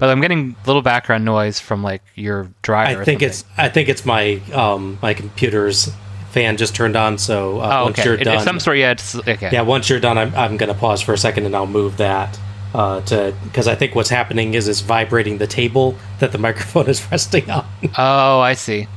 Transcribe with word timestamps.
But 0.00 0.08
I'm 0.10 0.20
getting 0.20 0.56
little 0.66 0.82
background 0.82 1.24
noise 1.24 1.60
from 1.60 1.82
like 1.84 2.02
your 2.16 2.48
driver. 2.62 3.02
I 3.02 3.04
think 3.04 3.22
it's 3.22 3.44
I 3.56 3.68
think 3.68 3.88
it's 3.88 4.04
my 4.04 4.40
um 4.52 4.98
my 5.00 5.14
computer's 5.14 5.90
fan 6.30 6.56
just 6.56 6.74
turned 6.74 6.96
on. 6.96 7.18
So 7.18 7.60
uh, 7.60 7.80
oh, 7.80 7.84
once 7.84 7.98
okay. 7.98 8.08
you're 8.08 8.18
It- 8.18 8.24
done, 8.24 8.34
It's 8.36 8.44
some 8.44 8.58
sort. 8.58 8.78
Yeah, 8.78 8.94
okay. 9.28 9.50
yeah, 9.52 9.60
once 9.62 9.88
you're 9.90 10.00
done, 10.00 10.16
I'm 10.18 10.34
I'm 10.34 10.56
gonna 10.56 10.74
pause 10.74 11.02
for 11.02 11.12
a 11.12 11.18
second 11.18 11.44
and 11.46 11.54
I'll 11.54 11.66
move 11.66 11.98
that 11.98 12.40
uh, 12.74 13.02
to 13.02 13.34
because 13.44 13.68
I 13.68 13.74
think 13.74 13.94
what's 13.94 14.08
happening 14.10 14.54
is 14.54 14.68
it's 14.68 14.80
vibrating 14.80 15.36
the 15.38 15.46
table 15.46 15.96
that 16.18 16.32
the 16.32 16.38
microphone 16.48 16.88
is 16.88 17.08
resting 17.12 17.50
on. 17.50 17.66
Oh, 17.98 18.40
I 18.40 18.54
see. 18.54 18.88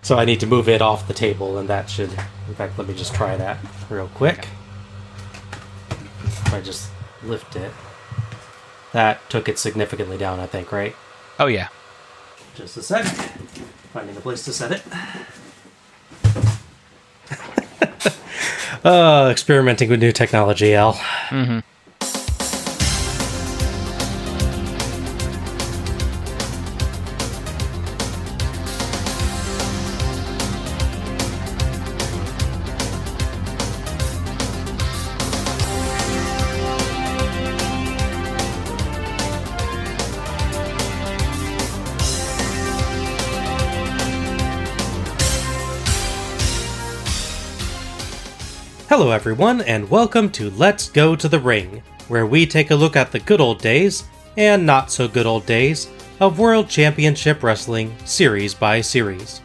so 0.00 0.16
I 0.18 0.24
need 0.24 0.40
to 0.40 0.46
move 0.46 0.68
it 0.68 0.80
off 0.80 1.06
the 1.08 1.14
table, 1.14 1.58
and 1.58 1.68
that 1.68 1.90
should. 1.90 2.10
In 2.48 2.54
fact, 2.54 2.78
let 2.78 2.88
me 2.88 2.94
just 2.94 3.14
try 3.14 3.36
that 3.36 3.58
real 3.90 4.08
quick. 4.14 4.48
If 6.24 6.54
I 6.54 6.60
just 6.62 6.88
lift 7.22 7.54
it, 7.56 7.70
that 8.92 9.28
took 9.28 9.48
it 9.48 9.58
significantly 9.58 10.16
down. 10.16 10.40
I 10.40 10.46
think, 10.46 10.72
right? 10.72 10.94
Oh 11.38 11.46
yeah. 11.46 11.68
Just 12.54 12.76
a 12.76 12.82
sec. 12.82 13.04
Finding 13.92 14.16
a 14.16 14.20
place 14.20 14.44
to 14.44 14.52
set 14.52 14.72
it. 14.72 14.82
uh, 18.84 19.28
experimenting 19.30 19.88
with 19.88 20.00
new 20.00 20.12
technology, 20.12 20.74
Al. 20.74 21.00
Hello, 48.98 49.12
everyone, 49.12 49.60
and 49.60 49.88
welcome 49.88 50.28
to 50.30 50.50
Let's 50.50 50.90
Go 50.90 51.14
to 51.14 51.28
the 51.28 51.38
Ring, 51.38 51.84
where 52.08 52.26
we 52.26 52.44
take 52.44 52.72
a 52.72 52.74
look 52.74 52.96
at 52.96 53.12
the 53.12 53.20
good 53.20 53.40
old 53.40 53.60
days 53.60 54.02
and 54.36 54.66
not 54.66 54.90
so 54.90 55.06
good 55.06 55.24
old 55.24 55.46
days 55.46 55.88
of 56.18 56.40
World 56.40 56.68
Championship 56.68 57.44
Wrestling 57.44 57.94
series 58.04 58.54
by 58.54 58.80
series. 58.80 59.40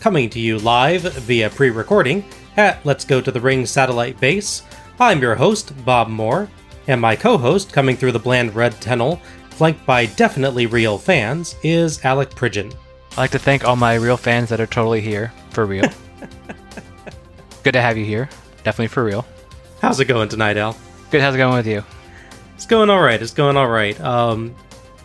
Coming 0.00 0.28
to 0.30 0.40
you 0.40 0.58
live 0.58 1.02
via 1.02 1.48
pre 1.50 1.70
recording 1.70 2.24
at 2.56 2.84
Let's 2.84 3.04
Go 3.04 3.20
to 3.20 3.30
the 3.30 3.40
Ring 3.40 3.64
satellite 3.64 4.18
base, 4.18 4.64
I'm 4.98 5.22
your 5.22 5.36
host, 5.36 5.72
Bob 5.84 6.08
Moore, 6.08 6.50
and 6.88 7.00
my 7.00 7.14
co 7.14 7.38
host 7.38 7.72
coming 7.72 7.96
through 7.96 8.10
the 8.10 8.18
bland 8.18 8.56
red 8.56 8.72
tunnel, 8.80 9.22
flanked 9.50 9.86
by 9.86 10.06
definitely 10.06 10.66
real 10.66 10.98
fans, 10.98 11.54
is 11.62 12.04
Alec 12.04 12.30
Pridgeon. 12.30 12.74
I'd 13.12 13.18
like 13.18 13.30
to 13.30 13.38
thank 13.38 13.64
all 13.64 13.76
my 13.76 13.94
real 13.94 14.16
fans 14.16 14.48
that 14.48 14.60
are 14.60 14.66
totally 14.66 15.00
here 15.00 15.32
for 15.50 15.64
real. 15.64 15.88
Good 17.62 17.74
to 17.74 17.80
have 17.80 17.96
you 17.96 18.04
here. 18.04 18.28
Definitely 18.70 18.86
for 18.86 19.02
real. 19.02 19.26
How's 19.80 19.98
it 19.98 20.04
going 20.04 20.28
tonight, 20.28 20.56
Al? 20.56 20.76
Good. 21.10 21.20
How's 21.20 21.34
it 21.34 21.38
going 21.38 21.56
with 21.56 21.66
you? 21.66 21.82
It's 22.54 22.66
going 22.66 22.88
all 22.88 23.00
right. 23.02 23.20
It's 23.20 23.32
going 23.32 23.56
all 23.56 23.66
right. 23.66 24.00
Um, 24.00 24.54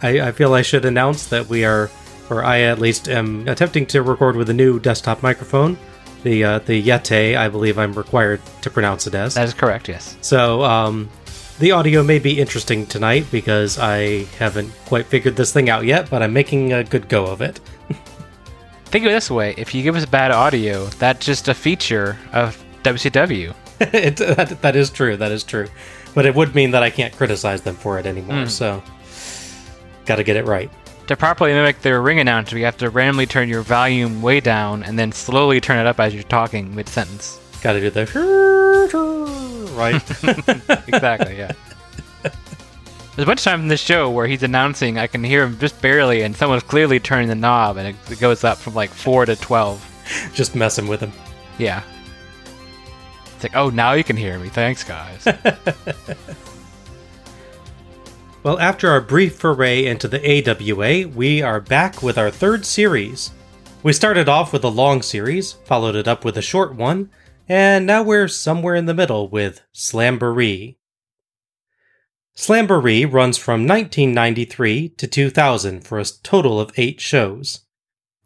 I, 0.03 0.27
I 0.27 0.31
feel 0.33 0.53
I 0.53 0.61
should 0.61 0.85
announce 0.85 1.25
that 1.29 1.47
we 1.49 1.65
are, 1.65 1.89
or 2.29 2.43
I 2.43 2.59
at 2.59 2.77
least 2.77 3.09
am 3.09 3.47
attempting 3.47 3.87
to 3.87 4.03
record 4.03 4.35
with 4.35 4.51
a 4.51 4.53
new 4.53 4.79
desktop 4.79 5.23
microphone, 5.23 5.79
the 6.21 6.43
uh, 6.43 6.59
the 6.59 6.79
Yeti. 6.79 7.35
I 7.35 7.49
believe 7.49 7.79
I'm 7.79 7.93
required 7.93 8.39
to 8.61 8.69
pronounce 8.69 9.07
it 9.07 9.15
as. 9.15 9.33
That 9.33 9.47
is 9.47 9.55
correct. 9.55 9.89
Yes. 9.89 10.15
So 10.21 10.61
um, 10.61 11.09
the 11.57 11.71
audio 11.71 12.03
may 12.03 12.19
be 12.19 12.39
interesting 12.39 12.85
tonight 12.85 13.25
because 13.31 13.79
I 13.79 14.25
haven't 14.37 14.71
quite 14.85 15.07
figured 15.07 15.37
this 15.37 15.51
thing 15.51 15.71
out 15.71 15.85
yet, 15.85 16.07
but 16.11 16.21
I'm 16.21 16.33
making 16.33 16.71
a 16.71 16.83
good 16.83 17.09
go 17.09 17.25
of 17.25 17.41
it. 17.41 17.59
Think 18.85 19.05
of 19.05 19.09
it 19.09 19.15
this 19.15 19.31
way: 19.31 19.55
if 19.57 19.73
you 19.73 19.81
give 19.81 19.95
us 19.95 20.05
bad 20.05 20.29
audio, 20.29 20.85
that's 20.85 21.25
just 21.25 21.47
a 21.47 21.55
feature 21.55 22.15
of 22.31 22.63
WCW. 22.85 23.53
it, 23.79 24.17
that, 24.17 24.61
that 24.61 24.75
is 24.75 24.89
true. 24.89 25.17
That 25.17 25.31
is 25.31 25.43
true. 25.43 25.67
But 26.13 26.25
it 26.25 26.35
would 26.35 26.55
mean 26.55 26.71
that 26.71 26.83
I 26.83 26.89
can't 26.89 27.15
criticize 27.15 27.61
them 27.61 27.75
for 27.75 27.99
it 27.99 28.05
anymore. 28.05 28.43
Hmm. 28.43 28.47
So, 28.47 28.83
got 30.05 30.15
to 30.17 30.23
get 30.23 30.37
it 30.37 30.45
right. 30.45 30.71
To 31.07 31.15
properly 31.15 31.53
mimic 31.53 31.81
their 31.81 32.01
ring 32.01 32.19
announcer, 32.19 32.57
you 32.57 32.65
have 32.65 32.77
to 32.77 32.89
randomly 32.89 33.25
turn 33.25 33.49
your 33.49 33.61
volume 33.61 34.21
way 34.21 34.39
down 34.39 34.81
and 34.83 34.97
then 34.97 35.11
slowly 35.11 35.61
turn 35.61 35.77
it 35.77 35.85
up 35.85 35.99
as 35.99 36.13
you're 36.13 36.23
talking 36.23 36.73
mid 36.73 36.89
sentence. 36.89 37.39
Got 37.61 37.73
to 37.73 37.79
do 37.79 37.89
the 37.89 38.05
right. 39.75 40.87
exactly, 40.87 41.37
yeah. 41.37 41.51
There's 42.21 43.23
a 43.23 43.25
bunch 43.25 43.39
of 43.41 43.43
times 43.45 43.61
in 43.61 43.67
this 43.67 43.81
show 43.81 44.09
where 44.09 44.27
he's 44.27 44.43
announcing, 44.43 44.97
I 44.97 45.07
can 45.07 45.23
hear 45.23 45.43
him 45.43 45.57
just 45.59 45.81
barely, 45.81 46.23
and 46.23 46.35
someone's 46.35 46.63
clearly 46.63 46.99
turning 46.99 47.29
the 47.29 47.35
knob, 47.35 47.77
and 47.77 47.87
it, 47.87 47.95
it 48.11 48.19
goes 48.19 48.43
up 48.43 48.57
from 48.57 48.73
like 48.73 48.89
4 48.89 49.25
to 49.27 49.35
12. 49.35 50.31
Just 50.33 50.55
messing 50.55 50.87
with 50.87 51.01
him. 51.01 51.11
Yeah. 51.57 51.83
Like, 53.45 53.55
oh, 53.55 53.69
now 53.69 53.93
you 53.93 54.03
can 54.03 54.17
hear 54.17 54.39
me. 54.39 54.49
Thanks, 54.49 54.83
guys. 54.83 55.27
Well, 58.41 58.59
after 58.59 58.89
our 58.89 59.01
brief 59.01 59.37
foray 59.37 59.87
into 59.87 60.07
the 60.07 60.21
AWA, 60.21 61.07
we 61.07 61.41
are 61.41 61.59
back 61.59 62.03
with 62.03 62.15
our 62.15 62.29
third 62.29 62.63
series. 62.63 63.31
We 63.81 63.91
started 63.91 64.29
off 64.29 64.53
with 64.53 64.63
a 64.63 64.67
long 64.67 65.01
series, 65.01 65.53
followed 65.53 65.95
it 65.95 66.07
up 66.07 66.23
with 66.23 66.37
a 66.37 66.43
short 66.43 66.75
one, 66.75 67.09
and 67.49 67.87
now 67.87 68.03
we're 68.03 68.27
somewhere 68.27 68.75
in 68.75 68.85
the 68.85 68.93
middle 68.93 69.27
with 69.27 69.61
Slamboree. 69.73 70.75
Slamboree 72.37 73.11
runs 73.11 73.39
from 73.39 73.67
1993 73.67 74.89
to 74.89 75.07
2000 75.07 75.81
for 75.83 75.97
a 75.97 76.05
total 76.05 76.59
of 76.59 76.71
eight 76.77 77.01
shows. 77.01 77.61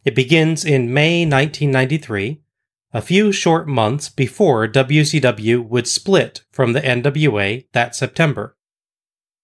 It 0.04 0.16
begins 0.16 0.66
in 0.66 0.94
May 0.94 1.22
1993, 1.22 2.42
a 2.94 3.02
few 3.02 3.32
short 3.32 3.68
months 3.68 4.10
before 4.10 4.68
WCW 4.68 5.64
would 5.68 5.88
split 5.88 6.42
from 6.52 6.74
the 6.74 6.82
NWA 6.82 7.66
that 7.74 7.96
September. 7.96 8.56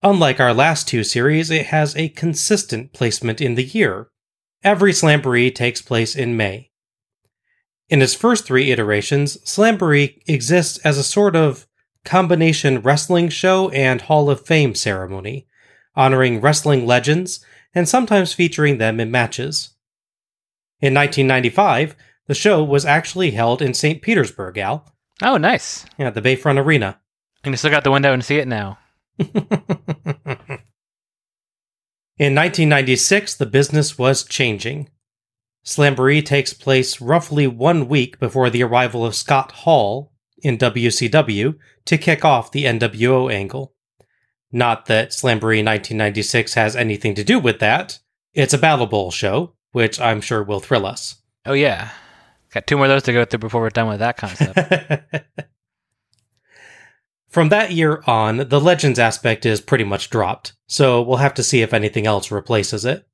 Unlike 0.02 0.40
our 0.40 0.54
last 0.54 0.88
two 0.88 1.04
series, 1.04 1.50
it 1.52 1.68
has 1.68 1.96
a 1.96 2.10
consistent 2.10 2.94
placement 2.94 3.42
in 3.42 3.56
the 3.56 3.64
year. 3.64 4.10
Every 4.64 4.92
Slamboree 4.92 5.54
takes 5.54 5.82
place 5.82 6.16
in 6.16 6.36
May. 6.36 6.72
In 7.88 8.02
its 8.02 8.16
first 8.16 8.46
three 8.46 8.72
iterations, 8.72 9.38
Slamboree 9.46 10.22
exists 10.28 10.80
as 10.80 10.98
a 10.98 11.04
sort 11.04 11.36
of 11.36 11.68
combination 12.04 12.82
wrestling 12.82 13.30
show 13.30 13.70
and 13.70 14.02
Hall 14.02 14.30
of 14.30 14.46
Fame 14.46 14.74
ceremony, 14.74 15.48
honoring 15.96 16.42
wrestling 16.42 16.86
legends 16.86 17.46
and 17.76 17.88
sometimes 17.88 18.34
featuring 18.34 18.80
them 18.80 19.00
in 19.00 19.12
matches. 19.12 19.72
In 20.82 20.94
1995, 20.94 21.96
the 22.28 22.34
show 22.34 22.64
was 22.64 22.86
actually 22.86 23.32
held 23.32 23.62
in 23.62 23.74
St. 23.74 24.02
Petersburg, 24.02 24.58
Al, 24.58 24.86
oh, 25.22 25.38
nice. 25.38 25.86
at 26.00 26.14
the 26.14 26.22
Bayfront 26.22 26.64
Arena. 26.64 27.00
I 27.44 27.50
can 27.50 27.58
look 27.64 27.74
out 27.74 27.84
the 27.84 27.92
window 27.92 28.14
and 28.14 28.26
see 28.26 28.38
it 28.38 28.48
now. 28.48 28.80
In 32.18 32.34
1996, 32.34 33.36
the 33.36 33.46
business 33.46 33.98
was 33.98 34.24
changing. 34.24 34.90
Slamboree 35.66 36.26
takes 36.26 36.54
place 36.54 37.02
roughly 37.02 37.46
one 37.46 37.90
week 37.90 38.20
before 38.20 38.50
the 38.50 38.64
arrival 38.64 39.06
of 39.06 39.16
Scott 39.16 39.52
Hall 39.52 40.14
in 40.42 40.58
WCW 40.58 41.56
to 41.86 41.98
kick 41.98 42.24
off 42.24 42.52
the 42.52 42.64
NWO 42.64 43.30
angle. 43.30 43.74
Not 44.50 44.86
that 44.86 45.10
Slamboree 45.10 45.66
1996 45.66 46.54
has 46.54 46.76
anything 46.78 47.16
to 47.16 47.24
do 47.24 47.38
with 47.38 47.60
that. 47.60 48.00
It's 48.34 48.54
a 48.54 48.58
Battle 48.58 48.88
Bowl 48.88 49.12
show, 49.12 49.54
which 49.74 50.00
I'm 50.00 50.22
sure 50.22 50.42
will 50.42 50.62
thrill 50.62 50.86
us. 50.86 51.18
Oh, 51.46 51.54
yeah. 51.54 51.90
Got 52.56 52.68
two 52.68 52.78
more 52.78 52.86
of 52.86 52.90
those 52.90 53.04
to 53.04 53.12
go 53.12 53.26
through 53.26 53.40
before 53.40 53.60
we're 53.60 53.70
done 53.70 53.90
with 53.90 54.00
that 54.00 54.16
concept. 54.16 54.58
From 57.28 57.50
that 57.50 57.74
year 57.74 58.02
on, 58.08 58.48
the 58.48 58.62
Legends 58.62 58.98
aspect 58.98 59.46
is 59.46 59.60
pretty 59.60 59.84
much 59.84 60.10
dropped, 60.10 60.54
so 60.66 61.02
we'll 61.02 61.18
have 61.18 61.34
to 61.34 61.44
see 61.44 61.62
if 61.62 61.74
anything 61.74 62.08
else 62.08 62.32
replaces 62.32 62.86
it. 62.86 63.06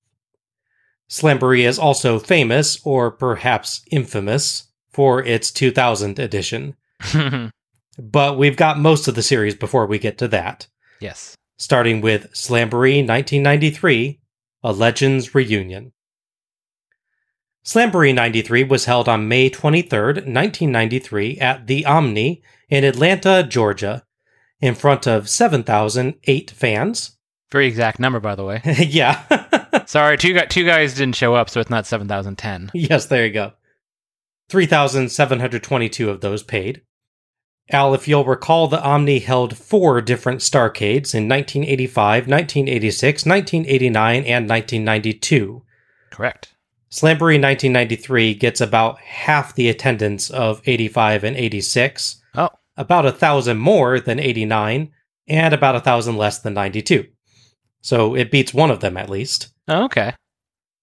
Slamboree 1.09 1.67
is 1.67 1.79
also 1.79 2.19
famous, 2.19 2.79
or 2.85 3.09
perhaps 3.09 3.81
infamous, 3.89 4.67
for 4.91 5.23
its 5.23 5.49
2000 5.49 6.19
edition, 6.19 6.75
but 7.97 8.37
we've 8.37 8.57
got 8.57 8.77
most 8.77 9.07
of 9.07 9.15
the 9.15 9.23
series 9.23 9.55
before 9.55 9.87
we 9.87 9.97
get 9.97 10.19
to 10.19 10.27
that, 10.27 10.67
yes. 10.99 11.35
starting 11.57 11.99
with 11.99 12.31
Slamboree 12.33 13.07
1993, 13.07 14.19
A 14.61 14.71
Legends 14.71 15.33
Reunion. 15.33 15.93
Slamboree 17.63 18.13
93 18.13 18.63
was 18.63 18.85
held 18.85 19.07
on 19.07 19.27
May 19.27 19.49
23rd, 19.49 20.25
1993 20.25 21.37
at 21.39 21.67
the 21.67 21.85
Omni 21.85 22.41
in 22.69 22.83
Atlanta, 22.83 23.43
Georgia, 23.43 24.03
in 24.59 24.73
front 24.73 25.07
of 25.07 25.29
7,008 25.29 26.51
fans. 26.51 27.17
Very 27.51 27.67
exact 27.67 27.99
number, 27.99 28.19
by 28.19 28.35
the 28.35 28.45
way. 28.45 28.61
yeah. 28.79 29.21
Sorry, 29.85 30.17
two, 30.17 30.39
two 30.47 30.65
guys 30.65 30.95
didn't 30.95 31.15
show 31.15 31.35
up, 31.35 31.49
so 31.49 31.59
it's 31.59 31.69
not 31.69 31.85
7,010. 31.85 32.71
yes, 32.73 33.05
there 33.05 33.25
you 33.25 33.33
go. 33.33 33.53
3,722 34.49 36.09
of 36.09 36.21
those 36.21 36.43
paid. 36.43 36.81
Al, 37.69 37.93
if 37.93 38.07
you'll 38.07 38.25
recall, 38.25 38.67
the 38.67 38.83
Omni 38.83 39.19
held 39.19 39.55
four 39.55 40.01
different 40.01 40.41
Starcades 40.41 41.13
in 41.13 41.29
1985, 41.29 42.27
1986, 42.27 43.25
1989, 43.25 44.15
and 44.25 44.49
1992. 44.49 45.63
Correct. 46.09 46.53
Slamboree 46.91 47.39
1993 47.41 48.33
gets 48.33 48.59
about 48.61 48.99
half 48.99 49.55
the 49.55 49.69
attendance 49.69 50.29
of 50.29 50.61
85 50.65 51.23
and 51.23 51.37
86, 51.37 52.21
Oh, 52.35 52.49
about 52.77 53.05
a 53.05 53.11
thousand 53.11 53.57
more 53.59 53.99
than 53.99 54.19
89, 54.19 54.91
and 55.27 55.53
about 55.53 55.75
a 55.75 55.79
thousand 55.79 56.17
less 56.17 56.39
than 56.39 56.53
92. 56.53 57.05
So 57.81 58.13
it 58.15 58.29
beats 58.31 58.53
one 58.53 58.69
of 58.71 58.81
them 58.81 58.97
at 58.97 59.09
least. 59.09 59.49
oh 59.67 59.85
okay. 59.85 60.13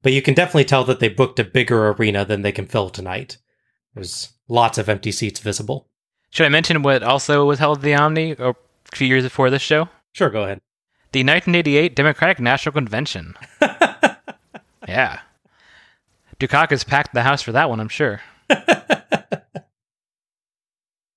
But 0.03 0.13
you 0.13 0.23
can 0.23 0.35
definitely 0.35 0.65
tell 0.65 0.85
that 0.85 1.01
they 1.01 1.09
booked 1.09 1.39
a 1.41 1.45
bigger 1.45 1.91
arena 1.91 2.25
than 2.25 2.43
they 2.43 2.53
can 2.53 2.67
fill 2.67 2.89
tonight. 2.89 3.37
There's 3.95 4.31
lots 4.49 4.79
of 4.79 4.89
empty 4.89 5.13
seats 5.13 5.41
visible. 5.41 5.89
Should 6.31 6.47
I 6.47 6.51
mention 6.51 6.83
what 6.83 7.03
also 7.03 7.45
was 7.45 7.59
held 7.59 7.79
at 7.79 7.83
the 7.85 7.95
Omni 7.95 8.37
a 8.39 8.55
few 8.95 9.07
years 9.09 9.25
before 9.25 9.51
this 9.51 9.63
show? 9.63 9.89
Sure, 10.13 10.31
go 10.31 10.45
ahead. 10.45 10.61
The 11.13 11.21
1988 11.21 11.97
Democratic 11.97 12.39
National 12.39 12.73
Convention. 12.73 13.35
yeah. 14.89 15.21
Dukakis 16.41 16.87
packed 16.87 17.15
the 17.15 17.23
house 17.23 17.43
for 17.43 17.53
that 17.53 17.69
one, 17.69 17.81
I'm 17.81 17.89
sure. 17.89 18.21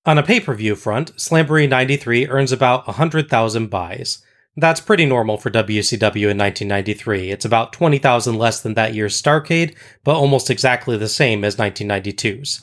On 0.04 0.18
a 0.18 0.22
pay 0.22 0.40
per 0.40 0.52
view 0.54 0.74
front, 0.74 1.14
Slamboree 1.16 1.68
93 1.68 2.26
earns 2.26 2.50
about 2.50 2.86
100,000 2.88 3.68
buys. 3.68 4.24
That's 4.56 4.80
pretty 4.80 5.06
normal 5.06 5.38
for 5.38 5.50
WCW 5.50 6.28
in 6.30 6.36
1993. 6.36 7.30
It's 7.30 7.44
about 7.44 7.72
20,000 7.72 8.36
less 8.36 8.60
than 8.60 8.74
that 8.74 8.94
year's 8.94 9.20
Starcade, 9.20 9.76
but 10.04 10.16
almost 10.16 10.50
exactly 10.50 10.96
the 10.96 11.08
same 11.08 11.44
as 11.44 11.56
1992's. 11.56 12.62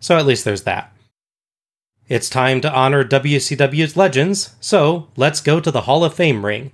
So 0.00 0.16
at 0.16 0.26
least 0.26 0.44
there's 0.44 0.64
that. 0.64 0.92
It's 2.08 2.28
time 2.30 2.60
to 2.62 2.72
honor 2.72 3.04
WCW's 3.04 3.96
legends, 3.96 4.56
so 4.60 5.08
let's 5.16 5.40
go 5.40 5.60
to 5.60 5.70
the 5.70 5.82
Hall 5.82 6.02
of 6.02 6.14
Fame 6.14 6.44
ring. 6.44 6.72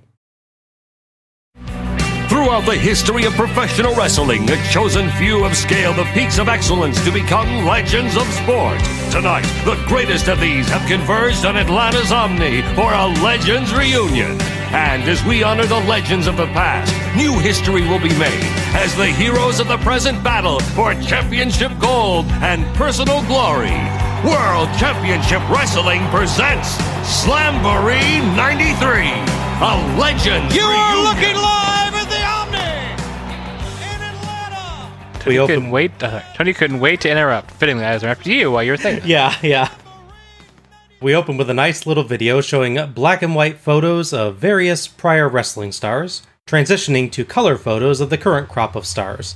Throughout 2.47 2.65
the 2.65 2.77
history 2.77 3.25
of 3.25 3.33
professional 3.33 3.93
wrestling, 3.93 4.49
a 4.49 4.55
chosen 4.71 5.09
few 5.19 5.43
have 5.43 5.57
scaled 5.57 5.97
the 5.97 6.05
peaks 6.13 6.37
of 6.37 6.47
excellence 6.47 7.03
to 7.03 7.11
become 7.11 7.65
legends 7.65 8.15
of 8.15 8.23
sport. 8.27 8.79
Tonight, 9.11 9.43
the 9.65 9.75
greatest 9.85 10.29
of 10.29 10.39
these 10.39 10.65
have 10.69 10.87
converged 10.87 11.43
on 11.43 11.57
Atlanta's 11.57 12.09
Omni 12.09 12.61
for 12.73 12.93
a 12.93 13.07
Legends 13.21 13.73
reunion. 13.73 14.39
And 14.71 15.03
as 15.09 15.21
we 15.25 15.43
honor 15.43 15.65
the 15.65 15.81
legends 15.91 16.25
of 16.25 16.37
the 16.37 16.47
past, 16.55 16.95
new 17.17 17.37
history 17.37 17.81
will 17.81 17.99
be 17.99 18.17
made 18.17 18.47
as 18.79 18.95
the 18.95 19.07
heroes 19.07 19.59
of 19.59 19.67
the 19.67 19.79
present 19.79 20.23
battle 20.23 20.61
for 20.71 20.93
championship 21.01 21.73
gold 21.81 22.27
and 22.39 22.63
personal 22.77 23.23
glory. 23.23 23.75
World 24.23 24.69
Championship 24.79 25.43
Wrestling 25.49 25.99
presents 26.15 26.77
Slamboree 27.03 28.23
93, 28.39 29.03
a 29.67 29.99
legend. 29.99 30.55
You 30.55 30.63
are 30.63 31.03
looking 31.03 31.35
live 31.35 31.66
Tony 35.27 35.37
open. 35.39 35.55
couldn't 35.55 35.71
wait. 35.71 36.03
Uh, 36.03 36.21
Tony 36.35 36.53
couldn't 36.53 36.79
wait 36.79 37.01
to 37.01 37.09
interrupt. 37.09 37.51
Fittingly, 37.51 37.83
I 37.85 37.93
was 37.93 38.03
after 38.03 38.31
you 38.31 38.51
while 38.51 38.63
you 38.63 38.71
were 38.71 38.77
saying. 38.77 38.97
it. 38.99 39.05
Yeah, 39.07 39.35
yeah. 39.41 39.69
We 40.99 41.13
open 41.15 41.37
with 41.37 41.49
a 41.49 41.53
nice 41.53 41.85
little 41.85 42.03
video 42.03 42.41
showing 42.41 42.79
black 42.93 43.21
and 43.21 43.35
white 43.35 43.57
photos 43.59 44.13
of 44.13 44.37
various 44.37 44.87
prior 44.87 45.29
wrestling 45.29 45.71
stars, 45.71 46.23
transitioning 46.47 47.11
to 47.11 47.23
color 47.23 47.57
photos 47.57 48.01
of 48.01 48.09
the 48.09 48.17
current 48.17 48.49
crop 48.49 48.75
of 48.75 48.85
stars. 48.85 49.35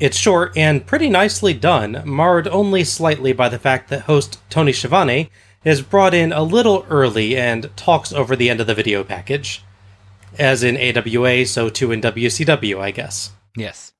It's 0.00 0.16
short 0.16 0.56
and 0.56 0.86
pretty 0.86 1.08
nicely 1.10 1.52
done, 1.52 2.02
marred 2.04 2.48
only 2.48 2.82
slightly 2.82 3.32
by 3.32 3.48
the 3.48 3.58
fact 3.58 3.90
that 3.90 4.02
host 4.02 4.38
Tony 4.50 4.72
Schiavone 4.72 5.30
is 5.64 5.82
brought 5.82 6.14
in 6.14 6.32
a 6.32 6.42
little 6.42 6.84
early 6.90 7.36
and 7.36 7.70
talks 7.76 8.12
over 8.12 8.34
the 8.34 8.50
end 8.50 8.60
of 8.60 8.66
the 8.66 8.74
video 8.74 9.04
package. 9.04 9.62
As 10.38 10.62
in 10.64 10.76
AWA, 10.76 11.46
so 11.46 11.68
too 11.68 11.92
in 11.92 12.00
WCW, 12.00 12.80
I 12.80 12.90
guess. 12.90 13.30
Yes. 13.56 13.92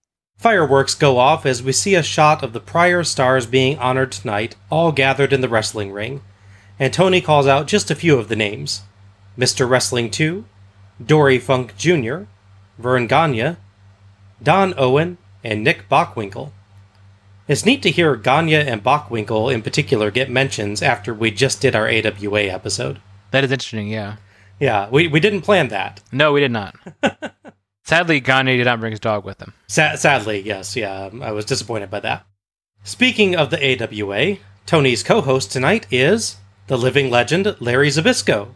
Fireworks 0.44 0.94
go 0.94 1.16
off 1.16 1.46
as 1.46 1.62
we 1.62 1.72
see 1.72 1.94
a 1.94 2.02
shot 2.02 2.42
of 2.42 2.52
the 2.52 2.60
prior 2.60 3.02
stars 3.02 3.46
being 3.46 3.78
honored 3.78 4.12
tonight, 4.12 4.56
all 4.68 4.92
gathered 4.92 5.32
in 5.32 5.40
the 5.40 5.48
wrestling 5.48 5.90
ring. 5.90 6.20
And 6.78 6.92
Tony 6.92 7.22
calls 7.22 7.46
out 7.46 7.66
just 7.66 7.90
a 7.90 7.94
few 7.94 8.18
of 8.18 8.28
the 8.28 8.36
names 8.36 8.82
Mr. 9.38 9.66
Wrestling 9.66 10.10
2, 10.10 10.44
Dory 11.02 11.38
Funk 11.38 11.74
Jr., 11.78 12.24
Verne 12.76 13.06
Gagne, 13.06 13.56
Don 14.42 14.74
Owen, 14.76 15.16
and 15.42 15.64
Nick 15.64 15.88
Bockwinkel. 15.88 16.52
It's 17.48 17.64
neat 17.64 17.80
to 17.80 17.90
hear 17.90 18.14
Gagne 18.14 18.54
and 18.54 18.84
Bockwinkel 18.84 19.50
in 19.50 19.62
particular 19.62 20.10
get 20.10 20.28
mentions 20.28 20.82
after 20.82 21.14
we 21.14 21.30
just 21.30 21.62
did 21.62 21.74
our 21.74 21.88
AWA 21.88 22.42
episode. 22.42 23.00
That 23.30 23.44
is 23.44 23.50
interesting, 23.50 23.88
yeah. 23.88 24.16
Yeah, 24.60 24.90
we, 24.90 25.08
we 25.08 25.20
didn't 25.20 25.40
plan 25.40 25.68
that. 25.68 26.02
No, 26.12 26.34
we 26.34 26.40
did 26.40 26.52
not. 26.52 26.76
Sadly, 27.84 28.18
Gagne 28.18 28.56
did 28.56 28.64
not 28.64 28.80
bring 28.80 28.92
his 28.92 29.00
dog 29.00 29.24
with 29.24 29.40
him. 29.40 29.52
Sa- 29.66 29.96
sadly, 29.96 30.40
yes, 30.40 30.74
yeah, 30.74 31.04
um, 31.04 31.22
I 31.22 31.32
was 31.32 31.44
disappointed 31.44 31.90
by 31.90 32.00
that. 32.00 32.26
Speaking 32.82 33.36
of 33.36 33.50
the 33.50 33.62
AWA, 33.62 34.38
Tony's 34.64 35.02
co 35.02 35.20
host 35.20 35.52
tonight 35.52 35.86
is 35.90 36.36
the 36.66 36.78
living 36.78 37.10
legend 37.10 37.54
Larry 37.60 37.88
Zbyszko. 37.88 38.48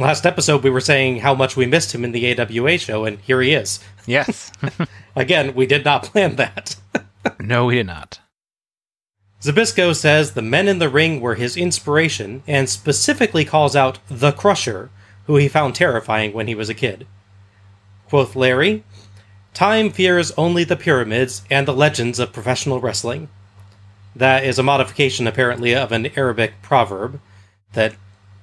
Last 0.00 0.26
episode, 0.26 0.64
we 0.64 0.70
were 0.70 0.80
saying 0.80 1.20
how 1.20 1.34
much 1.34 1.56
we 1.56 1.66
missed 1.66 1.94
him 1.94 2.04
in 2.04 2.10
the 2.10 2.32
AWA 2.40 2.78
show, 2.78 3.04
and 3.04 3.20
here 3.20 3.40
he 3.40 3.52
is. 3.52 3.78
Yes. 4.06 4.50
Again, 5.16 5.54
we 5.54 5.66
did 5.66 5.84
not 5.84 6.02
plan 6.02 6.34
that. 6.36 6.76
no, 7.40 7.66
we 7.66 7.76
did 7.76 7.86
not. 7.86 8.18
Zbyszko 9.40 9.94
says 9.94 10.32
the 10.32 10.42
men 10.42 10.66
in 10.66 10.78
the 10.78 10.88
ring 10.88 11.20
were 11.20 11.36
his 11.36 11.56
inspiration, 11.56 12.42
and 12.48 12.68
specifically 12.68 13.44
calls 13.44 13.76
out 13.76 13.98
the 14.08 14.32
Crusher, 14.32 14.90
who 15.26 15.36
he 15.36 15.46
found 15.46 15.76
terrifying 15.76 16.32
when 16.32 16.48
he 16.48 16.54
was 16.56 16.68
a 16.68 16.74
kid. 16.74 17.06
Quoth 18.12 18.36
Larry, 18.36 18.84
Time 19.54 19.88
fears 19.88 20.32
only 20.32 20.64
the 20.64 20.76
pyramids 20.76 21.40
and 21.50 21.66
the 21.66 21.72
legends 21.72 22.18
of 22.18 22.34
professional 22.34 22.78
wrestling. 22.78 23.30
That 24.14 24.44
is 24.44 24.58
a 24.58 24.62
modification, 24.62 25.26
apparently, 25.26 25.74
of 25.74 25.92
an 25.92 26.08
Arabic 26.14 26.60
proverb 26.60 27.22
that 27.72 27.94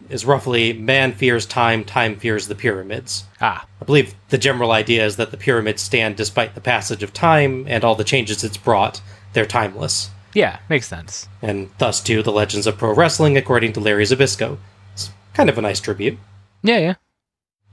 is 0.10 0.26
roughly 0.26 0.74
man 0.74 1.14
fears 1.14 1.46
time, 1.46 1.84
time 1.84 2.16
fears 2.16 2.48
the 2.48 2.56
pyramids. 2.56 3.26
Ah, 3.42 3.68
I 3.80 3.86
believe 3.86 4.16
the 4.30 4.40
general 4.40 4.72
idea 4.72 5.06
is 5.06 5.18
that 5.18 5.30
the 5.30 5.38
pyramids 5.38 5.84
stand 5.84 6.16
despite 6.16 6.56
the 6.56 6.62
passage 6.62 7.04
of 7.04 7.14
time 7.14 7.66
and 7.68 7.84
all 7.84 7.94
the 7.94 8.04
changes 8.04 8.44
it's 8.44 8.58
brought. 8.58 9.02
They're 9.34 9.46
timeless. 9.46 10.10
yeah, 10.34 10.58
makes 10.68 10.88
sense. 10.88 11.30
And 11.44 11.70
thus, 11.78 12.02
too, 12.02 12.24
the 12.24 12.32
legends 12.32 12.66
of 12.66 12.80
pro 12.80 12.96
wrestling, 12.96 13.38
according 13.38 13.74
to 13.74 13.80
Larry 13.80 14.06
Zbyszko. 14.06 14.58
It's 14.96 15.12
kind 15.36 15.48
of 15.48 15.60
a 15.60 15.62
nice 15.62 15.80
tribute. 15.80 16.18
Yeah, 16.64 16.80
yeah. 16.80 16.94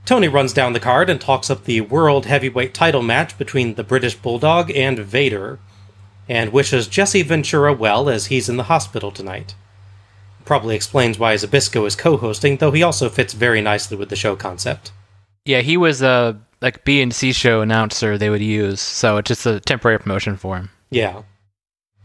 Tony 0.07 0.29
runs 0.29 0.53
down 0.53 0.73
the 0.73 0.79
card 0.79 1.11
and 1.11 1.21
talks 1.21 1.51
up 1.51 1.65
the 1.65 1.81
World 1.81 2.27
Heavyweight 2.27 2.73
title 2.73 3.03
match 3.03 3.37
between 3.37 3.75
the 3.75 3.83
British 3.83 4.15
Bulldog 4.15 4.71
and 4.71 5.01
Vader, 5.01 5.59
and 6.29 6.53
wishes 6.53 6.87
Jesse 6.87 7.23
Ventura 7.23 7.73
well 7.73 8.09
as 8.09 8.27
he's 8.27 8.49
in 8.49 8.57
the 8.57 8.63
hospital 8.65 9.11
tonight. 9.11 9.57
Probably 10.45 10.77
explains 10.77 11.19
why 11.19 11.35
Zbyszko 11.35 11.85
is 11.89 11.97
co 11.97 12.17
hosting, 12.17 12.59
though 12.59 12.71
he 12.71 12.85
also 12.85 13.09
fits 13.09 13.35
very 13.35 13.61
nicely 13.61 13.97
with 13.97 14.09
the 14.09 14.15
show 14.15 14.37
concept. 14.37 14.93
Yeah, 15.45 15.61
he 15.61 15.77
was 15.77 16.03
a 16.03 16.41
like 16.63 16.85
B 16.85 17.03
and 17.03 17.13
C 17.13 17.33
show 17.33 17.61
announcer 17.61 18.17
they 18.17 18.31
would 18.31 18.41
use, 18.41 18.81
so 18.81 19.17
it's 19.17 19.27
just 19.27 19.45
a 19.45 19.59
temporary 19.59 19.99
promotion 19.99 20.37
for 20.37 20.57
him. 20.57 20.71
Yeah. 20.89 21.23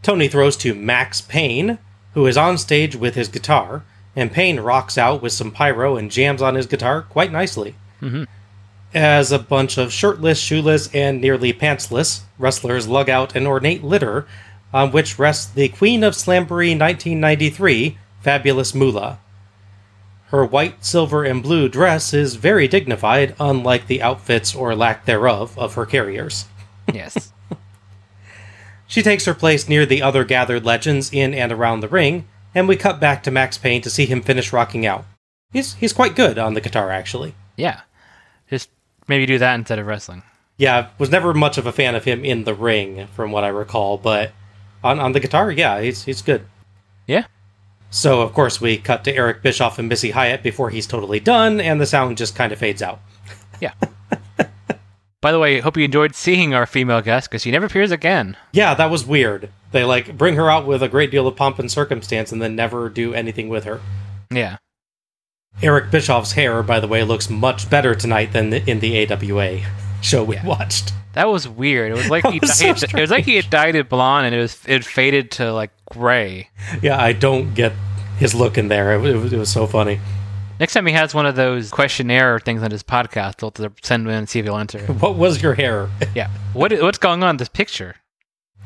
Tony 0.02 0.28
throws 0.28 0.58
to 0.58 0.74
Maxx 0.74 1.22
Payne, 1.22 1.78
who 2.16 2.26
is 2.26 2.36
on 2.36 2.58
stage 2.58 2.96
with 2.96 3.14
his 3.14 3.28
guitar, 3.28 3.84
and 4.16 4.32
Payne 4.32 4.60
rocks 4.60 4.98
out 4.98 5.22
with 5.22 5.34
some 5.34 5.52
pyro 5.52 5.98
and 5.98 6.10
jams 6.10 6.42
on 6.42 6.56
his 6.56 6.66
guitar 6.66 7.04
quite 7.04 7.32
nicely. 7.32 7.76
Mhm. 8.02 8.28
As 8.94 9.32
a 9.32 9.40
bunch 9.40 9.78
of 9.78 9.94
shirtless, 9.94 10.40
shoeless, 10.40 10.90
and 10.94 11.22
nearly 11.22 11.54
pantsless 11.54 12.22
wrestlers 12.38 12.88
lug 12.88 13.10
out 13.10 13.36
an 13.36 13.48
ornate 13.48 13.84
litter 13.84 14.26
on 14.74 14.92
which 14.92 15.18
rests 15.20 15.46
the 15.46 15.70
Queen 15.70 16.04
of 16.04 16.14
Slamboree 16.16 16.76
1993, 16.78 17.98
Fabulous 18.22 18.74
Moolah. 18.76 19.20
Her 20.30 20.46
white, 20.46 20.84
silver, 20.86 21.24
and 21.26 21.44
blue 21.44 21.68
dress 21.70 22.14
is 22.14 22.36
very 22.36 22.68
dignified, 22.68 23.36
unlike 23.40 23.88
the 23.88 24.02
outfits 24.02 24.56
or 24.56 24.76
lack 24.76 25.06
thereof 25.06 25.58
of 25.58 25.76
her 25.76 25.86
carriers. 25.86 26.46
Yes. 26.94 27.32
She 28.88 29.02
takes 29.02 29.24
her 29.26 29.34
place 29.34 29.70
near 29.70 29.86
the 29.86 30.02
other 30.02 30.26
gathered 30.26 30.66
legends 30.66 31.10
in 31.14 31.34
and 31.34 31.52
around 31.52 31.80
the 31.80 31.88
ring, 31.88 32.28
and 32.54 32.68
we 32.68 32.76
cut 32.76 33.00
back 33.00 33.24
to 33.24 33.32
Maxx 33.32 33.58
Payne 33.58 33.82
to 33.84 33.90
see 33.90 34.06
him 34.06 34.22
finish 34.22 34.52
rocking 34.52 34.86
out. 34.86 35.06
He's 35.54 35.76
he's 35.76 35.94
quite 35.94 36.16
good 36.16 36.38
on 36.38 36.54
the 36.54 36.60
guitar 36.62 36.92
actually. 36.92 37.34
yeah. 37.56 37.82
Maybe 39.12 39.26
do 39.26 39.40
that 39.40 39.56
instead 39.56 39.78
of 39.78 39.88
wrestling. 39.88 40.24
Yeah, 40.56 40.78
I 40.78 40.88
was 40.98 41.10
never 41.10 41.34
much 41.34 41.58
of 41.58 41.66
a 41.68 41.74
fan 41.74 41.96
of 41.96 42.06
him 42.06 42.24
in 42.24 42.46
the 42.46 42.54
ring 42.54 43.08
from 43.08 43.34
what 43.34 43.44
I 43.44 43.50
recall, 43.50 43.98
but 43.98 44.32
on 44.86 45.02
on 45.02 45.12
the 45.12 45.20
guitar, 45.20 45.52
yeah, 45.52 45.82
he's 45.82 46.06
he's 46.06 46.22
good. 46.22 46.46
Yeah. 47.08 47.26
So 47.90 48.22
of 48.22 48.32
course 48.34 48.62
we 48.62 48.78
cut 48.78 49.04
to 49.04 49.14
Eric 49.14 49.42
Bischoff 49.42 49.78
and 49.78 49.90
Missy 49.90 50.12
Hyatt 50.12 50.44
before 50.44 50.70
he's 50.70 50.88
totally 50.88 51.20
done, 51.20 51.60
and 51.60 51.82
the 51.82 51.86
sound 51.86 52.18
just 52.18 52.34
kind 52.38 52.54
of 52.54 52.60
fades 52.60 52.82
out. 52.82 53.02
Yeah. 53.60 53.74
By 55.20 55.34
the 55.34 55.40
way, 55.40 55.60
hope 55.60 55.76
you 55.76 55.84
enjoyed 55.84 56.16
seeing 56.16 56.54
our 56.54 56.66
female 56.66 57.02
guest 57.02 57.30
because 57.30 57.42
she 57.42 57.52
never 57.52 57.66
appears 57.66 57.92
again. 57.92 58.38
Yeah, 58.54 58.74
that 58.76 58.90
was 58.90 59.06
weird. 59.06 59.50
They 59.74 59.84
like 59.84 60.18
bring 60.18 60.36
her 60.38 60.50
out 60.50 60.66
with 60.66 60.82
a 60.82 60.88
great 60.88 61.12
deal 61.12 61.28
of 61.28 61.36
pomp 61.36 61.60
and 61.60 61.70
circumstance 61.70 62.32
and 62.32 62.42
then 62.42 62.56
never 62.56 62.88
do 62.88 63.14
anything 63.14 63.50
with 63.50 63.66
her. 63.66 63.82
Yeah. 64.32 64.58
Eric 65.62 65.92
Bischoff's 65.92 66.32
hair, 66.32 66.64
by 66.64 66.80
the 66.80 66.88
way, 66.88 67.04
looks 67.04 67.30
much 67.30 67.70
better 67.70 67.94
tonight 67.94 68.34
than 68.34 68.52
in 68.54 68.80
the 68.80 68.98
AWA 69.12 69.60
show 70.02 70.24
we 70.24 70.36
Yeah. 70.36 70.46
watched. 70.46 70.94
That 71.14 71.28
was 71.30 71.48
weird. 71.48 71.92
It 71.92 71.96
was 71.96 72.10
like 72.10 72.26
he 72.32 72.40
was 72.40 72.58
so 72.58 72.68
it 72.70 72.94
was 72.94 73.12
like 73.12 73.26
he 73.26 73.36
had 73.36 73.50
dyed 73.50 73.76
it 73.76 73.90
blonde 73.90 74.28
and 74.28 74.36
it 74.36 74.40
was 74.40 74.58
it 74.66 74.84
faded 74.86 75.32
to 75.32 75.52
like 75.54 75.72
gray. 75.92 76.50
Yeah, 76.82 77.00
I 77.00 77.14
don't 77.14 77.54
get 77.54 77.74
his 78.18 78.34
look 78.34 78.58
in 78.58 78.70
there. 78.70 78.94
It, 78.94 79.16
was- 79.18 79.34
it 79.34 79.38
was 79.38 79.52
so 79.52 79.68
funny. 79.68 80.00
Next 80.60 80.74
time 80.74 80.86
he 80.86 80.94
has 80.94 81.14
one 81.16 81.26
of 81.26 81.36
those 81.36 81.72
questionnaire 81.72 82.40
things 82.40 82.62
on 82.62 82.70
his 82.72 82.84
podcast, 82.84 83.38
they'll 83.38 83.50
they'll 83.52 83.74
send 83.82 84.04
him 84.04 84.10
in 84.10 84.16
and 84.20 84.30
see 84.30 84.40
if 84.40 84.46
he'll 84.46 84.58
answer. 84.58 84.80
What 85.00 85.16
was 85.16 85.42
your 85.42 85.56
hair? 85.56 85.90
yeah. 86.16 86.30
What 86.54 86.72
what's 86.82 86.98
going 87.00 87.24
on 87.24 87.32
in 87.32 87.38
this 87.38 87.50
picture? 87.50 87.96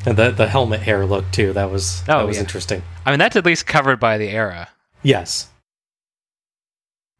And 0.05 0.15
the 0.17 0.29
the 0.31 0.47
helmet 0.47 0.81
hair 0.81 1.05
look 1.05 1.29
too. 1.31 1.51
That 1.53 1.71
was 1.71 2.03
Oh, 2.07 2.19
that 2.19 2.27
was 2.27 2.35
yeah. 2.37 2.41
interesting. 2.43 2.83
I 3.05 3.11
mean, 3.11 3.19
that's 3.19 3.35
at 3.35 3.45
least 3.45 3.65
covered 3.65 3.99
by 3.99 4.17
the 4.17 4.29
era. 4.29 4.69
Yes. 5.03 5.47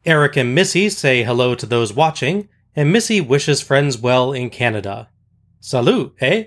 Eric 0.06 0.36
and 0.36 0.54
Missy 0.54 0.88
say 0.88 1.24
hello 1.24 1.56
to 1.56 1.66
those 1.66 1.92
watching, 1.92 2.48
and 2.76 2.92
Missy 2.92 3.20
wishes 3.20 3.60
friends 3.60 3.98
well 3.98 4.32
in 4.32 4.50
Canada. 4.50 5.08
Salut, 5.58 6.14
eh? 6.20 6.44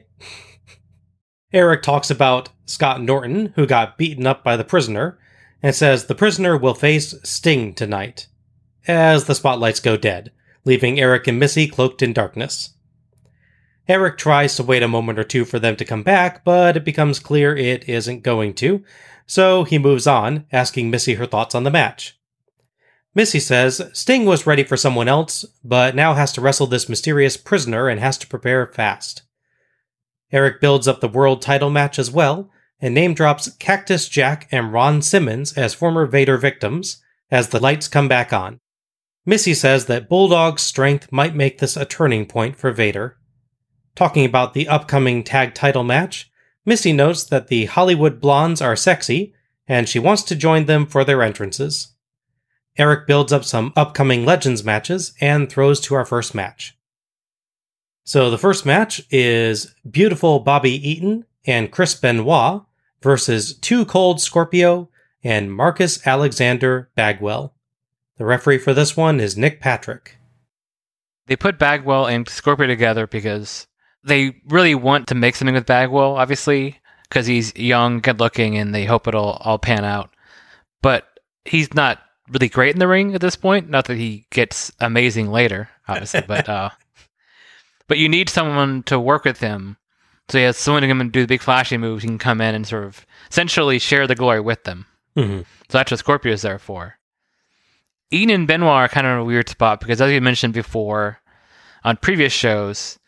Eric 1.51 1.83
talks 1.83 2.09
about 2.09 2.47
Scott 2.65 3.01
Norton, 3.01 3.51
who 3.57 3.67
got 3.67 3.97
beaten 3.97 4.25
up 4.25 4.45
by 4.45 4.55
the 4.55 4.63
prisoner, 4.63 5.19
and 5.61 5.75
says 5.75 6.05
the 6.05 6.15
prisoner 6.15 6.55
will 6.55 6.73
face 6.73 7.13
Sting 7.23 7.73
tonight, 7.73 8.27
as 8.87 9.25
the 9.25 9.35
spotlights 9.35 9.81
go 9.81 9.97
dead, 9.97 10.31
leaving 10.63 10.97
Eric 10.97 11.27
and 11.27 11.37
Missy 11.37 11.67
cloaked 11.67 12.01
in 12.01 12.13
darkness. 12.13 12.75
Eric 13.89 14.17
tries 14.17 14.55
to 14.55 14.63
wait 14.63 14.83
a 14.83 14.87
moment 14.87 15.19
or 15.19 15.25
two 15.25 15.43
for 15.43 15.59
them 15.59 15.75
to 15.75 15.83
come 15.83 16.03
back, 16.03 16.45
but 16.45 16.77
it 16.77 16.85
becomes 16.85 17.19
clear 17.19 17.57
it 17.57 17.89
isn't 17.89 18.23
going 18.23 18.53
to, 18.53 18.85
so 19.25 19.65
he 19.65 19.77
moves 19.77 20.07
on, 20.07 20.45
asking 20.49 20.89
Missy 20.89 21.15
her 21.15 21.25
thoughts 21.25 21.53
on 21.53 21.63
the 21.65 21.71
match. 21.71 22.18
Missy 23.19 23.41
says 23.41 23.81
Sting 23.91 24.23
was 24.23 24.47
ready 24.47 24.63
for 24.63 24.77
someone 24.77 25.09
else, 25.09 25.43
but 25.61 25.93
now 25.93 26.13
has 26.13 26.31
to 26.31 26.39
wrestle 26.39 26.67
this 26.67 26.87
mysterious 26.87 27.35
prisoner 27.35 27.89
and 27.89 27.99
has 27.99 28.17
to 28.19 28.27
prepare 28.27 28.65
fast. 28.67 29.23
Eric 30.31 30.61
builds 30.61 30.87
up 30.87 31.01
the 31.01 31.09
world 31.09 31.41
title 31.41 31.69
match 31.69 31.99
as 31.99 32.09
well, 32.09 32.49
and 32.79 32.93
name 32.93 33.13
drops 33.13 33.51
Cactus 33.57 34.07
Jack 34.07 34.47
and 34.53 34.71
Ron 34.71 35.01
Simmons 35.01 35.51
as 35.57 35.73
former 35.73 36.05
Vader 36.05 36.37
victims 36.37 37.03
as 37.29 37.49
the 37.49 37.59
lights 37.59 37.89
come 37.89 38.07
back 38.07 38.31
on. 38.31 38.61
Missy 39.25 39.53
says 39.53 39.87
that 39.87 40.07
Bulldog's 40.07 40.61
strength 40.61 41.11
might 41.11 41.35
make 41.35 41.57
this 41.57 41.75
a 41.75 41.83
turning 41.83 42.25
point 42.25 42.55
for 42.55 42.71
Vader. 42.71 43.17
Talking 43.95 44.23
about 44.23 44.53
the 44.53 44.69
upcoming 44.69 45.25
tag 45.25 45.53
title 45.53 45.83
match, 45.83 46.31
Missy 46.65 46.93
notes 46.93 47.25
that 47.25 47.49
the 47.49 47.65
Hollywood 47.65 48.21
blondes 48.21 48.61
are 48.61 48.77
sexy, 48.77 49.33
and 49.67 49.89
she 49.89 49.99
wants 49.99 50.23
to 50.23 50.37
join 50.37 50.67
them 50.67 50.85
for 50.85 51.03
their 51.03 51.21
entrances. 51.21 51.89
Eric 52.79 53.05
builds 53.05 53.33
up 53.33 53.43
some 53.43 53.73
upcoming 53.75 54.25
Legends 54.25 54.63
matches 54.63 55.13
and 55.19 55.49
throws 55.49 55.81
to 55.81 55.95
our 55.95 56.05
first 56.05 56.33
match. 56.33 56.77
So 58.05 58.31
the 58.31 58.37
first 58.37 58.65
match 58.65 59.01
is 59.11 59.75
beautiful 59.87 60.39
Bobby 60.39 60.71
Eaton 60.89 61.25
and 61.45 61.71
Chris 61.71 61.93
Benoit 61.93 62.63
versus 63.01 63.53
Too 63.53 63.83
Cold 63.83 64.21
Scorpio 64.21 64.89
and 65.23 65.53
Marcus 65.53 66.07
Alexander 66.07 66.89
Bagwell. 66.95 67.53
The 68.17 68.25
referee 68.25 68.59
for 68.59 68.73
this 68.73 68.95
one 68.95 69.19
is 69.19 69.37
Nick 69.37 69.59
Patrick. 69.59 70.17
They 71.27 71.35
put 71.35 71.59
Bagwell 71.59 72.07
and 72.07 72.27
Scorpio 72.27 72.65
together 72.65 73.07
because 73.07 73.67
they 74.03 74.37
really 74.47 74.73
want 74.73 75.07
to 75.09 75.15
make 75.15 75.35
something 75.35 75.53
with 75.53 75.65
Bagwell, 75.65 76.15
obviously, 76.15 76.79
because 77.03 77.27
he's 77.27 77.55
young, 77.55 77.99
good 77.99 78.19
looking, 78.19 78.57
and 78.57 78.73
they 78.73 78.85
hope 78.85 79.07
it'll 79.07 79.33
all 79.41 79.59
pan 79.59 79.83
out. 79.83 80.09
But 80.81 81.05
he's 81.45 81.73
not 81.73 81.99
really 82.31 82.49
great 82.49 82.73
in 82.75 82.79
the 82.79 82.87
ring 82.87 83.13
at 83.15 83.21
this 83.21 83.35
point. 83.35 83.69
Not 83.69 83.85
that 83.85 83.97
he 83.97 84.25
gets 84.31 84.71
amazing 84.79 85.31
later, 85.31 85.69
obviously, 85.87 86.21
but 86.21 86.47
uh, 86.49 86.69
but 87.87 87.97
you 87.97 88.07
need 88.09 88.29
someone 88.29 88.83
to 88.83 88.99
work 88.99 89.25
with 89.25 89.39
him. 89.39 89.77
So 90.29 90.37
he 90.37 90.43
has 90.43 90.57
someone 90.57 90.83
to 90.83 90.87
come 90.87 91.01
and 91.01 91.11
do 91.11 91.21
the 91.21 91.27
big 91.27 91.41
flashy 91.41 91.77
moves. 91.77 92.03
He 92.03 92.07
can 92.07 92.19
come 92.19 92.39
in 92.39 92.53
and 92.53 92.67
sort 92.67 92.83
of 92.83 93.05
essentially 93.31 93.79
share 93.79 94.05
the 94.05 94.13
glory 94.15 94.39
with 94.41 94.63
them. 94.63 94.85
Mhm. 95.17 95.39
So 95.69 95.77
that's 95.77 95.89
what 95.91 95.99
Scorpio 95.99 96.33
is 96.33 96.43
there 96.43 96.59
for. 96.59 96.95
Eaton 98.11 98.33
and 98.33 98.47
Benoit 98.47 98.69
are 98.69 98.87
kind 98.87 99.05
of 99.07 99.13
in 99.13 99.19
a 99.19 99.23
weird 99.25 99.49
spot 99.49 99.79
because, 99.79 100.01
as 100.01 100.11
you 100.11 100.21
mentioned 100.21 100.53
before 100.53 101.19
on 101.83 101.97
previous 101.97 102.33
shows, 102.33 102.99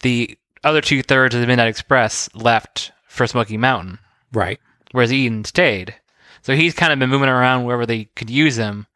the 0.00 0.36
other 0.62 0.80
two 0.80 1.02
thirds 1.02 1.34
of 1.34 1.40
the 1.40 1.46
Midnight 1.46 1.68
Express 1.68 2.28
left 2.34 2.92
for 3.08 3.26
Smoky 3.26 3.56
Mountain, 3.56 3.98
Right. 4.32 4.58
whereas 4.92 5.12
Eaton 5.12 5.44
stayed. 5.44 5.94
So 6.44 6.54
he's 6.54 6.74
kind 6.74 6.92
of 6.92 6.98
been 6.98 7.08
moving 7.08 7.30
around 7.30 7.64
wherever 7.64 7.86
they 7.86 8.04
could 8.16 8.28
use 8.28 8.56
him. 8.56 8.86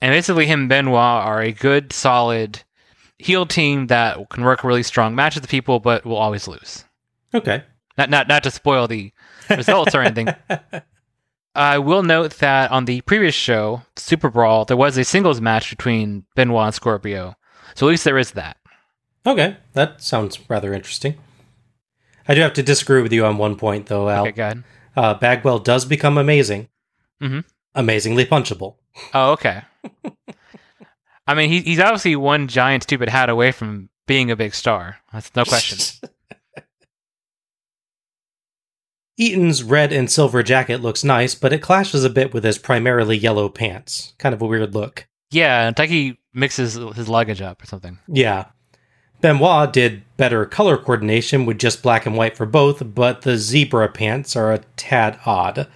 And 0.00 0.12
basically, 0.12 0.46
him 0.46 0.60
and 0.60 0.68
Benoit 0.68 0.94
are 0.94 1.42
a 1.42 1.52
good, 1.52 1.92
solid 1.92 2.62
heel 3.18 3.44
team 3.44 3.88
that 3.88 4.30
can 4.30 4.44
work 4.44 4.62
a 4.62 4.66
really 4.68 4.84
strong 4.84 5.16
matches 5.16 5.42
with 5.42 5.50
people, 5.50 5.80
but 5.80 6.06
will 6.06 6.16
always 6.16 6.46
lose. 6.46 6.84
Okay. 7.34 7.64
Not, 7.98 8.08
not, 8.08 8.28
not 8.28 8.44
to 8.44 8.52
spoil 8.52 8.86
the 8.86 9.12
results 9.50 9.96
or 9.96 10.00
anything. 10.00 10.28
I 11.56 11.78
will 11.78 12.04
note 12.04 12.38
that 12.38 12.70
on 12.70 12.84
the 12.84 13.00
previous 13.00 13.34
show, 13.34 13.82
Super 13.96 14.30
Brawl, 14.30 14.64
there 14.64 14.76
was 14.76 14.96
a 14.96 15.02
singles 15.02 15.40
match 15.40 15.70
between 15.70 16.24
Benoit 16.36 16.66
and 16.66 16.74
Scorpio. 16.74 17.34
So 17.74 17.88
at 17.88 17.90
least 17.90 18.04
there 18.04 18.16
is 18.16 18.30
that. 18.32 18.56
Okay. 19.26 19.56
That 19.72 20.00
sounds 20.00 20.38
rather 20.48 20.72
interesting. 20.72 21.16
I 22.28 22.34
do 22.36 22.42
have 22.42 22.52
to 22.54 22.62
disagree 22.62 23.02
with 23.02 23.12
you 23.12 23.26
on 23.26 23.38
one 23.38 23.56
point, 23.56 23.86
though, 23.86 24.08
Al. 24.08 24.22
Okay, 24.22 24.32
go 24.32 24.42
ahead. 24.44 24.64
Uh, 24.96 25.14
Bagwell 25.14 25.58
does 25.60 25.84
become 25.84 26.18
amazing. 26.18 26.68
Mhm. 27.22 27.44
Amazingly 27.74 28.26
punchable. 28.26 28.76
Oh, 29.14 29.32
okay. 29.32 29.62
I 31.26 31.34
mean, 31.34 31.48
he, 31.50 31.60
he's 31.60 31.78
obviously 31.80 32.16
one 32.16 32.48
giant 32.48 32.82
stupid 32.82 33.08
hat 33.08 33.28
away 33.30 33.52
from 33.52 33.88
being 34.06 34.30
a 34.30 34.36
big 34.36 34.54
star. 34.54 34.98
That's 35.12 35.34
no 35.36 35.44
question. 35.44 35.78
Eaton's 39.16 39.62
red 39.62 39.92
and 39.92 40.10
silver 40.10 40.42
jacket 40.42 40.80
looks 40.80 41.04
nice, 41.04 41.34
but 41.34 41.52
it 41.52 41.58
clashes 41.62 42.04
a 42.04 42.10
bit 42.10 42.32
with 42.32 42.42
his 42.42 42.56
primarily 42.58 43.16
yellow 43.16 43.48
pants. 43.50 44.14
Kind 44.18 44.34
of 44.34 44.40
a 44.40 44.46
weird 44.46 44.74
look. 44.74 45.06
yeah, 45.30 45.68
it's 45.68 45.78
like 45.78 46.18
mixes 46.32 46.74
his 46.74 47.08
luggage 47.08 47.42
up 47.42 47.62
or 47.62 47.66
something. 47.66 47.98
Yeah. 48.08 48.46
Benoit 49.20 49.72
did 49.72 50.02
better 50.16 50.44
color 50.46 50.76
coordination 50.76 51.46
with 51.46 51.58
just 51.58 51.82
black 51.82 52.06
and 52.06 52.16
white 52.16 52.36
for 52.36 52.46
both, 52.46 52.94
but 52.94 53.22
the 53.22 53.36
zebra 53.36 53.88
pants 53.88 54.36
are 54.36 54.52
a 54.52 54.58
tad 54.76 55.18
odd. 55.26 55.68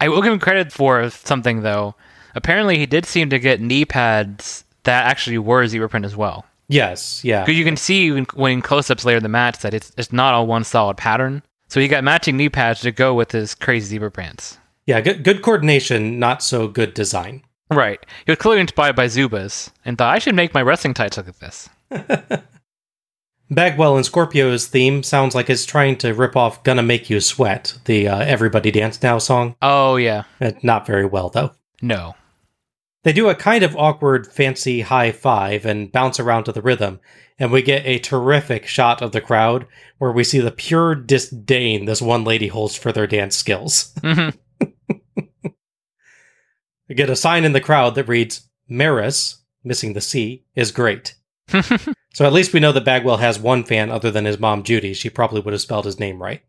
I 0.00 0.08
will 0.08 0.22
give 0.22 0.32
him 0.32 0.38
credit 0.38 0.72
for 0.72 1.08
something, 1.10 1.62
though. 1.62 1.94
Apparently, 2.34 2.78
he 2.78 2.86
did 2.86 3.06
seem 3.06 3.30
to 3.30 3.38
get 3.38 3.60
knee 3.60 3.84
pads 3.84 4.64
that 4.84 5.06
actually 5.06 5.38
were 5.38 5.66
zebra 5.66 5.88
print 5.88 6.04
as 6.04 6.16
well. 6.16 6.44
Yes, 6.68 7.24
yeah. 7.24 7.42
Because 7.42 7.58
you 7.58 7.64
can 7.64 7.76
see 7.76 8.10
when, 8.20 8.52
in 8.52 8.62
close-ups 8.62 9.04
later 9.04 9.18
in 9.18 9.22
the 9.22 9.28
match 9.28 9.60
that 9.60 9.72
it's 9.72 9.92
it's 9.96 10.12
not 10.12 10.34
all 10.34 10.46
one 10.46 10.64
solid 10.64 10.96
pattern. 10.96 11.42
So 11.68 11.80
he 11.80 11.88
got 11.88 12.04
matching 12.04 12.36
knee 12.36 12.48
pads 12.48 12.80
to 12.80 12.92
go 12.92 13.14
with 13.14 13.32
his 13.32 13.54
crazy 13.54 13.86
zebra 13.86 14.10
pants. 14.10 14.58
Yeah, 14.86 15.00
good, 15.00 15.24
good 15.24 15.42
coordination, 15.42 16.18
not 16.18 16.42
so 16.42 16.68
good 16.68 16.94
design. 16.94 17.42
Right. 17.70 18.04
He 18.24 18.30
was 18.30 18.38
clearly 18.38 18.60
inspired 18.60 18.94
by 18.94 19.06
Zubaz 19.06 19.70
and 19.84 19.98
thought 19.98 20.14
I 20.14 20.20
should 20.20 20.36
make 20.36 20.54
my 20.54 20.62
wrestling 20.62 20.94
tights 20.94 21.16
look 21.16 21.26
like 21.26 21.38
this. 21.38 21.68
Bagwell 23.50 23.96
and 23.96 24.04
Scorpio's 24.04 24.66
theme 24.66 25.02
sounds 25.02 25.34
like 25.34 25.48
it's 25.48 25.64
trying 25.64 25.96
to 25.98 26.12
rip 26.14 26.34
off 26.36 26.64
Gonna 26.64 26.82
Make 26.82 27.08
You 27.08 27.20
Sweat, 27.20 27.78
the 27.84 28.08
uh, 28.08 28.18
Everybody 28.18 28.70
Dance 28.72 29.00
Now 29.02 29.18
song. 29.18 29.54
Oh 29.62 29.96
yeah. 29.96 30.24
Uh, 30.40 30.52
not 30.62 30.86
very 30.86 31.06
well, 31.06 31.28
though. 31.30 31.52
No. 31.80 32.16
They 33.04 33.12
do 33.12 33.28
a 33.28 33.36
kind 33.36 33.62
of 33.62 33.76
awkward, 33.76 34.26
fancy 34.26 34.80
high 34.80 35.12
five 35.12 35.64
and 35.64 35.92
bounce 35.92 36.18
around 36.18 36.44
to 36.44 36.52
the 36.52 36.60
rhythm, 36.62 36.98
and 37.38 37.52
we 37.52 37.62
get 37.62 37.86
a 37.86 38.00
terrific 38.00 38.66
shot 38.66 39.00
of 39.00 39.12
the 39.12 39.20
crowd 39.20 39.66
where 39.98 40.10
we 40.10 40.24
see 40.24 40.40
the 40.40 40.50
pure 40.50 40.96
disdain 40.96 41.84
this 41.84 42.02
one 42.02 42.24
lady 42.24 42.48
holds 42.48 42.74
for 42.74 42.90
their 42.90 43.06
dance 43.06 43.36
skills. 43.36 43.94
Mhm. 44.02 44.36
We 46.88 46.94
get 46.94 47.10
a 47.10 47.16
sign 47.16 47.44
in 47.44 47.52
the 47.52 47.60
crowd 47.60 47.96
that 47.96 48.06
reads, 48.06 48.48
Maris, 48.68 49.42
missing 49.64 49.92
the 49.94 50.00
C, 50.00 50.44
is 50.54 50.70
great. 50.70 51.16
So 52.16 52.24
at 52.24 52.32
least 52.32 52.54
we 52.54 52.60
know 52.60 52.72
that 52.72 52.86
Bagwell 52.86 53.18
has 53.18 53.38
one 53.38 53.62
fan 53.62 53.90
other 53.90 54.10
than 54.10 54.24
his 54.24 54.38
mom, 54.38 54.62
Judy. 54.62 54.94
She 54.94 55.10
probably 55.10 55.42
would 55.42 55.52
have 55.52 55.60
spelled 55.60 55.84
his 55.84 56.00
name 56.00 56.22
right. 56.22 56.40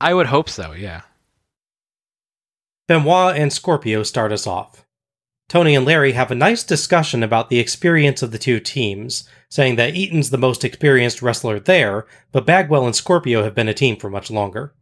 I 0.00 0.14
would 0.14 0.28
hope 0.28 0.48
so. 0.48 0.70
Yeah. 0.70 1.00
Benoit 2.86 3.34
and 3.34 3.52
Scorpio 3.52 4.04
start 4.04 4.30
us 4.30 4.46
off. 4.46 4.84
Tony 5.48 5.74
and 5.74 5.84
Larry 5.84 6.12
have 6.12 6.30
a 6.30 6.36
nice 6.36 6.62
discussion 6.62 7.24
about 7.24 7.50
the 7.50 7.58
experience 7.58 8.22
of 8.22 8.30
the 8.30 8.38
two 8.38 8.60
teams, 8.60 9.28
saying 9.48 9.74
that 9.74 9.96
Eaton's 9.96 10.30
the 10.30 10.38
most 10.38 10.62
experienced 10.62 11.22
wrestler 11.22 11.58
there, 11.58 12.06
but 12.30 12.46
Bagwell 12.46 12.86
and 12.86 12.94
Scorpio 12.94 13.42
have 13.42 13.54
been 13.56 13.68
a 13.68 13.74
team 13.74 13.96
for 13.96 14.08
much 14.08 14.30
longer. 14.30 14.76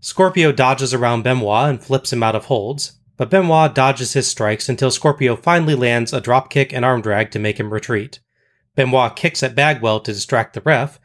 Scorpio 0.00 0.50
dodges 0.50 0.92
around 0.92 1.22
Benoit 1.22 1.70
and 1.70 1.80
flips 1.80 2.12
him 2.12 2.24
out 2.24 2.34
of 2.34 2.46
holds, 2.46 2.98
but 3.20 3.28
Benoit 3.28 3.74
dodges 3.74 4.14
his 4.14 4.26
strikes 4.26 4.70
until 4.70 4.90
Scorpio 4.90 5.36
finally 5.36 5.74
lands 5.74 6.14
a 6.14 6.22
dropkick 6.22 6.72
and 6.72 6.86
arm 6.86 7.02
drag 7.02 7.30
to 7.32 7.38
make 7.38 7.60
him 7.60 7.70
retreat. 7.70 8.18
Benoit 8.76 9.14
kicks 9.14 9.42
at 9.42 9.54
Bagwell 9.54 10.00
to 10.00 10.12
distract 10.14 10.54
the 10.54 10.62
ref, 10.62 10.98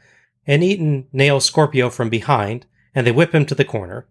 and 0.48 0.64
Eaton 0.64 1.10
nails 1.12 1.44
Scorpio 1.44 1.90
from 1.90 2.08
behind, 2.08 2.68
and 2.94 3.06
they 3.06 3.12
whip 3.12 3.36
him 3.36 3.46
to 3.48 3.54
the 3.54 3.66
corner. 3.66 4.08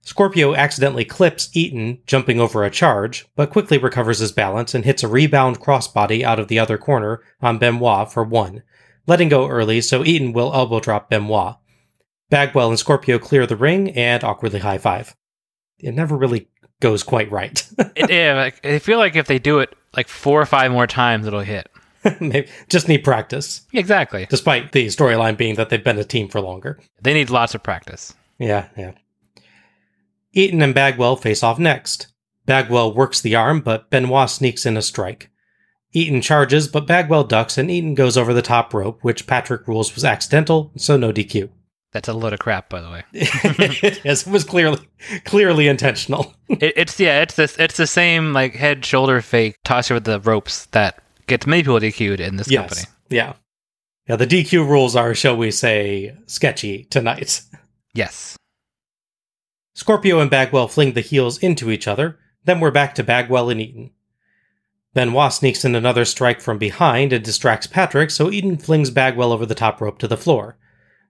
Scorpio 0.00 0.54
accidentally 0.54 1.04
clips 1.04 1.54
Eaton, 1.54 1.98
jumping 2.06 2.40
over 2.40 2.64
a 2.64 2.70
charge, 2.70 3.26
but 3.36 3.50
quickly 3.50 3.76
recovers 3.76 4.20
his 4.20 4.32
balance 4.32 4.74
and 4.74 4.86
hits 4.86 5.02
a 5.02 5.08
rebound 5.08 5.60
crossbody 5.60 6.22
out 6.22 6.38
of 6.38 6.48
the 6.48 6.58
other 6.58 6.78
corner 6.78 7.22
on 7.42 7.58
Benoit 7.58 8.10
for 8.10 8.24
one, 8.24 8.62
letting 9.06 9.28
go 9.28 9.46
early 9.46 9.82
so 9.82 10.02
Eaton 10.02 10.32
will 10.32 10.54
elbow 10.54 10.80
drop 10.80 11.10
Benoit. 11.10 11.56
Bagwell 12.30 12.70
and 12.70 12.78
Scorpio 12.78 13.18
clear 13.18 13.46
the 13.46 13.56
ring 13.56 13.90
and 13.90 14.24
awkwardly 14.24 14.60
high 14.60 14.78
five. 14.78 15.14
It 15.78 15.92
never 15.92 16.16
really 16.16 16.48
goes 16.80 17.02
quite 17.02 17.30
right. 17.30 17.66
It, 17.96 18.10
yeah, 18.10 18.34
like, 18.34 18.64
I 18.64 18.78
feel 18.78 18.98
like 18.98 19.16
if 19.16 19.26
they 19.26 19.38
do 19.38 19.60
it 19.60 19.74
like 19.96 20.08
four 20.08 20.40
or 20.40 20.46
five 20.46 20.70
more 20.70 20.86
times, 20.86 21.26
it'll 21.26 21.40
hit. 21.40 21.70
Maybe 22.20 22.48
just 22.68 22.88
need 22.88 23.04
practice, 23.04 23.62
Exactly. 23.72 24.26
despite 24.28 24.72
the 24.72 24.86
storyline 24.86 25.36
being 25.36 25.54
that 25.56 25.70
they've 25.70 25.82
been 25.82 25.98
a 25.98 26.04
team 26.04 26.28
for 26.28 26.40
longer. 26.40 26.78
They 27.02 27.14
need 27.14 27.30
lots 27.30 27.54
of 27.54 27.62
practice. 27.62 28.14
Yeah, 28.38 28.68
yeah. 28.76 28.92
Eaton 30.32 30.60
and 30.62 30.74
Bagwell 30.74 31.16
face 31.16 31.42
off 31.42 31.58
next. 31.58 32.08
Bagwell 32.44 32.94
works 32.94 33.20
the 33.20 33.34
arm, 33.34 33.60
but 33.60 33.88
Benoit 33.90 34.28
sneaks 34.30 34.66
in 34.66 34.76
a 34.76 34.82
strike. 34.82 35.30
Eaton 35.92 36.20
charges, 36.20 36.68
but 36.68 36.86
Bagwell 36.86 37.24
ducks, 37.24 37.56
and 37.56 37.70
Eaton 37.70 37.94
goes 37.94 38.18
over 38.18 38.34
the 38.34 38.42
top 38.42 38.74
rope, 38.74 38.98
which 39.02 39.26
Patrick 39.26 39.66
rules 39.66 39.94
was 39.94 40.04
accidental, 40.04 40.70
so 40.76 40.96
no 40.98 41.10
DQ. 41.12 41.48
That's 41.96 42.08
a 42.08 42.12
load 42.12 42.34
of 42.34 42.40
crap, 42.40 42.68
by 42.68 42.82
the 42.82 42.90
way. 42.90 43.04
it 43.14 44.04
is. 44.04 44.26
It 44.26 44.30
was 44.30 44.44
clearly 44.44 44.86
clearly 45.24 45.66
intentional. 45.66 46.34
it, 46.50 46.74
it's 46.76 47.00
yeah, 47.00 47.22
it's 47.22 47.36
this, 47.36 47.58
it's 47.58 47.78
the 47.78 47.86
same 47.86 48.34
like 48.34 48.54
head 48.54 48.84
shoulder 48.84 49.22
fake 49.22 49.56
tosser 49.64 49.94
with 49.94 50.04
the 50.04 50.20
ropes 50.20 50.66
that 50.66 51.02
gets 51.26 51.46
many 51.46 51.62
people 51.62 51.80
DQ'd 51.80 52.20
in 52.20 52.36
this 52.36 52.50
company. 52.54 52.82
Yeah. 53.08 53.32
Yeah, 54.06 54.16
the 54.16 54.26
DQ 54.26 54.68
rules 54.68 54.94
are, 54.94 55.14
shall 55.14 55.38
we 55.38 55.50
say, 55.50 56.14
sketchy 56.26 56.84
tonight. 56.84 57.40
Yes. 57.94 58.36
Scorpio 59.72 60.20
and 60.20 60.30
Bagwell 60.30 60.68
fling 60.68 60.92
the 60.92 61.00
heels 61.00 61.38
into 61.38 61.70
each 61.70 61.88
other, 61.88 62.18
then 62.44 62.60
we're 62.60 62.70
back 62.70 62.94
to 62.96 63.02
Bagwell 63.02 63.48
and 63.48 63.58
Eaton. 63.58 63.90
Benoit 64.92 65.32
sneaks 65.32 65.64
in 65.64 65.74
another 65.74 66.04
strike 66.04 66.42
from 66.42 66.58
behind 66.58 67.14
and 67.14 67.24
distracts 67.24 67.66
Patrick, 67.66 68.10
so 68.10 68.30
Eaton 68.30 68.58
flings 68.58 68.90
Bagwell 68.90 69.32
over 69.32 69.46
the 69.46 69.54
top 69.54 69.80
rope 69.80 69.98
to 70.00 70.06
the 70.06 70.18
floor. 70.18 70.58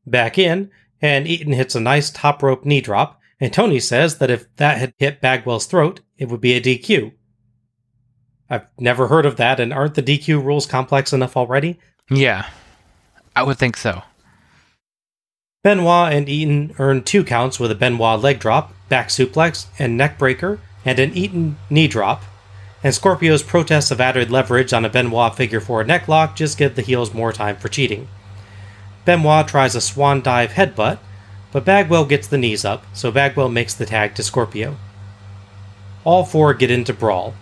Back 0.06 0.38
in, 0.38 0.70
and 1.02 1.26
Eaton 1.26 1.52
hits 1.52 1.74
a 1.74 1.80
nice 1.80 2.10
top 2.10 2.42
rope 2.42 2.64
knee 2.64 2.80
drop, 2.80 3.20
and 3.40 3.52
Tony 3.52 3.80
says 3.80 4.18
that 4.18 4.30
if 4.30 4.46
that 4.56 4.78
had 4.78 4.94
hit 4.98 5.20
Bagwell's 5.20 5.66
throat, 5.66 6.00
it 6.16 6.28
would 6.28 6.40
be 6.40 6.54
a 6.54 6.60
DQ. 6.60 7.12
I've 8.48 8.66
never 8.78 9.08
heard 9.08 9.26
of 9.26 9.36
that, 9.36 9.60
and 9.60 9.72
aren't 9.72 9.94
the 9.94 10.02
DQ 10.02 10.42
rules 10.42 10.66
complex 10.66 11.12
enough 11.12 11.36
already? 11.36 11.78
Yeah. 12.08 12.48
I 13.34 13.42
would 13.42 13.58
think 13.58 13.76
so. 13.76 14.02
Benoit 15.62 16.12
and 16.12 16.28
Eaton 16.28 16.74
earn 16.78 17.02
two 17.02 17.24
counts 17.24 17.58
with 17.58 17.72
a 17.72 17.74
Benoit 17.74 18.20
leg 18.20 18.38
drop, 18.38 18.72
back 18.88 19.08
suplex, 19.08 19.66
and 19.78 19.96
neck 19.96 20.16
breaker, 20.16 20.60
and 20.84 20.98
an 21.00 21.12
Eaton 21.14 21.56
knee 21.68 21.88
drop. 21.88 22.22
And 22.84 22.94
Scorpio's 22.94 23.42
protests 23.42 23.90
of 23.90 24.00
added 24.00 24.30
leverage 24.30 24.72
on 24.72 24.84
a 24.84 24.88
Benoit 24.88 25.34
figure 25.34 25.60
four 25.60 25.82
neck 25.82 26.06
lock 26.06 26.36
just 26.36 26.56
give 26.56 26.76
the 26.76 26.82
heels 26.82 27.12
more 27.12 27.32
time 27.32 27.56
for 27.56 27.68
cheating. 27.68 28.06
Benoit 29.06 29.46
tries 29.46 29.76
a 29.76 29.80
swan 29.80 30.20
dive 30.20 30.52
headbutt, 30.52 30.98
but 31.52 31.64
Bagwell 31.64 32.04
gets 32.04 32.26
the 32.26 32.36
knees 32.36 32.64
up, 32.64 32.84
so 32.92 33.10
Bagwell 33.12 33.48
makes 33.48 33.72
the 33.72 33.86
tag 33.86 34.16
to 34.16 34.22
Scorpio. 34.22 34.76
All 36.04 36.24
four 36.24 36.52
get 36.52 36.72
into 36.72 36.92
brawl. 36.92 37.34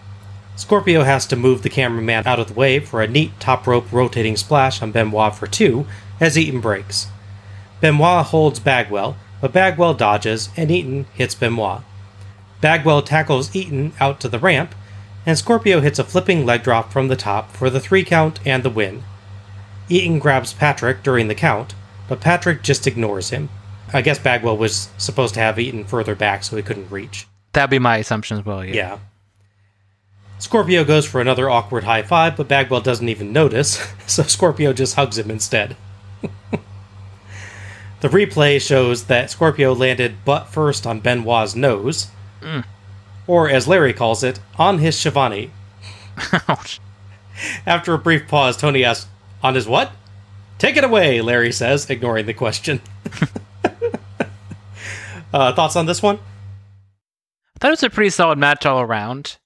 Scorpio 0.56 1.02
has 1.02 1.26
to 1.26 1.36
move 1.36 1.62
the 1.62 1.70
cameraman 1.70 2.26
out 2.26 2.38
of 2.38 2.48
the 2.48 2.54
way 2.54 2.78
for 2.78 3.02
a 3.02 3.08
neat 3.08 3.32
top 3.40 3.66
rope 3.66 3.90
rotating 3.90 4.36
splash 4.36 4.82
on 4.82 4.92
Benoit 4.92 5.34
for 5.34 5.46
two 5.46 5.86
as 6.20 6.38
Eaton 6.38 6.60
breaks. 6.60 7.08
Benoit 7.80 8.26
holds 8.26 8.60
Bagwell, 8.60 9.16
but 9.40 9.52
Bagwell 9.52 9.94
dodges 9.94 10.50
and 10.56 10.70
Eaton 10.70 11.06
hits 11.14 11.34
Benoit. 11.34 11.80
Bagwell 12.60 13.02
tackles 13.02 13.56
Eaton 13.56 13.94
out 14.00 14.20
to 14.20 14.28
the 14.28 14.38
ramp, 14.38 14.74
and 15.24 15.38
Scorpio 15.38 15.80
hits 15.80 15.98
a 15.98 16.04
flipping 16.04 16.44
leg 16.44 16.62
drop 16.62 16.92
from 16.92 17.08
the 17.08 17.16
top 17.16 17.50
for 17.50 17.70
the 17.70 17.80
three 17.80 18.04
count 18.04 18.38
and 18.44 18.62
the 18.62 18.70
win. 18.70 19.02
Eaton 19.88 20.18
grabs 20.18 20.52
Patrick 20.52 21.02
during 21.02 21.28
the 21.28 21.34
count, 21.34 21.74
but 22.08 22.20
Patrick 22.20 22.62
just 22.62 22.86
ignores 22.86 23.30
him. 23.30 23.48
I 23.92 24.02
guess 24.02 24.18
Bagwell 24.18 24.56
was 24.56 24.88
supposed 24.98 25.34
to 25.34 25.40
have 25.40 25.58
Eaton 25.58 25.84
further 25.84 26.14
back 26.14 26.42
so 26.42 26.56
he 26.56 26.62
couldn't 26.62 26.90
reach. 26.90 27.26
That'd 27.52 27.70
be 27.70 27.78
my 27.78 27.98
assumption 27.98 28.38
as 28.38 28.44
well. 28.44 28.64
Yeah. 28.64 28.74
Yeah. 28.74 28.98
Scorpio 30.38 30.84
goes 30.84 31.06
for 31.06 31.20
another 31.20 31.48
awkward 31.48 31.84
high 31.84 32.02
five, 32.02 32.36
but 32.36 32.48
Bagwell 32.48 32.80
doesn't 32.80 33.08
even 33.08 33.32
notice, 33.32 33.86
so 34.06 34.22
Scorpio 34.24 34.72
just 34.72 34.96
hugs 34.96 35.16
him 35.16 35.30
instead. 35.30 35.76
the 38.00 38.08
replay 38.08 38.60
shows 38.60 39.04
that 39.04 39.30
Scorpio 39.30 39.72
landed 39.74 40.24
butt 40.24 40.48
first 40.48 40.86
on 40.86 41.00
Benoit's 41.00 41.54
nose, 41.54 42.08
mm. 42.40 42.64
or 43.26 43.48
as 43.48 43.68
Larry 43.68 43.92
calls 43.92 44.22
it, 44.22 44.40
on 44.58 44.78
his 44.78 44.96
Shivani. 44.96 45.50
Ouch. 46.48 46.80
After 47.64 47.94
a 47.94 47.98
brief 47.98 48.28
pause, 48.28 48.56
Tony 48.56 48.84
asks, 48.84 49.06
On 49.44 49.54
his 49.54 49.68
what? 49.68 49.92
Take 50.58 50.78
it 50.78 50.84
away, 50.84 51.20
Larry 51.20 51.52
says, 51.52 51.88
ignoring 51.90 52.24
the 52.24 52.32
question. 52.32 52.80
uh, 55.34 55.52
thoughts 55.52 55.76
on 55.76 55.84
this 55.84 56.02
one? 56.02 56.16
I 56.16 57.58
thought 57.60 57.68
it 57.68 57.72
was 57.72 57.82
a 57.82 57.90
pretty 57.90 58.08
solid 58.08 58.38
match 58.38 58.64
all 58.64 58.80
around. 58.80 59.36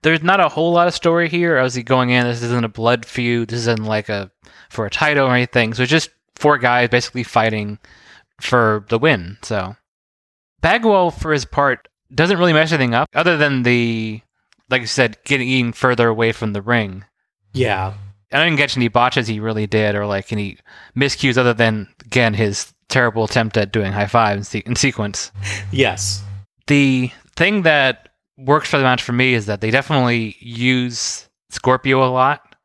There's 0.00 0.22
not 0.22 0.40
a 0.40 0.48
whole 0.48 0.72
lot 0.72 0.88
of 0.88 0.94
story 0.94 1.28
here. 1.28 1.62
He 1.68 1.82
going 1.82 2.08
in, 2.08 2.26
this 2.26 2.42
isn't 2.42 2.64
a 2.64 2.68
blood 2.68 3.04
feud. 3.04 3.50
This 3.50 3.60
isn't 3.60 3.84
like 3.84 4.08
a 4.08 4.30
for 4.70 4.86
a 4.86 4.90
title 4.90 5.26
or 5.26 5.34
anything. 5.34 5.74
So 5.74 5.82
it's 5.82 5.90
just 5.90 6.10
four 6.36 6.56
guys 6.56 6.88
basically 6.88 7.22
fighting 7.22 7.78
for 8.40 8.86
the 8.88 8.98
win. 8.98 9.36
So 9.42 9.76
Bagwell, 10.62 11.10
for 11.10 11.34
his 11.34 11.44
part, 11.44 11.88
doesn't 12.14 12.38
really 12.38 12.54
mess 12.54 12.72
anything 12.72 12.94
up 12.94 13.08
other 13.14 13.36
than 13.36 13.62
the, 13.62 14.22
like 14.70 14.82
I 14.82 14.86
said, 14.86 15.18
getting 15.24 15.48
even 15.48 15.72
further 15.72 16.08
away 16.08 16.32
from 16.32 16.54
the 16.54 16.62
ring. 16.62 17.04
Yeah. 17.52 17.94
I 18.32 18.44
didn't 18.44 18.58
catch 18.58 18.76
any 18.76 18.88
botches 18.88 19.28
he 19.28 19.40
really 19.40 19.66
did, 19.66 19.94
or 19.94 20.06
like 20.06 20.32
any 20.32 20.58
miscues 20.96 21.36
other 21.36 21.54
than 21.54 21.88
again 22.04 22.34
his 22.34 22.72
terrible 22.88 23.24
attempt 23.24 23.56
at 23.56 23.72
doing 23.72 23.92
high 23.92 24.06
five 24.06 24.38
in, 24.38 24.44
se- 24.44 24.62
in 24.66 24.76
sequence. 24.76 25.30
Yes. 25.72 26.22
The 26.66 27.10
thing 27.36 27.62
that 27.62 28.08
works 28.36 28.68
for 28.68 28.78
the 28.78 28.82
match 28.84 29.02
for 29.02 29.12
me 29.12 29.34
is 29.34 29.46
that 29.46 29.60
they 29.60 29.70
definitely 29.70 30.36
use 30.40 31.28
Scorpio 31.50 32.04
a 32.04 32.10
lot. 32.10 32.56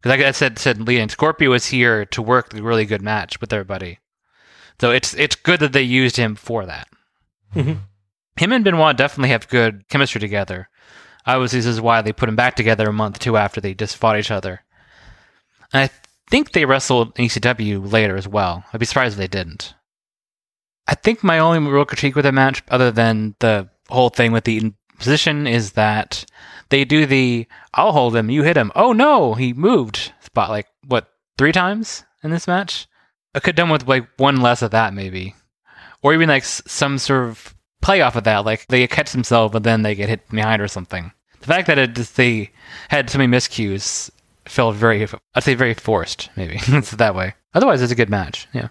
Because 0.00 0.10
like 0.16 0.26
I 0.26 0.30
said, 0.30 0.58
said 0.58 0.80
leading, 0.80 1.08
Scorpio 1.08 1.52
is 1.52 1.66
here 1.66 2.04
to 2.06 2.22
work 2.22 2.50
the 2.50 2.62
really 2.62 2.84
good 2.86 3.02
match 3.02 3.40
with 3.40 3.52
everybody. 3.52 3.98
So 4.80 4.90
it's 4.92 5.12
it's 5.14 5.34
good 5.34 5.60
that 5.60 5.72
they 5.72 5.82
used 5.82 6.16
him 6.16 6.36
for 6.36 6.64
that. 6.66 6.88
Mhm. 7.54 7.78
Him 8.36 8.52
and 8.52 8.64
Benoit 8.64 8.96
definitely 8.96 9.30
have 9.30 9.48
good 9.48 9.88
chemistry 9.88 10.20
together. 10.20 10.68
Obviously, 11.26 11.58
this 11.58 11.66
is 11.66 11.80
why 11.80 12.00
they 12.00 12.12
put 12.12 12.28
him 12.28 12.36
back 12.36 12.54
together 12.54 12.88
a 12.88 12.92
month 12.92 13.16
or 13.16 13.18
two 13.20 13.36
after 13.36 13.60
they 13.60 13.74
just 13.74 13.96
fought 13.96 14.18
each 14.18 14.30
other. 14.30 14.62
And 15.72 15.82
I 15.82 15.90
think 16.30 16.52
they 16.52 16.64
wrestled 16.64 17.18
in 17.18 17.26
ECW 17.26 17.92
later 17.92 18.16
as 18.16 18.28
well. 18.28 18.64
I'd 18.72 18.80
be 18.80 18.86
surprised 18.86 19.14
if 19.14 19.18
they 19.18 19.28
didn't. 19.28 19.74
I 20.86 20.94
think 20.94 21.22
my 21.22 21.38
only 21.38 21.58
real 21.58 21.84
critique 21.84 22.16
with 22.16 22.24
the 22.24 22.32
match, 22.32 22.62
other 22.68 22.90
than 22.90 23.34
the 23.40 23.68
whole 23.88 24.08
thing 24.08 24.32
with 24.32 24.44
the 24.44 24.72
position, 24.98 25.46
is 25.46 25.72
that 25.72 26.24
they 26.70 26.84
do 26.84 27.04
the 27.04 27.46
"I'll 27.74 27.92
hold 27.92 28.16
him, 28.16 28.30
you 28.30 28.42
hit 28.42 28.56
him." 28.56 28.72
Oh 28.74 28.92
no, 28.92 29.34
he 29.34 29.52
moved 29.52 30.12
spot 30.20 30.50
like 30.50 30.66
what 30.86 31.08
three 31.36 31.52
times 31.52 32.04
in 32.22 32.30
this 32.30 32.46
match. 32.46 32.86
I 33.34 33.40
could 33.40 33.58
have 33.58 33.66
done 33.66 33.70
with 33.70 33.86
like 33.86 34.08
one 34.16 34.40
less 34.40 34.62
of 34.62 34.70
that 34.70 34.94
maybe, 34.94 35.34
or 36.02 36.14
even 36.14 36.28
like 36.28 36.44
some 36.44 36.96
sort 36.98 37.28
of 37.28 37.54
play 37.82 38.00
off 38.00 38.16
of 38.16 38.24
that, 38.24 38.46
like 38.46 38.66
they 38.68 38.86
catch 38.86 39.12
themselves 39.12 39.54
and 39.54 39.64
then 39.64 39.82
they 39.82 39.94
get 39.94 40.08
hit 40.08 40.28
behind 40.30 40.62
or 40.62 40.68
something. 40.68 41.12
The 41.40 41.46
fact 41.46 41.66
that 41.68 41.78
it 41.78 41.94
just, 41.94 42.16
they 42.16 42.50
had 42.88 43.08
so 43.10 43.18
many 43.18 43.30
miscues 43.30 44.10
felt 44.48 44.76
very, 44.76 45.06
I'd 45.34 45.42
say, 45.42 45.54
very 45.54 45.74
forced. 45.74 46.30
Maybe 46.36 46.58
it's 46.68 46.92
that 46.92 47.14
way. 47.14 47.34
Otherwise, 47.54 47.82
it's 47.82 47.92
a 47.92 47.96
good 47.96 48.10
match. 48.10 48.48
Yeah. 48.52 48.68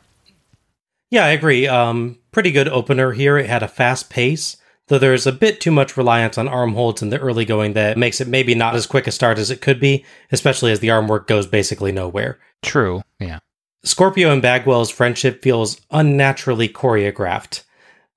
Yeah, 1.10 1.26
I 1.26 1.30
agree. 1.30 1.68
Um, 1.68 2.20
pretty 2.32 2.52
good 2.52 2.68
opener 2.68 3.14
here. 3.14 3.38
It 3.38 3.48
had 3.48 3.64
a 3.64 3.68
fast 3.68 4.10
pace, 4.10 4.58
though 4.88 5.00
there's 5.00 5.26
a 5.26 5.32
bit 5.32 5.62
too 5.62 5.72
much 5.72 5.96
reliance 5.96 6.38
on 6.38 6.48
arm 6.48 6.74
holds 6.74 7.02
in 7.02 7.10
the 7.10 7.20
early 7.20 7.46
going 7.46 7.74
that 7.74 7.98
makes 7.98 8.20
it 8.20 8.28
maybe 8.28 8.54
not 8.56 8.76
as 8.76 8.86
quick 8.86 9.08
a 9.08 9.12
start 9.12 9.38
as 9.38 9.50
it 9.50 9.62
could 9.62 9.80
be, 9.80 10.04
especially 10.32 10.72
as 10.72 10.80
the 10.82 10.90
arm 10.90 11.08
work 11.08 11.28
goes 11.28 11.48
basically 11.48 11.92
nowhere. 11.92 12.40
True. 12.62 13.02
Yeah. 13.20 13.40
Scorpio 13.84 14.32
and 14.32 14.42
Bagwell's 14.42 14.90
friendship 14.90 15.42
feels 15.42 15.80
unnaturally 15.92 16.68
choreographed, 16.68 17.64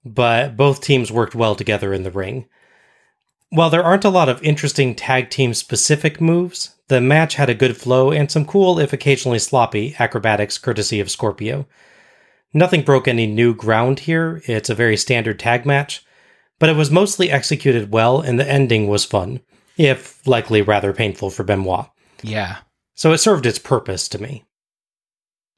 but 0.05 0.57
both 0.57 0.81
teams 0.81 1.12
worked 1.12 1.35
well 1.35 1.55
together 1.55 1.92
in 1.92 2.03
the 2.03 2.11
ring. 2.11 2.49
While 3.51 3.71
there 3.71 3.83
aren't 3.83 4.05
a 4.05 4.11
lot 4.11 4.29
of 4.29 4.41
interesting 4.45 4.95
tag 4.95 5.29
team 5.29 5.55
specific 5.55 6.21
moves, 6.21 6.77
the 6.87 7.01
match 7.01 7.35
had 7.35 7.51
a 7.51 7.55
good 7.55 7.77
flow 7.77 8.13
and 8.13 8.31
some 8.31 8.45
cool, 8.45 8.79
if 8.79 8.93
occasionally 8.93 9.41
sloppy, 9.41 9.97
acrobatics 9.99 10.57
courtesy 10.57 11.01
of 11.01 11.11
Scorpio. 11.11 11.67
Nothing 12.55 12.83
broke 12.83 13.09
any 13.09 13.27
new 13.27 13.53
ground 13.53 14.01
here, 14.01 14.41
it's 14.47 14.71
a 14.71 14.75
very 14.75 14.97
standard 14.97 15.41
tag 15.41 15.67
match, 15.67 16.05
but 16.61 16.69
it 16.69 16.77
was 16.77 16.93
mostly 16.93 17.29
executed 17.29 17.91
well 17.91 18.21
and 18.21 18.39
the 18.39 18.49
ending 18.49 18.87
was 18.87 19.05
fun, 19.05 19.41
if 19.77 20.25
likely 20.29 20.63
rather 20.63 20.93
painful 20.93 21.31
for 21.31 21.43
Benoit. 21.43 21.87
Yeah. 22.23 22.59
So 22.95 23.13
it 23.13 23.19
served 23.19 23.47
its 23.47 23.59
purpose 23.59 24.09
to 24.11 24.23
me. 24.23 24.45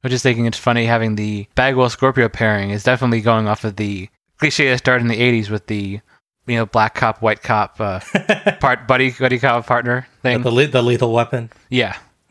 I'm 0.02 0.10
just 0.10 0.22
thinking 0.22 0.46
it's 0.46 0.58
funny 0.58 0.86
having 0.86 1.16
the 1.16 1.46
Bagwell 1.54 1.90
Scorpio 1.90 2.30
pairing 2.30 2.70
is 2.70 2.84
definitely 2.84 3.20
going 3.20 3.48
off 3.48 3.64
of 3.64 3.76
the 3.76 4.08
cliche 4.38 4.70
that 4.70 4.78
started 4.78 5.02
in 5.02 5.08
the 5.08 5.20
80s 5.20 5.50
with 5.50 5.66
the 5.66 6.00
you 6.46 6.56
know 6.56 6.66
black 6.66 6.94
cop 6.94 7.22
white 7.22 7.42
cop 7.42 7.80
uh, 7.80 8.00
part 8.60 8.86
buddy 8.86 9.10
buddy 9.12 9.38
cop 9.38 9.66
partner 9.66 10.06
thing. 10.22 10.42
The, 10.42 10.50
le- 10.50 10.66
the 10.66 10.82
lethal 10.82 11.12
weapon. 11.12 11.50
Yeah. 11.68 11.96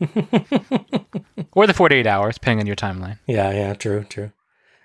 or 1.52 1.66
the 1.66 1.74
48 1.74 2.06
hours, 2.06 2.34
depending 2.34 2.60
on 2.60 2.66
your 2.66 2.76
timeline. 2.76 3.18
Yeah, 3.26 3.52
yeah, 3.52 3.74
true, 3.74 4.04
true. 4.04 4.32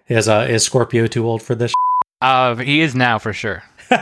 Is 0.07 0.27
uh 0.27 0.47
is 0.49 0.63
Scorpio 0.63 1.07
too 1.07 1.27
old 1.27 1.41
for 1.41 1.55
this? 1.55 1.73
Uh, 2.21 2.55
he 2.55 2.81
is 2.81 2.95
now 2.95 3.19
for 3.19 3.33
sure. 3.33 3.63
yeah, 3.91 3.99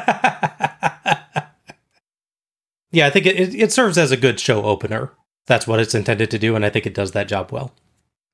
I 3.08 3.10
think 3.10 3.26
it, 3.26 3.40
it, 3.40 3.56
it 3.56 3.72
serves 3.72 3.98
as 3.98 4.12
a 4.12 4.18
good 4.18 4.40
show 4.40 4.64
opener. 4.64 5.12
That's 5.48 5.68
what 5.68 5.80
it's 5.80 5.96
intended 5.96 6.32
to 6.32 6.40
do, 6.40 6.56
and 6.56 6.66
I 6.66 6.70
think 6.70 6.86
it 6.86 6.94
does 6.94 7.12
that 7.12 7.28
job 7.28 7.52
well. 7.52 7.74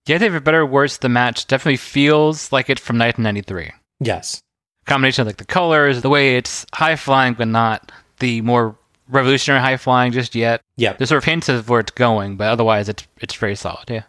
Yeah, 0.08 0.16
I 0.16 0.20
think 0.20 0.34
for 0.34 0.40
better 0.40 0.62
or 0.62 0.66
worse, 0.66 0.98
the 0.98 1.10
match 1.10 1.48
definitely 1.48 1.78
feels 1.78 2.52
like 2.52 2.70
it 2.70 2.80
from 2.80 2.98
1993. 2.98 3.72
Yes. 4.00 4.42
Combination 4.86 5.22
of 5.22 5.28
like 5.28 5.38
the 5.38 5.46
colors, 5.46 6.02
the 6.02 6.10
way 6.10 6.38
it's 6.38 6.66
high 6.74 6.96
flying, 6.96 7.34
but 7.34 7.48
not 7.48 7.92
the 8.20 8.42
more 8.42 8.76
revolutionary 9.08 9.62
high 9.62 9.78
flying 9.78 10.12
just 10.12 10.34
yet. 10.36 10.62
Yeah. 10.76 10.94
There's 10.94 11.10
sort 11.10 11.20
of 11.20 11.26
hints 11.26 11.50
of 11.50 11.70
where 11.70 11.80
it's 11.82 11.92
going, 11.92 12.38
but 12.38 12.48
otherwise 12.50 12.90
it's 12.90 13.06
it's 13.20 13.36
very 13.36 13.56
solid. 13.56 13.90
Yeah. 13.90 14.04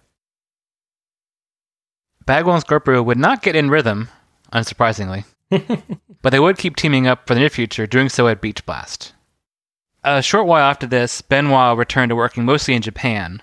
Bagwell 2.24 2.54
and 2.54 2.62
Scorpio 2.62 3.02
would 3.02 3.18
not 3.18 3.42
get 3.42 3.56
in 3.56 3.68
rhythm, 3.68 4.08
unsurprisingly, 4.52 5.24
but 6.22 6.30
they 6.30 6.38
would 6.38 6.56
keep 6.56 6.76
teaming 6.76 7.06
up 7.06 7.26
for 7.26 7.35
the 7.35 7.40
near 7.40 7.50
future, 7.50 7.87
doing 7.87 8.08
so 8.08 8.28
at 8.28 8.40
Beach 8.40 8.64
Blast. 8.64 9.12
A 10.04 10.22
short 10.22 10.46
while 10.46 10.62
after 10.62 10.87
this, 10.87 11.20
Benoit 11.22 11.76
returned 11.76 12.11
to 12.11 12.16
working 12.16 12.44
mostly 12.44 12.74
in 12.74 12.82
Japan, 12.82 13.42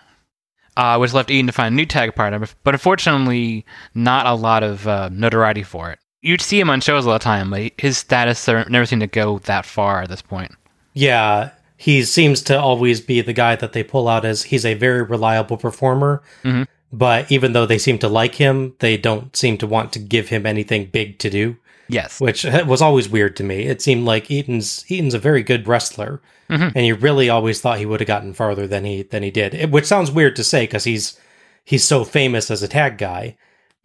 uh, 0.78 0.98
which 0.98 1.14
left 1.14 1.32
Eaton 1.32 1.48
to 1.48 1.54
find 1.54 1.74
a 1.74 1.76
new 1.76 1.86
tag 1.86 2.16
partner, 2.16 2.46
but 2.64 2.74
unfortunately, 2.74 3.66
not 3.94 4.26
a 4.26 4.34
lot 4.34 4.64
of 4.64 4.88
uh, 4.88 5.10
notoriety 5.12 5.64
for 5.64 5.92
it. 5.92 6.00
You'd 6.22 6.42
see 6.42 6.60
him 6.60 6.70
on 6.70 6.82
shows 6.82 7.08
all 7.08 7.14
the 7.14 7.20
time, 7.20 7.50
but 7.50 7.72
his 7.78 7.98
status 7.98 8.48
never 8.48 8.86
seemed 8.86 9.02
to 9.02 9.08
go 9.08 9.40
that 9.40 9.66
far 9.66 10.02
at 10.02 10.10
this 10.10 10.22
point. 10.22 10.52
Yeah, 10.94 11.52
he 11.78 12.04
seems 12.04 12.42
to 12.44 12.60
always 12.60 13.00
be 13.00 13.22
the 13.22 13.34
guy 13.34 13.56
that 13.56 13.72
they 13.72 13.84
pull 13.84 14.10
out 14.10 14.26
as 14.26 14.44
he's 14.44 14.66
a 14.66 14.74
very 14.74 15.02
reliable 15.02 15.56
performer. 15.56 16.22
Mm-hmm. 16.44 16.64
But 16.92 17.32
even 17.32 17.54
though 17.54 17.66
they 17.66 17.78
seem 17.78 18.00
to 18.00 18.10
like 18.10 18.36
him, 18.36 18.76
they 18.80 18.98
don't 18.98 19.36
seem 19.36 19.58
to 19.60 19.68
want 19.68 19.94
to 19.94 20.00
give 20.00 20.30
him 20.30 20.46
anything 20.46 20.88
big 20.88 21.20
to 21.20 21.30
do. 21.30 21.56
Yes, 21.88 22.20
which 22.20 22.44
was 22.44 22.82
always 22.82 23.10
weird 23.10 23.36
to 23.38 23.44
me. 23.44 23.64
It 23.64 23.82
seemed 23.82 24.06
like 24.06 24.30
Eaton's 24.30 24.86
Eaton's 24.92 25.14
a 25.16 25.20
very 25.20 25.42
good 25.42 25.68
wrestler, 25.68 26.22
mm-hmm. 26.50 26.78
and 26.78 26.86
you 26.86 26.96
really 26.96 27.30
always 27.30 27.62
thought 27.62 27.80
he 27.80 27.86
would 27.86 28.00
have 28.00 28.08
gotten 28.08 28.34
farther 28.34 28.68
than 28.68 28.86
he 28.86 29.04
than 29.04 29.24
he 29.24 29.32
did. 29.32 29.54
It, 29.54 29.72
which 29.72 29.86
sounds 29.86 30.12
weird 30.12 30.36
to 30.36 30.44
say 30.44 30.64
because 30.64 30.84
he's 30.84 31.20
he's 31.64 31.84
so 31.84 32.04
famous 32.04 32.52
as 32.52 32.62
a 32.62 32.68
tag 32.68 32.98
guy, 32.98 33.38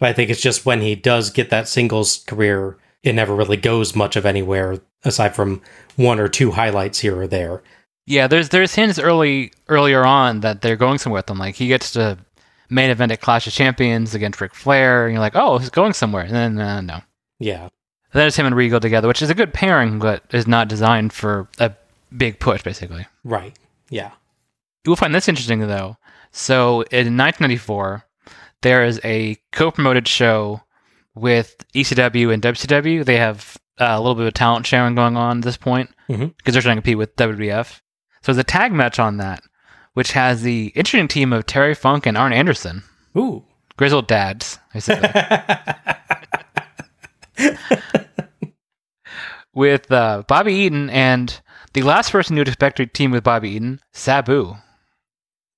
but 0.04 0.10
I 0.10 0.12
think 0.12 0.28
it's 0.28 0.42
just 0.42 0.66
when 0.66 0.82
he 0.82 0.94
does 0.94 1.30
get 1.30 1.48
that 1.48 1.66
singles 1.66 2.24
career, 2.26 2.76
it 3.02 3.14
never 3.14 3.34
really 3.34 3.56
goes 3.56 3.96
much 3.96 4.16
of 4.16 4.26
anywhere 4.26 4.78
aside 5.02 5.34
from 5.34 5.62
one 5.96 6.20
or 6.20 6.28
two 6.28 6.50
highlights 6.50 6.98
here 6.98 7.18
or 7.18 7.26
there. 7.26 7.62
Yeah, 8.04 8.26
there's 8.26 8.50
there's 8.50 8.74
hints 8.74 8.98
early 8.98 9.50
earlier 9.66 10.04
on 10.04 10.40
that 10.40 10.60
they're 10.60 10.76
going 10.76 10.98
somewhere 10.98 11.20
with 11.20 11.30
him. 11.30 11.38
Like 11.38 11.54
he 11.54 11.68
gets 11.68 11.92
to 11.92 12.18
main 12.68 12.90
event 12.90 13.12
at 13.12 13.22
Clash 13.22 13.46
of 13.46 13.54
Champions 13.54 14.14
against 14.14 14.42
Ric 14.42 14.54
Flair, 14.54 15.06
and 15.06 15.14
you're 15.14 15.22
like, 15.22 15.36
oh, 15.36 15.56
he's 15.56 15.70
going 15.70 15.94
somewhere. 15.94 16.24
And 16.24 16.34
then 16.34 16.58
uh, 16.58 16.82
no. 16.82 17.00
Yeah. 17.38 17.62
And 17.62 17.70
then 18.12 18.26
it's 18.26 18.36
him 18.36 18.44
and 18.44 18.54
Regal 18.54 18.80
together, 18.80 19.08
which 19.08 19.22
is 19.22 19.30
a 19.30 19.34
good 19.34 19.54
pairing, 19.54 20.00
but 20.00 20.22
is 20.32 20.46
not 20.46 20.68
designed 20.68 21.14
for 21.14 21.48
a 21.58 21.72
big 22.14 22.40
push, 22.40 22.62
basically. 22.62 23.06
Right. 23.24 23.56
Yeah. 23.88 24.10
You'll 24.84 24.96
find 24.96 25.14
this 25.14 25.30
interesting 25.30 25.60
though. 25.60 25.96
So 26.30 26.82
in 26.90 27.16
1994, 27.16 28.04
there 28.64 28.84
is 28.84 29.00
a 29.04 29.36
co-promoted 29.52 30.08
show 30.08 30.62
with 31.14 31.64
ECW 31.74 32.32
and 32.34 32.42
WCW. 32.42 33.04
They 33.04 33.18
have 33.18 33.56
uh, 33.78 33.86
a 33.90 34.00
little 34.00 34.14
bit 34.16 34.26
of 34.26 34.34
talent 34.34 34.66
sharing 34.66 34.94
going 34.96 35.16
on 35.16 35.38
at 35.38 35.44
this 35.44 35.56
point 35.56 35.90
because 36.08 36.28
Mhm. 36.28 36.34
they're 36.52 36.62
trying 36.62 36.76
to 36.76 36.82
compete 36.82 36.98
with 36.98 37.14
WWF. 37.16 37.80
So 38.22 38.32
there's 38.32 38.38
a 38.38 38.44
tag 38.44 38.72
match 38.72 38.98
on 38.98 39.18
that, 39.18 39.42
which 39.92 40.12
has 40.12 40.42
the 40.42 40.72
interesting 40.74 41.06
team 41.08 41.32
of 41.32 41.46
Terry 41.46 41.74
Funk 41.74 42.06
and 42.06 42.16
Arn 42.16 42.32
Anderson, 42.32 42.82
Ooh. 43.16 43.44
grizzled 43.76 44.08
dads, 44.08 44.58
basically, 44.72 45.08
with 49.54 49.90
uh, 49.92 50.22
Bobby 50.26 50.54
Eaton 50.54 50.90
and 50.90 51.40
the 51.74 51.82
last 51.82 52.10
person 52.12 52.36
you'd 52.36 52.48
expect 52.48 52.76
to 52.78 52.86
team 52.86 53.10
with 53.10 53.24
Bobby 53.24 53.50
Eaton, 53.50 53.80
Sabu. 53.92 54.54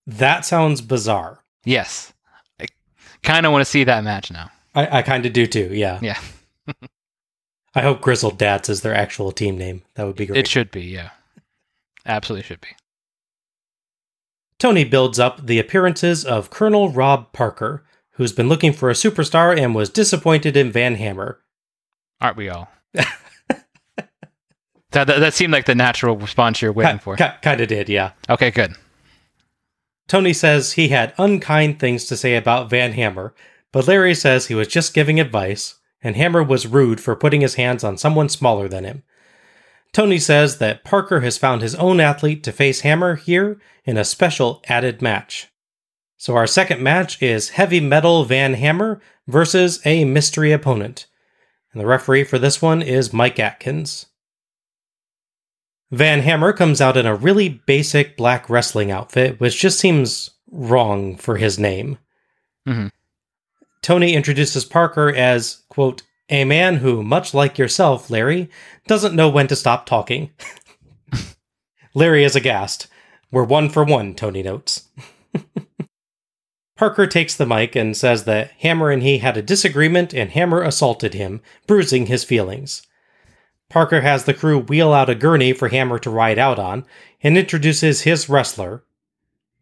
that 0.06 0.44
sounds 0.44 0.80
bizarre. 0.80 1.40
Yes, 1.64 2.10
I 2.10 2.12
kind 3.26 3.44
of 3.44 3.52
want 3.52 3.60
to 3.60 3.70
see 3.70 3.84
that 3.84 4.04
match 4.04 4.30
now. 4.30 4.50
I, 4.74 4.98
I 4.98 5.02
kind 5.02 5.26
of 5.26 5.32
do 5.32 5.46
too. 5.46 5.70
Yeah. 5.72 5.98
Yeah, 6.00 6.18
I 7.74 7.82
hope 7.82 8.00
Grizzled 8.00 8.38
Dads 8.38 8.68
is 8.68 8.80
their 8.80 8.94
actual 8.94 9.32
team 9.32 9.58
name. 9.58 9.82
That 9.94 10.06
would 10.06 10.16
be 10.16 10.26
great. 10.26 10.38
it 10.38 10.48
should 10.48 10.70
be. 10.70 10.82
Yeah, 10.82 11.10
absolutely 12.06 12.44
should 12.44 12.60
be. 12.60 12.68
Tony 14.58 14.84
builds 14.84 15.18
up 15.18 15.46
the 15.46 15.58
appearances 15.58 16.24
of 16.24 16.48
Colonel 16.48 16.88
Rob 16.90 17.32
Parker, 17.32 17.84
who's 18.12 18.32
been 18.32 18.48
looking 18.48 18.72
for 18.72 18.88
a 18.88 18.94
superstar 18.94 19.58
and 19.58 19.74
was 19.74 19.90
disappointed 19.90 20.56
in 20.56 20.72
Van 20.72 20.94
Hammer. 20.94 21.40
Aren't 22.20 22.38
we 22.38 22.48
all? 22.48 22.68
that, 22.94 23.08
that 24.92 25.06
that 25.06 25.34
seemed 25.34 25.52
like 25.52 25.66
the 25.66 25.74
natural 25.74 26.16
response 26.16 26.62
you're 26.62 26.72
waiting 26.72 26.98
for. 26.98 27.16
Kind 27.16 27.60
of 27.60 27.68
did, 27.68 27.90
yeah. 27.90 28.12
Okay, 28.30 28.50
good. 28.50 28.74
Tony 30.08 30.32
says 30.32 30.72
he 30.72 30.88
had 30.88 31.14
unkind 31.18 31.78
things 31.78 32.04
to 32.06 32.16
say 32.16 32.36
about 32.36 32.70
Van 32.70 32.92
Hammer, 32.92 33.34
but 33.72 33.88
Larry 33.88 34.14
says 34.14 34.46
he 34.46 34.54
was 34.54 34.68
just 34.68 34.94
giving 34.94 35.18
advice, 35.18 35.76
and 36.02 36.16
Hammer 36.16 36.42
was 36.42 36.66
rude 36.66 37.00
for 37.00 37.16
putting 37.16 37.40
his 37.40 37.56
hands 37.56 37.82
on 37.82 37.98
someone 37.98 38.28
smaller 38.28 38.68
than 38.68 38.84
him. 38.84 39.02
Tony 39.92 40.18
says 40.18 40.58
that 40.58 40.84
Parker 40.84 41.20
has 41.20 41.38
found 41.38 41.62
his 41.62 41.74
own 41.74 42.00
athlete 42.00 42.44
to 42.44 42.52
face 42.52 42.82
Hammer 42.82 43.16
here 43.16 43.60
in 43.84 43.96
a 43.96 44.04
special 44.04 44.62
added 44.68 45.02
match. 45.02 45.48
So 46.18 46.34
our 46.36 46.46
second 46.46 46.82
match 46.82 47.22
is 47.22 47.50
Heavy 47.50 47.80
Metal 47.80 48.24
Van 48.24 48.54
Hammer 48.54 49.00
versus 49.26 49.80
a 49.84 50.04
mystery 50.04 50.52
opponent. 50.52 51.06
And 51.72 51.80
the 51.80 51.86
referee 51.86 52.24
for 52.24 52.38
this 52.38 52.62
one 52.62 52.80
is 52.80 53.12
Mike 53.12 53.38
Atkins. 53.38 54.06
Van 55.90 56.20
Hammer 56.20 56.52
comes 56.52 56.80
out 56.80 56.96
in 56.96 57.06
a 57.06 57.14
really 57.14 57.48
basic 57.48 58.16
black 58.16 58.50
wrestling 58.50 58.90
outfit, 58.90 59.38
which 59.38 59.60
just 59.60 59.78
seems 59.78 60.30
wrong 60.50 61.16
for 61.16 61.36
his 61.36 61.58
name. 61.58 61.98
Mhm. 62.66 62.90
Tony 63.82 64.14
introduces 64.14 64.64
Parker 64.64 65.14
as, 65.14 65.62
quote, 65.68 66.02
a 66.28 66.44
man 66.44 66.78
who, 66.78 67.04
much 67.04 67.32
like 67.34 67.56
yourself, 67.56 68.10
Larry, 68.10 68.50
doesn't 68.88 69.14
know 69.14 69.28
when 69.28 69.46
to 69.46 69.54
stop 69.54 69.86
talking. 69.86 70.30
Larry 71.94 72.24
is 72.24 72.34
aghast. 72.34 72.88
We're 73.30 73.44
one 73.44 73.68
for 73.68 73.84
one, 73.84 74.14
Tony 74.14 74.42
notes. 74.42 74.88
Parker 76.76 77.06
takes 77.06 77.34
the 77.34 77.46
mic 77.46 77.74
and 77.74 77.96
says 77.96 78.24
that 78.24 78.50
Hammer 78.58 78.90
and 78.90 79.02
he 79.02 79.18
had 79.18 79.36
a 79.36 79.42
disagreement 79.42 80.12
and 80.12 80.30
Hammer 80.30 80.62
assaulted 80.62 81.14
him, 81.14 81.40
bruising 81.66 82.06
his 82.06 82.24
feelings. 82.24 82.82
Parker 83.68 84.00
has 84.00 84.24
the 84.24 84.34
crew 84.34 84.58
wheel 84.58 84.92
out 84.92 85.10
a 85.10 85.14
gurney 85.14 85.52
for 85.52 85.68
Hammer 85.68 85.98
to 86.00 86.10
ride 86.10 86.38
out 86.38 86.58
on 86.58 86.84
and 87.22 87.36
introduces 87.36 88.02
his 88.02 88.28
wrestler, 88.28 88.84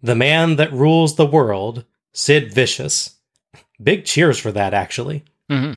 the 0.03 0.15
man 0.15 0.57
that 0.57 0.73
rules 0.73 1.17
the 1.17 1.27
world, 1.27 1.85
Sid 2.13 2.53
Vicious. 2.53 3.17
Big 3.83 4.05
cheers 4.05 4.39
for 4.39 4.53
that, 4.53 4.75
actually. 4.75 5.25
hmm 5.49 5.73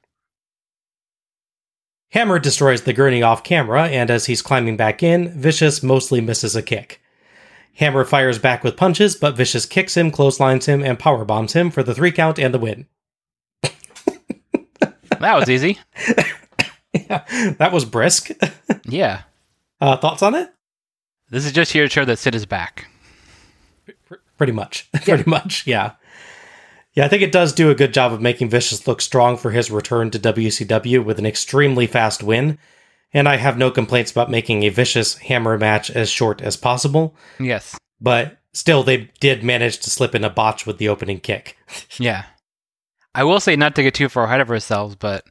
Hammer 2.11 2.39
destroys 2.39 2.83
the 2.83 2.93
gurney 2.93 3.21
off 3.21 3.43
camera, 3.43 3.87
and 3.87 4.09
as 4.09 4.25
he's 4.25 4.41
climbing 4.41 4.77
back 4.77 5.03
in, 5.03 5.29
Vicious 5.39 5.83
mostly 5.83 6.21
misses 6.21 6.55
a 6.55 6.61
kick. 6.61 7.01
Hammer 7.75 8.05
fires 8.05 8.39
back 8.39 8.63
with 8.63 8.77
punches, 8.77 9.15
but 9.15 9.35
Vicious 9.35 9.65
kicks 9.65 9.95
him, 9.95 10.09
clotheslines 10.09 10.65
him, 10.67 10.83
and 10.83 10.97
power 10.97 11.25
bombs 11.25 11.53
him 11.53 11.69
for 11.69 11.83
the 11.83 11.93
three 11.93 12.11
count 12.11 12.39
and 12.39 12.53
the 12.53 12.59
win. 12.59 12.87
That 15.19 15.35
was 15.35 15.49
easy. 15.49 15.79
that 17.57 17.71
was 17.71 17.85
brisk. 17.85 18.29
Yeah. 18.89 19.23
uh, 19.81 19.97
thoughts 19.97 20.23
on 20.23 20.33
it? 20.33 20.49
This 21.29 21.45
is 21.45 21.51
just 21.51 21.73
here 21.73 21.83
to 21.83 21.89
show 21.89 22.05
that 22.05 22.19
Sid 22.19 22.35
is 22.35 22.45
back. 22.45 22.87
Pretty 24.37 24.53
much. 24.53 24.89
Pretty 25.03 25.29
much, 25.29 25.67
yeah. 25.67 25.93
Yeah, 26.93 27.05
I 27.05 27.09
think 27.09 27.21
it 27.21 27.31
does 27.33 27.51
do 27.53 27.69
a 27.69 27.75
good 27.75 27.93
job 27.93 28.13
of 28.13 28.21
making 28.21 28.49
Vicious 28.49 28.87
look 28.87 29.01
strong 29.01 29.35
for 29.35 29.51
his 29.51 29.69
return 29.69 30.09
to 30.11 30.19
WCW 30.19 31.03
with 31.03 31.19
an 31.19 31.25
extremely 31.25 31.85
fast 31.85 32.23
win. 32.23 32.57
And 33.13 33.27
I 33.27 33.35
have 33.37 33.57
no 33.57 33.71
complaints 33.71 34.11
about 34.11 34.31
making 34.31 34.63
a 34.63 34.69
Vicious 34.69 35.17
Hammer 35.17 35.57
match 35.57 35.89
as 35.91 36.09
short 36.09 36.41
as 36.41 36.55
possible. 36.57 37.13
Yes. 37.39 37.77
But 37.99 38.37
still, 38.53 38.83
they 38.83 39.09
did 39.19 39.43
manage 39.43 39.79
to 39.79 39.89
slip 39.89 40.15
in 40.15 40.23
a 40.23 40.29
botch 40.29 40.65
with 40.65 40.77
the 40.77 40.89
opening 40.89 41.19
kick. 41.19 41.57
Yeah. 41.99 42.23
I 43.13 43.23
will 43.23 43.39
say 43.39 43.55
not 43.55 43.75
to 43.75 43.83
get 43.83 43.93
too 43.95 44.09
far 44.09 44.25
ahead 44.25 44.41
of 44.41 44.49
ourselves, 44.49 44.95
but 44.95 45.25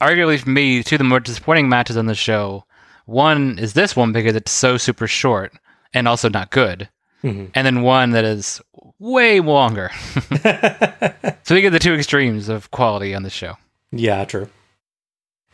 arguably 0.00 0.38
for 0.38 0.50
me, 0.50 0.82
two 0.82 0.96
of 0.96 0.98
the 0.98 1.04
more 1.04 1.20
disappointing 1.20 1.68
matches 1.68 1.96
on 1.96 2.06
the 2.06 2.14
show. 2.14 2.64
One 3.06 3.58
is 3.58 3.72
this 3.74 3.94
one 3.96 4.12
because 4.12 4.34
it's 4.36 4.50
so 4.52 4.76
super 4.76 5.06
short 5.06 5.52
and 5.94 6.06
also 6.08 6.28
not 6.28 6.50
good. 6.50 6.88
Mhm. 7.24 7.50
and 7.54 7.66
then 7.66 7.82
one 7.82 8.10
that 8.10 8.24
is 8.24 8.60
way 8.98 9.40
longer. 9.40 9.90
so 11.42 11.54
we 11.54 11.60
get 11.62 11.70
the 11.70 11.78
two 11.80 11.94
extremes 11.94 12.48
of 12.48 12.70
quality 12.70 13.14
on 13.14 13.22
the 13.22 13.30
show. 13.30 13.56
Yeah, 13.90 14.24
true. 14.26 14.48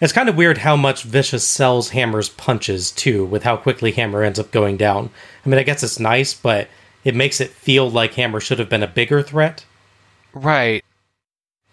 It's 0.00 0.12
kind 0.12 0.28
of 0.28 0.36
weird 0.36 0.58
how 0.58 0.74
much 0.76 1.04
Vicious 1.04 1.46
sells 1.46 1.90
Hammer's 1.90 2.28
punches, 2.28 2.90
too, 2.90 3.24
with 3.24 3.44
how 3.44 3.56
quickly 3.56 3.92
Hammer 3.92 4.22
ends 4.24 4.38
up 4.40 4.50
going 4.50 4.76
down. 4.76 5.10
I 5.46 5.48
mean, 5.48 5.58
I 5.60 5.62
guess 5.62 5.82
it's 5.84 6.00
nice, 6.00 6.34
but 6.34 6.68
it 7.04 7.14
makes 7.14 7.40
it 7.40 7.50
feel 7.50 7.88
like 7.88 8.14
Hammer 8.14 8.40
should 8.40 8.58
have 8.58 8.68
been 8.68 8.82
a 8.82 8.88
bigger 8.88 9.22
threat. 9.22 9.64
Right. 10.34 10.84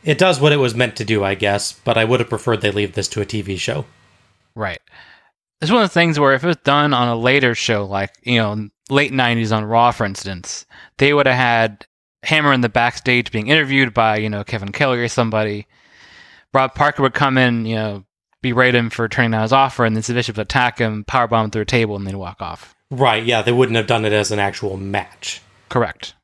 It 0.04 0.18
does 0.18 0.40
what 0.40 0.54
it 0.54 0.58
was 0.58 0.76
meant 0.76 0.96
to 0.98 1.06
do, 1.06 1.24
I 1.24 1.36
guess, 1.36 1.74
but 1.74 1.98
I 1.98 2.06
would 2.06 2.20
have 2.20 2.30
preferred 2.30 2.62
they 2.62 2.72
leave 2.72 2.94
this 2.94 3.08
to 3.10 3.22
a 3.22 3.26
TV 3.26 3.58
show. 3.58 3.86
Right. 4.56 4.80
It's 5.62 5.72
one 5.72 5.84
of 5.84 5.90
the 5.90 5.94
things 5.94 6.20
where 6.20 6.34
if 6.34 6.44
it 6.44 6.48
was 6.48 6.58
done 6.58 6.94
on 6.94 7.10
a 7.10 7.16
later 7.16 7.54
show, 7.54 7.86
like, 7.86 8.12
you 8.24 8.38
know, 8.38 8.70
late 8.90 9.12
90s 9.12 9.56
on 9.56 9.66
Raw, 9.66 9.92
for 9.92 10.06
instance, 10.06 10.66
they 10.98 11.14
would 11.14 11.26
have 11.28 11.36
had 11.36 11.86
Hammer 12.24 12.54
in 12.54 12.62
the 12.62 12.70
backstage 12.70 13.32
being 13.32 13.48
interviewed 13.48 13.94
by, 13.94 14.18
you 14.18 14.30
know, 14.30 14.44
Kevin 14.44 14.72
Kelly 14.72 15.00
or 15.00 15.10
somebody. 15.10 15.68
Rob 16.54 16.76
Parker 16.76 17.04
would 17.04 17.14
come 17.14 17.38
in, 17.38 17.66
you 17.66 17.76
know, 17.76 18.06
berate 18.42 18.76
him 18.76 18.90
for 18.90 19.08
turning 19.10 19.32
down 19.32 19.42
his 19.42 19.54
offer, 19.54 19.86
and 19.86 19.96
then 19.96 20.04
Sid 20.04 20.16
Vicious 20.16 20.38
would 20.38 20.44
attack 20.44 20.80
him, 20.80 21.04
powerbomb 21.06 21.46
him 21.46 21.52
through 21.52 21.64
a 21.64 21.66
table, 21.66 21.96
and 21.96 22.08
then 22.08 22.18
walk 22.18 22.42
off. 22.42 22.74
Right, 22.90 23.24
yeah, 23.24 23.42
they 23.42 23.52
wouldn't 23.52 23.76
have 23.76 23.88
done 23.88 24.06
it 24.06 24.14
as 24.14 24.32
an 24.32 24.40
actual 24.40 24.78
match. 24.78 25.42
Correct. 25.68 26.16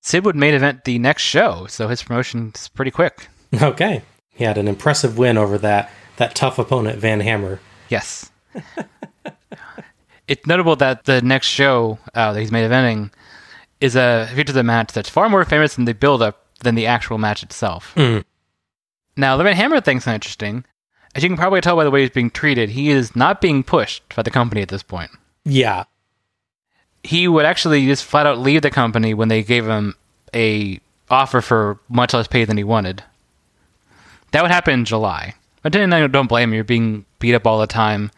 Sid 0.00 0.24
would 0.24 0.36
main 0.36 0.54
event 0.54 0.84
the 0.84 0.98
next 0.98 1.22
show, 1.22 1.66
so 1.68 1.88
his 1.88 2.02
promotion's 2.02 2.68
pretty 2.68 2.90
quick. 2.90 3.28
Okay. 3.62 4.02
He 4.30 4.44
had 4.44 4.58
an 4.58 4.68
impressive 4.68 5.18
win 5.18 5.36
over 5.36 5.58
that, 5.58 5.90
that 6.16 6.34
tough 6.34 6.58
opponent, 6.58 6.98
Van 6.98 7.20
Hammer. 7.20 7.60
Yes. 7.88 8.30
it's 10.28 10.46
notable 10.46 10.76
that 10.76 11.04
the 11.04 11.20
next 11.22 11.46
show 11.48 11.98
uh, 12.14 12.32
that 12.32 12.40
he's 12.40 12.52
main 12.52 12.68
eventing 12.68 13.10
is 13.80 13.96
a 13.96 14.28
feature 14.34 14.52
the 14.52 14.62
match 14.62 14.92
that's 14.92 15.08
far 15.08 15.28
more 15.28 15.44
famous 15.44 15.78
in 15.78 15.84
the 15.84 15.94
build 15.94 16.22
up 16.22 16.44
than 16.60 16.74
the 16.74 16.86
actual 16.86 17.18
match 17.18 17.42
itself. 17.42 17.94
Mm. 17.96 18.24
Now, 19.16 19.36
the 19.36 19.44
Van 19.44 19.56
Hammer 19.56 19.80
thing's 19.80 20.06
interesting. 20.06 20.64
As 21.14 21.22
you 21.22 21.28
can 21.28 21.36
probably 21.36 21.60
tell 21.60 21.76
by 21.76 21.84
the 21.84 21.90
way 21.90 22.02
he's 22.02 22.10
being 22.10 22.30
treated, 22.30 22.70
he 22.70 22.90
is 22.90 23.16
not 23.16 23.40
being 23.40 23.62
pushed 23.62 24.14
by 24.14 24.22
the 24.22 24.30
company 24.30 24.62
at 24.62 24.68
this 24.68 24.82
point. 24.82 25.10
Yeah. 25.44 25.84
He 27.08 27.26
would 27.26 27.46
actually 27.46 27.86
just 27.86 28.04
flat 28.04 28.26
out 28.26 28.38
leave 28.38 28.60
the 28.60 28.70
company 28.70 29.14
when 29.14 29.28
they 29.28 29.42
gave 29.42 29.66
him 29.66 29.94
a 30.34 30.78
offer 31.08 31.40
for 31.40 31.80
much 31.88 32.12
less 32.12 32.28
pay 32.28 32.44
than 32.44 32.58
he 32.58 32.64
wanted. 32.64 33.02
That 34.32 34.42
would 34.42 34.50
happen 34.50 34.74
in 34.74 34.84
July. 34.84 35.34
But 35.62 35.72
then 35.72 35.90
I 35.94 36.06
don't 36.06 36.26
blame 36.26 36.50
him. 36.50 36.54
You're 36.54 36.64
being 36.64 37.06
beat 37.18 37.34
up 37.34 37.46
all 37.46 37.60
the 37.60 37.66
time. 37.66 38.10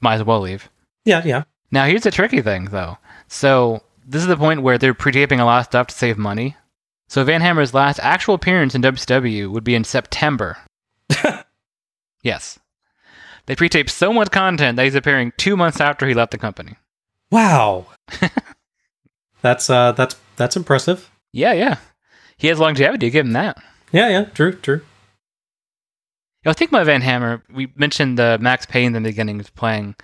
Might 0.00 0.16
as 0.16 0.24
well 0.24 0.40
leave. 0.40 0.68
Yeah, 1.04 1.22
yeah. 1.24 1.44
Now, 1.70 1.84
here's 1.84 2.02
the 2.02 2.10
tricky 2.10 2.42
thing, 2.42 2.64
though. 2.72 2.98
So, 3.28 3.84
this 4.04 4.22
is 4.22 4.26
the 4.26 4.36
point 4.36 4.62
where 4.62 4.78
they're 4.78 4.94
pre 4.94 5.12
taping 5.12 5.38
a 5.38 5.44
lot 5.44 5.60
of 5.60 5.66
stuff 5.66 5.86
to 5.86 5.94
save 5.94 6.18
money. 6.18 6.56
So, 7.08 7.22
Van 7.22 7.40
Hammer's 7.40 7.72
last 7.72 8.00
actual 8.00 8.34
appearance 8.34 8.74
in 8.74 8.82
WCW 8.82 9.48
would 9.48 9.62
be 9.62 9.76
in 9.76 9.84
September. 9.84 10.58
yes. 12.24 12.58
They 13.46 13.54
pre 13.54 13.68
taped 13.68 13.90
so 13.90 14.12
much 14.12 14.32
content 14.32 14.74
that 14.74 14.86
he's 14.86 14.96
appearing 14.96 15.34
two 15.36 15.56
months 15.56 15.80
after 15.80 16.08
he 16.08 16.14
left 16.14 16.32
the 16.32 16.38
company. 16.38 16.74
Wow. 17.30 17.86
that's 19.42 19.68
uh 19.70 19.92
that's 19.92 20.16
that's 20.36 20.56
impressive. 20.56 21.10
Yeah, 21.32 21.52
yeah. 21.52 21.76
He 22.36 22.48
has 22.48 22.58
longevity, 22.58 23.10
give 23.10 23.26
him 23.26 23.32
that. 23.32 23.56
Yeah, 23.92 24.08
yeah, 24.08 24.24
true, 24.26 24.52
true. 24.52 24.82
I 26.46 26.52
think 26.52 26.72
my 26.72 26.84
Van 26.84 27.00
Hammer, 27.00 27.42
we 27.52 27.72
mentioned 27.74 28.18
the 28.18 28.38
Maxx 28.40 28.66
Payne 28.66 28.94
in 28.94 29.02
the 29.02 29.08
beginning 29.08 29.40
of 29.40 29.54
playing. 29.54 29.94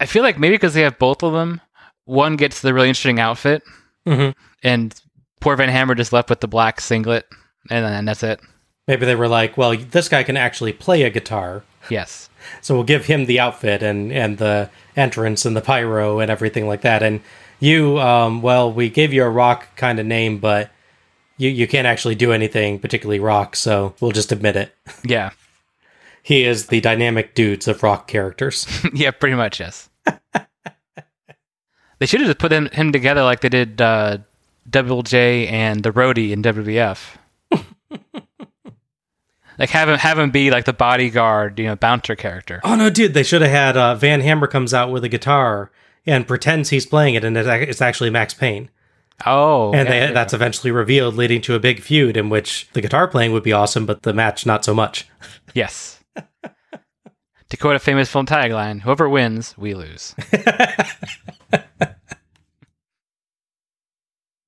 I 0.00 0.06
feel 0.06 0.22
like 0.22 0.38
maybe 0.38 0.54
because 0.56 0.74
they 0.74 0.80
have 0.82 0.98
both 0.98 1.22
of 1.22 1.32
them, 1.32 1.60
one 2.04 2.36
gets 2.36 2.60
the 2.62 2.74
really 2.74 2.88
interesting 2.88 3.20
outfit, 3.20 3.62
Mhm. 4.08 4.34
and 4.64 5.00
poor 5.40 5.54
Van 5.56 5.68
Hammer 5.68 5.94
just 5.94 6.12
left 6.12 6.30
with 6.30 6.40
the 6.40 6.48
black 6.48 6.80
singlet, 6.80 7.26
and 7.70 7.84
then 7.84 8.04
that's 8.06 8.22
it. 8.24 8.40
Maybe 8.88 9.06
they 9.06 9.14
were 9.14 9.28
like, 9.28 9.56
well, 9.56 9.76
this 9.76 10.08
guy 10.08 10.24
can 10.24 10.36
actually 10.36 10.72
play 10.72 11.02
a 11.04 11.10
guitar, 11.10 11.62
Yes. 11.90 12.28
so 12.60 12.74
we'll 12.74 12.82
give 12.82 13.04
him 13.04 13.26
the 13.26 13.38
outfit 13.38 13.82
and 13.84 14.10
and 14.12 14.38
the 14.38 14.68
entrance 14.96 15.44
and 15.44 15.56
the 15.56 15.60
pyro 15.60 16.20
and 16.20 16.30
everything 16.30 16.66
like 16.66 16.82
that. 16.82 17.02
And 17.02 17.20
you, 17.58 17.98
um, 17.98 18.42
well, 18.42 18.72
we 18.72 18.88
gave 18.88 19.12
you 19.12 19.24
a 19.24 19.30
rock 19.30 19.74
kind 19.76 19.98
of 19.98 20.06
name, 20.06 20.38
but 20.38 20.70
you 21.36 21.48
you 21.48 21.66
can't 21.66 21.86
actually 21.86 22.14
do 22.14 22.32
anything 22.32 22.78
particularly 22.78 23.20
rock, 23.20 23.56
so 23.56 23.94
we'll 24.00 24.12
just 24.12 24.32
admit 24.32 24.56
it. 24.56 24.74
Yeah. 25.04 25.30
He 26.22 26.44
is 26.44 26.66
the 26.66 26.82
dynamic 26.82 27.34
dudes 27.34 27.66
of 27.66 27.82
rock 27.82 28.06
characters. 28.06 28.66
yeah, 28.92 29.10
pretty 29.10 29.36
much, 29.36 29.58
yes. 29.58 29.88
they 30.04 30.44
should 32.04 32.20
have 32.20 32.28
just 32.28 32.38
put 32.38 32.52
him, 32.52 32.66
him 32.66 32.92
together 32.92 33.22
like 33.22 33.40
they 33.40 33.48
did 33.48 33.80
uh, 33.80 34.18
Double 34.68 35.02
J 35.02 35.48
and 35.48 35.82
the 35.82 35.90
Roadie 35.90 36.32
in 36.32 36.42
WWF. 36.42 37.16
Like 39.60 39.70
have 39.70 39.88
him 39.88 39.98
have 39.98 40.18
him 40.18 40.30
be 40.30 40.50
like 40.50 40.64
the 40.64 40.72
bodyguard, 40.72 41.58
you 41.58 41.66
know, 41.66 41.76
bouncer 41.76 42.16
character. 42.16 42.60
oh 42.64 42.74
no, 42.74 42.88
dude! 42.90 43.14
They 43.14 43.22
should 43.22 43.42
have 43.42 43.50
had 43.50 43.76
uh, 43.76 43.94
Van 43.94 44.22
Hammer 44.22 44.46
comes 44.46 44.72
out 44.74 44.90
with 44.90 45.04
a 45.04 45.08
guitar 45.08 45.70
and 46.06 46.26
pretends 46.26 46.70
he's 46.70 46.86
playing 46.86 47.14
it, 47.14 47.24
and 47.24 47.36
it's 47.36 47.82
actually 47.82 48.08
Maxx 48.10 48.32
Payne. 48.34 48.70
Oh, 49.26 49.70
And 49.74 49.86
yeah, 49.86 50.06
they, 50.06 50.12
that's 50.14 50.32
eventually 50.32 50.70
revealed, 50.70 51.14
leading 51.14 51.42
to 51.42 51.54
a 51.54 51.60
big 51.60 51.82
feud 51.82 52.16
in 52.16 52.30
which 52.30 52.70
the 52.72 52.80
guitar 52.80 53.06
playing 53.06 53.32
would 53.34 53.42
be 53.42 53.52
awesome, 53.52 53.84
but 53.84 54.02
the 54.02 54.14
match 54.14 54.46
not 54.46 54.64
so 54.64 54.72
much. 54.72 55.06
yes. 55.54 56.02
to 57.50 57.56
quote 57.58 57.76
a 57.76 57.80
famous 57.80 58.10
film 58.10 58.24
tagline, 58.24 58.80
"Whoever 58.80 59.08
wins, 59.10 59.54
we 59.58 59.74
lose." 59.74 60.14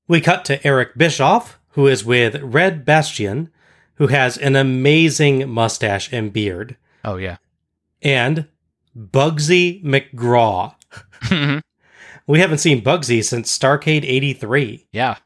We 0.08 0.20
cut 0.20 0.44
to 0.46 0.66
Eric 0.66 0.96
Bischoff, 0.98 1.58
who 1.70 1.86
is 1.86 2.04
with 2.04 2.36
Red 2.42 2.84
Bastien, 2.84 3.50
who 4.02 4.08
has 4.08 4.36
an 4.36 4.56
amazing 4.56 5.48
mustache 5.48 6.12
and 6.12 6.32
beard, 6.32 6.76
Oh 7.04 7.18
yeah. 7.18 7.36
and 8.02 8.48
Bugsy 8.98 9.80
McGraw. 9.84 10.74
Mm-hmm. 11.22 11.58
We 12.26 12.40
haven't 12.40 12.58
seen 12.58 12.82
Bugsy 12.82 13.22
since 13.22 13.56
Starcade 13.56 14.02
83. 14.02 14.88
yeah. 14.90 15.18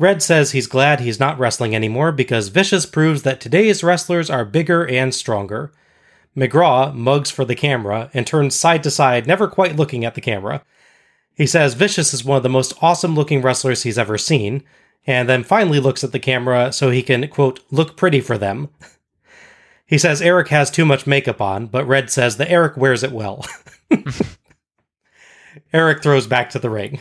Red 0.00 0.20
says 0.20 0.50
he's 0.50 0.66
glad 0.66 0.98
he's 0.98 1.20
not 1.20 1.38
wrestling 1.38 1.76
anymore 1.76 2.10
because 2.10 2.48
Vicious 2.48 2.86
proves 2.86 3.22
that 3.22 3.40
today's 3.40 3.84
wrestlers 3.84 4.28
are 4.30 4.44
bigger 4.44 4.84
and 4.84 5.14
stronger. 5.14 5.70
McGraw 6.36 6.92
mugs 6.92 7.30
for 7.30 7.44
the 7.44 7.54
camera 7.54 8.10
and 8.12 8.26
turns 8.26 8.56
side 8.56 8.82
to 8.82 8.90
side, 8.90 9.28
never 9.28 9.46
quite 9.46 9.76
looking 9.76 10.04
at 10.04 10.16
the 10.16 10.20
camera. 10.20 10.64
He 11.36 11.46
says 11.46 11.74
Vicious 11.74 12.12
is 12.12 12.24
one 12.24 12.36
of 12.38 12.42
the 12.42 12.48
most 12.48 12.74
awesome 12.82 13.14
looking 13.14 13.42
wrestlers 13.42 13.84
he's 13.84 13.96
ever 13.98 14.18
seen, 14.18 14.64
and 15.08 15.28
then 15.28 15.42
finally 15.42 15.80
looks 15.80 16.04
at 16.04 16.12
the 16.12 16.18
camera 16.20 16.70
so 16.72 16.90
he 16.90 17.02
can, 17.02 17.26
quote, 17.28 17.60
look 17.70 17.96
pretty 17.96 18.20
for 18.20 18.36
them. 18.38 18.68
He 19.86 19.96
says 19.96 20.20
Eric 20.20 20.48
has 20.48 20.70
too 20.70 20.84
much 20.84 21.06
makeup 21.06 21.40
on, 21.40 21.66
but 21.66 21.86
Red 21.86 22.10
says 22.10 22.36
that 22.36 22.50
Eric 22.50 22.76
wears 22.76 23.02
it 23.02 23.10
well. 23.10 23.42
Eric 25.72 26.02
throws 26.02 26.26
back 26.26 26.50
to 26.50 26.58
the 26.58 26.70
ring. 26.70 27.00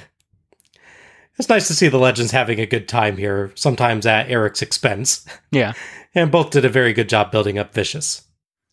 It's 1.37 1.49
nice 1.49 1.67
to 1.67 1.73
see 1.75 1.87
the 1.89 1.99
legends 1.99 2.31
having 2.31 2.59
a 2.59 2.65
good 2.65 2.87
time 2.87 3.17
here, 3.17 3.51
sometimes 3.55 4.05
at 4.05 4.29
Eric's 4.29 4.61
expense. 4.61 5.25
Yeah. 5.51 5.73
And 6.15 6.31
both 6.31 6.49
did 6.49 6.65
a 6.65 6.69
very 6.69 6.93
good 6.93 7.09
job 7.09 7.31
building 7.31 7.59
up 7.59 7.73
Vicious. 7.73 8.23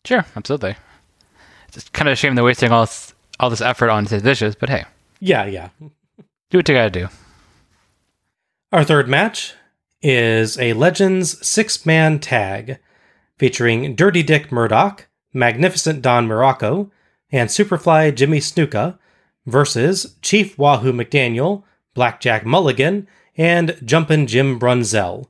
Sure. 0.05 0.25
Absolutely. 0.35 0.75
It's 1.73 1.89
kind 1.89 2.07
of 2.07 2.13
a 2.13 2.15
shame 2.15 2.35
they're 2.35 2.43
wasting 2.43 2.71
all 2.71 2.85
this, 2.85 3.13
all 3.39 3.49
this 3.49 3.61
effort 3.61 3.89
on 3.89 4.05
Vicious, 4.07 4.55
but 4.55 4.69
hey, 4.69 4.85
Yeah, 5.19 5.45
yeah. 5.45 5.69
do 6.49 6.57
what 6.57 6.67
you 6.69 6.73
gotta 6.75 6.89
do. 6.89 7.07
Our 8.71 8.83
third 8.83 9.07
match 9.07 9.53
is 10.01 10.57
a 10.59 10.73
Legends 10.73 11.45
six 11.47 11.85
man 11.85 12.19
tag 12.19 12.79
featuring 13.37 13.95
Dirty 13.95 14.23
Dick 14.23 14.51
Murdoch, 14.51 15.07
Magnificent 15.33 16.01
Don 16.01 16.27
Muraco, 16.27 16.89
and 17.31 17.49
Superfly 17.49 18.15
Jimmy 18.15 18.39
Snuka 18.39 18.97
versus 19.45 20.15
Chief 20.23 20.57
Wahoo 20.57 20.91
McDaniel, 20.91 21.63
Blackjack 21.93 22.43
Mulligan, 22.43 23.07
and 23.37 23.77
Jumpin' 23.85 24.25
Jim 24.25 24.59
Brunzell. 24.59 25.27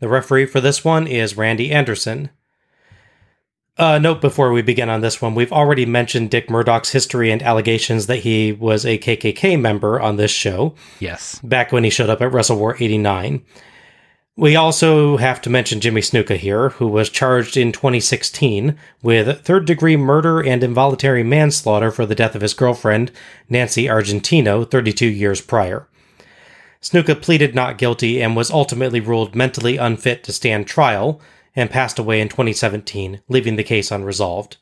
The 0.00 0.08
referee 0.08 0.46
for 0.46 0.60
this 0.60 0.84
one 0.84 1.06
is 1.06 1.36
Randy 1.36 1.70
Anderson. 1.70 2.30
Uh, 3.78 3.98
note 3.98 4.22
before 4.22 4.52
we 4.52 4.62
begin 4.62 4.88
on 4.88 5.02
this 5.02 5.20
one, 5.20 5.34
we've 5.34 5.52
already 5.52 5.84
mentioned 5.84 6.30
Dick 6.30 6.48
Murdoch's 6.48 6.92
history 6.92 7.30
and 7.30 7.42
allegations 7.42 8.06
that 8.06 8.20
he 8.20 8.50
was 8.52 8.86
a 8.86 8.96
KKK 8.98 9.60
member 9.60 10.00
on 10.00 10.16
this 10.16 10.30
show 10.30 10.74
Yes. 10.98 11.38
back 11.42 11.72
when 11.72 11.84
he 11.84 11.90
showed 11.90 12.08
up 12.08 12.22
at 12.22 12.32
Wrestle 12.32 12.58
War 12.58 12.76
89. 12.80 13.44
We 14.34 14.56
also 14.56 15.18
have 15.18 15.42
to 15.42 15.50
mention 15.50 15.80
Jimmy 15.80 16.00
Snuka 16.00 16.36
here, 16.36 16.70
who 16.70 16.86
was 16.88 17.10
charged 17.10 17.56
in 17.56 17.70
2016 17.72 18.76
with 19.02 19.42
third 19.42 19.66
degree 19.66 19.96
murder 19.96 20.40
and 20.40 20.62
involuntary 20.62 21.22
manslaughter 21.22 21.90
for 21.90 22.06
the 22.06 22.14
death 22.14 22.34
of 22.34 22.42
his 22.42 22.54
girlfriend, 22.54 23.12
Nancy 23.48 23.84
Argentino, 23.84 24.70
32 24.70 25.06
years 25.06 25.40
prior. 25.42 25.86
Snuka 26.82 27.20
pleaded 27.20 27.54
not 27.54 27.78
guilty 27.78 28.22
and 28.22 28.36
was 28.36 28.50
ultimately 28.50 29.00
ruled 29.00 29.34
mentally 29.34 29.76
unfit 29.76 30.22
to 30.24 30.32
stand 30.32 30.66
trial 30.66 31.20
and 31.56 31.70
passed 31.70 31.98
away 31.98 32.20
in 32.20 32.28
2017, 32.28 33.22
leaving 33.28 33.56
the 33.56 33.64
case 33.64 33.90
unresolved. 33.90 34.58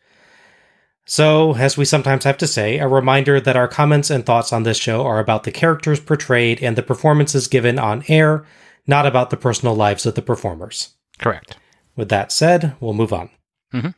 So, 1.06 1.54
as 1.56 1.76
we 1.76 1.84
sometimes 1.84 2.24
have 2.24 2.38
to 2.38 2.46
say, 2.46 2.78
a 2.78 2.88
reminder 2.88 3.38
that 3.38 3.56
our 3.56 3.68
comments 3.68 4.08
and 4.08 4.24
thoughts 4.24 4.52
on 4.52 4.62
this 4.62 4.78
show 4.78 5.04
are 5.04 5.18
about 5.18 5.42
the 5.42 5.52
characters 5.52 6.00
portrayed 6.00 6.62
and 6.62 6.76
the 6.76 6.82
performances 6.82 7.46
given 7.46 7.78
on 7.78 8.04
air, 8.08 8.46
not 8.86 9.04
about 9.04 9.28
the 9.28 9.36
personal 9.36 9.74
lives 9.74 10.06
of 10.06 10.14
the 10.14 10.22
performers. 10.22 10.94
Correct. 11.18 11.58
With 11.94 12.08
that 12.08 12.32
said, 12.32 12.74
we'll 12.80 12.94
move 12.94 13.12
on. 13.12 13.28
Mm-hmm. 13.74 13.90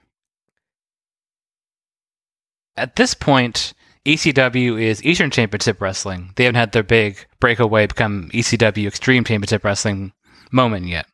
At 2.77 2.97
this 2.97 3.15
point, 3.15 3.73
ECW 4.05 4.81
is 4.81 5.05
Eastern 5.05 5.31
Championship 5.31 5.81
Wrestling. 5.81 6.33
They 6.37 6.45
haven't 6.45 6.59
had 6.59 6.73
their 6.73 6.83
big 6.83 7.25
breakaway 7.41 7.87
become 7.87 8.31
ECW 8.33 8.87
Extreme 8.87 9.25
Championship 9.25 9.65
Wrestling 9.65 10.13
moment 10.51 10.87
yet. 10.87 11.07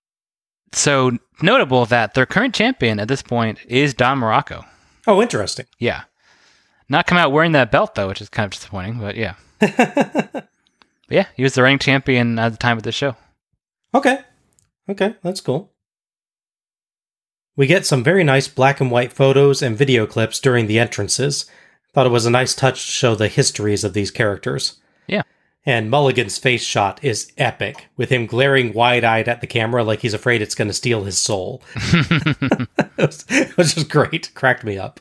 So 0.73 1.19
notable 1.43 1.87
that 1.87 2.15
their 2.15 2.27
current 2.27 2.55
champion 2.55 2.99
at 2.99 3.09
this 3.09 3.23
point 3.23 3.59
is 3.67 3.95
Don 3.95 4.21
Muraco. 4.21 4.65
Oh, 5.07 5.21
interesting. 5.21 5.67
Yeah. 5.79 6.05
Not 6.89 7.07
come 7.07 7.19
out 7.19 7.33
wearing 7.33 7.53
that 7.53 7.71
belt 7.71 7.95
though, 7.95 8.09
which 8.09 8.21
is 8.21 8.29
kind 8.29 8.47
of 8.47 8.53
disappointing, 8.53 8.99
but 8.99 9.17
yeah. 9.17 9.35
But 11.13 11.17
yeah, 11.17 11.27
he 11.37 11.43
was 11.43 11.55
the 11.55 11.63
reigning 11.63 11.79
champion 11.79 12.39
at 12.39 12.53
the 12.53 12.57
time 12.57 12.79
of 12.79 12.85
the 12.85 12.91
show. 12.91 13.17
Okay. 13.95 14.21
Okay, 14.89 15.15
that's 15.23 15.43
cool. 15.43 15.75
We 17.55 17.67
get 17.67 17.85
some 17.85 18.03
very 18.03 18.25
nice 18.25 18.49
black 18.49 18.81
and 18.81 18.91
white 18.91 19.13
photos 19.13 19.61
and 19.61 19.77
video 19.77 20.07
clips 20.07 20.41
during 20.41 20.69
the 20.69 20.79
entrances. 20.79 21.45
Thought 21.93 22.07
it 22.07 22.13
was 22.13 22.25
a 22.25 22.31
nice 22.31 22.55
touch 22.55 22.87
to 22.87 22.93
show 22.93 23.15
the 23.15 23.29
histories 23.29 23.85
of 23.85 23.93
these 23.93 24.11
characters. 24.11 24.81
And 25.65 25.91
Mulligan's 25.91 26.39
face 26.39 26.65
shot 26.65 26.99
is 27.05 27.33
epic, 27.39 27.87
with 27.97 28.11
him 28.11 28.27
glaring 28.27 28.73
wide 28.73 29.05
eyed 29.05 29.29
at 29.29 29.41
the 29.41 29.47
camera 29.47 29.85
like 29.85 30.01
he's 30.01 30.15
afraid 30.15 30.43
it's 30.43 30.57
going 30.57 30.69
to 30.69 30.75
steal 30.75 31.05
his 31.05 31.19
soul. 31.19 31.63
it, 31.77 32.69
was, 32.99 33.25
it 33.29 33.57
was 33.57 33.75
just 33.75 33.89
great. 33.89 34.33
Cracked 34.35 34.65
me 34.65 34.77
up. 34.77 34.99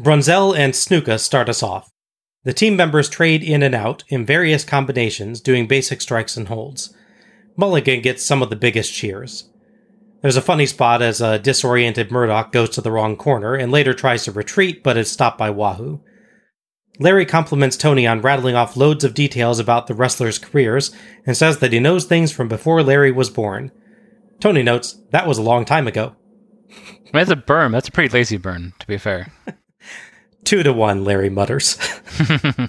Brunzell 0.00 0.56
and 0.56 0.72
Snuka 0.72 1.18
start 1.18 1.48
us 1.48 1.62
off. 1.62 1.90
The 2.44 2.54
team 2.54 2.76
members 2.76 3.10
trade 3.10 3.42
in 3.42 3.62
and 3.62 3.74
out 3.74 4.04
in 4.08 4.24
various 4.24 4.64
combinations, 4.64 5.40
doing 5.40 5.66
basic 5.66 6.00
strikes 6.00 6.36
and 6.36 6.48
holds. 6.48 6.94
Mulligan 7.56 8.00
gets 8.00 8.24
some 8.24 8.40
of 8.40 8.48
the 8.48 8.56
biggest 8.56 8.94
cheers. 8.94 9.50
There's 10.22 10.36
a 10.36 10.42
funny 10.42 10.66
spot 10.66 11.02
as 11.02 11.20
a 11.20 11.38
disoriented 11.38 12.10
Murdoch 12.10 12.52
goes 12.52 12.70
to 12.70 12.80
the 12.80 12.90
wrong 12.90 13.16
corner 13.16 13.54
and 13.54 13.70
later 13.70 13.92
tries 13.92 14.24
to 14.24 14.32
retreat 14.32 14.82
but 14.82 14.96
is 14.96 15.10
stopped 15.10 15.36
by 15.38 15.50
Wahoo. 15.50 16.00
Larry 17.00 17.24
compliments 17.24 17.76
Tony 17.76 18.06
on 18.06 18.20
rattling 18.20 18.56
off 18.56 18.76
loads 18.76 19.04
of 19.04 19.14
details 19.14 19.58
about 19.58 19.86
the 19.86 19.94
wrestlers' 19.94 20.38
careers 20.38 20.90
and 21.24 21.36
says 21.36 21.58
that 21.58 21.72
he 21.72 21.78
knows 21.78 22.04
things 22.04 22.32
from 22.32 22.48
before 22.48 22.82
Larry 22.82 23.12
was 23.12 23.30
born. 23.30 23.70
Tony 24.40 24.62
notes, 24.62 24.98
that 25.10 25.26
was 25.26 25.38
a 25.38 25.42
long 25.42 25.64
time 25.64 25.86
ago. 25.86 26.16
That's 27.12 27.30
a 27.30 27.36
burn. 27.36 27.72
That's 27.72 27.88
a 27.88 27.92
pretty 27.92 28.12
lazy 28.12 28.36
burn, 28.36 28.72
to 28.78 28.86
be 28.86 28.98
fair. 28.98 29.32
Two 30.44 30.62
to 30.62 30.72
one, 30.72 31.04
Larry 31.04 31.30
mutters. 31.30 31.78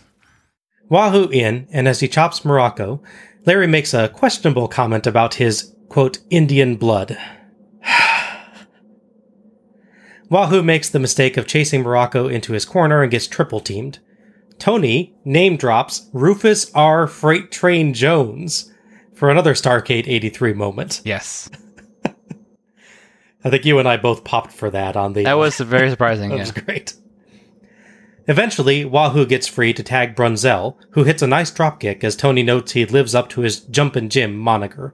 Wahoo 0.90 1.30
in, 1.30 1.68
and 1.72 1.88
as 1.88 2.00
he 2.00 2.08
chops 2.08 2.42
Muraco, 2.42 3.02
Larry 3.46 3.68
makes 3.68 3.94
a 3.94 4.10
questionable 4.10 4.68
comment 4.68 5.06
about 5.08 5.36
his, 5.36 5.74
quote, 5.88 6.20
Indian 6.30 6.76
blood. 6.76 7.18
Wahoo 10.30 10.62
makes 10.62 10.90
the 10.90 11.00
mistake 11.00 11.38
of 11.38 11.48
chasing 11.48 11.84
Muraco 11.84 12.32
into 12.32 12.54
his 12.54 12.66
corner 12.66 13.02
and 13.02 13.12
gets 13.12 13.28
triple 13.28 13.60
teamed. 13.60 14.00
Tony 14.60 15.16
name 15.26 15.58
drops 15.58 16.10
Rufus 16.14 16.72
R. 16.76 17.08
Freight 17.08 17.52
Train 17.52 17.94
Jones 17.94 18.72
for 19.14 19.30
another 19.30 19.54
Starcade 19.54 20.08
83 20.08 20.54
moment. 20.54 21.02
yes. 21.06 21.50
I 23.44 23.50
think 23.50 23.66
you 23.66 23.80
and 23.80 23.88
I 23.88 23.96
both 23.96 24.26
popped 24.26 24.52
for 24.52 24.70
that 24.70 24.98
on 24.98 25.14
the. 25.14 25.24
That 25.24 25.38
was 25.38 25.58
very 25.60 25.90
surprising. 25.90 26.30
That 26.30 26.36
yeah. 26.36 26.42
was 26.42 26.52
great. 26.52 26.94
Eventually, 28.28 28.86
Wahoo 28.86 29.26
gets 29.26 29.48
free 29.48 29.74
to 29.74 29.82
tag 29.82 30.16
Brunzell, 30.16 30.76
who 30.92 31.04
hits 31.04 31.22
a 31.24 31.28
nice 31.28 31.50
dropkick 31.50 32.04
as 32.04 32.16
Tony 32.16 32.44
notes 32.44 32.74
he 32.74 32.86
lives 32.86 33.16
up 33.16 33.28
to 33.30 33.42
his 33.42 33.62
Jumpin' 33.62 34.10
Jim 34.10 34.38
moniker. 34.38 34.94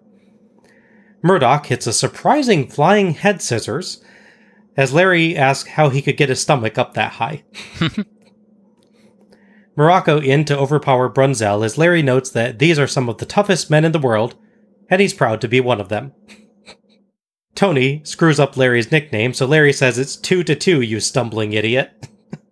Murdoch 1.22 1.66
hits 1.66 1.88
a 1.88 1.92
surprising 1.92 2.70
flying 2.70 3.14
head 3.16 3.42
scissors 3.42 4.02
as 4.78 4.94
Larry 4.94 5.36
asks 5.36 5.70
how 5.72 5.90
he 5.90 6.02
could 6.02 6.18
get 6.18 6.30
his 6.30 6.40
stomach 6.40 6.78
up 6.78 6.94
that 6.94 7.14
high. 7.14 7.44
Muraco 9.78 10.24
in 10.24 10.46
to 10.46 10.58
overpower 10.58 11.10
Brunzell 11.10 11.66
as 11.66 11.78
Larry 11.78 12.02
notes 12.02 12.30
that 12.32 12.60
these 12.60 12.80
are 12.80 12.88
some 12.88 13.10
of 13.10 13.18
the 13.18 13.26
toughest 13.26 13.70
men 13.70 13.84
in 13.86 13.92
the 13.92 14.00
world, 14.00 14.36
and 14.90 15.02
he's 15.02 15.14
proud 15.14 15.42
to 15.42 15.48
be 15.48 15.60
one 15.60 15.82
of 15.82 15.90
them. 15.90 16.14
Tony 17.56 18.02
screws 18.04 18.40
up 18.40 18.58
Larry's 18.58 18.92
nickname, 18.92 19.34
so 19.34 19.46
Larry 19.46 19.74
says 19.74 19.98
it's 19.98 20.16
two 20.16 20.44
to 20.44 20.56
two, 20.56 20.82
you 20.82 21.00
stumbling 21.00 21.54
idiot. 21.54 22.10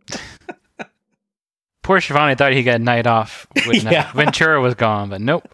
Poor 1.84 2.00
Schiavone 2.00 2.36
thought 2.36 2.54
he 2.54 2.64
got 2.64 2.76
a 2.76 2.80
night 2.80 3.06
off 3.08 3.46
when 3.66 3.86
uh, 3.88 3.92
Yeah. 3.92 4.12
Ventura 4.14 4.62
was 4.62 4.74
gone, 4.76 5.10
but 5.10 5.20
nope. 5.22 5.48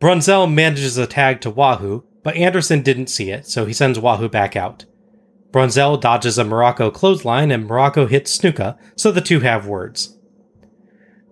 Brunzell 0.00 0.52
manages 0.52 0.96
a 0.98 1.06
tag 1.06 1.40
to 1.40 1.50
Wahoo, 1.50 2.04
but 2.22 2.36
Anderson 2.36 2.82
didn't 2.82 3.08
see 3.08 3.30
it, 3.30 3.46
so 3.46 3.64
he 3.64 3.72
sends 3.72 3.98
Wahoo 3.98 4.28
back 4.28 4.54
out. 4.54 4.84
Brunzell 5.52 6.00
dodges 6.00 6.38
a 6.38 6.44
Muraco 6.44 6.92
clothesline 6.92 7.50
and 7.50 7.68
Muraco 7.68 8.08
hits 8.08 8.36
Snuka, 8.36 8.78
so 8.96 9.10
the 9.10 9.20
two 9.20 9.40
have 9.40 9.66
words. 9.66 10.18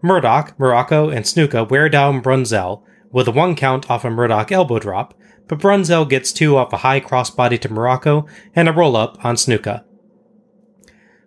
Murdoch, 0.03 0.57
Muraco, 0.59 1.15
and 1.15 1.25
Snuka 1.25 1.69
wear 1.69 1.89
down 1.89 2.23
Brunzell 2.23 2.83
with 3.11 3.29
a 3.29 3.33
one 3.33 3.55
count 3.55 3.91
off 3.91 4.05
a 4.05 4.11
Murdoch 4.11 4.51
elbow 4.53 4.79
drop, 4.79 5.15
but 5.49 5.59
Brunzell 5.59 6.09
gets 6.09 6.33
two 6.33 6.57
off 6.57 6.73
a 6.73 6.79
high 6.79 7.01
crossbody 7.01 7.61
to 7.61 7.69
Muraco 7.69 8.29
and 8.55 8.69
a 8.69 8.73
roll 8.73 8.97
up 8.97 9.23
on 9.25 9.37
Snuka. 9.37 9.85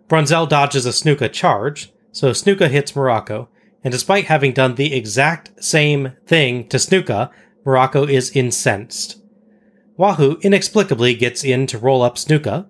Brunzell 0.08 0.48
dodges 0.48 0.86
a 0.86 0.90
Snuka 0.90 1.32
charge, 1.32 1.92
so 2.12 2.30
Snuka 2.30 2.68
hits 2.68 2.92
Muraco, 2.92 3.48
and 3.84 3.92
despite 3.92 4.24
having 4.24 4.52
done 4.52 4.74
the 4.74 4.94
exact 4.94 5.62
same 5.62 6.12
thing 6.26 6.66
to 6.68 6.78
Snuka, 6.78 7.30
Muraco 7.64 8.08
is 8.10 8.30
incensed. 8.30 9.20
Wahoo 9.96 10.38
inexplicably 10.42 11.14
gets 11.14 11.44
in 11.44 11.66
to 11.66 11.78
roll 11.78 12.02
up 12.02 12.16
Snuka. 12.16 12.68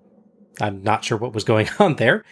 I'm 0.59 0.83
not 0.83 1.03
sure 1.03 1.17
what 1.17 1.33
was 1.33 1.43
going 1.43 1.69
on 1.79 1.95
there. 1.95 2.23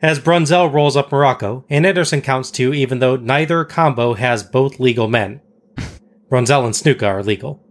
As 0.00 0.18
Brunzell 0.18 0.72
rolls 0.72 0.96
up 0.96 1.10
Muraco, 1.10 1.64
and 1.70 1.86
Anderson 1.86 2.22
counts 2.22 2.50
two 2.50 2.74
even 2.74 2.98
though 2.98 3.16
neither 3.16 3.64
combo 3.64 4.14
has 4.14 4.42
both 4.42 4.80
legal 4.80 5.06
men. 5.06 5.40
Brunzell 6.30 6.64
and 6.64 6.74
Snuka 6.74 7.06
are 7.06 7.22
legal. 7.22 7.62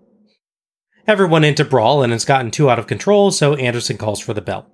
Everyone 1.08 1.44
into 1.44 1.66
brawl 1.66 2.04
and 2.04 2.14
it's 2.14 2.26
gotten 2.26 2.52
too 2.52 2.70
out 2.70 2.80
of 2.80 2.88
control, 2.88 3.32
so 3.32 3.56
Anderson 3.56 3.98
calls 3.98 4.20
for 4.20 4.34
the 4.34 4.42
bell. 4.42 4.68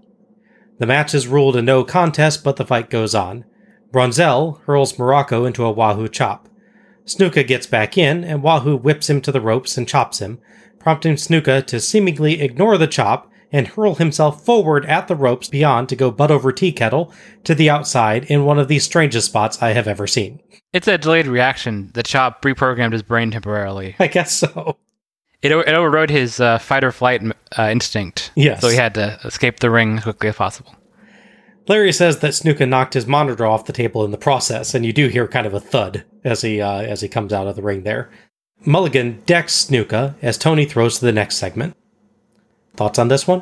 The 0.77 0.85
match 0.85 1.15
is 1.15 1.27
ruled 1.27 1.55
a 1.55 1.61
no 1.61 1.83
contest, 1.83 2.43
but 2.43 2.57
the 2.57 2.65
fight 2.65 2.89
goes 2.89 3.15
on. 3.15 3.45
Brunzell 3.91 4.61
hurls 4.65 4.93
Muraco 4.93 5.47
into 5.47 5.65
a 5.65 5.71
Wahoo 5.71 6.07
chop. 6.07 6.47
Snuka 7.05 7.47
gets 7.47 7.65
back 7.65 7.97
in, 7.97 8.23
and 8.23 8.43
Wahoo 8.43 8.75
whips 8.75 9.09
him 9.09 9.21
to 9.21 9.31
the 9.31 9.41
ropes 9.41 9.77
and 9.77 9.87
chops 9.87 10.19
him, 10.19 10.39
prompting 10.77 11.15
Snuka 11.15 11.65
to 11.65 11.79
seemingly 11.79 12.41
ignore 12.41 12.77
the 12.77 12.85
chop 12.85 13.31
and 13.51 13.67
hurl 13.67 13.95
himself 13.95 14.43
forward 14.43 14.85
at 14.85 15.07
the 15.07 15.15
ropes 15.15 15.47
beyond 15.47 15.89
to 15.89 15.95
go 15.95 16.11
butt 16.11 16.31
over 16.31 16.51
tea 16.51 16.71
kettle 16.71 17.11
to 17.43 17.55
the 17.55 17.69
outside 17.69 18.25
in 18.25 18.45
one 18.45 18.59
of 18.59 18.67
the 18.67 18.79
strangest 18.79 19.27
spots 19.27 19.61
I 19.61 19.69
have 19.69 19.87
ever 19.87 20.07
seen. 20.07 20.41
It's 20.73 20.87
a 20.87 20.97
delayed 20.97 21.27
reaction. 21.27 21.91
The 21.93 22.03
chop 22.03 22.41
reprogrammed 22.43 22.93
his 22.93 23.03
brain 23.03 23.31
temporarily. 23.31 23.95
I 23.99 24.07
guess 24.07 24.33
so. 24.33 24.77
It, 25.41 25.51
it 25.51 25.73
overrode 25.73 26.09
his 26.09 26.39
uh, 26.39 26.57
fight 26.57 26.83
or 26.83 26.91
flight 26.91 27.21
uh, 27.57 27.69
instinct. 27.71 28.31
Yes. 28.35 28.61
So 28.61 28.69
he 28.69 28.75
had 28.75 28.95
to 28.95 29.19
escape 29.23 29.59
the 29.59 29.69
ring 29.69 29.97
as 29.97 30.03
quickly 30.03 30.29
as 30.29 30.35
possible. 30.35 30.75
Larry 31.67 31.91
says 31.91 32.19
that 32.19 32.31
Snuka 32.31 32.67
knocked 32.67 32.93
his 32.93 33.07
monitor 33.07 33.45
off 33.45 33.65
the 33.65 33.73
table 33.73 34.05
in 34.05 34.11
the 34.11 34.17
process, 34.17 34.73
and 34.73 34.85
you 34.85 34.93
do 34.93 35.09
hear 35.09 35.27
kind 35.27 35.45
of 35.45 35.53
a 35.53 35.59
thud 35.59 36.05
as 36.23 36.41
he 36.41 36.61
uh, 36.61 36.81
as 36.81 37.01
he 37.01 37.09
comes 37.09 37.33
out 37.33 37.47
of 37.47 37.55
the 37.55 37.61
ring 37.61 37.83
there. 37.83 38.09
Mulligan 38.65 39.21
decks 39.25 39.65
Snuka 39.65 40.15
as 40.21 40.37
Tony 40.37 40.65
throws 40.65 40.99
to 40.99 41.05
the 41.05 41.11
next 41.11 41.35
segment. 41.35 41.75
Thoughts 42.77 42.99
on 42.99 43.07
this 43.09 43.27
one? 43.27 43.41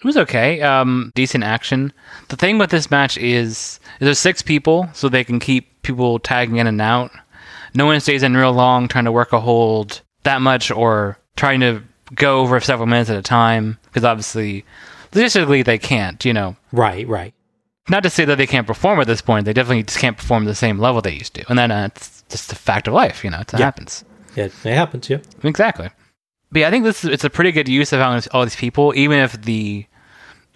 It 0.00 0.04
was 0.04 0.16
okay. 0.16 0.60
Um, 0.60 1.10
decent 1.14 1.42
action. 1.44 1.92
The 2.28 2.36
thing 2.36 2.58
with 2.58 2.70
this 2.70 2.90
match 2.90 3.16
is, 3.18 3.80
there's 3.98 4.18
six 4.18 4.42
people, 4.42 4.88
so 4.92 5.08
they 5.08 5.24
can 5.24 5.40
keep 5.40 5.82
people 5.82 6.18
tagging 6.20 6.56
in 6.56 6.66
and 6.68 6.80
out. 6.80 7.10
No 7.74 7.86
one 7.86 7.98
stays 8.00 8.22
in 8.22 8.36
real 8.36 8.52
long 8.52 8.86
trying 8.88 9.06
to 9.06 9.12
work 9.12 9.32
a 9.32 9.40
hold 9.40 10.00
that 10.22 10.40
much 10.40 10.70
or 10.70 11.18
trying 11.36 11.60
to 11.60 11.82
go 12.14 12.40
over 12.40 12.60
several 12.60 12.86
minutes 12.86 13.10
at 13.10 13.16
a 13.16 13.22
time 13.22 13.78
because 13.84 14.04
obviously, 14.04 14.64
logistically, 15.12 15.64
they 15.64 15.78
can't. 15.78 16.24
You 16.24 16.32
know, 16.32 16.56
Right, 16.72 17.06
right. 17.08 17.34
not 17.88 18.02
to 18.04 18.10
say 18.10 18.24
that 18.24 18.36
they 18.38 18.46
can't 18.46 18.66
perform 18.66 19.00
at 19.00 19.06
this 19.08 19.20
point. 19.20 19.44
They 19.46 19.52
definitely 19.52 19.82
just 19.82 19.98
can't 19.98 20.16
perform 20.16 20.44
the 20.44 20.54
same 20.54 20.78
level 20.78 21.00
they 21.02 21.12
used 21.12 21.34
to, 21.34 21.44
and 21.48 21.58
then 21.58 21.70
uh, 21.72 21.88
it's 21.94 22.22
just 22.28 22.52
a 22.52 22.56
fact 22.56 22.86
of 22.88 22.94
life. 22.94 23.22
You 23.24 23.30
know, 23.30 23.40
it 23.40 23.52
Yeah. 23.52 23.58
happens. 23.58 24.04
It, 24.36 24.52
it 24.64 24.74
happens, 24.74 25.10
yeah. 25.10 25.18
Exactly. 25.42 25.90
But 26.50 26.60
yeah, 26.60 26.68
I 26.68 26.70
think 26.70 26.84
this 26.84 27.04
is, 27.04 27.10
it's 27.10 27.24
a 27.24 27.30
pretty 27.30 27.52
good 27.52 27.68
use 27.68 27.92
of 27.92 28.00
all 28.00 28.14
these, 28.14 28.26
all 28.28 28.44
these 28.44 28.56
people, 28.56 28.92
even 28.96 29.18
if 29.18 29.40
the 29.42 29.84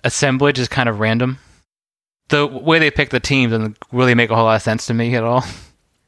assemblage 0.04 0.58
is 0.58 0.68
kind 0.68 0.88
of 0.88 1.00
random. 1.00 1.38
The 2.28 2.46
way 2.46 2.78
they 2.78 2.90
pick 2.90 3.10
the 3.10 3.20
teams 3.20 3.52
doesn't 3.52 3.76
really 3.92 4.14
make 4.14 4.30
a 4.30 4.34
whole 4.34 4.44
lot 4.44 4.56
of 4.56 4.62
sense 4.62 4.86
to 4.86 4.94
me 4.94 5.14
at 5.16 5.22
all. 5.24 5.44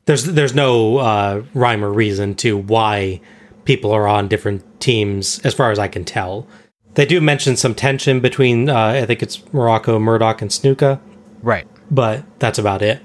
There's 0.07 0.25
there's 0.25 0.55
no 0.55 0.99
uh, 0.99 1.43
rhyme 1.55 1.85
or 1.85 1.91
reason 1.91 2.35
to 2.37 2.57
why 2.57 3.21
people 3.65 3.91
are 3.93 4.07
on 4.07 4.29
different 4.29 4.63
teams, 4.81 5.39
as 5.41 5.55
far 5.55 5.71
as 5.71 5.79
I 5.79 5.89
can 5.89 6.05
tell. 6.05 6.47
They 6.95 7.07
do 7.07 7.21
mention 7.21 7.57
some 7.57 7.75
tension 7.75 8.21
between, 8.21 8.69
uh, 8.69 8.89
I 9.03 9.07
think 9.07 9.23
it's 9.23 9.39
Muraco, 9.39 10.01
Murdoch, 10.01 10.43
and 10.43 10.51
Snuka, 10.51 11.01
Right. 11.43 11.67
but 11.91 12.23
that's 12.39 12.59
about 12.59 12.83
it. 12.83 13.01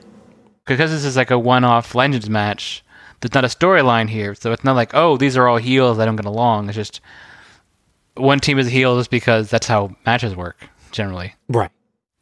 Because 0.65 0.91
this 0.91 1.05
is 1.05 1.15
like 1.17 1.31
a 1.31 1.39
one-off 1.39 1.95
Legends 1.95 2.29
match. 2.29 2.83
There's 3.21 3.33
not 3.33 3.43
a 3.43 3.47
storyline 3.47 4.09
here, 4.09 4.33
so 4.35 4.51
it's 4.51 4.63
not 4.63 4.75
like, 4.75 4.91
oh, 4.93 5.17
these 5.17 5.35
are 5.35 5.47
all 5.47 5.57
heels 5.57 5.97
that 5.97 6.05
don't 6.05 6.15
get 6.15 6.25
along. 6.25 6.69
It's 6.69 6.75
just 6.75 7.01
one 8.15 8.39
team 8.39 8.59
is 8.59 8.67
a 8.67 8.69
heel 8.69 8.97
just 8.97 9.11
because 9.11 9.49
that's 9.49 9.67
how 9.67 9.95
matches 10.05 10.35
work 10.35 10.57
generally. 10.91 11.35
Right. 11.47 11.71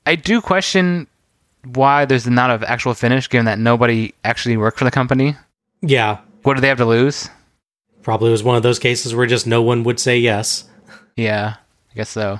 I 0.06 0.16
do 0.16 0.42
question 0.42 1.08
why 1.64 2.06
there's 2.06 2.28
not 2.28 2.50
an 2.50 2.64
actual 2.64 2.94
finish, 2.94 3.30
given 3.30 3.46
that 3.46 3.60
nobody 3.60 4.14
actually 4.24 4.58
worked 4.58 4.80
for 4.80 4.86
the 4.86 4.92
company. 4.92 5.36
Yeah. 5.82 6.20
What 6.44 6.56
do 6.56 6.62
they 6.62 6.70
have 6.70 6.78
to 6.78 6.86
lose? 6.86 7.30
Probably 8.04 8.32
was 8.32 8.44
one 8.44 8.56
of 8.56 8.64
those 8.64 8.80
cases 8.80 9.14
where 9.14 9.26
just 9.28 9.46
no 9.46 9.62
one 9.62 9.84
would 9.84 10.00
say 10.00 10.18
yes. 10.18 10.64
Yeah, 11.16 11.56
I 11.92 11.96
guess 11.96 12.10
so. 12.10 12.40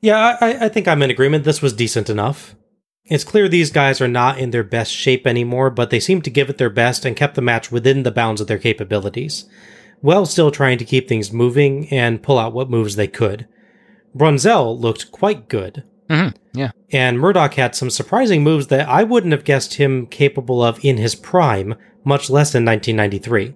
Yeah, 0.00 0.36
I, 0.40 0.66
I 0.66 0.68
think 0.68 0.86
I'm 0.86 1.02
in 1.02 1.10
agreement. 1.10 1.44
This 1.44 1.60
was 1.60 1.72
decent 1.72 2.08
enough. 2.08 2.54
It's 3.08 3.24
clear 3.24 3.48
these 3.48 3.70
guys 3.70 4.00
are 4.00 4.08
not 4.08 4.38
in 4.38 4.50
their 4.50 4.64
best 4.64 4.92
shape 4.92 5.26
anymore, 5.26 5.70
but 5.70 5.90
they 5.90 6.00
seem 6.00 6.22
to 6.22 6.30
give 6.30 6.50
it 6.50 6.58
their 6.58 6.70
best 6.70 7.04
and 7.04 7.16
kept 7.16 7.34
the 7.36 7.42
match 7.42 7.70
within 7.70 8.02
the 8.02 8.10
bounds 8.10 8.40
of 8.40 8.48
their 8.48 8.58
capabilities, 8.58 9.44
while 10.00 10.26
still 10.26 10.50
trying 10.50 10.78
to 10.78 10.84
keep 10.84 11.08
things 11.08 11.32
moving 11.32 11.88
and 11.92 12.22
pull 12.22 12.38
out 12.38 12.52
what 12.52 12.70
moves 12.70 12.96
they 12.96 13.06
could. 13.06 13.46
Brunzell 14.16 14.78
looked 14.80 15.12
quite 15.12 15.48
good, 15.48 15.84
hmm 16.10 16.28
Yeah. 16.54 16.70
and 16.90 17.18
Murdoch 17.20 17.54
had 17.54 17.74
some 17.76 17.90
surprising 17.90 18.42
moves 18.42 18.68
that 18.68 18.88
I 18.88 19.04
wouldn't 19.04 19.32
have 19.32 19.44
guessed 19.44 19.74
him 19.74 20.06
capable 20.06 20.62
of 20.62 20.84
in 20.84 20.96
his 20.96 21.14
prime, 21.14 21.74
much 22.04 22.28
less 22.30 22.54
in 22.54 22.64
1993. 22.64 23.54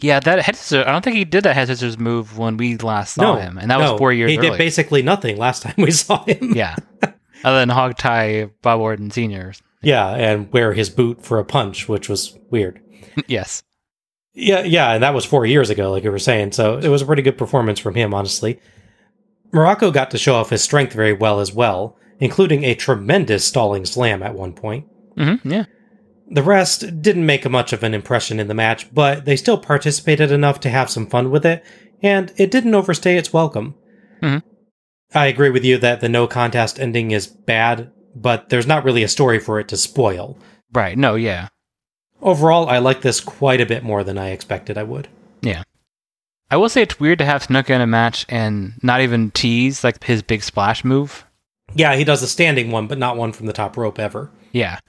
Yeah, 0.00 0.18
that 0.20 0.40
head 0.42 0.56
scissors, 0.56 0.84
I 0.86 0.92
don't 0.92 1.02
think 1.04 1.16
he 1.16 1.24
did 1.24 1.44
that 1.44 1.54
head 1.54 1.68
scissors 1.68 1.98
move 1.98 2.38
when 2.38 2.56
we 2.56 2.76
last 2.78 3.14
saw 3.14 3.34
no, 3.34 3.36
him, 3.36 3.56
and 3.58 3.70
that 3.70 3.78
no, 3.78 3.92
was 3.92 3.98
four 3.98 4.12
years 4.12 4.32
ago. 4.32 4.40
He 4.42 4.48
early. 4.48 4.58
did 4.58 4.58
basically 4.58 5.02
nothing 5.02 5.36
last 5.36 5.62
time 5.64 5.74
we 5.78 5.90
saw 5.90 6.24
him. 6.24 6.52
yeah, 6.54 6.74
other 7.44 7.58
than 7.60 7.68
hog 7.68 7.96
tie 7.98 8.50
Bob 8.62 8.80
Orton 8.80 9.10
Senior. 9.10 9.52
yeah, 9.82 10.08
and 10.10 10.52
wear 10.52 10.72
his 10.72 10.90
boot 10.90 11.24
for 11.24 11.38
a 11.38 11.44
punch, 11.44 11.88
which 11.88 12.08
was 12.08 12.38
weird. 12.50 12.80
yes. 13.26 13.62
Yeah, 14.32 14.60
yeah, 14.62 14.92
and 14.92 15.02
that 15.02 15.14
was 15.14 15.24
four 15.24 15.44
years 15.44 15.70
ago, 15.70 15.90
like 15.90 16.04
you 16.04 16.10
were 16.10 16.18
saying. 16.18 16.52
So 16.52 16.78
it 16.78 16.88
was 16.88 17.02
a 17.02 17.06
pretty 17.06 17.22
good 17.22 17.36
performance 17.38 17.78
from 17.80 17.94
him, 17.94 18.14
honestly. 18.14 18.60
Muraco 19.52 19.92
got 19.92 20.10
to 20.12 20.18
show 20.18 20.34
off 20.36 20.50
his 20.50 20.62
strength 20.62 20.92
very 20.92 21.12
well 21.12 21.40
as 21.40 21.52
well, 21.52 21.96
including 22.20 22.62
a 22.64 22.74
tremendous 22.74 23.44
stalling 23.44 23.84
slam 23.84 24.22
at 24.22 24.34
one 24.34 24.52
point. 24.52 24.86
Mm-hmm, 25.16 25.50
Yeah. 25.50 25.64
The 26.32 26.44
rest 26.44 27.02
didn't 27.02 27.26
make 27.26 27.48
much 27.50 27.72
of 27.72 27.82
an 27.82 27.92
impression 27.92 28.38
in 28.38 28.46
the 28.46 28.54
match, 28.54 28.94
but 28.94 29.24
they 29.24 29.34
still 29.34 29.58
participated 29.58 30.30
enough 30.30 30.60
to 30.60 30.70
have 30.70 30.88
some 30.88 31.08
fun 31.08 31.32
with 31.32 31.44
it, 31.44 31.64
and 32.04 32.32
it 32.36 32.52
didn't 32.52 32.76
overstay 32.76 33.16
its 33.16 33.32
welcome. 33.32 33.74
Mhm. 34.22 34.40
I 35.14 35.26
agree 35.26 35.50
with 35.50 35.64
you 35.64 35.78
that 35.78 36.00
the 36.00 36.08
no 36.08 36.26
contest 36.26 36.78
ending 36.78 37.10
is 37.10 37.26
bad, 37.26 37.90
but 38.14 38.48
there's 38.48 38.66
not 38.66 38.84
really 38.84 39.02
a 39.02 39.08
story 39.08 39.38
for 39.38 39.58
it 39.58 39.68
to 39.68 39.76
spoil. 39.76 40.38
Right. 40.72 40.96
No. 40.96 41.14
Yeah. 41.16 41.48
Overall, 42.22 42.68
I 42.68 42.78
like 42.78 43.00
this 43.00 43.20
quite 43.20 43.60
a 43.60 43.66
bit 43.66 43.82
more 43.82 44.04
than 44.04 44.18
I 44.18 44.30
expected 44.30 44.76
I 44.76 44.82
would. 44.82 45.08
Yeah. 45.42 45.62
I 46.50 46.56
will 46.56 46.68
say 46.68 46.82
it's 46.82 47.00
weird 47.00 47.18
to 47.20 47.24
have 47.24 47.46
Snuka 47.46 47.70
in 47.70 47.80
a 47.80 47.86
match 47.86 48.26
and 48.28 48.74
not 48.82 49.00
even 49.00 49.30
tease 49.30 49.84
like 49.84 50.02
his 50.04 50.22
big 50.22 50.42
splash 50.42 50.84
move. 50.84 51.24
Yeah, 51.74 51.94
he 51.94 52.04
does 52.04 52.22
a 52.22 52.28
standing 52.28 52.70
one, 52.70 52.88
but 52.88 52.98
not 52.98 53.16
one 53.16 53.32
from 53.32 53.46
the 53.46 53.52
top 53.52 53.76
rope 53.76 53.98
ever. 53.98 54.30
Yeah. 54.52 54.80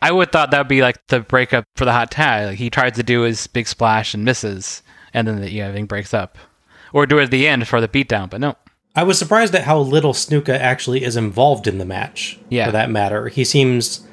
I 0.00 0.12
would 0.12 0.30
thought 0.30 0.50
that 0.52 0.58
would 0.58 0.68
be 0.68 0.82
like 0.82 1.04
the 1.08 1.20
breakup 1.20 1.64
for 1.74 1.84
the 1.84 1.92
hot 1.92 2.10
tag. 2.10 2.46
Like 2.46 2.58
he 2.58 2.70
tries 2.70 2.92
to 2.92 3.02
do 3.02 3.22
his 3.22 3.46
big 3.48 3.66
splash 3.66 4.14
and 4.14 4.24
misses, 4.24 4.82
and 5.12 5.26
then 5.26 5.40
the, 5.40 5.50
yeah, 5.50 5.66
everything 5.66 5.86
breaks 5.86 6.14
up. 6.14 6.38
Or 6.92 7.06
do 7.06 7.18
it 7.18 7.24
at 7.24 7.30
the 7.30 7.48
end 7.48 7.66
for 7.66 7.80
the 7.80 7.88
beatdown, 7.88 8.30
but 8.30 8.40
no. 8.40 8.54
I 8.96 9.02
was 9.02 9.18
surprised 9.18 9.54
at 9.54 9.64
how 9.64 9.78
little 9.78 10.14
Snuka 10.14 10.58
actually 10.58 11.04
is 11.04 11.16
involved 11.16 11.66
in 11.66 11.78
the 11.78 11.84
match. 11.84 12.38
Yeah. 12.48 12.66
For 12.66 12.72
that 12.72 12.90
matter. 12.90 13.28
He 13.28 13.44
seems 13.44 14.06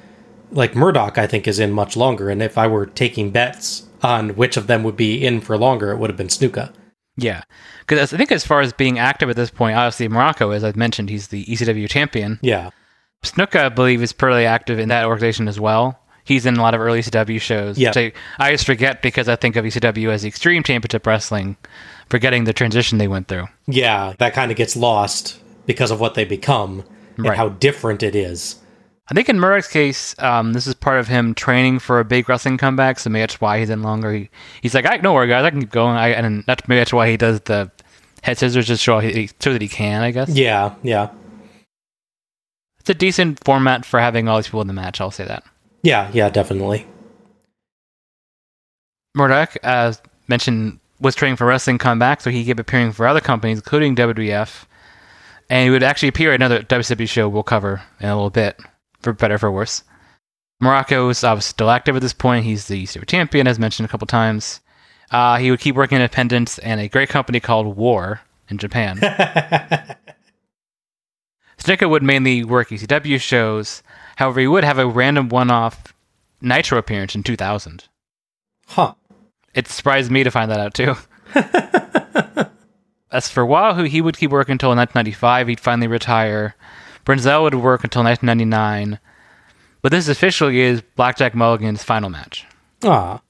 like 0.52 0.76
Murdoch, 0.76 1.18
I 1.18 1.26
think, 1.26 1.48
is 1.48 1.60
in 1.60 1.72
much 1.72 1.98
longer, 1.98 2.30
and 2.30 2.44
if 2.44 2.58
I 2.58 2.68
were 2.68 2.86
taking 2.86 3.32
bets 3.32 3.88
on 4.04 4.36
which 4.36 4.58
of 4.58 4.68
them 4.68 4.84
would 4.84 4.98
be 4.98 5.26
in 5.26 5.42
for 5.42 5.58
longer, 5.58 5.92
it 5.92 5.98
would 5.98 6.10
have 6.10 6.18
been 6.18 6.28
Snuka. 6.28 6.74
Yeah. 7.16 7.44
Because 7.80 8.14
I 8.14 8.18
think 8.18 8.32
as 8.32 8.46
far 8.46 8.62
as 8.62 8.74
being 8.74 9.00
active 9.00 9.30
at 9.30 9.36
this 9.36 9.50
point, 9.50 9.78
obviously 9.78 10.10
Muraco, 10.10 10.56
as 10.56 10.64
I've 10.64 10.76
mentioned, 10.76 11.10
he's 11.10 11.28
the 11.28 11.46
ECW 11.46 11.90
champion. 11.90 12.40
Yeah. 12.42 12.72
Snuka, 13.24 13.66
I 13.66 13.70
believe, 13.70 14.02
is 14.04 14.14
pretty 14.14 14.46
active 14.46 14.80
in 14.80 14.90
that 14.90 15.06
organization 15.06 15.48
as 15.48 15.60
well. 15.60 16.00
He's 16.26 16.46
in 16.46 16.56
a 16.58 16.62
lot 16.62 16.74
of 16.74 16.82
early 16.82 17.02
ECW 17.02 17.40
shows. 17.40 17.78
Yeah. 17.78 17.92
I, 17.96 18.14
I 18.40 18.52
just 18.52 18.66
forget 18.66 19.02
because 19.02 19.28
I 19.28 19.36
think 19.36 19.56
of 19.56 19.66
ECW 19.66 20.10
as 20.10 20.22
the 20.22 20.28
Extreme 20.30 20.64
Championship 20.64 21.06
Wrestling, 21.06 21.58
forgetting 22.14 22.44
the 22.44 22.54
transition 22.54 23.00
they 23.00 23.08
went 23.08 23.28
through. 23.28 23.48
Yeah, 23.66 24.14
that 24.20 24.36
kind 24.36 24.52
of 24.52 24.58
gets 24.58 24.76
lost 24.76 25.40
because 25.66 25.90
of 25.90 26.00
what 26.00 26.14
they 26.14 26.26
become 26.26 26.84
and 27.18 27.26
Right. 27.26 27.36
how 27.36 27.50
different 27.50 28.04
it 28.04 28.14
is. 28.16 28.58
I 29.10 29.16
think 29.16 29.30
in 29.30 29.40
Murdoch's 29.40 29.68
case, 29.68 30.14
um, 30.20 30.54
this 30.54 30.68
is 30.68 30.76
part 30.76 31.00
of 31.00 31.08
him 31.08 31.34
training 31.34 31.80
for 31.80 32.00
a 32.00 32.06
big 32.06 32.30
wrestling 32.30 32.60
comeback, 32.60 33.00
so 33.00 33.10
maybe 33.10 33.24
that's 33.24 33.42
why 33.42 33.58
he's 33.58 33.72
in 33.72 33.82
longer. 33.82 34.14
He, 34.14 34.30
he's 34.62 34.76
like, 34.76 34.86
I 34.86 34.98
don't 34.98 35.16
worry, 35.16 35.28
guys, 35.28 35.44
I 35.44 35.50
can 35.50 35.62
keep 35.62 35.72
going. 35.72 35.98
I, 35.98 36.10
and 36.10 36.44
that's 36.46 36.68
maybe 36.68 36.82
that's 36.82 36.94
why 36.94 37.10
he 37.10 37.18
does 37.18 37.40
the 37.42 37.72
head 38.22 38.38
scissors, 38.38 38.68
just 38.68 38.84
show 38.84 39.00
he, 39.00 39.32
so 39.40 39.52
that 39.52 39.62
he 39.64 39.68
can, 39.68 40.04
I 40.04 40.12
guess. 40.12 40.30
Yeah, 40.30 40.76
yeah. 40.84 41.10
It's 42.80 42.92
a 42.92 42.94
decent 42.94 43.44
format 43.44 43.86
for 43.86 44.00
having 44.00 44.28
all 44.28 44.38
these 44.38 44.46
people 44.46 44.62
in 44.62 44.68
the 44.68 44.74
match, 44.74 45.02
I'll 45.02 45.10
say 45.10 45.26
that. 45.26 45.44
Yeah, 45.82 46.12
yeah, 46.14 46.30
definitely. 46.30 46.86
Murdoch, 49.16 49.58
as 49.64 50.00
mentioned, 50.28 50.80
was 51.04 51.16
training 51.16 51.36
for 51.36 51.46
wrestling 51.46 51.78
come 51.78 52.00
back, 52.00 52.22
so 52.22 52.32
he 52.32 52.46
kept 52.46 52.60
appearing 52.60 52.94
for 52.94 53.06
other 53.06 53.20
companies, 53.20 53.60
including 53.60 53.96
WWF. 53.96 54.66
And 55.50 55.66
he 55.66 55.70
would 55.70 55.84
actually 55.84 56.08
appear 56.10 56.32
at 56.32 56.36
another 56.36 56.64
WCW 56.64 57.08
show 57.08 57.28
we'll 57.28 57.44
cover 57.44 57.84
in 58.00 58.08
a 58.08 58.16
little 58.16 58.30
bit, 58.30 58.60
for 59.02 59.14
better 59.14 59.36
or 59.36 59.38
for 59.38 59.52
worse. 59.52 59.84
Muraco 60.64 61.12
is 61.12 61.24
obviously 61.24 61.50
still 61.50 61.70
active 61.70 61.96
at 61.98 62.02
this 62.02 62.14
point. 62.14 62.46
He's 62.46 62.68
the 62.68 62.86
Super 62.86 63.06
Champion, 63.06 63.48
as 63.48 63.60
mentioned 63.60 63.86
a 63.86 63.90
couple 63.90 64.08
times. 64.08 64.62
Uh, 65.12 65.38
he 65.38 65.52
would 65.52 65.60
keep 65.60 65.76
working 65.76 65.98
independence 65.98 66.58
and 66.60 66.80
a 66.80 66.88
great 66.88 67.10
company 67.10 67.42
called 67.42 67.76
War 67.76 68.22
in 68.50 68.58
Japan. 68.58 68.98
Snuka 71.60 71.90
would 71.90 72.04
mainly 72.04 72.44
work 72.44 72.70
ECW 72.70 73.20
shows. 73.20 73.84
However, 74.16 74.40
he 74.40 74.48
would 74.48 74.64
have 74.64 74.80
a 74.80 74.88
random 74.88 75.30
one-off 75.30 75.94
Nitro 76.42 76.78
appearance 76.78 77.16
in 77.16 77.24
2000. 77.24 77.86
Huh. 78.68 78.96
It 79.54 79.68
surprised 79.68 80.12
me 80.12 80.24
to 80.24 80.32
find 80.32 80.50
that 80.52 80.60
out 80.60 80.74
too. 80.74 80.96
As 83.12 83.30
for 83.30 83.46
Wahoo, 83.46 83.84
he 83.84 84.02
would 84.02 84.18
keep 84.18 84.32
working 84.32 84.54
until 84.54 84.70
1995. 84.70 85.48
He'd 85.48 85.60
finally 85.60 85.88
retire. 85.88 86.56
Brunzell 87.06 87.44
would 87.44 87.56
work 87.56 87.84
until 87.84 88.04
1999. 88.04 89.00
But 89.84 89.92
this 89.92 90.08
officially 90.08 90.62
is 90.62 90.82
Blackjack 90.96 91.34
Mulligan's 91.34 91.84
final 91.84 92.10
match. 92.10 92.46
Ah. 92.84 93.22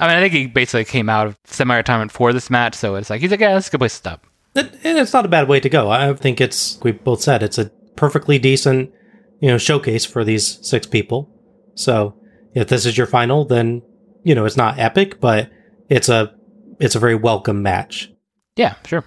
I 0.00 0.08
mean, 0.08 0.16
I 0.16 0.20
think 0.20 0.32
he 0.32 0.46
basically 0.46 0.84
came 0.84 1.08
out 1.08 1.26
of 1.26 1.38
semi-retirement 1.44 2.12
for 2.12 2.32
this 2.32 2.50
match, 2.50 2.74
so 2.74 2.94
it's 2.94 3.10
like 3.10 3.20
he's 3.20 3.30
like, 3.30 3.40
yeah, 3.40 3.54
that's 3.54 3.68
a 3.68 3.70
good 3.70 3.78
place 3.78 3.92
to 3.92 3.98
stop. 3.98 4.26
It, 4.54 4.72
and 4.84 4.98
it's 4.98 5.12
not 5.12 5.24
a 5.24 5.28
bad 5.28 5.48
way 5.48 5.60
to 5.60 5.68
go. 5.68 5.90
I 5.90 6.12
think 6.14 6.40
it's 6.40 6.80
we 6.82 6.92
both 6.92 7.20
said 7.20 7.42
it's 7.42 7.58
a 7.58 7.66
perfectly 7.96 8.38
decent, 8.38 8.92
you 9.40 9.48
know, 9.48 9.58
showcase 9.58 10.04
for 10.04 10.24
these 10.24 10.64
six 10.66 10.86
people. 10.86 11.30
So 11.74 12.14
if 12.54 12.68
this 12.68 12.86
is 12.86 12.96
your 12.96 13.06
final, 13.06 13.44
then 13.44 13.82
you 14.24 14.34
know 14.34 14.46
it's 14.46 14.56
not 14.56 14.78
epic, 14.78 15.20
but 15.20 15.50
it's 15.88 16.08
a 16.08 16.34
it's 16.80 16.94
a 16.94 17.00
very 17.00 17.14
welcome 17.14 17.62
match. 17.62 18.10
Yeah, 18.56 18.74
sure. 18.86 19.04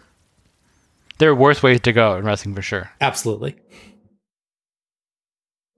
There 1.17 1.29
are 1.29 1.35
worse 1.35 1.61
ways 1.61 1.81
to 1.81 1.93
go 1.93 2.15
in 2.17 2.25
wrestling 2.25 2.55
for 2.55 2.61
sure. 2.61 2.89
Absolutely. 2.99 3.55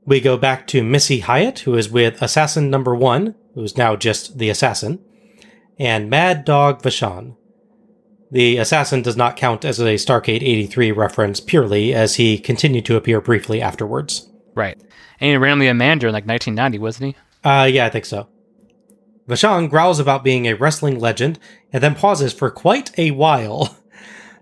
We 0.05 0.19
go 0.19 0.37
back 0.37 0.67
to 0.67 0.83
Missy 0.83 1.19
Hyatt, 1.19 1.59
who 1.59 1.75
is 1.75 1.89
with 1.89 2.21
Assassin 2.21 2.69
Number 2.69 2.95
One, 2.95 3.35
who's 3.53 3.77
now 3.77 3.95
just 3.95 4.37
the 4.37 4.49
Assassin, 4.49 4.99
and 5.79 6.09
Mad 6.09 6.45
Dog 6.45 6.81
Vachon. 6.81 7.35
The 8.31 8.57
Assassin 8.57 9.01
does 9.01 9.15
not 9.15 9.37
count 9.37 9.63
as 9.63 9.79
a 9.79 9.95
Starcade 9.95 10.41
83 10.41 10.91
reference 10.91 11.39
purely, 11.39 11.93
as 11.93 12.15
he 12.15 12.37
continued 12.37 12.85
to 12.85 12.95
appear 12.95 13.21
briefly 13.21 13.61
afterwards. 13.61 14.29
Right. 14.55 14.77
And 15.19 15.29
he 15.29 15.37
randomly 15.37 15.67
a 15.67 15.73
manager 15.73 16.07
in 16.07 16.13
like 16.13 16.25
1990, 16.25 16.79
wasn't 16.79 17.15
he? 17.15 17.47
Uh, 17.47 17.65
yeah, 17.65 17.85
I 17.85 17.89
think 17.89 18.05
so. 18.05 18.27
Vachon 19.27 19.69
growls 19.69 19.99
about 19.99 20.23
being 20.23 20.47
a 20.47 20.53
wrestling 20.53 20.99
legend 20.99 21.39
and 21.71 21.81
then 21.81 21.95
pauses 21.95 22.33
for 22.33 22.49
quite 22.49 22.97
a 22.97 23.11
while. 23.11 23.77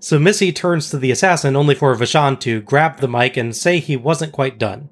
So 0.03 0.17
Missy 0.17 0.51
turns 0.51 0.89
to 0.89 0.97
the 0.97 1.11
assassin 1.11 1.55
only 1.55 1.75
for 1.75 1.95
Vachon 1.95 2.39
to 2.39 2.61
grab 2.61 2.97
the 2.97 3.07
mic 3.07 3.38
and 3.38 3.55
say 3.55 3.77
he 3.77 3.95
wasn't 3.95 4.32
quite 4.32 4.57
done. 4.57 4.89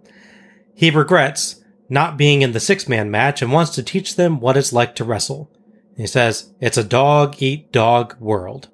He 0.76 0.92
regrets 0.92 1.64
not 1.90 2.16
being 2.16 2.44
in 2.44 2.52
the 2.52 2.60
six 2.60 2.88
man 2.88 3.10
match 3.10 3.42
and 3.42 3.52
wants 3.52 3.72
to 3.72 3.82
teach 3.82 4.18
them 4.18 4.40
what 4.40 4.56
it's 4.56 4.72
like 4.72 4.94
to 4.98 5.04
wrestle. 5.04 5.52
He 5.98 6.06
says, 6.06 6.54
It's 6.62 6.78
a 6.78 6.84
dog 6.84 7.42
eat 7.42 7.72
dog 7.72 8.20
world. 8.20 8.70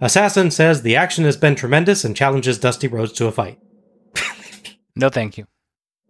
Assassin 0.00 0.50
says 0.50 0.80
the 0.80 0.96
action 0.96 1.24
has 1.24 1.36
been 1.36 1.54
tremendous 1.54 2.02
and 2.02 2.16
challenges 2.16 2.58
Dusty 2.58 2.88
Rhodes 2.88 3.12
to 3.12 3.26
a 3.26 3.32
fight. 3.32 3.58
No, 4.96 5.08
thank 5.08 5.36
you. 5.36 5.46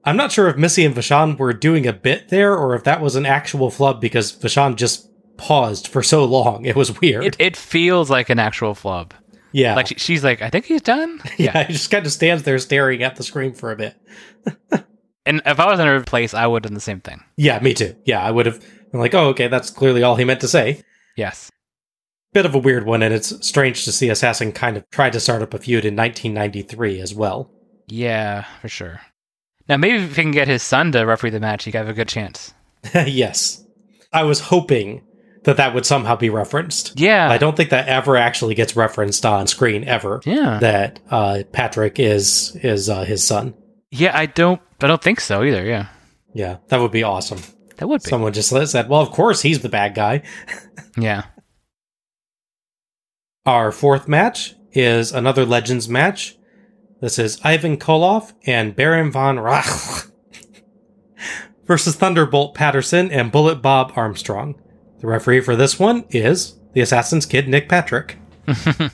I'm 0.05 0.17
not 0.17 0.33
sure 0.33 0.49
if 0.49 0.57
Missy 0.57 0.85
and 0.85 0.95
Vachon 0.95 1.39
were 1.39 1.53
doing 1.53 1.87
a 1.87 1.93
bit 1.93 2.29
there 2.29 2.55
or 2.55 2.75
if 2.75 2.85
that 2.85 3.01
was 3.01 3.17
an 3.17 3.27
actual 3.27 3.71
flub 3.71 4.01
because 4.01 4.33
Vachon 4.33 4.77
just 4.77 5.09
paused 5.37 5.89
for 5.89 6.03
so 6.03 6.25
long. 6.25 6.65
It 6.65 6.77
was 6.77 7.01
weird. 7.01 7.25
It, 7.25 7.37
it 7.39 7.57
feels 7.57 8.11
like 8.11 8.29
an 8.29 8.39
actual 8.39 8.75
flub. 8.75 9.15
Yeah. 9.53 9.75
Like 9.77 9.89
she, 9.89 9.95
she's 9.97 10.25
like, 10.25 10.43
I 10.43 10.51
think 10.51 10.67
he's 10.67 10.83
done. 10.83 11.21
yeah, 11.39 11.65
he 11.65 11.73
just 11.73 11.91
kind 11.91 12.05
of 12.05 12.13
stands 12.13 12.43
there 12.43 12.59
staring 12.59 13.03
at 13.03 13.17
the 13.17 13.23
screen 13.23 13.55
for 13.55 13.73
a 13.73 13.77
bit. 13.77 13.97
And 15.27 15.41
if 15.47 15.59
I 15.59 15.67
was 15.67 15.81
in 15.81 15.87
her 15.87 16.03
place, 16.03 16.35
I 16.35 16.47
would 16.47 16.65
have 16.65 16.71
done 16.71 16.75
the 16.75 16.81
same 16.81 17.01
thing. 17.01 17.23
Yeah, 17.37 17.59
me 17.61 17.75
too. 17.75 17.97
Yeah, 18.05 18.23
I 18.23 18.31
would 18.31 18.47
have 18.47 18.61
been 18.91 19.01
like, 19.01 19.15
oh, 19.15 19.29
okay, 19.29 19.49
that's 19.49 19.71
clearly 19.71 20.03
all 20.03 20.17
he 20.17 20.25
meant 20.25 20.41
to 20.43 20.49
say. 20.49 20.83
Yes. 21.17 21.51
Bit 22.33 22.47
of 22.47 22.55
a 22.55 22.59
weird 22.59 22.85
one, 22.85 23.03
and 23.03 23.15
it's 23.15 23.47
strange 23.47 23.85
to 23.85 23.93
see 23.93 24.11
Assassin 24.11 24.53
kind 24.53 24.77
of 24.77 24.89
try 24.91 25.09
to 25.09 25.21
start 25.21 25.41
up 25.41 25.55
a 25.55 25.59
feud 25.59 25.85
in 25.85 25.97
1993 25.97 27.01
as 27.01 27.15
well. 27.15 27.51
Yeah, 27.87 28.45
for 28.61 28.69
sure. 28.69 29.01
Now 29.69 29.77
maybe 29.77 30.03
if 30.03 30.17
he 30.17 30.23
can 30.23 30.31
get 30.31 30.49
his 30.49 30.63
son 30.63 30.93
to 30.93 31.03
referee 31.05 31.31
the 31.31 31.41
match, 31.41 31.65
he 31.65 31.73
could 31.73 31.79
have 31.79 31.89
a 31.89 31.95
good 31.95 32.09
chance. 32.09 32.53
yes. 32.95 33.65
I 34.13 34.25
was 34.25 34.41
hoping 34.41 35.03
that 35.45 35.57
that 35.57 35.75
would 35.75 35.87
somehow 35.87 36.17
be 36.17 36.31
referenced. 36.31 36.99
Yeah. 36.99 37.31
I 37.31 37.39
don't 37.39 37.57
think 37.57 37.71
that 37.71 37.89
ever 37.89 38.17
actually 38.17 38.55
gets 38.55 38.77
referenced 38.77 39.25
on 39.27 39.47
screen 39.47 39.85
ever. 39.85 40.21
Yeah. 40.25 40.59
That 40.61 41.01
uh, 41.11 41.43
Patrick 41.53 41.99
is 41.99 42.57
is 42.63 42.89
uh, 42.89 43.05
his 43.05 43.25
son. 43.25 43.55
yeah, 43.91 44.17
I 44.17 44.27
don't 44.27 44.61
I 44.83 44.87
don't 44.87 45.03
think 45.03 45.21
so 45.21 45.43
either, 45.43 45.65
yeah. 45.65 45.89
Yeah, 46.35 46.59
that 46.69 46.81
would 46.81 46.91
be 46.91 47.05
awesome. 47.05 47.41
That 47.77 47.89
would 47.89 48.03
be. 48.03 48.09
Someone 48.09 48.33
just 48.33 48.51
said, 48.71 48.89
"Well, 48.89 49.01
of 49.01 49.11
course 49.11 49.41
he's 49.43 49.61
the 49.61 49.69
bad 49.69 49.95
guy." 49.95 50.23
yeah. 50.99 51.25
Our 53.47 53.71
fourth 53.73 54.09
match 54.09 54.55
is 54.73 55.13
another 55.13 55.45
Legends 55.45 55.89
match. 55.89 56.37
This 57.05 57.19
is 57.19 57.39
Ivan 57.45 57.77
Koloff 57.77 58.33
and 58.47 58.75
Baron 58.75 59.13
von 59.13 59.37
Rach 59.37 60.11
versus 61.67 61.97
Thunderbolt 61.97 62.55
Patterson 62.55 63.11
and 63.11 63.31
Bullet 63.31 63.57
Bob 63.57 63.93
Armstrong. 63.95 64.55
The 65.01 65.07
referee 65.07 65.43
for 65.43 65.55
this 65.55 65.79
one 65.79 66.07
is 66.09 66.55
the 66.73 66.81
Assassin's 66.81 67.27
Kid 67.27 67.47
Nick 67.47 67.69
Patrick. 67.69 68.17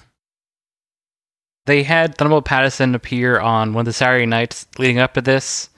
They 1.66 1.84
had 1.84 2.16
Thunderbolt 2.16 2.46
Patterson 2.46 2.96
appear 2.96 3.38
on 3.38 3.74
one 3.74 3.82
of 3.82 3.86
the 3.86 3.92
Saturday 3.92 4.26
nights 4.26 4.66
leading 4.76 4.98
up 4.98 5.14
to 5.14 5.20
this, 5.20 5.68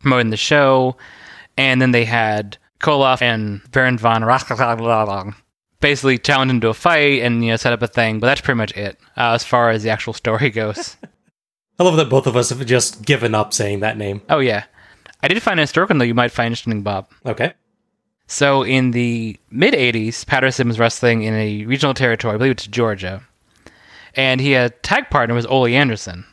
promoting 0.00 0.30
the 0.30 0.36
show, 0.36 0.96
and 1.56 1.80
then 1.80 1.92
they 1.92 2.04
had 2.04 2.58
Koloff 2.80 3.22
and 3.22 3.60
Baron 3.70 3.96
von 3.96 4.22
Rach 4.22 5.34
basically 5.80 6.18
challenge 6.18 6.50
him 6.50 6.60
to 6.62 6.68
a 6.68 6.74
fight 6.74 7.22
and 7.22 7.44
you 7.44 7.52
know 7.52 7.56
set 7.56 7.72
up 7.72 7.82
a 7.82 7.86
thing, 7.86 8.18
but 8.18 8.26
that's 8.26 8.40
pretty 8.40 8.58
much 8.58 8.76
it 8.76 8.98
uh, 9.16 9.34
as 9.34 9.44
far 9.44 9.70
as 9.70 9.84
the 9.84 9.90
actual 9.90 10.14
story 10.14 10.50
goes. 10.50 10.96
I 11.78 11.82
love 11.84 11.96
that 11.96 12.08
both 12.08 12.26
of 12.26 12.36
us 12.36 12.50
have 12.50 12.64
just 12.66 13.04
given 13.04 13.34
up 13.34 13.52
saying 13.52 13.80
that 13.80 13.98
name. 13.98 14.22
oh 14.30 14.38
yeah, 14.38 14.64
I 15.22 15.28
did 15.28 15.42
find 15.42 15.60
a 15.60 15.62
historical 15.64 15.96
though 15.98 16.04
you 16.04 16.14
might 16.14 16.32
find 16.32 16.46
interesting, 16.52 16.82
Bob. 16.82 17.08
Okay. 17.24 17.52
So 18.26 18.62
in 18.62 18.90
the 18.92 19.38
mid 19.50 19.74
'80s, 19.74 20.26
Patterson 20.26 20.68
was 20.68 20.78
wrestling 20.78 21.22
in 21.22 21.34
a 21.34 21.64
regional 21.66 21.94
territory, 21.94 22.34
I 22.34 22.38
believe 22.38 22.52
it's 22.52 22.66
Georgia, 22.66 23.22
and 24.14 24.40
he 24.40 24.52
had 24.52 24.82
tag 24.82 25.10
partner 25.10 25.34
was 25.34 25.46
Ole 25.46 25.66
Anderson, 25.66 26.24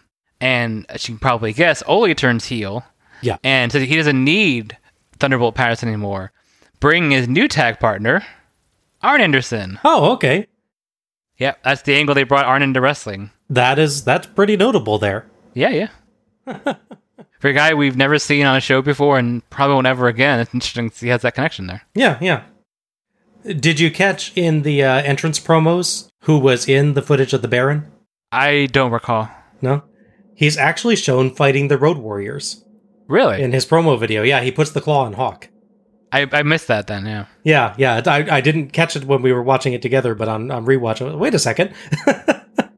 and 0.41 0.85
as 0.89 1.07
you 1.07 1.15
can 1.15 1.19
probably 1.19 1.53
guess, 1.53 1.83
Ole 1.87 2.13
turns 2.15 2.45
heel. 2.45 2.83
Yeah. 3.21 3.37
and 3.43 3.71
so 3.71 3.79
he 3.79 3.95
doesn't 3.95 4.21
need 4.21 4.77
Thunderbolt 5.19 5.55
Patterson 5.55 5.87
anymore. 5.87 6.31
Bringing 6.81 7.11
his 7.11 7.29
new 7.29 7.47
tag 7.47 7.79
partner, 7.79 8.25
Arn 9.01 9.21
Anderson. 9.21 9.79
Oh, 9.85 10.11
okay. 10.13 10.47
Yep, 11.37 11.63
that's 11.63 11.81
the 11.83 11.95
angle 11.95 12.15
they 12.15 12.23
brought 12.23 12.45
Arn 12.45 12.61
into 12.61 12.81
wrestling. 12.81 13.31
That 13.49 13.79
is 13.79 14.03
that's 14.03 14.27
pretty 14.27 14.57
notable 14.57 14.97
there. 14.97 15.25
Yeah, 15.53 15.69
yeah. 15.69 15.89
For 17.39 17.49
a 17.49 17.53
guy 17.53 17.73
we've 17.73 17.97
never 17.97 18.19
seen 18.19 18.45
on 18.45 18.55
a 18.55 18.61
show 18.61 18.81
before 18.81 19.17
and 19.19 19.47
probably 19.49 19.75
won't 19.75 19.87
ever 19.87 20.07
again, 20.07 20.39
it's 20.39 20.53
interesting 20.53 20.89
to 20.89 20.95
see 20.95 21.05
he 21.07 21.09
has 21.11 21.21
that 21.23 21.35
connection 21.35 21.67
there. 21.67 21.81
Yeah, 21.93 22.17
yeah. 22.21 22.43
Did 23.45 23.79
you 23.79 23.91
catch 23.91 24.31
in 24.37 24.61
the 24.61 24.83
uh, 24.83 25.01
entrance 25.01 25.39
promos 25.39 26.07
who 26.21 26.39
was 26.39 26.67
in 26.69 26.93
the 26.93 27.01
footage 27.01 27.33
of 27.33 27.41
the 27.41 27.47
Baron? 27.49 27.91
I 28.31 28.67
don't 28.71 28.91
recall. 28.91 29.29
No. 29.61 29.83
He's 30.35 30.57
actually 30.57 30.95
shown 30.95 31.35
fighting 31.35 31.67
the 31.67 31.77
Road 31.77 31.97
Warriors 31.97 32.63
Really? 33.07 33.41
in 33.41 33.51
his 33.51 33.65
promo 33.65 33.99
video. 33.99 34.23
Yeah, 34.23 34.41
he 34.41 34.51
puts 34.51 34.71
the 34.71 34.81
claw 34.81 35.03
on 35.05 35.13
Hawk. 35.13 35.49
I, 36.13 36.27
I 36.31 36.43
missed 36.43 36.67
that 36.67 36.87
then, 36.87 37.05
yeah. 37.05 37.25
Yeah, 37.43 37.75
yeah. 37.77 38.01
I, 38.05 38.37
I 38.37 38.41
didn't 38.41 38.69
catch 38.69 38.95
it 38.95 39.03
when 39.05 39.21
we 39.21 39.33
were 39.33 39.43
watching 39.43 39.73
it 39.73 39.81
together, 39.81 40.15
but 40.15 40.29
on, 40.29 40.49
on 40.49 40.65
rewatch, 40.65 41.17
wait 41.17 41.33
a 41.33 41.39
second. 41.39 41.73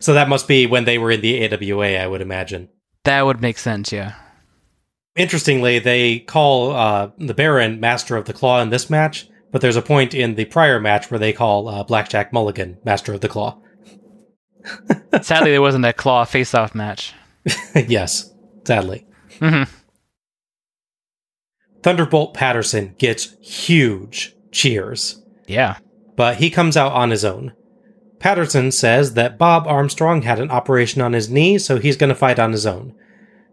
so 0.00 0.14
that 0.14 0.28
must 0.28 0.46
be 0.48 0.66
when 0.66 0.84
they 0.84 0.98
were 0.98 1.10
in 1.10 1.20
the 1.20 1.44
AWA, 1.52 1.96
I 1.96 2.06
would 2.06 2.20
imagine. 2.20 2.68
That 3.04 3.22
would 3.26 3.40
make 3.40 3.58
sense, 3.58 3.92
yeah. 3.92 4.14
Interestingly, 5.14 5.78
they 5.78 6.18
call 6.20 6.72
uh, 6.72 7.10
the 7.18 7.34
Baron 7.34 7.80
Master 7.80 8.16
of 8.16 8.26
the 8.26 8.32
Claw 8.32 8.60
in 8.60 8.70
this 8.70 8.90
match, 8.90 9.28
but 9.50 9.60
there's 9.62 9.76
a 9.76 9.82
point 9.82 10.12
in 10.12 10.34
the 10.34 10.44
prior 10.44 10.78
match 10.78 11.10
where 11.10 11.18
they 11.20 11.32
call 11.32 11.68
uh, 11.68 11.84
Blackjack 11.84 12.32
Mulligan 12.32 12.78
Master 12.84 13.14
of 13.14 13.20
the 13.22 13.28
Claw. 13.28 13.58
Sadly, 15.22 15.52
there 15.52 15.62
wasn't 15.62 15.84
a 15.86 15.92
claw 15.92 16.24
face 16.24 16.52
off 16.52 16.74
match. 16.74 17.14
yes, 17.86 18.34
sadly. 18.64 19.06
Mhm. 19.38 19.68
Thunderbolt 21.82 22.34
Patterson 22.34 22.94
gets 22.98 23.36
huge 23.40 24.34
cheers, 24.50 25.22
Yeah. 25.46 25.76
but 26.16 26.36
he 26.36 26.50
comes 26.50 26.76
out 26.76 26.92
on 26.92 27.10
his 27.10 27.24
own. 27.24 27.52
Patterson 28.18 28.72
says 28.72 29.14
that 29.14 29.38
Bob 29.38 29.66
Armstrong 29.66 30.22
had 30.22 30.40
an 30.40 30.50
operation 30.50 31.02
on 31.02 31.12
his 31.12 31.30
knee, 31.30 31.58
so 31.58 31.78
he's 31.78 31.96
going 31.96 32.08
to 32.08 32.14
fight 32.14 32.38
on 32.38 32.52
his 32.52 32.66
own. 32.66 32.94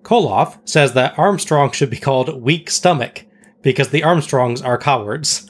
Koloff 0.03 0.57
says 0.67 0.93
that 0.93 1.17
Armstrong 1.17 1.71
should 1.71 1.89
be 1.89 1.97
called 1.97 2.41
Weak 2.41 2.69
Stomach 2.69 3.25
because 3.61 3.89
the 3.89 4.03
Armstrongs 4.03 4.61
are 4.61 4.77
cowards. 4.77 5.49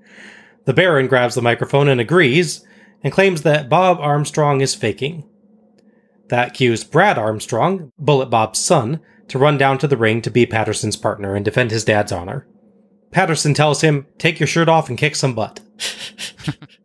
the 0.64 0.74
Baron 0.74 1.06
grabs 1.06 1.34
the 1.34 1.42
microphone 1.42 1.88
and 1.88 2.00
agrees, 2.00 2.64
and 3.02 3.12
claims 3.12 3.42
that 3.42 3.68
Bob 3.68 3.98
Armstrong 3.98 4.60
is 4.60 4.74
faking. 4.74 5.26
That 6.28 6.54
cues 6.54 6.84
Brad 6.84 7.18
Armstrong, 7.18 7.92
Bullet 7.98 8.26
Bob's 8.26 8.58
son, 8.58 9.00
to 9.28 9.38
run 9.38 9.58
down 9.58 9.78
to 9.78 9.88
the 9.88 9.96
ring 9.96 10.22
to 10.22 10.30
be 10.30 10.44
Patterson's 10.44 10.96
partner 10.96 11.34
and 11.34 11.44
defend 11.44 11.70
his 11.70 11.84
dad's 11.84 12.12
honor. 12.12 12.46
Patterson 13.10 13.54
tells 13.54 13.80
him, 13.80 14.06
Take 14.18 14.38
your 14.38 14.46
shirt 14.46 14.68
off 14.68 14.88
and 14.88 14.98
kick 14.98 15.16
some 15.16 15.34
butt. 15.34 15.60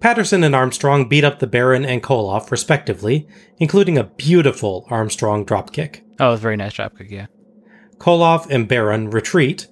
Patterson 0.00 0.44
and 0.44 0.54
Armstrong 0.54 1.08
beat 1.08 1.24
up 1.24 1.38
the 1.38 1.46
Baron 1.46 1.84
and 1.84 2.02
Koloff, 2.02 2.50
respectively, 2.50 3.26
including 3.58 3.96
a 3.96 4.04
beautiful 4.04 4.86
Armstrong 4.90 5.46
dropkick. 5.46 6.02
Oh, 6.20 6.28
it 6.28 6.30
was 6.32 6.40
a 6.40 6.42
very 6.42 6.56
nice 6.56 6.74
dropkick, 6.74 7.10
yeah. 7.10 7.26
Koloff 7.98 8.48
and 8.50 8.68
Baron 8.68 9.08
retreat, 9.08 9.68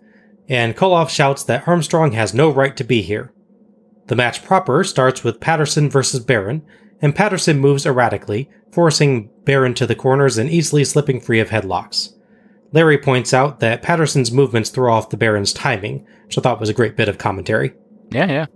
and 0.49 0.77
Koloff 0.77 1.11
shouts 1.11 1.45
that 1.45 1.69
Armstrong 1.69 2.13
has 2.13 2.33
no 2.33 2.51
right 2.51 2.75
to 2.77 2.85
be 2.85 3.03
here. 3.03 3.33
The 4.07 4.17
match 4.17 4.45
proper 4.45 4.83
starts 4.83 5.23
with 5.23 5.41
Patterson 5.41 5.91
versus 5.91 6.21
Baron, 6.21 6.63
and 7.03 7.15
Patterson 7.15 7.59
moves 7.59 7.85
erratically, 7.85 8.49
forcing 8.73 9.31
Baron 9.45 9.75
to 9.75 9.87
the 9.87 9.95
corners 9.95 10.39
and 10.39 10.49
easily 10.49 10.85
slipping 10.85 11.21
free 11.21 11.41
of 11.41 11.51
headlocks. 11.51 12.15
Larry 12.73 12.99
points 12.99 13.35
out 13.35 13.61
that 13.61 13.83
Patterson's 13.83 14.33
movements 14.33 14.71
throw 14.71 14.93
off 14.93 15.11
the 15.11 15.17
Baron's 15.19 15.53
timing, 15.53 16.07
which 16.25 16.39
I 16.39 16.41
thought 16.41 16.61
was 16.61 16.71
a 16.71 16.75
great 16.75 16.97
bit 16.97 17.09
of 17.09 17.19
commentary. 17.19 17.75
Yeah, 18.11 18.27
yeah. 18.27 18.47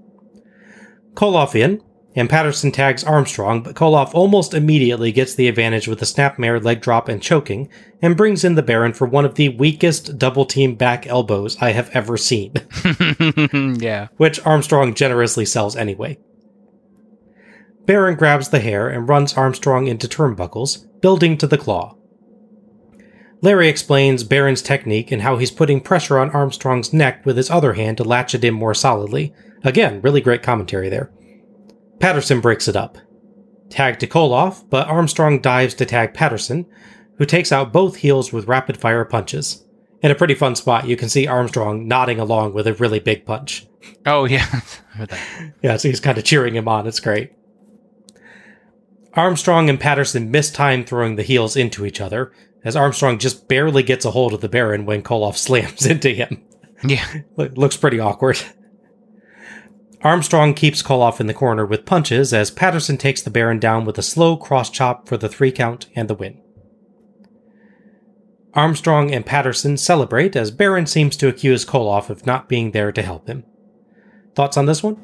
Koloff 1.15 1.55
in, 1.55 1.83
and 2.15 2.29
Patterson 2.29 2.73
tags 2.73 3.05
Armstrong, 3.05 3.63
but 3.63 3.77
Koloff 3.77 4.13
almost 4.15 4.55
immediately 4.55 5.13
gets 5.13 5.35
the 5.35 5.47
advantage 5.49 5.87
with 5.87 6.03
a 6.03 6.05
snapmare 6.05 6.63
leg 6.63 6.81
drop 6.81 7.09
and 7.09 7.23
choking, 7.23 7.69
and 8.03 8.17
brings 8.17 8.45
in 8.45 8.55
the 8.55 8.63
Baron 8.63 8.93
for 8.93 9.07
one 9.07 9.25
of 9.25 9.37
the 9.37 9.51
weakest 9.51 10.19
double 10.19 10.45
team 10.45 10.75
back 10.75 11.07
elbows 11.07 11.57
I 11.61 11.73
have 11.73 11.91
ever 11.91 12.17
seen, 12.17 12.55
yeah. 13.81 14.09
which 14.17 14.45
Armstrong 14.45 14.95
generously 14.95 15.45
sells 15.45 15.77
anyway. 15.77 16.19
Baron 17.87 18.17
grabs 18.17 18.51
the 18.51 18.61
hair 18.61 18.89
and 18.89 19.09
runs 19.09 19.35
Armstrong 19.35 19.87
into 19.87 20.09
turnbuckles, 20.09 20.85
building 21.01 21.39
to 21.39 21.47
the 21.47 21.57
claw. 21.57 21.95
Larry 23.41 23.69
explains 23.69 24.25
Baron's 24.25 24.63
technique 24.63 25.13
and 25.13 25.23
how 25.23 25.37
he's 25.37 25.51
putting 25.51 25.81
pressure 25.81 26.19
on 26.19 26.31
Armstrong's 26.31 26.93
neck 26.93 27.25
with 27.25 27.37
his 27.37 27.49
other 27.51 27.75
hand 27.75 27.97
to 27.99 28.05
latch 28.05 28.35
it 28.35 28.45
in 28.45 28.55
more 28.55 28.75
solidly. 28.75 29.33
Again, 29.65 30.01
really 30.03 30.21
great 30.21 30.43
commentary 30.43 30.89
there. 30.89 31.11
Patterson 31.99 32.41
breaks 32.41 32.69
it 32.69 32.77
up. 32.77 32.99
Tag 33.71 33.99
to 33.99 34.07
Koloff, 34.07 34.65
but 34.71 34.87
Armstrong 34.89 35.41
dives 35.41 35.75
to 35.75 35.85
tag 35.85 36.15
Patterson, 36.15 36.67
who 37.17 37.27
takes 37.27 37.53
out 37.53 37.73
both 37.73 37.97
heels 37.97 38.33
with 38.33 38.49
rapid 38.49 38.77
fire 38.77 39.05
punches. 39.05 39.65
In 40.01 40.11
a 40.13 40.15
pretty 40.15 40.35
fun 40.35 40.55
spot, 40.55 40.87
you 40.87 40.97
can 40.97 41.09
see 41.09 41.27
Armstrong 41.27 41.89
nodding 41.89 42.21
along 42.21 42.55
with 42.55 42.67
a 42.69 42.75
really 42.75 43.01
big 43.01 43.27
punch. 43.27 43.67
Oh, 44.07 44.25
yeah. 44.25 44.47
Yeah, 45.63 45.77
so 45.77 45.89
he's 45.89 46.01
kind 46.01 46.19
of 46.19 46.25
cheering 46.25 46.57
him 46.57 46.67
on. 46.67 46.87
It's 46.89 46.99
great. 46.99 47.31
Armstrong 49.15 49.69
and 49.71 49.79
Patterson 49.79 50.31
miss 50.31 50.51
time 50.51 50.85
throwing 50.85 51.17
the 51.17 51.23
heels 51.23 51.57
into 51.57 51.85
each 51.87 52.01
other, 52.01 52.33
as 52.65 52.75
Armstrong 52.77 53.19
just 53.19 53.49
barely 53.49 53.83
gets 53.83 54.05
a 54.05 54.11
hold 54.11 54.35
of 54.35 54.41
the 54.41 54.49
Baron 54.49 54.87
when 54.87 55.03
Koloff 55.03 55.37
slams 55.39 55.87
into 55.87 56.11
him. 56.11 56.43
yeah. 56.85 57.05
Looks 57.37 57.77
pretty 57.77 58.01
awkward. 58.01 58.41
Armstrong 60.03 60.55
keeps 60.55 60.83
Koloff 60.83 61.19
in 61.21 61.27
the 61.27 61.35
corner 61.35 61.67
with 61.67 61.85
punches 61.85 62.33
as 62.33 62.51
Patterson 62.53 62.97
takes 62.97 63.21
the 63.21 63.31
Baron 63.31 63.59
down 63.59 63.85
with 63.85 63.99
a 63.99 64.03
slow 64.03 64.37
cross 64.37 64.71
chop 64.71 65.09
for 65.09 65.17
the 65.17 65.29
three 65.29 65.51
count 65.51 65.87
and 65.97 66.09
the 66.09 66.15
win. 66.15 66.41
Armstrong 68.55 69.13
and 69.13 69.27
Patterson 69.27 69.77
celebrate 69.77 70.37
as 70.37 70.51
Baron 70.51 70.87
seems 70.87 71.17
to 71.17 71.29
accuse 71.29 71.65
Koloff 71.65 72.11
of 72.11 72.27
not 72.27 72.49
being 72.49 72.71
there 72.71 72.93
to 72.93 73.03
help 73.03 73.27
him. 73.27 73.45
Thoughts 74.35 74.57
on 74.57 74.67
this 74.67 74.83
one? 74.83 74.97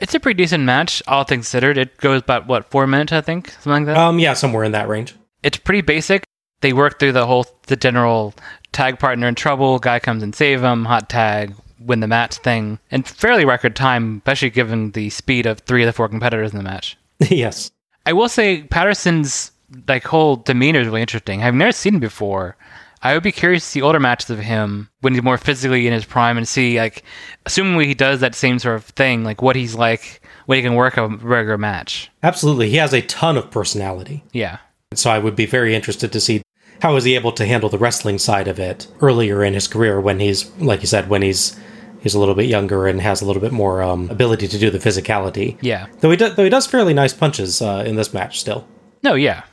It's 0.00 0.14
a 0.14 0.20
pretty 0.20 0.42
decent 0.42 0.64
match, 0.64 1.00
all 1.06 1.22
things 1.22 1.46
considered. 1.46 1.78
It 1.78 1.96
goes 1.98 2.20
about 2.20 2.48
what 2.48 2.68
four 2.70 2.88
minutes, 2.88 3.12
I 3.12 3.20
think, 3.20 3.50
something 3.50 3.72
like 3.72 3.86
that. 3.86 3.96
Um, 3.96 4.18
yeah, 4.18 4.34
somewhere 4.34 4.64
in 4.64 4.72
that 4.72 4.88
range. 4.88 5.14
it's 5.44 5.56
pretty 5.58 5.82
basic. 5.82 6.24
They 6.60 6.72
work 6.72 6.98
through 6.98 7.12
the 7.12 7.26
whole 7.26 7.46
the 7.66 7.76
general 7.76 8.34
tag 8.72 8.98
partner 8.98 9.28
in 9.28 9.34
trouble, 9.36 9.78
guy 9.78 9.98
comes 10.00 10.22
and 10.22 10.34
save 10.34 10.62
him, 10.62 10.84
hot 10.84 11.08
tag, 11.08 11.54
win 11.86 12.00
the 12.00 12.06
match 12.06 12.36
thing, 12.38 12.78
in 12.90 13.02
fairly 13.02 13.44
record 13.44 13.76
time, 13.76 14.18
especially 14.18 14.50
given 14.50 14.92
the 14.92 15.10
speed 15.10 15.46
of 15.46 15.60
three 15.60 15.82
of 15.82 15.86
the 15.86 15.92
four 15.92 16.08
competitors 16.08 16.52
in 16.52 16.58
the 16.58 16.64
match. 16.64 16.96
yes. 17.20 17.70
I 18.06 18.12
will 18.12 18.28
say 18.28 18.62
Patterson's 18.64 19.52
like 19.88 20.04
whole 20.04 20.36
demeanor 20.36 20.80
is 20.80 20.86
really 20.86 21.00
interesting. 21.00 21.42
I've 21.42 21.54
never 21.54 21.72
seen 21.72 21.94
him 21.94 22.00
before. 22.00 22.56
I 23.02 23.14
would 23.14 23.22
be 23.22 23.32
curious 23.32 23.64
to 23.64 23.70
see 23.70 23.82
older 23.82 23.98
matches 23.98 24.30
of 24.30 24.38
him 24.38 24.88
when 25.00 25.14
he's 25.14 25.22
more 25.22 25.38
physically 25.38 25.86
in 25.86 25.92
his 25.92 26.04
prime 26.04 26.36
and 26.36 26.46
see 26.46 26.78
like 26.78 27.02
assuming 27.46 27.88
he 27.88 27.94
does 27.94 28.20
that 28.20 28.34
same 28.34 28.58
sort 28.58 28.76
of 28.76 28.84
thing, 28.84 29.24
like 29.24 29.42
what 29.42 29.56
he's 29.56 29.74
like 29.74 30.22
when 30.46 30.56
he 30.56 30.62
can 30.62 30.74
work 30.74 30.96
a 30.96 31.08
regular 31.08 31.58
match. 31.58 32.10
Absolutely. 32.22 32.70
He 32.70 32.76
has 32.76 32.92
a 32.92 33.02
ton 33.02 33.36
of 33.36 33.50
personality. 33.50 34.22
Yeah. 34.32 34.58
So 34.94 35.10
I 35.10 35.18
would 35.18 35.34
be 35.34 35.46
very 35.46 35.74
interested 35.74 36.12
to 36.12 36.20
see 36.20 36.42
how 36.80 36.94
is 36.96 37.04
he 37.04 37.14
able 37.14 37.32
to 37.32 37.46
handle 37.46 37.68
the 37.68 37.78
wrestling 37.78 38.18
side 38.18 38.48
of 38.48 38.58
it 38.58 38.86
earlier 39.00 39.42
in 39.42 39.54
his 39.54 39.68
career 39.68 40.00
when 40.00 40.20
he's 40.20 40.50
like 40.58 40.80
you 40.80 40.86
said 40.86 41.08
when 41.08 41.22
he's 41.22 41.58
he's 42.02 42.14
a 42.14 42.18
little 42.18 42.34
bit 42.34 42.46
younger 42.46 42.86
and 42.86 43.00
has 43.00 43.22
a 43.22 43.26
little 43.26 43.40
bit 43.42 43.52
more 43.52 43.82
um, 43.82 44.10
ability 44.10 44.48
to 44.48 44.58
do 44.58 44.70
the 44.70 44.78
physicality. 44.78 45.56
Yeah. 45.60 45.86
Though 46.00 46.10
he 46.10 46.16
does, 46.16 46.34
though 46.36 46.44
he 46.44 46.50
does 46.50 46.66
fairly 46.66 46.94
nice 46.94 47.12
punches 47.12 47.62
uh, 47.62 47.84
in 47.86 47.96
this 47.96 48.12
match 48.12 48.40
still. 48.40 48.66
No, 49.02 49.14
yeah. 49.14 49.44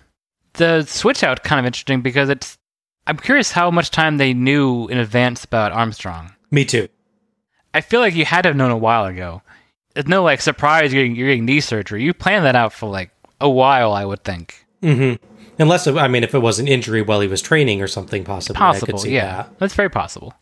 The 0.54 0.84
switch 0.84 1.24
out 1.24 1.44
kind 1.44 1.60
of 1.60 1.66
interesting 1.66 2.02
because 2.02 2.30
it's 2.30 2.58
I'm 3.08 3.18
curious 3.18 3.52
how 3.52 3.72
much 3.72 3.92
time 3.92 4.18
they 4.18 4.34
knew 4.34 4.88
in 4.88 4.98
advance 4.98 5.44
about 5.44 5.72
Armstrong. 5.72 6.34
Me 6.52 6.66
too. 6.66 6.88
I 7.74 7.82
feel 7.82 8.00
like 8.00 8.16
you 8.16 8.26
had 8.26 8.44
to 8.44 8.50
have 8.50 8.56
known 8.56 8.72
a 8.72 8.78
while 8.78 9.06
ago. 9.06 9.42
It's 9.96 10.08
no 10.08 10.24
like 10.24 10.42
surprise 10.42 10.94
you're 10.94 11.04
getting, 11.04 11.16
you're 11.16 11.28
getting 11.30 11.46
knee 11.46 11.60
surgery. 11.60 12.04
You 12.04 12.14
planned 12.14 12.46
that 12.46 12.56
out 12.56 12.74
for 12.74 12.90
like 12.90 13.12
a 13.42 13.50
while, 13.50 13.94
I 13.94 14.06
would 14.06 14.24
think. 14.24 14.66
Mm-hmm. 14.82 15.24
Unless 15.60 15.88
I 15.88 16.08
mean, 16.08 16.24
if 16.24 16.34
it 16.34 16.40
was 16.40 16.60
an 16.60 16.68
injury 16.68 17.02
while 17.02 17.20
he 17.20 17.28
was 17.28 17.42
training 17.42 17.82
or 17.82 17.88
something, 17.88 18.24
possibly 18.24 18.58
Possible, 18.58 19.06
yeah. 19.06 19.36
that. 19.36 19.60
That's 19.60 19.74
very 19.74 19.90
possible. 19.90 20.34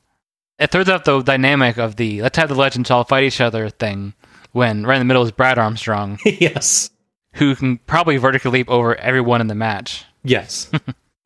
It 0.60 0.72
throws 0.72 0.89
out 0.89 1.05
the 1.05 1.22
dynamic 1.22 1.78
of 1.78 1.95
the 1.97 2.22
let's 2.22 2.38
have 2.38 2.49
the 2.49 2.55
legends 2.55 2.89
all 2.89 3.03
fight 3.03 3.24
each 3.24 3.41
other 3.41 3.70
thing 3.70 4.14
when 4.53 4.86
right 4.86 4.95
in 4.95 5.01
the 5.01 5.05
middle 5.05 5.24
is 5.24 5.32
Brad 5.32 5.60
Armstrong, 5.60 6.18
yes, 6.26 6.89
who 7.34 7.55
can 7.55 7.78
probably 7.80 8.18
vertically 8.18 8.51
leap 8.51 8.70
over 8.70 8.95
everyone 8.95 9.41
in 9.41 9.47
the 9.47 9.55
match. 9.55 10.05
yes. 10.24 10.70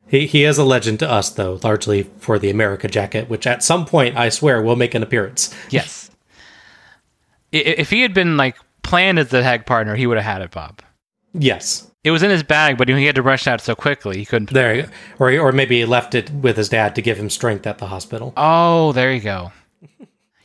he 0.08 0.28
he 0.28 0.44
is 0.44 0.58
a 0.58 0.64
legend 0.66 1.00
to 1.00 1.10
us, 1.10 1.30
though, 1.30 1.60
largely 1.64 2.04
for 2.04 2.38
the 2.38 2.50
America 2.50 2.88
jacket, 2.90 3.30
which 3.30 3.48
at 3.48 3.64
some 3.64 3.86
point 3.86 4.18
I 4.18 4.28
swear 4.30 4.62
will 4.62 4.76
make 4.76 4.94
an 4.96 5.04
appearance. 5.04 5.56
Yes. 5.70 6.10
If 7.54 7.90
he 7.90 8.02
had 8.02 8.14
been 8.14 8.38
like 8.38 8.56
planned 8.82 9.20
as 9.20 9.28
the 9.30 9.42
tag 9.42 9.66
partner, 9.66 9.96
he 9.96 10.08
would 10.08 10.18
have 10.18 10.26
had 10.26 10.42
it, 10.42 10.52
Bob. 10.52 10.82
Yes. 11.34 11.91
It 12.04 12.12
was 12.12 12.24
in 12.24 12.32
his 12.32 12.42
bag, 12.42 12.78
but 12.78 12.90
he 12.90 13.06
had 13.06 13.16
to 13.16 13.22
rush 13.22 13.46
out 13.46 13.62
so 13.62 13.76
quickly 13.76 14.18
he 14.18 14.26
couldn't. 14.26 14.50
There, 14.50 14.76
you 14.76 14.82
go. 14.84 14.90
or 15.20 15.32
or 15.38 15.52
maybe 15.52 15.78
he 15.80 15.86
left 15.86 16.16
it 16.16 16.32
with 16.32 16.58
his 16.58 16.70
dad 16.70 16.96
to 16.96 17.02
give 17.02 17.18
him 17.18 17.30
strength 17.30 17.68
at 17.68 17.78
the 17.78 17.88
hospital. 17.88 18.34
Oh, 18.36 18.92
there 18.94 19.14
you 19.14 19.22
go. 19.22 19.52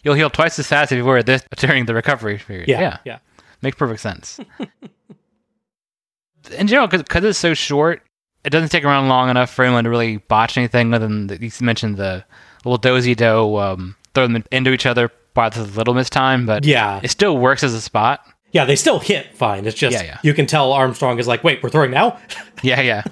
You'll 0.02 0.14
heal 0.14 0.30
twice 0.30 0.58
as 0.58 0.66
fast 0.66 0.92
if 0.92 0.98
you 0.98 1.04
wear 1.04 1.22
this 1.22 1.42
during 1.56 1.86
the 1.86 1.94
recovery 1.94 2.38
period. 2.38 2.68
Yeah, 2.68 2.80
yeah, 2.80 2.98
yeah. 3.04 3.18
makes 3.62 3.76
perfect 3.76 4.00
sense. 4.00 4.38
in 6.58 6.66
general, 6.66 6.86
because 6.86 7.24
it's 7.24 7.38
so 7.38 7.54
short, 7.54 8.02
it 8.44 8.50
doesn't 8.50 8.68
take 8.68 8.84
around 8.84 9.08
long 9.08 9.30
enough 9.30 9.50
for 9.52 9.64
anyone 9.64 9.84
to 9.84 9.90
really 9.90 10.18
botch 10.18 10.56
anything. 10.56 10.94
Other 10.94 11.08
than 11.08 11.26
the, 11.26 11.42
you 11.42 11.50
mentioned 11.60 11.96
the 11.96 12.24
little 12.64 12.78
dozy 12.78 13.14
do 13.14 13.56
um, 13.56 13.96
throw 14.14 14.28
them 14.28 14.44
into 14.52 14.72
each 14.72 14.86
other 14.86 15.10
by 15.34 15.48
the 15.48 15.64
little 15.64 15.94
miss 15.94 16.10
time, 16.10 16.46
but 16.46 16.64
Yeah, 16.64 17.00
it 17.02 17.10
still 17.10 17.36
works 17.36 17.64
as 17.64 17.74
a 17.74 17.80
spot. 17.80 18.24
Yeah. 18.56 18.64
They 18.64 18.76
still 18.76 18.98
hit 18.98 19.34
fine. 19.36 19.66
It's 19.66 19.76
just 19.76 19.94
Yeah, 19.94 20.02
yeah. 20.02 20.18
you 20.22 20.34
can 20.34 20.46
tell 20.46 20.72
Armstrong 20.72 21.18
is 21.18 21.26
like, 21.28 21.44
wait, 21.44 21.62
we're 21.62 21.70
throwing 21.70 21.90
now. 21.90 22.18
Yeah, 22.62 22.80
yeah. 22.80 23.02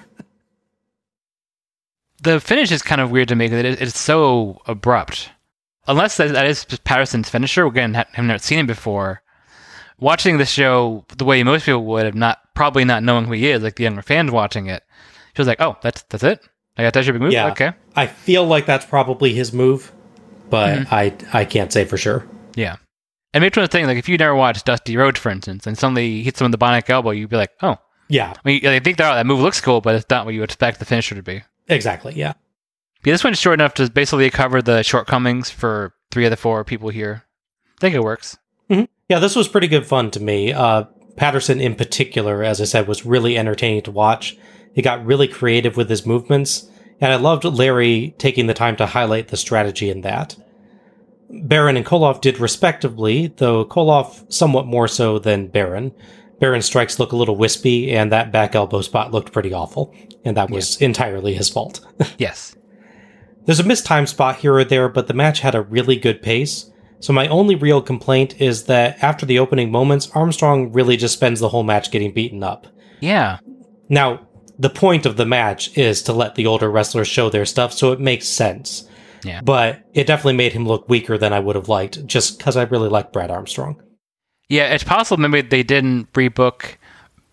the 2.22 2.40
finish 2.40 2.72
is 2.72 2.82
kind 2.82 3.01
of 3.01 3.11
weird 3.11 3.28
to 3.28 3.34
me 3.36 3.47
because 3.49 3.64
it, 3.64 3.82
it's 3.82 4.01
so 4.01 4.61
abrupt. 4.66 5.30
Unless 5.86 6.16
that, 6.16 6.47
is 6.47 6.64
Patterson's 6.84 7.28
finisher. 7.28 7.66
Again, 7.66 7.92
ha- 7.95 8.07
having 8.12 8.28
not 8.28 8.40
seen 8.40 8.59
him 8.59 8.66
before. 8.66 9.22
Watching 10.01 10.38
the 10.38 10.47
show 10.47 11.05
the 11.16 11.24
way 11.24 11.42
most 11.42 11.66
people 11.66 11.84
would 11.84 12.05
have 12.07 12.14
not, 12.14 12.38
probably 12.55 12.84
not 12.84 13.03
knowing 13.03 13.26
who 13.26 13.32
he 13.32 13.51
is, 13.51 13.62
like 13.62 13.76
the 13.76 13.84
younger 13.84 14.03
fans 14.03 14.30
watching 14.30 14.66
it, 14.66 14.82
she 15.36 15.40
was 15.40 15.47
like, 15.47 15.61
"Oh, 15.61 15.76
that's 15.82 16.03
that's 16.05 16.24
it. 16.24 16.40
I 16.76 16.82
got 16.82 16.95
that 16.95 17.05
your 17.05 17.12
big 17.12 17.22
move. 17.22 17.32
Yeah. 17.32 17.51
Okay, 17.51 17.72
I 17.95 18.07
feel 18.07 18.45
like 18.47 18.66
that's 18.66 18.84
probably 18.86 19.34
his 19.34 19.53
move, 19.53 19.92
but 20.51 20.78
Mm-hmm. 20.78 20.95
I 20.95 21.40
I 21.40 21.45
can't 21.45 21.72
say 21.72 21.84
for 21.84 21.97
sure. 21.97 22.24
yeah." 22.57 22.76
And 23.35 23.43
make 23.43 23.55
one 23.57 23.64
of 23.64 23.70
thing 23.70 23.87
like 23.87 23.99
if 23.99 24.09
you 24.09 24.16
never 24.16 24.35
watched 24.35 24.64
Dusty 24.64 24.97
Rhodes, 24.97 25.18
for 25.20 25.28
instance, 25.30 25.66
and 25.66 25.76
suddenly 25.76 26.09
he 26.09 26.22
hits 26.22 26.41
him 26.41 26.47
in 26.47 26.51
the 26.53 26.59
bionic 26.59 26.89
elbow, 26.89 27.11
you'd 27.11 27.28
be 27.30 27.37
like, 27.37 27.51
"Oh." 27.61 27.76
Yeah, 28.09 28.32
I 28.32 28.49
mean, 28.49 28.66
I 28.66 28.78
think 28.80 28.99
that 28.99 29.14
that 29.14 29.26
move 29.26 29.41
looks 29.41 29.61
cool, 29.61 29.80
but 29.80 29.95
it's 29.95 30.09
not 30.11 30.24
what 30.24 30.35
you 30.35 30.43
expect 30.43 30.78
the 30.78 30.85
finisher 30.85 31.14
to 31.14 31.22
be. 31.22 31.43
exactly. 31.68 32.12
Yeah, 32.14 32.35
Yeah, 33.05 33.12
this 33.12 33.24
one's 33.24 33.39
short 33.41 33.59
enough 33.61 33.74
to 33.74 33.91
basically 33.91 34.28
cover 34.30 34.62
the 34.62 34.82
shortcomings 34.82 35.51
for 35.51 35.95
three 36.11 36.24
of 36.26 36.30
the 36.30 36.37
four 36.37 36.64
people 36.64 36.91
here. 36.91 37.24
I 37.78 37.80
think 37.80 37.95
it 37.95 38.05
works. 38.05 38.39
yeah. 39.09 39.18
This 39.18 39.35
was 39.35 39.49
pretty 39.49 39.68
good 39.68 39.87
fun 39.87 40.11
to 40.12 40.20
me. 40.20 40.53
Uh, 40.53 40.85
Patterson, 41.16 41.61
in 41.61 41.74
particular, 41.74 42.43
as 42.43 42.61
I 42.61 42.64
said, 42.64 42.87
was 42.87 43.07
really 43.07 43.37
entertaining 43.39 43.82
to 43.82 43.91
watch. 43.91 44.37
He 44.74 44.82
got 44.82 45.05
really 45.05 45.28
creative 45.28 45.76
with 45.76 45.89
his 45.89 46.05
movements, 46.07 46.68
and 47.01 47.12
I 47.12 47.16
loved 47.16 47.45
Larry 47.45 48.14
taking 48.18 48.47
the 48.47 48.55
time 48.55 48.76
to 48.76 48.87
highlight 48.87 49.28
the 49.28 49.37
strategy 49.37 49.89
in 49.91 50.03
that. 50.03 50.37
Baron 51.31 51.77
and 51.77 51.87
Koloff 51.87 52.20
did 52.20 52.39
respectively, 52.39 53.33
though 53.37 53.64
Koloff 53.64 54.33
somewhat 54.33 54.66
more 54.66 54.89
so 54.89 55.18
than 55.18 55.49
Baron. 55.49 55.93
Baron's 56.41 56.66
strikes 56.66 56.99
look 56.99 57.12
a 57.12 57.16
little 57.16 57.37
wispy, 57.37 57.93
and 57.93 58.12
that 58.12 58.33
back 58.33 58.55
elbow 58.55 58.83
spot 58.83 59.12
looked 59.12 59.33
pretty 59.33 59.53
awful, 59.53 59.95
and 60.25 60.37
that 60.37 60.51
was 60.51 60.81
entirely 60.81 61.35
his 61.35 61.49
fault. 61.49 61.81
Yes. 62.18 62.55
There's 63.47 63.61
a 63.61 63.64
mistimed 63.64 64.09
spot 64.09 64.37
here 64.37 64.55
or 64.55 64.64
there, 64.64 64.89
but 64.89 65.07
the 65.07 65.14
match 65.14 65.41
had 65.41 65.55
a 65.55 65.61
really 65.61 65.97
good 65.97 66.22
pace. 66.22 66.70
So 66.99 67.12
my 67.12 67.29
only 67.29 67.55
real 67.55 67.83
complaint 67.83 68.41
is 68.41 68.64
that 68.64 69.03
after 69.03 69.27
the 69.27 69.39
opening 69.39 69.70
moments, 69.70 70.11
Armstrong 70.14 70.72
really 70.72 70.97
just 70.97 71.14
spends 71.14 71.41
the 71.41 71.51
whole 71.51 71.62
match 71.62 71.91
getting 71.91 72.12
beaten 72.12 72.43
up. 72.43 72.66
Yeah. 73.01 73.39
Now, 73.91 74.27
the 74.59 74.70
point 74.70 75.05
of 75.05 75.16
the 75.16 75.27
match 75.27 75.77
is 75.77 76.03
to 76.05 76.12
let 76.12 76.37
the 76.37 76.47
older 76.47 76.70
wrestlers 76.70 77.09
show 77.09 77.29
their 77.29 77.45
stuff, 77.45 77.72
so 77.72 77.93
it 77.93 78.01
makes 78.01 78.27
sense. 78.27 78.89
Yeah. 79.25 79.41
But 79.41 79.85
it 79.95 80.07
definitely 80.07 80.35
made 80.37 80.53
him 80.53 80.66
look 80.66 80.89
weaker 80.89 81.16
than 81.18 81.33
I 81.33 81.41
would 81.41 81.57
have 81.57 81.68
liked, 81.68 82.07
just 82.07 82.39
because 82.39 82.57
I 82.57 82.64
really 82.64 82.89
like 82.89 83.12
Brad 83.12 83.31
Armstrong. 83.31 83.83
Yeah, 84.49 84.72
it's 84.75 84.85
possible 84.85 85.27
maybe 85.27 85.49
they 85.49 85.62
didn't 85.62 86.12
rebook 86.12 86.77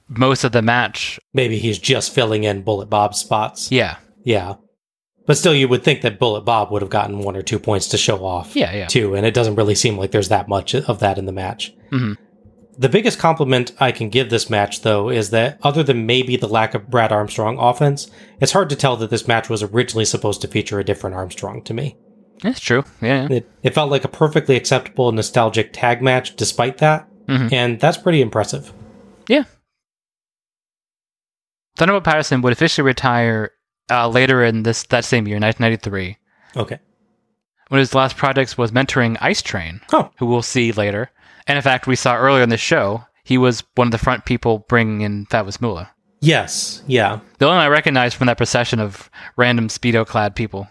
most 0.07 0.43
of 0.43 0.51
the 0.51 0.61
match. 0.61 1.19
Maybe 1.33 1.57
he's 1.59 1.77
just 1.79 2.13
filling 2.13 2.43
in 2.43 2.63
Bullet 2.63 2.89
Bob's 2.89 3.19
spots. 3.19 3.71
Yeah. 3.71 3.97
Yeah. 4.23 4.55
But 5.27 5.37
still, 5.37 5.53
you 5.53 5.67
would 5.67 5.83
think 5.83 6.01
that 6.01 6.19
Bullet 6.19 6.41
Bob 6.41 6.71
would 6.71 6.81
have 6.81 6.89
gotten 6.89 7.19
one 7.19 7.35
or 7.35 7.41
two 7.43 7.59
points 7.59 7.87
to 7.89 7.97
show 7.97 8.25
off. 8.25 8.55
Yeah, 8.55 8.73
yeah. 8.73 8.87
Too, 8.87 9.13
and 9.15 9.25
it 9.25 9.33
doesn't 9.33 9.55
really 9.55 9.75
seem 9.75 9.97
like 9.97 10.11
there's 10.11 10.29
that 10.29 10.47
much 10.47 10.73
of 10.73 10.99
that 10.99 11.17
in 11.17 11.25
the 11.25 11.31
match. 11.31 11.73
Mhm. 11.91 12.17
The 12.77 12.89
biggest 12.89 13.19
compliment 13.19 13.73
I 13.79 13.91
can 13.91 14.09
give 14.09 14.29
this 14.29 14.49
match, 14.49 14.81
though, 14.81 15.09
is 15.09 15.29
that 15.31 15.59
other 15.61 15.83
than 15.83 16.05
maybe 16.05 16.35
the 16.37 16.47
lack 16.47 16.73
of 16.73 16.89
Brad 16.89 17.11
Armstrong 17.11 17.57
offense, 17.59 18.09
it's 18.39 18.53
hard 18.53 18.69
to 18.69 18.75
tell 18.75 18.95
that 18.97 19.09
this 19.09 19.27
match 19.27 19.49
was 19.49 19.61
originally 19.61 20.05
supposed 20.05 20.41
to 20.41 20.47
feature 20.47 20.79
a 20.79 20.83
different 20.83 21.15
Armstrong 21.15 21.61
to 21.63 21.73
me. 21.73 21.97
That's 22.41 22.59
true. 22.61 22.83
Yeah. 23.01 23.27
It, 23.29 23.49
it 23.61 23.73
felt 23.75 23.91
like 23.91 24.03
a 24.05 24.07
perfectly 24.07 24.55
acceptable, 24.55 25.11
nostalgic 25.11 25.73
tag 25.73 26.01
match 26.01 26.35
despite 26.35 26.77
that, 26.79 27.07
Mhm. 27.27 27.51
and 27.53 27.79
that's 27.79 27.97
pretty 27.97 28.21
impressive. 28.21 28.73
Yeah. 29.27 29.43
Thunderbolt 31.77 32.03
Patterson 32.03 32.41
would 32.41 32.53
officially 32.53 32.85
retire 32.85 33.51
uh, 33.89 34.07
later 34.07 34.43
in 34.43 34.63
this 34.63 34.83
that 34.83 35.03
same 35.05 35.27
year, 35.27 35.37
1993. 35.39 36.17
Okay. 36.55 36.79
One 37.67 37.79
of 37.79 37.81
his 37.81 37.95
last 37.95 38.17
projects 38.17 38.57
was 38.57 38.71
mentoring 38.71 39.17
Ice 39.21 39.41
Train, 39.41 39.81
Oh, 39.93 40.11
who 40.17 40.25
we'll 40.25 40.41
see 40.41 40.71
later. 40.71 41.09
And 41.47 41.57
in 41.57 41.61
fact, 41.61 41.87
we 41.87 41.95
saw 41.95 42.15
earlier 42.17 42.43
in 42.43 42.49
the 42.49 42.57
show, 42.57 43.03
he 43.23 43.37
was 43.37 43.63
one 43.75 43.87
of 43.87 43.91
the 43.91 43.97
front 43.97 44.25
people 44.25 44.59
bringing 44.67 45.01
in 45.01 45.25
Fabulous 45.27 45.61
Moolah. 45.61 45.91
yes, 46.21 46.83
yeah. 46.87 47.19
The 47.39 47.45
only 47.45 47.57
one 47.57 47.65
I 47.65 47.69
recognized 47.69 48.15
from 48.15 48.27
that 48.27 48.37
procession 48.37 48.79
of 48.79 49.09
random 49.37 49.67
speedo 49.67 50.05
clad 50.05 50.35
people 50.35 50.67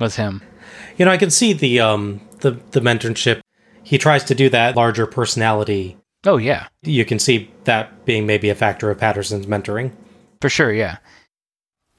was 0.00 0.16
him. 0.16 0.42
You 0.96 1.04
know, 1.04 1.10
I 1.10 1.16
can 1.18 1.30
see 1.30 1.52
the 1.52 1.80
um 1.80 2.20
the 2.40 2.52
the 2.70 2.80
mentorship. 2.80 3.40
He 3.82 3.98
tries 3.98 4.24
to 4.24 4.34
do 4.34 4.48
that 4.48 4.76
larger 4.76 5.06
personality. 5.06 5.96
Oh 6.24 6.36
yeah, 6.36 6.68
You 6.82 7.04
can 7.04 7.18
see 7.18 7.50
that 7.64 8.04
being 8.04 8.26
maybe 8.26 8.48
a 8.48 8.54
factor 8.54 8.90
of 8.90 8.98
Patterson's 8.98 9.46
mentoring. 9.46 9.92
for 10.40 10.48
sure. 10.48 10.72
Yeah. 10.72 10.98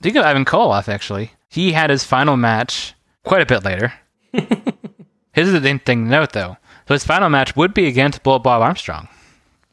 Think 0.02 0.16
of 0.16 0.26
Ivan 0.26 0.46
Koloff. 0.46 0.88
Actually, 0.90 1.32
he 1.50 1.74
had 1.74 1.90
his 1.90 2.04
final 2.04 2.38
match 2.38 2.94
quite 3.24 3.42
a 3.42 3.46
bit 3.46 3.64
later. 3.64 3.94
Here's 5.34 5.52
the 5.52 5.62
thing 5.62 5.80
to 5.82 5.96
note, 5.96 6.34
though. 6.34 6.58
So 6.88 6.94
his 6.94 7.04
final 7.04 7.30
match 7.30 7.56
would 7.56 7.74
be 7.74 7.88
against 7.88 8.24
Bullet 8.24 8.40
Bob 8.40 8.62
Armstrong. 8.62 9.08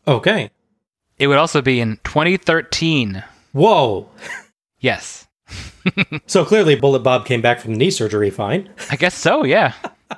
Okay. 0.09 0.51
It 1.19 1.27
would 1.27 1.39
also 1.39 1.61
be 1.63 1.81
in 1.81 1.99
2013. 2.05 3.23
Whoa. 3.53 4.09
Yes, 4.81 5.29
So 6.27 6.45
clearly, 6.45 6.75
Bullet 6.75 7.01
Bob 7.01 7.27
came 7.27 7.43
back 7.43 7.61
from 7.61 7.75
knee 7.75 7.91
surgery 7.91 8.31
fine. 8.31 8.71
I 8.91 8.97
guess 8.97 9.15
so. 9.15 9.45
Yeah, 9.45 9.75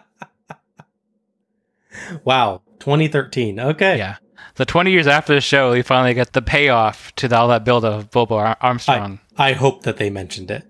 Wow. 2.25 2.63
2013. 2.81 3.59
Okay. 3.59 3.99
yeah. 3.99 4.17
So 4.57 4.65
20 4.65 4.91
years 4.93 5.07
after 5.07 5.35
the 5.35 5.41
show, 5.41 5.73
we 5.73 5.83
finally 5.83 6.15
get 6.15 6.33
the 6.33 6.43
payoff 6.43 7.15
to 7.17 7.37
all 7.37 7.49
that 7.49 7.65
build 7.65 7.85
of 7.85 8.11
Bobo 8.11 8.37
Ar- 8.37 8.57
Armstrong. 8.61 9.19
I, 9.37 9.51
I 9.51 9.53
hope 9.55 9.83
that 9.83 9.97
they 9.97 10.11
mentioned 10.11 10.51
it. 10.51 10.65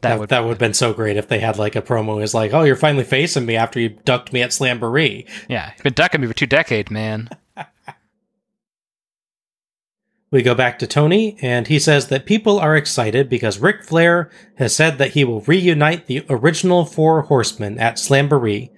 That, 0.00 0.10
That, 0.10 0.18
would 0.18 0.28
that 0.30 0.40
would 0.44 0.50
have 0.50 0.58
been 0.58 0.74
so 0.74 0.92
great 0.92 1.16
if 1.16 1.28
they 1.28 1.38
had 1.38 1.58
like 1.58 1.76
a 1.76 1.82
promo 1.82 2.22
is 2.22 2.34
like, 2.34 2.52
oh, 2.52 2.62
you're 2.62 2.76
finally 2.76 3.04
facing 3.04 3.46
me 3.46 3.56
after 3.56 3.80
you 3.80 3.90
ducked 4.04 4.32
me 4.32 4.42
at 4.42 4.50
Slamboree. 4.50 5.28
yeah, 5.48 5.72
you've 5.74 5.84
been 5.84 5.92
ducking 5.92 6.20
me 6.20 6.26
for 6.26 6.34
two 6.34 6.46
decades, 6.46 6.90
man. 6.90 7.28
We 10.32 10.42
go 10.42 10.56
back 10.56 10.80
to 10.80 10.88
Tony, 10.88 11.38
and 11.40 11.68
he 11.68 11.78
says 11.78 12.08
that 12.08 12.26
people 12.26 12.58
are 12.58 12.76
excited 12.76 13.28
because 13.28 13.60
Ric 13.60 13.84
Flair 13.84 14.28
has 14.56 14.74
said 14.74 14.98
that 14.98 15.12
he 15.12 15.24
will 15.24 15.42
reunite 15.42 16.06
the 16.08 16.26
original 16.28 16.84
Four 16.84 17.22
Horsemen 17.22 17.78
at 17.78 17.94
Slamboree, 17.94 18.70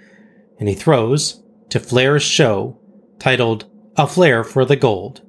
and 0.60 0.68
he 0.68 0.74
throws 0.74 1.42
to 1.70 1.80
Flair's 1.80 2.22
show 2.22 2.78
titled 3.18 3.64
A 3.96 4.06
Flair 4.06 4.44
for 4.44 4.66
the 4.66 4.76
Gold. 4.76 5.22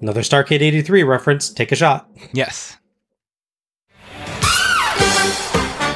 Another 0.00 0.22
Starcade 0.22 0.62
83 0.62 1.04
reference, 1.04 1.48
take 1.48 1.70
a 1.70 1.76
shot. 1.76 2.10
Yes. 2.32 2.76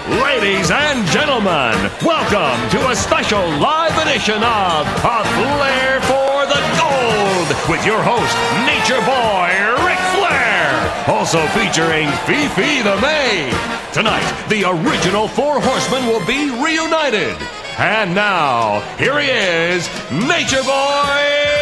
Ladies 0.06 0.70
and 0.70 1.06
gentlemen, 1.08 1.72
welcome 2.04 2.60
to 2.68 2.90
a 2.90 2.94
special 2.94 3.40
live 3.56 3.96
edition 4.06 4.36
of 4.36 4.86
A 5.00 5.24
Flair 5.24 5.98
for 6.02 6.44
the 6.44 6.60
Gold 6.76 7.48
with 7.70 7.86
your 7.86 8.02
host, 8.02 8.36
Nature 8.68 9.00
Boy 9.00 9.48
Ric 9.82 9.98
Flair. 10.12 11.08
Also 11.08 11.40
featuring 11.56 12.10
Fifi 12.26 12.82
the 12.82 13.00
May. 13.00 13.48
Tonight, 13.94 14.30
the 14.50 14.64
original 14.68 15.26
Four 15.26 15.58
Horsemen 15.58 16.06
will 16.06 16.24
be 16.26 16.50
reunited. 16.62 17.34
And 17.78 18.14
now, 18.14 18.80
here 18.98 19.18
he 19.18 19.30
is, 19.30 19.88
Nature 20.12 20.64
Boy 20.64 21.53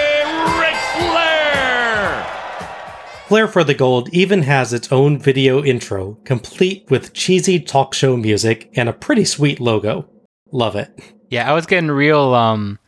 Flair 3.32 3.48
for 3.48 3.64
the 3.64 3.72
Gold 3.72 4.10
even 4.12 4.42
has 4.42 4.74
its 4.74 4.92
own 4.92 5.18
video 5.18 5.64
intro, 5.64 6.18
complete 6.26 6.84
with 6.90 7.14
cheesy 7.14 7.58
talk 7.58 7.94
show 7.94 8.14
music 8.14 8.70
and 8.76 8.90
a 8.90 8.92
pretty 8.92 9.24
sweet 9.24 9.58
logo. 9.58 10.06
Love 10.52 10.76
it. 10.76 10.90
Yeah, 11.30 11.50
I 11.50 11.54
was 11.54 11.64
getting 11.64 11.90
real 11.90 12.34
um 12.34 12.78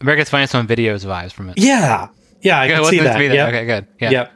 America's 0.00 0.30
Funniest 0.30 0.54
Home 0.54 0.66
Videos 0.66 1.04
vibes 1.04 1.32
from 1.32 1.50
it. 1.50 1.58
Yeah. 1.58 2.08
Yeah, 2.40 2.60
I 2.60 2.68
can 2.68 2.82
see 2.86 3.00
that. 3.00 3.18
to 3.18 3.24
Yep. 3.24 3.48
Okay, 3.48 3.66
good. 3.66 3.86
Yeah. 4.00 4.10
Yep. 4.10 4.32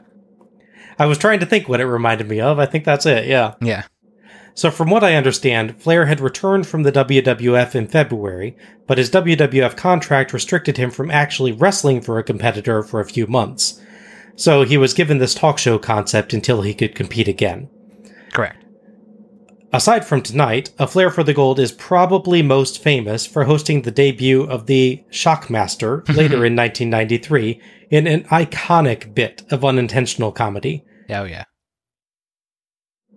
I 0.99 1.07
was 1.07 1.17
trying 1.17 1.39
to 1.39 1.47
think 1.47 1.67
what 1.67 1.81
it 1.81 1.87
reminded 1.87 2.29
me 2.29 2.39
of. 2.39 2.59
I 2.59 2.67
think 2.67 2.85
that's 2.85 3.07
it. 3.07 3.25
Yeah. 3.25 3.55
Yeah. 3.59 3.85
So, 4.53 4.69
from 4.69 4.91
what 4.91 5.03
I 5.03 5.15
understand, 5.15 5.81
Flair 5.81 6.05
had 6.05 6.21
returned 6.21 6.67
from 6.67 6.83
the 6.83 6.91
WWF 6.91 7.73
in 7.73 7.87
February, 7.87 8.55
but 8.85 8.99
his 8.99 9.09
WWF 9.09 9.75
contract 9.75 10.31
restricted 10.31 10.77
him 10.77 10.91
from 10.91 11.09
actually 11.09 11.53
wrestling 11.53 12.01
for 12.01 12.19
a 12.19 12.23
competitor 12.23 12.83
for 12.83 12.99
a 12.99 13.05
few 13.05 13.25
months. 13.25 13.81
So, 14.39 14.63
he 14.63 14.77
was 14.77 14.93
given 14.93 15.17
this 15.17 15.35
talk 15.35 15.57
show 15.57 15.77
concept 15.77 16.33
until 16.33 16.61
he 16.61 16.73
could 16.73 16.95
compete 16.95 17.27
again. 17.27 17.69
Correct. 18.31 18.63
Aside 19.73 20.05
from 20.05 20.21
tonight, 20.21 20.71
A 20.79 20.87
Flair 20.87 21.11
for 21.11 21.23
the 21.23 21.33
Gold 21.33 21.59
is 21.59 21.73
probably 21.73 22.41
most 22.41 22.81
famous 22.81 23.27
for 23.27 23.43
hosting 23.43 23.81
the 23.81 23.91
debut 23.91 24.43
of 24.43 24.65
the 24.65 25.03
Shockmaster 25.11 26.07
later 26.15 26.45
in 26.45 26.55
1993 26.55 27.61
in 27.91 28.07
an 28.07 28.23
iconic 28.29 29.13
bit 29.13 29.43
of 29.51 29.65
unintentional 29.65 30.31
comedy. 30.31 30.85
Oh 31.09 31.25
yeah. 31.25 31.43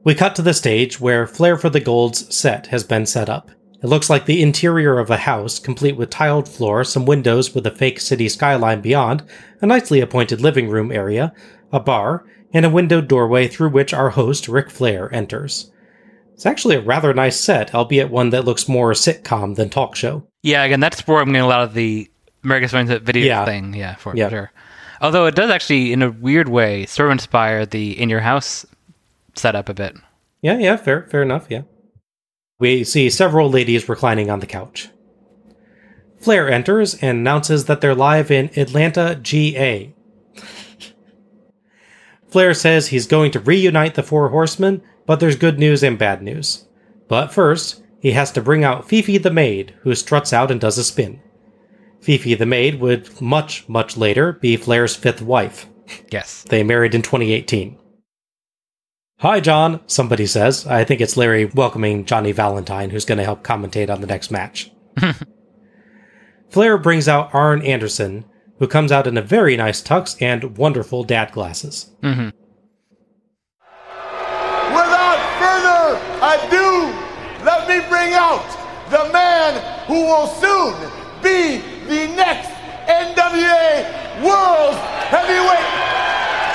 We 0.05 0.17
cut 0.17 0.35
to 0.35 0.43
the 0.43 0.55
stage 0.55 1.01
where 1.01 1.29
Flair 1.29 1.57
for 1.57 1.71
the 1.71 1.79
Gold's 1.79 2.35
set 2.35 2.67
has 2.67 2.83
been 2.83 3.07
set 3.07 3.29
up. 3.29 3.53
It 3.83 3.89
looks 3.89 4.09
like 4.09 4.27
the 4.27 4.43
interior 4.43 4.99
of 4.99 5.11
a 5.11 5.17
house, 5.17 5.59
complete 5.59 5.97
with 5.97 6.11
tiled 6.11 6.49
floor, 6.49 6.85
some 6.85 7.05
windows 7.05 7.55
with 7.55 7.67
a 7.67 7.71
fake 7.71 7.99
city 8.01 8.29
skyline 8.29 8.81
beyond, 8.81 9.25
a 9.61 9.67
nicely 9.67 10.01
appointed 10.01 10.41
living 10.41 10.69
room 10.69 10.93
area, 10.93 11.33
a 11.73 11.81
bar, 11.81 12.25
and 12.53 12.65
a 12.65 12.71
windowed 12.71 13.09
doorway 13.09 13.49
through 13.49 13.71
which 13.71 13.93
our 13.93 14.11
host, 14.11 14.47
Ric 14.47 14.71
Flair, 14.71 15.13
enters. 15.13 15.73
It's 16.35 16.47
actually 16.47 16.77
a 16.77 16.81
rather 16.81 17.13
nice 17.13 17.41
set, 17.41 17.75
albeit 17.75 18.11
one 18.11 18.31
that 18.31 18.45
looks 18.45 18.69
more 18.69 18.93
sitcom 18.93 19.57
than 19.57 19.69
talk 19.69 19.97
show. 19.97 20.25
Yeah, 20.43 20.63
again, 20.63 20.81
that's 20.81 21.07
where 21.07 21.19
I'm 21.19 21.27
getting 21.27 21.41
a 21.43 21.47
lot 21.49 21.63
of 21.63 21.75
the 21.75 22.09
America's 22.45 22.71
Funniest 22.71 23.03
video 23.03 23.27
Yeah. 23.27 23.45
thing. 23.45 23.75
Yeah, 23.75 23.97
for 23.97 24.15
Yeah. 24.17 24.29
sure. 24.29 24.53
Although 25.01 25.27
it 25.27 25.35
does 25.35 25.51
actually, 25.51 25.93
in 25.93 26.03
a 26.03 26.11
weird 26.11 26.49
way, 26.49 26.87
sort 26.87 27.09
of 27.09 27.13
inspire 27.13 27.67
the 27.67 28.01
in 28.01 28.09
your 28.09 28.21
house 28.21 28.65
setup 29.35 29.69
a 29.69 29.75
bit. 29.75 29.97
Yeah, 30.41 30.59
yeah, 30.59 30.77
fair, 30.77 31.07
fair 31.11 31.23
enough, 31.23 31.47
yeah. 31.49 31.63
We 32.63 32.85
see 32.85 33.11
several 33.11 33.51
ladies 33.51 33.89
reclining 33.89 34.31
on 34.31 34.39
the 34.39 34.47
couch. 34.47 34.89
Flair 36.21 36.49
enters 36.49 36.95
and 36.95 37.19
announces 37.19 37.65
that 37.65 37.81
they're 37.81 37.93
live 37.93 38.31
in 38.31 38.57
Atlanta, 38.57 39.19
GA. 39.21 39.93
Flair 42.29 42.55
says 42.55 42.87
he's 42.87 43.09
going 43.09 43.33
to 43.33 43.41
reunite 43.41 43.97
the 43.97 44.03
Four 44.05 44.29
Horsemen, 44.29 44.81
but 45.07 45.19
there's 45.19 45.35
good 45.35 45.59
news 45.59 45.83
and 45.83 45.99
bad 45.99 46.23
news. 46.23 46.69
But 47.09 47.33
first, 47.33 47.83
he 47.99 48.13
has 48.13 48.31
to 48.31 48.41
bring 48.41 48.63
out 48.63 48.89
Fifi 48.89 49.19
the 49.19 49.33
maid, 49.33 49.75
who 49.81 49.93
struts 49.97 50.33
out 50.33 50.53
and 50.53 50.61
does 50.61 50.79
a 50.79 50.85
spin. 50.85 51.21
Fifi 52.01 52.37
the 52.37 52.47
maid 52.47 52.79
would 52.79 53.21
much, 53.21 53.69
much 53.69 53.97
later 53.97 54.35
be 54.35 54.57
Flair's 54.57 54.95
fifth 54.95 55.21
wife. 55.21 55.67
Yes. 56.13 56.45
They 56.49 56.63
married 56.63 56.95
in 56.95 57.03
2018. 57.03 57.77
Hi, 59.23 59.39
John, 59.39 59.79
somebody 59.87 60.27
says. 60.27 60.67
I 60.67 60.83
think 60.83 61.01
it's 61.01 61.17
Larry 61.17 61.45
welcoming 61.45 62.05
Johnny 62.05 62.33
Valentine, 62.33 62.91
who's 62.91 63.05
going 63.05 63.19
to 63.19 63.25
help 63.25 63.45
commentate 63.45 63.89
on 63.89 64.01
the 64.01 64.07
next 64.09 64.33
match. 64.33 64.73
Flair 66.51 66.77
brings 66.77 67.07
out 67.07 67.33
Arn 67.33 67.63
Anderson, 67.63 68.25
who 68.59 68.67
comes 68.67 68.91
out 68.91 69.07
in 69.07 69.17
a 69.17 69.23
very 69.23 69.57
nice 69.57 69.81
tux 69.81 70.21
and 70.21 70.59
wonderful 70.59 71.05
dad 71.05 71.31
glasses. 71.31 71.93
Mm-hmm. 72.03 72.31
Without 74.75 75.21
further 75.39 76.01
ado, 76.19 76.91
let 77.47 77.69
me 77.69 77.79
bring 77.89 78.15
out 78.15 78.43
the 78.91 79.09
man 79.13 79.87
who 79.87 80.03
will 80.03 80.27
soon 80.27 80.75
be 81.23 81.59
the 81.87 82.13
next 82.17 82.51
NWA 82.91 83.87
World 84.25 84.75
Heavyweight 85.15 85.69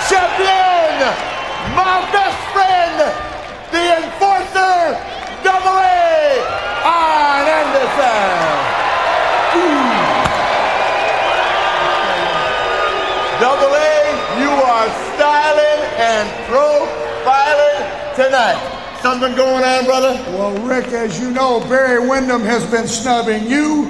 Champion, 0.10 1.37
my 1.78 2.02
best 2.10 2.42
friend, 2.50 2.98
the 3.70 3.86
enforcer, 4.02 4.98
Double 5.46 5.78
A, 5.78 6.42
Arn 6.82 7.46
Anderson. 7.46 8.58
Double 13.38 13.74
A, 13.78 14.42
you 14.42 14.50
are 14.50 14.90
styling 15.14 15.82
and 16.02 16.26
profiling 16.50 18.16
tonight. 18.16 18.58
Something 19.04 19.36
going 19.36 19.64
on, 19.64 19.86
brother? 19.86 20.14
Well, 20.32 20.58
Ric, 20.66 20.88
as 20.88 21.20
you 21.20 21.30
know, 21.30 21.60
Barry 21.70 22.00
Windham 22.00 22.42
has 22.42 22.66
been 22.72 22.88
snubbing 22.88 23.46
you. 23.46 23.86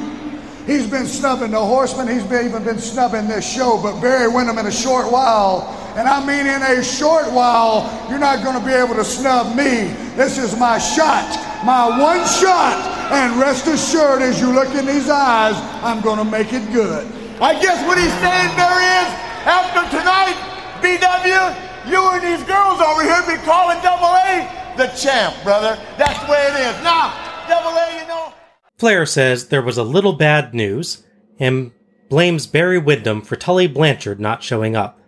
He's 0.66 0.86
been 0.86 1.06
snubbing 1.06 1.52
the 1.52 1.64
Horsemen. 1.64 2.10
He's 2.10 2.26
been, 2.26 2.48
even 2.48 2.66
been 2.66 2.80
snubbing 2.80 3.30
this 3.30 3.50
show. 3.50 3.80
But 3.82 4.02
Barry 4.02 4.28
Windham, 4.28 4.58
in 4.58 4.66
a 4.66 4.72
short 4.72 5.10
while, 5.10 5.74
and 5.98 6.08
I 6.08 6.24
mean 6.24 6.46
in 6.46 6.62
a 6.62 6.84
short 6.84 7.26
while, 7.34 7.90
you're 8.08 8.20
not 8.20 8.44
going 8.44 8.54
to 8.54 8.64
be 8.64 8.72
able 8.72 8.94
to 8.96 9.04
snub 9.04 9.58
me. 9.58 9.90
This 10.14 10.38
is 10.38 10.56
my 10.56 10.78
shot, 10.78 11.26
my 11.66 11.90
one 11.90 12.22
shot. 12.28 12.78
And 13.10 13.40
rest 13.40 13.66
assured, 13.66 14.22
as 14.22 14.40
you 14.40 14.54
look 14.54 14.70
in 14.76 14.86
these 14.86 15.10
eyes, 15.10 15.56
I'm 15.82 16.02
going 16.02 16.20
to 16.20 16.30
make 16.30 16.54
it 16.54 16.72
good. 16.72 17.08
I 17.42 17.60
guess 17.60 17.82
what 17.88 17.98
he's 17.98 18.14
saying 18.22 18.54
there 18.54 18.78
is, 19.02 19.10
after 19.50 19.98
tonight, 19.98 20.38
BW, 20.86 21.90
you 21.90 22.02
and 22.14 22.22
these 22.22 22.46
girls 22.46 22.80
over 22.80 23.02
here 23.02 23.24
be 23.26 23.42
calling 23.44 23.82
Double 23.82 24.14
A 24.14 24.46
the 24.78 24.88
champ, 24.96 25.36
brother. 25.44 25.82
That's 25.98 26.24
the 26.24 26.32
way 26.32 26.46
it 26.46 26.60
is. 26.60 26.84
Now, 26.84 27.10
Double 27.50 27.76
A, 27.76 28.00
you 28.00 28.08
know. 28.08 28.34
Flair 28.78 29.08
says 29.08 29.48
there 29.48 29.64
was 29.64 29.80
a 29.80 29.84
little 29.84 30.14
bad 30.14 30.54
news 30.54 31.04
and 31.40 31.72
blames 32.08 32.46
Barry 32.46 32.78
Windham 32.78 33.24
for 33.24 33.36
Tully 33.36 33.66
Blanchard 33.66 34.20
not 34.20 34.44
showing 34.44 34.76
up. 34.76 35.00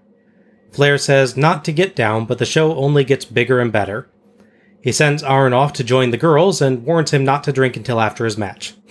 Flair 0.71 0.97
says 0.97 1.35
not 1.35 1.65
to 1.65 1.71
get 1.71 1.95
down, 1.95 2.25
but 2.25 2.37
the 2.37 2.45
show 2.45 2.75
only 2.75 3.03
gets 3.03 3.25
bigger 3.25 3.59
and 3.59 3.71
better. 3.71 4.07
He 4.81 4.91
sends 4.91 5.23
Arn 5.23 5.51
off 5.53 5.73
to 5.73 5.83
join 5.83 6.11
the 6.11 6.17
girls 6.17 6.61
and 6.61 6.85
warns 6.85 7.11
him 7.11 7.25
not 7.25 7.43
to 7.45 7.51
drink 7.51 7.75
until 7.75 7.99
after 7.99 8.25
his 8.25 8.37
match. 8.37 8.73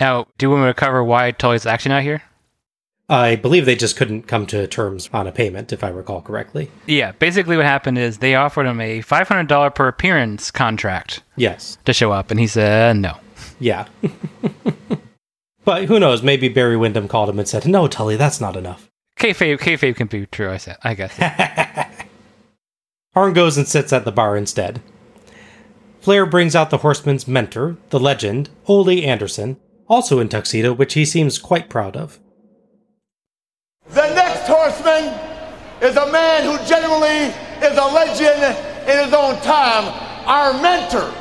Now, 0.00 0.26
do 0.38 0.46
you 0.46 0.50
want 0.50 0.62
me 0.64 0.68
to 0.70 0.74
cover 0.74 1.04
why 1.04 1.30
Tully's 1.30 1.66
actually 1.66 1.90
not 1.90 2.02
here? 2.02 2.22
I 3.08 3.36
believe 3.36 3.64
they 3.64 3.76
just 3.76 3.96
couldn't 3.96 4.24
come 4.26 4.44
to 4.46 4.66
terms 4.66 5.08
on 5.12 5.26
a 5.28 5.32
payment, 5.32 5.72
if 5.72 5.84
I 5.84 5.88
recall 5.88 6.20
correctly. 6.20 6.70
Yeah, 6.86 7.12
basically 7.12 7.56
what 7.56 7.64
happened 7.64 7.98
is 7.98 8.18
they 8.18 8.34
offered 8.34 8.66
him 8.66 8.80
a 8.80 9.02
$500 9.02 9.74
per 9.74 9.86
appearance 9.88 10.50
contract 10.50 11.22
Yes. 11.36 11.78
to 11.84 11.92
show 11.92 12.10
up, 12.10 12.30
and 12.32 12.40
he 12.40 12.46
said 12.48 12.96
no. 12.96 13.18
Yeah. 13.60 13.86
but 15.64 15.84
who 15.84 16.00
knows? 16.00 16.22
Maybe 16.22 16.48
Barry 16.48 16.76
Windham 16.76 17.06
called 17.08 17.28
him 17.28 17.38
and 17.38 17.46
said, 17.46 17.66
No, 17.66 17.86
Tully, 17.86 18.16
that's 18.16 18.40
not 18.40 18.56
enough. 18.56 18.90
Kayfabe, 19.18 19.58
kayfabe 19.58 19.96
can 19.96 20.06
be 20.08 20.26
true, 20.26 20.50
I 20.50 20.56
said. 20.56 20.76
I 20.82 20.94
guess. 20.94 21.14
Arn 23.14 23.32
goes 23.32 23.56
and 23.56 23.66
sits 23.68 23.92
at 23.92 24.04
the 24.04 24.12
bar 24.12 24.36
instead. 24.36 24.80
Flair 26.00 26.26
brings 26.26 26.54
out 26.56 26.70
the 26.70 26.78
horseman's 26.78 27.26
mentor, 27.28 27.76
the 27.90 28.00
legend, 28.00 28.50
Ole 28.66 28.90
Anderson, 29.04 29.56
also 29.88 30.18
in 30.20 30.28
tuxedo, 30.28 30.72
which 30.72 30.94
he 30.94 31.04
seems 31.04 31.38
quite 31.38 31.70
proud 31.70 31.96
of. 31.96 32.18
The 33.90 34.12
next 34.14 34.46
horseman 34.48 35.14
is 35.80 35.96
a 35.96 36.10
man 36.10 36.44
who 36.44 36.58
genuinely 36.66 37.32
is 37.64 37.78
a 37.78 37.84
legend 37.94 38.42
in 38.88 39.04
his 39.04 39.14
own 39.14 39.40
time. 39.42 39.84
Our 40.26 40.52
mentor, 40.60 41.12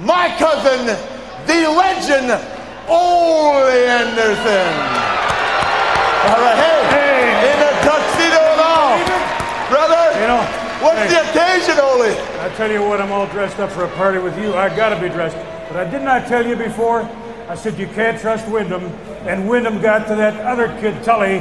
my 0.00 0.34
cousin, 0.38 0.86
the 1.46 1.68
legend, 1.68 2.30
Ole 2.88 3.68
Anderson. 3.68 4.68
All 6.26 6.40
right, 6.42 6.56
hey, 6.58 6.78
Hey. 6.88 7.52
in 7.52 7.58
a 7.62 7.72
tuxedo 7.86 8.40
and 8.42 8.60
all. 8.60 8.98
Brother, 9.68 10.18
You 10.20 10.26
know, 10.26 10.42
what's 10.80 10.98
hey. 10.98 11.08
the 11.08 11.20
occasion, 11.30 11.78
Ole? 11.80 12.10
I 12.40 12.48
tell 12.56 12.70
you 12.70 12.82
what, 12.82 13.00
I'm 13.00 13.12
all 13.12 13.26
dressed 13.26 13.58
up 13.58 13.70
for 13.70 13.84
a 13.84 13.88
party 13.96 14.18
with 14.18 14.38
you. 14.38 14.54
I 14.54 14.74
gotta 14.74 14.98
be 15.00 15.08
dressed. 15.08 15.36
But 15.68 15.76
I 15.76 15.90
did 15.90 16.02
not 16.02 16.22
I 16.24 16.28
tell 16.28 16.46
you 16.46 16.56
before. 16.56 17.02
I 17.48 17.54
said 17.54 17.78
you 17.78 17.86
can't 17.88 18.20
trust 18.20 18.48
Windham, 18.48 18.84
and 19.26 19.48
Windham 19.48 19.80
got 19.80 20.06
to 20.08 20.14
that 20.16 20.36
other 20.44 20.68
kid, 20.80 21.02
Tully. 21.04 21.38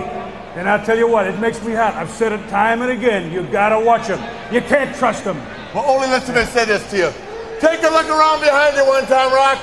And 0.55 0.67
I 0.67 0.84
tell 0.84 0.97
you 0.97 1.07
what, 1.07 1.28
it 1.28 1.39
makes 1.39 1.61
me 1.63 1.73
hot. 1.73 1.93
I've 1.93 2.09
said 2.09 2.32
it 2.32 2.49
time 2.49 2.82
and 2.82 2.91
again. 2.91 3.32
You 3.32 3.43
gotta 3.43 3.80
watch 3.80 4.07
him. 4.07 4.19
You 4.51 4.61
can't 4.61 4.93
trust 4.95 5.23
him. 5.23 5.38
Well, 5.73 5.86
only 5.88 6.07
listen 6.07 6.34
to 6.34 6.41
me 6.41 6.45
say 6.47 6.65
this 6.65 6.89
to 6.91 6.97
you. 6.97 7.11
Take 7.59 7.84
a 7.84 7.89
look 7.89 8.09
around 8.09 8.41
behind 8.41 8.75
you 8.75 8.86
one 8.86 9.05
time, 9.05 9.32
Rock. 9.32 9.59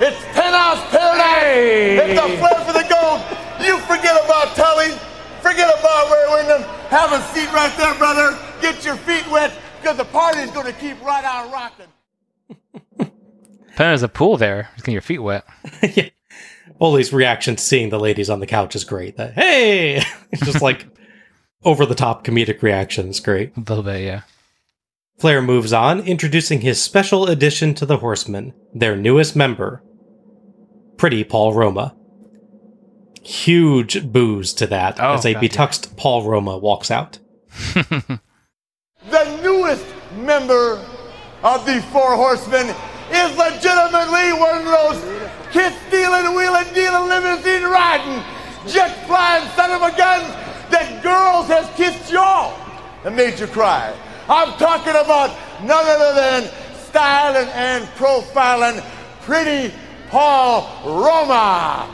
It's 0.00 0.20
penthouse 0.32 0.80
paradise. 0.90 1.42
Hey. 1.42 2.12
It's 2.12 2.20
a 2.20 2.28
Flair 2.38 2.64
for 2.64 2.72
the 2.72 2.86
gold. 2.88 3.20
You 3.60 3.78
forget 3.90 4.16
about 4.24 4.54
Tully. 4.54 4.94
Forget 5.42 5.78
about 5.78 6.10
Ray 6.10 6.34
Windham. 6.34 6.62
Have 6.88 7.12
a 7.12 7.20
seat 7.34 7.52
right 7.52 7.74
there, 7.76 7.94
brother. 7.96 8.38
Get 8.60 8.84
your 8.84 8.96
feet 8.96 9.26
wet 9.30 9.52
because 9.80 9.96
the 9.96 10.04
party's 10.04 10.50
going 10.50 10.66
to 10.66 10.72
keep 10.72 11.00
right 11.02 11.24
on 11.24 11.50
rocking. 11.50 11.86
There's 13.76 14.02
a 14.02 14.08
pool 14.08 14.36
there. 14.36 14.68
Just 14.74 14.84
getting 14.84 14.92
your 14.94 15.02
feet 15.02 15.20
wet. 15.20 15.44
yeah. 15.82 16.10
Ole's 16.80 17.12
reaction 17.12 17.56
to 17.56 17.62
seeing 17.62 17.90
the 17.90 18.00
ladies 18.00 18.30
on 18.30 18.40
the 18.40 18.46
couch 18.46 18.74
is 18.74 18.84
great. 18.84 19.16
That 19.16 19.34
hey, 19.34 20.02
it's 20.30 20.44
just 20.44 20.62
like 20.62 20.86
over 21.64 21.84
the 21.84 21.94
top 21.94 22.24
comedic 22.24 22.62
reaction 22.62 23.08
is 23.08 23.20
great. 23.20 23.56
A 23.56 23.60
little 23.60 23.82
bit, 23.82 24.02
yeah. 24.02 24.22
Flair 25.18 25.42
moves 25.42 25.74
on, 25.74 26.00
introducing 26.00 26.62
his 26.62 26.82
special 26.82 27.26
addition 27.26 27.74
to 27.74 27.84
the 27.84 27.98
Horsemen, 27.98 28.54
their 28.72 28.96
newest 28.96 29.36
member, 29.36 29.82
Pretty 30.96 31.24
Paul 31.24 31.52
Roma. 31.52 31.94
Huge 33.22 34.12
boos 34.12 34.54
to 34.54 34.66
that 34.68 34.98
Oh, 35.00 35.14
as 35.14 35.24
a 35.24 35.34
God, 35.34 35.42
yeah. 35.42 35.90
Paul 35.96 36.24
Roma 36.24 36.58
walks 36.58 36.90
out. 36.90 37.18
The 39.08 39.40
newest 39.42 39.86
member 40.18 40.84
of 41.42 41.64
the 41.64 41.80
Four 41.90 42.16
Horsemen 42.16 42.66
is 43.10 43.36
legitimately 43.36 44.32
one 44.34 44.58
of 44.58 44.64
those 44.66 45.00
kiss 45.52 45.74
stealing, 45.88 46.34
wheeling, 46.36 46.66
dealing, 46.74 47.08
limousine 47.08 47.62
riding, 47.64 48.22
jet 48.68 49.06
flying 49.06 49.48
son 49.56 49.70
of 49.70 49.80
a 49.82 49.96
gun 49.96 50.20
that 50.70 51.02
girls 51.02 51.46
has 51.48 51.66
kissed 51.76 52.12
y'all 52.12 52.54
and 53.04 53.16
made 53.16 53.40
you 53.40 53.46
cry. 53.46 53.96
I'm 54.28 54.52
talking 54.58 54.90
about 54.94 55.30
none 55.62 55.86
other 55.86 56.14
than 56.14 56.50
styling 56.84 57.48
and 57.54 57.84
profiling 57.96 58.84
pretty 59.22 59.74
Paul 60.08 60.68
Roma. 60.84 61.88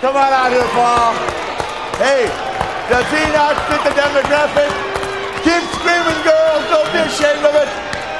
Come 0.00 0.16
on 0.16 0.32
out 0.32 0.50
here, 0.50 0.64
Paul. 0.72 1.12
Hey, 2.00 2.24
does 2.88 3.04
he 3.12 3.20
not 3.36 3.52
fit 3.68 3.84
the 3.84 3.92
demographic? 3.92 4.72
Keep 5.44 5.60
screaming, 5.76 6.16
girls. 6.24 6.64
Don't 6.72 6.90
be 6.90 7.00
ashamed 7.04 7.44
of 7.44 7.54
it. 7.54 7.68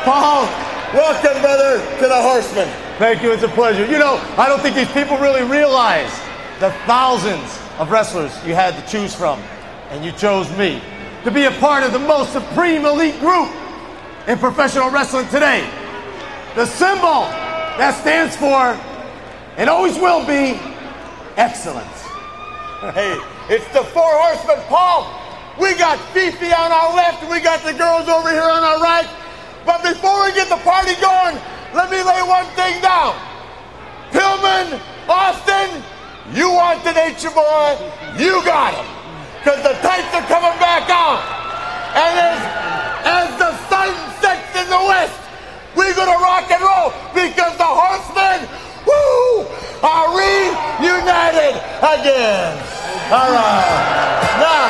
Paul, 0.04 0.44
welcome, 0.92 1.40
brother, 1.40 1.78
to 1.96 2.06
the 2.06 2.20
Horsemen. 2.20 2.68
Thank 2.98 3.22
you. 3.22 3.32
It's 3.32 3.44
a 3.44 3.48
pleasure. 3.48 3.86
You 3.86 3.98
know, 3.98 4.22
I 4.36 4.46
don't 4.46 4.60
think 4.60 4.76
these 4.76 4.92
people 4.92 5.16
really 5.16 5.42
realize 5.42 6.12
the 6.60 6.70
thousands 6.84 7.58
of 7.78 7.90
wrestlers 7.90 8.30
you 8.46 8.54
had 8.54 8.74
to 8.74 8.86
choose 8.86 9.14
from, 9.14 9.40
and 9.88 10.04
you 10.04 10.12
chose 10.12 10.54
me 10.58 10.82
to 11.24 11.30
be 11.30 11.46
a 11.46 11.50
part 11.52 11.82
of 11.82 11.94
the 11.94 11.98
most 11.98 12.34
supreme 12.34 12.84
elite 12.84 13.18
group 13.20 13.48
in 14.28 14.36
professional 14.36 14.90
wrestling 14.90 15.26
today. 15.28 15.66
The 16.56 16.66
symbol 16.66 17.24
that 17.80 17.98
stands 18.02 18.36
for, 18.36 18.78
and 19.56 19.70
always 19.70 19.96
will 19.96 20.26
be, 20.26 20.60
excellence. 21.40 22.04
Hey, 22.92 23.16
it's 23.48 23.64
the 23.72 23.80
four 23.96 24.12
horsemen, 24.20 24.60
Paul. 24.68 25.08
We 25.56 25.72
got 25.72 25.96
Fifi 26.12 26.52
on 26.52 26.68
our 26.68 26.92
left, 26.92 27.24
we 27.32 27.40
got 27.40 27.64
the 27.64 27.72
girls 27.72 28.12
over 28.12 28.28
here 28.28 28.44
on 28.44 28.60
our 28.60 28.76
right. 28.76 29.08
But 29.64 29.80
before 29.80 30.28
we 30.28 30.36
get 30.36 30.52
the 30.52 30.60
party 30.60 30.92
going, 31.00 31.40
let 31.72 31.88
me 31.88 32.04
lay 32.04 32.20
one 32.28 32.44
thing 32.60 32.76
down. 32.84 33.16
Pillman, 34.12 34.76
Austin, 35.08 35.80
you 36.36 36.52
want 36.52 36.84
to 36.84 36.92
date 36.92 37.16
your 37.24 37.32
boy, 37.32 37.72
you 38.20 38.44
got 38.44 38.76
him. 38.76 38.88
Because 39.40 39.64
the 39.64 39.76
tights 39.80 40.12
are 40.12 40.28
coming 40.28 40.56
back 40.60 40.84
on. 40.92 41.24
And 41.96 42.14
as, 42.20 42.40
as 43.08 43.28
the 43.40 43.52
sun 43.72 43.96
sets 44.20 44.52
in 44.60 44.68
the 44.68 44.82
west, 44.92 45.16
we're 45.72 45.96
gonna 45.96 46.20
rock 46.20 46.52
and 46.52 46.60
roll 46.60 46.92
because 47.16 47.56
the 47.56 47.64
horsemen, 47.64 48.44
woo, 48.86 49.46
are 49.82 50.08
reunited 50.14 51.56
again. 51.80 52.56
All 53.10 53.30
right. 53.32 53.66
Now, 54.38 54.68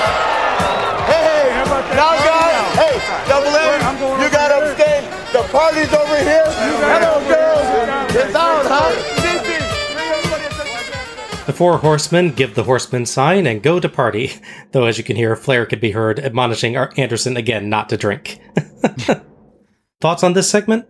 hey, 1.07 1.53
How 1.53 1.65
about 1.67 1.85
that 1.89 1.97
now 1.97 2.13
oh, 2.15 2.25
guys, 2.25 2.57
hey, 2.81 2.95
double 3.29 3.53
I'm 3.53 3.97
A, 4.01 4.25
you 4.25 4.31
got 4.31 4.49
there. 4.49 4.73
upstate. 4.73 5.05
The 5.33 5.43
party's 5.53 5.93
over 5.93 6.19
here. 6.19 6.49
Hello, 6.83 7.21
girls. 7.29 7.69
It's 8.17 8.35
on, 8.35 8.65
huh? 8.67 8.91
CP, 9.21 9.47
bring 9.95 10.09
everybody 10.09 10.45
up 10.47 11.39
to- 11.41 11.47
The 11.47 11.53
four 11.53 11.79
horsemen 11.79 12.33
give 12.33 12.55
the 12.55 12.65
horseman 12.65 13.07
sign 13.07 13.47
and 13.47 13.63
go 13.63 13.79
to 13.79 13.89
party, 13.89 14.33
though 14.73 14.87
as 14.87 14.99
you 14.99 15.05
can 15.05 15.17
hear, 15.17 15.37
Flair 15.37 15.67
could 15.67 15.81
be 15.81 15.93
heard 15.93 16.19
admonishing 16.19 16.77
Anderson 16.77 17.37
again 17.37 17.69
not 17.69 17.89
to 17.91 17.97
drink. 17.97 18.41
Thoughts 20.01 20.25
on 20.25 20.33
this 20.33 20.51
segment? 20.51 20.87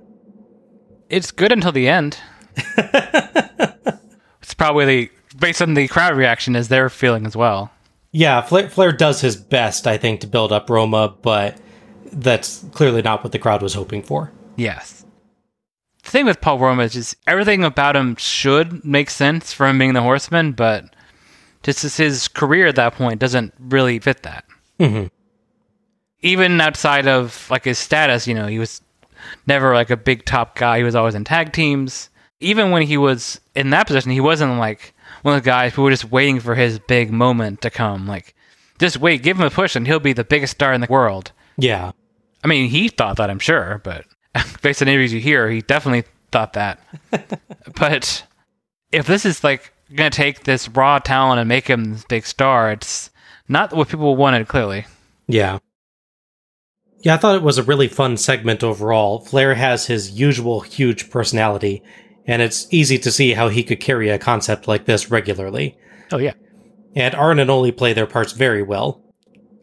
It's 1.09 1.33
good 1.33 1.51
until 1.51 1.73
the 1.73 1.89
end. 1.89 2.17
it's 4.43 4.55
probably 4.55 4.85
the 4.85 5.11
based 5.39 5.63
on 5.63 5.75
the 5.75 5.89
crowd 5.89 6.17
reaction 6.17 6.57
is 6.57 6.69
their 6.69 6.89
feeling 6.89 7.27
as 7.27 7.37
well. 7.37 7.71
Yeah, 8.13 8.41
Flair, 8.41 8.69
Flair 8.69 8.93
does 8.93 9.21
his 9.21 9.37
best, 9.37 9.87
I 9.87 9.97
think, 9.97 10.21
to 10.21 10.27
build 10.27 10.53
up 10.53 10.69
Roma, 10.69 11.15
but 11.23 11.57
that's 12.13 12.65
clearly 12.73 13.03
not 13.03 13.23
what 13.23 13.33
the 13.33 13.39
crowd 13.39 13.63
was 13.63 13.75
hoping 13.75 14.03
for. 14.03 14.33
Yes. 14.57 15.05
The 16.03 16.11
thing 16.11 16.27
with 16.27 16.41
Paul 16.41 16.59
Roma 16.59 16.85
is 16.85 16.95
just 16.95 17.15
everything 17.27 17.63
about 17.63 17.95
him 17.95 18.17
should 18.17 18.85
make 18.85 19.11
sense 19.11 19.53
for 19.53 19.67
him 19.69 19.79
being 19.79 19.93
the 19.93 20.03
horseman, 20.03 20.53
but 20.53 20.85
just 21.63 21.85
as 21.85 21.97
his 21.97 22.27
career 22.27 22.67
at 22.67 22.77
that 22.77 22.95
point 22.95 23.21
doesn't 23.21 23.55
really 23.59 23.99
fit 24.01 24.23
that. 24.25 24.45
Mm-hmm. 24.81 25.07
Even 26.23 26.61
outside 26.61 27.07
of 27.07 27.49
like 27.49 27.65
his 27.65 27.79
status, 27.79 28.27
you 28.27 28.35
know, 28.35 28.47
he 28.47 28.59
was 28.59 28.83
never 29.47 29.75
like 29.75 29.91
a 29.91 29.97
big 29.97 30.25
top 30.25 30.57
guy. 30.57 30.79
He 30.79 30.85
was 30.85 30.95
always 30.95 31.15
in 31.15 31.25
tag 31.25 31.53
teams. 31.53 32.11
Even 32.41 32.71
when 32.71 32.83
he 32.83 32.97
was 32.97 33.41
in 33.55 33.71
that 33.71 33.87
position, 33.87 34.11
he 34.11 34.21
wasn't 34.21 34.59
like 34.59 34.95
one 35.23 35.37
of 35.37 35.43
the 35.43 35.51
guys 35.51 35.75
who 35.75 35.83
were 35.83 35.91
just 35.91 36.11
waiting 36.11 36.41
for 36.41 36.55
his 36.55 36.79
big 36.79 37.11
moment 37.11 37.61
to 37.63 37.71
come. 37.71 38.07
Like, 38.07 38.35
just 38.79 38.99
wait, 38.99 39.23
give 39.23 39.39
him 39.39 39.47
a 39.47 39.51
push, 39.51 39.77
and 39.77 39.87
he'll 39.87 40.01
be 40.01 40.15
the 40.15 40.25
biggest 40.25 40.53
star 40.53 40.73
in 40.73 40.81
the 40.81 40.87
world. 40.89 41.33
Yeah. 41.59 41.93
I 42.43 42.49
mean, 42.49 42.71
he 42.71 42.89
thought 42.89 43.19
that, 43.19 43.31
I'm 43.31 43.39
sure, 43.39 43.81
but 43.85 44.07
based 44.63 44.81
on 44.81 44.89
interviews 44.89 45.13
you 45.13 45.21
hear, 45.21 45.51
he 45.51 45.61
definitely 45.61 46.05
thought 46.33 46.55
that. 46.55 46.81
but 47.77 48.25
if 48.93 49.07
this 49.07 49.27
is 49.27 49.45
like 49.45 49.73
going 49.95 50.11
to 50.11 50.17
take 50.17 50.45
this 50.45 50.69
raw 50.69 50.99
talent 50.99 51.41
and 51.41 51.49
make 51.49 51.69
him 51.69 51.93
this 51.93 52.05
big 52.05 52.25
star, 52.25 52.73
it's 52.73 53.11
not 53.49 53.73
what 53.73 53.89
people 53.89 54.17
wanted, 54.17 54.49
clearly. 54.49 54.87
Yeah. 55.27 55.59
Yeah, 57.03 57.15
I 57.15 57.17
thought 57.17 57.37
it 57.37 57.43
was 57.43 57.59
a 57.59 57.63
really 57.63 57.89
fun 57.89 58.17
segment 58.17 58.63
overall. 58.63 59.21
Flair 59.21 59.55
has 59.55 59.87
his 59.87 60.11
usual 60.11 60.61
huge 60.61 61.11
personality, 61.11 61.83
and 62.27 62.43
it's 62.43 62.67
easy 62.73 62.99
to 62.99 63.11
see 63.13 63.33
how 63.33 63.49
he 63.49 63.63
could 63.63 63.81
carry 63.81 64.09
a 64.11 64.19
concept 64.19 64.69
like 64.69 64.85
this 64.87 65.11
regularly. 65.11 65.77
Oh, 66.13 66.19
yeah. 66.19 66.33
And 66.97 67.15
Arn 67.15 67.39
and 67.39 67.51
Ole 67.51 67.71
play 67.73 67.93
their 67.93 68.07
parts 68.07 68.33
very 68.33 68.63
well. 68.63 69.03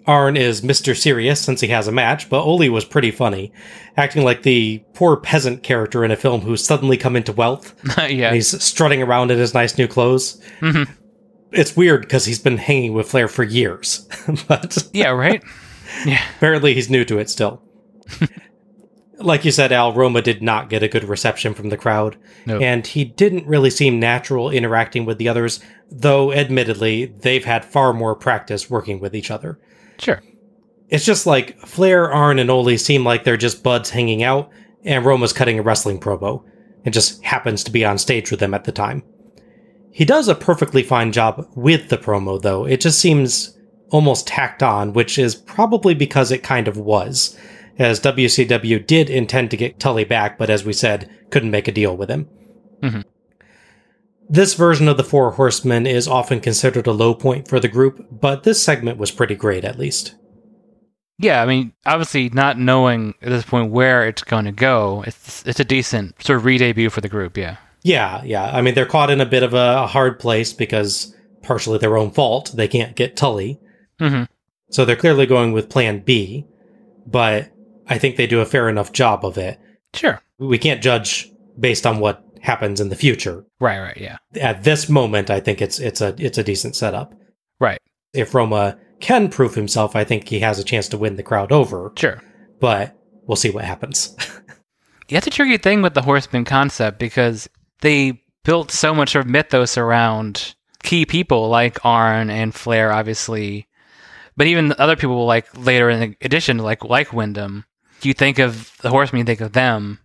Arn 0.05 0.37
is 0.37 0.61
Mr. 0.61 0.95
Serious 0.95 1.41
since 1.41 1.59
he 1.59 1.67
has 1.67 1.87
a 1.89 1.91
match, 1.91 2.29
but 2.29 2.41
Ole 2.41 2.69
was 2.69 2.85
pretty 2.85 3.11
funny, 3.11 3.51
acting 3.97 4.23
like 4.23 4.43
the 4.43 4.81
poor 4.93 5.17
peasant 5.17 5.63
character 5.63 6.05
in 6.05 6.11
a 6.11 6.15
film 6.15 6.39
who's 6.41 6.63
suddenly 6.63 6.95
come 6.95 7.17
into 7.17 7.33
wealth. 7.33 7.75
yeah. 8.09 8.33
He's 8.33 8.63
strutting 8.63 9.03
around 9.03 9.31
in 9.31 9.37
his 9.37 9.53
nice 9.53 9.77
new 9.77 9.87
clothes. 9.87 10.41
Mhm. 10.61 10.87
It's 11.51 11.75
weird 11.75 12.01
because 12.01 12.23
he's 12.25 12.39
been 12.39 12.57
hanging 12.57 12.93
with 12.93 13.09
Flair 13.09 13.27
for 13.27 13.43
years, 13.43 14.07
but 14.47 14.77
Yeah, 14.93 15.09
right? 15.09 15.43
Yeah. 16.05 16.21
apparently 16.37 16.73
he's 16.73 16.89
new 16.89 17.03
to 17.05 17.17
it 17.17 17.29
still. 17.29 17.61
Like 19.19 19.43
you 19.45 19.51
said, 19.51 19.71
Al, 19.71 19.93
Roma 19.93 20.21
did 20.21 20.41
not 20.43 20.69
get 20.69 20.83
a 20.83 20.87
good 20.87 21.03
reception 21.03 21.53
from 21.55 21.69
the 21.69 21.77
crowd, 21.77 22.17
No. 22.45 22.59
and 22.59 22.85
he 22.85 23.03
didn't 23.03 23.47
really 23.47 23.69
seem 23.71 23.99
natural 23.99 24.49
interacting 24.51 25.05
with 25.05 25.17
the 25.17 25.27
others, 25.27 25.59
though 25.91 26.31
admittedly, 26.31 27.05
they've 27.05 27.45
had 27.45 27.65
far 27.65 27.93
more 27.93 28.13
practice 28.15 28.69
working 28.69 28.99
with 28.99 29.15
each 29.15 29.31
other. 29.31 29.57
Sure. 29.97 30.21
It's 30.89 31.05
just 31.05 31.25
like 31.25 31.59
Flair, 31.61 32.11
Arn, 32.11 32.37
and 32.39 32.51
Ole 32.51 32.77
seem 32.77 33.03
like 33.03 33.23
they're 33.23 33.37
just 33.37 33.63
buds 33.63 33.89
hanging 33.89 34.21
out, 34.23 34.49
and 34.85 35.03
Roma's 35.03 35.33
cutting 35.33 35.57
a 35.59 35.63
wrestling 35.63 35.99
promo, 35.99 36.43
and 36.85 36.93
just 36.93 37.23
happens 37.23 37.63
to 37.63 37.71
be 37.71 37.83
on 37.83 37.97
stage 37.97 38.29
with 38.31 38.39
them 38.39 38.53
at 38.53 38.65
the 38.65 38.71
time. 38.71 39.03
He 39.91 40.05
does 40.05 40.27
a 40.27 40.35
perfectly 40.35 40.83
fine 40.83 41.11
job 41.11 41.47
with 41.55 41.89
the 41.89 41.97
promo, 41.97 42.39
though. 42.41 42.65
It 42.65 42.81
just 42.81 42.99
seems 42.99 43.57
almost 43.89 44.27
tacked 44.27 44.61
on, 44.61 44.93
which 44.93 45.17
is 45.17 45.33
probably 45.35 45.95
because 45.95 46.31
it 46.31 46.43
kind 46.43 46.67
of 46.67 46.77
was, 46.77 47.35
as 47.79 47.99
WCW 47.99 48.85
did 48.85 49.09
intend 49.09 49.51
to 49.51 49.57
get 49.57 49.79
Tully 49.79 50.03
back, 50.03 50.37
but 50.37 50.49
as 50.49 50.65
we 50.65 50.73
said, 50.73 51.09
couldn't 51.29 51.51
make 51.51 51.67
a 51.67 51.71
deal 51.71 51.95
with 51.95 52.09
him. 52.09 52.27
Mhm. 52.81 53.03
This 54.29 54.55
version 54.55 54.87
of 54.87 54.97
the 54.97 55.03
Four 55.03 55.31
Horsemen 55.31 55.85
is 55.87 56.07
often 56.07 56.39
considered 56.41 56.87
a 56.87 56.91
low 56.91 57.13
point 57.13 57.47
for 57.47 57.59
the 57.59 57.67
group, 57.69 58.05
but 58.11 58.43
this 58.43 58.61
segment 58.61 58.97
was 58.97 59.11
pretty 59.11 59.35
great 59.35 59.63
at 59.63 59.79
least. 59.79 60.15
Yeah, 61.19 61.41
I 61.41 61.45
mean, 61.45 61.73
obviously, 61.85 62.29
not 62.29 62.59
knowing 62.59 63.15
at 63.21 63.29
this 63.29 63.45
point 63.45 63.71
where 63.71 64.05
it's 64.07 64.23
going 64.23 64.45
to 64.45 64.51
go, 64.51 65.03
it's 65.07 65.43
it's 65.47 65.59
a 65.59 65.65
decent 65.65 66.21
sort 66.21 66.37
of 66.37 66.45
re-debut 66.45 66.89
for 66.89 67.01
the 67.01 67.09
group. 67.09 67.37
Yeah, 67.37 67.55
Yeah, 67.83 68.21
yeah. 68.23 68.51
I 68.53 68.61
mean, 68.61 68.75
they're 68.75 68.85
caught 68.85 69.09
in 69.09 69.21
a 69.21 69.25
bit 69.25 69.43
of 69.43 69.53
a, 69.53 69.83
a 69.83 69.87
hard 69.87 70.19
place 70.19 70.53
because 70.53 71.15
partially 71.41 71.77
their 71.79 71.97
own 71.97 72.11
fault. 72.11 72.51
They 72.53 72.67
can't 72.67 72.95
get 72.95 73.15
Tully. 73.15 73.59
hmm 73.99 74.23
So 74.69 74.83
they're 74.85 74.95
clearly 74.95 75.25
going 75.25 75.53
with 75.53 75.69
plan 75.69 75.99
B, 75.99 76.45
but 77.07 77.49
I 77.87 77.97
think 77.97 78.15
they 78.15 78.27
do 78.27 78.41
a 78.41 78.45
fair 78.45 78.69
enough 78.69 78.91
job 78.91 79.25
of 79.25 79.37
it. 79.37 79.59
sure, 79.93 80.21
We 80.39 80.57
can't 80.57 80.81
judge 80.83 81.31
based 81.59 81.85
on 81.87 81.99
what 81.99 82.23
happens 82.41 82.79
in 82.79 82.89
the 82.89 82.95
future. 82.95 83.45
right, 83.59 83.79
right, 83.79 83.97
yeah, 83.97 84.17
At 84.39 84.63
this 84.63 84.89
moment, 84.89 85.29
I 85.29 85.39
think 85.39 85.61
it's 85.61 85.79
it's 85.79 86.01
a 86.01 86.15
it's 86.17 86.37
a 86.37 86.43
decent 86.43 86.75
setup. 86.75 87.13
right, 87.59 87.79
If 88.13 88.33
Roma 88.35 88.77
can 88.99 89.29
prove 89.29 89.55
himself, 89.55 89.95
I 89.95 90.03
think 90.03 90.27
he 90.27 90.39
has 90.39 90.59
a 90.59 90.63
chance 90.63 90.87
to 90.89 90.97
win 90.97 91.15
the 91.15 91.23
crowd 91.23 91.51
over, 91.51 91.91
sure. 91.97 92.21
but 92.59 92.97
we'll 93.25 93.35
see 93.35 93.49
what 93.49 93.65
happens. 93.65 94.15
Yeah, 95.09 95.19
it's 95.19 95.27
a 95.27 95.29
tricky 95.29 95.55
thing 95.57 95.81
with 95.81 95.93
the 95.93 96.01
horseman 96.01 96.43
concept 96.43 96.99
because 96.99 97.47
they 97.79 98.21
built 98.43 98.71
so 98.71 98.93
much 98.93 99.15
of 99.15 99.25
mythos 99.25 99.77
around 99.77 100.53
key 100.83 101.05
people 101.05 101.47
like 101.47 101.85
Arn 101.85 102.29
and 102.29 102.53
Flair, 102.53 102.91
obviously, 102.91 103.69
but 104.35 104.47
even 104.47 104.73
other 104.77 104.97
people 104.97 105.25
like 105.25 105.47
later 105.57 105.89
in 105.89 105.99
the 106.01 106.15
edition, 106.25 106.57
like 106.57 106.83
like 106.83 107.13
Windham. 107.13 107.63
You 108.01 108.13
think 108.13 108.39
of 108.39 108.71
the 108.81 108.89
horsemen, 108.89 109.19
you 109.19 109.25
think 109.25 109.41
of 109.41 109.53
them. 109.53 109.99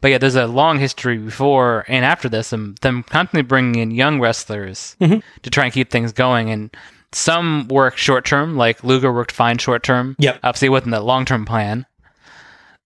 But 0.00 0.10
yeah, 0.10 0.18
there's 0.18 0.34
a 0.34 0.46
long 0.46 0.78
history 0.80 1.16
before 1.18 1.84
and 1.86 2.04
after 2.04 2.28
this, 2.28 2.52
and 2.52 2.76
them 2.78 3.02
constantly 3.04 3.42
bringing 3.42 3.76
in 3.80 3.90
young 3.92 4.18
wrestlers 4.20 4.96
Mhm. 5.00 5.22
to 5.42 5.50
try 5.50 5.64
and 5.64 5.72
keep 5.72 5.90
things 5.90 6.12
going. 6.12 6.50
And 6.50 6.74
some 7.12 7.68
work 7.68 7.96
short 7.96 8.24
term, 8.24 8.56
like 8.56 8.82
Luger 8.82 9.12
worked 9.12 9.30
fine 9.32 9.58
short 9.58 9.82
term. 9.82 10.16
Yep. 10.18 10.40
Obviously, 10.42 10.66
it 10.66 10.70
wasn't 10.70 10.92
the 10.92 11.00
long 11.00 11.24
term 11.24 11.44
plan. 11.44 11.86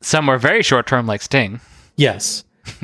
Some 0.03 0.27
were 0.27 0.37
very 0.39 0.63
short 0.63 0.87
term, 0.87 1.07
like 1.07 1.23
Sting. 1.23 1.61
yes. 1.97 2.45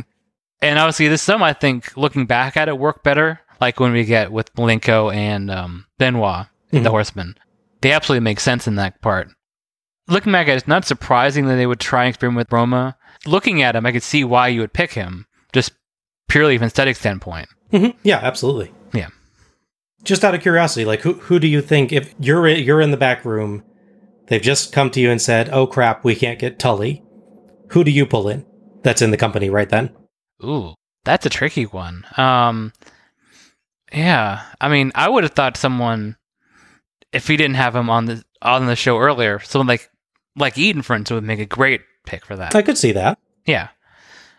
And 0.62 0.78
obviously, 0.78 1.08
there's 1.08 1.20
some 1.20 1.42
I 1.42 1.52
think 1.54 1.96
looking 1.96 2.24
back 2.24 2.56
at 2.56 2.68
it 2.68 2.78
work 2.78 3.02
better, 3.02 3.40
like 3.60 3.80
when 3.80 3.90
we 3.92 4.04
get 4.04 4.30
with 4.30 4.54
Malenko 4.54 5.12
and 5.12 5.50
um, 5.50 5.86
Benoit, 5.98 6.46
Mhm. 6.72 6.84
the 6.84 6.90
Horsemen. 6.90 7.36
They 7.80 7.90
absolutely 7.90 8.22
make 8.22 8.38
sense 8.38 8.68
in 8.68 8.76
that 8.76 9.02
part. 9.02 9.28
Looking 10.08 10.32
back 10.32 10.48
at 10.48 10.54
it, 10.54 10.56
it's 10.56 10.68
not 10.68 10.84
surprising 10.84 11.46
that 11.46 11.56
they 11.56 11.66
would 11.66 11.80
try 11.80 12.04
and 12.04 12.08
experiment 12.10 12.38
with 12.38 12.52
Roma. 12.52 12.96
Looking 13.26 13.62
at 13.62 13.76
him, 13.76 13.86
I 13.86 13.92
could 13.92 14.02
see 14.02 14.24
why 14.24 14.48
you 14.48 14.60
would 14.60 14.72
pick 14.72 14.92
him, 14.92 15.26
just 15.52 15.72
purely 16.28 16.58
from 16.58 16.66
aesthetic 16.66 16.96
standpoint. 16.96 17.48
hmm 17.70 17.90
Yeah, 18.02 18.18
absolutely. 18.18 18.72
Yeah. 18.92 19.08
Just 20.02 20.24
out 20.24 20.34
of 20.34 20.42
curiosity, 20.42 20.84
like 20.84 21.00
who 21.02 21.12
who 21.14 21.38
do 21.38 21.46
you 21.46 21.60
think 21.62 21.92
if 21.92 22.14
you're 22.18 22.48
you're 22.48 22.80
in 22.80 22.90
the 22.90 22.96
back 22.96 23.24
room, 23.24 23.62
they've 24.26 24.42
just 24.42 24.72
come 24.72 24.90
to 24.90 25.00
you 25.00 25.10
and 25.10 25.22
said, 25.22 25.48
"Oh 25.50 25.66
crap, 25.68 26.04
we 26.04 26.16
can't 26.16 26.40
get 26.40 26.58
Tully." 26.58 27.02
Who 27.68 27.84
do 27.84 27.90
you 27.92 28.04
pull 28.04 28.28
in? 28.28 28.44
That's 28.82 29.00
in 29.00 29.12
the 29.12 29.16
company 29.16 29.48
right 29.48 29.68
then. 29.68 29.90
Ooh, 30.44 30.74
that's 31.04 31.24
a 31.24 31.30
tricky 31.30 31.64
one. 31.64 32.04
Um, 32.16 32.72
yeah, 33.92 34.42
I 34.60 34.68
mean, 34.68 34.90
I 34.96 35.08
would 35.08 35.22
have 35.22 35.34
thought 35.34 35.56
someone, 35.56 36.16
if 37.12 37.28
we 37.28 37.36
didn't 37.36 37.54
have 37.56 37.76
him 37.76 37.88
on 37.88 38.06
the 38.06 38.24
on 38.42 38.66
the 38.66 38.74
show 38.74 38.98
earlier, 38.98 39.38
someone 39.38 39.68
like 39.68 39.88
like 40.36 40.56
Eaton, 40.58 40.82
for 40.82 40.94
instance, 40.94 41.14
would 41.14 41.24
make 41.24 41.40
a 41.40 41.46
great 41.46 41.82
pick 42.06 42.24
for 42.24 42.36
that. 42.36 42.54
I 42.54 42.62
could 42.62 42.78
see 42.78 42.92
that. 42.92 43.18
Yeah, 43.46 43.68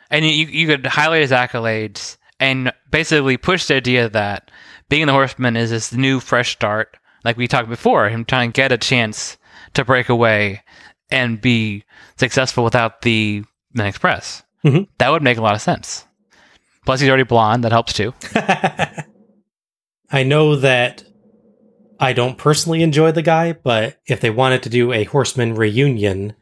and 0.10 0.26
you 0.26 0.46
you 0.48 0.68
could 0.68 0.86
highlight 0.86 1.22
his 1.22 1.32
accolades 1.32 2.18
and 2.40 2.72
basically 2.92 3.38
push 3.38 3.66
the 3.68 3.76
idea 3.76 4.10
that 4.10 4.50
being 4.90 5.06
the 5.08 5.14
Horseman 5.14 5.56
is 5.56 5.70
this 5.72 5.94
new 5.94 6.20
fresh 6.20 6.52
start, 6.54 6.98
like 7.24 7.38
we 7.38 7.48
talked 7.48 7.70
before, 7.70 8.10
him 8.10 8.26
trying 8.26 8.52
to 8.52 8.56
get 8.56 8.72
a 8.72 8.78
chance 8.78 9.38
to 9.74 9.86
break 9.86 10.10
away 10.10 10.62
and 11.10 11.40
be 11.42 11.84
successful 12.18 12.64
without 12.64 13.02
the 13.02 13.44
Midnight 13.74 13.90
Express. 13.90 14.44
Mhm. 14.66 14.88
That 14.98 15.10
would 15.10 15.24
make 15.24 15.38
a 15.38 15.42
lot 15.42 15.56
of 15.56 15.62
sense. 15.62 16.06
Plus, 16.86 17.00
he's 17.00 17.10
already 17.10 17.24
blonde. 17.24 17.64
That 17.64 17.72
helps 17.72 17.94
too. 17.94 18.14
I 20.12 20.24
know 20.24 20.56
that 20.58 21.04
I 22.04 22.14
don't 22.14 22.38
personally 22.38 22.84
enjoy 22.84 23.12
the 23.14 23.22
guy, 23.22 23.54
but 23.54 24.00
if 24.06 24.20
they 24.20 24.30
wanted 24.30 24.62
to 24.64 24.70
do 24.70 24.92
a 24.92 25.06
Horseman 25.06 25.56
reunion 25.56 26.34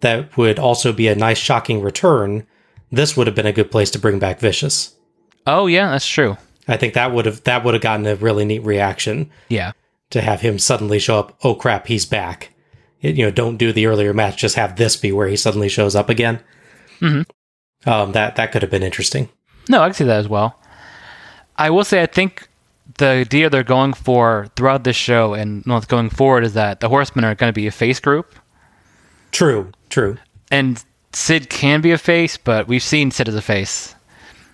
that 0.00 0.36
would 0.36 0.58
also 0.58 0.92
be 0.92 1.08
a 1.08 1.14
nice 1.14 1.38
shocking 1.38 1.82
return, 1.82 2.46
this 2.90 3.16
would 3.16 3.26
have 3.26 3.36
been 3.36 3.46
a 3.46 3.52
good 3.52 3.70
place 3.70 3.90
to 3.92 3.98
bring 3.98 4.18
back 4.18 4.40
Vicious. 4.40 4.94
Oh 5.46 5.66
yeah, 5.66 5.90
that's 5.90 6.06
true. 6.08 6.36
I 6.66 6.76
think 6.76 6.94
that 6.94 7.12
would 7.12 7.26
have 7.26 7.42
that 7.44 7.62
would 7.64 7.74
have 7.74 7.82
gotten 7.82 8.06
a 8.06 8.16
really 8.16 8.44
neat 8.44 8.64
reaction 8.64 9.30
Yeah, 9.48 9.72
to 10.10 10.20
have 10.20 10.40
him 10.40 10.58
suddenly 10.58 10.98
show 10.98 11.18
up. 11.20 11.38
Oh 11.44 11.54
crap, 11.54 11.86
he's 11.86 12.06
back. 12.06 12.52
It- 13.02 13.16
you 13.16 13.24
know, 13.24 13.30
don't 13.30 13.56
do 13.58 13.72
the 13.72 13.86
earlier 13.86 14.12
match. 14.14 14.38
Just 14.38 14.56
have 14.56 14.76
this 14.76 14.96
be 14.96 15.12
where 15.12 15.28
he 15.28 15.36
suddenly 15.36 15.68
shows 15.68 15.94
up 15.94 16.08
again. 16.08 16.40
Mhm. 17.00 17.26
Um, 17.84 18.12
that 18.12 18.36
that 18.36 18.50
could 18.50 18.62
have 18.62 18.70
been 18.70 18.82
interesting. 18.82 19.28
no, 19.68 19.82
I 19.82 19.86
can 19.88 19.94
see 19.94 20.04
that 20.04 20.18
as 20.20 20.28
well. 20.28 20.58
I 21.56 21.70
will 21.70 21.84
say, 21.84 22.02
I 22.02 22.06
think 22.06 22.48
the 22.98 23.06
idea 23.06 23.50
they're 23.50 23.62
going 23.64 23.92
for 23.92 24.48
throughout 24.56 24.84
this 24.84 24.96
show 24.96 25.34
and 25.34 25.64
going 25.88 26.10
forward 26.10 26.44
is 26.44 26.54
that 26.54 26.80
the 26.80 26.88
Horsemen 26.88 27.24
are 27.24 27.34
going 27.34 27.48
to 27.50 27.54
be 27.54 27.66
a 27.66 27.70
face 27.70 28.00
group. 28.00 28.34
True, 29.32 29.72
true. 29.90 30.16
and 30.50 30.82
Sid 31.12 31.48
can 31.50 31.80
be 31.80 31.92
a 31.92 31.98
face, 31.98 32.36
but 32.36 32.68
we've 32.68 32.82
seen 32.82 33.10
Sid 33.10 33.28
as 33.28 33.34
a 33.34 33.42
face. 33.42 33.94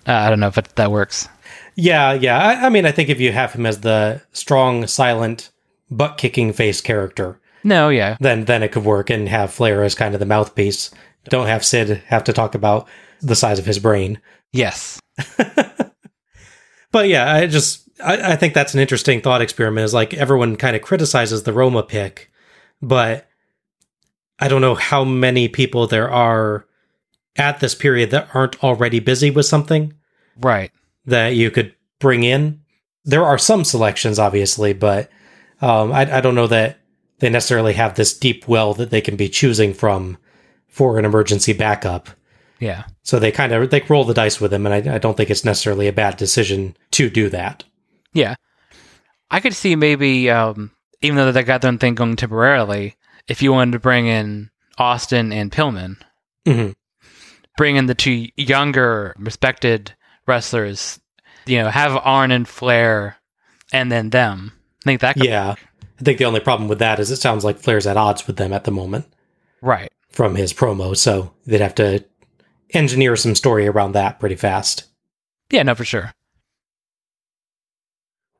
Uh, 0.07 0.13
I 0.13 0.29
don't 0.29 0.39
know 0.39 0.47
if 0.47 0.57
it, 0.57 0.75
that 0.75 0.91
works. 0.91 1.27
Yeah, 1.75 2.13
yeah. 2.13 2.37
I, 2.37 2.65
I 2.65 2.69
mean, 2.69 2.85
I 2.85 2.91
think 2.91 3.09
if 3.09 3.19
you 3.19 3.31
have 3.31 3.53
him 3.53 3.65
as 3.65 3.81
the 3.81 4.21
strong, 4.33 4.85
silent, 4.87 5.49
butt 5.89 6.17
kicking 6.17 6.53
face 6.53 6.81
character, 6.81 7.39
No, 7.63 7.89
yeah, 7.89 8.17
then 8.19 8.45
then 8.45 8.63
it 8.63 8.71
could 8.71 8.83
work, 8.85 9.09
and 9.09 9.27
have 9.29 9.53
Flair 9.53 9.83
as 9.83 9.95
kind 9.95 10.13
of 10.13 10.19
the 10.19 10.25
mouthpiece. 10.25 10.91
Don't 11.29 11.47
have 11.47 11.63
Sid 11.65 12.01
have 12.07 12.23
to 12.25 12.33
talk 12.33 12.55
about 12.55 12.87
the 13.21 13.35
size 13.35 13.59
of 13.59 13.65
his 13.65 13.79
brain. 13.79 14.19
yes, 14.51 14.99
But 16.91 17.07
yeah, 17.07 17.33
I 17.33 17.47
just 17.47 17.82
I, 18.03 18.33
I 18.33 18.35
think 18.35 18.53
that's 18.53 18.73
an 18.73 18.79
interesting 18.79 19.21
thought 19.21 19.41
experiment. 19.41 19.85
Is 19.85 19.93
like 19.93 20.13
everyone 20.13 20.55
kind 20.55 20.75
of 20.75 20.81
criticizes 20.81 21.43
the 21.43 21.53
Roma 21.53 21.83
pick, 21.83 22.31
but 22.81 23.27
I 24.39 24.47
don't 24.47 24.61
know 24.61 24.75
how 24.75 25.03
many 25.03 25.47
people 25.47 25.87
there 25.87 26.09
are 26.09 26.65
at 27.35 27.59
this 27.59 27.75
period 27.75 28.11
that 28.11 28.29
aren't 28.33 28.63
already 28.63 28.99
busy 28.99 29.31
with 29.31 29.45
something 29.45 29.93
right. 30.39 30.71
that 31.05 31.29
you 31.29 31.49
could 31.49 31.73
bring 31.99 32.23
in. 32.23 32.61
There 33.05 33.25
are 33.25 33.37
some 33.37 33.63
selections, 33.63 34.19
obviously, 34.19 34.73
but 34.73 35.09
um, 35.61 35.91
I, 35.91 36.17
I 36.17 36.21
don't 36.21 36.35
know 36.35 36.47
that 36.47 36.79
they 37.19 37.29
necessarily 37.29 37.73
have 37.73 37.95
this 37.95 38.17
deep 38.17 38.47
well 38.47 38.73
that 38.75 38.89
they 38.89 39.01
can 39.01 39.15
be 39.15 39.29
choosing 39.29 39.73
from 39.73 40.17
for 40.67 40.99
an 40.99 41.05
emergency 41.05 41.53
backup. 41.53 42.09
Yeah, 42.59 42.83
So 43.01 43.19
they 43.19 43.31
kind 43.31 43.51
of 43.51 43.69
they 43.69 43.81
roll 43.81 44.05
the 44.05 44.13
dice 44.13 44.39
with 44.39 44.53
him, 44.53 44.65
and 44.65 44.89
I, 44.89 44.95
I 44.95 44.97
don't 44.97 45.17
think 45.17 45.29
it's 45.29 45.43
necessarily 45.43 45.87
a 45.87 45.93
bad 45.93 46.17
decision 46.17 46.77
to 46.91 47.09
do 47.09 47.29
that. 47.29 47.63
Yeah. 48.13 48.35
I 49.29 49.39
could 49.39 49.53
see 49.53 49.75
maybe, 49.75 50.29
um, 50.29 50.71
even 51.01 51.17
though 51.17 51.31
they 51.31 51.43
got 51.43 51.61
their 51.61 51.75
thing 51.77 51.95
going 51.95 52.15
temporarily, 52.15 52.95
if 53.27 53.41
you 53.41 53.51
wanted 53.51 53.71
to 53.71 53.79
bring 53.79 54.07
in 54.07 54.49
Austin 54.77 55.31
and 55.31 55.51
Pillman, 55.51 55.97
hmm 56.45 56.71
bring 57.57 57.75
in 57.75 57.85
the 57.85 57.95
two 57.95 58.27
younger, 58.35 59.15
respected 59.17 59.93
wrestlers, 60.27 60.99
you 61.45 61.57
know, 61.57 61.69
have 61.69 61.95
Arn 62.03 62.31
and 62.31 62.47
Flair, 62.47 63.17
and 63.71 63.91
then 63.91 64.09
them. 64.09 64.53
I 64.83 64.85
think 64.85 65.01
that 65.01 65.15
could, 65.15 65.25
Yeah, 65.25 65.55
I 65.99 66.03
think 66.03 66.17
the 66.17 66.25
only 66.25 66.39
problem 66.39 66.67
with 66.67 66.79
that 66.79 66.99
is 66.99 67.11
it 67.11 67.17
sounds 67.17 67.43
like 67.43 67.59
Flair's 67.59 67.87
at 67.87 67.97
odds 67.97 68.27
with 68.27 68.37
them 68.37 68.53
at 68.53 68.63
the 68.63 68.71
moment 68.71 69.05
right. 69.61 69.91
from 70.09 70.35
his 70.35 70.53
promo, 70.53 70.95
so 70.95 71.33
they'd 71.45 71.61
have 71.61 71.75
to 71.75 72.03
engineer 72.71 73.15
some 73.15 73.35
story 73.35 73.67
around 73.67 73.91
that 73.93 74.19
pretty 74.19 74.35
fast. 74.35 74.85
Yeah, 75.49 75.63
no, 75.63 75.75
for 75.75 75.85
sure. 75.85 76.13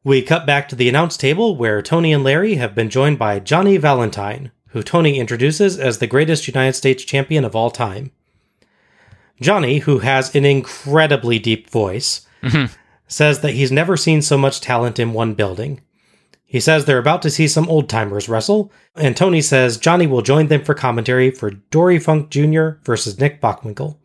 We 0.06 0.22
cut 0.22 0.46
back 0.46 0.68
to 0.68 0.76
the 0.76 0.90
announce 0.90 1.16
table 1.16 1.56
where 1.56 1.82
Tony 1.82 2.12
and 2.12 2.26
Larry 2.26 2.56
have 2.56 2.76
been 2.76 2.90
joined 2.90 3.18
by 3.18 3.40
Johnny 3.40 3.78
Valentine, 3.78 4.52
who 4.70 4.84
Tony 4.84 5.18
introduces 5.18 5.80
as 5.80 6.00
the 6.00 6.08
greatest 6.08 6.46
United 6.46 6.74
States 6.74 7.06
champion 7.06 7.46
of 7.46 7.56
all 7.56 7.72
time. 7.72 8.12
Johnny, 9.40 9.80
who 9.80 10.00
has 10.00 10.36
an 10.36 10.44
incredibly 10.44 11.40
deep 11.40 11.70
voice, 11.70 12.28
mm-hmm. 12.42 12.74
says 13.08 13.40
that 13.40 13.54
he's 13.54 13.72
never 13.72 13.96
seen 13.96 14.22
so 14.22 14.38
much 14.38 14.60
talent 14.60 15.00
in 15.00 15.14
one 15.14 15.36
building. 15.36 15.80
He 16.46 16.60
says 16.60 16.84
they're 16.84 16.98
about 16.98 17.22
to 17.22 17.30
see 17.30 17.48
some 17.48 17.70
old 17.70 17.88
timers 17.88 18.28
wrestle, 18.28 18.74
and 18.98 19.16
Tony 19.16 19.42
says 19.42 19.78
Johnny 19.78 20.06
will 20.06 20.22
join 20.22 20.48
them 20.48 20.66
for 20.66 20.74
commentary 20.74 21.32
for 21.32 21.50
Dory 21.50 21.98
Funk 21.98 22.30
Jr. 22.30 22.72
versus 22.84 23.20
Nick 23.20 23.40
Bockwinkel. 23.40 23.96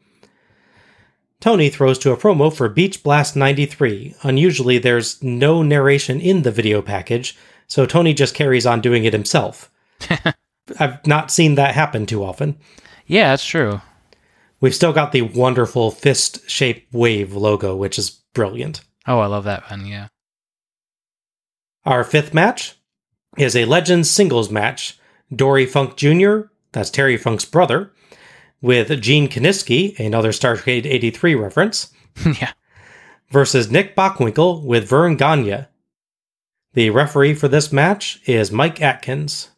Tony 1.40 1.70
throws 1.70 1.98
to 2.00 2.10
a 2.10 2.16
promo 2.16 2.54
for 2.54 2.68
Beach 2.68 3.02
Blast 3.02 3.36
93. 3.36 4.14
Unusually, 4.22 4.78
there's 4.78 5.22
no 5.22 5.62
narration 5.62 6.20
in 6.20 6.42
the 6.42 6.50
video 6.50 6.82
package, 6.82 7.36
so 7.68 7.86
Tony 7.86 8.12
just 8.12 8.34
carries 8.34 8.66
on 8.66 8.80
doing 8.80 9.04
it 9.04 9.12
himself. 9.12 9.70
I've 10.80 11.06
not 11.06 11.30
seen 11.30 11.54
that 11.54 11.74
happen 11.74 12.06
too 12.06 12.24
often. 12.24 12.58
Yeah, 13.06 13.30
that's 13.30 13.46
true. 13.46 13.80
We've 14.60 14.74
still 14.74 14.92
got 14.92 15.12
the 15.12 15.22
wonderful 15.22 15.92
fist 15.92 16.48
shaped 16.50 16.92
wave 16.92 17.32
logo, 17.34 17.76
which 17.76 17.98
is 17.98 18.10
brilliant. 18.34 18.80
Oh, 19.06 19.20
I 19.20 19.26
love 19.26 19.44
that 19.44 19.70
one. 19.70 19.86
Yeah. 19.86 20.08
Our 21.84 22.02
fifth 22.02 22.34
match 22.34 22.74
is 23.36 23.54
a 23.54 23.64
Legends 23.64 24.10
singles 24.10 24.50
match. 24.50 24.98
Dory 25.34 25.66
Funk 25.66 25.96
Jr., 25.96 26.40
that's 26.72 26.90
Terry 26.90 27.16
Funk's 27.16 27.44
brother, 27.44 27.92
with 28.60 29.00
Gene 29.00 29.28
Kiniski, 29.28 29.98
another 29.98 30.30
Starcade 30.30 30.86
83 30.86 31.34
reference, 31.34 31.92
yeah. 32.40 32.52
versus 33.30 33.70
Nick 33.70 33.94
Bockwinkel 33.94 34.64
with 34.64 34.88
Verne 34.88 35.16
Gagne. 35.16 35.66
The 36.74 36.90
referee 36.90 37.34
for 37.34 37.48
this 37.48 37.72
match 37.72 38.20
is 38.26 38.52
Mike 38.52 38.80
Atkins. 38.80 39.50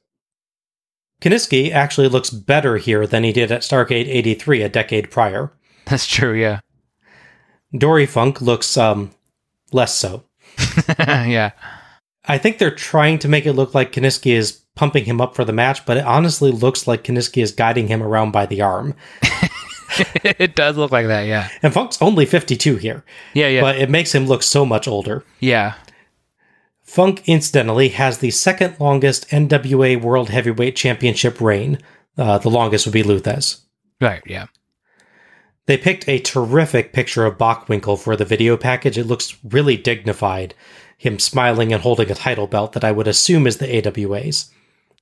Kiniski 1.20 1.70
actually 1.70 2.08
looks 2.08 2.30
better 2.30 2.76
here 2.76 3.06
than 3.06 3.24
he 3.24 3.32
did 3.32 3.52
at 3.52 3.62
Starcade 3.62 4.08
83 4.08 4.62
a 4.62 4.68
decade 4.68 5.10
prior. 5.10 5.52
That's 5.84 6.06
true. 6.06 6.32
Yeah. 6.32 6.60
Dory 7.76 8.06
Funk 8.06 8.40
looks 8.40 8.76
um 8.76 9.10
less 9.72 9.94
so. 9.94 10.24
yeah. 10.98 11.52
I 12.24 12.38
think 12.38 12.58
they're 12.58 12.70
trying 12.70 13.18
to 13.20 13.28
make 13.28 13.46
it 13.46 13.52
look 13.52 13.74
like 13.74 13.92
Kiniski 13.92 14.32
is 14.32 14.59
pumping 14.76 15.04
him 15.04 15.20
up 15.20 15.34
for 15.34 15.44
the 15.44 15.52
match, 15.52 15.84
but 15.86 15.96
it 15.96 16.04
honestly 16.04 16.50
looks 16.50 16.86
like 16.86 17.04
Kiniski 17.04 17.42
is 17.42 17.52
guiding 17.52 17.88
him 17.88 18.02
around 18.02 18.30
by 18.30 18.46
the 18.46 18.62
arm. 18.62 18.94
it 20.24 20.54
does 20.54 20.76
look 20.76 20.90
like 20.92 21.06
that. 21.08 21.22
Yeah. 21.26 21.48
And 21.62 21.72
Funk's 21.72 22.00
only 22.00 22.24
52 22.26 22.76
here, 22.76 23.04
Yeah. 23.34 23.48
Yeah. 23.48 23.60
but 23.60 23.78
it 23.78 23.90
makes 23.90 24.14
him 24.14 24.26
look 24.26 24.42
so 24.42 24.64
much 24.64 24.86
older. 24.88 25.24
yeah. 25.40 25.74
Funk, 26.82 27.22
incidentally, 27.26 27.90
has 27.90 28.18
the 28.18 28.32
second 28.32 28.74
longest 28.80 29.28
NWA 29.28 30.00
World 30.00 30.28
Heavyweight 30.30 30.74
Championship 30.74 31.40
reign. 31.40 31.78
Uh, 32.18 32.38
the 32.38 32.50
longest 32.50 32.84
would 32.84 32.92
be 32.92 33.04
Lou 33.04 33.20
Thesz. 33.20 33.60
Right. 34.00 34.20
Yeah. 34.26 34.46
They 35.66 35.76
picked 35.76 36.08
a 36.08 36.18
terrific 36.18 36.92
picture 36.92 37.24
of 37.26 37.38
Bockwinkel 37.38 37.96
for 37.96 38.16
the 38.16 38.24
video 38.24 38.56
package. 38.56 38.98
It 38.98 39.06
looks 39.06 39.36
really 39.44 39.76
dignified. 39.76 40.52
Him 40.98 41.20
smiling 41.20 41.72
and 41.72 41.80
holding 41.80 42.10
a 42.10 42.14
title 42.16 42.48
belt 42.48 42.72
that 42.72 42.82
I 42.82 42.90
would 42.90 43.06
assume 43.06 43.46
is 43.46 43.58
the 43.58 43.68
AWA's. 43.68 44.50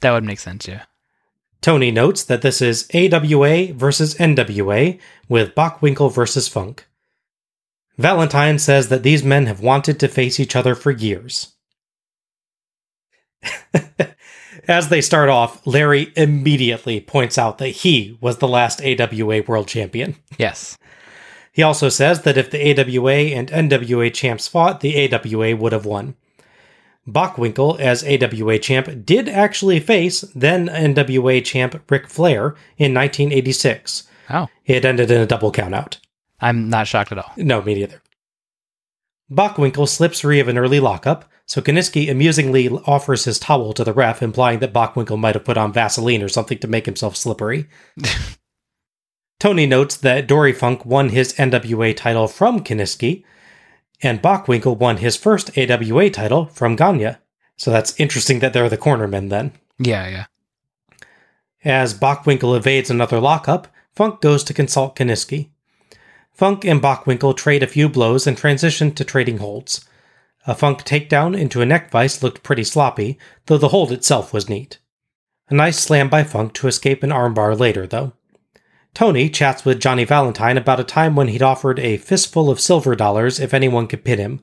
That 0.00 0.12
would 0.12 0.24
make 0.24 0.38
sense. 0.38 0.68
Yeah. 0.68 0.84
Tony 1.60 1.90
notes 1.90 2.22
that 2.24 2.42
this 2.42 2.62
is 2.62 2.88
AWA 2.94 3.72
versus 3.72 4.14
NWA 4.14 4.98
with 5.28 5.54
Bockwinkel 5.54 6.12
versus 6.12 6.46
Funk. 6.48 6.86
Valentine 7.96 8.58
says 8.60 8.88
that 8.88 9.02
these 9.02 9.24
men 9.24 9.46
have 9.46 9.60
wanted 9.60 9.98
to 9.98 10.08
face 10.08 10.38
each 10.38 10.54
other 10.54 10.76
for 10.76 10.92
years. 10.92 11.54
As 14.68 14.88
they 14.88 15.00
start 15.00 15.28
off, 15.28 15.66
Larry 15.66 16.12
immediately 16.14 17.00
points 17.00 17.38
out 17.38 17.58
that 17.58 17.68
he 17.68 18.16
was 18.20 18.38
the 18.38 18.46
last 18.46 18.80
AWA 18.82 19.42
world 19.42 19.66
champion. 19.66 20.16
Yes. 20.38 20.78
He 21.52 21.62
also 21.62 21.88
says 21.88 22.22
that 22.22 22.38
if 22.38 22.50
the 22.50 22.70
AWA 22.70 23.34
and 23.34 23.48
NWA 23.48 24.14
champs 24.14 24.46
fought, 24.46 24.80
the 24.80 25.12
AWA 25.12 25.56
would 25.56 25.72
have 25.72 25.86
won. 25.86 26.14
Bockwinkel, 27.08 27.80
as 27.80 28.04
AWA 28.04 28.58
champ, 28.58 29.04
did 29.04 29.28
actually 29.28 29.80
face 29.80 30.20
then 30.34 30.68
NWA 30.68 31.44
champ 31.44 31.82
Ric 31.90 32.08
Flair 32.08 32.54
in 32.76 32.94
1986. 32.94 34.06
Oh, 34.30 34.48
It 34.66 34.84
ended 34.84 35.10
in 35.10 35.20
a 35.20 35.26
double 35.26 35.50
countout. 35.50 35.98
I'm 36.40 36.68
not 36.68 36.86
shocked 36.86 37.12
at 37.12 37.18
all. 37.18 37.32
No, 37.36 37.62
me 37.62 37.74
neither. 37.74 38.02
Bockwinkel 39.30 39.88
slips 39.88 40.20
free 40.20 40.40
of 40.40 40.48
an 40.48 40.58
early 40.58 40.80
lockup, 40.80 41.24
so 41.46 41.60
Kiniski 41.60 42.10
amusingly 42.10 42.68
offers 42.68 43.24
his 43.24 43.38
towel 43.38 43.72
to 43.72 43.84
the 43.84 43.92
ref, 43.92 44.22
implying 44.22 44.58
that 44.58 44.72
Bockwinkel 44.72 45.18
might 45.18 45.34
have 45.34 45.44
put 45.44 45.56
on 45.56 45.72
Vaseline 45.72 46.22
or 46.22 46.28
something 46.28 46.58
to 46.58 46.68
make 46.68 46.86
himself 46.86 47.16
slippery. 47.16 47.66
Tony 49.40 49.66
notes 49.66 49.96
that 49.96 50.26
Dory 50.26 50.52
Funk 50.52 50.84
won 50.84 51.10
his 51.10 51.32
NWA 51.34 51.96
title 51.96 52.26
from 52.28 52.64
Kiniski, 52.64 53.24
and 54.02 54.22
Bockwinkel 54.22 54.76
won 54.76 54.98
his 54.98 55.16
first 55.16 55.56
AWA 55.56 56.10
title 56.10 56.46
from 56.46 56.76
Gagne. 56.76 57.16
So 57.56 57.70
that's 57.70 57.98
interesting 57.98 58.38
that 58.38 58.52
they're 58.52 58.68
the 58.68 58.78
cornermen 58.78 59.30
then. 59.30 59.52
Yeah. 59.78 60.08
Yeah. 60.08 60.26
As 61.64 61.92
Bockwinkel 61.92 62.56
evades 62.56 62.90
another 62.90 63.20
lockup, 63.20 63.68
Funk 63.94 64.20
goes 64.20 64.44
to 64.44 64.54
consult 64.54 64.94
Kiniski. 64.94 65.48
Funk 66.32 66.64
and 66.64 66.80
Bockwinkel 66.80 67.36
trade 67.36 67.64
a 67.64 67.66
few 67.66 67.88
blows 67.88 68.26
and 68.26 68.36
transition 68.36 68.92
to 68.94 69.04
trading 69.04 69.38
holds. 69.38 69.84
A 70.46 70.54
Funk 70.54 70.84
takedown 70.84 71.36
into 71.36 71.60
a 71.60 71.66
neck 71.66 71.90
vice 71.90 72.22
looked 72.22 72.44
pretty 72.44 72.62
sloppy, 72.62 73.18
though 73.46 73.58
the 73.58 73.68
hold 73.68 73.90
itself 73.90 74.32
was 74.32 74.48
neat. 74.48 74.78
A 75.48 75.54
nice 75.54 75.78
slam 75.80 76.08
by 76.08 76.22
Funk 76.22 76.52
to 76.54 76.68
escape 76.68 77.02
an 77.02 77.10
armbar 77.10 77.58
later, 77.58 77.86
though. 77.86 78.12
Tony 78.98 79.30
chats 79.30 79.64
with 79.64 79.78
Johnny 79.78 80.02
Valentine 80.02 80.58
about 80.58 80.80
a 80.80 80.82
time 80.82 81.14
when 81.14 81.28
he'd 81.28 81.40
offered 81.40 81.78
a 81.78 81.98
fistful 81.98 82.50
of 82.50 82.58
silver 82.58 82.96
dollars 82.96 83.38
if 83.38 83.54
anyone 83.54 83.86
could 83.86 84.02
pin 84.02 84.18
him. 84.18 84.40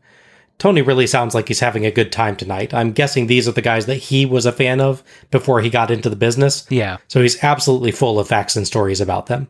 Tony 0.58 0.82
really 0.82 1.06
sounds 1.06 1.36
like 1.36 1.50
he's 1.50 1.60
having 1.60 1.86
a 1.86 1.92
good 1.92 2.10
time 2.10 2.38
tonight. 2.38 2.74
I'm 2.74 2.94
guessing 2.94 3.28
these 3.28 3.50
are 3.50 3.52
the 3.52 3.62
guys 3.62 3.86
that 3.88 3.96
he 3.96 4.26
was 4.26 4.46
a 4.46 4.54
fan 4.54 4.80
of 4.80 5.04
before 5.30 5.60
he 5.60 5.70
got 5.70 5.92
into 5.92 6.10
the 6.10 6.16
business. 6.16 6.66
Yeah. 6.70 7.00
So 7.10 7.22
he's 7.22 7.44
absolutely 7.44 7.92
full 7.92 8.18
of 8.18 8.30
facts 8.30 8.56
and 8.56 8.66
stories 8.66 9.02
about 9.02 9.26
them. 9.26 9.50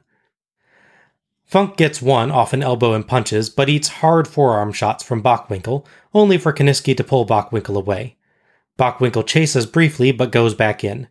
Funk 1.45 1.78
gets 1.78 2.01
one 2.01 2.32
off 2.32 2.51
an 2.51 2.64
elbow 2.64 2.93
and 2.93 3.08
punches, 3.08 3.51
but 3.51 3.70
eats 3.70 3.99
hard 3.99 4.28
forearm 4.28 4.74
shots 4.74 5.03
from 5.03 5.22
Bockwinkel, 5.22 5.86
only 6.16 6.39
for 6.39 6.51
Kiniski 6.51 6.97
to 6.97 7.03
pull 7.03 7.28
Bockwinkel 7.28 7.78
away. 7.78 8.18
Bockwinkel 8.80 9.28
chases 9.28 9.68
briefly 9.68 10.12
but 10.12 10.32
goes 10.32 10.56
back 10.56 10.84
in. 10.84 11.10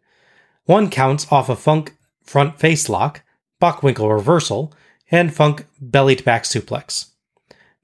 One 0.64 0.90
counts 0.90 1.30
off 1.30 1.48
a 1.48 1.54
Funk 1.54 1.96
front 2.24 2.58
face 2.58 2.88
lock, 2.88 3.22
Bockwinkel 3.64 4.14
reversal, 4.14 4.74
and 5.10 5.34
Funk 5.34 5.64
bellied 5.80 6.22
back 6.22 6.42
suplex. 6.42 7.12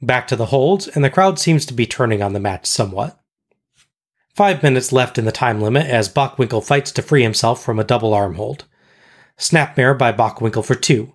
Back 0.02 0.28
to 0.28 0.36
the 0.36 0.46
holds, 0.46 0.88
and 0.88 1.02
the 1.02 1.08
crowd 1.08 1.38
seems 1.38 1.64
to 1.64 1.72
be 1.72 1.86
turning 1.86 2.22
on 2.22 2.34
the 2.34 2.38
match 2.38 2.66
somewhat. 2.66 3.18
Five 4.34 4.62
minutes 4.62 4.92
left 4.92 5.16
in 5.16 5.24
the 5.24 5.32
time 5.32 5.62
limit 5.62 5.86
as 5.86 6.12
Bockwinkel 6.12 6.62
fights 6.62 6.92
to 6.92 7.02
free 7.02 7.22
himself 7.22 7.64
from 7.64 7.78
a 7.78 7.84
double 7.84 8.12
arm 8.12 8.34
hold. 8.34 8.66
Snapmare 9.38 9.96
by 9.96 10.12
Bockwinkel 10.12 10.62
for 10.62 10.74
two. 10.74 11.14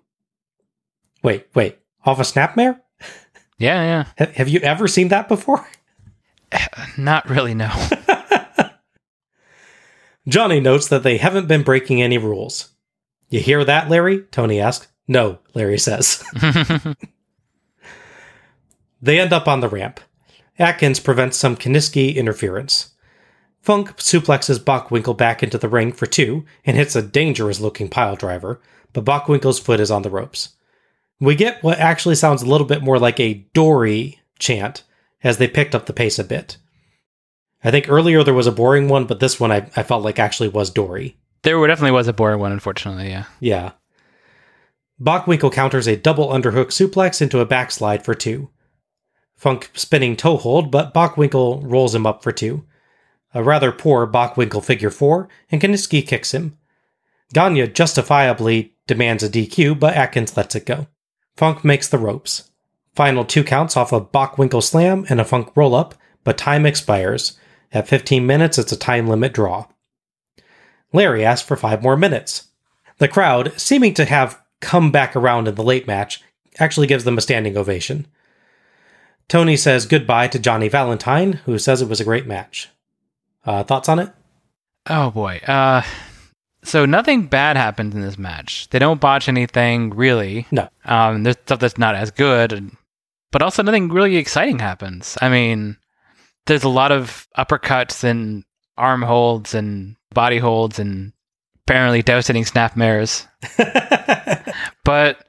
Wait, 1.21 1.45
wait, 1.53 1.77
off 2.03 2.19
a 2.19 2.23
snapmare? 2.23 2.79
Yeah. 3.59 4.05
yeah. 4.17 4.31
have 4.33 4.49
you 4.49 4.61
ever 4.61 4.87
seen 4.87 5.09
that 5.09 5.27
before? 5.27 5.67
Not 6.97 7.29
really. 7.29 7.53
No. 7.53 7.69
Johnny 10.27 10.59
notes 10.59 10.87
that 10.87 11.03
they 11.03 11.17
haven't 11.17 11.47
been 11.47 11.61
breaking 11.61 12.01
any 12.01 12.17
rules. 12.17 12.74
You 13.35 13.41
hear 13.41 13.65
that, 13.65 13.89
Larry? 13.89 14.21
Tony 14.31 14.61
asks. 14.61 14.87
No, 15.09 15.39
Larry 15.53 15.77
says. 15.77 16.23
they 19.01 19.19
end 19.19 19.33
up 19.33 19.45
on 19.45 19.59
the 19.59 19.67
ramp. 19.67 19.99
Atkins 20.57 21.01
prevents 21.01 21.35
some 21.35 21.57
Kiniski 21.57 22.15
interference. 22.15 22.93
Funk 23.59 23.97
suplexes 23.97 24.57
Bockwinkel 24.57 25.17
back 25.17 25.43
into 25.43 25.57
the 25.57 25.67
ring 25.67 25.91
for 25.91 26.05
two 26.05 26.45
and 26.63 26.77
hits 26.77 26.95
a 26.95 27.01
dangerous 27.01 27.59
looking 27.59 27.89
pile 27.89 28.15
driver, 28.15 28.61
but 28.93 29.03
Bockwinkel's 29.03 29.59
foot 29.59 29.81
is 29.81 29.91
on 29.91 30.03
the 30.03 30.09
ropes. 30.09 30.55
We 31.19 31.35
get 31.35 31.61
what 31.61 31.77
actually 31.77 32.15
sounds 32.15 32.41
a 32.41 32.47
little 32.47 32.65
bit 32.65 32.83
more 32.83 32.99
like 32.99 33.19
a 33.19 33.45
Dory 33.53 34.21
chant 34.39 34.83
as 35.25 35.39
they 35.39 35.49
picked 35.49 35.75
up 35.75 35.87
the 35.87 35.93
pace 35.93 36.17
a 36.17 36.23
bit. 36.23 36.55
I 37.65 37.71
think 37.71 37.89
earlier 37.89 38.23
there 38.23 38.33
was 38.33 38.47
a 38.47 38.51
boring 38.53 38.87
one, 38.87 39.07
but 39.07 39.19
this 39.19 39.41
one 39.41 39.51
I, 39.51 39.69
I 39.75 39.83
felt 39.83 40.05
like 40.05 40.19
actually 40.19 40.47
was 40.47 40.69
Dory. 40.69 41.17
There 41.45 41.67
definitely 41.67 41.91
was 41.91 42.07
a 42.07 42.13
boring 42.13 42.39
one, 42.39 42.51
unfortunately. 42.51 43.09
Yeah. 43.09 43.25
Yeah. 43.39 43.71
Bockwinkel 44.99 45.53
counters 45.53 45.85
a 45.85 45.95
double 45.95 46.29
underhook 46.29 46.67
suplex 46.67 47.21
into 47.21 47.39
a 47.39 47.45
backslide 47.45 48.03
for 48.03 48.15
two. 48.15 48.49
Funk 49.35 49.69
spinning 49.75 50.15
toe 50.15 50.37
hold, 50.37 50.71
but 50.71 50.91
Bockwinkel 50.91 51.61
rolls 51.63 51.93
him 51.93 52.07
up 52.07 52.23
for 52.23 52.31
two. 52.31 52.65
A 53.35 53.43
rather 53.43 53.71
poor 53.71 54.07
Bockwinkel 54.07 54.63
figure 54.63 54.89
four, 54.89 55.29
and 55.51 55.61
Kiniski 55.61 56.07
kicks 56.07 56.33
him. 56.33 56.57
Gagne 57.31 57.67
justifiably 57.67 58.73
demands 58.87 59.21
a 59.21 59.29
DQ, 59.29 59.79
but 59.79 59.93
Atkins 59.93 60.35
lets 60.35 60.55
it 60.55 60.65
go. 60.65 60.87
Funk 61.37 61.63
makes 61.63 61.87
the 61.87 61.99
ropes. 61.99 62.49
Final 62.95 63.23
two 63.23 63.43
counts 63.43 63.77
off 63.77 63.91
a 63.91 64.01
Bockwinkel 64.01 64.63
slam 64.63 65.05
and 65.09 65.21
a 65.21 65.25
Funk 65.25 65.51
roll 65.55 65.75
up, 65.75 65.93
but 66.23 66.39
time 66.39 66.65
expires. 66.65 67.37
At 67.71 67.87
15 67.87 68.25
minutes, 68.25 68.57
it's 68.57 68.71
a 68.71 68.77
time 68.77 69.07
limit 69.07 69.33
draw. 69.33 69.67
Larry 70.95 71.23
asks 71.25 71.47
for 71.47 71.55
five 71.55 71.83
more 71.83 71.97
minutes. 71.97 72.47
The 72.97 73.07
crowd, 73.07 73.53
seeming 73.59 73.93
to 73.95 74.05
have 74.05 74.41
come 74.61 74.91
back 74.91 75.15
around 75.15 75.47
in 75.47 75.55
the 75.55 75.63
late 75.63 75.85
match, 75.85 76.21
actually 76.57 76.87
gives 76.87 77.03
them 77.03 77.17
a 77.17 77.21
standing 77.21 77.57
ovation. 77.57 78.07
Tony 79.27 79.57
says 79.57 79.85
goodbye 79.85 80.27
to 80.29 80.39
Johnny 80.39 80.67
Valentine, 80.69 81.33
who 81.45 81.57
says 81.57 81.81
it 81.81 81.89
was 81.89 81.99
a 81.99 82.03
great 82.05 82.27
match. 82.27 82.69
Uh, 83.45 83.63
thoughts 83.63 83.89
on 83.89 83.99
it? 83.99 84.09
Oh 84.87 85.11
boy. 85.11 85.37
Uh, 85.47 85.81
so 86.63 86.85
nothing 86.85 87.27
bad 87.27 87.57
happened 87.57 87.93
in 87.93 88.01
this 88.01 88.17
match. 88.17 88.69
They 88.69 88.79
don't 88.79 89.01
botch 89.01 89.27
anything 89.27 89.89
really. 89.91 90.47
No. 90.51 90.69
Um, 90.85 91.23
there's 91.23 91.37
stuff 91.37 91.59
that's 91.59 91.77
not 91.77 91.95
as 91.95 92.11
good, 92.11 92.53
and- 92.53 92.77
but 93.31 93.41
also 93.41 93.61
nothing 93.63 93.89
really 93.89 94.15
exciting 94.15 94.59
happens. 94.59 95.17
I 95.21 95.27
mean, 95.29 95.75
there's 96.45 96.63
a 96.63 96.69
lot 96.69 96.91
of 96.93 97.27
uppercuts 97.37 98.03
and 98.03 98.45
arm 98.77 99.01
holds 99.01 99.53
and 99.53 99.95
body 100.13 100.37
holds 100.37 100.79
and 100.79 101.13
apparently 101.65 102.01
devastating 102.01 102.45
snap 102.45 102.75
mares. 102.75 103.27
but 104.83 105.25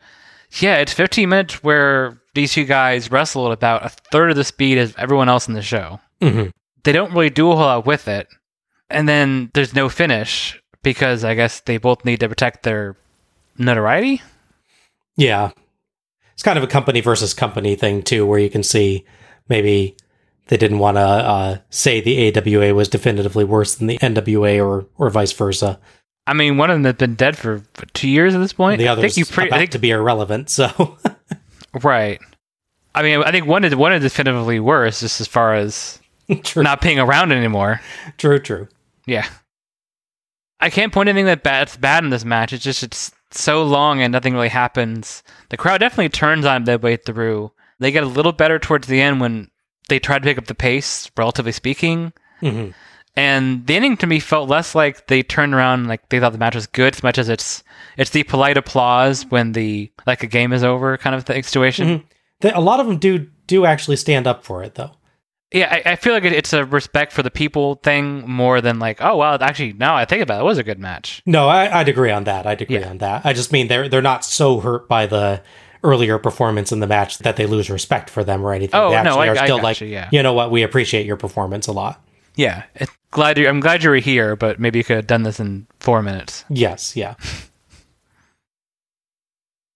yeah, 0.58 0.76
it's 0.76 0.92
15 0.92 1.28
minutes 1.28 1.62
where 1.62 2.20
these 2.34 2.52
two 2.52 2.64
guys 2.64 3.10
wrestle 3.10 3.46
at 3.46 3.52
about 3.52 3.84
a 3.84 3.88
third 4.12 4.30
of 4.30 4.36
the 4.36 4.44
speed 4.44 4.78
as 4.78 4.94
everyone 4.96 5.28
else 5.28 5.48
in 5.48 5.54
the 5.54 5.62
show. 5.62 6.00
Mhm. 6.20 6.50
They 6.84 6.92
don't 6.92 7.12
really 7.12 7.30
do 7.30 7.50
a 7.50 7.56
whole 7.56 7.64
lot 7.64 7.86
with 7.86 8.08
it. 8.08 8.28
And 8.88 9.08
then 9.08 9.50
there's 9.54 9.74
no 9.74 9.88
finish 9.88 10.60
because 10.82 11.24
I 11.24 11.34
guess 11.34 11.60
they 11.60 11.78
both 11.78 12.04
need 12.04 12.20
to 12.20 12.28
protect 12.28 12.62
their 12.62 12.96
notoriety. 13.58 14.22
Yeah. 15.16 15.50
It's 16.34 16.42
kind 16.42 16.58
of 16.58 16.62
a 16.64 16.68
company 16.68 17.00
versus 17.00 17.34
company 17.34 17.74
thing, 17.74 18.02
too, 18.02 18.26
where 18.26 18.38
you 18.38 18.50
can 18.50 18.62
see 18.62 19.04
maybe 19.48 19.96
they 20.48 20.56
didn't 20.56 20.78
want 20.78 20.96
to 20.96 21.00
uh, 21.00 21.58
say 21.70 22.00
the 22.00 22.36
AWA 22.36 22.74
was 22.74 22.88
definitively 22.88 23.44
worse 23.44 23.74
than 23.74 23.86
the 23.88 23.98
NWA 23.98 24.64
or, 24.64 24.86
or 24.96 25.10
vice 25.10 25.32
versa. 25.32 25.80
I 26.26 26.34
mean, 26.34 26.56
one 26.56 26.70
of 26.70 26.76
them 26.76 26.84
has 26.84 26.94
been 26.94 27.14
dead 27.14 27.36
for 27.36 27.62
two 27.94 28.08
years 28.08 28.34
at 28.34 28.38
this 28.38 28.52
point. 28.52 28.78
The 28.78 28.88
other 28.88 29.04
is 29.04 29.30
pre- 29.30 29.48
about 29.48 29.58
think 29.58 29.70
to 29.72 29.78
be 29.78 29.90
irrelevant, 29.90 30.50
so. 30.50 30.98
right. 31.82 32.20
I 32.94 33.02
mean, 33.02 33.22
I 33.22 33.30
think 33.30 33.46
one 33.46 33.64
is 33.64 33.76
one 33.76 33.92
is 33.92 34.02
definitively 34.02 34.58
worse, 34.58 35.00
just 35.00 35.20
as 35.20 35.26
far 35.26 35.54
as 35.54 36.00
true, 36.42 36.62
not 36.62 36.80
being 36.80 36.98
around 36.98 37.32
anymore. 37.32 37.80
true, 38.16 38.38
true. 38.38 38.68
Yeah. 39.06 39.28
I 40.58 40.70
can't 40.70 40.92
point 40.92 41.08
anything 41.08 41.26
that 41.26 41.42
bad, 41.42 41.68
that's 41.68 41.76
bad 41.76 42.02
in 42.02 42.10
this 42.10 42.24
match. 42.24 42.52
It's 42.52 42.64
just 42.64 42.82
it's 42.82 43.12
so 43.30 43.62
long 43.62 44.00
and 44.00 44.10
nothing 44.10 44.34
really 44.34 44.48
happens. 44.48 45.22
The 45.50 45.56
crowd 45.56 45.78
definitely 45.78 46.08
turns 46.08 46.46
on 46.46 46.64
midway 46.64 46.96
through. 46.96 47.52
They 47.78 47.92
get 47.92 48.02
a 48.02 48.06
little 48.06 48.32
better 48.32 48.58
towards 48.58 48.88
the 48.88 49.00
end 49.00 49.20
when 49.20 49.50
they 49.88 49.98
tried 49.98 50.22
to 50.22 50.26
pick 50.26 50.38
up 50.38 50.46
the 50.46 50.54
pace, 50.54 51.10
relatively 51.16 51.52
speaking. 51.52 52.12
Mhm. 52.42 52.74
And 53.18 53.66
the 53.66 53.74
ending 53.76 53.96
to 53.98 54.06
me 54.06 54.20
felt 54.20 54.48
less 54.48 54.74
like 54.74 55.06
they 55.06 55.22
turned 55.22 55.54
around 55.54 55.86
like 55.88 56.06
they 56.10 56.20
thought 56.20 56.32
the 56.32 56.38
match 56.38 56.54
was 56.54 56.66
good, 56.66 56.94
as 56.94 57.02
much 57.02 57.16
as 57.18 57.28
it's 57.30 57.62
it's 57.96 58.10
the 58.10 58.24
polite 58.24 58.58
applause 58.58 59.24
when 59.30 59.52
the 59.52 59.90
like 60.06 60.22
a 60.22 60.26
game 60.26 60.52
is 60.52 60.62
over 60.62 60.96
kind 60.98 61.16
of 61.16 61.24
thing, 61.24 61.42
situation. 61.42 62.04
They, 62.40 62.52
a 62.52 62.60
lot 62.60 62.78
of 62.80 62.86
them 62.86 62.98
do 62.98 63.26
do 63.46 63.64
actually 63.64 63.96
stand 63.96 64.26
up 64.26 64.44
for 64.44 64.62
it, 64.62 64.74
though. 64.74 64.90
Yeah, 65.52 65.68
I, 65.86 65.92
I 65.92 65.96
feel 65.96 66.12
like 66.12 66.24
it, 66.24 66.32
it's 66.32 66.52
a 66.52 66.64
respect 66.66 67.12
for 67.12 67.22
the 67.22 67.30
people 67.30 67.76
thing 67.76 68.28
more 68.28 68.60
than 68.60 68.78
like, 68.80 68.98
oh 69.00 69.16
well, 69.16 69.38
actually, 69.40 69.72
now 69.72 69.94
I 69.96 70.04
think 70.04 70.20
about 70.20 70.38
it, 70.38 70.40
it 70.42 70.44
was 70.44 70.58
a 70.58 70.64
good 70.64 70.78
match. 70.80 71.22
No, 71.24 71.48
I, 71.48 71.80
I'd 71.80 71.88
agree 71.88 72.10
on 72.10 72.24
that. 72.24 72.46
I'd 72.46 72.60
agree 72.60 72.80
Yeah. 72.80 72.90
on 72.90 72.98
that. 72.98 73.24
I 73.24 73.32
just 73.32 73.50
mean 73.52 73.68
they're 73.68 73.88
they're 73.88 74.02
not 74.02 74.24
so 74.26 74.60
hurt 74.60 74.88
by 74.88 75.06
the 75.06 75.40
earlier 75.86 76.18
performance 76.18 76.72
in 76.72 76.80
the 76.80 76.86
match 76.86 77.18
that 77.18 77.36
they 77.36 77.46
lose 77.46 77.70
respect 77.70 78.10
for 78.10 78.24
them 78.24 78.44
or 78.44 78.52
anything. 78.52 78.78
Oh, 78.78 78.90
they 78.90 79.02
no, 79.02 79.16
I- 79.16 79.28
are 79.28 79.36
still 79.36 79.62
like, 79.62 79.80
yeah. 79.80 80.10
you 80.12 80.22
know 80.22 80.34
what, 80.34 80.50
we 80.50 80.62
appreciate 80.62 81.06
your 81.06 81.16
performance 81.16 81.66
a 81.66 81.72
lot. 81.72 82.02
Yeah, 82.34 82.64
it, 82.74 82.90
glad 83.12 83.38
you, 83.38 83.48
I'm 83.48 83.60
glad 83.60 83.82
you 83.82 83.88
were 83.88 83.96
here, 83.96 84.36
but 84.36 84.60
maybe 84.60 84.78
you 84.78 84.84
could 84.84 84.96
have 84.96 85.06
done 85.06 85.22
this 85.22 85.40
in 85.40 85.66
four 85.80 86.02
minutes. 86.02 86.44
Yes, 86.50 86.94
yeah. 86.94 87.14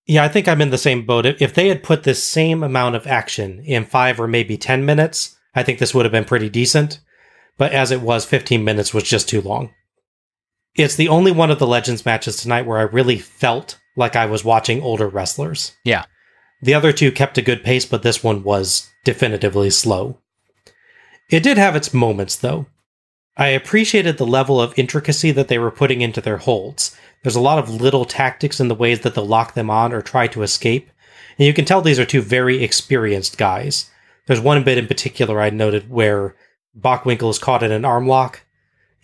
yeah, 0.07 0.25
I 0.25 0.29
think 0.29 0.47
I'm 0.47 0.61
in 0.61 0.69
the 0.69 0.77
same 0.77 1.07
boat. 1.07 1.25
If 1.25 1.41
if 1.41 1.55
they 1.55 1.69
had 1.69 1.83
put 1.83 2.03
this 2.03 2.23
same 2.23 2.63
amount 2.63 2.97
of 2.97 3.07
action 3.07 3.63
in 3.65 3.87
five 3.87 4.21
or 4.21 4.29
maybe 4.29 4.59
10 4.59 4.85
minutes, 4.85 5.39
I 5.55 5.63
think 5.63 5.79
this 5.79 5.95
would 5.95 6.05
have 6.05 6.13
been 6.13 6.27
pretty 6.27 6.51
decent. 6.51 7.01
But 7.57 7.73
as 7.73 7.91
it 7.91 8.03
was, 8.03 8.27
15 8.27 8.63
minutes 8.63 8.93
was 8.93 9.05
just 9.05 9.29
too 9.29 9.41
long. 9.41 9.73
It's 10.75 10.97
the 10.97 11.09
only 11.09 11.33
one 11.33 11.51
of 11.51 11.59
the 11.59 11.67
Legends 11.67 12.05
matches 12.05 12.37
tonight 12.37 12.67
where 12.67 12.79
I 12.79 12.83
really 12.83 13.19
felt 13.19 13.80
like 13.97 14.17
I 14.17 14.27
was 14.27 14.45
watching 14.45 14.83
older 14.83 15.09
wrestlers. 15.09 15.73
Yeah. 15.85 16.05
The 16.63 16.75
other 16.75 16.93
two 16.93 17.11
kept 17.11 17.39
a 17.39 17.43
good 17.43 17.65
pace, 17.65 17.87
but 17.87 18.03
this 18.03 18.23
one 18.23 18.43
was 18.43 18.91
definitively 19.05 19.71
slow. 19.71 20.19
It 21.31 21.43
did 21.43 21.59
have 21.59 21.77
its 21.77 21.95
moments, 21.95 22.37
though. 22.37 22.67
I 23.37 23.49
appreciated 23.49 24.19
the 24.19 24.27
level 24.27 24.61
of 24.61 24.79
intricacy 24.79 25.31
that 25.33 25.49
they 25.49 25.59
were 25.59 25.71
putting 25.71 26.01
into 26.01 26.21
their 26.21 26.39
holds. 26.39 26.97
There's 27.23 27.37
a 27.37 27.41
lot 27.41 27.59
of 27.59 27.71
little 27.71 28.05
tactics 28.05 28.61
in 28.61 28.69
the 28.69 28.75
ways 28.75 29.01
that 29.01 29.15
they'll 29.15 29.27
lock 29.27 29.55
them 29.55 29.71
on 29.71 29.93
or 29.93 30.03
try 30.03 30.27
to 30.29 30.43
escape. 30.43 30.91
And 31.39 31.47
you 31.47 31.55
can 31.55 31.65
tell 31.65 31.81
these 31.81 31.99
are 31.99 32.05
two 32.05 32.21
very 32.21 32.63
experienced 32.63 33.39
guys. 33.39 33.91
There's 34.27 34.41
one 34.41 34.63
bit 34.63 34.79
in 34.79 34.87
particular 34.87 35.41
I 35.41 35.51
noted 35.51 35.89
where 35.89 36.35
Bockwinkel 36.79 37.31
is 37.31 37.39
caught 37.39 37.63
in 37.63 37.73
an 37.73 37.85
arm 37.85 38.07
lock 38.07 38.43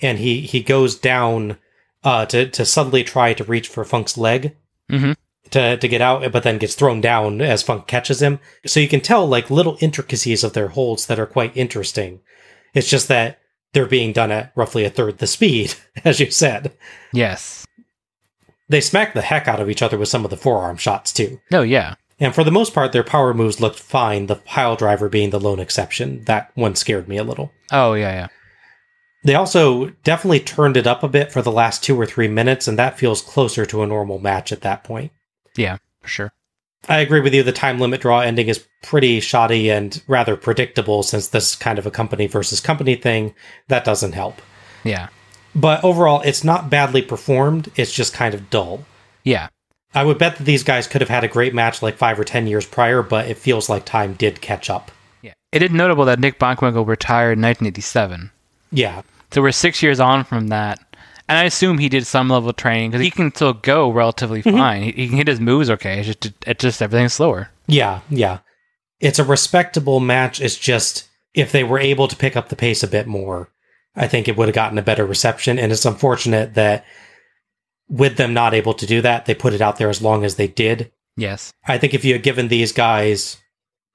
and 0.03 0.19
he, 0.19 0.43
he 0.43 0.61
goes 0.63 0.97
down 0.97 1.57
uh, 2.05 2.27
to, 2.27 2.49
to 2.51 2.65
suddenly 2.67 3.03
try 3.03 3.33
to 3.33 3.45
reach 3.45 3.69
for 3.69 3.85
Funk's 3.85 4.19
leg 4.19 4.55
Mm-hmm. 4.91 5.13
to, 5.51 5.77
to 5.77 5.89
get 5.89 6.01
out, 6.01 6.31
but 6.33 6.43
then 6.43 6.59
gets 6.59 6.75
thrown 6.75 7.01
down 7.01 7.41
as 7.41 7.63
Funk 7.63 7.87
catches 7.87 8.23
him. 8.23 8.39
So 8.65 8.81
you 8.81 8.89
can 8.89 9.01
tell 9.01 9.27
like 9.27 9.51
little 9.51 9.79
intricacies 9.81 10.45
of 10.45 10.53
their 10.53 10.69
holds 10.69 11.07
that 11.07 11.19
are 11.19 11.27
quite 11.27 11.57
interesting. 11.57 12.21
It's 12.75 12.91
just 12.91 13.09
that 13.09 13.39
they're 13.73 13.87
being 13.87 14.13
done 14.13 14.31
at 14.31 14.53
roughly 14.55 14.85
a 14.85 14.91
third 14.91 15.19
the 15.19 15.27
speed, 15.27 15.75
as 16.05 16.21
you 16.21 16.31
said. 16.31 16.73
Yes. 17.13 17.67
They 18.69 18.81
smack 18.81 19.15
the 19.15 19.23
heck 19.23 19.47
out 19.47 19.61
of 19.61 19.71
each 19.71 19.83
other 19.83 19.99
with 19.99 20.09
some 20.09 20.25
of 20.25 20.31
the 20.31 20.37
forearm 20.37 20.77
shots 20.77 21.13
too. 21.13 21.41
No, 21.51 21.63
yeah. 21.63 21.95
And 22.19 22.35
for 22.35 22.45
the 22.45 22.51
most 22.51 22.73
part, 22.73 22.93
their 22.93 23.05
power 23.05 23.35
moves 23.35 23.61
looked 23.61 23.79
fine, 23.79 24.27
the 24.27 24.37
pile 24.37 24.75
driver 24.75 25.09
being 25.09 25.31
the 25.31 25.41
lone 25.41 25.61
exception. 25.61 26.25
That 26.25 26.51
one 26.55 26.75
scared 26.75 27.09
me 27.09 27.19
a 27.19 27.25
little. 27.25 27.53
Oh, 27.71 27.93
yeah, 27.93 28.13
yeah. 28.13 28.27
They 29.27 29.35
also 29.35 29.86
definitely 30.05 30.39
turned 30.39 30.77
it 30.77 30.86
up 30.86 31.03
a 31.03 31.09
bit 31.09 31.32
for 31.32 31.43
the 31.43 31.51
last 31.51 31.82
two 31.82 32.01
or 32.01 32.07
three 32.07 32.28
minutes, 32.28 32.69
and 32.69 32.78
that 32.78 32.97
feels 32.97 33.20
closer 33.20 33.66
to 33.66 33.82
a 33.82 33.86
normal 33.86 34.20
match 34.20 34.53
at 34.53 34.61
that 34.61 34.85
point. 34.85 35.11
Yeah, 35.57 35.78
for 36.01 36.07
sure. 36.07 36.32
I 36.89 36.98
agree 36.98 37.19
with 37.19 37.35
you. 37.35 37.43
The 37.43 37.51
time 37.51 37.81
limit 37.81 38.03
draw 38.03 38.20
ending 38.20 38.47
is 38.47 38.65
pretty 38.85 39.19
shoddy 39.19 39.69
and 39.69 40.01
rather 40.07 40.36
predictable 40.36 41.03
since 41.03 41.27
this 41.27 41.51
is 41.51 41.57
kind 41.57 41.77
of 41.77 41.86
a 41.86 41.90
company 41.90 42.28
versus 42.28 42.61
company 42.61 42.94
thing. 42.94 43.35
That 43.66 43.85
doesn't 43.85 44.12
help. 44.12 44.40
Yeah. 44.85 45.09
But 45.57 45.82
overall, 45.82 46.20
it's 46.20 46.44
not 46.44 46.70
badly 46.70 47.03
performed. 47.03 47.73
It's 47.74 47.93
just 47.93 48.15
kind 48.15 48.32
of 48.32 48.48
dull. 48.48 48.85
Yeah. 49.24 49.48
I 49.93 50.05
would 50.05 50.19
bet 50.19 50.36
that 50.36 50.44
these 50.44 50.62
guys 50.62 50.86
could 50.86 51.01
have 51.01 51.11
had 51.11 51.24
a 51.24 51.28
great 51.28 51.53
match 51.53 51.82
like 51.82 51.97
five 51.97 52.20
or 52.20 52.24
ten 52.24 52.47
years 52.47 52.65
prior, 52.65 53.03
but 53.03 53.27
it 53.27 53.39
feels 53.39 53.69
like 53.69 53.85
time 53.85 54.15
did 54.15 54.40
catch 54.40 54.70
up. 54.70 54.93
Yeah. 55.20 55.32
It 55.51 55.62
is 55.62 55.73
notable 55.73 56.05
that 56.05 56.20
Nick 56.20 56.39
Bockwinkel 56.39 56.86
retired 56.86 57.32
in 57.32 57.43
1987. 57.43 58.31
Yeah. 58.70 59.03
So 59.37 59.43
we're 59.43 59.53
six 59.53 59.83
years 59.83 60.01
on 60.01 60.25
from 60.25 60.49
that. 60.49 60.79
And 61.29 61.37
I 61.37 61.45
assume 61.45 61.77
he 61.77 61.91
did 61.91 62.07
some 62.07 62.31
level 62.31 62.49
of 62.49 62.57
training 62.57 62.91
because 62.91 63.05
he 63.05 63.11
can 63.11 63.35
still 63.35 63.53
go 63.53 63.91
relatively 63.91 64.43
mm-hmm. 64.43 64.57
fine. 64.57 64.83
He, 64.83 64.93
he 64.93 65.09
can 65.09 65.19
hit 65.19 65.29
his 65.29 65.41
moves 65.41 65.69
okay. 65.69 65.99
It's 65.99 66.07
just, 66.07 66.33
it's 66.47 66.63
just 66.63 66.81
everything's 66.81 67.13
slower. 67.13 67.51
Yeah. 67.67 68.01
Yeah. 68.09 68.39
It's 68.99 69.19
a 69.19 69.25
respectable 69.25 70.01
match. 70.01 70.41
It's 70.41 70.57
just 70.57 71.11
if 71.35 71.53
they 71.53 71.65
were 71.65 71.79
able 71.79 72.09
to 72.09 72.17
pick 72.17 72.35
up 72.35 72.49
the 72.49 72.57
pace 72.57 72.83
a 72.83 72.89
bit 72.89 73.07
more, 73.07 73.51
I 73.95 74.09
think 74.09 74.27
it 74.27 74.39
would 74.39 74.49
have 74.49 74.55
gotten 74.55 74.79
a 74.79 74.83
better 74.83 75.05
reception. 75.05 75.59
And 75.59 75.71
it's 75.71 75.85
unfortunate 75.85 76.55
that 76.55 76.87
with 77.91 78.17
them 78.17 78.33
not 78.33 78.55
able 78.55 78.73
to 78.73 78.87
do 78.87 79.03
that, 79.03 79.27
they 79.27 79.35
put 79.35 79.53
it 79.53 79.61
out 79.61 79.77
there 79.77 79.91
as 79.91 80.01
long 80.01 80.25
as 80.25 80.37
they 80.37 80.49
did. 80.49 80.93
Yes. 81.15 81.53
I 81.67 81.77
think 81.77 81.93
if 81.93 82.07
you 82.07 82.15
had 82.15 82.23
given 82.23 82.49
these 82.49 82.73
guys, 82.73 83.37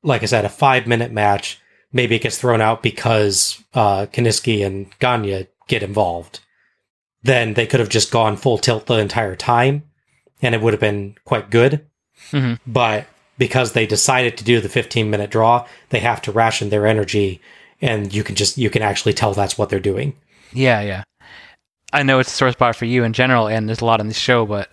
like 0.04 0.22
I 0.22 0.28
said, 0.28 0.46
a 0.46 0.50
five 0.50 0.86
minute 0.86 1.12
match, 1.12 1.60
maybe 1.92 2.16
it 2.16 2.22
gets 2.22 2.38
thrown 2.38 2.62
out 2.62 2.84
because 2.84 3.64
uh, 3.74 4.06
Kiniski 4.12 4.66
and 4.66 4.88
Gagne 5.00 5.48
get 5.68 5.84
involved. 5.84 6.40
Then 7.24 7.54
they 7.54 7.68
could 7.68 7.80
have 7.80 7.90
just 7.90 8.12
gone 8.12 8.38
full 8.38 8.58
tilt 8.58 8.88
the 8.88 8.98
entire 8.98 9.36
time, 9.36 9.84
and 10.42 10.56
it 10.56 10.62
would 10.62 10.74
have 10.74 10.80
been 10.80 11.16
quite 11.26 11.50
good. 11.50 11.86
Mhm. 12.32 12.60
But 12.66 13.08
because 13.38 13.74
they 13.74 13.86
decided 13.86 14.38
to 14.38 14.44
do 14.44 14.60
the 14.60 14.70
15 14.70 15.10
minute 15.10 15.30
draw, 15.30 15.66
they 15.90 16.00
have 16.00 16.22
to 16.24 16.32
ration 16.32 16.70
their 16.70 16.88
energy, 16.88 17.42
and 17.82 18.14
you 18.14 18.24
can 18.24 18.36
just 18.36 18.58
you 18.58 18.70
can 18.70 18.82
actually 18.82 19.14
tell 19.14 19.34
that's 19.34 19.58
what 19.58 19.70
they're 19.70 19.80
doing. 19.80 20.14
Yeah, 20.54 20.82
yeah. 20.82 21.04
I 21.94 22.04
know 22.04 22.20
it's 22.20 22.32
a 22.32 22.36
sore 22.36 22.52
spot 22.52 22.76
for 22.76 22.86
you 22.86 23.04
in 23.04 23.14
general, 23.14 23.48
and 23.48 23.68
there's 23.68 23.82
a 23.82 23.86
lot 23.86 24.00
on 24.00 24.08
the 24.08 24.14
show, 24.14 24.46
but 24.46 24.72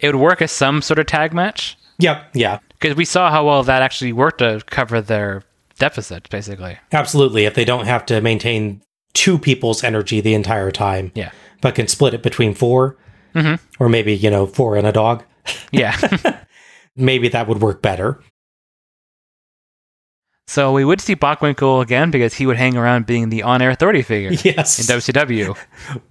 it 0.00 0.06
would 0.08 0.20
work 0.20 0.42
as 0.42 0.50
some 0.50 0.82
sort 0.82 0.98
of 0.98 1.06
tag 1.06 1.32
match 1.32 1.76
Yep, 1.98 2.30
yeah, 2.34 2.58
because 2.70 2.96
we 2.96 3.04
saw 3.04 3.30
how 3.30 3.46
well 3.46 3.62
that 3.62 3.82
actually 3.82 4.12
worked 4.12 4.38
to 4.38 4.62
cover 4.66 5.00
their 5.00 5.42
deficit, 5.78 6.28
basically. 6.30 6.78
absolutely. 6.92 7.44
If 7.44 7.54
they 7.54 7.64
don't 7.64 7.86
have 7.86 8.04
to 8.06 8.20
maintain 8.20 8.82
two 9.12 9.38
people's 9.38 9.82
energy 9.84 10.20
the 10.20 10.34
entire 10.34 10.70
time, 10.70 11.12
Yeah. 11.14 11.30
but 11.60 11.74
can 11.74 11.86
split 11.88 12.14
it 12.14 12.22
between 12.22 12.54
4 12.54 12.96
Mhm. 13.34 13.58
or 13.80 13.88
maybe 13.88 14.14
you 14.14 14.30
know 14.30 14.46
four 14.46 14.76
and 14.76 14.86
a 14.86 14.92
dog. 14.92 15.24
Yeah. 15.72 15.96
Maybe 16.96 17.26
that 17.28 17.48
would 17.48 17.60
work 17.60 17.82
better. 17.82 18.20
so 20.46 20.72
we 20.72 20.84
would 20.84 21.00
see 21.00 21.16
Bockwinkel 21.16 21.82
again 21.82 22.10
because 22.10 22.34
he 22.34 22.46
would 22.46 22.56
hang 22.56 22.76
around 22.76 23.06
being 23.06 23.30
the 23.30 23.42
on-air 23.42 23.70
authority 23.70 24.02
figure 24.02 24.30
Yes, 24.44 24.78
in 24.78 24.86
WCW. 24.96 25.56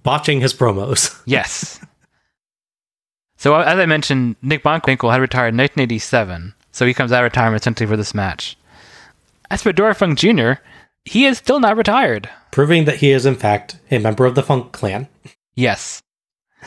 botching 0.02 0.40
his 0.40 0.52
promos. 0.52 1.18
yes. 1.26 1.80
So 3.36 3.54
as 3.54 3.78
I 3.78 3.86
mentioned, 3.86 4.36
Nick 4.42 4.62
Bockwinkel 4.62 5.10
had 5.10 5.20
retired 5.20 5.48
in 5.54 5.56
1987, 5.58 6.54
so 6.72 6.84
he 6.86 6.92
comes 6.94 7.12
out 7.12 7.20
of 7.24 7.30
retirement 7.30 7.62
essentially 7.62 7.86
for 7.86 7.96
this 7.96 8.14
match. 8.14 8.56
As 9.54 9.62
for 9.62 9.72
Dory 9.72 9.94
Funk 9.94 10.18
Jr., 10.18 10.54
he 11.04 11.26
is 11.26 11.38
still 11.38 11.60
not 11.60 11.76
retired. 11.76 12.28
proving 12.50 12.86
that 12.86 12.96
he 12.96 13.12
is 13.12 13.24
in 13.24 13.36
fact 13.36 13.78
a 13.88 14.00
member 14.00 14.24
of 14.26 14.34
the 14.34 14.42
Funk 14.42 14.72
Clan. 14.72 15.06
Yes. 15.54 16.02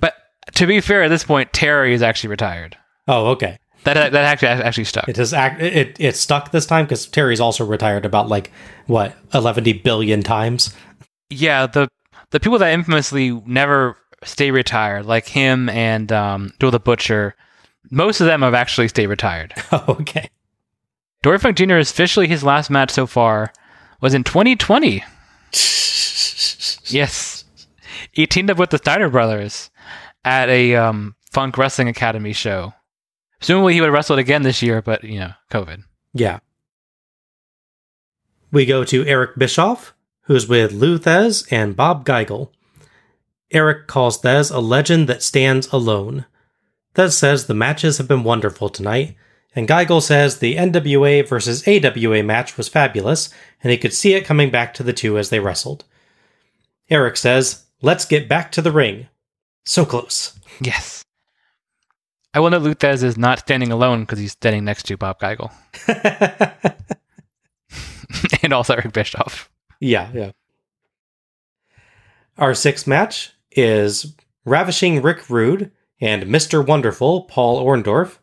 but 0.00 0.14
to 0.54 0.66
be 0.66 0.80
fair, 0.80 1.04
at 1.04 1.10
this 1.10 1.22
point, 1.22 1.52
Terry 1.52 1.94
is 1.94 2.02
actually 2.02 2.30
retired. 2.30 2.76
Oh, 3.06 3.28
okay. 3.28 3.58
That 3.84 4.10
that 4.10 4.24
actually 4.24 4.48
actually 4.48 4.82
stuck. 4.82 5.08
It 5.08 5.16
has 5.16 5.32
act. 5.32 5.62
It 5.62 5.96
it 6.00 6.16
stuck 6.16 6.50
this 6.50 6.66
time 6.66 6.86
because 6.86 7.06
Terry's 7.06 7.38
also 7.38 7.64
retired 7.64 8.04
about 8.04 8.28
like 8.28 8.50
what 8.88 9.14
eleven 9.32 9.62
billion 9.84 10.24
times. 10.24 10.74
Yeah, 11.30 11.68
the 11.68 11.88
the 12.32 12.40
people 12.40 12.58
that 12.58 12.72
infamously 12.72 13.30
never 13.46 13.96
stay 14.24 14.50
retired, 14.50 15.06
like 15.06 15.28
him 15.28 15.68
and 15.68 16.10
um, 16.10 16.52
Joe 16.58 16.70
the 16.70 16.80
Butcher, 16.80 17.36
most 17.92 18.20
of 18.20 18.26
them 18.26 18.42
have 18.42 18.54
actually 18.54 18.88
stayed 18.88 19.06
retired. 19.06 19.54
Oh, 19.70 19.84
okay. 20.00 20.30
Dory 21.22 21.38
Funk 21.38 21.56
Jr. 21.56 21.76
is 21.76 21.90
officially 21.90 22.28
his 22.28 22.44
last 22.44 22.70
match 22.70 22.90
so 22.90 23.06
far 23.06 23.52
was 24.00 24.14
in 24.14 24.24
2020. 24.24 25.02
Yes, 26.90 27.44
he 28.12 28.26
teamed 28.26 28.50
up 28.50 28.58
with 28.58 28.70
the 28.70 28.78
Steiner 28.78 29.08
brothers 29.08 29.70
at 30.24 30.48
a 30.48 30.74
um, 30.76 31.16
Funk 31.30 31.58
Wrestling 31.58 31.88
Academy 31.88 32.32
show. 32.32 32.72
Presumably, 33.40 33.74
he 33.74 33.80
would 33.80 33.88
have 33.88 33.94
wrestled 33.94 34.18
again 34.18 34.42
this 34.42 34.62
year, 34.62 34.80
but 34.80 35.04
you 35.04 35.20
know, 35.20 35.32
COVID. 35.50 35.82
Yeah. 36.14 36.38
We 38.50 38.64
go 38.64 38.84
to 38.84 39.06
Eric 39.06 39.36
Bischoff, 39.36 39.94
who's 40.22 40.48
with 40.48 40.72
Lou 40.72 40.98
Thesz 40.98 41.46
and 41.52 41.76
Bob 41.76 42.04
Geigel. 42.06 42.50
Eric 43.50 43.86
calls 43.86 44.20
Thesz 44.20 44.52
a 44.52 44.58
legend 44.58 45.08
that 45.08 45.22
stands 45.22 45.66
alone. 45.72 46.24
Thesz 46.94 47.12
says 47.12 47.46
the 47.46 47.54
matches 47.54 47.98
have 47.98 48.08
been 48.08 48.24
wonderful 48.24 48.68
tonight, 48.68 49.16
and 49.54 49.68
Geigel 49.68 50.02
says 50.02 50.38
the 50.38 50.56
NWA 50.56 51.26
versus 51.26 51.66
AWA 51.66 52.22
match 52.22 52.56
was 52.56 52.68
fabulous, 52.68 53.30
and 53.62 53.70
he 53.70 53.78
could 53.78 53.92
see 53.92 54.14
it 54.14 54.24
coming 54.24 54.50
back 54.50 54.74
to 54.74 54.82
the 54.82 54.92
two 54.92 55.18
as 55.18 55.30
they 55.30 55.40
wrestled. 55.40 55.84
Eric 56.90 57.16
says, 57.16 57.64
Let's 57.80 58.04
get 58.04 58.28
back 58.28 58.50
to 58.52 58.62
the 58.62 58.72
ring. 58.72 59.06
So 59.64 59.84
close. 59.84 60.38
Yes. 60.60 61.04
I 62.34 62.40
will 62.40 62.50
note 62.50 62.62
Lou 62.62 62.74
Thesz 62.74 63.02
is 63.02 63.16
not 63.16 63.38
standing 63.38 63.70
alone 63.70 64.00
because 64.00 64.18
he's 64.18 64.32
standing 64.32 64.64
next 64.64 64.84
to 64.86 64.96
Bob 64.96 65.20
Geigel 65.20 65.52
and 68.42 68.52
also 68.52 68.74
Eric 68.74 68.92
Bischoff. 68.92 69.50
Yeah, 69.80 70.10
yeah. 70.12 70.30
Our 72.36 72.54
sixth 72.54 72.86
match 72.86 73.32
is 73.52 74.14
Ravishing 74.44 75.02
Rick 75.02 75.28
Rude 75.30 75.70
and 76.00 76.24
Mr. 76.24 76.64
Wonderful 76.64 77.22
Paul 77.22 77.64
Orndorff 77.64 78.18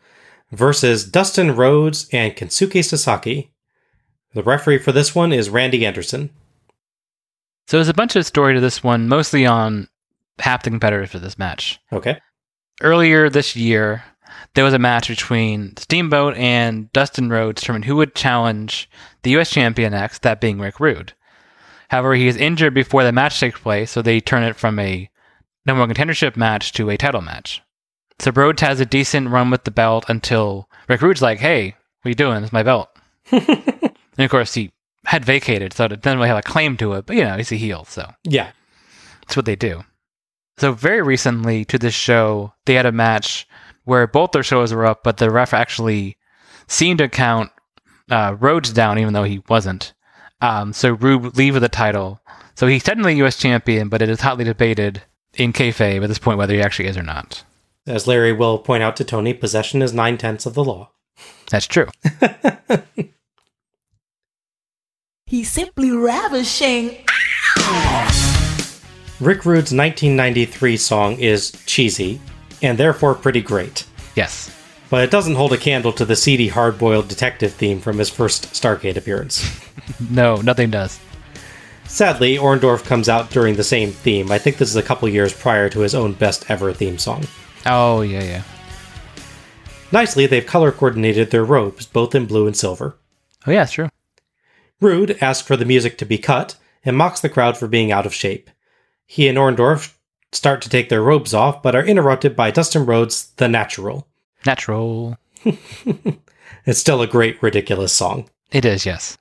versus 0.52 1.06
Dustin 1.06 1.56
Rhodes 1.56 2.08
and 2.12 2.36
Kensuke 2.36 2.84
Sasaki. 2.84 3.52
The 4.34 4.44
referee 4.44 4.80
for 4.80 4.92
this 4.92 5.16
one 5.16 5.32
is 5.32 5.50
Randy 5.50 5.86
Anderson. 5.86 6.30
So 7.68 7.78
there's 7.78 7.90
a 7.90 7.94
bunch 7.94 8.16
of 8.16 8.26
story 8.26 8.54
to 8.54 8.60
this 8.60 8.84
one, 8.84 9.08
mostly 9.08 9.46
on 9.46 9.88
half 10.40 10.64
the 10.64 10.70
competitors 10.70 11.10
for 11.10 11.20
this 11.20 11.40
match. 11.40 11.80
Okay. 11.92 12.20
Earlier 12.82 13.30
this 13.30 13.56
year, 13.56 14.04
there 14.54 14.64
was 14.64 14.74
a 14.74 14.80
match 14.80 15.08
between 15.08 15.76
Steamboat 15.78 16.36
and 16.36 16.92
Dustin 16.92 17.30
Rhodes 17.30 17.62
to 17.62 17.66
determine 17.66 17.84
who 17.84 17.96
would 17.96 18.16
challenge 18.16 18.90
the 19.24 19.32
U.S. 19.32 19.50
champion 19.50 19.94
next, 19.94 20.22
that 20.22 20.42
being 20.42 20.60
Rick 20.60 20.80
Rude. 20.80 21.14
However, 21.90 22.16
he 22.16 22.28
is 22.28 22.36
injured 22.36 22.74
before 22.74 23.04
the 23.04 23.12
match 23.12 23.40
takes 23.40 23.60
place, 23.60 23.92
so 23.92 24.02
they 24.02 24.20
turn 24.20 24.44
it 24.44 24.56
from 24.56 24.78
a 24.80 25.10
number 25.66 25.82
one 25.82 25.94
contendership 25.94 26.36
match 26.36 26.74
to 26.74 26.90
a 26.90 26.98
title 26.98 27.22
match. 27.22 27.62
So 28.20 28.32
Rhodes 28.32 28.62
has 28.62 28.80
a 28.80 28.86
decent 28.86 29.30
run 29.30 29.50
with 29.52 29.64
the 29.66 29.72
belt 29.72 30.06
until 30.08 30.70
Rick 30.88 31.02
Rude's 31.02 31.22
like, 31.22 31.40
hey, 31.40 31.76
what 32.02 32.06
are 32.06 32.10
you 32.10 32.16
doing? 32.16 32.44
It's 32.44 32.54
my 32.54 32.64
belt. 32.64 32.90
and 33.32 33.94
of 34.20 34.30
course, 34.32 34.54
he 34.54 34.72
had 35.06 35.26
vacated, 35.26 35.74
so 35.74 35.86
it 35.86 36.02
doesn't 36.02 36.18
really 36.18 36.30
have 36.30 36.38
a 36.38 36.42
claim 36.42 36.78
to 36.78 36.94
it, 36.94 37.06
but 37.06 37.16
you 37.16 37.24
know, 37.24 37.38
he's 37.38 37.52
a 37.52 37.56
heel, 37.56 37.84
so 37.86 38.10
Yeah. 38.24 38.52
that's 39.22 39.36
what 39.36 39.46
they 39.46 39.56
do. 39.56 39.84
So 40.58 40.72
very 40.72 41.02
recently 41.02 41.66
to 41.66 41.78
this 41.78 41.94
show, 41.94 42.54
they 42.66 42.76
had 42.76 42.86
a 42.86 42.92
match 42.92 43.48
where 43.84 44.08
both 44.08 44.32
their 44.32 44.44
shows 44.44 44.74
were 44.74 44.86
up, 44.86 45.04
but 45.04 45.18
the 45.18 45.30
ref 45.30 45.54
actually 45.54 46.18
seemed 46.68 47.00
to 47.00 47.10
count 47.10 47.52
uh, 48.10 48.36
Rhodes 48.40 48.72
down, 48.72 48.98
even 48.98 49.14
though 49.14 49.24
he 49.24 49.44
wasn't. 49.50 49.94
Um, 50.42 50.74
so 50.74 50.92
Rude 50.94 51.38
leave 51.38 51.54
with 51.56 51.64
the 51.64 51.70
title. 51.70 52.20
So 52.56 52.68
he's 52.68 52.84
technically 52.84 53.16
U.S. 53.18 53.38
champion, 53.38 53.90
but 53.90 54.02
it 54.02 54.10
is 54.10 54.22
hotly 54.22 54.44
debated 54.46 55.02
in 55.34 55.54
kayfabe 55.54 56.02
at 56.04 56.08
this 56.08 56.20
point 56.20 56.38
whether 56.38 56.54
he 56.54 56.62
actually 56.62 56.88
is 56.88 56.98
or 56.98 57.04
not. 57.04 57.44
As 57.88 58.08
Larry 58.08 58.34
will 58.34 58.58
point 58.58 58.82
out 58.82 58.96
to 58.96 59.04
Tony, 59.04 59.34
possession 59.34 59.84
is 59.84 59.94
nine 59.94 60.18
tenths 60.18 60.48
of 60.48 60.56
the 60.56 60.64
law. 60.64 60.90
That's 61.52 61.68
true. 61.68 61.88
He's 65.28 65.52
simply 65.52 65.92
ravishing. 65.92 66.98
Rick 69.20 69.46
Rude's 69.46 69.72
1993 69.72 70.78
song 70.78 71.20
is 71.20 71.52
cheesy, 71.68 72.20
and 72.62 72.78
therefore 72.78 73.14
pretty 73.14 73.42
great. 73.42 73.86
Yes. 74.16 74.52
But 74.90 75.04
it 75.04 75.12
doesn't 75.12 75.36
hold 75.36 75.54
a 75.54 75.58
candle 75.58 75.94
to 75.94 76.06
the 76.06 76.16
seedy, 76.16 76.48
hard 76.48 76.80
boiled 76.80 77.08
detective 77.08 77.54
theme 77.54 77.80
from 77.82 78.00
his 78.00 78.10
first 78.10 78.52
Starcade 78.54 78.98
appearance. 78.98 79.48
No, 80.10 80.38
nothing 80.38 80.72
does. 80.72 81.00
Sadly, 81.84 82.38
Orndorff 82.38 82.86
comes 82.86 83.08
out 83.08 83.30
during 83.30 83.56
the 83.56 83.64
same 83.64 83.92
theme. 83.92 84.32
I 84.32 84.40
think 84.40 84.58
this 84.58 84.70
is 84.70 84.76
a 84.76 84.82
couple 84.82 85.08
years 85.08 85.32
prior 85.32 85.70
to 85.70 85.82
his 85.82 85.94
own 85.94 86.14
best 86.14 86.50
ever 86.50 86.74
theme 86.74 86.98
song. 86.98 87.26
Oh, 87.66 88.02
yeah, 88.02 88.24
yeah. 88.24 88.44
Nicely, 89.92 90.26
they've 90.26 90.46
color 90.46 90.72
coordinated 90.72 91.32
their 91.32 91.46
robes, 91.46 91.86
both 91.86 92.16
in 92.16 92.26
blue 92.26 92.48
and 92.48 92.56
silver. 92.56 92.98
Oh, 93.48 93.52
yeah, 93.52 93.64
it's 93.64 93.72
true. 93.74 93.90
Rude 94.82 95.18
asks 95.22 95.48
for 95.48 95.56
the 95.56 95.66
music 95.66 95.98
to 96.00 96.06
be 96.06 96.18
cut 96.18 96.56
and 96.84 96.98
mocks 96.98 97.22
the 97.22 97.30
crowd 97.30 97.58
for 97.58 97.68
being 97.68 97.92
out 97.92 98.06
of 98.06 98.14
shape. 98.14 98.50
He 99.06 99.28
and 99.28 99.38
Orndorff 99.38 99.96
start 100.32 100.62
to 100.64 100.70
take 100.70 100.90
their 100.90 101.02
robes 101.02 101.34
off, 101.34 101.64
but 101.64 101.76
are 101.76 101.86
interrupted 101.86 102.36
by 102.36 102.52
Dustin 102.52 102.86
Rhodes' 102.86 103.32
The 103.38 103.48
Natural. 103.48 104.08
Natural. 104.46 105.18
It's 106.66 106.80
still 106.80 107.02
a 107.02 107.08
great, 107.08 107.42
ridiculous 107.44 107.94
song. 107.94 108.28
It 108.52 108.66
is, 108.66 108.86
yes. 108.86 109.18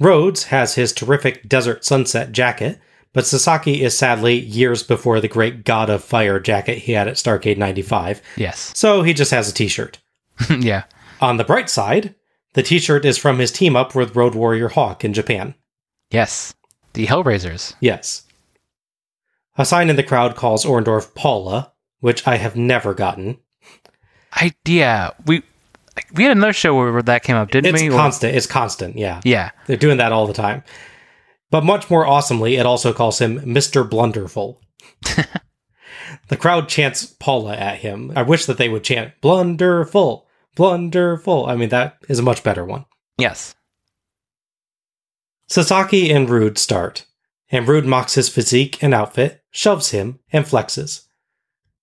Rhodes 0.00 0.44
has 0.44 0.74
his 0.74 0.92
terrific 0.92 1.46
Desert 1.48 1.84
Sunset 1.84 2.32
jacket, 2.32 2.80
but 3.12 3.26
Sasaki 3.26 3.82
is 3.82 3.96
sadly 3.96 4.38
years 4.38 4.82
before 4.82 5.20
the 5.20 5.28
great 5.28 5.64
God 5.64 5.90
of 5.90 6.02
Fire 6.04 6.40
jacket 6.40 6.78
he 6.78 6.92
had 6.92 7.08
at 7.08 7.16
Starcade 7.16 7.58
95, 7.58 8.22
Yes. 8.36 8.72
so 8.74 9.02
he 9.02 9.12
just 9.14 9.30
has 9.30 9.48
a 9.48 9.54
t 9.54 9.68
shirt. 9.68 9.98
yeah. 10.58 10.84
On 11.20 11.36
the 11.36 11.44
bright 11.44 11.68
side, 11.70 12.14
the 12.54 12.62
t 12.62 12.78
shirt 12.78 13.04
is 13.04 13.18
from 13.18 13.38
his 13.38 13.52
team 13.52 13.76
up 13.76 13.94
with 13.94 14.16
Road 14.16 14.34
Warrior 14.34 14.68
Hawk 14.68 15.04
in 15.04 15.12
Japan. 15.12 15.54
Yes. 16.10 16.54
The 16.94 17.06
Hellraisers. 17.06 17.74
Yes. 17.80 18.24
A 19.56 19.64
sign 19.64 19.90
in 19.90 19.96
the 19.96 20.02
crowd 20.02 20.34
calls 20.36 20.64
Orndorff 20.64 21.14
Paula, 21.14 21.72
which 22.00 22.26
I 22.26 22.36
have 22.36 22.56
never 22.56 22.94
gotten. 22.94 23.38
I 24.32 24.52
yeah, 24.66 25.10
we 25.26 25.42
we 26.14 26.22
had 26.24 26.32
another 26.36 26.52
show 26.54 26.74
where 26.74 27.02
that 27.02 27.22
came 27.22 27.36
up, 27.36 27.50
didn't 27.50 27.74
It's 27.74 27.82
we? 27.82 27.88
Or- 27.90 27.92
constant. 27.92 28.34
It's 28.34 28.46
constant, 28.46 28.96
yeah. 28.96 29.20
yeah. 29.24 29.50
They're 29.66 29.76
doing 29.76 29.98
that 29.98 30.10
all 30.12 30.26
the 30.26 30.32
time. 30.32 30.64
But 31.52 31.64
much 31.64 31.90
more 31.90 32.06
awesomely, 32.06 32.56
it 32.56 32.64
also 32.64 32.94
calls 32.94 33.20
him 33.20 33.40
Mr. 33.40 33.88
Blunderful. 33.88 34.58
the 36.28 36.36
crowd 36.38 36.66
chants 36.70 37.04
Paula 37.04 37.54
at 37.54 37.80
him. 37.80 38.10
I 38.16 38.22
wish 38.22 38.46
that 38.46 38.56
they 38.56 38.70
would 38.70 38.84
chant 38.84 39.12
Blunderful, 39.20 40.26
Blunderful. 40.56 41.44
I 41.44 41.56
mean, 41.56 41.68
that 41.68 41.98
is 42.08 42.18
a 42.18 42.22
much 42.22 42.42
better 42.42 42.64
one. 42.64 42.86
Yes. 43.18 43.54
Sasaki 45.46 46.10
and 46.10 46.30
Rude 46.30 46.56
start, 46.56 47.04
and 47.50 47.68
Rude 47.68 47.84
mocks 47.84 48.14
his 48.14 48.30
physique 48.30 48.82
and 48.82 48.94
outfit, 48.94 49.42
shoves 49.50 49.90
him, 49.90 50.20
and 50.32 50.46
flexes. 50.46 51.02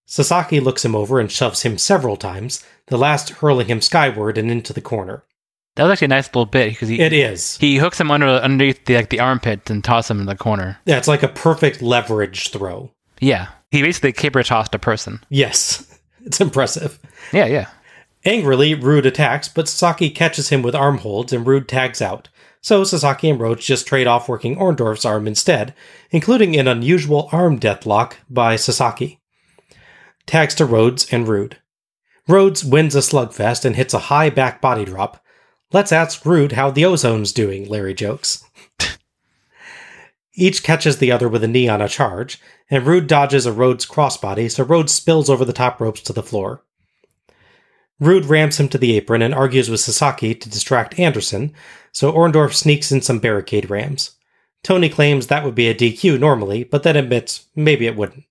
Sasaki 0.07 0.59
looks 0.59 0.83
him 0.83 0.95
over 0.95 1.19
and 1.19 1.31
shoves 1.31 1.61
him 1.61 1.77
several 1.77 2.17
times, 2.17 2.65
the 2.87 2.97
last 2.97 3.29
hurling 3.29 3.67
him 3.67 3.81
skyward 3.81 4.39
and 4.39 4.49
into 4.49 4.73
the 4.73 4.81
corner. 4.81 5.25
That 5.79 5.85
was 5.85 5.93
actually 5.93 6.05
a 6.07 6.09
nice 6.09 6.27
little 6.27 6.45
bit 6.45 6.71
because 6.71 6.89
he 6.89 6.99
It 6.99 7.13
is. 7.13 7.55
he 7.55 7.77
hooks 7.77 8.01
him 8.01 8.11
under 8.11 8.25
underneath 8.27 8.83
the 8.83 8.95
like 8.95 9.09
the 9.11 9.21
armpit 9.21 9.69
and 9.69 9.81
tosses 9.81 10.11
him 10.11 10.19
in 10.19 10.25
the 10.25 10.35
corner. 10.35 10.77
Yeah, 10.85 10.97
it's 10.97 11.07
like 11.07 11.23
a 11.23 11.29
perfect 11.29 11.81
leverage 11.81 12.49
throw. 12.49 12.91
Yeah. 13.21 13.47
He 13.71 13.81
basically 13.81 14.11
caber 14.11 14.43
tossed 14.43 14.75
a 14.75 14.79
person. 14.79 15.21
Yes, 15.29 15.99
it's 16.25 16.41
impressive. 16.41 16.99
Yeah, 17.31 17.45
yeah. 17.45 17.67
Angrily, 18.25 18.73
Rude 18.75 19.05
attacks, 19.05 19.47
but 19.47 19.69
Sasaki 19.69 20.09
catches 20.09 20.49
him 20.49 20.61
with 20.63 20.75
arm 20.75 20.97
holds 20.97 21.31
and 21.31 21.47
Rude 21.47 21.69
tags 21.69 22.01
out. 22.01 22.27
So 22.59 22.83
Sasaki 22.83 23.29
and 23.29 23.39
Rhodes 23.39 23.65
just 23.65 23.87
trade 23.87 24.05
off 24.05 24.27
working 24.27 24.57
Orndorff's 24.57 25.05
arm 25.05 25.27
instead, 25.27 25.73
including 26.11 26.57
an 26.57 26.67
unusual 26.67 27.29
arm 27.31 27.57
deathlock 27.57 28.15
by 28.29 28.57
Sasaki. 28.57 29.21
Tags 30.25 30.53
to 30.55 30.65
Rhodes 30.65 31.07
and 31.09 31.25
Rude. 31.25 31.57
Rhodes 32.27 32.65
wins 32.65 32.95
a 32.95 32.99
slugfest 32.99 33.63
and 33.63 33.77
hits 33.77 33.93
a 33.93 33.99
high 33.99 34.29
back 34.29 34.59
body 34.59 34.83
drop. 34.83 35.23
Let's 35.71 35.91
ask 35.91 36.25
Rude 36.25 36.53
how 36.53 36.71
the 36.71 36.83
ozone's 36.83 37.31
doing, 37.31 37.67
Larry 37.67 37.93
jokes. 37.93 38.43
Each 40.33 40.63
catches 40.63 40.97
the 40.97 41.11
other 41.11 41.27
with 41.27 41.43
a 41.43 41.47
knee 41.47 41.67
on 41.67 41.81
a 41.81 41.89
charge, 41.89 42.39
and 42.69 42.85
Rude 42.85 43.07
dodges 43.07 43.45
a 43.45 43.51
Rhodes 43.51 43.85
crossbody, 43.85 44.49
so 44.49 44.63
Rhodes 44.63 44.93
spills 44.93 45.29
over 45.29 45.43
the 45.43 45.53
top 45.53 45.81
ropes 45.81 46.01
to 46.01 46.13
the 46.13 46.23
floor. 46.23 46.63
Rude 47.99 48.25
rams 48.25 48.59
him 48.59 48.69
to 48.69 48.77
the 48.77 48.95
apron 48.95 49.21
and 49.21 49.33
argues 49.33 49.69
with 49.69 49.81
Sasaki 49.81 50.33
to 50.33 50.49
distract 50.49 50.97
Anderson, 50.97 51.53
so 51.91 52.13
Orndorff 52.13 52.53
sneaks 52.53 52.91
in 52.91 53.01
some 53.01 53.19
barricade 53.19 53.69
rams. 53.69 54.11
Tony 54.63 54.89
claims 54.89 55.27
that 55.27 55.43
would 55.43 55.55
be 55.55 55.67
a 55.67 55.75
DQ 55.75 56.19
normally, 56.19 56.63
but 56.63 56.83
then 56.83 56.95
admits 56.95 57.47
maybe 57.55 57.85
it 57.85 57.95
wouldn't. 57.97 58.23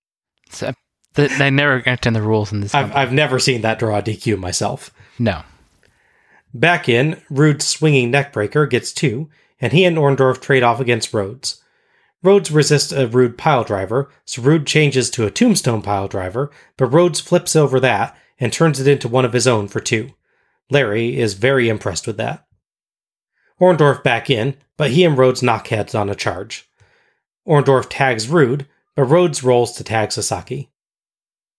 So, 0.50 0.72
they 1.14 1.50
never 1.50 1.74
understand 1.74 2.16
the 2.16 2.22
rules 2.22 2.52
in 2.52 2.60
this. 2.60 2.74
I've. 2.74 2.94
I've 2.94 3.12
never 3.12 3.38
seen 3.38 3.60
that 3.62 3.78
draw 3.78 3.98
a 3.98 4.02
DQ 4.02 4.38
myself. 4.38 4.90
no. 5.18 5.42
Back 6.54 6.88
in, 6.88 7.20
Rude's 7.28 7.66
swinging 7.66 8.10
neckbreaker 8.10 8.68
gets 8.68 8.92
two, 8.92 9.28
and 9.60 9.72
he 9.72 9.84
and 9.84 9.96
Orndorff 9.96 10.40
trade 10.40 10.62
off 10.62 10.80
against 10.80 11.12
Rhodes. 11.12 11.62
Rhodes 12.22 12.50
resists 12.50 12.90
a 12.90 13.06
Rude 13.06 13.38
pile 13.38 13.64
driver, 13.64 14.10
so 14.24 14.42
Rude 14.42 14.66
changes 14.66 15.10
to 15.10 15.26
a 15.26 15.30
tombstone 15.30 15.82
pile 15.82 16.08
driver, 16.08 16.50
but 16.76 16.86
Rhodes 16.86 17.20
flips 17.20 17.54
over 17.54 17.78
that 17.80 18.16
and 18.40 18.52
turns 18.52 18.80
it 18.80 18.88
into 18.88 19.08
one 19.08 19.24
of 19.24 19.32
his 19.32 19.46
own 19.46 19.68
for 19.68 19.80
two. 19.80 20.10
Larry 20.70 21.18
is 21.18 21.34
very 21.34 21.68
impressed 21.68 22.06
with 22.06 22.16
that. 22.16 22.46
Orndorff 23.60 24.02
back 24.02 24.30
in, 24.30 24.56
but 24.76 24.90
he 24.90 25.04
and 25.04 25.18
Rhodes 25.18 25.42
knock 25.42 25.68
heads 25.68 25.94
on 25.94 26.08
a 26.08 26.14
charge. 26.14 26.68
Orndorff 27.46 27.86
tags 27.88 28.28
Rude, 28.28 28.66
but 28.94 29.04
Rhodes 29.04 29.42
rolls 29.42 29.72
to 29.76 29.84
tag 29.84 30.12
Sasaki. 30.12 30.70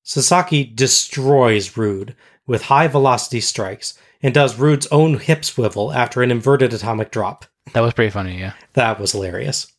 Sasaki 0.04 0.64
destroys 0.64 1.78
Rude 1.78 2.16
with 2.46 2.64
high 2.64 2.88
velocity 2.88 3.42
strikes 3.42 3.98
and 4.22 4.34
does 4.34 4.60
Rude's 4.60 4.88
own 4.88 5.20
hip 5.20 5.46
swivel 5.46 5.94
after 5.94 6.22
an 6.22 6.32
inverted 6.32 6.74
atomic 6.74 7.12
drop. 7.12 7.46
That 7.74 7.82
was 7.82 7.94
pretty 7.94 8.12
funny, 8.12 8.40
yeah. 8.40 8.54
That 8.74 9.00
was 9.00 9.12
hilarious. 9.12 9.72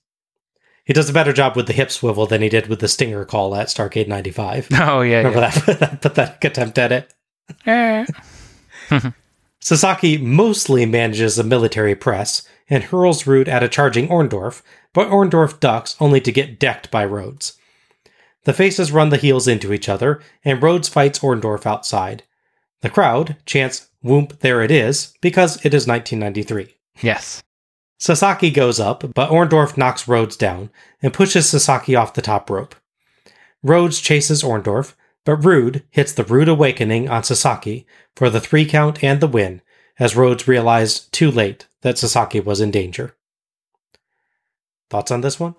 He 0.85 0.93
does 0.93 1.11
a 1.11 1.13
better 1.13 1.33
job 1.33 1.57
with 1.57 1.67
the 1.67 1.73
hip 1.73 1.91
swivel 1.91 2.27
than 2.27 2.43
he 2.43 2.49
did 2.49 2.67
with 2.69 2.81
the 2.81 2.89
stinger 2.89 3.25
call 3.25 3.55
at 3.55 3.69
Starcade 3.69 4.09
95. 4.09 4.69
Oh, 4.73 5.03
yeah. 5.03 5.19
Remember 5.19 5.41
yeah. 5.41 5.51
that, 5.51 5.79
that 5.81 6.01
pathetic 6.01 6.45
attempt 6.45 6.79
at 6.79 6.93
it? 6.93 7.15
Eh. 7.67 8.07
Sasaki 9.61 10.17
mostly 10.17 10.87
manages 10.87 11.39
a 11.39 11.45
military 11.45 11.95
press 11.95 12.49
and 12.69 12.85
hurls 12.85 13.27
Rude 13.27 13.49
at 13.49 13.63
a 13.63 13.69
charging 13.69 14.09
Orndorff, 14.09 14.63
but 14.95 15.09
Orndorff 15.09 15.61
ducks 15.61 15.97
only 16.01 16.21
to 16.23 16.33
get 16.33 16.59
decked 16.59 16.91
by 16.91 17.05
Rhodes. 17.05 17.59
The 18.45 18.55
faces 18.55 18.91
run 18.91 19.11
the 19.11 19.19
heels 19.19 19.47
into 19.47 19.73
each 19.73 19.89
other, 19.89 20.21
and 20.45 20.63
Rhodes 20.63 20.89
fights 20.89 21.19
Orndorff 21.19 21.67
outside. 21.67 22.23
The 22.81 22.89
crowd 22.89 23.37
chants, 23.45 23.89
Whoomp, 24.05 24.39
there 24.41 24.63
it 24.63 24.71
is, 24.71 25.15
because 25.21 25.57
it 25.65 25.75
is 25.75 25.87
1993. 25.87 26.75
Yes. 27.01 27.43
Sasaki 27.99 28.51
goes 28.51 28.81
up, 28.81 29.05
but 29.15 29.31
Orndorff 29.31 29.77
knocks 29.77 30.09
Rhodes 30.09 30.37
down 30.37 30.71
and 31.03 31.13
pushes 31.13 31.49
Sasaki 31.51 31.95
off 31.95 32.15
the 32.15 32.23
top 32.23 32.49
rope. 32.49 32.75
Rhodes 33.63 34.01
chases 34.01 34.43
Orndorff, 34.43 34.95
but 35.25 35.45
Rude 35.45 35.85
hits 35.91 36.13
the 36.13 36.25
Rude 36.25 36.49
Awakening 36.49 37.11
on 37.11 37.25
Sasaki 37.25 37.87
for 38.17 38.31
the 38.31 38.41
three 38.41 38.65
count 38.65 39.05
and 39.05 39.21
the 39.21 39.27
win, 39.27 39.61
as 39.99 40.17
Rhodes 40.17 40.49
realized 40.49 41.13
too 41.13 41.31
late 41.31 41.67
that 41.83 41.99
Sasaki 41.99 42.41
was 42.41 42.61
in 42.61 42.71
danger. 42.71 43.15
Thoughts 44.89 45.11
on 45.11 45.21
this 45.21 45.39
one? 45.39 45.55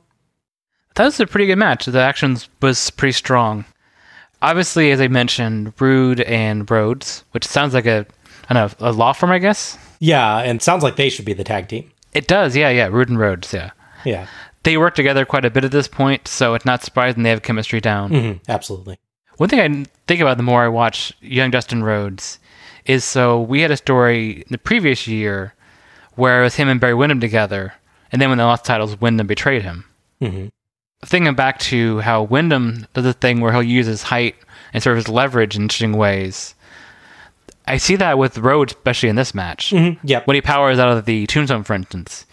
That 0.95 1.05
was 1.05 1.19
a 1.19 1.27
pretty 1.27 1.45
good 1.45 1.57
match. 1.57 1.85
The 1.85 1.99
action 1.99 2.37
was 2.61 2.89
pretty 2.89 3.13
strong. 3.13 3.65
Obviously, 4.41 4.91
as 4.91 4.99
I 4.99 5.07
mentioned, 5.07 5.73
Rude 5.79 6.21
and 6.21 6.69
Rhodes, 6.69 7.23
which 7.31 7.45
sounds 7.45 7.75
like 7.75 7.85
a, 7.85 8.07
Don't 8.53 8.79
know, 8.79 8.87
a 8.87 8.91
law 8.91 9.13
firm, 9.13 9.31
I 9.31 9.39
guess. 9.39 9.77
Yeah, 9.99 10.37
and 10.39 10.61
sounds 10.61 10.83
like 10.83 10.95
they 10.95 11.09
should 11.09 11.25
be 11.25 11.33
the 11.33 11.43
tag 11.43 11.67
team. 11.67 11.91
It 12.13 12.27
does, 12.27 12.55
yeah, 12.55 12.69
yeah. 12.69 12.87
Rude 12.87 13.09
and 13.09 13.19
Rhodes, 13.19 13.53
yeah. 13.53 13.71
Yeah, 14.03 14.27
They 14.63 14.77
work 14.77 14.95
together 14.95 15.25
quite 15.25 15.45
a 15.45 15.51
bit 15.51 15.63
at 15.63 15.71
this 15.71 15.87
point, 15.87 16.27
so 16.27 16.53
it's 16.55 16.65
not 16.65 16.83
surprising 16.83 17.23
they 17.23 17.29
have 17.29 17.43
chemistry 17.43 17.79
down. 17.79 18.09
hmm 18.09 18.31
absolutely. 18.49 18.97
One 19.37 19.47
thing 19.49 19.59
I 19.59 19.85
think 20.07 20.21
about 20.21 20.37
the 20.37 20.43
more 20.43 20.63
I 20.63 20.67
watch 20.67 21.13
Young 21.21 21.49
Dustin 21.51 21.83
Rhodes 21.83 22.37
is 22.85 23.03
so 23.03 23.39
we 23.41 23.61
had 23.61 23.71
a 23.71 23.77
story 23.77 24.43
the 24.49 24.57
previous 24.57 25.07
year 25.07 25.53
where 26.15 26.41
it 26.41 26.43
was 26.43 26.55
him 26.55 26.67
and 26.67 26.79
Barry 26.79 26.93
Windham 26.95 27.19
together, 27.19 27.73
and 28.11 28.21
then 28.21 28.29
when 28.29 28.37
they 28.37 28.43
lost 28.43 28.65
titles, 28.65 28.99
Windham 28.99 29.27
betrayed 29.27 29.61
him. 29.63 29.85
hmm 30.19 30.47
Thinking 31.03 31.33
back 31.33 31.57
to 31.59 31.99
how 31.99 32.21
Windham 32.23 32.85
does 32.93 33.05
a 33.05 33.13
thing 33.13 33.39
where 33.39 33.51
he'll 33.51 33.63
use 33.63 33.87
his 33.87 34.03
height 34.03 34.35
and 34.73 34.83
sort 34.83 34.97
of 34.97 35.05
his 35.05 35.09
leverage 35.13 35.55
in 35.55 35.63
interesting 35.63 35.93
ways. 35.93 36.53
I 37.67 37.77
see 37.77 37.95
that 37.97 38.17
with 38.17 38.37
Rhodes, 38.37 38.73
especially 38.73 39.09
in 39.09 39.15
this 39.15 39.33
match. 39.35 39.69
hmm 39.71 39.91
Yep. 40.03 40.27
When 40.27 40.35
he 40.35 40.41
powers 40.41 40.79
out 40.79 40.95
of 40.97 41.05
the 41.05 41.27
tombstone, 41.27 41.63
for 41.63 41.73
instance, 41.73 42.25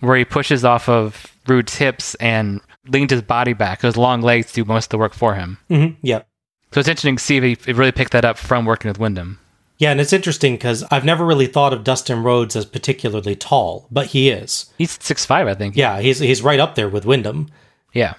where 0.00 0.16
he 0.16 0.24
pushes 0.24 0.64
off 0.64 0.88
of 0.88 1.26
Rude's 1.48 1.76
hips 1.76 2.14
and 2.16 2.60
leans 2.88 3.10
his 3.12 3.22
body 3.22 3.52
back. 3.54 3.82
His 3.82 3.96
long 3.96 4.20
legs 4.22 4.52
do 4.52 4.64
most 4.64 4.86
of 4.86 4.90
the 4.90 4.98
work 4.98 5.14
for 5.14 5.34
him. 5.34 5.58
hmm 5.68 5.86
Yep. 6.02 6.26
So 6.72 6.80
it's 6.80 6.88
interesting 6.88 7.16
to 7.16 7.22
see 7.22 7.36
if 7.38 7.64
he, 7.64 7.72
really 7.72 7.92
picked 7.92 8.12
that 8.12 8.24
up 8.24 8.36
from 8.36 8.64
working 8.64 8.88
with 8.88 8.98
Windham. 8.98 9.38
Yeah, 9.78 9.90
and 9.92 10.00
it's 10.00 10.12
interesting 10.12 10.54
because 10.54 10.84
I've 10.90 11.04
never 11.04 11.24
really 11.24 11.46
thought 11.46 11.72
of 11.72 11.82
Dustin 11.84 12.22
Rhodes 12.22 12.54
as 12.56 12.64
particularly 12.64 13.34
tall, 13.36 13.86
but 13.90 14.06
he 14.08 14.28
is. 14.30 14.66
He's 14.78 14.98
six 15.00 15.24
five, 15.24 15.46
I 15.48 15.54
think. 15.54 15.76
Yeah, 15.76 16.00
he's 16.00 16.18
he's 16.20 16.42
right 16.42 16.60
up 16.60 16.74
there 16.74 16.88
with 16.88 17.04
Windham. 17.04 17.48
Yeah. 17.92 18.14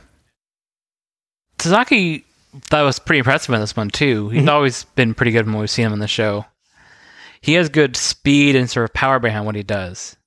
Sasaki, 1.59 2.25
that 2.71 2.81
was 2.81 2.99
pretty 2.99 3.19
impressive 3.19 3.53
in 3.53 3.61
this 3.61 3.75
one 3.75 3.89
too. 3.89 4.29
He's 4.29 4.47
always 4.47 4.83
been 4.95 5.13
pretty 5.13 5.31
good 5.31 5.45
when 5.45 5.57
we've 5.59 5.69
seen 5.69 5.85
him 5.87 5.93
on 5.93 5.99
the 5.99 6.07
show. 6.07 6.45
He 7.45 7.53
has 7.53 7.69
good 7.69 7.95
speed 7.95 8.55
and 8.55 8.67
sort 8.67 8.85
of 8.85 8.93
power 8.95 9.19
behind 9.19 9.45
what 9.45 9.53
he 9.55 9.61
does. 9.61 10.17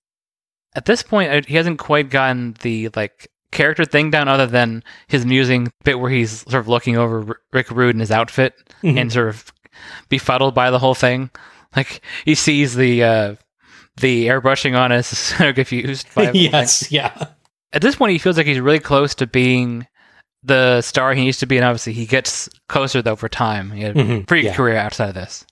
At 0.77 0.85
this 0.85 1.03
point, 1.03 1.47
he 1.47 1.57
hasn't 1.57 1.81
quite 1.81 2.11
gotten 2.11 2.55
the 2.62 2.90
like 2.95 3.28
character 3.51 3.85
thing 3.85 4.11
down, 4.11 4.28
other 4.28 4.47
than 4.47 4.85
his 5.09 5.27
musing 5.27 5.73
bit 5.82 5.99
where 5.99 6.11
he's 6.12 6.43
sort 6.43 6.61
of 6.61 6.69
looking 6.69 6.97
over 6.97 7.24
R- 7.27 7.36
Rick 7.53 7.70
Rude 7.73 7.97
in 7.97 8.01
his 8.01 8.12
outfit 8.12 8.55
and 8.85 9.12
sort 9.12 9.28
of 9.31 9.53
befuddled 10.09 10.55
by 10.55 10.70
the 10.70 10.78
whole 10.78 10.95
thing. 10.95 11.31
Like 11.74 12.03
he 12.24 12.35
sees 12.36 12.77
the 12.77 13.03
uh, 13.03 13.35
the 13.97 14.28
airbrushing 14.28 14.78
on 14.78 14.93
us, 14.93 15.07
so 15.19 15.53
confused 15.53 16.07
by 16.15 16.24
whole 16.27 16.32
thing 16.35 16.53
yes, 16.53 16.93
yeah. 16.93 17.27
at 17.73 17.82
this 17.82 17.97
point 17.97 18.12
he 18.12 18.19
feels 18.19 18.36
like 18.36 18.47
he's 18.47 18.61
really 18.61 18.78
close 18.78 19.15
to 19.16 19.27
being 19.27 19.86
the 20.45 20.81
star 20.82 21.15
he 21.15 21.24
needs 21.24 21.39
to 21.39 21.47
be 21.47 21.57
and 21.57 21.65
obviously 21.65 21.93
he 21.93 22.07
gets 22.07 22.49
closer 22.69 23.03
though 23.03 23.16
for 23.16 23.28
time 23.28 23.73
he 23.73 23.82
had 23.82 23.97
a 23.97 24.01
Mhm, 24.05 24.27
pretty 24.28 24.47
yeah. 24.47 24.55
career 24.55 24.77
outside 24.77 25.09
of 25.09 25.15
this 25.16 25.45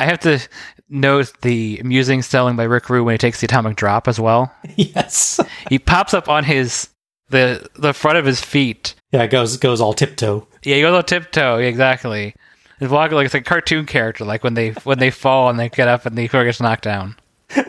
i 0.00 0.04
have 0.04 0.18
to 0.20 0.40
note 0.88 1.32
the 1.42 1.78
amusing 1.78 2.20
selling 2.22 2.56
by 2.56 2.64
rick 2.64 2.90
Rude 2.90 3.04
when 3.04 3.14
he 3.14 3.18
takes 3.18 3.40
the 3.40 3.46
atomic 3.46 3.76
drop 3.76 4.08
as 4.08 4.18
well 4.18 4.52
Yes. 4.76 5.38
he 5.68 5.78
pops 5.78 6.14
up 6.14 6.28
on 6.28 6.42
his 6.44 6.88
the 7.28 7.68
the 7.76 7.92
front 7.94 8.18
of 8.18 8.24
his 8.26 8.40
feet 8.40 8.94
Yeah, 9.12 9.22
it 9.22 9.30
goes 9.30 9.56
goes 9.56 9.80
all 9.80 9.92
tiptoe. 9.94 10.46
yeah 10.64 10.74
he 10.76 10.80
goes 10.82 10.94
all 10.94 11.02
tiptoe 11.04 11.58
yeah, 11.58 11.68
exactly 11.68 12.34
it's 12.80 12.90
walking 12.90 13.14
like 13.16 13.26
it's 13.26 13.34
a 13.34 13.40
cartoon 13.40 13.86
character 13.86 14.24
like 14.24 14.42
when 14.42 14.54
they 14.54 14.70
when 14.84 14.98
they 14.98 15.10
fall 15.10 15.48
and 15.50 15.58
they 15.60 15.68
get 15.68 15.86
up 15.86 16.06
and 16.06 16.16
the 16.18 16.26
car 16.28 16.44
gets 16.44 16.60
knocked 16.60 16.82
down 16.84 17.14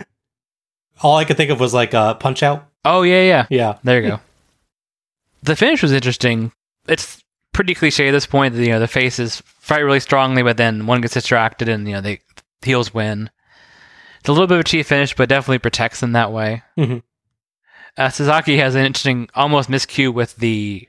All 1.04 1.18
I 1.18 1.26
could 1.26 1.36
think 1.38 1.50
of 1.50 1.60
was 1.60 1.74
like 1.74 1.94
a 1.96 2.16
punch 2.20 2.44
out. 2.44 2.68
oh 2.86 3.02
yeah 3.02 3.24
yeah 3.24 3.46
Yeah. 3.50 3.78
There 3.84 4.02
you 4.02 4.08
go. 4.10 4.20
the 5.44 5.56
finish 5.56 5.82
was 5.82 5.92
interesting. 5.92 6.52
It's 6.88 7.21
pretty 7.54 7.74
cliche 7.76 8.08
at 8.08 8.12
this 8.12 8.26
point. 8.26 8.56
You 8.56 8.70
know, 8.70 8.80
the 8.80 8.88
faces 8.88 9.42
fight 9.46 9.80
really 9.80 10.00
strongly, 10.00 10.44
but 10.44 10.58
then 10.58 10.86
one 10.88 11.02
gets 11.02 11.14
distracted, 11.14 11.68
and 11.70 11.88
you 11.88 11.94
know, 11.94 12.02
they 12.02 12.22
heels 12.62 12.94
win. 12.94 13.30
It's 14.20 14.30
a 14.30 14.32
little 14.34 14.48
bit 14.48 14.56
of 14.56 14.62
a 14.62 14.64
cheap 14.66 14.86
finish, 14.86 15.16
but 15.16 15.30
definitely 15.30 15.60
protects 15.60 16.00
them 16.00 16.12
that 16.12 16.32
way. 16.32 16.62
Mhm. 16.78 17.02
Uh, 17.98 18.10
Suzuki 18.10 18.58
has 18.58 18.76
an 18.76 18.86
interesting, 18.86 19.28
almost 19.36 19.70
miscue 19.70 20.14
with 20.14 20.36
the 20.38 20.88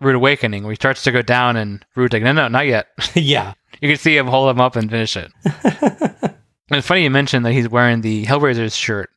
Rude 0.00 0.14
Awakening, 0.14 0.62
where 0.62 0.72
he 0.72 0.76
starts 0.76 1.02
to 1.04 1.10
go 1.12 1.22
down, 1.22 1.56
and 1.56 1.84
Rude's 1.96 2.12
like, 2.12 2.22
"No, 2.22 2.32
no, 2.32 2.48
not 2.48 2.66
yet." 2.66 2.88
yeah. 3.14 3.54
you 3.80 3.88
can 3.88 3.96
see 3.98 4.16
him 4.16 4.26
hold 4.26 4.50
him 4.50 4.60
up 4.60 4.76
and 4.76 4.90
finish 4.90 5.16
it. 5.16 5.32
and 5.64 6.34
it's 6.70 6.86
funny 6.86 7.02
you 7.02 7.10
mentioned 7.10 7.44
that 7.46 7.52
he's 7.52 7.68
wearing 7.68 8.00
the 8.02 8.24
Hellraiser's 8.26 8.76
shirt 8.76 9.10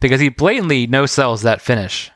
because 0.00 0.20
he 0.20 0.28
blatantly 0.30 0.86
no 0.86 1.06
sells 1.06 1.42
that 1.42 1.60
finish, 1.60 2.10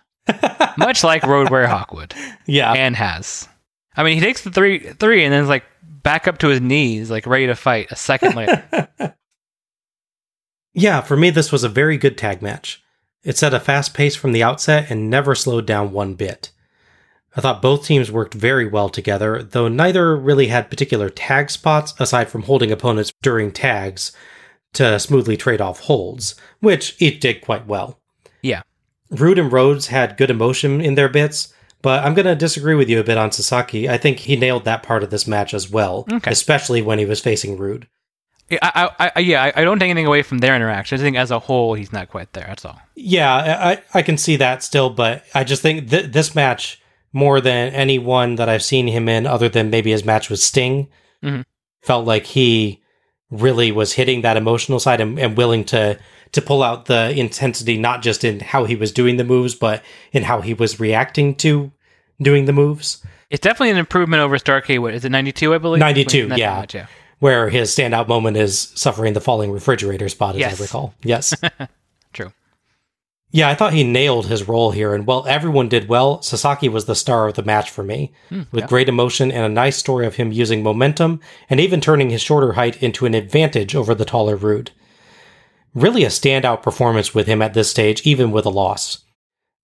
much 0.78 1.04
like 1.04 1.22
Road 1.24 1.48
Warhawk 1.48 1.94
would 1.94 2.14
Yeah. 2.46 2.72
and 2.72 2.96
has. 2.96 3.48
I 3.96 4.02
mean, 4.02 4.14
he 4.14 4.20
takes 4.20 4.42
the 4.42 4.50
three, 4.50 4.78
three, 4.78 5.24
and 5.24 5.32
then 5.32 5.42
is 5.42 5.48
like 5.48 5.64
back 5.82 6.26
up 6.26 6.38
to 6.38 6.48
his 6.48 6.60
knees, 6.60 7.10
like 7.10 7.26
ready 7.26 7.46
to 7.46 7.54
fight 7.54 7.88
a 7.90 7.96
second 7.96 8.34
later. 8.34 8.88
Yeah, 10.74 11.02
for 11.02 11.16
me, 11.16 11.30
this 11.30 11.52
was 11.52 11.62
a 11.62 11.68
very 11.68 11.96
good 11.96 12.18
tag 12.18 12.42
match. 12.42 12.82
It 13.22 13.38
set 13.38 13.54
a 13.54 13.60
fast 13.60 13.94
pace 13.94 14.16
from 14.16 14.32
the 14.32 14.42
outset 14.42 14.90
and 14.90 15.08
never 15.08 15.34
slowed 15.34 15.66
down 15.66 15.92
one 15.92 16.14
bit. 16.14 16.50
I 17.36 17.40
thought 17.40 17.62
both 17.62 17.86
teams 17.86 18.10
worked 18.10 18.34
very 18.34 18.66
well 18.66 18.88
together, 18.88 19.42
though 19.42 19.68
neither 19.68 20.16
really 20.16 20.48
had 20.48 20.70
particular 20.70 21.08
tag 21.10 21.50
spots 21.50 21.94
aside 21.98 22.28
from 22.28 22.42
holding 22.42 22.72
opponents 22.72 23.12
during 23.22 23.50
tags 23.52 24.12
to 24.74 24.98
smoothly 24.98 25.36
trade 25.36 25.60
off 25.60 25.80
holds, 25.80 26.34
which 26.60 26.96
it 27.00 27.20
did 27.20 27.40
quite 27.40 27.66
well. 27.66 28.00
yeah, 28.42 28.62
Rude 29.10 29.38
and 29.38 29.52
Rhodes 29.52 29.86
had 29.88 30.16
good 30.16 30.30
emotion 30.30 30.80
in 30.80 30.96
their 30.96 31.08
bits, 31.08 31.54
but 31.84 32.02
I'm 32.04 32.14
going 32.14 32.26
to 32.26 32.34
disagree 32.34 32.74
with 32.74 32.88
you 32.88 32.98
a 32.98 33.04
bit 33.04 33.16
on 33.18 33.30
Sasaki. 33.30 33.88
I 33.88 33.96
think 33.98 34.18
he 34.20 34.34
nailed 34.34 34.64
that 34.64 34.82
part 34.82 35.04
of 35.04 35.10
this 35.10 35.28
match 35.28 35.54
as 35.54 35.70
well, 35.70 36.04
Okay. 36.10 36.30
especially 36.32 36.82
when 36.82 36.98
he 36.98 37.04
was 37.04 37.20
facing 37.20 37.56
Rude. 37.56 37.86
I, 38.50 38.90
I, 38.98 39.12
I, 39.16 39.20
yeah, 39.20 39.52
I, 39.54 39.64
don't 39.64 39.78
take 39.78 39.90
anything 39.90 40.06
away 40.06 40.22
from 40.22 40.38
their 40.38 40.54
interaction. 40.56 40.98
I 40.98 41.02
think 41.02 41.16
as 41.16 41.30
a 41.30 41.38
whole, 41.38 41.74
he's 41.74 41.92
not 41.92 42.08
quite 42.10 42.32
there. 42.32 42.44
That's 42.46 42.64
all. 42.64 42.78
Yeah, 42.94 43.32
I, 43.34 43.82
I 43.98 44.02
can 44.02 44.18
see 44.18 44.36
that 44.36 44.62
still, 44.62 44.90
but 44.90 45.24
I 45.34 45.44
just 45.44 45.62
think 45.62 45.88
th- 45.90 46.12
this 46.12 46.34
match, 46.34 46.80
more 47.12 47.40
than 47.40 47.72
any 47.72 47.98
one 47.98 48.34
that 48.36 48.48
I've 48.48 48.62
seen 48.62 48.86
him 48.88 49.08
in, 49.08 49.26
other 49.26 49.48
than 49.48 49.70
maybe 49.70 49.92
his 49.92 50.04
match 50.04 50.28
with 50.30 50.40
Sting, 50.40 50.88
Mhm. 51.22 51.44
felt 51.82 52.04
like 52.06 52.26
he 52.26 52.82
really 53.30 53.72
was 53.72 53.92
hitting 53.94 54.22
that 54.22 54.36
emotional 54.36 54.78
side 54.80 55.00
and, 55.00 55.18
and 55.18 55.36
willing 55.36 55.64
to 55.64 55.98
to 56.34 56.42
pull 56.42 56.62
out 56.62 56.86
the 56.86 57.10
intensity, 57.18 57.78
not 57.78 58.02
just 58.02 58.24
in 58.24 58.40
how 58.40 58.64
he 58.64 58.76
was 58.76 58.92
doing 58.92 59.16
the 59.16 59.24
moves, 59.24 59.54
but 59.54 59.82
in 60.12 60.22
how 60.24 60.40
he 60.40 60.54
was 60.54 60.78
reacting 60.78 61.34
to 61.36 61.72
doing 62.20 62.44
the 62.44 62.52
moves. 62.52 63.04
It's 63.30 63.40
definitely 63.40 63.70
an 63.70 63.78
improvement 63.78 64.22
over 64.22 64.36
Starcade. 64.38 64.80
What 64.80 64.94
is 64.94 65.04
it? 65.04 65.10
Ninety 65.10 65.32
two, 65.32 65.54
I 65.54 65.58
believe. 65.58 65.80
92, 65.80 66.28
Not 66.28 66.38
yeah. 66.38 66.54
much, 66.56 66.74
yeah. 66.74 66.86
Where 67.18 67.48
his 67.48 67.74
standout 67.74 68.06
moment 68.06 68.36
is 68.36 68.72
suffering 68.74 69.14
the 69.14 69.20
falling 69.20 69.50
refrigerator 69.50 70.08
spot, 70.08 70.34
as 70.34 70.40
Yes. 70.40 70.60
I 70.60 70.62
recall. 70.62 70.94
Yes. 71.02 71.34
True. 72.12 72.32
Yeah, 73.30 73.48
I 73.48 73.56
thought 73.56 73.72
he 73.72 73.82
nailed 73.82 74.26
his 74.26 74.46
role 74.46 74.70
here, 74.70 74.94
and 74.94 75.06
while 75.06 75.26
everyone 75.26 75.68
did 75.68 75.88
well, 75.88 76.22
Sasaki 76.22 76.68
was 76.68 76.84
the 76.84 76.94
star 76.94 77.26
of 77.26 77.34
the 77.34 77.42
match 77.42 77.68
for 77.68 77.82
me, 77.82 78.12
hmm, 78.28 78.42
with 78.52 78.62
yeah. 78.64 78.68
great 78.68 78.88
emotion 78.88 79.32
and 79.32 79.44
a 79.44 79.48
nice 79.48 79.76
story 79.76 80.06
of 80.06 80.14
him 80.14 80.30
using 80.30 80.62
momentum 80.62 81.18
and 81.50 81.58
even 81.58 81.80
turning 81.80 82.10
his 82.10 82.22
shorter 82.22 82.52
height 82.52 82.80
into 82.80 83.06
an 83.06 83.14
advantage 83.14 83.74
over 83.74 83.92
the 83.92 84.04
taller 84.04 84.36
Rude. 84.36 84.70
Really 85.74 86.04
a 86.04 86.08
standout 86.08 86.62
performance 86.62 87.14
with 87.14 87.26
him 87.26 87.42
at 87.42 87.54
this 87.54 87.70
stage, 87.70 88.06
even 88.06 88.30
with 88.30 88.46
a 88.46 88.50
loss. 88.50 89.04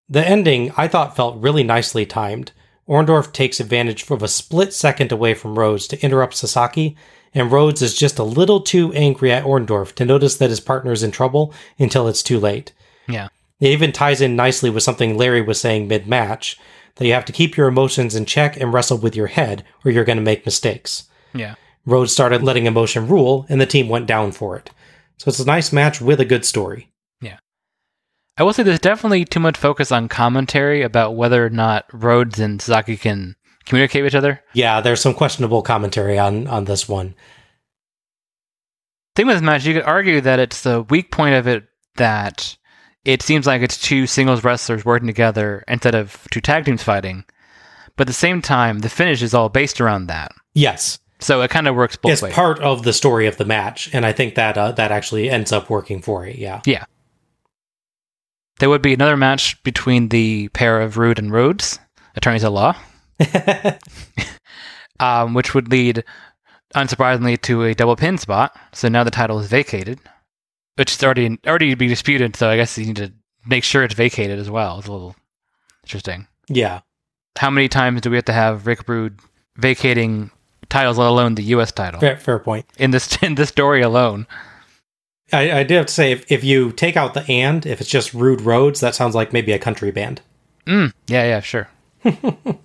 The 0.09 0.27
ending, 0.27 0.71
I 0.75 0.87
thought, 0.87 1.15
felt 1.15 1.41
really 1.41 1.63
nicely 1.63 2.05
timed. 2.05 2.51
Orndorff 2.87 3.31
takes 3.31 3.59
advantage 3.59 4.09
of 4.09 4.23
a 4.23 4.27
split 4.27 4.73
second 4.73 5.11
away 5.11 5.35
from 5.35 5.59
Rhodes 5.59 5.87
to 5.89 6.03
interrupt 6.03 6.33
Sasaki, 6.33 6.97
and 7.33 7.51
Rhodes 7.51 7.83
is 7.83 7.93
just 7.93 8.17
a 8.17 8.23
little 8.23 8.61
too 8.61 8.91
angry 8.93 9.31
at 9.31 9.43
Orndorff 9.43 9.93
to 9.95 10.05
notice 10.05 10.35
that 10.37 10.49
his 10.49 10.59
partner 10.59 10.91
is 10.91 11.03
in 11.03 11.11
trouble 11.11 11.53
until 11.77 12.07
it's 12.07 12.23
too 12.23 12.39
late. 12.39 12.73
Yeah. 13.07 13.27
It 13.59 13.67
even 13.67 13.91
ties 13.91 14.21
in 14.21 14.35
nicely 14.35 14.71
with 14.71 14.81
something 14.81 15.15
Larry 15.15 15.43
was 15.43 15.61
saying 15.61 15.87
mid 15.87 16.07
match 16.07 16.57
that 16.95 17.05
you 17.05 17.13
have 17.13 17.25
to 17.25 17.31
keep 17.31 17.55
your 17.55 17.67
emotions 17.67 18.15
in 18.15 18.25
check 18.25 18.59
and 18.59 18.73
wrestle 18.73 18.97
with 18.97 19.15
your 19.15 19.27
head, 19.27 19.63
or 19.85 19.91
you're 19.91 20.03
going 20.03 20.17
to 20.17 20.23
make 20.23 20.45
mistakes. 20.45 21.07
Yeah. 21.33 21.55
Rhodes 21.85 22.11
started 22.11 22.41
letting 22.41 22.65
emotion 22.65 23.07
rule, 23.07 23.45
and 23.47 23.61
the 23.61 23.67
team 23.67 23.89
went 23.89 24.07
down 24.07 24.31
for 24.31 24.55
it. 24.55 24.71
So 25.19 25.29
it's 25.29 25.39
a 25.39 25.45
nice 25.45 25.73
match 25.73 26.01
with 26.01 26.19
a 26.19 26.25
good 26.25 26.45
story. 26.45 26.89
Yeah. 27.21 27.37
I 28.37 28.43
will 28.43 28.53
say 28.53 28.63
there's 28.63 28.79
definitely 28.79 29.25
too 29.25 29.41
much 29.41 29.57
focus 29.57 29.91
on 29.91 30.07
commentary 30.07 30.81
about 30.81 31.15
whether 31.15 31.45
or 31.45 31.49
not 31.49 31.85
Rhodes 31.91 32.39
and 32.39 32.61
Sasaki 32.61 32.95
can 32.95 33.35
communicate 33.65 34.03
with 34.03 34.13
each 34.13 34.17
other. 34.17 34.41
Yeah, 34.53 34.79
there's 34.79 35.01
some 35.01 35.13
questionable 35.13 35.61
commentary 35.61 36.17
on 36.17 36.47
on 36.47 36.65
this 36.65 36.87
one. 36.87 37.15
Thing 39.15 39.27
with 39.27 39.35
this 39.35 39.43
match, 39.43 39.65
you 39.65 39.73
could 39.73 39.83
argue 39.83 40.21
that 40.21 40.39
it's 40.39 40.63
the 40.63 40.83
weak 40.83 41.11
point 41.11 41.35
of 41.35 41.47
it 41.47 41.65
that 41.95 42.55
it 43.03 43.21
seems 43.21 43.45
like 43.45 43.61
it's 43.61 43.77
two 43.77 44.07
singles 44.07 44.45
wrestlers 44.45 44.85
working 44.85 45.07
together 45.07 45.63
instead 45.67 45.95
of 45.95 46.25
two 46.31 46.39
tag 46.39 46.63
teams 46.63 46.81
fighting. 46.81 47.25
But 47.97 48.03
at 48.03 48.07
the 48.07 48.13
same 48.13 48.41
time, 48.41 48.79
the 48.79 48.89
finish 48.89 49.21
is 49.21 49.33
all 49.33 49.49
based 49.49 49.81
around 49.81 50.07
that. 50.07 50.31
Yes, 50.53 50.99
So 51.19 51.41
it 51.41 51.49
kind 51.51 51.67
of 51.67 51.75
works 51.75 51.95
both 51.97 52.13
it's 52.13 52.21
ways. 52.21 52.33
part 52.33 52.59
of 52.59 52.83
the 52.83 52.93
story 52.93 53.27
of 53.27 53.37
the 53.37 53.45
match, 53.45 53.89
and 53.93 54.05
I 54.05 54.13
think 54.13 54.35
that 54.35 54.57
uh, 54.57 54.71
that 54.73 54.91
actually 54.91 55.29
ends 55.29 55.51
up 55.51 55.69
working 55.69 56.01
for 56.01 56.25
it. 56.25 56.37
Yeah. 56.37 56.61
Yeah. 56.65 56.85
There 58.59 58.69
would 58.69 58.81
be 58.81 58.93
another 58.93 59.17
match 59.17 59.61
between 59.63 60.09
the 60.09 60.49
pair 60.49 60.81
of 60.81 60.97
Rude 60.97 61.19
and 61.19 61.31
Rhodes, 61.31 61.79
attorneys 62.15 62.43
at 62.43 62.51
law, 62.51 62.75
um, 64.99 65.33
which 65.33 65.53
would 65.53 65.71
lead, 65.71 66.03
unsurprisingly, 66.75 67.41
to 67.43 67.63
a 67.63 67.73
double 67.73 67.95
pin 67.95 68.17
spot. 68.17 68.57
So 68.73 68.89
now 68.89 69.03
the 69.03 69.11
title 69.11 69.39
is 69.39 69.47
vacated, 69.47 69.99
which 70.75 70.91
is 70.91 71.03
already 71.03 71.37
already 71.47 71.73
being 71.75 71.89
disputed. 71.89 72.35
So 72.35 72.49
I 72.49 72.57
guess 72.57 72.77
you 72.77 72.85
need 72.87 72.97
to 72.97 73.13
make 73.45 73.63
sure 73.63 73.83
it's 73.83 73.93
vacated 73.93 74.39
as 74.39 74.49
well. 74.49 74.79
It's 74.79 74.87
a 74.87 74.91
little 74.91 75.15
interesting. 75.83 76.27
yeah. 76.47 76.81
How 77.37 77.49
many 77.49 77.69
times 77.69 78.01
do 78.01 78.09
we 78.09 78.17
have 78.17 78.25
to 78.25 78.33
have 78.33 78.67
Rick 78.67 78.89
Rude 78.89 79.19
vacating 79.55 80.29
titles, 80.69 80.97
let 80.97 81.07
alone 81.07 81.35
the 81.35 81.43
U.S. 81.43 81.71
title, 81.71 81.99
Fair, 81.99 82.17
fair 82.17 82.39
point. 82.39 82.65
in 82.77 82.91
this 82.91 83.17
in 83.23 83.35
this 83.35 83.49
story 83.49 83.81
alone? 83.81 84.27
I, 85.31 85.59
I 85.59 85.63
do 85.63 85.75
have 85.75 85.85
to 85.85 85.93
say, 85.93 86.11
if, 86.11 86.31
if 86.31 86.43
you 86.43 86.71
take 86.71 86.97
out 86.97 87.13
the 87.13 87.23
and, 87.29 87.65
if 87.65 87.81
it's 87.81 87.89
just 87.89 88.13
Rude 88.13 88.41
Roads, 88.41 88.79
that 88.79 88.95
sounds 88.95 89.13
like 89.13 89.31
maybe 89.31 89.51
a 89.51 89.59
country 89.59 89.91
band. 89.91 90.21
Mm, 90.65 90.91
yeah, 91.07 91.23
yeah, 91.23 91.39
sure. 91.39 91.69
but 92.03 92.57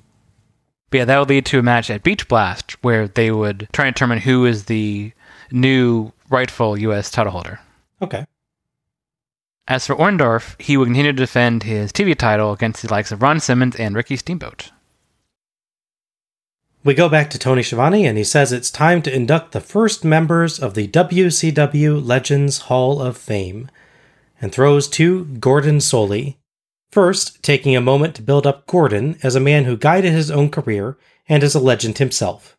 yeah, 0.93 1.05
that 1.05 1.19
would 1.19 1.29
lead 1.29 1.45
to 1.47 1.59
a 1.59 1.63
match 1.63 1.91
at 1.91 2.03
Beach 2.03 2.27
Blast 2.27 2.73
where 2.83 3.07
they 3.09 3.31
would 3.31 3.69
try 3.73 3.87
and 3.87 3.95
determine 3.95 4.21
who 4.21 4.47
is 4.47 4.65
the 4.65 5.13
new 5.51 6.13
rightful 6.31 6.79
U.S. 6.79 7.11
title 7.11 7.33
holder. 7.33 7.61
Okay. 8.01 8.25
As 9.67 9.87
for 9.87 9.95
Orndorff, 9.97 10.61
he 10.61 10.77
would 10.77 10.87
continue 10.87 11.13
to 11.13 11.17
defend 11.17 11.63
his 11.63 11.93
TV 11.93 12.15
title 12.17 12.53
against 12.53 12.83
the 12.83 12.91
likes 12.91 13.13
of 13.13 13.23
Ron 13.23 13.41
Simmons 13.41 13.77
and 13.77 13.95
Ricky 13.95 14.17
Steamboat. 14.17 14.71
We 16.85 16.93
go 16.93 17.09
back 17.09 17.31
to 17.31 17.39
Tony 17.39 17.63
Schiavone, 17.63 18.05
and 18.05 18.19
he 18.19 18.25
says 18.25 18.53
it's 18.53 18.71
time 18.71 19.01
to 19.03 19.15
induct 19.15 19.53
the 19.53 19.61
first 19.61 20.05
members 20.05 20.59
of 20.61 20.75
the 20.75 20.87
WCW 20.87 22.07
Legends 22.07 22.59
Hall 22.59 23.01
of 23.01 23.17
Fame, 23.17 23.71
and 24.39 24.53
throws 24.53 24.87
to 24.89 25.25
Gordon 25.25 25.79
Solie. 25.79 26.37
First, 26.91 27.43
taking 27.43 27.75
a 27.75 27.81
moment 27.81 28.15
to 28.17 28.23
build 28.23 28.47
up 28.47 28.67
Gordon 28.67 29.17
as 29.23 29.35
a 29.35 29.41
man 29.41 29.65
who 29.65 29.79
guided 29.79 30.13
his 30.13 30.31
own 30.31 30.51
career 30.51 30.99
and 31.27 31.43
is 31.43 31.55
a 31.55 31.59
legend 31.59 31.97
himself. 31.97 32.55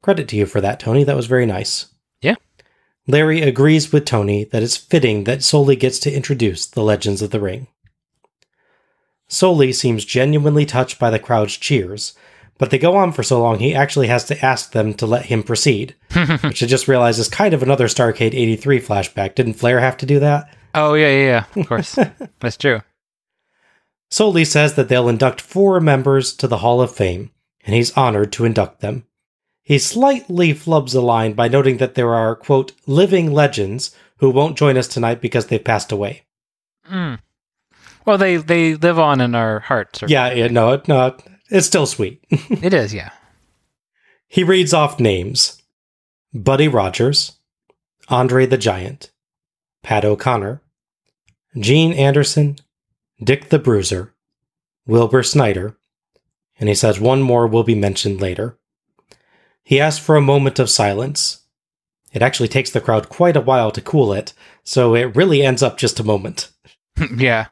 Credit 0.00 0.26
to 0.28 0.36
you 0.36 0.46
for 0.46 0.62
that, 0.62 0.80
Tony. 0.80 1.04
That 1.04 1.14
was 1.14 1.26
very 1.26 1.44
nice. 1.44 1.92
Yeah. 2.22 2.36
Larry 3.06 3.42
agrees 3.42 3.92
with 3.92 4.06
Tony 4.06 4.44
that 4.44 4.62
it's 4.62 4.78
fitting 4.78 5.24
that 5.24 5.40
Solie 5.40 5.78
gets 5.78 5.98
to 6.00 6.12
introduce 6.12 6.64
the 6.64 6.82
Legends 6.82 7.20
of 7.20 7.30
the 7.30 7.40
Ring. 7.40 7.66
Solie 9.28 9.74
seems 9.74 10.06
genuinely 10.06 10.64
touched 10.64 10.98
by 10.98 11.10
the 11.10 11.18
crowd's 11.18 11.58
cheers, 11.58 12.14
but 12.62 12.70
they 12.70 12.78
go 12.78 12.94
on 12.94 13.10
for 13.10 13.24
so 13.24 13.42
long 13.42 13.58
he 13.58 13.74
actually 13.74 14.06
has 14.06 14.22
to 14.22 14.40
ask 14.40 14.70
them 14.70 14.94
to 14.94 15.04
let 15.04 15.26
him 15.26 15.42
proceed, 15.42 15.96
which 16.44 16.62
I 16.62 16.66
just 16.66 16.86
realized 16.86 17.18
is 17.18 17.26
kind 17.26 17.54
of 17.54 17.60
another 17.64 17.88
Starcade 17.88 18.34
83 18.34 18.80
flashback. 18.80 19.34
Didn't 19.34 19.54
Flair 19.54 19.80
have 19.80 19.96
to 19.96 20.06
do 20.06 20.20
that? 20.20 20.48
Oh, 20.72 20.94
yeah, 20.94 21.08
yeah, 21.08 21.24
yeah. 21.24 21.60
Of 21.60 21.66
course. 21.66 21.98
That's 22.38 22.56
true. 22.56 22.82
Solie 24.12 24.46
says 24.46 24.74
that 24.74 24.88
they'll 24.88 25.08
induct 25.08 25.40
four 25.40 25.80
members 25.80 26.32
to 26.34 26.46
the 26.46 26.58
Hall 26.58 26.80
of 26.80 26.94
Fame, 26.94 27.32
and 27.66 27.74
he's 27.74 27.90
honored 27.96 28.30
to 28.34 28.44
induct 28.44 28.80
them. 28.80 29.06
He 29.64 29.80
slightly 29.80 30.54
flubs 30.54 30.94
a 30.94 31.00
line 31.00 31.32
by 31.32 31.48
noting 31.48 31.78
that 31.78 31.96
there 31.96 32.14
are, 32.14 32.36
quote, 32.36 32.70
living 32.86 33.32
legends 33.32 33.92
who 34.18 34.30
won't 34.30 34.56
join 34.56 34.76
us 34.76 34.86
tonight 34.86 35.20
because 35.20 35.46
they've 35.46 35.64
passed 35.64 35.90
away. 35.90 36.22
Mm. 36.88 37.18
Well, 38.06 38.18
they, 38.18 38.36
they 38.36 38.76
live 38.76 39.00
on 39.00 39.20
in 39.20 39.34
our 39.34 39.58
hearts. 39.58 40.04
Or, 40.04 40.06
Yeah, 40.06 40.32
yeah, 40.32 40.46
no, 40.46 40.80
no, 40.86 41.16
it's 41.52 41.66
still 41.66 41.86
sweet. 41.86 42.24
It 42.62 42.74
is, 42.74 42.94
yeah. 42.94 43.10
he 44.26 44.42
reads 44.42 44.72
off 44.72 44.98
names 44.98 45.62
Buddy 46.32 46.68
Rogers, 46.68 47.38
Andre 48.08 48.46
the 48.46 48.58
Giant, 48.58 49.10
Pat 49.82 50.04
O'Connor, 50.04 50.62
Gene 51.58 51.92
Anderson, 51.92 52.56
Dick 53.22 53.50
the 53.50 53.58
Bruiser, 53.58 54.14
Wilbur 54.86 55.22
Snyder, 55.22 55.76
and 56.58 56.68
he 56.68 56.74
says 56.74 56.98
one 56.98 57.22
more 57.22 57.46
will 57.46 57.64
be 57.64 57.74
mentioned 57.74 58.20
later. 58.20 58.58
He 59.62 59.80
asks 59.80 60.04
for 60.04 60.16
a 60.16 60.20
moment 60.22 60.58
of 60.58 60.70
silence. 60.70 61.42
It 62.12 62.22
actually 62.22 62.48
takes 62.48 62.70
the 62.70 62.80
crowd 62.80 63.08
quite 63.08 63.36
a 63.36 63.40
while 63.40 63.70
to 63.72 63.80
cool 63.80 64.12
it, 64.12 64.32
so 64.64 64.94
it 64.94 65.14
really 65.16 65.42
ends 65.42 65.62
up 65.62 65.76
just 65.76 66.00
a 66.00 66.04
moment. 66.04 66.50
yeah. 67.16 67.46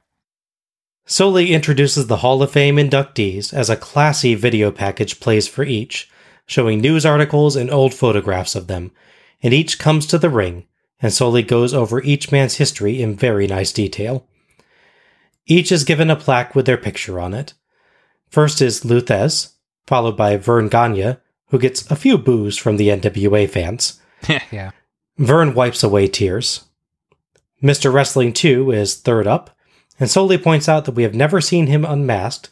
Solie 1.11 1.49
introduces 1.49 2.07
the 2.07 2.19
Hall 2.19 2.41
of 2.41 2.53
Fame 2.53 2.77
inductees 2.77 3.53
as 3.53 3.69
a 3.69 3.77
classy 3.77 4.37
video 4.37 4.71
package 4.71 5.19
plays 5.19 5.49
for 5.49 5.65
each, 5.65 6.09
showing 6.47 6.81
news 6.81 7.05
articles 7.05 7.57
and 7.57 7.69
old 7.69 7.93
photographs 7.93 8.55
of 8.55 8.69
them, 8.69 8.93
and 9.43 9.53
each 9.53 9.81
comes 9.81 10.07
to 10.07 10.19
the 10.19 10.31
ring, 10.31 10.69
and 11.03 11.11
Solie 11.11 11.45
goes 11.45 11.75
over 11.75 12.01
each 12.05 12.31
man's 12.31 12.59
history 12.59 13.03
in 13.03 13.17
very 13.17 13.49
nice 13.49 13.73
detail. 13.73 14.29
Each 15.47 15.73
is 15.73 15.83
given 15.83 16.11
a 16.11 16.17
plaque 16.17 16.55
with 16.55 16.65
their 16.65 16.77
picture 16.77 17.19
on 17.19 17.35
it. 17.35 17.55
First 18.29 18.63
is 18.63 18.85
Lou 18.85 19.01
Thesz, 19.01 19.55
followed 19.89 20.17
by 20.17 20.37
Verne 20.37 20.69
Gagne, 20.69 21.17
who 21.49 21.59
gets 21.59 21.91
a 21.91 21.97
few 21.97 22.19
boos 22.19 22.57
from 22.57 22.77
the 22.77 22.87
NWA 22.87 23.51
fans. 23.51 24.01
yeah. 24.53 24.71
Verne 25.19 25.55
wipes 25.55 25.83
away 25.83 26.07
tears. 26.07 26.67
Mr. 27.61 27.93
Wrestling 27.93 28.33
2 28.33 28.71
is 28.71 28.95
third 28.95 29.27
up, 29.27 29.57
and 30.01 30.09
Solie 30.09 30.43
points 30.43 30.69
out 30.69 30.87
that 30.87 30.95
we 30.97 31.05
have 31.05 31.15
never 31.15 31.41
seen 31.41 31.69
him 31.69 31.85
unmasked, 31.85 32.49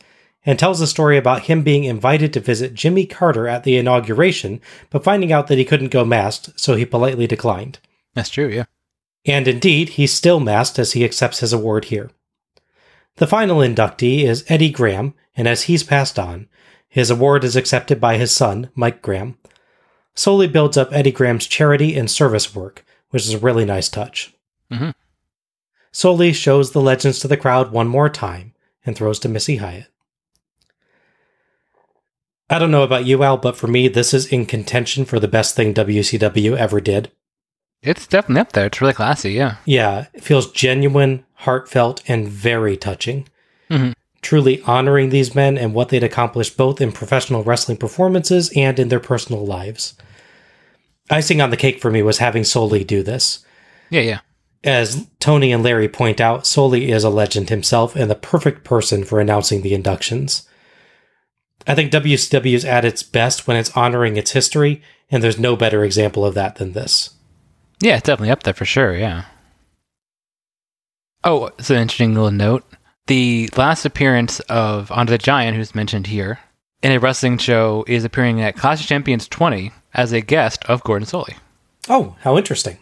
and 0.46 0.58
tells 0.58 0.80
a 0.80 0.86
story 0.86 1.16
about 1.18 1.42
him 1.42 1.62
being 1.62 1.84
invited 1.84 2.32
to 2.32 2.40
visit 2.40 2.74
Jimmy 2.74 3.04
Carter 3.04 3.48
at 3.48 3.64
the 3.64 3.76
inauguration, 3.76 4.60
but 4.90 5.02
finding 5.02 5.32
out 5.32 5.48
that 5.48 5.58
he 5.58 5.64
couldn't 5.64 5.88
go 5.88 6.04
masked, 6.04 6.50
so 6.60 6.74
he 6.74 6.86
politely 6.86 7.26
declined. 7.26 7.80
That's 8.14 8.30
true, 8.30 8.48
yeah. 8.48 8.64
And 9.26 9.48
indeed, 9.48 9.90
he's 9.90 10.12
still 10.12 10.40
masked 10.40 10.78
as 10.78 10.92
he 10.92 11.04
accepts 11.04 11.40
his 11.40 11.52
award 11.52 11.86
here. 11.86 12.10
The 13.16 13.26
final 13.26 13.58
inductee 13.58 14.22
is 14.22 14.44
Eddie 14.48 14.70
Graham, 14.70 15.14
and 15.36 15.48
as 15.48 15.64
he's 15.64 15.82
passed 15.82 16.18
on, 16.18 16.48
his 16.88 17.10
award 17.10 17.44
is 17.44 17.56
accepted 17.56 18.00
by 18.00 18.16
his 18.16 18.34
son, 18.34 18.70
Mike 18.74 19.02
Graham. 19.02 19.36
Solie 20.14 20.50
builds 20.50 20.76
up 20.76 20.92
Eddie 20.92 21.12
Graham's 21.12 21.46
charity 21.46 21.96
and 21.96 22.10
service 22.10 22.54
work, 22.54 22.84
which 23.10 23.24
is 23.24 23.34
a 23.34 23.38
really 23.38 23.64
nice 23.64 23.88
touch. 23.88 24.34
Mhm. 24.72 24.94
Solie 25.92 26.34
shows 26.34 26.72
the 26.72 26.80
legends 26.80 27.18
to 27.20 27.28
the 27.28 27.36
crowd 27.36 27.72
one 27.72 27.88
more 27.88 28.08
time 28.08 28.52
and 28.84 28.94
throws 28.96 29.18
to 29.20 29.28
Missy 29.28 29.56
Hyatt. 29.56 29.86
I 32.50 32.58
don't 32.58 32.70
know 32.70 32.82
about 32.82 33.04
you, 33.04 33.22
Al, 33.22 33.36
but 33.36 33.56
for 33.56 33.66
me, 33.66 33.88
this 33.88 34.14
is 34.14 34.26
in 34.26 34.46
contention 34.46 35.04
for 35.04 35.20
the 35.20 35.28
best 35.28 35.54
thing 35.54 35.74
WCW 35.74 36.56
ever 36.56 36.80
did. 36.80 37.10
It's 37.82 38.06
definitely 38.06 38.40
up 38.40 38.52
there. 38.52 38.66
It's 38.66 38.80
really 38.80 38.94
classy, 38.94 39.32
yeah. 39.32 39.56
Yeah, 39.64 40.06
it 40.14 40.24
feels 40.24 40.50
genuine, 40.50 41.24
heartfelt, 41.34 42.02
and 42.08 42.26
very 42.26 42.76
touching. 42.76 43.28
Mhm. 43.70 43.92
Truly 44.22 44.62
honoring 44.62 45.10
these 45.10 45.34
men 45.34 45.56
and 45.58 45.74
what 45.74 45.90
they'd 45.90 46.02
accomplished 46.02 46.56
both 46.56 46.80
in 46.80 46.90
professional 46.90 47.44
wrestling 47.44 47.76
performances 47.76 48.50
and 48.56 48.78
in 48.78 48.88
their 48.88 48.98
personal 48.98 49.46
lives. 49.46 49.94
Icing 51.10 51.40
on 51.40 51.50
the 51.50 51.56
cake 51.56 51.80
for 51.80 51.90
me 51.90 52.02
was 52.02 52.18
having 52.18 52.42
Solie 52.42 52.86
do 52.86 53.02
this. 53.02 53.44
Yeah, 53.90 54.00
yeah. 54.00 54.18
As 54.64 55.06
Tony 55.20 55.52
and 55.52 55.62
Larry 55.62 55.88
point 55.88 56.20
out, 56.20 56.42
Solie 56.42 56.88
is 56.88 57.04
a 57.04 57.10
legend 57.10 57.48
himself 57.48 57.94
and 57.94 58.10
the 58.10 58.16
perfect 58.16 58.64
person 58.64 59.04
for 59.04 59.20
announcing 59.20 59.62
the 59.62 59.74
inductions. 59.74 60.48
I 61.66 61.74
think 61.74 61.92
WCW 61.92 62.54
is 62.54 62.64
at 62.64 62.84
its 62.84 63.02
best 63.02 63.46
when 63.46 63.56
it's 63.56 63.76
honoring 63.76 64.16
its 64.16 64.32
history, 64.32 64.82
and 65.10 65.22
there's 65.22 65.38
no 65.38 65.54
better 65.54 65.84
example 65.84 66.24
of 66.24 66.34
that 66.34 66.56
than 66.56 66.72
this. 66.72 67.10
Yeah, 67.80 67.96
it's 67.96 68.06
definitely 68.06 68.32
up 68.32 68.42
there 68.42 68.54
for 68.54 68.64
sure, 68.64 68.96
yeah. 68.96 69.26
Oh, 71.22 71.50
it's 71.58 71.70
an 71.70 71.76
interesting 71.76 72.14
little 72.14 72.30
note. 72.30 72.64
The 73.06 73.48
last 73.56 73.84
appearance 73.84 74.40
of 74.40 74.90
Andre 74.90 75.16
the 75.16 75.22
Giant, 75.22 75.56
who's 75.56 75.74
mentioned 75.74 76.08
here, 76.08 76.40
in 76.82 76.92
a 76.92 76.98
wrestling 76.98 77.38
show, 77.38 77.84
is 77.86 78.04
appearing 78.04 78.40
at 78.40 78.56
Clash 78.56 78.80
of 78.80 78.86
Champions 78.86 79.28
20 79.28 79.72
as 79.94 80.12
a 80.12 80.20
guest 80.20 80.64
of 80.66 80.82
Gordon 80.84 81.06
Solie. 81.06 81.36
Oh, 81.88 82.16
how 82.20 82.36
interesting. 82.36 82.78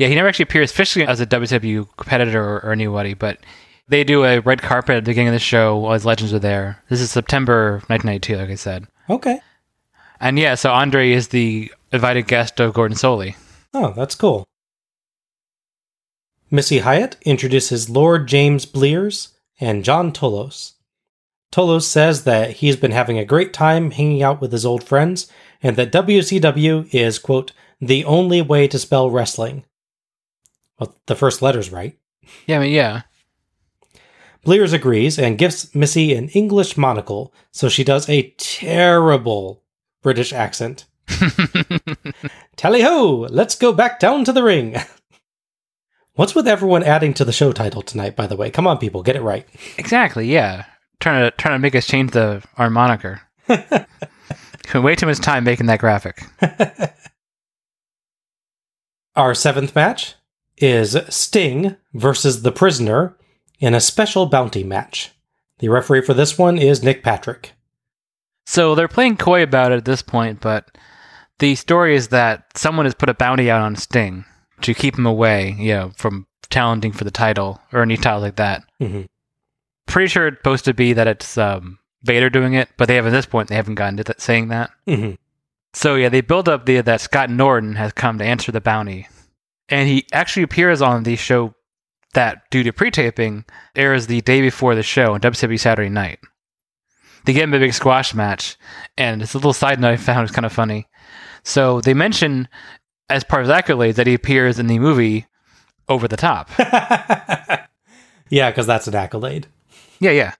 Yeah, 0.00 0.08
he 0.08 0.14
never 0.14 0.28
actually 0.28 0.44
appears 0.44 0.70
officially 0.70 1.04
as 1.04 1.20
a 1.20 1.26
WCW 1.26 1.86
competitor 1.98 2.42
or, 2.42 2.64
or 2.64 2.72
anybody, 2.72 3.12
but 3.12 3.36
they 3.86 4.02
do 4.02 4.24
a 4.24 4.40
red 4.40 4.62
carpet 4.62 4.96
at 4.96 5.04
the 5.04 5.10
beginning 5.10 5.28
of 5.28 5.34
the 5.34 5.38
show 5.38 5.76
while 5.76 5.92
his 5.92 6.06
legends 6.06 6.32
are 6.32 6.38
there. 6.38 6.82
This 6.88 7.02
is 7.02 7.10
September 7.10 7.82
1992, 7.88 8.36
like 8.38 8.48
I 8.48 8.54
said. 8.54 8.86
Okay. 9.10 9.42
And 10.18 10.38
yeah, 10.38 10.54
so 10.54 10.70
Andre 10.72 11.10
is 11.10 11.28
the 11.28 11.70
invited 11.92 12.26
guest 12.26 12.60
of 12.60 12.72
Gordon 12.72 12.96
Solie. 12.96 13.36
Oh, 13.74 13.92
that's 13.94 14.14
cool. 14.14 14.46
Missy 16.50 16.78
Hyatt 16.78 17.18
introduces 17.26 17.90
Lord 17.90 18.26
James 18.26 18.64
Blears 18.64 19.36
and 19.60 19.84
John 19.84 20.12
Tolos. 20.12 20.76
Tolos 21.52 21.82
says 21.82 22.24
that 22.24 22.52
he's 22.52 22.76
been 22.76 22.92
having 22.92 23.18
a 23.18 23.26
great 23.26 23.52
time 23.52 23.90
hanging 23.90 24.22
out 24.22 24.40
with 24.40 24.52
his 24.52 24.64
old 24.64 24.82
friends 24.82 25.30
and 25.62 25.76
that 25.76 25.92
WCW 25.92 26.88
is, 26.94 27.18
quote, 27.18 27.52
the 27.82 28.02
only 28.06 28.40
way 28.40 28.66
to 28.66 28.78
spell 28.78 29.10
wrestling. 29.10 29.62
Well, 30.80 30.96
the 31.06 31.14
first 31.14 31.42
letter's 31.42 31.70
right. 31.70 31.96
Yeah, 32.46 32.56
I 32.56 32.60
mean, 32.62 32.72
yeah. 32.72 33.02
Blears 34.42 34.72
agrees 34.72 35.18
and 35.18 35.36
gives 35.36 35.74
Missy 35.74 36.14
an 36.14 36.30
English 36.30 36.78
monocle, 36.78 37.34
so 37.52 37.68
she 37.68 37.84
does 37.84 38.08
a 38.08 38.34
terrible 38.38 39.62
British 40.02 40.32
accent. 40.32 40.86
Tally 42.56 42.80
ho! 42.80 43.26
Let's 43.28 43.54
go 43.54 43.72
back 43.74 44.00
down 44.00 44.24
to 44.24 44.32
the 44.32 44.42
ring. 44.42 44.76
What's 46.14 46.34
with 46.34 46.48
everyone 46.48 46.82
adding 46.82 47.12
to 47.14 47.24
the 47.24 47.32
show 47.32 47.52
title 47.52 47.82
tonight, 47.82 48.16
by 48.16 48.26
the 48.26 48.36
way? 48.36 48.50
Come 48.50 48.66
on, 48.66 48.78
people, 48.78 49.02
get 49.02 49.16
it 49.16 49.22
right. 49.22 49.46
Exactly, 49.76 50.26
yeah. 50.26 50.64
Trying 51.00 51.30
to 51.30 51.36
trying 51.36 51.54
to 51.54 51.62
make 51.62 51.74
us 51.74 51.86
change 51.86 52.12
the 52.12 52.42
our 52.56 52.70
moniker. 52.70 53.20
Way 54.74 54.94
too 54.94 55.06
much 55.06 55.18
time 55.18 55.44
making 55.44 55.66
that 55.66 55.80
graphic. 55.80 56.22
Our 59.16 59.34
seventh 59.34 59.74
match 59.74 60.14
is 60.60 60.96
Sting 61.08 61.76
versus 61.94 62.42
The 62.42 62.52
Prisoner 62.52 63.16
in 63.58 63.74
a 63.74 63.80
special 63.80 64.26
bounty 64.26 64.62
match. 64.64 65.10
The 65.58 65.68
referee 65.68 66.02
for 66.02 66.14
this 66.14 66.38
one 66.38 66.58
is 66.58 66.82
Nick 66.82 67.02
Patrick. 67.02 67.52
So 68.46 68.74
they're 68.74 68.88
playing 68.88 69.16
coy 69.18 69.42
about 69.42 69.72
it 69.72 69.76
at 69.76 69.84
this 69.84 70.02
point, 70.02 70.40
but 70.40 70.76
the 71.38 71.54
story 71.54 71.94
is 71.94 72.08
that 72.08 72.46
someone 72.56 72.86
has 72.86 72.94
put 72.94 73.08
a 73.08 73.14
bounty 73.14 73.50
out 73.50 73.62
on 73.62 73.76
Sting 73.76 74.24
to 74.62 74.74
keep 74.74 74.96
him 74.98 75.06
away, 75.06 75.54
you 75.58 75.72
know, 75.74 75.92
from 75.96 76.26
challenging 76.50 76.92
for 76.92 77.04
the 77.04 77.10
title 77.10 77.60
or 77.72 77.82
any 77.82 77.96
title 77.96 78.20
like 78.20 78.36
that. 78.36 78.62
Mhm. 78.80 79.06
Pretty 79.86 80.08
sure 80.08 80.26
it's 80.28 80.38
supposed 80.38 80.64
to 80.64 80.74
be 80.74 80.92
that 80.92 81.06
it's 81.06 81.38
um, 81.38 81.78
Vader 82.02 82.30
doing 82.30 82.54
it, 82.54 82.68
but 82.76 82.88
they 82.88 82.96
have 82.96 83.06
at 83.06 83.10
this 83.10 83.26
point 83.26 83.48
they 83.48 83.54
haven't 83.54 83.74
gotten 83.76 83.96
to 83.98 84.04
that, 84.04 84.20
saying 84.20 84.48
that. 84.48 84.70
Mhm. 84.88 85.16
So 85.72 85.94
yeah, 85.94 86.08
they 86.08 86.20
build 86.20 86.48
up 86.48 86.66
the 86.66 86.80
that 86.80 87.00
Scott 87.00 87.30
Norton 87.30 87.76
has 87.76 87.92
come 87.92 88.18
to 88.18 88.24
answer 88.24 88.50
the 88.50 88.60
bounty, 88.60 89.06
and 89.70 89.88
he 89.88 90.06
actually 90.12 90.42
appears 90.42 90.82
on 90.82 91.04
the 91.04 91.16
show 91.16 91.54
that, 92.14 92.42
due 92.50 92.62
to 92.64 92.72
pre-taping, 92.72 93.44
airs 93.76 94.06
the 94.06 94.20
day 94.20 94.40
before 94.40 94.74
the 94.74 94.82
show 94.82 95.14
on 95.14 95.20
WCW 95.20 95.58
Saturday 95.58 95.88
Night. 95.88 96.18
They 97.24 97.32
get 97.32 97.44
him 97.44 97.54
a 97.54 97.58
big 97.58 97.74
squash 97.74 98.14
match, 98.14 98.56
and 98.96 99.22
it's 99.22 99.34
a 99.34 99.38
little 99.38 99.52
side 99.52 99.78
note 99.78 99.92
I 99.92 99.96
found 99.96 100.22
was 100.22 100.30
kind 100.30 100.46
of 100.46 100.52
funny. 100.52 100.88
So 101.44 101.80
they 101.80 101.94
mention 101.94 102.48
as 103.08 103.24
part 103.24 103.42
of 103.42 103.48
his 103.48 103.56
accolades 103.56 103.94
that 103.94 104.06
he 104.06 104.14
appears 104.14 104.58
in 104.58 104.66
the 104.66 104.78
movie 104.78 105.26
Over 105.88 106.08
the 106.08 106.16
Top. 106.16 106.50
yeah, 108.28 108.50
because 108.50 108.66
that's 108.66 108.88
an 108.88 108.94
accolade. 108.94 109.46
Yeah, 109.98 110.12
yeah. 110.12 110.34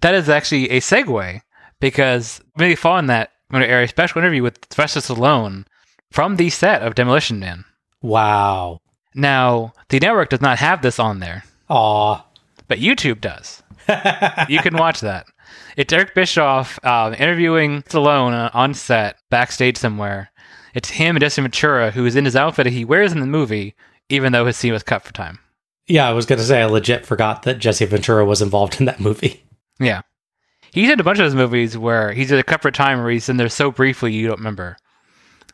That 0.00 0.14
is 0.14 0.28
actually 0.28 0.70
a 0.70 0.80
segue 0.80 1.42
because 1.80 2.40
maybe 2.56 2.74
following 2.74 3.06
that, 3.06 3.30
I'm 3.50 3.58
going 3.58 3.68
to 3.68 3.72
air 3.72 3.82
a 3.82 3.88
special 3.88 4.20
interview 4.20 4.42
with 4.42 4.66
Sylvester 4.70 5.00
Stallone 5.00 5.66
from 6.10 6.36
the 6.36 6.48
set 6.48 6.82
of 6.82 6.94
Demolition 6.94 7.38
Man. 7.38 7.64
Wow. 8.02 8.80
Now, 9.14 9.72
the 9.88 10.00
network 10.00 10.30
does 10.30 10.40
not 10.40 10.58
have 10.58 10.82
this 10.82 10.98
on 10.98 11.20
there, 11.20 11.44
Aw. 11.68 12.24
but 12.68 12.78
YouTube 12.78 13.20
does. 13.20 13.62
you 14.48 14.60
can 14.60 14.76
watch 14.76 15.00
that. 15.00 15.26
It's 15.76 15.92
Eric 15.92 16.14
Bischoff 16.14 16.84
um, 16.84 17.14
interviewing 17.14 17.82
Stallone 17.82 18.32
uh, 18.32 18.50
on 18.54 18.74
set, 18.74 19.18
backstage 19.30 19.76
somewhere. 19.76 20.30
It's 20.74 20.90
him 20.90 21.16
and 21.16 21.20
Jesse 21.20 21.42
Ventura, 21.42 21.90
who 21.90 22.06
is 22.06 22.16
in 22.16 22.24
his 22.24 22.36
outfit 22.36 22.64
that 22.64 22.72
he 22.72 22.84
wears 22.84 23.12
in 23.12 23.20
the 23.20 23.26
movie, 23.26 23.74
even 24.08 24.32
though 24.32 24.46
his 24.46 24.56
scene 24.56 24.72
was 24.72 24.82
cut 24.82 25.02
for 25.02 25.12
time. 25.12 25.38
Yeah, 25.86 26.08
I 26.08 26.12
was 26.12 26.26
going 26.26 26.38
to 26.38 26.44
say 26.44 26.62
I 26.62 26.66
legit 26.66 27.04
forgot 27.04 27.42
that 27.42 27.58
Jesse 27.58 27.84
Ventura 27.84 28.24
was 28.24 28.40
involved 28.40 28.78
in 28.80 28.86
that 28.86 29.00
movie. 29.00 29.44
Yeah. 29.80 30.02
He's 30.72 30.90
in 30.90 31.00
a 31.00 31.04
bunch 31.04 31.18
of 31.18 31.24
those 31.26 31.34
movies 31.34 31.76
where 31.76 32.12
he's 32.12 32.30
in 32.32 32.38
a 32.38 32.42
cut 32.42 32.62
for 32.62 32.70
time 32.70 33.00
where 33.00 33.10
he's 33.10 33.28
in 33.28 33.36
there 33.36 33.48
so 33.48 33.70
briefly 33.70 34.12
you 34.12 34.28
don't 34.28 34.38
remember. 34.38 34.76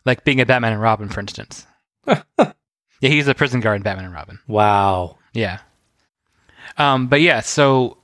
Like 0.04 0.22
being 0.24 0.40
a 0.40 0.46
Batman 0.46 0.74
and 0.74 0.82
Robin, 0.82 1.08
for 1.08 1.20
instance. 1.20 1.66
yeah, 2.38 2.52
he's 3.00 3.28
a 3.28 3.34
prison 3.34 3.60
guard 3.60 3.76
in 3.76 3.82
Batman 3.82 4.06
and 4.06 4.14
Robin. 4.14 4.38
Wow. 4.46 5.18
Yeah. 5.32 5.58
Um, 6.76 7.08
but 7.08 7.20
yeah, 7.20 7.40
so 7.40 7.98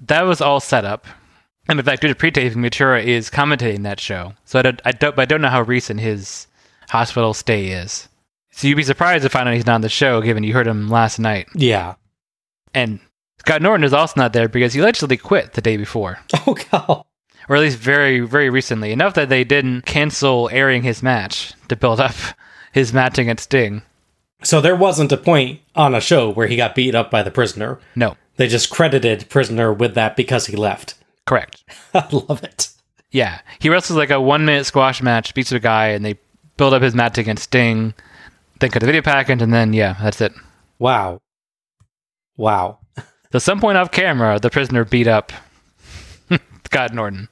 that 0.00 0.22
was 0.22 0.40
all 0.40 0.60
set 0.60 0.84
up. 0.84 1.06
And 1.68 1.78
in 1.78 1.84
fact, 1.84 2.02
due 2.02 2.08
to 2.08 2.14
pre-taping, 2.14 2.60
Ventura 2.62 3.00
is 3.02 3.30
commentating 3.30 3.82
that 3.84 4.00
show. 4.00 4.32
So 4.44 4.58
I 4.58 4.62
don't, 4.62 4.80
I 4.84 4.92
don't, 4.92 5.14
but 5.14 5.22
I 5.22 5.26
don't 5.26 5.40
know 5.40 5.48
how 5.48 5.62
recent 5.62 6.00
his 6.00 6.46
hospital 6.88 7.34
stay 7.34 7.68
is. 7.68 8.08
So 8.50 8.66
you'd 8.66 8.76
be 8.76 8.82
surprised 8.82 9.22
to 9.22 9.28
find 9.28 9.48
out 9.48 9.54
he's 9.54 9.66
not 9.66 9.76
on 9.76 9.80
the 9.80 9.88
show, 9.88 10.20
given 10.20 10.42
you 10.42 10.52
heard 10.52 10.66
him 10.66 10.88
last 10.88 11.18
night. 11.18 11.48
Yeah. 11.54 11.94
And 12.74 12.98
Scott 13.38 13.62
Norton 13.62 13.84
is 13.84 13.92
also 13.92 14.20
not 14.20 14.32
there 14.32 14.48
because 14.48 14.72
he 14.74 14.80
allegedly 14.80 15.16
quit 15.16 15.52
the 15.52 15.60
day 15.60 15.76
before, 15.76 16.18
Oh, 16.46 16.56
God. 16.70 17.04
or 17.48 17.56
at 17.56 17.62
least 17.62 17.78
very, 17.78 18.20
very 18.20 18.50
recently. 18.50 18.90
Enough 18.92 19.14
that 19.14 19.28
they 19.28 19.44
didn't 19.44 19.82
cancel 19.86 20.48
airing 20.52 20.82
his 20.82 21.02
match 21.02 21.52
to 21.68 21.76
build 21.76 22.00
up 22.00 22.14
his 22.72 22.92
match 22.92 23.18
against 23.18 23.44
Sting. 23.44 23.82
So 24.42 24.60
there 24.60 24.76
wasn't 24.76 25.12
a 25.12 25.16
point 25.16 25.60
on 25.74 25.94
a 25.94 26.00
show 26.00 26.30
where 26.30 26.46
he 26.46 26.56
got 26.56 26.74
beat 26.74 26.94
up 26.94 27.10
by 27.10 27.22
the 27.22 27.30
prisoner. 27.30 27.78
No, 27.94 28.16
They 28.36 28.48
just 28.48 28.70
credited 28.70 29.28
prisoner 29.28 29.72
with 29.72 29.94
that 29.94 30.16
because 30.16 30.46
he 30.46 30.56
left. 30.56 30.94
correct. 31.26 31.62
I 31.94 32.06
love 32.10 32.42
it. 32.42 32.68
Yeah, 33.10 33.40
he 33.58 33.68
wrestles 33.68 33.96
like 33.98 34.10
a 34.10 34.20
one 34.20 34.44
minute 34.44 34.64
squash 34.66 35.02
match, 35.02 35.34
beats 35.34 35.52
a 35.52 35.58
guy, 35.60 35.88
and 35.88 36.04
they 36.04 36.18
build 36.56 36.72
up 36.72 36.82
his 36.82 36.94
match 36.94 37.18
against 37.18 37.44
Sting. 37.44 37.92
Then 38.60 38.70
cut 38.70 38.80
the 38.80 38.86
video 38.86 39.02
package, 39.02 39.42
and 39.42 39.52
then 39.52 39.72
yeah, 39.72 39.96
that's 40.00 40.20
it. 40.20 40.32
Wow. 40.78 41.20
Wow. 42.36 42.78
So 43.32 43.38
some 43.38 43.60
point 43.60 43.78
off 43.78 43.90
camera, 43.90 44.38
the 44.38 44.48
prisoner 44.50 44.84
beat 44.84 45.06
up 45.08 45.32
Scott 46.66 46.94
Norton. 46.94 47.28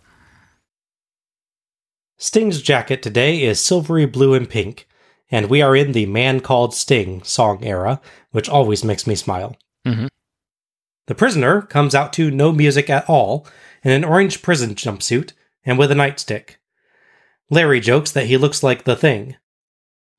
Sting's 2.19 2.61
jacket 2.61 3.03
today 3.03 3.43
is 3.43 3.63
silvery 3.63 4.05
blue 4.07 4.35
and 4.35 4.49
pink, 4.51 4.88
and 5.31 5.51
we 5.51 5.63
are 5.63 5.77
in 5.77 5.93
the 5.93 6.07
Man 6.07 6.41
Called 6.41 6.75
Sting 6.75 7.23
song 7.23 7.65
era, 7.65 8.01
which 8.31 8.49
always 8.49 8.85
makes 8.85 9.07
me 9.07 9.15
smile. 9.15 9.57
Mhm. 9.87 10.09
The 11.07 11.15
prisoner 11.15 11.63
comes 11.63 11.95
out 11.95 12.13
to 12.15 12.31
no 12.31 12.53
music 12.53 12.91
at 12.91 13.09
all 13.09 13.47
in 13.83 13.93
an 13.93 14.05
orange 14.05 14.43
prison 14.43 14.75
jumpsuit 14.75 15.33
and 15.65 15.79
with 15.79 15.91
a 15.91 15.95
nightstick. 15.95 16.57
Larry 17.51 17.81
jokes 17.81 18.11
that 18.13 18.27
he 18.27 18.37
looks 18.37 18.63
like 18.63 18.85
the 18.85 18.97
thing. 18.97 19.37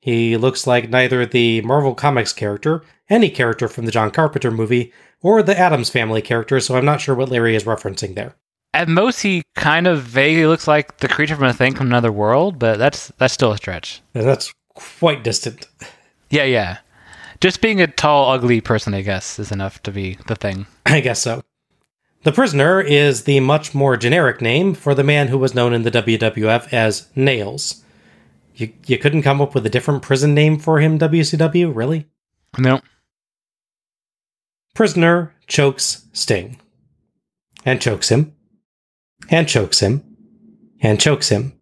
He 0.00 0.36
looks 0.36 0.66
like 0.66 0.88
neither 0.88 1.26
the 1.26 1.60
Marvel 1.60 1.94
Comics 1.94 2.32
character, 2.32 2.82
any 3.08 3.30
character 3.30 3.68
from 3.68 3.84
the 3.84 3.92
John 3.92 4.10
Carpenter 4.10 4.50
movie, 4.50 4.92
or 5.22 5.42
the 5.42 5.58
Addams 5.58 5.90
Family 5.90 6.22
character, 6.22 6.58
so 6.58 6.76
I'm 6.76 6.84
not 6.84 7.00
sure 7.00 7.14
what 7.14 7.28
Larry 7.28 7.54
is 7.54 7.64
referencing 7.64 8.14
there. 8.14 8.34
At 8.72 8.88
most, 8.88 9.20
he 9.22 9.42
kind 9.56 9.86
of 9.86 10.02
vaguely 10.02 10.46
looks 10.46 10.66
like 10.66 10.98
the 10.98 11.08
creature 11.08 11.36
from 11.36 11.46
a 11.46 11.52
thing 11.52 11.74
from 11.74 11.88
another 11.88 12.12
world, 12.12 12.58
but 12.58 12.78
that's 12.78 13.12
that's 13.18 13.34
still 13.34 13.52
a 13.52 13.56
stretch. 13.56 14.00
And 14.14 14.26
that's 14.26 14.52
quite 14.74 15.24
distant. 15.24 15.66
Yeah, 16.30 16.44
yeah. 16.44 16.78
Just 17.40 17.60
being 17.60 17.80
a 17.80 17.86
tall, 17.86 18.30
ugly 18.30 18.60
person, 18.60 18.94
I 18.94 19.02
guess, 19.02 19.38
is 19.38 19.50
enough 19.50 19.82
to 19.84 19.90
be 19.90 20.18
the 20.26 20.36
thing. 20.36 20.66
I 20.86 21.00
guess 21.00 21.22
so. 21.22 21.42
The 22.22 22.32
prisoner 22.32 22.80
is 22.80 23.24
the 23.24 23.40
much 23.40 23.74
more 23.74 23.96
generic 23.96 24.42
name 24.42 24.74
for 24.74 24.94
the 24.94 25.04
man 25.04 25.28
who 25.28 25.38
was 25.38 25.54
known 25.54 25.72
in 25.72 25.82
the 25.82 25.90
WWF 25.90 26.72
as 26.72 27.08
Nails. 27.16 27.82
You, 28.54 28.72
you 28.86 28.98
couldn't 28.98 29.22
come 29.22 29.40
up 29.40 29.54
with 29.54 29.64
a 29.64 29.70
different 29.70 30.02
prison 30.02 30.34
name 30.34 30.58
for 30.58 30.80
him, 30.80 30.98
WCW? 30.98 31.74
Really? 31.74 32.06
No, 32.58 32.80
Prisoner 34.74 35.34
chokes 35.46 36.06
Sting. 36.12 36.58
And 37.64 37.80
chokes 37.80 38.08
him. 38.08 38.34
And 39.28 39.48
chokes 39.48 39.80
him. 39.80 40.02
And 40.80 41.00
chokes 41.00 41.28
him. 41.28 41.52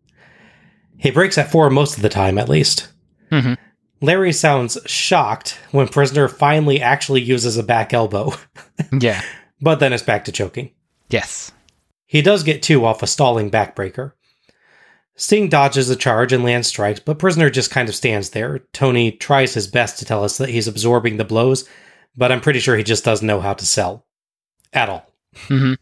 He 0.96 1.10
breaks 1.10 1.38
at 1.38 1.50
four 1.50 1.70
most 1.70 1.96
of 1.96 2.02
the 2.02 2.08
time, 2.08 2.38
at 2.38 2.48
least. 2.48 2.88
Mhm. 3.30 3.56
Larry 4.00 4.32
sounds 4.32 4.78
shocked 4.86 5.58
when 5.72 5.88
Prisoner 5.88 6.28
finally 6.28 6.80
actually 6.80 7.20
uses 7.20 7.56
a 7.56 7.62
back 7.62 7.92
elbow, 7.92 8.32
Yeah. 9.00 9.20
but 9.60 9.80
then 9.80 9.92
it's 9.92 10.02
back 10.02 10.24
to 10.26 10.32
choking. 10.32 10.70
Yes. 11.10 11.50
He 12.06 12.22
does 12.22 12.42
get 12.42 12.62
two 12.62 12.84
off 12.84 13.02
a 13.02 13.06
stalling 13.06 13.50
backbreaker. 13.50 14.12
Sting 15.16 15.48
dodges 15.48 15.88
the 15.88 15.96
charge 15.96 16.32
and 16.32 16.44
lands 16.44 16.68
strikes, 16.68 17.00
but 17.00 17.18
Prisoner 17.18 17.50
just 17.50 17.72
kind 17.72 17.88
of 17.88 17.94
stands 17.96 18.30
there. 18.30 18.60
Tony 18.72 19.10
tries 19.10 19.52
his 19.54 19.66
best 19.66 19.98
to 19.98 20.04
tell 20.04 20.22
us 20.22 20.38
that 20.38 20.48
he's 20.50 20.68
absorbing 20.68 21.16
the 21.16 21.24
blows, 21.24 21.68
but 22.16 22.30
I'm 22.30 22.40
pretty 22.40 22.60
sure 22.60 22.76
he 22.76 22.84
just 22.84 23.04
doesn't 23.04 23.26
know 23.26 23.40
how 23.40 23.52
to 23.54 23.66
sell. 23.66 24.06
At 24.72 24.88
all. 24.88 25.10
hmm 25.48 25.74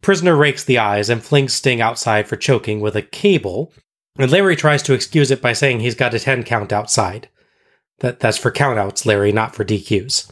Prisoner 0.00 0.34
rakes 0.34 0.64
the 0.64 0.78
eyes 0.78 1.08
and 1.08 1.22
flings 1.22 1.52
Sting 1.54 1.80
outside 1.80 2.26
for 2.26 2.34
choking 2.36 2.80
with 2.80 2.96
a 2.96 3.02
cable, 3.02 3.72
and 4.18 4.30
Larry 4.30 4.56
tries 4.56 4.82
to 4.84 4.94
excuse 4.94 5.30
it 5.30 5.42
by 5.42 5.52
saying 5.52 5.80
he's 5.80 5.94
got 5.94 6.14
a 6.14 6.18
10 6.18 6.44
count 6.44 6.72
outside. 6.72 7.28
That, 8.00 8.20
that's 8.20 8.38
for 8.38 8.50
countouts, 8.50 9.06
Larry, 9.06 9.32
not 9.32 9.54
for 9.54 9.64
DQs. 9.64 10.30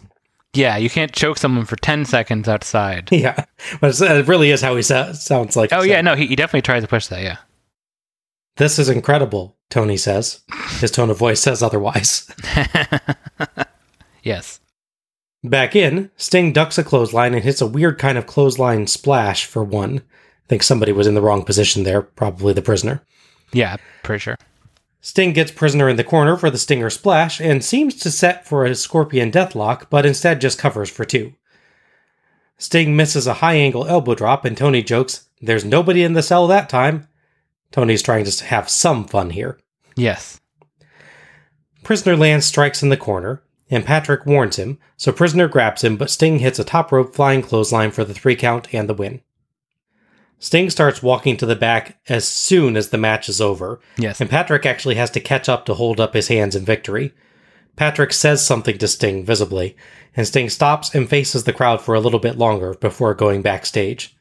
Yeah, 0.52 0.76
you 0.76 0.90
can't 0.90 1.12
choke 1.12 1.38
someone 1.38 1.64
for 1.64 1.76
10 1.76 2.04
seconds 2.04 2.48
outside. 2.48 3.08
Yeah, 3.12 3.44
but 3.80 4.00
it 4.00 4.26
really 4.26 4.50
is 4.50 4.60
how 4.62 4.74
he 4.76 4.82
sa- 4.82 5.12
sounds 5.12 5.56
like. 5.56 5.72
Oh, 5.72 5.82
yeah, 5.82 6.00
no, 6.00 6.16
he, 6.16 6.26
he 6.26 6.36
definitely 6.36 6.62
tries 6.62 6.82
to 6.82 6.88
push 6.88 7.06
that, 7.06 7.22
yeah. 7.22 7.36
This 8.56 8.78
is 8.78 8.88
incredible, 8.88 9.56
Tony 9.70 9.96
says. 9.96 10.40
His 10.80 10.90
tone 10.90 11.10
of 11.10 11.18
voice 11.18 11.40
says 11.40 11.62
otherwise. 11.62 12.28
Yes. 14.22 14.60
Back 15.42 15.74
in, 15.74 16.10
Sting 16.16 16.52
ducks 16.52 16.78
a 16.78 16.84
clothesline 16.84 17.34
and 17.34 17.42
hits 17.42 17.60
a 17.60 17.66
weird 17.66 17.98
kind 17.98 18.18
of 18.18 18.26
clothesline 18.26 18.86
splash 18.86 19.46
for 19.46 19.64
one. 19.64 19.98
I 19.98 20.48
think 20.48 20.62
somebody 20.62 20.92
was 20.92 21.06
in 21.06 21.14
the 21.14 21.22
wrong 21.22 21.44
position 21.44 21.84
there, 21.84 22.02
probably 22.02 22.52
the 22.52 22.60
prisoner. 22.62 23.02
Yeah, 23.52 23.76
pretty 24.02 24.20
sure. 24.20 24.36
Sting 25.00 25.32
gets 25.32 25.50
prisoner 25.50 25.88
in 25.88 25.96
the 25.96 26.04
corner 26.04 26.36
for 26.36 26.50
the 26.50 26.58
Stinger 26.58 26.90
splash 26.90 27.40
and 27.40 27.64
seems 27.64 27.94
to 27.96 28.10
set 28.10 28.46
for 28.46 28.64
a 28.64 28.74
Scorpion 28.74 29.30
deathlock, 29.30 29.86
but 29.88 30.04
instead 30.04 30.40
just 30.40 30.58
covers 30.58 30.90
for 30.90 31.04
two. 31.04 31.34
Sting 32.58 32.94
misses 32.94 33.26
a 33.26 33.34
high 33.34 33.54
angle 33.54 33.86
elbow 33.86 34.14
drop, 34.14 34.44
and 34.44 34.56
Tony 34.56 34.82
jokes, 34.82 35.28
There's 35.40 35.64
nobody 35.64 36.02
in 36.02 36.12
the 36.12 36.22
cell 36.22 36.46
that 36.48 36.68
time. 36.68 37.08
Tony's 37.72 38.02
trying 38.02 38.26
to 38.26 38.44
have 38.44 38.68
some 38.68 39.06
fun 39.06 39.30
here. 39.30 39.58
Yes. 39.96 40.40
Prisoner 41.82 42.16
lands 42.16 42.44
strikes 42.44 42.82
in 42.82 42.90
the 42.90 42.96
corner, 42.98 43.42
and 43.70 43.86
Patrick 43.86 44.26
warns 44.26 44.56
him, 44.56 44.78
so 44.98 45.12
Prisoner 45.12 45.48
grabs 45.48 45.82
him, 45.82 45.96
but 45.96 46.10
Sting 46.10 46.40
hits 46.40 46.58
a 46.58 46.64
top 46.64 46.92
rope 46.92 47.14
flying 47.14 47.40
clothesline 47.40 47.90
for 47.90 48.04
the 48.04 48.12
three 48.12 48.36
count 48.36 48.72
and 48.74 48.86
the 48.88 48.94
win. 48.94 49.22
Sting 50.42 50.70
starts 50.70 51.02
walking 51.02 51.36
to 51.36 51.44
the 51.46 51.54
back 51.54 51.98
as 52.08 52.26
soon 52.26 52.76
as 52.76 52.88
the 52.88 52.98
match 52.98 53.28
is 53.28 53.40
over, 53.40 53.78
Yes. 53.98 54.20
and 54.20 54.28
Patrick 54.30 54.64
actually 54.66 54.94
has 54.96 55.10
to 55.10 55.20
catch 55.20 55.48
up 55.48 55.66
to 55.66 55.74
hold 55.74 56.00
up 56.00 56.14
his 56.14 56.28
hands 56.28 56.56
in 56.56 56.64
victory. 56.64 57.12
Patrick 57.76 58.12
says 58.12 58.44
something 58.44 58.78
to 58.78 58.88
Sting 58.88 59.24
visibly, 59.24 59.76
and 60.16 60.26
Sting 60.26 60.48
stops 60.48 60.94
and 60.94 61.08
faces 61.08 61.44
the 61.44 61.52
crowd 61.52 61.80
for 61.82 61.94
a 61.94 62.00
little 62.00 62.18
bit 62.18 62.36
longer 62.38 62.74
before 62.74 63.14
going 63.14 63.42
backstage. 63.42 64.16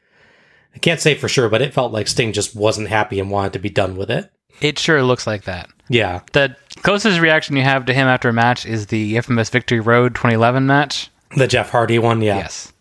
I 0.74 0.78
can't 0.78 1.00
say 1.00 1.14
for 1.14 1.26
sure, 1.28 1.48
but 1.48 1.62
it 1.62 1.74
felt 1.74 1.90
like 1.92 2.06
Sting 2.06 2.32
just 2.32 2.54
wasn't 2.54 2.88
happy 2.88 3.18
and 3.18 3.30
wanted 3.30 3.54
to 3.54 3.58
be 3.58 3.70
done 3.70 3.96
with 3.96 4.10
it. 4.10 4.30
It 4.60 4.78
sure 4.78 5.02
looks 5.02 5.26
like 5.26 5.44
that. 5.44 5.70
Yeah, 5.88 6.20
The 6.32 6.54
closest 6.82 7.18
reaction 7.18 7.56
you 7.56 7.62
have 7.62 7.86
to 7.86 7.94
him 7.94 8.06
after 8.06 8.28
a 8.28 8.32
match 8.32 8.64
is 8.66 8.86
the 8.86 9.16
infamous 9.16 9.48
Victory 9.48 9.80
Road 9.80 10.14
2011 10.14 10.66
match. 10.66 11.10
the 11.36 11.48
Jeff 11.48 11.70
Hardy 11.70 11.98
one, 11.98 12.20
yeah. 12.22 12.36
Yes. 12.36 12.72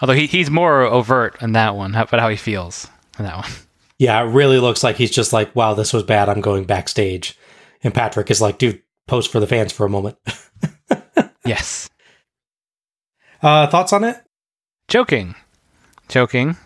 Although 0.00 0.14
he, 0.14 0.26
he's 0.26 0.50
more 0.50 0.82
overt 0.82 1.40
in 1.40 1.52
that 1.52 1.76
one, 1.76 1.94
about 1.94 2.20
how 2.20 2.28
he 2.28 2.36
feels 2.36 2.88
in 3.18 3.24
that 3.24 3.36
one. 3.36 3.50
Yeah, 3.98 4.20
it 4.22 4.30
really 4.30 4.58
looks 4.58 4.82
like 4.82 4.96
he's 4.96 5.10
just 5.10 5.32
like, 5.32 5.54
wow, 5.54 5.74
this 5.74 5.92
was 5.92 6.02
bad. 6.02 6.28
I'm 6.28 6.40
going 6.40 6.64
backstage. 6.64 7.38
And 7.82 7.94
Patrick 7.94 8.30
is 8.30 8.40
like, 8.40 8.58
dude, 8.58 8.82
post 9.06 9.30
for 9.30 9.38
the 9.38 9.46
fans 9.46 9.72
for 9.72 9.86
a 9.86 9.90
moment. 9.90 10.18
Yes. 11.44 11.90
Uh, 13.42 13.66
thoughts 13.66 13.92
on 13.92 14.04
it? 14.04 14.16
Choking. 14.88 15.34
Choking. 16.08 16.56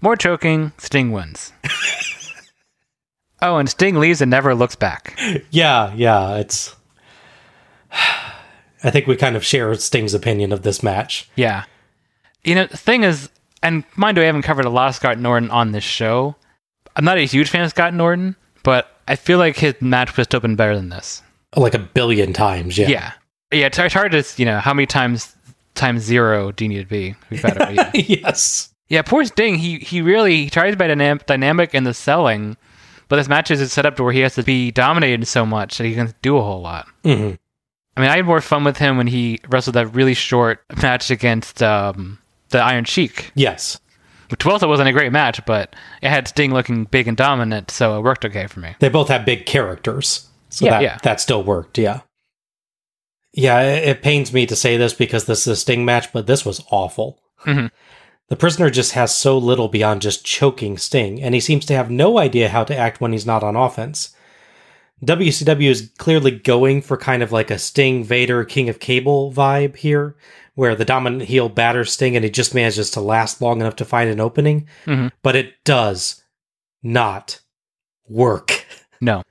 More 0.00 0.16
choking. 0.16 0.72
Sting 0.78 1.10
wins. 1.10 1.52
oh, 3.42 3.56
and 3.56 3.68
Sting 3.68 3.96
leaves 3.96 4.20
and 4.20 4.30
never 4.30 4.54
looks 4.54 4.76
back. 4.76 5.18
Yeah, 5.50 5.92
yeah, 5.94 6.36
it's. 6.36 6.76
I 8.82 8.90
think 8.90 9.06
we 9.06 9.16
kind 9.16 9.36
of 9.36 9.44
share 9.44 9.74
Sting's 9.74 10.14
opinion 10.14 10.52
of 10.52 10.62
this 10.62 10.82
match. 10.82 11.28
Yeah. 11.34 11.64
You 12.44 12.54
know, 12.54 12.66
the 12.66 12.76
thing 12.76 13.04
is, 13.04 13.30
and 13.62 13.84
mind 13.96 14.16
you, 14.16 14.22
I 14.22 14.26
haven't 14.26 14.42
covered 14.42 14.64
a 14.64 14.70
lot 14.70 14.88
of 14.88 14.94
Scott 14.94 15.18
Norton 15.18 15.50
on 15.50 15.72
this 15.72 15.84
show. 15.84 16.36
I'm 16.96 17.04
not 17.04 17.18
a 17.18 17.22
huge 17.22 17.50
fan 17.50 17.62
of 17.62 17.70
Scott 17.70 17.94
Norton, 17.94 18.36
but 18.62 18.88
I 19.06 19.16
feel 19.16 19.38
like 19.38 19.56
his 19.56 19.74
match 19.80 20.16
was 20.16 20.24
still 20.24 20.40
been 20.40 20.56
better 20.56 20.76
than 20.76 20.88
this. 20.88 21.22
Like 21.56 21.74
a 21.74 21.78
billion 21.78 22.32
times, 22.32 22.78
yeah. 22.78 22.88
Yeah. 22.88 23.12
Yeah, 23.52 23.66
it's, 23.66 23.94
hard 23.94 24.12
to, 24.12 24.24
you 24.36 24.44
know, 24.44 24.60
how 24.60 24.72
many 24.72 24.86
times 24.86 25.34
times 25.74 26.02
zero 26.02 26.52
do 26.52 26.64
you 26.64 26.68
need 26.68 26.82
to 26.82 26.88
be? 26.88 27.12
to 27.12 27.18
be 27.30 27.38
better? 27.38 27.72
yeah. 27.72 27.90
yes. 27.94 28.72
yeah, 28.88 29.02
poor 29.02 29.24
Sting, 29.24 29.56
he, 29.56 29.78
he 29.78 30.02
really 30.02 30.44
he 30.44 30.50
tries 30.50 30.72
to 30.72 30.76
be 30.76 30.84
dynam- 30.84 31.24
dynamic 31.26 31.74
in 31.74 31.82
the 31.82 31.92
selling, 31.92 32.56
but 33.08 33.16
this 33.16 33.28
match 33.28 33.50
is 33.50 33.72
set 33.72 33.86
up 33.86 33.96
to 33.96 34.04
where 34.04 34.12
he 34.12 34.20
has 34.20 34.36
to 34.36 34.44
be 34.44 34.70
dominated 34.70 35.26
so 35.26 35.44
much 35.44 35.78
that 35.78 35.84
he 35.84 35.94
can 35.94 36.14
do 36.22 36.36
a 36.36 36.42
whole 36.42 36.60
lot. 36.60 36.86
hmm 37.04 37.32
I 37.96 38.02
mean, 38.02 38.10
I 38.10 38.16
had 38.16 38.24
more 38.24 38.40
fun 38.40 38.62
with 38.62 38.78
him 38.78 38.96
when 38.96 39.08
he 39.08 39.40
wrestled 39.48 39.74
that 39.74 39.88
really 39.88 40.14
short 40.14 40.62
match 40.80 41.10
against 41.10 41.60
um, 41.60 42.19
the 42.50 42.60
Iron 42.62 42.84
Sheik. 42.84 43.32
Yes. 43.34 43.80
Which 44.28 44.46
also 44.46 44.68
wasn't 44.68 44.88
a 44.88 44.92
great 44.92 45.10
match, 45.12 45.44
but 45.44 45.74
it 46.02 46.08
had 46.08 46.28
Sting 46.28 46.52
looking 46.54 46.84
big 46.84 47.08
and 47.08 47.16
dominant, 47.16 47.70
so 47.70 47.98
it 47.98 48.02
worked 48.02 48.24
okay 48.24 48.46
for 48.46 48.60
me. 48.60 48.76
They 48.78 48.88
both 48.88 49.08
have 49.08 49.24
big 49.24 49.44
characters. 49.46 50.28
So 50.50 50.66
Yeah, 50.66 50.70
that, 50.70 50.82
yeah. 50.82 50.98
that 51.02 51.20
still 51.20 51.42
worked, 51.42 51.78
yeah. 51.78 52.00
Yeah, 53.32 53.60
it, 53.62 53.88
it 53.88 54.02
pains 54.02 54.32
me 54.32 54.46
to 54.46 54.56
say 54.56 54.76
this 54.76 54.92
because 54.94 55.24
this 55.26 55.40
is 55.46 55.46
a 55.52 55.56
Sting 55.56 55.84
match, 55.84 56.12
but 56.12 56.26
this 56.26 56.44
was 56.44 56.62
awful. 56.70 57.18
Mhm. 57.44 57.70
The 58.28 58.36
prisoner 58.36 58.70
just 58.70 58.92
has 58.92 59.12
so 59.14 59.36
little 59.36 59.66
beyond 59.68 60.02
just 60.02 60.24
choking 60.24 60.78
Sting, 60.78 61.20
and 61.20 61.34
he 61.34 61.40
seems 61.40 61.64
to 61.66 61.74
have 61.74 61.90
no 61.90 62.18
idea 62.18 62.48
how 62.48 62.62
to 62.64 62.76
act 62.76 63.00
when 63.00 63.12
he's 63.12 63.26
not 63.26 63.42
on 63.42 63.56
offense. 63.56 64.14
WCW 65.04 65.70
is 65.70 65.90
clearly 65.98 66.30
going 66.30 66.82
for 66.82 66.96
kind 66.96 67.22
of 67.22 67.32
like 67.32 67.50
a 67.50 67.58
Sting 67.58 68.04
Vader 68.04 68.44
King 68.44 68.68
of 68.68 68.78
Cable 68.78 69.32
vibe 69.32 69.76
here, 69.76 70.14
where 70.60 70.74
the 70.74 70.84
dominant 70.84 71.22
heel 71.22 71.48
batters 71.48 71.90
Sting 71.90 72.14
and 72.16 72.22
he 72.22 72.30
just 72.30 72.54
manages 72.54 72.90
to 72.90 73.00
last 73.00 73.40
long 73.40 73.62
enough 73.62 73.76
to 73.76 73.84
find 73.86 74.10
an 74.10 74.20
opening, 74.20 74.68
Mhm. 74.84 75.10
but 75.22 75.34
it 75.34 75.54
does 75.64 76.22
not 76.82 77.40
work. 78.06 78.66
No. 79.00 79.22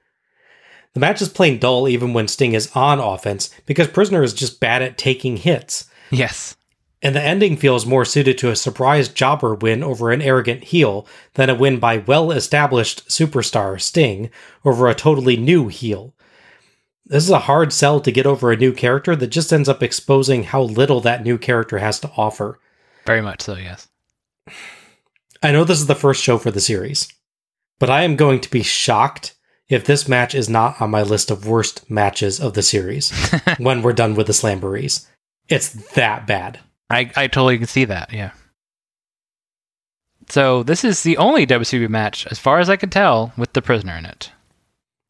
The 0.96 1.00
match 1.00 1.22
is 1.22 1.30
plain 1.30 1.60
dull 1.60 1.88
even 1.88 2.14
when 2.14 2.28
Sting 2.28 2.54
is 2.54 2.72
on 2.74 2.98
offense 2.98 3.52
because 3.68 3.88
Prisoner 3.90 4.24
is 4.24 4.34
just 4.34 4.60
bad 4.60 4.82
at 4.82 4.98
taking 4.98 5.38
hits. 5.38 5.86
Yes. 6.10 6.56
And 7.04 7.16
the 7.16 7.22
ending 7.22 7.58
feels 7.58 7.86
more 7.86 8.06
suited 8.06 8.40
to 8.40 8.50
a 8.50 8.56
surprise 8.56 9.08
jobber 9.08 9.54
win 9.54 9.84
over 9.84 10.10
an 10.10 10.24
arrogant 10.24 10.64
heel 10.64 11.06
than 11.36 11.52
a 11.52 11.54
win 11.54 11.78
by 11.78 11.98
well 12.00 12.32
established 12.32 13.08
superstar 13.08 13.80
Sting 13.80 14.32
over 14.66 14.90
a 14.90 14.96
totally 14.96 15.38
new 15.38 15.68
heel. 15.68 16.16
This 17.10 17.24
is 17.24 17.32
a 17.32 17.40
hard 17.40 17.74
sell 17.74 18.00
to 18.02 18.12
get 18.12 18.28
over 18.28 18.52
a 18.52 18.58
new 18.58 18.72
character 18.72 19.16
that 19.16 19.28
just 19.28 19.52
ends 19.52 19.68
up 19.68 19.82
exposing 19.82 20.44
how 20.44 20.62
little 20.62 21.02
that 21.02 21.24
new 21.24 21.40
character 21.40 21.80
has 21.80 22.00
to 22.02 22.12
offer. 22.16 22.60
Very 23.08 23.22
much 23.22 23.42
so, 23.42 23.56
yes. 23.56 23.88
I 25.42 25.52
know 25.52 25.64
this 25.64 25.80
is 25.80 25.88
the 25.88 25.96
first 25.96 26.24
show 26.24 26.38
for 26.38 26.52
the 26.52 26.60
series, 26.60 27.12
but 27.80 27.90
I 27.90 28.04
am 28.04 28.16
going 28.16 28.40
to 28.42 28.52
be 28.52 28.62
shocked 28.62 29.36
if 29.70 29.86
this 29.86 30.08
match 30.08 30.36
is 30.36 30.50
not 30.50 30.80
on 30.80 30.92
my 30.92 31.02
list 31.02 31.32
of 31.32 31.48
worst 31.48 31.90
matches 31.90 32.40
of 32.40 32.54
the 32.54 32.62
series 32.62 33.12
when 33.58 33.82
we're 33.82 33.94
done 33.94 34.14
with 34.14 34.28
the 34.28 34.34
Slamborees. 34.34 35.08
It's 35.48 35.70
that 35.94 36.28
bad. 36.28 36.60
I, 36.92 37.12
I 37.16 37.26
totally 37.28 37.58
can 37.58 37.68
see 37.68 37.86
that, 37.86 38.14
yeah. 38.14 38.32
So 40.30 40.62
this 40.62 40.84
is 40.84 41.02
the 41.02 41.18
only 41.18 41.48
WCW 41.48 41.90
match, 41.90 42.28
as 42.28 42.38
far 42.38 42.60
as 42.60 42.70
I 42.70 42.76
can 42.76 42.92
tell, 42.92 43.34
with 43.36 43.54
the 43.54 43.64
prisoner 43.64 43.96
in 43.96 44.06
it. 44.06 44.32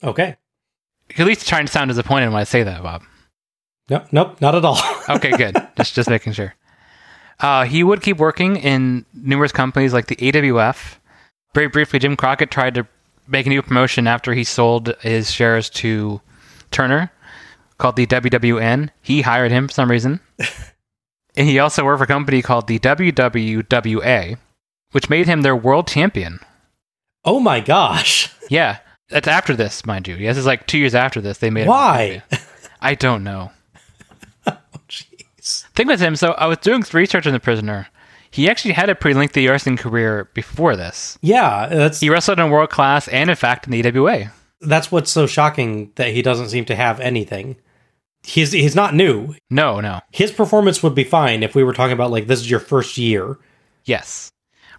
Okay. 0.01 0.37
At 1.17 1.25
least 1.25 1.47
trying 1.47 1.65
to 1.65 1.71
sound 1.71 1.89
disappointed 1.89 2.27
when 2.27 2.39
I 2.39 2.43
say 2.43 2.63
that, 2.63 2.83
Bob. 2.83 3.03
Nope, 3.89 4.05
nope, 4.11 4.41
not 4.41 4.55
at 4.55 4.63
all. 4.65 4.79
Okay, 5.09 5.31
good. 5.31 5.55
just 5.75 5.95
just 5.95 6.09
making 6.09 6.33
sure. 6.33 6.53
Uh, 7.39 7.63
he 7.65 7.83
would 7.83 8.01
keep 8.01 8.17
working 8.17 8.57
in 8.57 9.05
numerous 9.13 9.51
companies 9.51 9.91
like 9.93 10.05
the 10.07 10.15
AWF. 10.17 10.97
Very 11.55 11.67
briefly, 11.67 11.97
Jim 11.97 12.15
Crockett 12.15 12.51
tried 12.51 12.75
to 12.75 12.85
make 13.27 13.47
a 13.47 13.49
new 13.49 13.61
promotion 13.63 14.05
after 14.05 14.33
he 14.33 14.43
sold 14.43 14.93
his 15.01 15.31
shares 15.31 15.69
to 15.71 16.21
Turner, 16.69 17.11
called 17.79 17.95
the 17.95 18.05
WWN. 18.05 18.89
He 19.01 19.21
hired 19.23 19.51
him 19.51 19.67
for 19.67 19.73
some 19.73 19.89
reason. 19.89 20.19
and 21.35 21.47
he 21.47 21.57
also 21.57 21.83
worked 21.83 21.99
for 21.99 22.03
a 22.03 22.07
company 22.07 22.43
called 22.43 22.67
the 22.67 22.77
WWWA, 22.77 24.37
which 24.91 25.09
made 25.09 25.25
him 25.25 25.41
their 25.41 25.55
world 25.55 25.87
champion. 25.87 26.39
oh 27.25 27.39
my 27.39 27.59
gosh. 27.59 28.31
Yeah, 28.49 28.77
that's 29.09 29.27
after 29.27 29.55
this, 29.55 29.85
mind 29.85 30.07
you. 30.07 30.15
Yes, 30.15 30.37
it's 30.37 30.45
like 30.45 30.67
two 30.67 30.77
years 30.77 30.95
after 30.95 31.21
this. 31.21 31.37
They 31.39 31.49
made 31.49 31.67
Why? 31.67 32.23
I 32.81 32.95
don't 32.95 33.23
know. 33.23 33.51
Oh, 34.47 34.55
jeez. 34.87 35.65
thing 35.73 35.87
with 35.87 35.99
him, 35.99 36.15
so 36.15 36.31
I 36.31 36.47
was 36.47 36.57
doing 36.59 36.83
research 36.93 37.27
on 37.27 37.33
the 37.33 37.39
prisoner. 37.39 37.87
He 38.31 38.49
actually 38.49 38.73
had 38.73 38.89
a 38.89 38.95
pretty 38.95 39.17
lengthy 39.17 39.47
wrestling 39.47 39.77
career 39.77 40.29
before 40.33 40.75
this. 40.75 41.17
Yeah, 41.21 41.67
that's 41.67 41.99
He 41.99 42.09
wrestled 42.09 42.39
in 42.39 42.49
world 42.51 42.69
class 42.69 43.07
and, 43.07 43.29
in 43.29 43.35
fact, 43.35 43.65
in 43.67 43.71
the 43.71 43.79
EWA. 43.79 44.31
That's 44.61 44.91
what's 44.91 45.11
so 45.11 45.25
shocking 45.27 45.91
that 45.95 46.11
he 46.13 46.21
doesn't 46.21 46.49
seem 46.49 46.65
to 46.65 46.75
have 46.75 46.99
anything. 46.99 47.57
He's 48.23 48.51
he's 48.51 48.75
not 48.75 48.93
new. 48.93 49.35
No, 49.49 49.79
no. 49.79 50.01
His 50.11 50.31
performance 50.31 50.83
would 50.83 50.93
be 50.93 51.03
fine 51.05 51.41
if 51.41 51.55
we 51.55 51.63
were 51.63 51.73
talking 51.73 51.93
about 51.93 52.11
like 52.11 52.27
this 52.27 52.39
is 52.41 52.49
your 52.51 52.59
first 52.59 52.97
year. 52.97 53.37
Yes. 53.85 54.31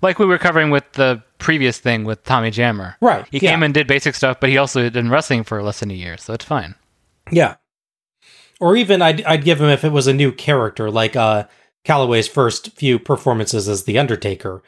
Like 0.03 0.19
we 0.19 0.27
were 0.27 0.39
covering 0.39 0.71
with 0.71 0.85
the 0.93 1.23
previous 1.41 1.79
thing 1.79 2.05
with 2.05 2.23
Tommy 2.25 2.51
Jammer. 2.51 2.97
Right, 3.01 3.27
He 3.31 3.39
yeah. 3.39 3.51
came 3.51 3.63
and 3.63 3.75
did 3.75 3.87
basic 3.87 4.15
stuff, 4.15 4.39
but 4.41 4.51
he 4.51 4.59
also 4.59 4.89
did 4.89 5.09
wrestling 5.09 5.43
for 5.45 5.63
less 5.63 5.81
than 5.81 5.91
a 5.91 5.95
year, 5.95 6.17
so 6.17 6.33
it's 6.35 6.45
fine. 6.45 6.75
Yeah. 7.31 7.57
Or 8.61 8.77
even 8.77 9.03
I'd 9.03 9.23
I'd 9.25 9.45
give 9.45 9.61
him 9.61 9.69
if 9.71 9.85
it 9.85 9.93
was 9.93 10.07
a 10.07 10.13
new 10.13 10.33
character, 10.33 10.91
like 10.91 11.17
uh 11.17 11.45
Calaway's 11.85 12.29
first 12.29 12.73
few 12.73 12.99
performances 12.99 13.69
as 13.69 13.85
the 13.85 13.99
Undertaker. 13.99 14.63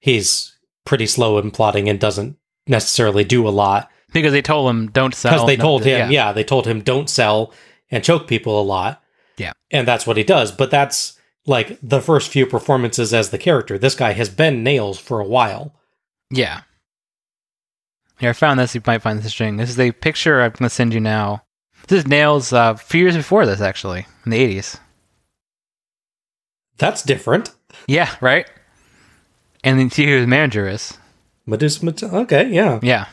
He's 0.00 0.56
pretty 0.84 1.06
slow 1.06 1.38
in 1.38 1.50
plotting 1.50 1.88
and 1.88 2.00
doesn't 2.00 2.36
necessarily 2.66 3.24
do 3.24 3.46
a 3.46 3.50
lot. 3.50 3.90
Because 4.12 4.32
they 4.32 4.42
told 4.42 4.70
him 4.70 4.90
don't 4.90 5.14
sell. 5.14 5.32
Because 5.32 5.46
they 5.46 5.56
no- 5.56 5.62
told 5.64 5.84
him, 5.84 6.10
yeah. 6.10 6.32
they 6.32 6.44
told 6.44 6.66
him 6.66 6.80
don't 6.80 7.10
sell 7.10 7.52
and 7.90 8.02
choke 8.04 8.26
people 8.26 8.60
a 8.60 8.62
lot. 8.62 9.02
Yeah. 9.36 9.52
And 9.70 9.86
that's 9.86 10.06
what 10.06 10.16
he 10.16 10.24
does. 10.24 10.52
But 10.52 10.70
that's 10.70 11.18
like 11.46 11.78
the 11.82 12.00
first 12.00 12.30
few 12.30 12.46
performances 12.46 13.12
as 13.12 13.30
the 13.30 13.38
character. 13.38 13.76
This 13.76 13.94
guy 13.94 14.12
has 14.12 14.28
been 14.30 14.62
nails 14.62 14.98
for 14.98 15.20
a 15.20 15.26
while. 15.26 15.74
Yeah. 16.34 16.62
Here, 18.18 18.30
I 18.30 18.32
found 18.32 18.58
this. 18.60 18.74
You 18.74 18.82
might 18.86 19.02
find 19.02 19.18
this 19.18 19.26
interesting. 19.26 19.56
This 19.56 19.70
is 19.70 19.78
a 19.78 19.92
picture 19.92 20.40
I'm 20.40 20.50
going 20.50 20.68
to 20.68 20.70
send 20.70 20.94
you 20.94 21.00
now. 21.00 21.42
This 21.88 22.00
is 22.00 22.08
Nails 22.08 22.52
uh, 22.52 22.74
a 22.74 22.78
few 22.78 23.02
years 23.02 23.16
before 23.16 23.46
this, 23.46 23.60
actually, 23.60 24.06
in 24.24 24.30
the 24.30 24.38
80s. 24.38 24.78
That's 26.78 27.02
different. 27.02 27.50
Yeah, 27.86 28.14
right? 28.20 28.46
And 29.62 29.78
then 29.78 29.90
see 29.90 30.06
who 30.06 30.16
his 30.16 30.26
manager 30.26 30.68
is. 30.68 30.96
Medusa, 31.46 31.84
Medu- 31.84 32.12
okay, 32.22 32.48
yeah. 32.48 32.80
Yeah. 32.82 33.06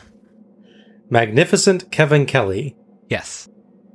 Magnificent 1.10 1.90
Kevin 1.92 2.26
Kelly. 2.26 2.76
Yes. 3.08 3.48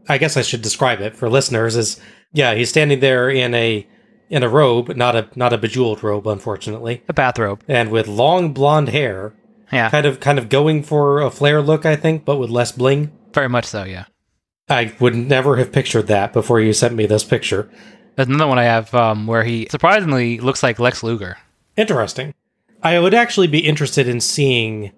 I 0.07 0.17
guess 0.17 0.37
I 0.37 0.41
should 0.41 0.61
describe 0.61 1.01
it 1.01 1.15
for 1.15 1.29
listeners 1.29 1.75
is 1.75 1.99
yeah, 2.31 2.53
he's 2.53 2.69
standing 2.69 2.99
there 2.99 3.29
in 3.29 3.53
a 3.53 3.87
in 4.29 4.43
a 4.43 4.49
robe, 4.49 4.95
not 4.95 5.15
a 5.15 5.27
not 5.35 5.53
a 5.53 5.57
bejeweled 5.57 6.03
robe, 6.03 6.27
unfortunately, 6.27 7.03
A 7.07 7.13
bathrobe. 7.13 7.61
and 7.67 7.89
with 7.91 8.07
long 8.07 8.53
blonde 8.53 8.89
hair, 8.89 9.33
Yeah. 9.71 9.89
kind 9.89 10.05
of 10.05 10.19
kind 10.19 10.37
of 10.39 10.49
going 10.49 10.83
for 10.83 11.21
a 11.21 11.29
Flair 11.31 11.61
look, 11.61 11.85
I 11.85 11.95
think, 11.95 12.25
but 12.25 12.37
with 12.37 12.49
less 12.49 12.71
bling. 12.71 13.11
Very 13.33 13.49
much 13.49 13.65
so, 13.65 13.83
yeah. 13.83 14.05
I 14.69 14.93
would 14.99 15.15
never 15.15 15.55
have 15.57 15.71
pictured 15.71 16.07
that 16.07 16.33
before 16.33 16.59
you 16.59 16.73
sent 16.73 16.93
me 16.95 17.05
this 17.05 17.23
picture. 17.23 17.69
There's 18.15 18.27
another 18.27 18.47
one 18.47 18.59
I 18.59 18.63
have 18.63 18.93
um, 18.93 19.27
where 19.27 19.43
he 19.43 19.67
surprisingly 19.69 20.39
looks 20.39 20.61
like 20.63 20.79
Lex 20.79 21.03
Luger. 21.03 21.37
Interesting. 21.77 22.33
I 22.83 22.99
would 22.99 23.13
actually 23.13 23.47
be 23.47 23.59
interested 23.59 24.07
in 24.07 24.19
seeing 24.21 24.91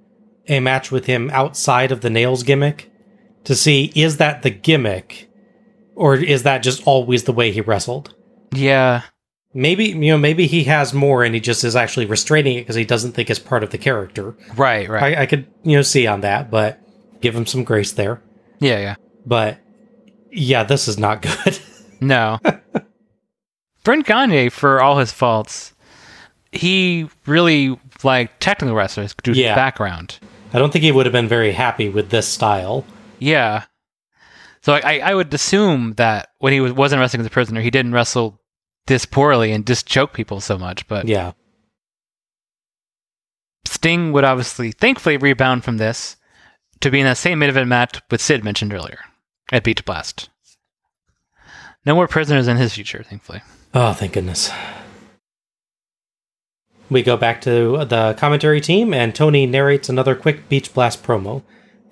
a 0.47 0.59
match 0.59 0.91
with 0.91 1.05
him 1.05 1.29
outside 1.31 1.91
of 1.91 2.01
the 2.01 2.09
nails 2.09 2.43
gimmick 2.43 2.91
to 3.43 3.55
see 3.55 3.91
is 3.95 4.17
that 4.17 4.41
the 4.41 4.49
gimmick 4.49 5.29
or 5.95 6.15
is 6.15 6.43
that 6.43 6.63
just 6.63 6.81
always 6.87 7.25
the 7.25 7.31
way 7.33 7.51
he 7.51 7.61
wrestled? 7.61 8.15
Yeah. 8.53 9.01
Maybe 9.53 9.85
you 9.85 9.95
know, 10.11 10.17
maybe 10.17 10.45
he 10.45 10.65
has 10.65 10.93
more, 10.93 11.23
and 11.23 11.33
he 11.33 11.41
just 11.41 11.63
is 11.63 11.75
actually 11.75 12.05
restraining 12.05 12.57
it 12.57 12.61
because 12.61 12.75
he 12.75 12.85
doesn't 12.85 13.13
think 13.13 13.29
it's 13.29 13.39
part 13.39 13.63
of 13.63 13.71
the 13.71 13.77
character. 13.79 14.35
Right, 14.55 14.87
right. 14.87 15.17
I, 15.17 15.23
I 15.23 15.25
could 15.25 15.47
you 15.63 15.75
know 15.75 15.81
see 15.81 16.05
on 16.05 16.21
that, 16.21 16.51
but 16.51 16.79
give 17.21 17.35
him 17.35 17.45
some 17.47 17.63
grace 17.63 17.91
there. 17.93 18.21
yeah, 18.59 18.79
yeah. 18.79 18.95
But 19.25 19.57
yeah, 20.31 20.63
this 20.63 20.87
is 20.87 20.99
not 20.99 21.21
good. 21.43 21.59
No. 21.99 22.39
Verne 23.83 24.01
Gagne, 24.01 24.49
for 24.49 24.81
all 24.81 24.97
his 24.99 25.11
faults, 25.11 25.73
he 26.51 27.09
really 27.25 27.79
liked 28.03 28.39
technical 28.41 28.75
wrestlers 28.75 29.15
due 29.23 29.33
to 29.33 29.39
Yeah. 29.39 29.49
his 29.49 29.55
background. 29.55 30.19
I 30.53 30.59
don't 30.59 30.71
think 30.71 30.83
he 30.83 30.91
would 30.91 31.05
have 31.05 31.13
been 31.13 31.27
very 31.27 31.51
happy 31.51 31.89
with 31.89 32.09
this 32.09 32.27
style. 32.27 32.85
Yeah. 33.19 33.63
So 34.61 34.73
I, 34.73 34.79
I- 34.83 34.99
I 35.11 35.15
would 35.15 35.33
assume 35.33 35.93
that 35.93 36.29
when 36.39 36.53
he 36.53 36.59
was, 36.59 36.73
wasn't 36.73 36.99
wrestling 36.99 37.21
as 37.21 37.27
a 37.27 37.31
prisoner, 37.31 37.61
he 37.61 37.71
didn't 37.71 37.93
wrestle 37.93 38.38
this 38.89 39.05
poorly 39.05 39.53
and 39.53 39.65
just 39.65 39.87
choke 39.87 40.11
people 40.11 40.41
so 40.41 40.57
much. 40.57 40.85
But 40.89 41.07
Yeah, 41.07 41.31
Sting 43.65 44.11
would 44.11 44.25
obviously, 44.25 44.71
thankfully, 44.71 45.15
rebound 45.15 45.63
from 45.63 45.77
this 45.77 46.17
to 46.81 46.91
be 46.91 46.99
in 46.99 47.05
that 47.05 47.17
same 47.17 47.39
main 47.39 47.49
event 47.49 47.69
match 47.69 48.01
with 48.11 48.21
Sid 48.21 48.43
mentioned 48.43 48.73
earlier 48.73 48.99
at 49.51 49.63
Beach 49.63 49.85
Blast. 49.85 50.29
No 51.85 51.95
more 51.95 52.07
prisoners 52.07 52.47
in 52.47 52.57
his 52.57 52.73
future, 52.73 53.03
thankfully. 53.03 53.41
Oh, 53.73 53.93
thank 53.93 54.13
goodness. 54.13 54.51
We 56.89 57.03
go 57.03 57.15
back 57.15 57.41
to 57.41 57.85
the 57.85 58.15
commentary 58.17 58.59
team, 58.59 58.93
and 58.93 59.13
Tony 59.13 59.45
narrates 59.45 59.89
another 59.89 60.15
quick 60.15 60.49
Beach 60.49 60.73
Blast 60.73 61.03
promo. 61.03 61.43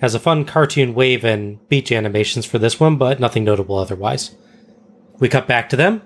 Has 0.01 0.13
a 0.15 0.19
fun 0.19 0.45
cartoon 0.45 0.93
wave 0.93 1.23
and 1.23 1.65
beach 1.69 1.91
animations 1.91 2.45
for 2.45 2.57
this 2.59 2.79
one, 2.79 2.97
but 2.97 3.19
nothing 3.19 3.43
notable 3.43 3.77
otherwise. 3.77 4.35
We 5.19 5.29
cut 5.29 5.47
back 5.47 5.69
to 5.69 5.75
them, 5.75 6.01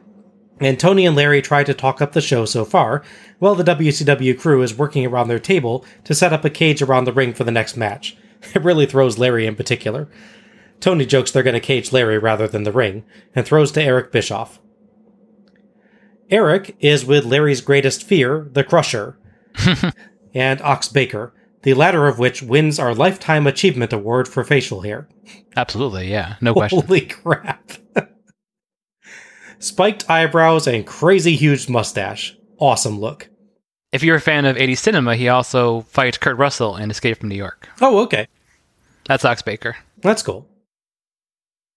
and 0.61 0.79
Tony 0.79 1.05
and 1.05 1.15
Larry 1.15 1.41
try 1.41 1.63
to 1.63 1.73
talk 1.73 2.01
up 2.01 2.13
the 2.13 2.21
show 2.21 2.45
so 2.45 2.63
far, 2.63 3.03
while 3.39 3.55
the 3.55 3.63
WCW 3.63 4.39
crew 4.39 4.61
is 4.61 4.77
working 4.77 5.05
around 5.05 5.27
their 5.27 5.39
table 5.39 5.83
to 6.03 6.13
set 6.13 6.31
up 6.31 6.45
a 6.45 6.49
cage 6.49 6.81
around 6.81 7.05
the 7.05 7.13
ring 7.13 7.33
for 7.33 7.43
the 7.43 7.51
next 7.51 7.75
match. 7.75 8.15
It 8.55 8.63
really 8.63 8.87
throws 8.87 9.19
Larry 9.19 9.45
in 9.45 9.55
particular. 9.55 10.09
Tony 10.79 11.05
jokes 11.05 11.29
they're 11.29 11.43
going 11.43 11.53
to 11.53 11.59
cage 11.59 11.91
Larry 11.91 12.17
rather 12.17 12.47
than 12.47 12.63
the 12.63 12.71
ring, 12.71 13.03
and 13.35 13.45
throws 13.45 13.71
to 13.73 13.83
Eric 13.83 14.11
Bischoff. 14.11 14.59
Eric 16.31 16.75
is 16.79 17.05
with 17.05 17.23
Larry's 17.23 17.61
greatest 17.61 18.03
fear, 18.03 18.49
the 18.51 18.63
Crusher, 18.63 19.15
and 20.33 20.59
Ox 20.61 20.87
Baker, 20.87 21.33
the 21.61 21.75
latter 21.75 22.07
of 22.07 22.17
which 22.17 22.41
wins 22.41 22.79
our 22.79 22.95
Lifetime 22.95 23.45
Achievement 23.45 23.93
Award 23.93 24.27
for 24.27 24.43
facial 24.43 24.81
hair. 24.81 25.07
Absolutely, 25.55 26.09
yeah. 26.09 26.37
No 26.41 26.53
question. 26.53 26.81
Holy 26.81 27.01
crap. 27.01 27.73
Spiked 29.61 30.09
eyebrows 30.09 30.65
and 30.65 30.87
crazy 30.87 31.35
huge 31.35 31.69
mustache. 31.69 32.35
Awesome 32.57 32.99
look. 32.99 33.29
If 33.91 34.01
you're 34.01 34.15
a 34.15 34.21
fan 34.21 34.45
of 34.45 34.55
80s 34.57 34.79
cinema, 34.79 35.15
he 35.15 35.29
also 35.29 35.81
fights 35.81 36.17
Kurt 36.17 36.35
Russell 36.35 36.77
in 36.77 36.89
Escape 36.89 37.19
from 37.19 37.29
New 37.29 37.35
York. 37.35 37.69
Oh, 37.79 37.99
okay. 37.99 38.27
That's 39.05 39.23
Ox 39.23 39.43
Baker. 39.43 39.77
That's 40.01 40.23
cool. 40.23 40.47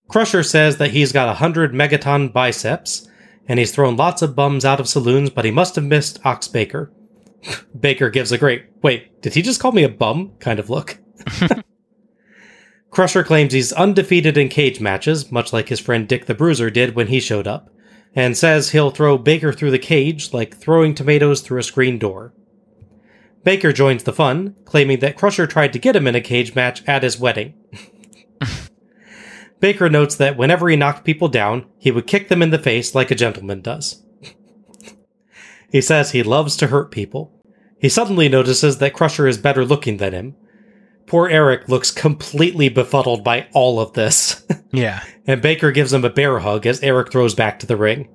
Crusher 0.09 0.43
says 0.43 0.79
that 0.79 0.93
he's 0.93 1.13
got 1.13 1.29
a 1.29 1.35
hundred 1.35 1.75
megaton 1.75 2.33
biceps, 2.33 3.07
and 3.47 3.59
he's 3.59 3.75
thrown 3.75 3.99
lots 3.99 4.23
of 4.23 4.35
bums 4.35 4.65
out 4.65 4.81
of 4.81 4.89
saloons, 4.89 5.29
but 5.29 5.45
he 5.45 5.51
must 5.51 5.75
have 5.75 5.85
missed 5.85 6.25
Ox 6.25 6.49
Baker. 6.49 6.91
Baker 7.79 8.09
gives 8.09 8.33
a 8.33 8.39
great, 8.39 8.65
wait, 8.83 9.21
did 9.21 9.35
he 9.35 9.43
just 9.43 9.61
call 9.61 9.73
me 9.73 9.85
a 9.85 9.91
bum 9.91 10.33
kind 10.39 10.59
of 10.59 10.71
look? 10.71 10.99
Crusher 12.91 13.25
claims 13.25 13.53
he's 13.53 13.75
undefeated 13.75 14.39
in 14.39 14.49
cage 14.49 14.81
matches, 14.81 15.31
much 15.31 15.53
like 15.53 15.69
his 15.69 15.81
friend 15.81 16.09
Dick 16.09 16.25
the 16.25 16.35
Bruiser 16.35 16.71
did 16.71 16.95
when 16.95 17.09
he 17.09 17.21
showed 17.21 17.47
up, 17.47 17.69
and 18.15 18.37
says 18.37 18.71
he'll 18.71 18.91
throw 18.91 19.19
Baker 19.19 19.53
through 19.53 19.71
the 19.71 19.79
cage 19.79 20.33
like 20.33 20.57
throwing 20.57 20.95
tomatoes 20.95 21.41
through 21.41 21.59
a 21.59 21.65
screen 21.65 21.99
door. 21.99 22.33
Baker 23.43 23.73
joins 23.73 24.05
the 24.05 24.13
fun, 24.13 24.57
claiming 24.65 25.01
that 25.01 25.17
Crusher 25.17 25.47
tried 25.47 25.73
to 25.75 25.79
get 25.79 25.97
him 25.97 26.07
in 26.07 26.15
a 26.15 26.21
cage 26.21 26.55
match 26.55 26.83
at 26.87 27.03
his 27.03 27.19
wedding. 27.19 27.55
Baker 29.61 29.91
notes 29.91 30.17
that 30.17 30.37
whenever 30.37 30.69
he 30.69 30.77
knocked 30.77 31.05
people 31.05 31.29
down, 31.29 31.67
he 31.79 31.91
would 31.91 32.07
kick 32.07 32.29
them 32.29 32.43
in 32.43 32.51
the 32.51 32.59
face 32.59 32.95
like 32.95 33.11
a 33.11 33.15
gentleman 33.15 33.61
does. 33.61 34.03
he 35.71 35.81
says 35.81 36.11
he 36.11 36.23
loves 36.23 36.57
to 36.57 36.69
hurt 36.69 36.91
people. 36.91 37.33
He 37.79 37.89
suddenly 37.91 38.29
notices 38.29 38.79
that 38.79 38.95
Crusher 38.95 39.27
is 39.27 39.37
better 39.37 39.65
looking 39.65 39.99
than 39.99 40.15
him. 40.15 40.37
Poor 41.07 41.29
Eric 41.29 41.69
looks 41.69 41.91
completely 41.91 42.69
befuddled 42.69 43.23
by 43.23 43.47
all 43.53 43.79
of 43.81 43.93
this, 43.93 44.45
Yeah. 44.73 45.03
and 45.27 45.43
Baker 45.43 45.71
gives 45.71 45.93
him 45.93 46.05
a 46.05 46.11
bear 46.11 46.39
hug 46.39 46.67
as 46.67 46.83
Eric 46.83 47.13
throws 47.13 47.35
back 47.35 47.59
to 47.61 47.67
the 47.67 47.77
ring. 47.77 48.09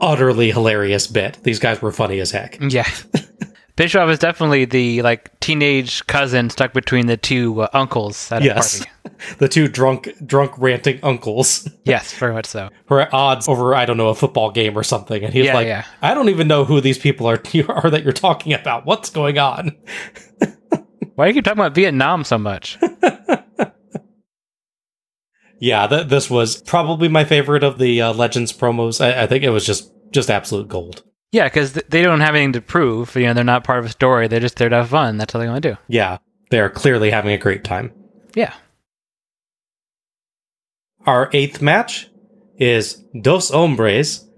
Utterly 0.00 0.50
hilarious 0.50 1.06
bit. 1.06 1.38
These 1.44 1.58
guys 1.60 1.80
were 1.80 1.92
funny 1.92 2.18
as 2.20 2.30
heck. 2.32 2.58
Yeah. 2.60 2.88
Bischoff 3.76 4.10
is 4.10 4.18
definitely 4.18 4.66
the 4.66 5.00
like 5.00 5.38
teenage 5.40 6.06
cousin 6.06 6.50
stuck 6.50 6.74
between 6.74 7.06
the 7.06 7.16
two 7.16 7.62
uh, 7.62 7.68
uncles 7.72 8.30
at 8.30 8.42
Yes. 8.42 8.82
a 8.82 8.84
party. 9.08 9.16
the 9.38 9.48
two 9.48 9.66
drunk 9.66 10.10
drunk 10.26 10.52
ranting 10.58 11.00
uncles 11.02 11.66
Yes, 11.84 12.12
very 12.12 12.34
much 12.34 12.44
so. 12.46 12.68
were 12.90 13.00
at 13.00 13.14
odds 13.14 13.48
over 13.48 13.74
I 13.74 13.86
don't 13.86 13.96
know 13.96 14.08
a 14.08 14.14
football 14.14 14.50
game 14.50 14.76
or 14.76 14.82
something, 14.82 15.24
and 15.24 15.32
he's 15.32 15.46
Yeah, 15.46 15.54
like, 15.54 15.66
yeah. 15.68 15.84
"I 16.02 16.12
don't 16.12 16.28
even 16.28 16.48
know 16.48 16.64
who 16.66 16.82
these 16.82 16.98
people 16.98 17.26
are, 17.26 17.40
are 17.68 17.90
that 17.90 18.02
you're 18.04 18.12
talking 18.12 18.52
about. 18.52 18.84
What's 18.84 19.08
going 19.08 19.38
on?" 19.38 19.74
Why 21.14 21.24
do 21.26 21.28
you 21.30 21.34
keep 21.34 21.44
talking 21.44 21.60
about 21.60 21.74
Vietnam 21.74 22.24
so 22.24 22.38
much? 22.38 22.78
Yeah, 25.58 25.86
th- 25.86 26.08
this 26.08 26.28
was 26.28 26.60
probably 26.60 27.06
my 27.08 27.22
favorite 27.24 27.62
of 27.62 27.78
the 27.78 28.02
uh, 28.02 28.12
Legends 28.12 28.52
promos. 28.52 29.00
I-, 29.00 29.22
I 29.22 29.26
think 29.28 29.44
it 29.44 29.50
was 29.50 29.64
just 29.64 29.92
just 30.10 30.28
absolute 30.28 30.66
gold. 30.68 31.04
yeah, 31.30 31.44
because 31.44 31.74
th- 31.74 31.86
they 31.88 32.02
don't 32.02 32.18
have 32.20 32.34
anything 32.34 32.54
to 32.54 32.60
prove. 32.60 33.14
You 33.14 33.26
know, 33.26 33.34
they're 33.34 33.44
not 33.44 33.62
part 33.62 33.78
of 33.78 33.84
a 33.84 33.88
story. 33.90 34.26
They're 34.26 34.40
just 34.40 34.56
there 34.56 34.68
to 34.68 34.74
have 34.78 34.88
fun. 34.88 35.18
That's 35.18 35.34
all 35.36 35.40
they 35.40 35.46
want 35.48 35.62
to 35.62 35.70
do. 35.74 35.76
Yeah, 35.86 36.18
they 36.50 36.58
are 36.58 36.68
clearly 36.68 37.12
having 37.12 37.30
a 37.32 37.38
great 37.38 37.62
time. 37.62 37.92
Yeah. 38.34 38.52
Our 41.06 41.30
eighth 41.32 41.62
match 41.62 42.10
is 42.58 42.94
Dos 43.20 43.50
Hombres, 43.50 44.28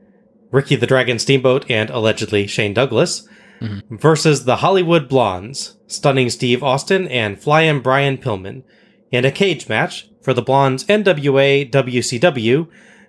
Ricky 0.50 0.76
the 0.76 0.86
Dragon 0.86 1.18
Steamboat 1.18 1.70
and 1.70 1.88
allegedly 1.88 2.46
Shane 2.46 2.74
Douglas, 2.74 3.26
Mm-hmm. 3.64 3.96
versus 3.96 4.44
the 4.44 4.56
Hollywood 4.56 5.08
Blondes, 5.08 5.76
Stunning 5.86 6.30
Steve 6.30 6.62
Austin 6.62 7.08
and 7.08 7.40
Flying 7.40 7.80
Brian 7.80 8.18
Pillman, 8.18 8.62
in 9.10 9.24
a 9.24 9.30
cage 9.30 9.68
match 9.68 10.08
for 10.22 10.34
the 10.34 10.42
Blondes 10.42 10.84
NWA 10.84 11.70
WCW 11.70 12.68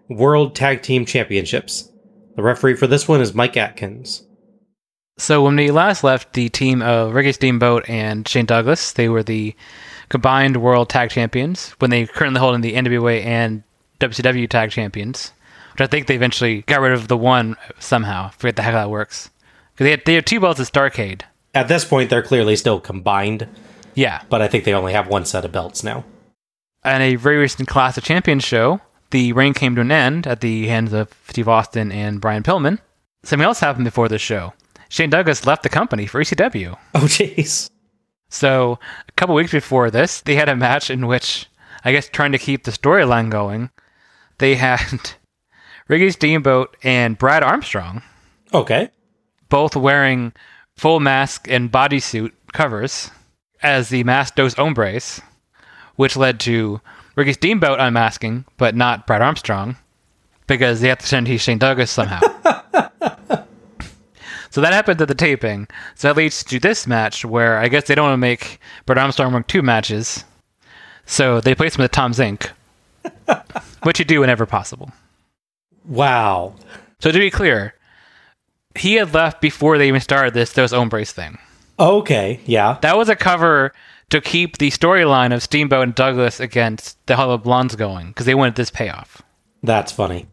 World 0.10 0.56
Tag 0.56 0.82
Team 0.82 1.06
Championships. 1.06 1.92
The 2.36 2.44
referee 2.44 2.76
for 2.76 2.88
this 2.88 3.08
one 3.08 3.22
is 3.22 3.34
Mike 3.34 3.58
Atkins. 3.58 4.28
So 5.18 5.44
when 5.44 5.56
we 5.56 5.72
last 5.72 6.04
left 6.04 6.34
the 6.34 6.50
team 6.50 6.82
uh, 6.82 7.06
of 7.06 7.14
Ricky 7.14 7.32
Steamboat 7.32 7.90
and 7.90 8.28
Shane 8.28 8.46
Douglas, 8.46 8.92
they 8.92 9.08
were 9.08 9.24
the 9.24 9.56
combined 10.10 10.58
world 10.58 10.90
tag 10.90 11.10
champions 11.10 11.70
when 11.80 11.90
they 11.90 12.06
currently 12.06 12.40
hold 12.40 12.56
in 12.56 12.62
the 12.62 12.74
NWA 12.74 13.24
and 13.24 13.64
WCW 14.00 14.50
tag 14.50 14.72
champions, 14.72 15.32
which 15.74 15.82
I 15.82 15.88
think 15.88 16.08
they 16.08 16.16
eventually 16.16 16.64
got 16.64 16.82
rid 16.82 16.92
of 16.92 17.08
the 17.08 17.18
one 17.18 17.56
somehow. 17.80 18.30
Forget 18.32 18.58
the 18.58 18.62
heck 18.62 18.74
how 18.74 18.82
that 18.82 18.90
works. 18.90 19.30
They 19.78 19.92
had, 19.92 20.04
they 20.06 20.16
had 20.16 20.26
two 20.26 20.40
belts 20.40 20.60
at 20.60 20.68
Starcade. 20.72 21.22
At 21.54 21.68
this 21.68 21.86
point, 21.86 22.10
they're 22.10 22.22
clearly 22.24 22.56
still 22.56 22.80
combined, 22.80 23.48
Yeah. 23.94 24.22
but 24.30 24.42
I 24.42 24.48
think 24.48 24.64
they 24.64 24.74
only 24.74 24.94
have 24.94 25.08
one 25.08 25.26
set 25.26 25.46
of 25.46 25.52
belts 25.52 25.84
now. 25.84 26.04
And 26.84 27.02
a 27.02 27.16
very 27.16 27.38
recent 27.38 27.68
Clash 27.68 27.98
of 27.98 28.04
Champions 28.04 28.44
show, 28.44 28.82
the 29.12 29.34
reign 29.34 29.54
came 29.54 29.76
to 29.76 29.82
an 29.82 29.92
end 29.92 30.28
at 30.28 30.42
the 30.42 30.68
hands 30.68 30.94
of 30.94 31.14
Steve 31.30 31.48
Austin 31.48 31.92
and 31.92 32.22
Brian 32.22 32.44
Pillman. 32.44 32.80
Something 33.24 33.46
else 33.46 33.60
happened 33.60 33.86
before 33.86 34.08
this 34.08 34.22
show. 34.22 34.54
Shane 34.90 35.10
Douglas 35.10 35.46
left 35.46 35.64
the 35.64 35.70
company 35.70 36.06
for 36.06 36.22
ECW. 36.22 36.78
Oh, 36.94 37.00
jeez. 37.02 37.70
So 38.30 38.80
a 39.08 39.12
couple 39.14 39.36
weeks 39.36 39.52
before 39.52 39.90
this, 39.92 40.22
they 40.22 40.36
had 40.36 40.50
a 40.50 40.56
match 40.56 40.90
in 40.90 41.08
which, 41.08 41.48
I 41.84 41.92
guess, 41.92 42.08
trying 42.10 42.32
to 42.34 42.38
keep 42.38 42.64
the 42.64 42.72
storyline 42.72 43.30
going, 43.30 43.70
they 44.40 44.56
had 44.56 44.82
Ricky 45.88 46.12
Steamboat 46.12 46.76
and 46.84 47.18
Brad 47.18 47.44
Armstrong 47.44 48.02
Okay. 48.54 48.90
Both 49.50 49.76
wearing 49.76 50.34
full 50.76 51.00
mask 51.00 51.48
and 51.50 51.72
bodysuit 51.72 52.32
covers 52.54 53.12
as 53.62 53.90
the 53.90 54.04
Masked 54.04 54.38
Dos 54.38 54.54
Hombres, 54.56 55.22
which 55.96 56.18
led 56.18 56.40
to 56.42 56.82
Ricky 57.16 57.34
Steamboat 57.34 57.80
unmasking, 57.80 58.46
but 58.58 58.76
not 58.76 59.08
Brad 59.08 59.22
Armstrong, 59.22 59.78
because 60.48 60.82
they 60.82 60.90
have 60.90 61.00
to 61.00 61.22
he's 61.26 61.42
Shane 61.42 61.58
Douglas 61.58 61.92
somehow. 61.92 62.20
so 64.50 64.62
that 64.62 64.74
happened 64.74 65.02
at 65.02 65.08
the 65.08 65.16
taping. 65.16 65.68
So 65.96 66.10
that 66.10 66.18
leads 66.18 66.44
to 66.44 66.60
this 66.60 66.86
match 66.86 67.24
where 67.24 67.58
I 67.58 67.68
guess 67.68 67.88
they 67.88 67.96
don't 67.96 68.06
want 68.06 68.14
to 68.14 68.18
make 68.18 68.60
Brad 68.86 68.98
Armstrong 68.98 69.34
work 69.34 69.48
two 69.48 69.62
matches. 69.62 70.26
So 71.06 71.40
they 71.40 71.56
place 71.56 71.76
him 71.78 71.84
with 71.84 71.92
Tom 71.92 72.12
Zenk, 72.12 72.50
which 73.84 74.00
you 74.00 74.06
do 74.06 74.22
whenever 74.22 74.46
possible. 74.46 74.92
Wow. 75.88 76.56
So 77.00 77.12
to 77.12 77.20
be 77.20 77.30
clear, 77.30 77.75
he 78.78 78.96
had 78.96 79.14
left 79.14 79.42
before 79.42 79.78
they 79.78 79.88
even 79.88 80.02
started 80.02 80.34
this 80.34 80.54
Dos 80.54 80.72
Hombres 80.72 81.12
thing. 81.12 81.38
Okay, 81.80 82.40
yeah. 82.46 82.78
That 82.82 82.98
was 82.98 83.10
a 83.10 83.16
cover 83.16 83.74
to 84.10 84.22
keep 84.22 84.58
the 84.58 84.72
storyline 84.72 85.34
of 85.34 85.44
Steamboat 85.44 85.84
and 85.84 85.96
Douglas 85.96 86.40
against 86.40 87.04
the 87.08 87.16
Hollywood 87.16 87.44
Blondes 87.44 87.76
going 87.76 88.08
because 88.08 88.26
they 88.26 88.36
wanted 88.36 88.56
this 88.56 88.70
payoff. 88.70 89.22
That's 89.64 89.92
funny. 89.92 90.28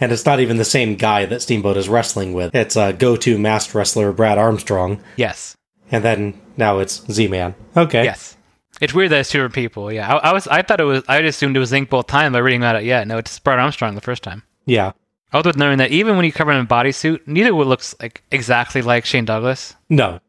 And 0.00 0.12
it's 0.12 0.26
not 0.26 0.40
even 0.40 0.56
the 0.56 0.64
same 0.64 0.96
guy 0.96 1.26
that 1.26 1.42
Steamboat 1.42 1.76
is 1.76 1.88
wrestling 1.88 2.32
with. 2.32 2.54
It's 2.54 2.76
a 2.76 2.92
go 2.92 3.16
to 3.16 3.38
masked 3.38 3.74
wrestler 3.74 4.12
Brad 4.12 4.36
Armstrong. 4.38 5.00
Yes. 5.16 5.56
And 5.90 6.04
then 6.04 6.40
now 6.56 6.78
it's 6.78 7.04
Z 7.10 7.28
Man. 7.28 7.54
Okay. 7.76 8.04
Yes. 8.04 8.36
It's 8.80 8.92
weird 8.92 9.10
that 9.12 9.20
it's 9.20 9.30
two 9.30 9.38
different 9.38 9.54
people. 9.54 9.92
Yeah, 9.92 10.12
I, 10.12 10.30
I 10.30 10.32
was. 10.32 10.48
I 10.48 10.62
thought 10.62 10.80
it 10.80 10.84
was. 10.84 11.04
I 11.06 11.18
assumed 11.18 11.56
it 11.56 11.60
was 11.60 11.70
Zenk 11.70 11.88
both 11.88 12.08
times 12.08 12.32
by 12.32 12.40
reading 12.40 12.62
about 12.62 12.76
it. 12.76 12.84
Yeah, 12.84 13.04
no, 13.04 13.16
it's 13.16 13.38
Brad 13.38 13.60
Armstrong 13.60 13.94
the 13.94 14.00
first 14.00 14.24
time. 14.24 14.42
Yeah. 14.66 14.92
Also, 15.32 15.48
with 15.48 15.56
knowing 15.56 15.78
that 15.78 15.90
even 15.90 16.16
when 16.16 16.24
you 16.24 16.32
cover 16.32 16.52
him 16.52 16.58
in 16.60 16.66
a 16.66 16.68
bodysuit, 16.68 17.26
neither 17.26 17.54
one 17.54 17.68
looks 17.68 17.94
like 18.00 18.22
exactly 18.30 18.82
like 18.82 19.06
Shane 19.06 19.24
Douglas. 19.24 19.74
No. 19.88 20.20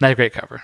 Not 0.00 0.12
a 0.12 0.14
great 0.14 0.32
cover. 0.32 0.62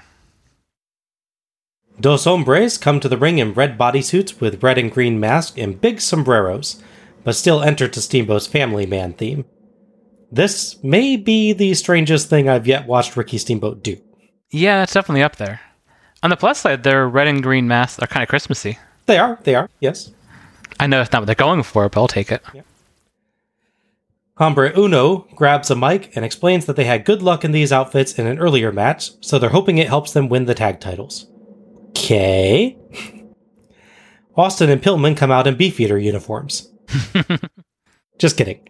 Dos 2.00 2.24
hombres 2.24 2.78
come 2.78 3.00
to 3.00 3.08
the 3.08 3.16
ring 3.16 3.38
in 3.38 3.54
red 3.54 3.76
bodysuits 3.76 4.40
with 4.40 4.62
red 4.62 4.78
and 4.78 4.92
green 4.92 5.18
masks 5.18 5.58
and 5.58 5.80
big 5.80 6.00
sombreros, 6.00 6.80
but 7.24 7.34
still 7.34 7.60
enter 7.60 7.88
to 7.88 8.00
Steamboat's 8.00 8.46
Family 8.46 8.86
Man 8.86 9.12
theme. 9.12 9.44
This 10.30 10.82
may 10.84 11.16
be 11.16 11.52
the 11.52 11.74
strangest 11.74 12.28
thing 12.28 12.48
I've 12.48 12.66
yet 12.66 12.86
watched 12.86 13.16
Ricky 13.16 13.38
Steamboat 13.38 13.82
do. 13.82 13.96
Yeah, 14.50 14.84
it's 14.84 14.92
definitely 14.92 15.22
up 15.22 15.36
there. 15.36 15.60
On 16.22 16.30
the 16.30 16.36
plus 16.36 16.60
side, 16.60 16.84
their 16.84 17.08
red 17.08 17.26
and 17.26 17.42
green 17.42 17.66
masks 17.66 17.98
are 18.00 18.06
kind 18.06 18.22
of 18.22 18.28
Christmassy. 18.28 18.78
They 19.06 19.18
are, 19.18 19.38
they 19.42 19.54
are, 19.54 19.68
yes. 19.80 20.12
I 20.78 20.86
know 20.86 21.00
it's 21.00 21.12
not 21.12 21.22
what 21.22 21.26
they're 21.26 21.34
going 21.34 21.62
for, 21.64 21.88
but 21.88 22.00
I'll 22.00 22.08
take 22.08 22.30
it. 22.30 22.42
Hombre 24.38 24.72
Uno 24.76 25.26
grabs 25.34 25.68
a 25.68 25.74
mic 25.74 26.14
and 26.14 26.24
explains 26.24 26.66
that 26.66 26.76
they 26.76 26.84
had 26.84 27.04
good 27.04 27.22
luck 27.22 27.44
in 27.44 27.50
these 27.50 27.72
outfits 27.72 28.12
in 28.12 28.26
an 28.28 28.38
earlier 28.38 28.70
match, 28.70 29.10
so 29.20 29.36
they're 29.36 29.50
hoping 29.50 29.78
it 29.78 29.88
helps 29.88 30.12
them 30.12 30.28
win 30.28 30.44
the 30.44 30.54
tag 30.54 30.78
titles. 30.78 31.26
Okay. 31.88 32.78
Austin 34.36 34.70
and 34.70 34.80
Pillman 34.80 35.16
come 35.16 35.32
out 35.32 35.48
in 35.48 35.56
Beefeater 35.56 35.98
uniforms. 35.98 36.70
just 38.18 38.36
kidding. 38.36 38.60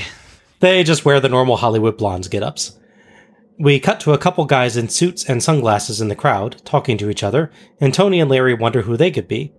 they 0.60 0.84
just 0.84 1.04
wear 1.04 1.18
the 1.18 1.28
normal 1.28 1.56
Hollywood 1.56 1.98
blondes 1.98 2.28
get 2.28 2.44
ups. 2.44 2.78
We 3.58 3.80
cut 3.80 3.98
to 4.00 4.12
a 4.12 4.18
couple 4.18 4.44
guys 4.44 4.76
in 4.76 4.88
suits 4.88 5.24
and 5.24 5.42
sunglasses 5.42 6.00
in 6.00 6.06
the 6.06 6.14
crowd, 6.14 6.62
talking 6.64 6.96
to 6.98 7.10
each 7.10 7.24
other, 7.24 7.50
and 7.80 7.92
Tony 7.92 8.20
and 8.20 8.30
Larry 8.30 8.54
wonder 8.54 8.82
who 8.82 8.96
they 8.96 9.10
could 9.10 9.26
be. 9.26 9.52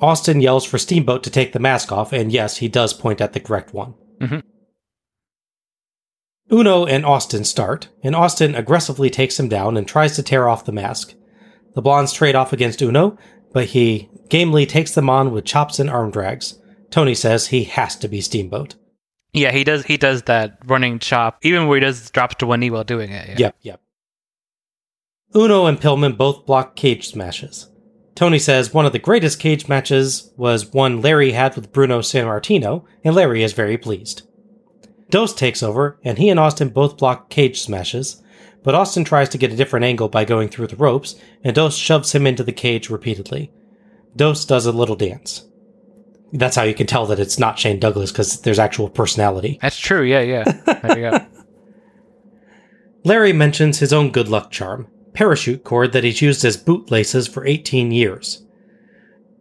Austin 0.00 0.40
yells 0.40 0.64
for 0.64 0.78
Steamboat 0.78 1.22
to 1.24 1.30
take 1.30 1.52
the 1.52 1.58
mask 1.58 1.90
off, 1.90 2.12
and 2.12 2.30
yes, 2.30 2.58
he 2.58 2.68
does 2.68 2.92
point 2.92 3.20
at 3.20 3.32
the 3.32 3.40
correct 3.40 3.74
one. 3.74 3.94
Mhm. 4.20 4.42
Uno 6.50 6.86
and 6.86 7.04
Austin 7.04 7.44
start, 7.44 7.88
and 8.02 8.14
Austin 8.14 8.54
aggressively 8.54 9.10
takes 9.10 9.38
him 9.38 9.48
down 9.48 9.76
and 9.76 9.86
tries 9.86 10.16
to 10.16 10.22
tear 10.22 10.48
off 10.48 10.64
the 10.64 10.72
mask. 10.72 11.14
The 11.74 11.82
blondes 11.82 12.12
trade 12.12 12.34
off 12.34 12.52
against 12.52 12.80
Uno, 12.80 13.18
but 13.52 13.66
he 13.66 14.08
gamely 14.28 14.66
takes 14.66 14.94
them 14.94 15.10
on 15.10 15.30
with 15.30 15.44
chops 15.44 15.78
and 15.78 15.90
arm 15.90 16.10
drags. 16.10 16.58
Tony 16.90 17.14
says 17.14 17.48
he 17.48 17.64
has 17.64 17.96
to 17.96 18.08
be 18.08 18.20
Steamboat. 18.20 18.76
Yeah, 19.34 19.52
he 19.52 19.62
does. 19.62 19.84
He 19.84 19.98
does 19.98 20.22
that 20.22 20.58
running 20.64 20.98
chop, 21.00 21.38
even 21.42 21.66
where 21.66 21.76
he 21.78 21.84
does 21.84 22.10
drops 22.10 22.36
to 22.36 22.46
one 22.46 22.60
knee 22.60 22.70
while 22.70 22.84
doing 22.84 23.12
it. 23.12 23.28
Yeah. 23.28 23.36
Yep, 23.38 23.56
yep. 23.60 23.80
Uno 25.36 25.66
and 25.66 25.78
Pillman 25.78 26.16
both 26.16 26.46
block 26.46 26.76
cage 26.76 27.08
smashes. 27.08 27.68
Tony 28.18 28.40
says 28.40 28.74
one 28.74 28.84
of 28.84 28.90
the 28.90 28.98
greatest 28.98 29.38
cage 29.38 29.68
matches 29.68 30.32
was 30.36 30.72
one 30.72 31.00
Larry 31.00 31.30
had 31.30 31.54
with 31.54 31.70
Bruno 31.70 32.00
Sammartino, 32.00 32.84
and 33.04 33.14
Larry 33.14 33.44
is 33.44 33.52
very 33.52 33.78
pleased. 33.78 34.22
Dos 35.08 35.32
takes 35.32 35.62
over, 35.62 36.00
and 36.02 36.18
he 36.18 36.28
and 36.28 36.40
Austin 36.40 36.70
both 36.70 36.96
block 36.96 37.30
cage 37.30 37.60
smashes, 37.60 38.20
but 38.64 38.74
Austin 38.74 39.04
tries 39.04 39.28
to 39.28 39.38
get 39.38 39.52
a 39.52 39.56
different 39.56 39.84
angle 39.84 40.08
by 40.08 40.24
going 40.24 40.48
through 40.48 40.66
the 40.66 40.74
ropes, 40.74 41.14
and 41.44 41.54
Dos 41.54 41.76
shoves 41.76 42.12
him 42.12 42.26
into 42.26 42.42
the 42.42 42.50
cage 42.50 42.90
repeatedly. 42.90 43.52
Dos 44.16 44.44
does 44.44 44.66
a 44.66 44.72
little 44.72 44.96
dance. 44.96 45.46
That's 46.32 46.56
how 46.56 46.64
you 46.64 46.74
can 46.74 46.88
tell 46.88 47.06
that 47.06 47.20
it's 47.20 47.38
not 47.38 47.60
Shane 47.60 47.78
Douglas 47.78 48.10
because 48.10 48.40
there's 48.40 48.58
actual 48.58 48.90
personality. 48.90 49.60
That's 49.62 49.78
true. 49.78 50.02
Yeah, 50.02 50.22
yeah. 50.22 50.42
There 50.42 50.98
you 50.98 51.08
go. 51.08 51.26
Larry 53.04 53.32
mentions 53.32 53.78
his 53.78 53.92
own 53.92 54.10
good 54.10 54.26
luck 54.26 54.50
charm, 54.50 54.88
parachute 55.18 55.64
cord 55.64 55.92
that 55.92 56.04
he's 56.04 56.22
used 56.22 56.44
as 56.44 56.56
bootlaces 56.56 57.28
for 57.28 57.44
18 57.44 57.90
years. 57.90 58.44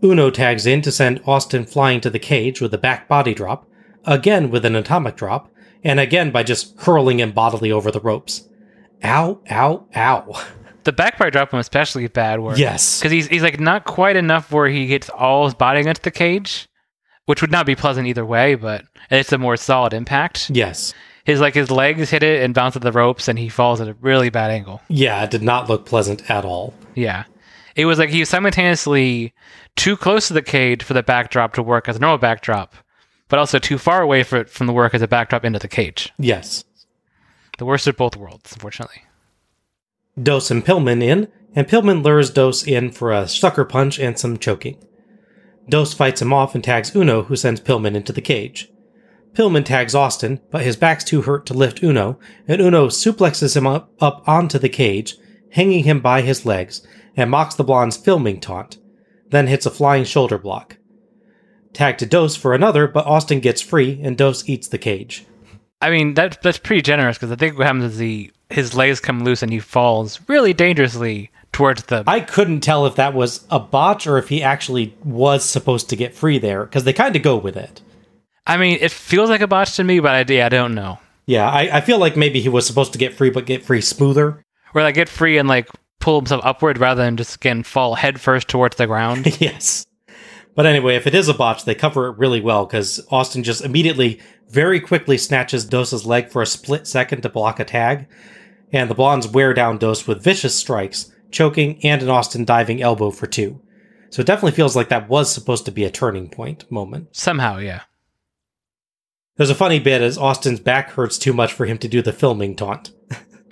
Uno 0.04 0.32
tags 0.32 0.66
in 0.66 0.82
to 0.82 0.91
send 0.91 1.22
Austin 1.28 1.68
flying 1.68 2.02
to 2.02 2.10
the 2.10 2.18
cage 2.18 2.60
with 2.60 2.74
a 2.74 2.80
back 2.80 3.08
body 3.08 3.32
drop, 3.36 3.70
again 4.04 4.49
with 4.49 4.66
an 4.66 4.76
atomic 4.76 5.16
drop, 5.16 5.52
and 5.84 5.99
again 5.99 6.32
by 6.32 6.41
just 6.41 6.76
hurling 6.80 7.20
him 7.20 7.32
bodily 7.32 7.72
over 7.72 7.91
the 7.91 7.99
ropes. 7.99 8.49
Ow, 9.04 9.40
ow, 9.52 9.86
ow. 9.95 10.45
The 10.84 10.94
back 10.94 11.20
body 11.20 11.32
drop 11.32 11.52
him 11.52 11.60
especially 11.60 12.08
bad 12.08 12.40
where 12.40 12.58
Yes. 12.58 12.99
because 12.99 13.12
he's 13.12 13.28
he's 13.28 13.44
like 13.44 13.60
not 13.60 13.84
quite 13.84 14.16
enough 14.16 14.54
where 14.54 14.70
he 14.70 14.88
gets 14.88 15.10
all 15.10 15.44
his 15.44 15.54
body 15.54 15.82
against 15.82 16.04
the 16.04 16.12
cage, 16.12 16.70
which 17.26 17.41
would 17.41 17.52
not 17.52 17.66
be 17.66 17.76
pleasant 17.76 18.08
either 18.08 18.26
way, 18.26 18.56
but 18.56 18.86
it's 19.12 19.34
a 19.34 19.38
more 19.38 19.58
solid 19.58 19.94
impact. 19.94 20.49
Yes. 20.49 20.94
His 21.28 21.41
like 21.41 21.56
his 21.56 21.70
legs 21.70 22.10
hit 22.10 22.24
it 22.24 22.41
and 22.41 22.54
bounce 22.54 22.78
at 22.78 22.82
the 22.82 22.91
ropes, 22.94 23.28
and 23.28 23.38
he 23.38 23.49
falls 23.49 23.82
at 23.82 23.90
a 23.90 23.95
really 23.95 24.30
bad 24.30 24.49
angle. 24.49 24.80
Yeah, 24.88 25.22
it 25.26 25.30
did 25.30 25.44
not 25.44 25.68
look 25.68 25.86
pleasant 25.86 26.32
at 26.32 26.45
all. 26.45 26.74
Yeah, 26.95 27.26
it 27.76 27.86
was 27.86 27.99
like 27.99 28.12
he 28.12 28.22
was 28.22 28.30
simultaneously 28.30 29.34
too 29.76 29.98
close 29.98 30.30
to 30.30 30.34
the 30.34 30.41
cage 30.41 30.84
for 30.84 30.94
the 30.94 31.04
backdrop 31.04 31.54
to 31.56 31.62
work 31.62 31.90
as 31.90 31.98
a 31.98 31.99
normal 31.99 32.18
backdrop, 32.18 32.76
but 33.28 33.40
also 33.40 33.60
too 33.60 33.78
far 33.78 34.02
away 34.02 34.24
for 34.24 34.38
it 34.38 34.49
from 34.49 34.68
the 34.68 34.74
work 34.74 34.94
as 34.94 35.02
a 35.02 35.08
backdrop 35.08 35.44
into 35.44 35.60
the 35.60 35.68
cage. 35.68 36.14
Yes. 36.18 36.64
The 37.58 37.66
worst 37.66 37.88
of 37.88 37.98
both 37.98 38.16
worlds, 38.16 38.54
unfortunately. 38.54 39.04
Dos 40.18 40.49
and 40.49 40.64
Pillman 40.64 41.04
in, 41.04 41.28
and 41.54 41.68
Pillman 41.68 42.06
lures 42.06 42.32
Dos 42.32 42.66
in 42.66 42.90
for 42.90 43.12
a 43.12 43.28
sucker 43.28 43.66
punch 43.66 43.99
and 43.99 44.18
some 44.18 44.38
choking. 44.38 44.78
Dos 45.68 45.94
fights 45.94 46.22
him 46.22 46.32
off 46.32 46.56
and 46.56 46.64
tags 46.64 46.95
Uno, 46.95 47.24
who 47.24 47.36
sends 47.36 47.60
Pillman 47.60 47.95
into 47.95 48.14
the 48.14 48.22
cage. 48.22 48.70
Pillman 49.38 49.64
tags 49.64 49.93
Austin, 49.93 50.39
but 50.49 50.64
his 50.64 50.76
back's 50.76 51.03
too 51.03 51.22
hurt 51.22 51.45
to 51.45 51.53
lift 51.53 51.84
Uno, 51.84 52.18
and 52.47 52.59
Uno 52.59 52.88
suplexes 52.88 53.55
him 53.55 53.68
up, 53.68 53.93
up 54.01 54.27
onto 54.27 54.57
the 54.57 54.68
cage, 54.68 55.15
hanging 55.51 55.84
him 55.84 55.99
by 55.99 56.22
his 56.22 56.43
legs, 56.43 56.81
and 57.15 57.30
mocks 57.30 57.53
the 57.53 57.64
blonde's 57.64 57.97
filming 57.97 58.39
taunt, 58.39 58.80
then 59.30 59.45
hits 59.45 59.68
a 59.68 59.69
flying 59.69 60.05
shoulder 60.05 60.39
block. 60.39 60.77
Tag 61.72 61.99
to 61.99 62.07
Dos 62.07 62.35
for 62.35 62.55
another, 62.55 62.88
but 62.88 63.05
Austin 63.05 63.39
gets 63.39 63.61
free, 63.61 63.99
and 64.01 64.18
Dos 64.18 64.49
eats 64.49 64.69
the 64.69 64.80
cage. 64.80 65.27
I 65.80 65.91
mean 65.91 66.15
that 66.15 66.41
that's 66.41 66.57
pretty 66.57 66.81
generous 66.81 67.18
because 67.18 67.31
I 67.31 67.35
think 67.35 67.59
what 67.59 67.68
happens 67.68 67.84
is 67.93 67.97
the 67.99 68.31
his 68.49 68.73
legs 68.73 68.99
come 68.99 69.23
loose 69.23 69.43
and 69.43 69.51
he 69.51 69.59
falls 69.59 70.19
really 70.27 70.53
dangerously 70.53 71.30
towards 71.51 71.84
the. 71.84 72.03
I 72.07 72.22
couldn't 72.22 72.61
tell 72.61 72.88
if 72.88 72.95
that 72.95 73.14
was 73.14 73.45
a 73.51 73.59
botch 73.59 74.07
or 74.07 74.18
if 74.18 74.30
he 74.30 74.41
actually 74.41 74.95
was 75.03 75.45
supposed 75.45 75.89
to 75.89 75.95
get 75.95 76.15
free 76.15 76.39
there 76.39 76.64
because 76.64 76.85
they 76.85 76.93
kind 76.93 77.15
of 77.15 77.22
go 77.22 77.38
with 77.38 77.55
it. 77.55 77.84
I 78.48 78.56
mean, 78.57 78.78
it 78.80 78.91
feels 78.91 79.30
like 79.30 79.41
a 79.41 79.48
botch 79.48 79.76
to 79.76 79.84
me, 79.84 79.99
but 79.99 80.30
I, 80.30 80.34
yeah, 80.34 80.45
I 80.45 80.49
don't 80.49 80.74
know. 80.74 80.99
Yeah, 81.26 81.49
I, 81.49 81.78
I 81.78 81.82
feel 81.82 81.99
like 81.99 82.15
maybe 82.15 82.40
he 82.40 82.48
was 82.48 82.65
supposed 82.65 82.94
to 82.94 82.99
get 82.99 83.14
free, 83.14 83.30
but 83.30 83.45
get 83.45 83.65
free 83.65 83.82
smoother. 83.82 84.41
Where 84.72 84.86
like 84.86 84.95
get 84.95 85.10
free 85.10 85.38
and 85.38 85.49
like 85.49 85.68
pull 85.99 86.19
himself 86.19 86.41
upward 86.45 86.78
rather 86.78 87.03
than 87.03 87.18
just 87.18 87.36
again 87.36 87.64
fall 87.64 87.95
headfirst 87.95 88.48
towards 88.48 88.78
the 88.78 88.88
ground. 88.88 89.26
yes. 89.41 89.86
But 90.56 90.65
anyway, 90.65 90.95
if 90.95 91.06
it 91.06 91.14
is 91.14 91.28
a 91.28 91.34
botch, 91.34 91.65
they 91.65 91.76
cover 91.76 92.07
it 92.07 92.18
really 92.18 92.41
well 92.41 92.65
because 92.65 93.06
Austin 93.11 93.44
just 93.44 93.64
immediately, 93.64 94.22
very 94.49 94.80
quickly 94.80 95.18
snatches 95.18 95.65
Dos's 95.65 96.06
leg 96.06 96.30
for 96.30 96.41
a 96.41 96.48
split 96.48 96.88
second 96.88 97.22
to 97.22 97.30
block 97.30 97.60
a 97.60 97.65
tag, 97.65 98.07
and 98.72 98.90
the 98.90 98.95
Blondes 98.95 99.28
wear 99.28 99.53
down 99.53 99.78
Dos 99.78 100.07
with 100.07 100.24
vicious 100.24 100.56
strikes, 100.56 101.11
choking, 101.32 101.80
and 101.86 102.02
an 102.02 102.10
Austin 102.10 102.45
diving 102.45 102.82
elbow 102.82 103.11
for 103.11 103.28
two. 103.28 103.61
So 104.10 104.22
it 104.22 104.26
definitely 104.26 104.56
feels 104.56 104.76
like 104.76 104.90
that 104.90 105.10
was 105.10 105.32
supposed 105.32 105.65
to 105.65 105.72
be 105.72 105.84
a 105.84 105.91
turning 105.91 106.30
point 106.30 106.69
moment. 106.72 107.10
Somehow, 107.11 107.57
yeah. 107.57 107.82
There's 109.38 109.49
a 109.51 109.55
funny 109.55 109.80
bit 109.80 110.01
as 110.01 110.18
Austin's 110.18 110.59
back 110.59 110.91
hurts 110.91 111.18
too 111.18 111.31
much 111.31 111.53
for 111.53 111.65
him 111.65 111.77
to 111.80 111.88
do 111.88 112.01
the 112.01 112.11
filming 112.11 112.55
taunt. 112.55 112.91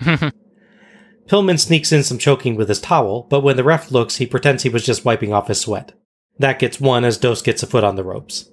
Pillman 1.26 1.58
sneaks 1.58 1.92
in 1.92 2.02
some 2.02 2.18
choking 2.18 2.56
with 2.56 2.68
his 2.68 2.80
towel, 2.80 3.26
but 3.30 3.40
when 3.40 3.56
the 3.56 3.64
ref 3.64 3.90
looks, 3.90 4.16
he 4.16 4.26
pretends 4.26 4.62
he 4.62 4.68
was 4.68 4.84
just 4.84 5.04
wiping 5.04 5.32
off 5.32 5.48
his 5.48 5.60
sweat. 5.60 5.92
That 6.38 6.58
gets 6.58 6.80
one 6.80 7.04
as 7.04 7.18
Dos 7.18 7.40
gets 7.40 7.62
a 7.62 7.66
foot 7.66 7.84
on 7.84 7.96
the 7.96 8.04
ropes. 8.04 8.50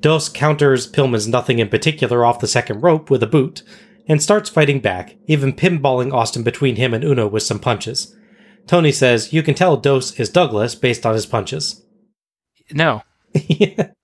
Dos 0.00 0.28
counters 0.28 0.90
Pillman's 0.90 1.28
nothing 1.28 1.60
in 1.60 1.68
particular 1.68 2.24
off 2.24 2.40
the 2.40 2.48
second 2.48 2.80
rope 2.80 3.08
with 3.08 3.22
a 3.22 3.26
boot, 3.26 3.62
and 4.08 4.22
starts 4.22 4.50
fighting 4.50 4.80
back, 4.80 5.16
even 5.26 5.52
pinballing 5.52 6.12
Austin 6.12 6.42
between 6.42 6.76
him 6.76 6.92
and 6.92 7.04
Uno 7.04 7.28
with 7.28 7.42
some 7.42 7.58
punches. 7.58 8.16
Tony 8.66 8.92
says 8.92 9.32
you 9.32 9.42
can 9.42 9.54
tell 9.54 9.76
Dos 9.76 10.18
is 10.18 10.28
Douglas 10.28 10.74
based 10.74 11.06
on 11.06 11.14
his 11.14 11.26
punches. 11.26 11.84
No. 12.72 13.02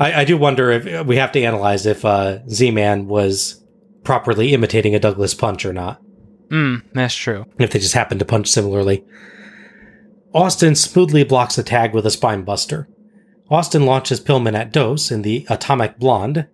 I, 0.00 0.22
I 0.22 0.24
do 0.24 0.36
wonder 0.36 0.70
if 0.70 1.06
we 1.06 1.16
have 1.16 1.30
to 1.32 1.42
analyze 1.42 1.86
if 1.86 2.04
uh, 2.04 2.44
Z 2.48 2.70
Man 2.72 3.06
was 3.06 3.62
properly 4.02 4.52
imitating 4.54 4.94
a 4.94 4.98
Douglas 4.98 5.34
punch 5.34 5.64
or 5.64 5.72
not. 5.72 6.02
Mm, 6.48 6.82
that's 6.92 7.14
true. 7.14 7.44
If 7.58 7.70
they 7.70 7.78
just 7.78 7.94
happened 7.94 8.18
to 8.20 8.26
punch 8.26 8.48
similarly. 8.48 9.04
Austin 10.34 10.74
smoothly 10.74 11.22
blocks 11.22 11.58
a 11.58 11.62
tag 11.62 11.92
with 11.94 12.06
a 12.06 12.10
spine 12.10 12.42
buster. 12.42 12.88
Austin 13.50 13.84
launches 13.84 14.20
Pillman 14.20 14.56
at 14.56 14.72
Dos 14.72 15.10
in 15.10 15.22
the 15.22 15.44
Atomic 15.50 15.98
Blonde, 15.98 16.46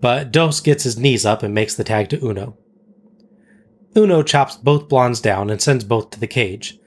but 0.00 0.30
Dos 0.30 0.60
gets 0.60 0.84
his 0.84 0.98
knees 0.98 1.26
up 1.26 1.42
and 1.42 1.54
makes 1.54 1.74
the 1.74 1.84
tag 1.84 2.08
to 2.10 2.24
Uno. 2.24 2.56
Uno 3.96 4.22
chops 4.22 4.56
both 4.56 4.88
blondes 4.88 5.20
down 5.20 5.50
and 5.50 5.60
sends 5.60 5.84
both 5.84 6.10
to 6.10 6.20
the 6.20 6.26
cage. 6.26 6.78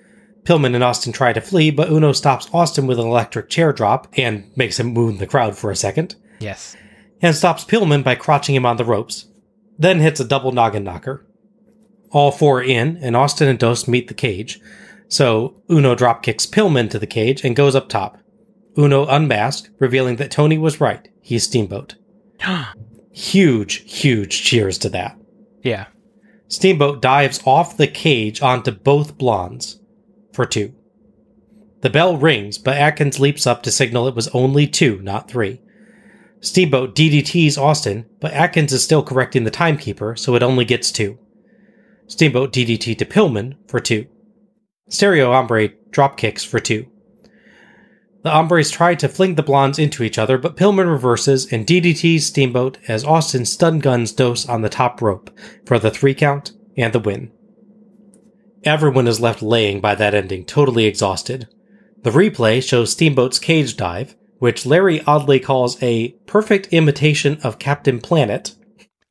Pillman 0.46 0.76
and 0.76 0.84
Austin 0.84 1.12
try 1.12 1.34
to 1.34 1.42
flee, 1.42 1.72
but 1.72 1.90
Uno 1.90 2.12
stops 2.12 2.48
Austin 2.54 2.86
with 2.86 3.00
an 3.00 3.08
electric 3.08 3.50
chair 3.50 3.74
drop 3.74 4.08
and 4.16 4.50
makes 4.56 4.80
him 4.80 4.94
moon 4.94 5.18
the 5.18 5.26
crowd 5.28 5.58
for 5.58 5.72
a 5.72 5.76
second, 5.76 6.16
Yes. 6.40 6.76
and 7.22 7.36
stops 7.36 7.66
Pillman 7.66 8.04
by 8.04 8.16
crotching 8.16 8.54
him 8.54 8.66
on 8.66 8.78
the 8.78 8.86
ropes, 8.86 9.26
then 9.78 10.00
hits 10.00 10.20
a 10.20 10.26
double 10.26 10.52
noggin 10.52 10.84
knocker. 10.84 11.26
All 12.12 12.32
four 12.32 12.62
in, 12.62 12.98
and 13.02 13.16
Austin 13.16 13.48
and 13.48 13.58
Dos 13.58 13.88
meet 13.88 14.08
the 14.08 14.14
cage, 14.14 14.60
so 15.08 15.56
Uno 15.70 15.96
drop 15.96 16.22
kicks 16.22 16.46
Pillman 16.46 16.92
to 16.92 17.00
the 17.00 17.08
cage 17.08 17.44
and 17.44 17.56
goes 17.56 17.76
up 17.76 17.90
top. 17.90 18.20
Uno 18.78 19.06
unmasked, 19.08 19.72
revealing 19.80 20.18
that 20.18 20.30
Tony 20.32 20.58
was 20.60 20.80
right. 20.80 21.08
He's 21.22 21.44
Steamboat. 21.44 21.96
huge, 23.12 23.92
huge 23.92 24.44
cheers 24.44 24.78
to 24.80 24.90
that. 24.90 25.18
Yeah. 25.64 25.88
Steamboat 26.48 27.02
dives 27.02 27.42
off 27.46 27.78
the 27.78 27.88
cage 27.88 28.42
onto 28.44 28.72
both 28.72 29.18
blondes 29.18 29.80
for 30.36 30.46
two. 30.46 30.74
The 31.82 31.90
bell 31.90 32.18
rings, 32.18 32.58
but 32.58 32.78
Atkins 32.78 33.20
leaps 33.20 33.48
up 33.48 33.64
to 33.64 33.72
signal 33.72 34.08
it 34.08 34.16
was 34.16 34.28
only 34.30 34.68
two, 34.68 35.00
not 35.02 35.30
three. 35.30 35.62
Steamboat 36.42 36.96
DDTs 36.96 37.58
Austin, 37.58 38.06
but 38.20 38.34
Atkins 38.34 38.74
is 38.74 38.84
still 38.84 39.02
correcting 39.02 39.44
the 39.44 39.52
timekeeper, 39.52 40.16
so 40.16 40.36
it 40.36 40.44
only 40.44 40.66
gets 40.66 40.92
two. 40.92 41.18
Steamboat 42.08 42.54
DDT 42.54 42.98
to 42.98 43.06
Pillman 43.06 43.56
for 43.68 43.80
two. 43.80 44.08
Stereo 44.90 45.32
Hombre 45.32 45.70
drop 45.90 46.18
kicks 46.18 46.44
for 46.44 46.60
two. 46.60 46.86
The 48.22 48.32
Hombres 48.32 48.72
try 48.72 48.96
to 48.96 49.08
fling 49.08 49.36
the 49.36 49.44
blondes 49.44 49.78
into 49.78 50.04
each 50.04 50.18
other, 50.18 50.38
but 50.38 50.58
Pillman 50.58 50.90
reverses 50.90 51.52
and 51.52 51.66
DDTs 51.66 52.22
Steamboat 52.22 52.78
as 52.88 53.04
Austin 53.04 53.46
stun 53.46 53.80
guns 53.80 54.12
Dos 54.12 54.48
on 54.50 54.62
the 54.62 54.70
top 54.70 55.02
rope 55.02 55.30
for 55.66 55.78
the 55.78 55.92
three 55.92 56.16
count 56.16 56.52
and 56.76 56.94
the 56.94 57.00
win. 57.00 57.32
Everyone 58.66 59.08
is 59.08 59.22
left 59.22 59.42
laying 59.42 59.80
by 59.80 59.96
that 59.96 60.14
ending, 60.14 60.44
totally 60.44 60.86
exhausted. 60.86 61.48
The 62.02 62.10
replay 62.10 62.68
shows 62.68 62.92
Steamboat's 62.92 63.40
cage 63.40 63.78
dive, 63.78 64.16
which 64.40 64.66
Larry 64.66 65.02
oddly 65.06 65.40
calls 65.40 65.82
a 65.82 66.10
perfect 66.26 66.68
imitation 66.68 67.40
of 67.44 67.60
Captain 67.60 68.00
Planet, 68.00 68.56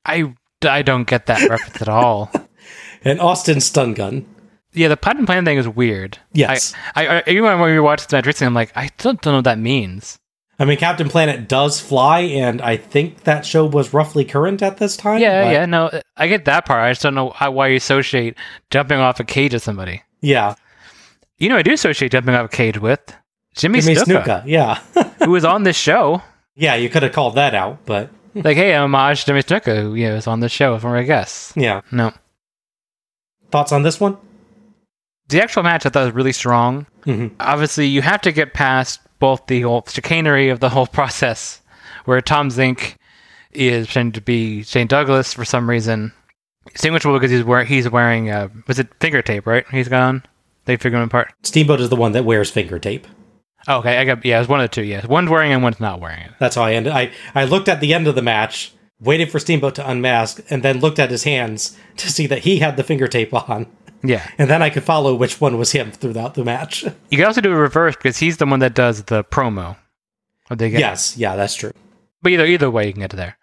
I, 0.04 0.34
I 0.62 0.82
don't 0.82 1.06
get 1.06 1.26
that 1.26 1.48
reference 1.48 1.80
at 1.80 1.88
all. 1.88 2.30
and 3.04 3.20
Austin's 3.20 3.64
stun 3.64 3.94
gun. 3.94 4.26
Yeah, 4.72 4.88
the 4.88 4.96
patent 4.96 5.26
plan 5.26 5.44
thing 5.44 5.58
is 5.58 5.68
weird. 5.68 6.18
Yes. 6.32 6.74
I, 6.94 7.06
I, 7.06 7.16
I 7.18 7.22
even 7.28 7.44
when 7.44 7.70
we 7.70 7.80
watched 7.80 8.08
the 8.10 8.16
match 8.16 8.26
recently, 8.26 8.48
I'm 8.48 8.54
like, 8.54 8.72
I 8.76 8.88
still 8.88 9.14
don't 9.14 9.26
know 9.26 9.38
what 9.38 9.44
that 9.44 9.58
means. 9.58 10.18
I 10.58 10.64
mean, 10.64 10.76
Captain 10.78 11.08
Planet 11.08 11.48
does 11.48 11.80
fly, 11.80 12.20
and 12.20 12.62
I 12.62 12.76
think 12.76 13.24
that 13.24 13.44
show 13.44 13.66
was 13.66 13.92
roughly 13.92 14.24
current 14.24 14.62
at 14.62 14.76
this 14.76 14.96
time. 14.96 15.20
Yeah, 15.20 15.44
but- 15.44 15.52
yeah, 15.52 15.66
no, 15.66 16.00
I 16.16 16.28
get 16.28 16.44
that 16.44 16.64
part. 16.64 16.80
I 16.84 16.90
just 16.92 17.02
don't 17.02 17.14
know 17.14 17.30
how, 17.30 17.50
why 17.50 17.68
you 17.68 17.76
associate 17.76 18.36
jumping 18.70 18.98
off 18.98 19.18
a 19.18 19.24
cage 19.24 19.52
with 19.52 19.62
somebody. 19.64 20.02
Yeah. 20.20 20.54
You 21.38 21.48
know, 21.48 21.56
I 21.56 21.62
do 21.62 21.72
associate 21.72 22.12
jumping 22.12 22.34
off 22.34 22.46
a 22.46 22.48
cage 22.56 22.78
with 22.78 23.00
Jimmy, 23.56 23.80
Jimmy 23.80 23.96
Snuka, 23.96 24.22
Snuka, 24.24 24.42
yeah. 24.46 24.80
who 25.24 25.30
was 25.32 25.44
on 25.44 25.64
this 25.64 25.76
show. 25.76 26.22
yeah, 26.54 26.76
you 26.76 26.88
could 26.88 27.02
have 27.02 27.12
called 27.12 27.34
that 27.34 27.54
out, 27.54 27.84
but 27.84 28.10
Like, 28.34 28.56
hey, 28.56 28.74
homage 28.74 29.20
to 29.20 29.26
Jimmy 29.26 29.42
Snuka, 29.42 29.82
who 29.82 29.94
you 29.96 30.08
know, 30.08 30.14
was 30.14 30.26
on 30.28 30.38
this 30.40 30.52
show 30.52 30.78
from 30.78 30.92
I 30.92 31.02
guess. 31.02 31.52
yeah. 31.56 31.80
No, 31.90 32.12
Thoughts 33.50 33.72
on 33.72 33.82
this 33.82 34.00
one? 34.00 34.16
the 35.28 35.42
actual 35.42 35.62
match 35.62 35.86
I 35.86 35.88
thought 35.88 36.04
was 36.04 36.14
really 36.14 36.32
strong. 36.32 36.86
Mhm. 37.06 37.32
Obviously, 37.40 37.86
you 37.86 38.02
have 38.02 38.20
to 38.22 38.30
get 38.32 38.52
past 38.54 39.00
both 39.18 39.46
the 39.46 39.62
whole 39.62 39.84
chicanery 39.86 40.48
of 40.48 40.60
the 40.60 40.70
whole 40.70 40.86
process, 40.86 41.62
where 42.04 42.20
Tom 42.20 42.48
Zenk 42.48 42.96
is 43.52 43.86
pretending 43.86 44.12
to 44.12 44.20
be 44.20 44.62
Shane 44.62 44.86
Douglas 44.86 45.32
for 45.32 45.44
some 45.44 45.68
reason, 45.70 46.12
distinguishable 46.72 47.18
because 47.18 47.30
he's 47.30 47.44
wearing 47.44 47.66
he's 47.66 47.88
wearing 47.88 48.30
uh, 48.30 48.48
was 48.66 48.78
it 48.78 48.88
finger 49.00 49.22
tape 49.22 49.46
right? 49.46 49.64
He's 49.70 49.88
got 49.88 50.02
on. 50.02 50.22
They 50.66 50.76
figure 50.76 50.98
him 50.98 51.04
apart. 51.04 51.32
Steamboat 51.42 51.80
is 51.80 51.90
the 51.90 51.96
one 51.96 52.12
that 52.12 52.24
wears 52.24 52.50
finger 52.50 52.78
tape. 52.78 53.06
Oh, 53.66 53.78
okay, 53.78 53.98
I 53.98 54.04
got 54.04 54.24
yeah. 54.24 54.36
It 54.36 54.40
was 54.40 54.48
one 54.48 54.60
of 54.60 54.64
the 54.70 54.74
two. 54.74 54.82
Yeah, 54.82 55.06
one's 55.06 55.30
wearing 55.30 55.50
it 55.50 55.54
and 55.54 55.62
one's 55.62 55.80
not 55.80 56.00
wearing 56.00 56.20
it. 56.20 56.32
That's 56.38 56.56
how 56.56 56.62
I 56.62 56.74
ended. 56.74 56.92
I, 56.92 57.12
I 57.34 57.44
looked 57.44 57.68
at 57.68 57.80
the 57.80 57.94
end 57.94 58.06
of 58.06 58.14
the 58.14 58.22
match, 58.22 58.72
waited 59.00 59.30
for 59.30 59.38
Steamboat 59.38 59.74
to 59.76 59.88
unmask, 59.90 60.42
and 60.50 60.62
then 60.62 60.80
looked 60.80 60.98
at 60.98 61.10
his 61.10 61.24
hands 61.24 61.76
to 61.96 62.10
see 62.10 62.26
that 62.26 62.40
he 62.40 62.58
had 62.58 62.76
the 62.76 62.84
finger 62.84 63.08
tape 63.08 63.32
on. 63.32 63.66
Yeah, 64.04 64.28
And 64.36 64.50
then 64.50 64.62
I 64.62 64.68
could 64.68 64.82
follow 64.82 65.14
which 65.14 65.40
one 65.40 65.56
was 65.58 65.72
him 65.72 65.90
throughout 65.90 66.34
the 66.34 66.44
match. 66.44 66.82
you 67.10 67.16
can 67.16 67.24
also 67.24 67.40
do 67.40 67.50
a 67.50 67.56
reverse 67.56 67.96
because 67.96 68.18
he's 68.18 68.36
the 68.36 68.46
one 68.46 68.60
that 68.60 68.74
does 68.74 69.04
the 69.04 69.24
promo. 69.24 69.76
Of 70.50 70.58
the 70.58 70.68
Yes, 70.68 71.16
yeah, 71.16 71.36
that's 71.36 71.54
true. 71.54 71.72
But 72.22 72.32
either 72.32 72.44
either 72.44 72.70
way, 72.70 72.86
you 72.86 72.92
can 72.92 73.00
get 73.00 73.10
to 73.10 73.16
there. 73.16 73.38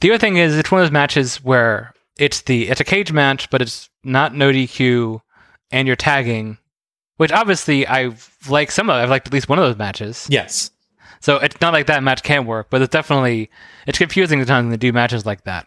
The 0.00 0.10
other 0.10 0.18
thing 0.18 0.36
is, 0.36 0.56
it's 0.56 0.70
one 0.70 0.80
of 0.80 0.86
those 0.86 0.92
matches 0.92 1.42
where 1.42 1.92
it's 2.18 2.42
the 2.42 2.68
it's 2.68 2.80
a 2.80 2.84
cage 2.84 3.12
match, 3.12 3.50
but 3.50 3.60
it's 3.60 3.90
not 4.04 4.34
no 4.34 4.52
DQ, 4.52 5.20
and 5.72 5.88
you're 5.88 5.96
tagging, 5.96 6.58
which 7.16 7.32
obviously 7.32 7.86
I 7.86 8.12
like 8.48 8.70
some 8.70 8.88
of. 8.88 8.96
I've 8.96 9.10
liked 9.10 9.26
at 9.26 9.32
least 9.32 9.48
one 9.48 9.58
of 9.58 9.64
those 9.64 9.78
matches. 9.78 10.26
Yes. 10.30 10.70
So 11.20 11.38
it's 11.38 11.60
not 11.60 11.72
like 11.72 11.86
that 11.86 12.02
match 12.02 12.22
can't 12.22 12.46
work, 12.46 12.68
but 12.70 12.82
it's 12.82 12.92
definitely 12.92 13.50
it's 13.86 13.98
confusing 13.98 14.38
the 14.38 14.44
time 14.44 14.70
to 14.70 14.76
do 14.76 14.92
matches 14.92 15.24
like 15.26 15.44
that. 15.44 15.66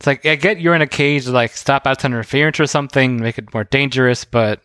It's 0.00 0.06
like 0.06 0.24
I 0.24 0.34
get 0.36 0.60
you're 0.62 0.74
in 0.74 0.80
a 0.80 0.86
cage 0.86 1.26
to 1.26 1.30
like 1.30 1.52
stop 1.52 1.86
outside 1.86 2.06
interference 2.08 2.58
or 2.58 2.66
something, 2.66 3.20
make 3.20 3.36
it 3.36 3.52
more 3.52 3.64
dangerous, 3.64 4.24
but 4.24 4.62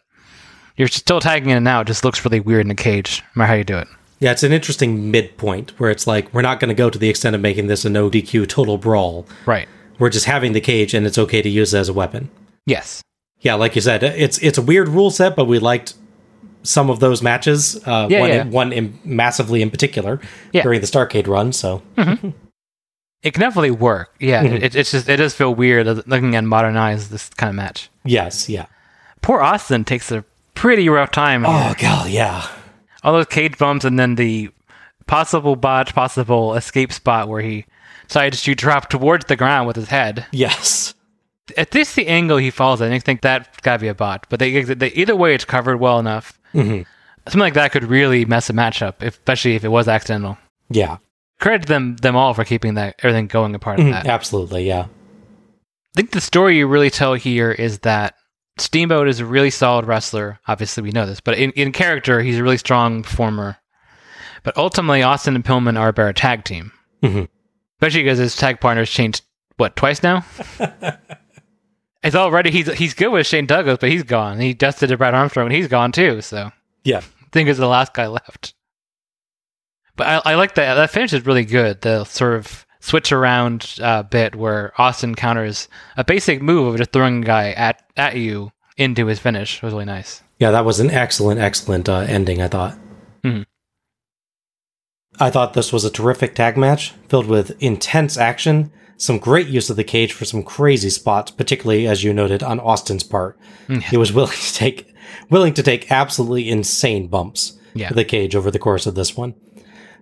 you're 0.78 0.88
still 0.88 1.20
tagging 1.20 1.50
in 1.50 1.58
and 1.58 1.68
out. 1.68 1.82
It 1.82 1.88
just 1.88 2.06
looks 2.06 2.24
really 2.24 2.40
weird 2.40 2.66
in 2.66 2.72
a 2.72 2.76
cage, 2.76 3.22
no 3.36 3.42
matter 3.42 3.48
how 3.50 3.54
you 3.56 3.64
do 3.66 3.78
it. 3.78 3.88
Yeah, 4.22 4.32
it's 4.32 4.44
an 4.44 4.54
interesting 4.54 5.12
midpoint 5.12 5.78
where 5.78 5.92
it's 5.92 6.08
like, 6.08 6.34
we're 6.34 6.42
not 6.42 6.62
going 6.62 6.70
to 6.70 6.74
go 6.74 6.90
to 6.90 6.98
the 6.98 7.10
extent 7.10 7.36
of 7.36 7.42
making 7.42 7.68
this 7.68 7.84
a 7.84 7.90
no 7.90 8.10
DQ 8.10 8.48
total 8.48 8.78
brawl. 8.78 9.28
Right. 9.46 9.68
We're 10.00 10.10
just 10.10 10.26
having 10.26 10.54
the 10.54 10.62
cage 10.62 10.94
and 10.94 11.06
it's 11.06 11.18
okay 11.18 11.42
to 11.42 11.50
use 11.50 11.74
it 11.74 11.80
as 11.80 11.90
a 11.90 11.94
weapon. 11.94 12.30
Yes. 12.66 13.02
Yeah, 13.42 13.56
like 13.56 13.76
you 13.76 13.82
said, 13.82 14.04
it's 14.04 14.38
it's 14.38 14.58
a 14.58 14.62
weird 14.62 14.88
rule 14.88 15.12
set, 15.12 15.36
but 15.36 15.46
we 15.46 15.60
liked 15.60 15.96
some 16.64 16.90
of 16.90 17.02
those 17.02 17.22
matches. 17.22 17.76
Uh, 17.86 18.08
Yeah, 18.10 18.20
one, 18.22 18.30
yeah. 18.30 18.44
one 18.46 18.74
in, 18.74 19.00
massively 19.04 19.62
in 19.62 19.70
particular 19.70 20.22
Yeah. 20.54 20.64
during 20.64 20.80
the 20.80 20.88
Starcade 20.88 21.28
run. 21.28 21.52
So 21.52 21.82
It 23.26 23.34
can 23.34 23.42
definitely 23.42 23.72
work. 23.72 24.16
Yeah, 24.20 24.44
it, 24.44 24.76
it's 24.76 24.92
just 24.92 25.10
it 25.10 25.18
does 25.18 25.34
feel 25.34 25.54
weird 25.54 25.88
looking 26.08 26.36
at 26.36 26.44
modernize 26.44 27.10
this 27.10 27.28
kind 27.30 27.50
of 27.50 27.56
match. 27.56 27.90
yes, 28.04 28.48
yeah. 28.48 28.68
Poor 29.22 29.42
Austin 29.42 29.84
takes 29.84 30.12
a 30.12 30.24
pretty 30.54 30.88
rough 30.88 31.10
time. 31.12 31.44
here. 31.44 31.52
Oh 31.54 31.74
god, 31.80 32.10
yeah. 32.10 32.48
All 33.04 33.14
those 33.14 33.26
cage 33.26 33.58
bumps 33.58 33.84
and 33.84 33.98
then 34.00 34.16
the 34.16 34.50
possible 35.08 35.56
botch, 35.56 35.94
possible 35.96 36.54
escape 36.56 36.94
spot 36.94 37.28
where 37.28 37.42
he 37.42 37.66
decides 38.08 38.42
to 38.44 38.54
drop 38.56 38.90
towards 38.90 39.26
the 39.26 39.36
ground 39.36 39.66
with 39.68 39.76
his 39.76 39.90
head. 39.90 40.26
Yes. 40.32 40.94
At 41.58 41.72
this 41.72 41.94
the 41.96 42.08
angle 42.08 42.38
he 42.38 42.50
falls, 42.52 42.82
I 42.82 42.98
think 43.00 43.22
that 43.22 43.62
gotta 43.64 43.80
be 43.80 43.88
a 43.88 43.94
bot. 43.96 44.28
But 44.30 44.40
they, 44.40 44.62
they 44.64 44.92
either 44.92 45.16
way, 45.16 45.34
it's 45.36 45.46
covered 45.46 45.78
well 45.78 46.00
enough. 46.00 46.40
hmm 46.52 46.82
Something 47.28 47.40
like 47.40 47.54
that 47.56 47.72
could 47.72 47.84
really 47.86 48.24
mess 48.26 48.52
a 48.52 48.54
matchup, 48.54 49.02
especially 49.02 49.56
if 49.56 49.64
it 49.64 49.70
was 49.70 49.88
accidental. 49.88 50.38
Yeah, 50.70 50.98
Credit 51.40 51.64
to 51.64 51.68
them 51.68 51.98
them 51.98 52.16
all 52.16 52.34
for 52.34 52.46
keeping 52.46 52.76
that 52.76 52.96
everything 53.00 53.28
going 53.28 53.54
a 53.56 53.60
part 53.60 53.80
of 53.80 53.86
Mhm, 53.86 53.92
that. 53.92 54.06
absolutely. 54.08 54.66
Yeah. 54.68 54.86
I 54.88 55.96
think 55.96 56.12
the 56.12 56.22
story 56.22 56.58
you 56.58 56.68
really 56.68 56.90
tell 56.90 57.14
here 57.14 57.52
is 57.52 57.80
that 57.80 58.16
Steamboat 58.58 59.08
is 59.08 59.20
a 59.20 59.26
really 59.26 59.50
solid 59.50 59.86
wrestler. 59.86 60.40
Obviously, 60.48 60.82
we 60.84 60.92
know 60.92 61.06
this, 61.06 61.20
but 61.20 61.38
in, 61.38 61.52
in 61.52 61.72
character, 61.74 62.22
he's 62.22 62.38
a 62.40 62.44
really 62.44 62.58
strong 62.58 63.04
performer. 63.04 63.58
But 64.44 64.56
ultimately, 64.58 65.04
Austin 65.04 65.36
and 65.36 65.44
Pillman 65.44 65.78
are 65.80 65.90
a 65.90 65.94
better 65.94 66.14
tag 66.14 66.44
team. 66.46 66.72
Mhm. 67.04 67.28
Especially 67.78 68.04
because 68.04 68.18
his 68.20 68.36
tag 68.36 68.60
partners 68.62 68.90
changed, 68.90 69.22
what, 69.58 69.76
twice 69.76 70.02
now? 70.04 70.24
it's 72.04 72.16
already, 72.16 72.52
he's, 72.52 72.72
he's 72.74 72.94
good 72.94 73.10
with 73.10 73.28
Shane 73.28 73.46
Douglas, 73.46 73.78
but 73.82 73.90
he's 73.90 74.04
gone. 74.04 74.40
He 74.40 74.54
dusted 74.54 74.90
to 74.90 74.98
Brad 74.98 75.14
Armstrong, 75.14 75.48
and 75.48 75.56
he's 75.56 75.68
gone 75.68 75.92
too, 75.92 76.22
so. 76.22 76.52
Yeah. 76.84 77.00
I 77.00 77.28
think 77.32 77.50
is 77.50 77.58
the 77.58 77.68
last 77.68 77.94
guy 77.94 78.08
left. 78.08 78.54
But 79.96 80.08
I, 80.26 80.32
I 80.32 80.36
like 80.36 80.56
that. 80.56 80.76
That 80.76 80.92
finish 80.92 81.14
is 81.14 81.26
really 81.26 81.46
good. 81.46 81.82
The 81.82 82.04
sort 82.04 82.34
of 82.36 82.66
switch 82.80 83.12
around 83.12 83.76
uh, 83.82 84.04
bit 84.04 84.36
where 84.36 84.74
Austin 84.80 85.16
counters 85.16 85.68
a 85.98 86.04
basic 86.04 86.42
move 86.42 86.68
of 86.74 86.78
just 86.78 86.92
throwing 86.92 87.24
a 87.24 87.26
guy 87.26 87.52
at, 87.52 87.82
at 87.98 88.16
you 88.18 88.52
into 88.78 89.06
his 89.08 89.20
finish 89.20 89.62
was 89.64 89.74
really 89.74 89.86
nice. 89.86 90.22
Yeah, 90.38 90.52
that 90.52 90.66
was 90.66 90.80
an 90.80 90.92
excellent, 90.92 91.40
excellent 91.40 91.88
uh, 91.88 92.00
ending, 92.00 92.42
I 92.42 92.48
thought. 92.50 92.78
Mhm. 93.24 93.46
I 95.20 95.30
thought 95.30 95.54
this 95.54 95.72
was 95.72 95.86
a 95.86 95.90
terrific 95.90 96.36
tag 96.36 96.58
match 96.58 96.94
filled 97.08 97.28
with 97.28 97.56
intense 97.64 98.18
action, 98.18 98.72
some 98.98 99.18
great 99.18 99.48
use 99.48 99.70
of 99.70 99.78
the 99.78 99.84
cage 99.84 100.12
for 100.12 100.26
some 100.26 100.44
crazy 100.44 100.90
spots, 100.90 101.32
particularly 101.32 101.88
as 101.88 102.04
you 102.04 102.14
noted 102.14 102.44
on 102.44 102.60
Austin's 102.60 103.04
part. 103.04 103.38
He 103.90 103.96
was 103.98 104.12
willing 104.14 104.32
to 104.36 104.54
take 104.54 104.94
willing 105.30 105.54
to 105.54 105.64
take 105.64 105.90
absolutely 105.92 106.50
insane 106.50 107.08
bumps 107.08 107.58
Yeah. 107.74 107.88
to 107.88 107.94
the 107.94 108.04
cage 108.06 108.36
over 108.36 108.52
the 108.52 108.60
course 108.60 108.86
of 108.86 108.96
this 108.96 109.16
one. 109.16 109.36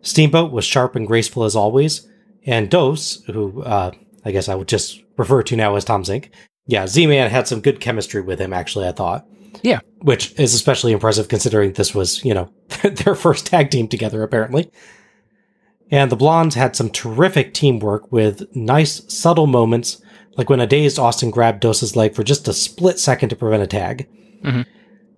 Steamboat 0.04 0.52
was 0.52 0.64
sharp 0.66 0.96
and 0.96 1.08
graceful 1.08 1.44
as 1.44 1.56
always, 1.56 2.08
and 2.46 2.70
Dos, 2.70 3.24
who 3.26 3.64
uh, 3.64 3.92
I 4.24 4.32
guess 4.32 4.48
I 4.48 4.56
would 4.56 4.68
just 4.68 5.02
refer 5.18 5.42
to 5.44 5.56
now 5.56 5.76
as 5.76 5.84
Tom 5.86 6.04
Zenk, 6.04 6.30
yeah, 6.68 6.86
Z-Man 6.88 7.30
had 7.30 7.48
some 7.48 7.62
good 7.62 7.80
chemistry 7.80 8.22
with 8.22 8.40
him. 8.40 8.54
Actually, 8.54 8.88
I 8.88 8.92
thought 8.94 9.26
Yeah. 9.64 9.80
which 10.02 10.38
is 10.40 10.54
especially 10.54 10.92
impressive 10.94 11.28
considering 11.28 11.74
this 11.74 11.94
was, 11.96 12.24
you 12.24 12.34
know, 12.34 12.50
their 12.84 13.16
first 13.16 13.46
tag 13.48 13.70
team 13.72 13.88
together, 13.88 14.24
apparently. 14.24 14.70
And 15.92 16.12
the 16.12 16.16
Blondes 16.16 16.56
had 16.56 16.76
some 16.76 16.90
terrific 16.90 17.54
teamwork 17.54 18.12
with 18.12 18.44
nice, 18.56 19.02
subtle 19.14 19.48
moments, 19.48 20.02
like 20.38 20.50
when 20.50 20.60
a 20.62 20.66
dazed 20.68 20.98
Austin 20.98 21.30
grabbed 21.32 21.60
Dos's 21.60 21.96
leg 21.96 22.16
for 22.16 22.24
just 22.24 22.48
a 22.48 22.54
split 22.54 22.98
second 23.00 23.30
to 23.30 23.36
prevent 23.36 23.62
a 23.64 23.68
tag. 23.68 24.08
Mhm. 24.44 24.66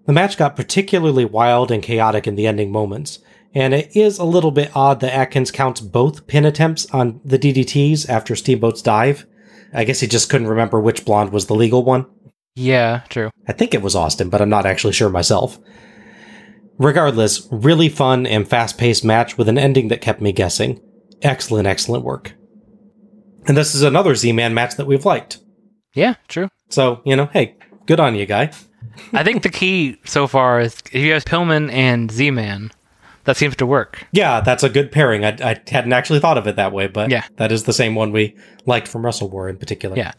The 0.05 0.13
match 0.13 0.37
got 0.37 0.55
particularly 0.55 1.25
wild 1.25 1.71
and 1.71 1.81
chaotic 1.81 2.27
in 2.27 2.35
the 2.35 2.45
ending 2.47 2.71
moments, 2.71 3.19
and 3.55 3.73
it 3.73 3.95
is 3.95 4.19
a 4.19 4.25
little 4.25 4.51
bit 4.51 4.75
odd 4.75 4.99
that 4.99 5.13
Atkins 5.13 5.49
counts 5.49 5.79
both 5.79 6.27
pin 6.27 6.45
attempts 6.45 6.85
on 6.91 7.21
the 7.23 7.39
DDTs 7.39 8.07
after 8.09 8.35
Steamboat's 8.35 8.81
dive. 8.81 9.25
I 9.73 9.85
guess 9.85 10.01
he 10.01 10.07
just 10.07 10.29
couldn't 10.29 10.47
remember 10.47 10.79
which 10.79 11.05
blonde 11.05 11.31
was 11.31 11.47
the 11.47 11.55
legal 11.55 11.83
one. 11.83 12.05
Yeah, 12.55 13.01
true. 13.09 13.31
I 13.47 13.53
think 13.53 13.73
it 13.73 13.81
was 13.81 13.95
Austin, 13.95 14.29
but 14.29 14.41
I'm 14.41 14.49
not 14.49 14.65
actually 14.65 14.93
sure 14.93 15.09
myself. 15.09 15.57
Regardless, 16.77 17.47
really 17.51 17.87
fun 17.89 18.25
and 18.27 18.47
fast 18.47 18.77
paced 18.77 19.05
match 19.05 19.37
with 19.37 19.47
an 19.47 19.57
ending 19.57 19.87
that 19.87 20.01
kept 20.01 20.21
me 20.21 20.33
guessing. 20.33 20.81
Excellent, 21.21 21.67
excellent 21.67 22.03
work. 22.03 22.33
And 23.47 23.55
this 23.55 23.73
is 23.73 23.83
another 23.83 24.15
Z 24.15 24.31
Man 24.33 24.53
match 24.53 24.75
that 24.75 24.87
we've 24.87 25.05
liked. 25.05 25.39
Yeah, 25.93 26.15
true. 26.27 26.49
So, 26.69 27.01
you 27.05 27.15
know, 27.15 27.27
hey, 27.27 27.55
good 27.85 27.99
on 28.01 28.15
you, 28.15 28.25
guy. 28.25 28.51
I 29.13 29.23
think 29.23 29.43
the 29.43 29.49
key 29.49 29.97
so 30.05 30.27
far 30.27 30.59
is 30.59 30.75
if 30.91 30.95
you 30.95 31.13
have 31.13 31.25
Pillman 31.25 31.71
and 31.71 32.11
Z 32.11 32.31
Man, 32.31 32.71
that 33.25 33.37
seems 33.37 33.55
to 33.57 33.65
work. 33.65 34.05
Yeah, 34.11 34.41
that's 34.41 34.63
a 34.63 34.69
good 34.69 34.91
pairing. 34.91 35.25
I, 35.25 35.29
I 35.41 35.61
hadn't 35.67 35.93
actually 35.93 36.19
thought 36.19 36.37
of 36.37 36.47
it 36.47 36.55
that 36.55 36.71
way, 36.71 36.87
but 36.87 37.09
Yeah. 37.11 37.25
that 37.37 37.51
is 37.51 37.63
the 37.63 37.73
same 37.73 37.93
one 37.95 38.11
we 38.11 38.35
liked 38.65 38.87
from 38.87 39.05
Wrestle 39.05 39.29
War 39.29 39.49
in 39.49 39.57
particular. 39.57 39.95
Yeah. 39.97 40.13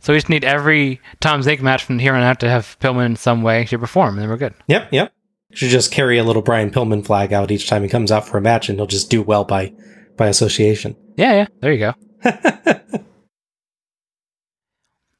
So 0.00 0.12
we 0.12 0.16
just 0.16 0.28
need 0.28 0.44
every 0.44 1.00
Tom 1.20 1.42
Zenk 1.42 1.60
match 1.60 1.84
from 1.84 1.98
here 2.00 2.14
on 2.14 2.22
out 2.22 2.40
to 2.40 2.48
have 2.48 2.76
Pillman 2.80 3.06
in 3.06 3.16
some 3.16 3.42
way 3.42 3.64
to 3.66 3.78
perform, 3.78 4.14
and 4.14 4.22
then 4.22 4.28
we're 4.28 4.36
good. 4.36 4.54
Yep, 4.66 4.88
yep. 4.92 5.12
Should 5.54 5.68
just 5.70 5.92
carry 5.92 6.18
a 6.18 6.24
little 6.24 6.42
Brian 6.42 6.70
Pillman 6.70 7.04
flag 7.04 7.32
out 7.32 7.50
each 7.50 7.68
time 7.68 7.82
he 7.82 7.88
comes 7.88 8.10
out 8.10 8.26
for 8.26 8.38
a 8.38 8.40
match, 8.40 8.68
and 8.68 8.78
he'll 8.78 8.86
just 8.86 9.10
do 9.10 9.22
well 9.22 9.44
by 9.44 9.72
by 10.16 10.26
association. 10.28 10.96
Yeah, 11.16 11.32
yeah. 11.34 11.46
There 11.60 11.72
you 11.72 11.78
go. 11.78 11.94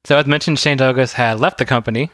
so 0.05 0.17
as 0.17 0.27
mentioned, 0.27 0.59
Shane 0.59 0.77
Douglas 0.79 1.13
had 1.15 1.39
left 1.39 1.59
the 1.59 1.65
company. 1.65 2.11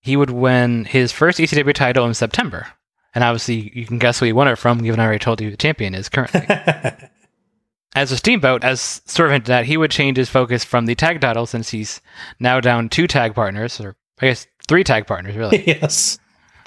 He 0.00 0.16
would 0.16 0.30
win 0.30 0.86
his 0.86 1.12
first 1.12 1.38
ECW 1.38 1.74
title 1.74 2.06
in 2.06 2.14
September. 2.14 2.66
And 3.14 3.24
obviously, 3.24 3.72
you 3.74 3.86
can 3.86 3.98
guess 3.98 4.20
who 4.20 4.26
he 4.26 4.32
won 4.32 4.48
it 4.48 4.56
from, 4.56 4.78
given 4.78 5.00
I 5.00 5.04
already 5.04 5.18
told 5.18 5.40
you 5.40 5.48
who 5.48 5.50
the 5.52 5.56
champion 5.56 5.94
is 5.94 6.08
currently. 6.08 6.42
as 7.96 8.12
a 8.12 8.16
Steamboat, 8.16 8.62
as 8.62 9.02
sort 9.04 9.28
of 9.28 9.32
hinted 9.32 9.50
at, 9.50 9.66
he 9.66 9.76
would 9.76 9.90
change 9.90 10.16
his 10.16 10.28
focus 10.28 10.64
from 10.64 10.86
the 10.86 10.94
tag 10.94 11.20
title 11.20 11.46
since 11.46 11.70
he's 11.70 12.00
now 12.38 12.60
down 12.60 12.88
two 12.88 13.06
tag 13.06 13.34
partners, 13.34 13.80
or 13.80 13.96
I 14.20 14.26
guess 14.26 14.46
three 14.68 14.84
tag 14.84 15.06
partners, 15.06 15.36
really. 15.36 15.64
yes. 15.66 16.18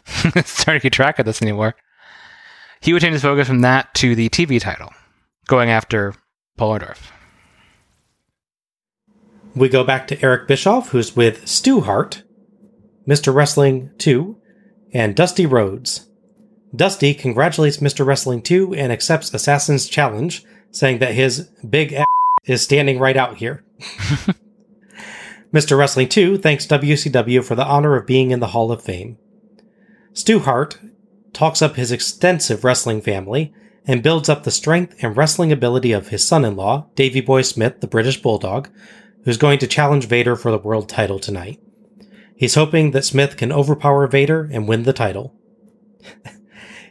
It's 0.35 0.63
hard 0.63 0.75
to 0.75 0.79
keep 0.81 0.91
track 0.91 1.17
of 1.19 1.25
this 1.25 1.41
anymore. 1.41 1.75
He 2.81 2.91
would 2.91 3.01
change 3.01 3.13
his 3.13 3.21
focus 3.21 3.47
from 3.47 3.61
that 3.61 3.93
to 3.95 4.15
the 4.15 4.27
TV 4.27 4.59
title, 4.59 4.91
going 5.47 5.69
after 5.69 6.13
Paul 6.57 6.77
Orndorff. 6.77 7.11
We 9.55 9.69
go 9.69 9.85
back 9.85 10.07
to 10.07 10.21
Eric 10.21 10.49
Bischoff, 10.49 10.89
who's 10.89 11.15
with 11.15 11.47
Stu 11.47 11.81
Hart, 11.81 12.23
Mr. 13.07 13.33
Wrestling 13.33 13.91
2, 13.99 14.35
and 14.93 15.15
Dusty 15.15 15.45
Rhodes. 15.45 16.09
Dusty 16.75 17.13
congratulates 17.13 17.77
Mr. 17.77 18.05
Wrestling 18.05 18.41
2 18.41 18.73
and 18.73 18.91
accepts 18.91 19.33
Assassin's 19.33 19.87
challenge, 19.87 20.43
saying 20.71 20.99
that 20.99 21.13
his 21.13 21.49
big 21.67 21.93
ass 21.93 22.07
is 22.45 22.63
standing 22.63 22.99
right 22.99 23.15
out 23.15 23.37
here. 23.37 23.63
Mr. 25.53 25.77
Wrestling 25.77 26.09
2 26.09 26.39
thanks 26.39 26.65
WCW 26.65 27.43
for 27.43 27.53
the 27.53 27.65
honor 27.65 27.95
of 27.95 28.07
being 28.07 28.31
in 28.31 28.39
the 28.39 28.47
Hall 28.47 28.71
of 28.71 28.81
Fame. 28.81 29.17
Stu 30.13 30.39
Hart 30.39 30.79
talks 31.31 31.61
up 31.61 31.75
his 31.75 31.91
extensive 31.91 32.63
wrestling 32.63 33.01
family 33.01 33.53
and 33.85 34.01
builds 34.01 34.29
up 34.29 34.43
the 34.43 34.51
strength 34.51 34.95
and 35.01 35.15
wrestling 35.15 35.51
ability 35.51 35.91
of 35.91 36.07
his 36.07 36.25
son 36.25 36.43
in 36.43 36.55
law, 36.55 36.87
Davy 36.95 37.21
Boy 37.21 37.43
Smith, 37.43 37.81
the 37.81 37.87
British 37.87 38.21
Bulldog, 38.21 38.69
who's 39.25 39.37
going 39.37 39.59
to 39.59 39.67
challenge 39.67 40.07
Vader 40.07 40.35
for 40.35 40.51
the 40.51 40.57
world 40.57 40.89
title 40.89 41.19
tonight. 41.19 41.59
He's 42.35 42.55
hoping 42.55 42.91
that 42.91 43.05
Smith 43.05 43.37
can 43.37 43.51
overpower 43.51 44.07
Vader 44.07 44.49
and 44.51 44.67
win 44.67 44.83
the 44.83 44.93
title. 44.93 45.35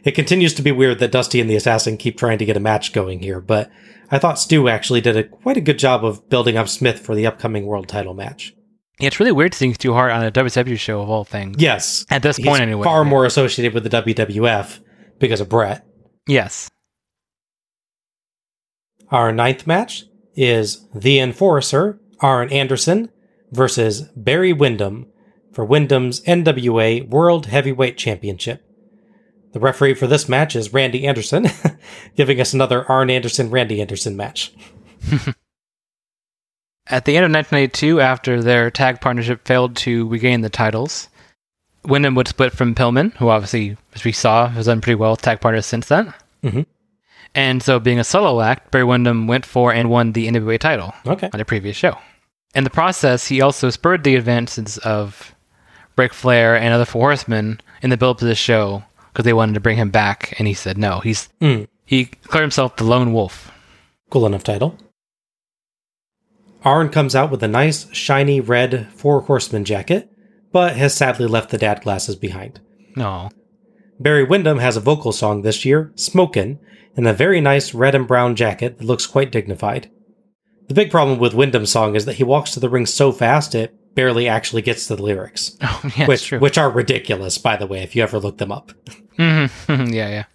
it 0.03 0.11
continues 0.11 0.53
to 0.55 0.61
be 0.61 0.71
weird 0.71 0.99
that 0.99 1.11
Dusty 1.11 1.39
and 1.39 1.49
the 1.49 1.55
Assassin 1.55 1.97
keep 1.97 2.17
trying 2.17 2.37
to 2.37 2.45
get 2.45 2.57
a 2.57 2.61
match 2.61 2.93
going 2.93 3.19
here, 3.21 3.39
but 3.39 3.71
I 4.11 4.19
thought 4.19 4.39
Stu 4.39 4.67
actually 4.67 5.01
did 5.01 5.17
a 5.17 5.23
quite 5.23 5.57
a 5.57 5.61
good 5.61 5.79
job 5.79 6.03
of 6.05 6.29
building 6.29 6.57
up 6.57 6.69
Smith 6.69 6.99
for 6.99 7.15
the 7.15 7.25
upcoming 7.25 7.65
world 7.65 7.87
title 7.87 8.13
match. 8.13 8.53
Yeah, 8.99 9.07
it's 9.07 9.19
really 9.19 9.31
weird 9.31 9.53
seeing 9.53 9.73
Stu 9.73 9.93
Hart 9.93 10.11
on 10.11 10.23
a 10.23 10.31
WCW 10.31 10.77
show 10.77 11.01
of 11.01 11.09
all 11.09 11.23
things. 11.23 11.55
Yes, 11.59 12.05
At 12.09 12.21
this 12.21 12.39
point, 12.39 12.61
anyway. 12.61 12.83
far 12.83 13.03
more 13.03 13.25
associated 13.25 13.73
with 13.73 13.83
the 13.83 13.89
WWF 13.89 14.79
because 15.19 15.41
of 15.41 15.49
Bret. 15.49 15.85
Yes. 16.27 16.69
Our 19.09 19.31
ninth 19.31 19.65
match 19.67 20.05
is 20.35 20.87
The 20.93 21.19
Enforcer, 21.19 21.99
Arn 22.19 22.51
Anderson, 22.51 23.09
versus 23.51 24.03
Barry 24.15 24.53
Windham 24.53 25.07
for 25.51 25.65
Windham's 25.65 26.21
NWA 26.21 27.07
World 27.07 27.47
Heavyweight 27.47 27.97
Championship. 27.97 28.63
The 29.53 29.59
referee 29.59 29.93
for 29.93 30.07
this 30.07 30.27
match 30.27 30.55
is 30.55 30.73
Randy 30.73 31.05
Anderson, 31.07 31.47
giving 32.15 32.41
us 32.41 32.53
another 32.53 32.89
Arn 32.91 33.09
Anderson 33.09 33.49
Randy 33.49 33.81
Anderson 33.81 34.17
match. 34.17 34.51
At 36.87 37.05
the 37.05 37.15
end 37.15 37.25
of 37.25 37.31
1982, 37.31 38.01
after 38.01 38.41
their 38.41 38.69
tag 38.69 38.99
partnership 38.99 39.47
failed 39.47 39.75
to 39.77 40.07
regain 40.09 40.41
the 40.41 40.49
titles, 40.49 41.07
Windham 41.85 42.15
would 42.15 42.27
split 42.27 42.51
from 42.51 42.75
Pillman, 42.75 43.13
who 43.17 43.29
obviously, 43.29 43.77
as 43.95 44.03
we 44.03 44.11
saw, 44.11 44.47
has 44.49 44.65
done 44.65 44.81
pretty 44.81 44.95
well 44.95 45.11
with 45.11 45.21
tag 45.21 45.39
partners 45.39 45.65
since 45.65 45.87
then. 45.87 46.13
Mhm. 46.43 46.65
And 47.35 47.63
so, 47.63 47.79
being 47.79 47.99
a 47.99 48.03
solo 48.03 48.41
act, 48.41 48.69
Barry 48.71 48.83
Windham 48.83 49.27
went 49.27 49.45
for 49.45 49.73
and 49.73 49.89
won 49.89 50.11
the 50.11 50.27
NWA 50.27 50.57
title 50.59 50.93
Okay. 51.05 51.29
on 51.33 51.39
a 51.39 51.45
previous 51.45 51.77
show. 51.77 51.97
In 52.53 52.63
the 52.63 52.69
process, 52.69 53.27
he 53.27 53.41
also 53.41 53.69
spurred 53.69 54.03
the 54.03 54.15
advances 54.15 54.77
of 54.79 55.33
Ric 55.97 56.13
Flair 56.13 56.55
and 56.55 56.73
other 56.73 56.85
Four 56.85 57.09
Horsemen 57.09 57.59
in 57.81 57.89
the 57.91 57.97
build 57.97 58.17
to 58.19 58.25
this 58.25 58.37
show 58.37 58.83
because 59.13 59.25
they 59.25 59.33
wanted 59.33 59.53
to 59.53 59.59
bring 59.59 59.77
him 59.77 59.91
back, 59.91 60.33
and 60.39 60.47
he 60.47 60.55
said 60.55 60.75
no. 60.77 60.99
He's 60.99 61.29
Mm. 61.39 61.67
he 61.85 62.05
declared 62.05 62.43
himself 62.43 62.75
the 62.75 62.83
lone 62.83 63.13
wolf. 63.13 63.51
Cool 64.09 64.25
enough 64.25 64.43
title. 64.43 64.75
Arn 66.65 66.89
comes 66.89 67.15
out 67.15 67.29
with 67.29 67.43
a 67.43 67.47
nice, 67.47 67.93
shiny 67.93 68.39
red 68.39 68.87
Four 68.95 69.21
Horseman 69.21 69.65
jacket, 69.65 70.09
but 70.51 70.77
has 70.77 70.93
sadly 70.93 71.27
left 71.27 71.49
the 71.51 71.57
dad 71.57 71.81
glasses 71.81 72.15
behind. 72.15 72.59
No, 72.95 73.29
Barry 73.99 74.23
Windham 74.23 74.59
has 74.59 74.75
a 74.75 74.81
vocal 74.81 75.11
song 75.11 75.41
this 75.41 75.63
year, 75.65 75.91
Smokin', 75.95 76.59
in 76.95 77.05
a 77.05 77.13
very 77.13 77.41
nice 77.41 77.73
red 77.73 77.95
and 77.95 78.07
brown 78.07 78.35
jacket 78.35 78.77
that 78.77 78.85
looks 78.85 79.05
quite 79.05 79.31
dignified. 79.31 79.89
The 80.67 80.73
big 80.73 80.89
problem 80.89 81.19
with 81.19 81.33
Windham's 81.33 81.71
song 81.71 81.95
is 81.95 82.05
that 82.05 82.15
he 82.15 82.23
walks 82.23 82.51
to 82.51 82.59
the 82.59 82.69
ring 82.69 82.85
so 82.85 83.11
fast 83.11 83.53
it 83.53 83.75
barely 83.95 84.27
actually 84.27 84.61
gets 84.61 84.87
to 84.87 84.95
the 84.95 85.03
lyrics, 85.03 85.57
Oh, 85.61 85.81
yeah, 85.95 86.07
which 86.07 86.31
which 86.31 86.57
are 86.57 86.69
ridiculous, 86.69 87.37
by 87.37 87.55
the 87.55 87.67
way, 87.67 87.81
if 87.83 87.95
you 87.95 88.03
ever 88.03 88.19
look 88.19 88.37
them 88.37 88.51
up. 88.51 88.71
Mhm. 89.17 89.93
yeah, 89.93 90.09
yeah. 90.09 90.25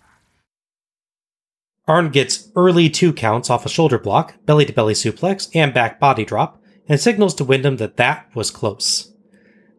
Arn 1.87 2.11
gets 2.11 2.51
early 2.55 2.91
two 2.91 3.13
counts 3.13 3.49
off 3.49 3.65
a 3.65 3.69
shoulder 3.69 3.99
block, 3.99 4.35
belly 4.45 4.67
to 4.67 4.73
belly 4.73 4.93
suplex, 4.95 5.49
and 5.55 5.73
back 5.73 5.99
body 5.99 6.25
drop, 6.25 6.63
and 6.87 7.01
signals 7.01 7.35
to 7.37 7.45
Windham 7.45 7.79
that 7.79 7.97
that 7.97 8.27
was 8.35 8.51
close. 8.51 9.13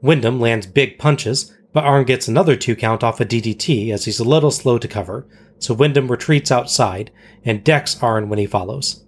Windham 0.01 0.39
lands 0.39 0.65
big 0.65 0.97
punches, 0.97 1.53
but 1.71 1.83
Arn 1.83 2.05
gets 2.05 2.27
another 2.27 2.55
two 2.55 2.75
count 2.75 3.03
off 3.03 3.19
a 3.19 3.25
DDT 3.25 3.91
as 3.91 4.05
he's 4.05 4.19
a 4.19 4.23
little 4.23 4.49
slow 4.49 4.79
to 4.79 4.87
cover, 4.87 5.27
so 5.59 5.73
Windham 5.73 6.09
retreats 6.09 6.51
outside 6.51 7.11
and 7.45 7.63
decks 7.63 8.01
Arn 8.01 8.27
when 8.27 8.39
he 8.39 8.47
follows. 8.47 9.05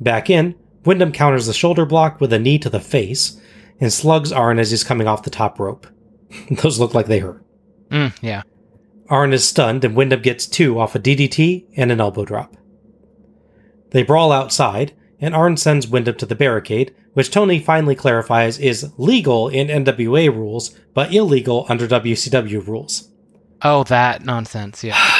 Back 0.00 0.28
in, 0.28 0.56
Windham 0.84 1.12
counters 1.12 1.46
the 1.46 1.54
shoulder 1.54 1.86
block 1.86 2.20
with 2.20 2.32
a 2.32 2.38
knee 2.38 2.58
to 2.58 2.68
the 2.68 2.80
face 2.80 3.40
and 3.80 3.92
slugs 3.92 4.32
Arn 4.32 4.58
as 4.58 4.70
he's 4.70 4.84
coming 4.84 5.06
off 5.06 5.22
the 5.22 5.30
top 5.30 5.58
rope. 5.58 5.86
Those 6.50 6.78
look 6.78 6.94
like 6.94 7.06
they 7.06 7.18
hurt. 7.18 7.44
Mm, 7.90 8.16
yeah. 8.20 8.42
Arn 9.08 9.32
is 9.32 9.46
stunned 9.46 9.84
and 9.84 9.94
Windham 9.94 10.22
gets 10.22 10.46
two 10.46 10.78
off 10.78 10.94
a 10.94 10.98
DDT 10.98 11.66
and 11.76 11.92
an 11.92 12.00
elbow 12.00 12.24
drop. 12.24 12.56
They 13.90 14.02
brawl 14.02 14.32
outside, 14.32 14.92
and 15.20 15.34
Arn 15.34 15.56
sends 15.56 15.86
Windham 15.86 16.16
to 16.16 16.26
the 16.26 16.34
barricade, 16.34 16.94
which 17.12 17.30
Tony 17.30 17.60
finally 17.60 17.94
clarifies 17.94 18.58
is 18.58 18.92
legal 18.96 19.48
in 19.48 19.68
NWA 19.68 20.34
rules, 20.34 20.70
but 20.94 21.14
illegal 21.14 21.66
under 21.68 21.86
WCW 21.86 22.66
rules. 22.66 23.10
Oh, 23.62 23.84
that 23.84 24.24
nonsense. 24.24 24.82
Yeah. 24.82 24.98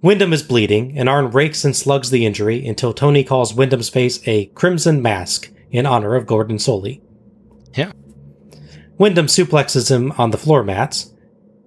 Windham 0.00 0.32
is 0.32 0.42
bleeding, 0.42 0.96
and 0.96 1.08
Arn 1.08 1.30
rakes 1.30 1.64
and 1.64 1.74
slugs 1.74 2.10
the 2.10 2.24
injury 2.24 2.66
until 2.66 2.92
Tony 2.92 3.24
calls 3.24 3.54
Windham's 3.54 3.88
face 3.88 4.20
a 4.26 4.46
crimson 4.46 5.02
mask 5.02 5.50
in 5.70 5.86
honor 5.86 6.14
of 6.14 6.26
Gordon 6.26 6.56
Solie. 6.56 7.00
Yeah. 7.74 7.92
Windham 8.96 9.26
suplexes 9.26 9.90
him 9.90 10.12
on 10.12 10.30
the 10.30 10.38
floor 10.38 10.62
mats. 10.62 11.12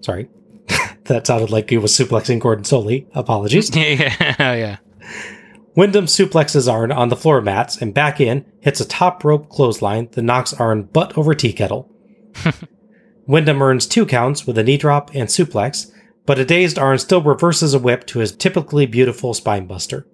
Sorry. 0.01 0.29
that 1.05 1.27
sounded 1.27 1.49
like 1.49 1.69
he 1.69 1.77
was 1.77 1.91
suplexing 1.91 2.39
Gordon 2.39 2.63
Solie. 2.63 3.07
Apologies. 3.13 3.75
yeah, 3.75 3.83
yeah, 4.19 4.35
oh, 4.39 4.53
yeah. 4.53 4.77
Windham 5.75 6.05
suplexes 6.05 6.71
Arn 6.71 6.91
on 6.91 7.09
the 7.09 7.15
floor 7.15 7.41
mats 7.41 7.81
and 7.81 7.93
back 7.93 8.19
in, 8.19 8.45
hits 8.59 8.81
a 8.81 8.87
top 8.87 9.23
rope 9.23 9.49
clothesline 9.49 10.09
that 10.11 10.21
knocks 10.21 10.53
Arn 10.53 10.83
butt 10.83 11.17
over 11.17 11.33
tea 11.33 11.53
kettle. 11.53 11.89
Windham 13.27 13.61
earns 13.61 13.87
two 13.87 14.05
counts 14.05 14.45
with 14.45 14.57
a 14.57 14.63
knee 14.63 14.77
drop 14.77 15.11
and 15.13 15.29
suplex, 15.29 15.91
but 16.25 16.39
a 16.39 16.45
dazed 16.45 16.77
Arn 16.77 16.97
still 16.97 17.21
reverses 17.21 17.73
a 17.73 17.79
whip 17.79 18.05
to 18.07 18.19
his 18.19 18.31
typically 18.31 18.85
beautiful 18.85 19.33
spinebuster. 19.33 20.05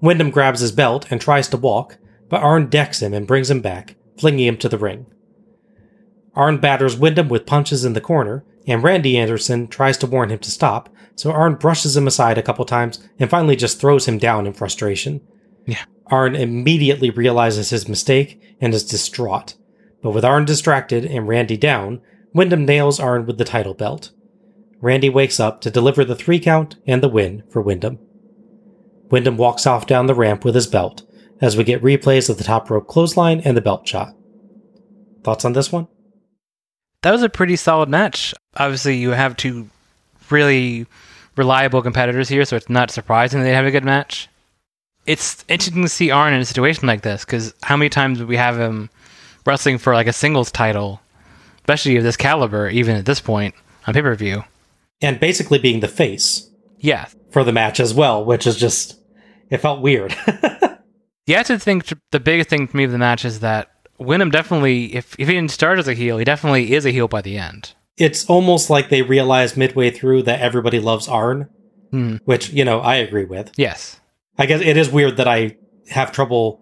Windham 0.00 0.30
grabs 0.30 0.60
his 0.60 0.72
belt 0.72 1.06
and 1.10 1.20
tries 1.20 1.48
to 1.48 1.56
walk, 1.56 1.98
but 2.28 2.42
Arn 2.42 2.68
decks 2.68 3.00
him 3.00 3.14
and 3.14 3.26
brings 3.26 3.50
him 3.50 3.60
back, 3.60 3.96
flinging 4.18 4.46
him 4.46 4.56
to 4.58 4.68
the 4.68 4.78
ring. 4.78 5.06
Arn 6.34 6.58
batters 6.58 6.96
Windham 6.96 7.28
with 7.28 7.46
punches 7.46 7.84
in 7.84 7.92
the 7.92 8.00
corner, 8.00 8.44
and 8.66 8.82
Randy 8.82 9.18
Anderson 9.18 9.68
tries 9.68 9.98
to 9.98 10.06
warn 10.06 10.30
him 10.30 10.38
to 10.40 10.50
stop, 10.50 10.88
so 11.14 11.30
Arn 11.30 11.56
brushes 11.56 11.96
him 11.96 12.06
aside 12.06 12.38
a 12.38 12.42
couple 12.42 12.64
times 12.64 13.06
and 13.18 13.28
finally 13.28 13.56
just 13.56 13.80
throws 13.80 14.08
him 14.08 14.18
down 14.18 14.46
in 14.46 14.52
frustration. 14.52 15.20
Yeah. 15.66 15.84
Arn 16.06 16.34
immediately 16.34 17.10
realizes 17.10 17.70
his 17.70 17.88
mistake 17.88 18.56
and 18.60 18.74
is 18.74 18.84
distraught. 18.84 19.54
But 20.02 20.10
with 20.10 20.24
Arn 20.24 20.44
distracted 20.44 21.04
and 21.04 21.28
Randy 21.28 21.56
down, 21.56 22.00
Windham 22.34 22.64
nails 22.64 22.98
Arn 22.98 23.26
with 23.26 23.38
the 23.38 23.44
title 23.44 23.74
belt. 23.74 24.10
Randy 24.80 25.10
wakes 25.10 25.38
up 25.38 25.60
to 25.60 25.70
deliver 25.70 26.04
the 26.04 26.16
three 26.16 26.40
count 26.40 26.76
and 26.86 27.02
the 27.02 27.08
win 27.08 27.44
for 27.50 27.62
Windham. 27.62 27.98
Windham 29.10 29.36
walks 29.36 29.66
off 29.66 29.86
down 29.86 30.06
the 30.06 30.14
ramp 30.14 30.44
with 30.44 30.54
his 30.54 30.66
belt 30.66 31.02
as 31.40 31.56
we 31.56 31.64
get 31.64 31.82
replays 31.82 32.30
of 32.30 32.38
the 32.38 32.44
top 32.44 32.70
rope 32.70 32.88
clothesline 32.88 33.40
and 33.40 33.56
the 33.56 33.60
belt 33.60 33.86
shot. 33.86 34.14
Thoughts 35.22 35.44
on 35.44 35.52
this 35.52 35.70
one? 35.70 35.86
That 37.02 37.10
was 37.10 37.22
a 37.22 37.28
pretty 37.28 37.56
solid 37.56 37.88
match. 37.88 38.32
Obviously, 38.56 38.96
you 38.96 39.10
have 39.10 39.36
two 39.36 39.68
really 40.30 40.86
reliable 41.36 41.82
competitors 41.82 42.28
here, 42.28 42.44
so 42.44 42.56
it's 42.56 42.70
not 42.70 42.90
surprising 42.90 43.42
they 43.42 43.52
have 43.52 43.66
a 43.66 43.70
good 43.70 43.84
match. 43.84 44.28
It's 45.04 45.44
interesting 45.48 45.82
to 45.82 45.88
see 45.88 46.10
Arn 46.10 46.32
in 46.32 46.40
a 46.40 46.44
situation 46.44 46.86
like 46.86 47.02
this 47.02 47.24
because 47.24 47.54
how 47.62 47.76
many 47.76 47.88
times 47.88 48.18
would 48.18 48.28
we 48.28 48.36
have 48.36 48.58
him 48.58 48.88
wrestling 49.44 49.78
for 49.78 49.94
like 49.94 50.06
a 50.06 50.12
singles 50.12 50.50
title, 50.52 51.01
especially 51.62 51.96
of 51.96 52.04
this 52.04 52.16
caliber, 52.16 52.68
even 52.68 52.96
at 52.96 53.06
this 53.06 53.20
point 53.20 53.54
on 53.86 53.94
pay 53.94 54.02
per 54.02 54.14
view? 54.14 54.44
And 55.00 55.18
basically 55.18 55.58
being 55.58 55.80
the 55.80 55.88
face 55.88 56.48
Yeah, 56.78 57.06
for 57.30 57.42
the 57.44 57.52
match 57.52 57.80
as 57.80 57.92
well, 57.94 58.24
which 58.24 58.46
is 58.46 58.56
just, 58.56 59.00
it 59.50 59.58
felt 59.58 59.80
weird. 59.80 60.14
Yeah, 61.24 61.38
I 61.38 61.44
think 61.44 61.86
the 62.10 62.18
biggest 62.18 62.50
thing 62.50 62.66
for 62.66 62.76
me 62.76 62.82
of 62.82 62.90
the 62.90 62.98
match 62.98 63.24
is 63.24 63.40
that 63.40 63.70
Windham 63.96 64.30
definitely, 64.30 64.92
if, 64.96 65.14
if 65.20 65.28
he 65.28 65.34
didn't 65.34 65.52
start 65.52 65.78
as 65.78 65.86
a 65.86 65.94
heel, 65.94 66.18
he 66.18 66.24
definitely 66.24 66.72
is 66.72 66.84
a 66.84 66.90
heel 66.90 67.06
by 67.06 67.22
the 67.22 67.38
end. 67.38 67.74
it's 67.96 68.26
almost 68.28 68.68
like 68.70 68.88
they 68.88 69.02
realized 69.02 69.56
midway 69.56 69.88
through 69.92 70.22
that 70.24 70.40
everybody 70.40 70.80
loves 70.80 71.06
Arn, 71.06 71.48
Hmm. 71.92 72.16
which, 72.24 72.50
you 72.50 72.64
know, 72.64 72.80
I 72.80 72.96
agree 72.96 73.24
with. 73.24 73.52
Yes. 73.56 74.00
I 74.36 74.46
guess 74.46 74.60
it 74.62 74.76
is 74.76 74.90
weird 74.90 75.18
that 75.18 75.28
I 75.28 75.56
have 75.90 76.10
trouble 76.10 76.60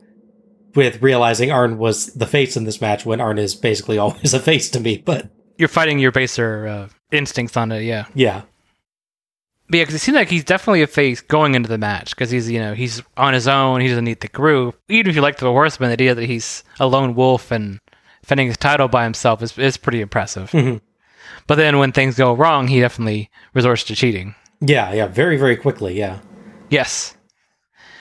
with 0.74 1.02
realizing 1.02 1.50
Arn 1.50 1.78
was 1.78 2.06
the 2.14 2.26
face 2.26 2.56
in 2.56 2.64
this 2.64 2.80
match 2.80 3.04
when 3.06 3.20
Arn 3.20 3.38
is 3.38 3.54
basically 3.54 3.98
always 4.04 4.34
a 4.34 4.40
face 4.40 4.70
to 4.70 4.80
me, 4.80 4.98
but 4.98 5.28
You're 5.58 5.68
fighting 5.68 5.98
your 5.98 6.12
baser 6.12 6.66
uh, 6.66 6.88
instincts 7.10 7.56
on 7.56 7.72
it, 7.72 7.82
yeah. 7.82 8.06
yeah. 8.14 8.42
But 9.68 9.78
yeah, 9.78 9.82
because 9.84 9.94
it 9.94 9.98
seems 10.00 10.16
like 10.16 10.28
he's 10.28 10.42
definitely 10.44 10.82
a 10.82 10.86
face 10.88 11.20
going 11.20 11.54
into 11.54 11.68
the 11.68 11.78
match 11.78 12.10
because 12.10 12.30
he's, 12.30 12.50
you 12.50 12.58
know, 12.58 12.74
he's 12.74 13.02
on 13.16 13.34
his 13.34 13.46
own. 13.46 13.80
He 13.80 13.86
doesn't 13.88 14.04
need 14.04 14.20
the 14.20 14.26
group. 14.28 14.76
Even 14.88 15.10
if 15.10 15.14
you 15.16 15.22
like 15.22 15.38
the 15.38 15.46
Horseman, 15.46 15.90
the 15.90 15.92
idea 15.92 16.14
that 16.14 16.26
he's 16.26 16.64
a 16.80 16.88
lone 16.88 17.14
wolf 17.14 17.52
and 17.52 17.78
defending 18.20 18.48
his 18.48 18.56
title 18.56 18.88
by 18.88 19.04
himself 19.04 19.42
is, 19.42 19.56
is 19.58 19.76
pretty 19.76 20.00
impressive. 20.00 20.50
Mhm. 20.50 20.80
But 21.46 21.54
then 21.54 21.78
when 21.78 21.92
things 21.92 22.16
go 22.16 22.32
wrong, 22.34 22.66
he 22.66 22.80
definitely 22.80 23.30
resorts 23.54 23.84
to 23.84 23.94
cheating. 23.94 24.34
Yeah, 24.60 24.92
yeah, 24.92 25.06
very, 25.06 25.36
very 25.36 25.56
quickly, 25.56 25.96
yeah. 25.96 26.18
Yes. 26.68 27.16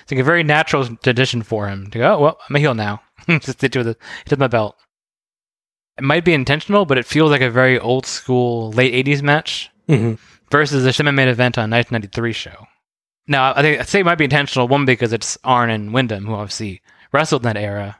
It's 0.09 0.15
like 0.15 0.21
a 0.21 0.23
very 0.23 0.41
natural 0.41 0.87
tradition 1.03 1.43
for 1.43 1.67
him 1.67 1.91
to 1.91 1.99
go, 1.99 2.15
oh, 2.15 2.19
well, 2.19 2.39
I'm 2.49 2.55
a 2.55 2.59
heel 2.59 2.73
now. 2.73 3.03
Just 3.29 3.59
to 3.59 3.69
the 3.69 3.95
to 4.25 4.37
my 4.37 4.47
belt. 4.47 4.75
It 5.99 6.03
might 6.03 6.25
be 6.25 6.33
intentional, 6.33 6.85
but 6.87 6.97
it 6.97 7.05
feels 7.05 7.29
like 7.29 7.41
a 7.41 7.51
very 7.51 7.77
old 7.77 8.07
school 8.07 8.71
late 8.71 9.05
80s 9.05 9.21
match 9.21 9.69
hmm 9.87 10.15
versus 10.49 10.83
the 10.83 10.91
Shimmer 10.91 11.11
main 11.11 11.27
event 11.27 11.59
on 11.59 11.69
1993 11.69 12.33
show. 12.33 12.65
Now, 13.27 13.53
I 13.55 13.61
think 13.61 13.79
I'd 13.79 13.87
say 13.87 13.99
it 13.99 14.03
might 14.05 14.17
be 14.17 14.23
intentional, 14.23 14.67
one 14.67 14.83
because 14.83 15.13
it's 15.13 15.37
Arn 15.43 15.69
and 15.69 15.93
Windham 15.93 16.25
who 16.25 16.33
obviously 16.33 16.81
wrestled 17.13 17.43
in 17.43 17.53
that 17.53 17.61
era, 17.61 17.99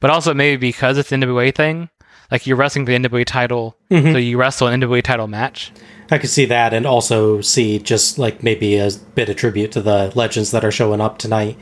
but 0.00 0.10
also 0.10 0.34
maybe 0.34 0.58
because 0.68 0.98
it's 0.98 1.08
the 1.08 1.16
NWA 1.16 1.54
thing. 1.54 1.88
Like 2.30 2.46
you're 2.46 2.58
wrestling 2.58 2.84
for 2.84 2.92
the 2.92 2.98
NWA 2.98 3.24
title, 3.24 3.74
Mhm. 3.90 4.12
so 4.12 4.18
you 4.18 4.36
wrestle 4.36 4.68
an 4.68 4.78
NWA 4.82 5.02
title 5.02 5.28
match. 5.28 5.72
I 6.10 6.18
could 6.18 6.30
see 6.30 6.46
that 6.46 6.72
and 6.72 6.86
also 6.86 7.40
see 7.42 7.78
just 7.78 8.18
like 8.18 8.42
maybe 8.42 8.76
a 8.78 8.90
bit 9.14 9.28
of 9.28 9.36
tribute 9.36 9.72
to 9.72 9.82
the 9.82 10.10
legends 10.14 10.50
that 10.52 10.64
are 10.64 10.70
showing 10.70 11.00
up 11.00 11.18
tonight. 11.18 11.56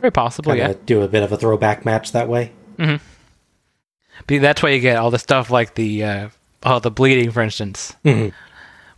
Very 0.00 0.12
possible, 0.12 0.52
Kinda 0.52 0.68
yeah. 0.68 0.74
do 0.86 1.02
a 1.02 1.08
bit 1.08 1.22
of 1.24 1.32
a 1.32 1.36
throwback 1.36 1.84
match 1.84 2.12
that 2.12 2.28
way. 2.28 2.52
But 4.26 4.40
that's 4.42 4.62
why 4.62 4.70
you 4.70 4.80
get 4.80 4.96
all 4.96 5.10
the 5.10 5.18
stuff 5.18 5.50
like 5.50 5.74
the 5.74 6.04
uh, 6.04 6.28
oh 6.64 6.78
the 6.80 6.90
bleeding, 6.90 7.30
for 7.30 7.42
instance, 7.42 7.94
Mhm. 8.04 8.32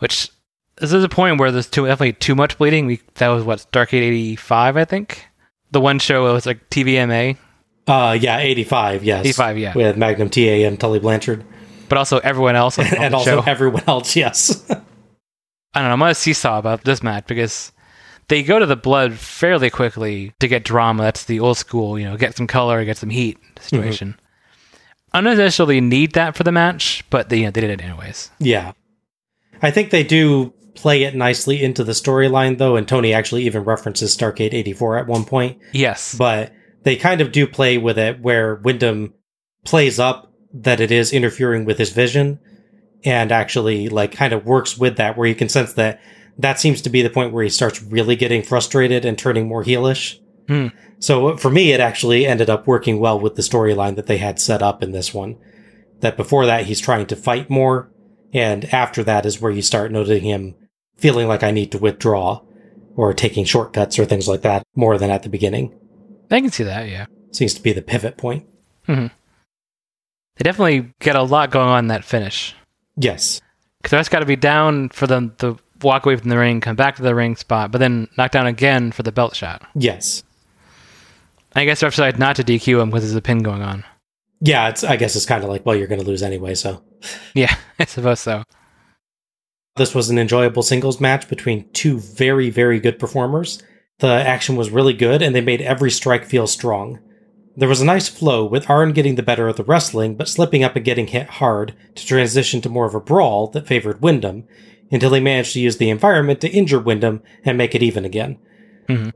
which 0.01 0.31
this 0.77 0.93
is 0.93 1.05
a 1.05 1.09
point 1.09 1.39
where 1.39 1.51
there's 1.52 1.68
too 1.68 1.86
definitely 1.86 2.14
too 2.14 2.35
much 2.35 2.59
bleeding. 2.59 2.86
We 2.86 3.01
that 3.16 3.28
was 3.28 3.44
what 3.44 3.59
Starcade 3.70 4.02
'85, 4.02 4.77
I 4.77 4.85
think. 4.85 5.27
The 5.72 5.81
one 5.81 5.98
show 5.98 6.27
it 6.28 6.32
was 6.32 6.47
like 6.47 6.68
TVMA, 6.70 7.36
Uh, 7.86 8.18
yeah, 8.20 8.39
85, 8.39 9.05
yes. 9.05 9.20
85, 9.20 9.56
yeah. 9.59 9.72
With 9.74 9.97
Magnum 9.97 10.28
TA 10.28 10.64
and 10.66 10.78
Tully 10.81 10.98
Blanchard. 10.98 11.44
but 11.89 11.97
also 11.98 12.18
everyone 12.18 12.56
else 12.56 12.78
and 12.78 13.14
also 13.14 13.40
show. 13.43 13.44
everyone 13.47 13.82
else, 13.86 14.16
yes. 14.24 14.64
I 15.75 15.81
don't 15.81 15.89
know. 15.89 15.93
I'm 15.93 16.03
on 16.03 16.11
a 16.11 16.15
seesaw 16.15 16.59
about 16.59 16.85
this 16.85 17.03
match 17.03 17.27
because 17.27 17.73
they 18.29 18.43
go 18.43 18.59
to 18.59 18.67
the 18.67 18.77
blood 18.77 19.15
fairly 19.15 19.71
quickly 19.71 20.33
to 20.41 20.49
get 20.49 20.65
drama. 20.65 21.03
That's 21.05 21.25
the 21.25 21.41
old 21.41 21.59
school, 21.59 21.99
you 21.99 22.05
know, 22.05 22.17
get 22.17 22.37
some 22.37 22.47
color, 22.47 22.85
get 22.85 22.97
some 22.97 23.11
heat 23.11 23.39
situation. 23.61 24.11
Mm-hmm. 24.11 24.27
I 25.13 25.21
don't 25.21 25.37
necessarily 25.37 25.81
need 25.81 26.13
that 26.13 26.37
for 26.37 26.45
the 26.45 26.53
match, 26.53 27.05
but 27.11 27.29
they, 27.29 27.39
you 27.39 27.45
know, 27.45 27.51
they 27.51 27.61
did 27.61 27.71
it 27.71 27.83
anyways. 27.83 28.31
yeah. 28.39 28.73
I 29.63 29.71
think 29.71 29.91
they 29.91 30.05
do 30.05 30.55
play 30.75 31.03
it 31.03 31.15
nicely 31.15 31.63
into 31.63 31.85
the 31.85 31.93
storyline, 31.93 32.57
though, 32.57 32.77
and 32.77 32.89
Tony 32.89 33.13
actually 33.13 33.43
even 33.45 33.65
references 33.65 34.17
Starcade 34.17 34.55
84 34.55 34.99
at 34.99 35.07
one 35.07 35.25
point. 35.27 35.59
Yes. 35.73 36.15
But 36.15 36.53
they 36.83 36.97
kind 36.97 37.21
of 37.21 37.31
do 37.31 37.47
play 37.47 37.77
with 37.77 37.99
it 37.99 38.21
where 38.21 38.55
Windham 38.55 39.13
plays 39.65 39.99
up 39.99 40.33
that 40.55 40.81
it 40.81 40.91
is 40.91 41.13
interfering 41.13 41.67
with 41.67 41.79
his 41.79 41.93
vision 41.93 42.39
and 43.05 43.32
actually, 43.32 43.89
like, 43.89 44.12
kind 44.12 44.32
of 44.32 44.44
works 44.44 44.77
with 44.77 44.97
that, 44.97 45.16
where 45.16 45.28
you 45.28 45.35
can 45.35 45.48
sense 45.48 45.72
that 45.74 46.01
that 46.39 46.60
seems 46.60 46.81
to 46.82 46.90
be 46.90 47.02
the 47.02 47.10
point 47.10 47.32
where 47.32 47.44
he 47.44 47.51
starts 47.51 47.82
really 47.82 48.16
getting 48.16 48.43
frustrated 48.43 49.05
and 49.05 49.18
turning 49.18 49.47
more 49.47 49.64
heelish. 49.64 50.18
Hmm. 50.48 50.68
So 50.98 51.36
for 51.36 51.51
me, 51.51 51.72
it 51.72 51.81
actually 51.81 52.27
ended 52.27 52.51
up 52.51 52.66
working 52.66 52.98
well 52.98 53.18
with 53.18 53.36
the 53.36 53.43
storyline 53.43 53.97
that 53.97 54.06
they 54.06 54.18
had 54.18 54.39
set 54.39 54.62
up 54.62 54.82
in 54.82 54.93
this 54.93 55.14
one. 55.14 55.36
That 56.01 56.16
before 56.16 56.47
that, 56.47 56.66
he's 56.66 56.81
trying 56.81 57.06
to 57.06 57.16
fight 57.16 57.51
more, 57.51 57.90
and 58.32 58.64
after 58.72 59.05
that 59.05 59.27
is 59.27 59.40
where 59.40 59.52
you 59.52 59.62
start 59.62 59.93
noting 59.93 60.22
him 60.22 60.55
feeling 60.97 61.28
like 61.28 61.43
I 61.43 61.51
need 61.51 61.72
to 61.72 61.78
withdraw 61.78 62.43
or 62.97 63.14
taking 63.14 63.44
shortcuts 63.44 63.98
or 63.98 64.05
things 64.05 64.28
like 64.28 64.43
that 64.43 64.62
more 64.74 64.98
than 64.98 65.10
at 65.10 65.22
the 65.22 65.28
beginning. 65.28 65.74
I 66.31 66.40
can 66.40 66.51
see 66.51 66.64
that, 66.64 66.89
yeah. 66.89 67.06
seems 67.32 67.55
to 67.55 67.62
be 67.62 67.72
the 67.72 67.82
pivot 67.82 68.16
point. 68.16 68.47
They 70.36 70.43
definitely 70.43 70.93
get 71.01 71.16
a 71.16 71.22
lot 71.22 71.51
going 71.51 71.68
on 71.68 71.85
in 71.85 71.89
that 71.89 72.05
finish. 72.05 72.55
Yes. 72.97 73.41
Because 73.79 73.93
that's 73.93 74.09
got 74.09 74.21
to 74.21 74.27
be 74.27 74.37
down 74.37 74.91
for 74.91 75.07
them 75.07 75.35
to 75.39 75.59
walk 75.83 76.05
away 76.05 76.17
from 76.17 76.29
the 76.29 76.39
ring, 76.39 76.61
come 76.61 76.77
back 76.77 76.97
to 76.97 77.03
the 77.03 77.15
ring 77.15 77.37
spot, 77.37 77.73
but 77.73 77.79
then 77.79 78.09
knock 78.19 78.31
down 78.31 78.47
again 78.47 78.93
for 78.93 79.03
the 79.03 79.12
belt 79.12 79.35
shot. 79.35 79.67
Yes. 79.75 80.23
I 81.55 81.65
guess 81.65 81.83
ref 81.83 81.93
decided 81.93 82.21
not 82.21 82.37
to 82.37 82.45
DQ 82.45 82.83
him 82.83 82.91
because 82.91 83.05
there's 83.05 83.15
a 83.15 83.23
pin 83.23 83.43
going 83.43 83.62
on. 83.62 83.85
Yeah, 84.41 84.69
it's 84.69 84.85
I 84.85 84.97
guess 84.97 85.17
it's 85.17 85.27
kind 85.27 85.43
of 85.43 85.51
like, 85.51 85.67
well, 85.67 85.77
you're 85.77 85.87
going 85.87 86.01
to 86.01 86.07
lose 86.07 86.23
anyway, 86.23 86.55
so 86.55 86.83
Yeah, 87.35 87.55
I 87.79 87.85
suppose 87.85 88.21
so. 88.21 88.45
This 89.77 89.95
was 89.95 90.11
an 90.11 90.19
enjoyable 90.19 90.62
singles 90.62 91.01
match 91.01 91.29
between 91.29 91.71
two 91.73 91.99
very, 91.99 92.51
very 92.51 92.81
good 92.81 92.99
performers. 92.99 93.62
The 93.99 94.09
action 94.09 94.57
was 94.57 94.71
really 94.71 94.93
good, 94.93 95.23
and 95.23 95.35
they 95.35 95.41
made 95.41 95.61
every 95.61 95.91
strike 95.91 96.25
feel 96.25 96.47
strong. 96.47 96.99
There 97.56 97.68
was 97.68 97.81
a 97.81 97.85
nice 97.86 98.09
flow, 98.09 98.44
with 98.44 98.70
Arn 98.70 98.93
getting 98.93 99.16
the 99.16 99.22
better 99.22 99.48
of 99.48 99.56
the 99.56 99.64
wrestling, 99.64 100.14
but 100.14 100.28
slipping 100.28 100.62
up 100.62 100.77
and 100.77 100.85
getting 100.85 101.09
hit 101.09 101.28
hard 101.28 101.74
to 101.97 102.06
transition 102.06 102.60
to 102.62 102.68
more 102.68 102.86
of 102.86 102.94
a 102.94 103.01
brawl 103.01 103.48
that 103.48 103.66
favored 103.66 104.01
Windham, 104.01 104.44
until 104.90 105.12
he 105.12 105.20
managed 105.20 105.52
to 105.55 105.60
use 105.60 105.77
the 105.77 105.90
environment 105.90 106.40
to 106.40 106.51
injure 106.51 106.81
Windham 106.81 107.22
and 107.44 107.59
make 107.59 107.74
it 107.74 107.82
even 107.82 108.05
again. 108.05 108.39
Mhm. 108.89 109.12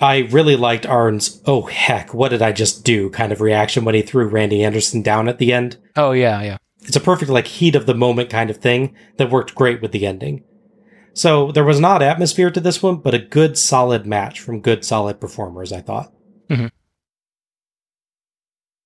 I 0.00 0.18
really 0.30 0.56
liked 0.56 0.86
Arn's, 0.86 1.42
oh 1.46 1.62
heck, 1.62 2.14
what 2.14 2.30
did 2.30 2.40
I 2.40 2.52
just 2.52 2.84
do 2.84 3.10
kind 3.10 3.32
of 3.32 3.40
reaction 3.40 3.84
when 3.84 3.94
he 3.94 4.02
threw 4.02 4.26
Randy 4.28 4.64
Anderson 4.64 5.02
down 5.02 5.28
at 5.28 5.38
the 5.38 5.52
end. 5.52 5.76
Oh, 5.96 6.12
yeah, 6.12 6.42
yeah. 6.42 6.56
It's 6.82 6.96
a 6.96 7.00
perfect 7.00 7.30
like 7.30 7.46
heat 7.46 7.74
of 7.74 7.84
the 7.84 7.94
moment 7.94 8.30
kind 8.30 8.48
of 8.48 8.56
thing 8.56 8.94
that 9.18 9.30
worked 9.30 9.54
great 9.54 9.82
with 9.82 9.92
the 9.92 10.06
ending. 10.06 10.42
So 11.12 11.52
there 11.52 11.64
was 11.64 11.78
an 11.78 11.84
odd 11.84 12.02
atmosphere 12.02 12.50
to 12.50 12.60
this 12.60 12.82
one, 12.82 12.96
but 12.96 13.14
a 13.14 13.18
good 13.18 13.58
solid 13.58 14.06
match 14.06 14.40
from 14.40 14.60
good 14.60 14.84
solid 14.84 15.20
performers, 15.20 15.72
I 15.72 15.80
thought. 15.82 16.12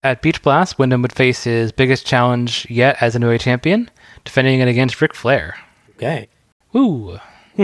At 0.05 0.21
Beach 0.21 0.43
Blast, 0.43 0.79
Windham 0.79 1.01
would 1.01 1.15
face 1.15 1.45
his 1.45 1.73
biggest 1.73 2.07
challenge 2.07 2.67
yet 2.69 2.99
as 3.01 3.17
a 3.17 3.19
NWA 3.19 3.41
champion, 3.41 3.91
defending 4.23 4.61
it 4.61 4.69
against 4.69 5.01
Ric 5.01 5.15
Flair. 5.15 5.57
Okay. 5.93 6.29
Woo! 6.75 7.19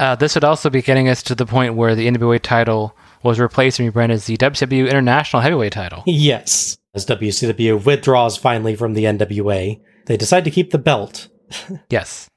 uh, 0.00 0.14
this 0.14 0.34
would 0.34 0.44
also 0.44 0.70
be 0.70 0.80
getting 0.80 1.10
us 1.10 1.22
to 1.24 1.34
the 1.34 1.44
point 1.44 1.74
where 1.74 1.94
the 1.94 2.08
NWA 2.08 2.40
title 2.40 2.96
was 3.22 3.38
replaced 3.38 3.78
and 3.78 3.86
rebranded 3.86 4.16
as 4.16 4.24
the 4.24 4.38
WCW 4.38 4.88
International 4.88 5.42
Heavyweight 5.42 5.74
title. 5.74 6.02
Yes. 6.06 6.78
As 6.94 7.04
WCW 7.04 7.84
withdraws 7.84 8.38
finally 8.38 8.74
from 8.74 8.94
the 8.94 9.04
NWA, 9.04 9.78
they 10.06 10.16
decide 10.16 10.44
to 10.44 10.50
keep 10.50 10.70
the 10.70 10.78
belt. 10.78 11.28
Yes. 11.90 12.28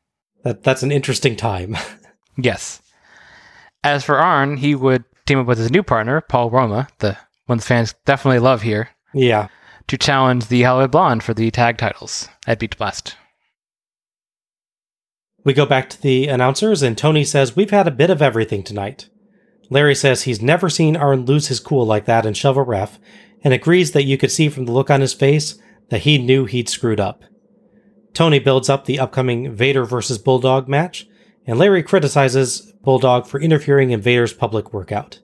That 0.44 0.64
that's 0.64 0.84
an 0.84 0.92
interesting 0.92 1.36
time. 1.36 1.78
Yes. 2.36 2.82
As 3.84 4.04
for 4.04 4.18
Arn, 4.18 4.58
he 4.58 4.74
would 4.74 5.04
team 5.28 5.38
up 5.38 5.46
with 5.46 5.60
his 5.60 5.70
new 5.70 5.84
partner, 5.84 6.20
Paul 6.20 6.50
Roma, 6.50 6.88
the 6.98 7.16
one 7.46 7.58
the 7.58 7.64
fans 7.64 7.96
definitely 8.06 8.40
love 8.40 8.62
here, 8.62 8.90
yeah. 9.14 9.48
to 9.88 9.98
challenge 9.98 10.48
the 10.48 10.64
Hollywood 10.64 10.92
Blonde 10.92 11.24
for 11.24 11.34
the 11.34 11.52
tag 11.52 11.78
titles 11.78 12.30
at 12.48 12.60
Beach 12.60 12.78
Blast. 12.78 13.16
We 15.46 15.54
go 15.54 15.66
back 15.66 15.90
to 15.90 16.02
the 16.02 16.28
announcers, 16.28 16.82
and 16.82 16.98
Tony 16.98 17.26
says, 17.26 17.56
We've 17.56 17.72
had 17.72 17.88
a 17.88 17.92
bit 17.92 18.10
of 18.10 18.22
everything 18.22 18.64
tonight. 18.64 19.10
Larry 19.70 19.96
says 19.96 20.24
he's 20.24 20.42
never 20.42 20.70
seen 20.70 20.96
Arn 20.96 21.26
lose 21.26 21.48
his 21.48 21.60
cool 21.60 21.86
like 21.86 22.06
that 22.06 22.26
and 22.26 22.36
shove 22.36 22.58
a 22.58 22.64
ref, 22.64 23.00
and 23.44 23.54
agrees 23.54 23.92
that 23.92 24.04
you 24.04 24.18
could 24.18 24.32
see 24.32 24.48
from 24.48 24.66
the 24.66 24.72
look 24.72 24.90
on 24.90 25.02
his 25.02 25.14
face 25.14 25.60
that 25.90 26.02
he 26.02 26.18
knew 26.18 26.46
he'd 26.46 26.70
screwed 26.70 27.00
up. 27.00 27.24
Tony 28.14 28.40
builds 28.40 28.70
up 28.70 28.86
the 28.86 29.00
upcoming 29.00 29.54
Vader 29.54 29.84
versus 29.84 30.18
Bulldog 30.18 30.70
match, 30.70 31.08
and 31.46 31.60
Larry 31.60 31.84
criticizes 31.84 32.72
Bulldog 32.84 33.28
for 33.28 33.42
interfering 33.42 33.92
in 33.92 34.00
Vader's 34.00 34.34
public 34.34 34.72
workout. 34.72 35.20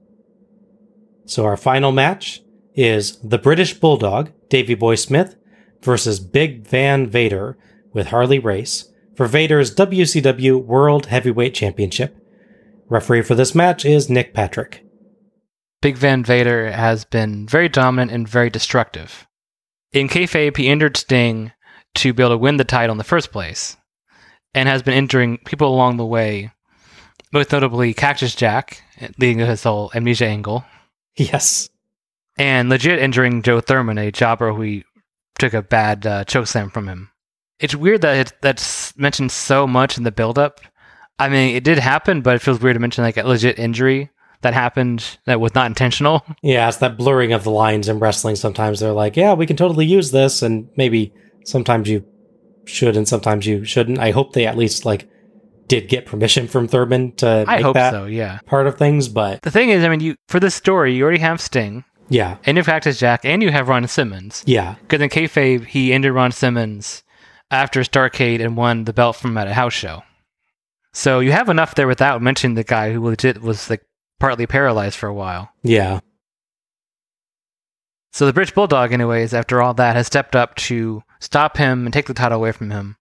So 1.29 1.45
our 1.45 1.57
final 1.57 1.91
match 1.91 2.41
is 2.73 3.17
the 3.17 3.37
British 3.37 3.75
Bulldog, 3.75 4.31
Davy 4.49 4.73
Boy 4.73 4.95
Smith, 4.95 5.35
versus 5.83 6.19
Big 6.19 6.65
Van 6.65 7.05
Vader 7.07 7.55
with 7.93 8.07
Harley 8.07 8.39
Race 8.39 8.91
for 9.15 9.27
Vader's 9.27 9.75
WCW 9.75 10.59
World 10.65 11.05
Heavyweight 11.05 11.53
Championship. 11.53 12.17
Referee 12.87 13.21
for 13.21 13.35
this 13.35 13.53
match 13.53 13.85
is 13.85 14.09
Nick 14.09 14.33
Patrick. 14.33 14.83
Big 15.83 15.97
Van 15.97 16.23
Vader 16.23 16.71
has 16.71 17.05
been 17.05 17.47
very 17.47 17.69
dominant 17.69 18.09
and 18.09 18.27
very 18.27 18.49
destructive. 18.49 19.27
In 19.91 20.09
kayfabe, 20.09 20.57
he 20.57 20.67
injured 20.67 20.97
Sting 20.97 21.51
to 21.93 22.11
be 22.11 22.23
able 22.23 22.31
to 22.31 22.37
win 22.39 22.57
the 22.57 22.63
title 22.63 22.93
in 22.93 22.97
the 22.97 23.03
first 23.03 23.31
place, 23.31 23.77
and 24.55 24.67
has 24.67 24.81
been 24.81 24.95
injuring 24.95 25.37
people 25.45 25.71
along 25.71 25.97
the 25.97 26.05
way, 26.07 26.51
most 27.31 27.51
notably 27.51 27.93
Cactus 27.93 28.33
Jack, 28.33 28.81
leading 29.19 29.37
to 29.37 29.45
his 29.45 29.61
whole 29.61 29.91
amnesia 29.93 30.25
angle, 30.25 30.65
Yes. 31.15 31.69
and 32.37 32.69
legit 32.69 32.99
injuring 32.99 33.41
Joe 33.41 33.59
Thurman, 33.61 33.97
a 33.97 34.11
jobber 34.11 34.53
who 34.53 34.81
took 35.37 35.53
a 35.53 35.61
bad 35.61 36.05
uh, 36.05 36.23
choke 36.23 36.47
slam 36.47 36.69
from 36.69 36.87
him. 36.87 37.11
It's 37.59 37.75
weird 37.75 38.01
that 38.01 38.15
it, 38.27 38.33
that's 38.41 38.95
mentioned 38.97 39.31
so 39.31 39.67
much 39.67 39.97
in 39.97 40.03
the 40.03 40.11
build-up. 40.11 40.61
I 41.17 41.27
mean, 41.27 41.55
it 41.55 41.65
did 41.65 41.77
happen, 41.79 42.21
but 42.21 42.35
it 42.35 42.41
feels 42.41 42.61
weird 42.61 42.75
to 42.75 42.79
mention 42.79 43.03
like 43.03 43.17
a 43.17 43.27
legit 43.27 43.59
injury 43.59 44.09
that 44.41 44.53
happened 44.53 45.17
that 45.25 45.41
was 45.41 45.53
not 45.53 45.67
intentional. 45.67 46.25
Yeah, 46.41 46.69
it's 46.69 46.77
that 46.77 46.97
blurring 46.97 47.33
of 47.33 47.43
the 47.43 47.51
lines 47.51 47.89
in 47.89 47.99
wrestling. 47.99 48.37
Sometimes 48.37 48.79
they're 48.79 48.93
like, 48.93 49.17
yeah, 49.17 49.33
we 49.33 49.45
can 49.45 49.57
totally 49.57 49.85
use 49.85 50.11
this, 50.11 50.41
and 50.41 50.69
maybe 50.77 51.13
sometimes 51.43 51.89
you 51.89 52.05
should 52.63 52.95
and 52.95 53.05
sometimes 53.07 53.45
you 53.45 53.65
shouldn't. 53.65 53.99
I 53.99 54.11
hope 54.11 54.31
they 54.31 54.45
at 54.45 54.57
least 54.57 54.85
like 54.85 55.09
did 55.69 55.87
get 55.87 56.05
permission 56.05 56.47
from 56.49 56.67
Thurman 56.67 57.13
to 57.17 57.45
I 57.47 57.55
make 57.57 57.63
hope 57.65 57.75
that 57.75 57.91
so, 57.91 58.05
yeah. 58.05 58.39
part 58.45 58.67
of 58.67 58.77
things, 58.77 59.07
but 59.07 59.41
The 59.43 59.51
thing 59.51 59.69
is, 59.69 59.85
I 59.85 59.89
mean, 59.89 60.01
you 60.01 60.15
for 60.27 60.41
this 60.41 60.55
story, 60.55 60.93
you 60.93 61.03
already 61.03 61.19
have 61.19 61.39
Sting, 61.39 61.85
yeah, 62.09 62.35
and 62.45 62.57
you 62.57 62.59
have 62.59 62.65
Cactus 62.65 62.99
Jack, 62.99 63.23
and 63.23 63.41
you 63.41 63.51
have 63.51 63.69
Ron 63.69 63.87
Simmons. 63.87 64.43
yeah, 64.45 64.75
Because 64.81 64.99
in 65.01 65.09
kayfabe, 65.09 65.65
he 65.65 65.93
ended 65.93 66.11
Ron 66.11 66.31
Simmons 66.33 67.03
after 67.51 67.81
Starcade 67.81 68.41
and 68.43 68.57
won 68.57 68.83
the 68.83 68.93
belt 68.93 69.15
from 69.15 69.37
at 69.37 69.47
a 69.47 69.53
house 69.53 69.73
show. 69.73 70.03
So 70.91 71.19
you 71.19 71.31
have 71.31 71.49
enough 71.49 71.75
there 71.75 71.87
without 71.87 72.21
mentioning 72.21 72.55
the 72.55 72.63
guy 72.63 72.91
who 72.91 73.05
legit 73.05 73.41
was 73.41 73.69
like 73.69 73.81
partly 74.19 74.45
paralyzed 74.47 74.97
for 74.97 75.07
a 75.07 75.13
while. 75.13 75.49
yeah, 75.63 75.99
So 78.11 78.25
the 78.25 78.33
British 78.33 78.53
Bulldog, 78.53 78.91
anyways, 78.91 79.33
after 79.33 79.61
all 79.61 79.73
that, 79.75 79.95
has 79.95 80.07
stepped 80.07 80.35
up 80.35 80.55
to 80.55 81.03
stop 81.19 81.57
him 81.57 81.85
and 81.85 81.93
take 81.93 82.07
the 82.07 82.13
title 82.13 82.37
away 82.39 82.51
from 82.51 82.71
him. 82.71 82.97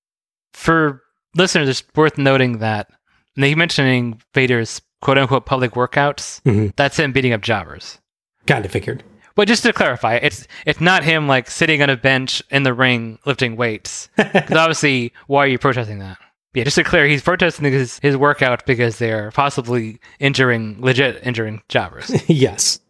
For 0.53 1.03
listeners, 1.39 1.69
it's 1.69 1.83
worth 1.95 2.19
noting 2.19 2.59
that 2.59 2.91
and 3.37 3.45
they 3.45 3.55
mentioning 3.55 4.21
Vader's 4.35 4.81
quote 5.01 5.17
unquote 5.19 5.47
public 5.47 5.73
workouts. 5.73 6.43
Mhm. 6.43 6.75
That's 6.77 6.99
him 6.99 7.13
beating 7.13 7.33
up 7.33 7.41
jobbers. 7.41 7.99
kind 8.47 8.65
of 8.65 8.71
figured. 8.73 9.05
But 9.35 9.47
just 9.47 9.63
to 9.63 9.73
clarify, 9.73 10.17
it's 10.17 10.49
it's 10.67 10.81
not 10.81 11.05
him 11.05 11.29
like 11.29 11.49
sitting 11.51 11.81
on 11.83 11.89
a 11.91 11.97
bench 11.97 12.43
in 12.51 12.65
the 12.65 12.75
ring 12.75 13.19
lifting 13.25 13.55
weights. 13.57 14.09
Because 14.17 14.57
obviously, 14.57 15.13
why 15.29 15.45
are 15.45 15.49
you 15.49 15.59
protesting 15.59 16.01
that? 16.01 16.19
Yeah, 16.55 16.65
just 16.65 16.77
to 16.77 16.83
clear, 16.83 17.07
he's 17.07 17.23
protesting 17.23 17.71
his, 17.71 17.99
his 18.01 18.17
workout 18.17 18.67
because 18.67 18.99
they're 18.99 19.31
possibly 19.31 20.01
injuring, 20.19 20.79
legit 20.81 21.21
injuring 21.25 21.63
jobbers. 21.69 22.11
yes. 22.29 22.81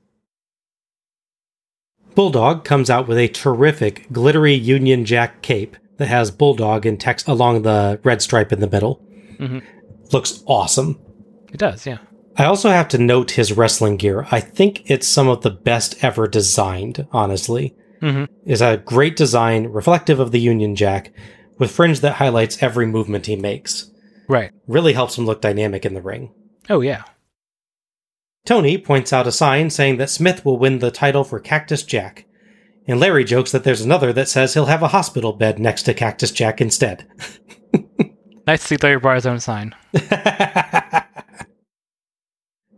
Bulldog 2.15 2.65
comes 2.65 2.89
out 2.89 3.07
with 3.09 3.19
a 3.19 3.29
terrific 3.29 4.11
glittery 4.13 4.55
Union 4.55 5.05
Jack 5.05 5.43
cape 5.43 5.77
that 5.99 6.09
has 6.09 6.31
Bulldog 6.31 6.87
in 6.87 6.97
text 6.97 7.29
along 7.29 7.63
the 7.63 8.01
red 8.03 8.23
stripe 8.23 8.53
in 8.53 8.61
the 8.61 8.69
middle. 8.71 9.05
Mhm. 9.39 9.63
Looks 10.13 10.43
awesome. 10.47 10.99
it 11.53 11.59
does, 11.59 11.87
yeah. 11.87 11.99
I 12.37 12.45
also 12.45 12.69
have 12.71 12.89
to 12.89 12.99
note 12.99 13.33
his 13.33 13.53
wrestling 13.57 13.97
gear. 13.97 14.27
I 14.31 14.39
think 14.41 14.89
it's 14.91 15.07
some 15.07 15.29
of 15.29 15.41
the 15.43 15.51
best 15.51 15.97
ever 16.05 16.29
designed, 16.29 17.07
honestly. 17.11 17.75
Mhm. 18.03 18.29
Is 18.45 18.61
a 18.63 18.77
great 18.77 19.17
design, 19.17 19.65
reflective 19.67 20.21
of 20.21 20.31
the 20.31 20.41
Union 20.41 20.77
Jack, 20.77 21.11
with 21.59 21.71
fringe 21.71 22.01
that 22.01 22.15
highlights 22.15 22.63
every 22.63 22.87
movement 22.87 23.27
he 23.27 23.35
makes. 23.37 23.91
Right. 24.29 24.51
Really 24.67 24.93
helps 24.93 25.17
him 25.19 25.27
look 25.27 25.41
dynamic 25.41 25.85
in 25.87 25.95
the 25.95 26.03
ring. 26.03 26.31
Oh, 26.71 26.81
yeah. 26.81 27.03
Tony 28.47 28.79
points 28.79 29.13
out 29.13 29.27
a 29.27 29.33
sign 29.33 29.69
saying 29.71 29.97
that 29.97 30.11
Smith 30.11 30.45
will 30.45 30.59
win 30.59 30.79
the 30.79 30.91
title 30.91 31.25
for 31.25 31.41
Cactus 31.41 31.83
Jack. 31.83 32.25
And 32.89 32.99
Larry 32.99 33.23
jokes 33.23 33.53
that 33.53 33.63
there's 33.63 33.83
another 33.83 34.13
that 34.15 34.29
says 34.29 34.55
he'll 34.55 34.67
have 34.67 34.83
a 34.83 34.89
hospital 34.89 35.33
bed 35.33 35.61
next 35.61 35.85
to 35.85 35.95
Cactus 35.95 36.33
Jack 36.33 36.61
instead. 36.61 37.07
Nice 38.49 38.63
to 38.63 38.67
see 38.69 38.77
Larry 38.83 38.99
Barr's 38.99 39.27
own 39.27 39.41
sign. 39.41 39.75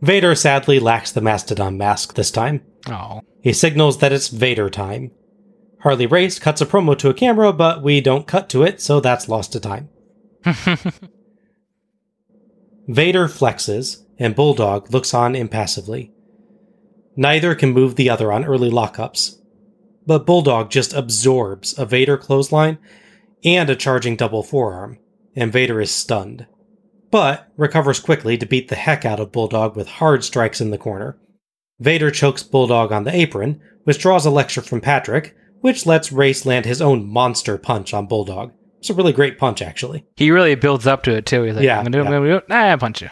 Vader 0.01 0.35
sadly 0.35 0.81
lacks 0.81 1.13
the 1.13 1.21
Mastodon 1.21 1.77
mask 1.77 2.15
this 2.15 2.29
time. 2.29 2.61
Oh. 2.89 3.21
He 3.41 3.53
signals 3.53 3.99
that 3.99 4.11
it's 4.11 4.27
Vader 4.27 4.69
time. 4.69 5.11
Harley 5.79 6.07
Race 6.07 6.39
cuts 6.39 6.59
a 6.59 6.65
promo 6.65 6.97
to 6.97 7.07
a 7.07 7.13
camera, 7.13 7.53
but 7.53 7.81
we 7.81 8.01
don't 8.01 8.27
cut 8.27 8.49
to 8.49 8.63
it, 8.63 8.81
so 8.81 8.99
that's 8.99 9.29
lost 9.29 9.53
to 9.53 9.61
time. 9.61 9.87
Vader 12.89 13.29
flexes, 13.29 14.03
and 14.19 14.35
Bulldog 14.35 14.91
looks 14.91 15.13
on 15.13 15.37
impassively. 15.37 16.11
Neither 17.15 17.55
can 17.55 17.71
move 17.71 17.95
the 17.95 18.09
other 18.09 18.33
on 18.33 18.43
early 18.43 18.69
lockups, 18.69 19.37
but 20.05 20.25
Bulldog 20.25 20.69
just 20.69 20.93
absorbs 20.93 21.77
a 21.77 21.85
Vader 21.85 22.17
clothesline 22.17 22.77
and 23.43 23.69
a 23.69 23.75
charging 23.75 24.15
double 24.15 24.43
forearm, 24.43 24.97
and 25.35 25.51
Vader 25.51 25.81
is 25.81 25.91
stunned, 25.91 26.45
but 27.09 27.51
recovers 27.57 27.99
quickly 27.99 28.37
to 28.37 28.45
beat 28.45 28.67
the 28.69 28.75
heck 28.75 29.05
out 29.05 29.19
of 29.19 29.31
Bulldog 29.31 29.75
with 29.75 29.87
hard 29.87 30.23
strikes 30.23 30.61
in 30.61 30.71
the 30.71 30.77
corner. 30.77 31.17
Vader 31.79 32.11
chokes 32.11 32.43
Bulldog 32.43 32.91
on 32.91 33.03
the 33.03 33.15
apron, 33.15 33.59
which 33.83 33.99
draws 33.99 34.25
a 34.25 34.29
lecture 34.31 34.61
from 34.61 34.81
Patrick, 34.81 35.35
which 35.61 35.85
lets 35.85 36.11
Race 36.11 36.45
land 36.45 36.65
his 36.65 36.81
own 36.81 37.07
monster 37.07 37.57
punch 37.57 37.93
on 37.93 38.07
Bulldog. 38.07 38.51
It's 38.79 38.89
a 38.89 38.93
really 38.93 39.13
great 39.13 39.37
punch, 39.37 39.61
actually. 39.61 40.05
He 40.15 40.31
really 40.31 40.55
builds 40.55 40.87
up 40.87 41.03
to 41.03 41.11
it 41.11 41.25
too. 41.25 41.43
He's 41.43 41.55
like, 41.55 41.63
Yeah, 41.63 41.77
I'm 41.77 41.85
gonna 41.85 41.91
do 41.91 41.99
it, 41.99 42.05
I'm 42.05 42.11
gonna 42.11 42.29
do 42.29 42.37
it. 42.37 42.49
Nah, 42.49 42.73
I 42.73 42.75
punch 42.77 43.01
you. 43.01 43.09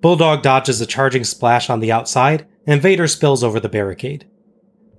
Bulldog 0.00 0.42
dodges 0.42 0.80
a 0.80 0.86
charging 0.86 1.24
splash 1.24 1.70
on 1.70 1.80
the 1.80 1.92
outside, 1.92 2.46
and 2.66 2.82
Vader 2.82 3.06
spills 3.06 3.42
over 3.44 3.58
the 3.60 3.68
barricade. 3.68 4.28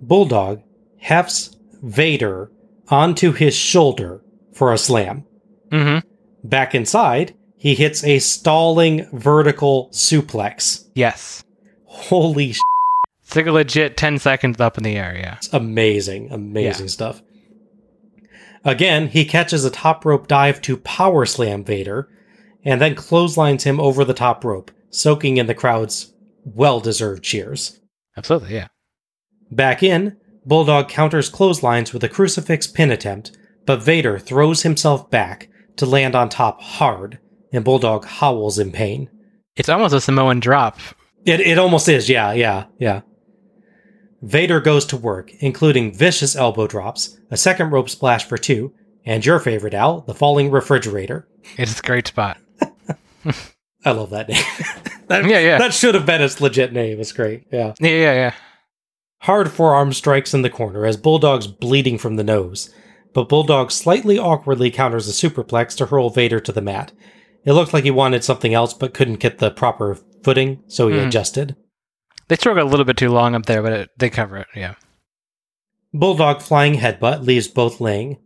Bulldog 0.07 0.61
hefts 0.98 1.56
Vader 1.84 2.52
onto 2.90 3.32
his 3.32 3.56
shoulder 3.56 4.22
for 4.53 4.72
a 4.73 4.77
slam. 4.77 5.26
Mm-hmm. 5.69 6.07
Back 6.48 6.76
inside, 6.76 7.36
he 7.57 7.76
hits 7.76 8.03
a 8.03 8.19
stalling 8.19 9.07
vertical 9.11 9.90
suplex. 9.91 10.86
Yes. 10.94 11.44
Holy 11.86 12.53
sh! 12.53 12.60
It's 13.23 13.36
like 13.36 13.48
a 13.48 13.52
legit 13.52 13.98
10 13.98 14.19
seconds 14.19 14.60
up 14.61 14.77
in 14.77 14.84
the 14.84 14.95
air, 14.95 15.15
yeah. 15.18 15.36
It's 15.38 15.52
Amazing, 15.52 16.32
amazing 16.32 16.86
Yeah. 16.86 16.91
stuff. 16.91 17.22
Again, 18.64 19.07
he 19.07 19.26
catches 19.26 19.64
a 19.65 19.69
top 19.72 20.06
rope 20.06 20.27
dive 20.27 20.61
to 20.64 20.77
power 20.77 21.26
slam 21.26 21.64
Vader, 21.64 22.07
and 22.64 22.82
then 22.82 22.95
clotheslines 22.95 23.64
him 23.64 23.80
over 23.80 24.03
the 24.03 24.14
top 24.14 24.44
rope, 24.44 24.72
soaking 24.90 25.38
in 25.38 25.45
the 25.48 25.53
crowd's 25.53 26.14
well 26.44 26.80
deserved 26.80 27.23
cheers. 27.23 27.80
Absolutely, 28.18 28.53
yeah. 28.56 28.68
Back 29.56 29.82
in, 29.82 30.18
Bulldog 30.45 30.90
counters 30.90 31.30
clotheslines 31.30 31.94
with 31.94 32.03
a 32.03 32.10
crucifix 32.10 32.68
pin 32.68 32.91
attempt, 32.91 33.32
but 33.65 33.82
Vader 33.82 34.19
throws 34.19 34.64
himself 34.64 35.10
back 35.10 35.48
to 35.77 35.86
land 35.86 36.14
on 36.14 36.27
top 36.27 36.61
hard, 36.61 37.19
and 37.53 37.64
Bulldog 37.64 38.06
howls 38.06 38.60
in 38.60 38.73
pain. 38.73 39.10
It's 39.56 39.69
almost 39.69 39.95
a 39.95 40.02
Samoan 40.02 40.41
drop. 40.41 40.77
It, 41.23 41.40
it 41.40 41.57
almost 41.57 41.88
is, 41.88 42.10
yeah, 42.10 42.34
yeah, 42.34 42.65
yeah. 42.80 43.02
Vader 44.22 44.60
goes 44.60 44.86
to 44.88 44.98
work, 44.98 45.32
including 45.40 45.94
vicious 45.94 46.36
elbow 46.36 46.68
drops, 46.68 47.18
a 47.32 47.38
second 47.38 47.69
rope 47.69 47.90
splash 47.90 48.26
for 48.26 48.38
two, 48.38 48.73
and 49.06 49.26
your 49.26 49.40
favorite, 49.40 49.73
Al, 49.73 50.02
the 50.02 50.14
falling 50.14 50.52
refrigerator. 50.52 51.30
It's 51.57 51.80
a 51.80 51.84
great 51.84 52.07
spot. 52.07 52.38
I 53.86 53.91
love 53.91 54.10
that 54.10 54.27
name. 54.27 54.44
that, 55.07 55.23
Yeah, 55.23 55.40
yeah. 55.40 55.57
That 55.60 55.73
should 55.73 55.95
have 55.95 56.06
been 56.06 56.22
its 56.22 56.41
legit 56.41 56.73
name. 56.73 56.99
It's 56.99 57.14
great, 57.14 57.45
yeah. 57.53 57.73
Yeah, 57.80 57.90
yeah, 57.90 58.14
yeah. 58.14 58.34
Hard 59.21 59.51
forearm 59.51 59.93
strikes 59.93 60.33
in 60.33 60.41
the 60.43 60.49
corner 60.49 60.85
as 60.85 60.97
Bulldog's 60.97 61.47
bleeding 61.47 61.97
from 61.97 62.15
the 62.15 62.23
nose, 62.23 62.69
but 63.13 63.29
Bulldog 63.29 63.71
slightly 63.71 64.19
awkwardly 64.19 64.69
counters 64.69 65.07
a 65.07 65.11
superplex 65.29 65.75
to 65.77 65.87
hurl 65.87 66.09
Vader 66.09 66.39
to 66.39 66.51
the 66.51 66.61
mat. 66.61 66.91
It 67.43 67.53
looked 67.53 67.73
like 67.73 67.83
he 67.83 67.91
wanted 67.91 68.23
something 68.23 68.53
else 68.53 68.73
but 68.73 68.93
couldn't 68.93 69.19
get 69.19 69.39
the 69.39 69.51
proper 69.51 69.97
footing, 70.23 70.61
so 70.67 70.87
he 70.89 70.95
Mhm. 70.95 71.07
adjusted. 71.07 71.55
They 72.27 72.35
struggle 72.35 72.67
a 72.67 72.69
little 72.69 72.85
bit 72.85 72.97
too 72.97 73.09
long 73.09 73.35
up 73.35 73.45
there, 73.45 73.61
but 73.61 73.73
it, 73.73 73.89
they 73.97 74.09
cover 74.09 74.37
it, 74.37 74.47
yeah. 74.55 74.75
Bulldog 75.93 76.41
flying 76.41 76.75
headbutt 76.75 77.25
leaves 77.25 77.47
both 77.47 77.79
laying 77.79 78.17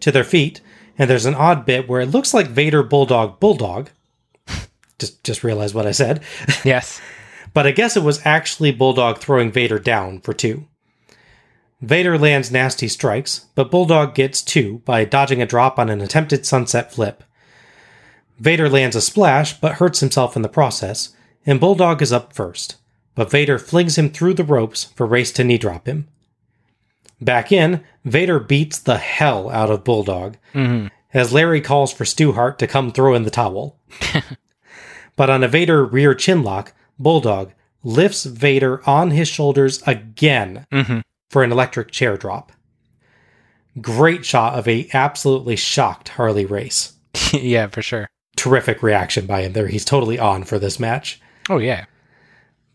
to 0.00 0.12
their 0.12 0.24
feet, 0.24 0.60
and 0.98 1.10
there's 1.10 1.26
an 1.26 1.34
odd 1.34 1.64
bit 1.66 1.88
where 1.88 2.00
it 2.00 2.10
looks 2.10 2.32
like 2.32 2.46
Vader 2.48 2.82
Bulldog 2.82 3.40
Bulldog. 3.40 3.90
just 4.98 5.24
just 5.24 5.42
realize 5.42 5.74
what 5.74 5.86
I 5.86 5.90
said. 5.92 6.22
Yes. 6.64 7.00
but 7.52 7.66
I 7.66 7.70
guess 7.70 7.96
it 7.96 8.02
was 8.02 8.24
actually 8.24 8.72
Bulldog 8.72 9.18
throwing 9.18 9.50
Vader 9.50 9.78
down 9.78 10.20
for 10.20 10.32
two. 10.32 10.66
Vader 11.80 12.18
lands 12.18 12.50
nasty 12.50 12.88
strikes, 12.88 13.46
but 13.54 13.70
Bulldog 13.70 14.14
gets 14.14 14.42
two 14.42 14.82
by 14.84 15.04
dodging 15.04 15.40
a 15.40 15.46
drop 15.46 15.78
on 15.78 15.88
an 15.88 16.00
attempted 16.00 16.44
sunset 16.44 16.92
flip. 16.92 17.24
Vader 18.38 18.68
lands 18.68 18.96
a 18.96 19.00
splash, 19.00 19.58
but 19.58 19.74
hurts 19.74 20.00
himself 20.00 20.36
in 20.36 20.42
the 20.42 20.48
process, 20.48 21.14
and 21.46 21.60
Bulldog 21.60 22.02
is 22.02 22.12
up 22.12 22.32
first, 22.32 22.76
but 23.14 23.30
Vader 23.30 23.58
flings 23.58 23.96
him 23.96 24.10
through 24.10 24.34
the 24.34 24.44
ropes 24.44 24.84
for 24.84 25.06
Race 25.06 25.32
to 25.32 25.44
knee 25.44 25.58
drop 25.58 25.86
him. 25.86 26.08
Back 27.20 27.52
in, 27.52 27.82
Vader 28.04 28.38
beats 28.38 28.78
the 28.78 28.98
hell 28.98 29.50
out 29.50 29.70
of 29.70 29.84
Bulldog, 29.84 30.36
mm-hmm. 30.54 30.88
as 31.12 31.32
Larry 31.32 31.60
calls 31.60 31.92
for 31.92 32.04
Stu 32.04 32.32
Hart 32.32 32.58
to 32.58 32.66
come 32.66 32.92
throw 32.92 33.14
in 33.14 33.24
the 33.24 33.30
towel. 33.30 33.78
But 35.20 35.28
on 35.28 35.44
a 35.44 35.48
Vader 35.48 35.84
rear 35.84 36.14
chinlock, 36.14 36.72
Bulldog 37.00 37.52
lifts 37.82 38.24
Vader 38.24 38.80
on 38.88 39.10
his 39.10 39.26
shoulders 39.26 39.82
again 39.86 40.66
Mhm. 40.72 41.02
for 41.30 41.42
an 41.42 41.50
electric 41.50 41.90
chair 41.90 42.16
drop. 42.16 42.52
Great 43.80 44.24
shot 44.24 44.58
of 44.58 44.68
a 44.68 44.88
absolutely 44.92 45.56
shocked 45.56 46.10
Harley 46.10 46.44
Race. 46.44 46.94
yeah, 47.32 47.66
for 47.68 47.82
sure. 47.82 48.08
Terrific 48.36 48.82
reaction 48.82 49.26
by 49.26 49.42
him 49.42 49.52
there. 49.52 49.68
He's 49.68 49.84
totally 49.84 50.18
on 50.18 50.44
for 50.44 50.58
this 50.58 50.78
match. 50.80 51.20
Oh, 51.48 51.58
yeah. 51.58 51.86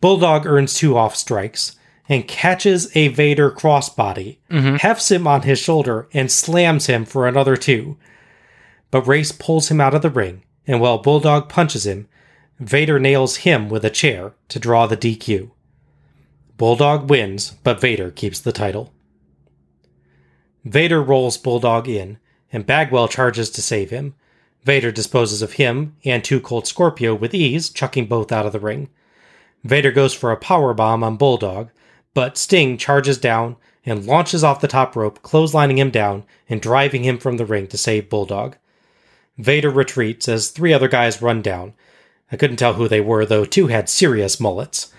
Bulldog 0.01 0.45
earns 0.45 0.73
two 0.73 0.97
off 0.97 1.15
strikes 1.15 1.75
and 2.07 2.27
catches 2.27 2.95
a 2.95 3.07
Vader 3.09 3.49
crossbody, 3.49 4.37
hefts 4.79 5.09
him 5.11 5.25
on 5.27 5.41
his 5.41 5.57
shoulder, 5.59 6.07
and 6.13 6.31
slams 6.31 6.85
him 6.85 7.03
for 7.03 7.27
another 7.27 7.57
two. 7.57 7.97
But 8.91 9.07
Race 9.07 9.31
pulls 9.31 9.69
him 9.71 9.81
out 9.81 9.95
of 9.95 10.01
the 10.03 10.09
ring, 10.11 10.43
and 10.67 10.79
while 10.79 10.99
Bulldog 10.99 11.49
punches 11.49 11.85
him, 11.87 12.07
Vader 12.59 12.99
nails 12.99 13.37
him 13.37 13.69
with 13.69 13.83
a 13.83 13.89
chair 13.89 14.33
to 14.47 14.59
draw 14.59 14.87
the 14.87 14.95
DQ. 14.95 15.51
Bulldog 16.57 17.09
wins, 17.09 17.51
but 17.63 17.81
Vader 17.81 18.11
keeps 18.11 18.39
the 18.39 18.53
title. 18.53 18.93
Vader 20.63 21.01
rolls 21.03 21.37
Bulldog 21.37 21.89
in, 21.89 22.17
and 22.53 22.65
Bagwell 22.65 23.09
charges 23.09 23.49
to 23.51 23.61
save 23.61 23.89
him. 23.89 24.15
Vader 24.63 24.91
disposes 24.91 25.41
of 25.41 25.53
him 25.53 25.95
and 26.05 26.23
Two 26.23 26.39
Cold 26.39 26.65
Scorpio 26.65 27.13
with 27.13 27.35
ease, 27.35 27.69
chucking 27.69 28.07
both 28.07 28.31
out 28.31 28.45
of 28.45 28.53
the 28.53 28.59
ring. 28.59 28.89
Vader 29.63 29.91
goes 29.91 30.13
for 30.13 30.31
a 30.31 30.37
power 30.37 30.73
bomb 30.73 31.03
on 31.03 31.17
Bulldog, 31.17 31.69
but 32.13 32.37
Sting 32.37 32.77
charges 32.77 33.17
down 33.17 33.57
and 33.85 34.05
launches 34.05 34.43
off 34.43 34.61
the 34.61 34.67
top 34.67 34.95
rope, 34.95 35.21
clotheslining 35.21 35.77
him 35.77 35.91
down 35.91 36.23
and 36.49 36.61
driving 36.61 37.03
him 37.03 37.17
from 37.17 37.37
the 37.37 37.45
ring 37.45 37.67
to 37.67 37.77
save 37.77 38.09
Bulldog. 38.09 38.55
Vader 39.37 39.69
retreats 39.69 40.29
as 40.29 40.49
three 40.49 40.73
other 40.73 40.87
guys 40.87 41.21
run 41.21 41.41
down. 41.41 41.73
I 42.35 42.37
couldn't 42.37 42.57
tell 42.57 42.73
who 42.73 42.89
they 42.89 42.99
were, 42.99 43.25
though 43.25 43.45
two 43.45 43.67
had 43.67 43.87
serious 43.87 44.41
mullets. 44.41 44.91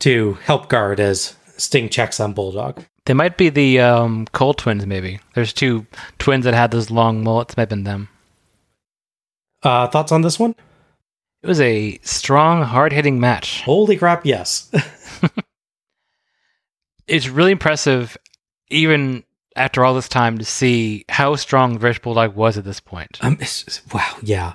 To 0.00 0.32
help 0.42 0.68
guard 0.68 0.98
as 0.98 1.36
Sting 1.56 1.88
checks 1.88 2.18
on 2.18 2.32
Bulldog. 2.32 2.84
They 3.06 3.14
might 3.14 3.38
be 3.38 3.48
the 3.48 3.78
um, 3.78 4.26
Cole 4.32 4.52
twins, 4.54 4.84
maybe. 4.86 5.20
There's 5.36 5.52
two 5.52 5.86
twins 6.18 6.44
that 6.44 6.52
had 6.54 6.72
those 6.72 6.90
long 6.90 7.22
mullets. 7.22 7.56
Might 7.56 7.62
have 7.62 7.68
been 7.68 7.84
them. 7.84 8.08
Uh, 9.62 9.86
thoughts 9.86 10.10
on 10.10 10.22
this 10.22 10.36
one? 10.36 10.56
It 11.42 11.46
was 11.46 11.60
a 11.60 11.98
strong, 12.02 12.62
hard 12.64 12.92
hitting 12.92 13.20
match. 13.20 13.62
Holy 13.62 13.96
crap, 13.96 14.26
yes. 14.26 14.68
It's 17.06 17.28
really 17.28 17.52
impressive, 17.52 18.16
even 18.68 19.24
after 19.56 19.84
all 19.84 19.94
this 19.94 20.08
time, 20.08 20.38
to 20.38 20.44
see 20.44 21.04
how 21.10 21.36
strong 21.36 21.76
British 21.76 22.00
Bulldog 22.00 22.34
was 22.34 22.56
at 22.56 22.64
this 22.64 22.80
point. 22.80 23.18
um, 23.20 23.34
it's- 23.34 23.82
wow, 23.92 24.16
yeah. 24.22 24.54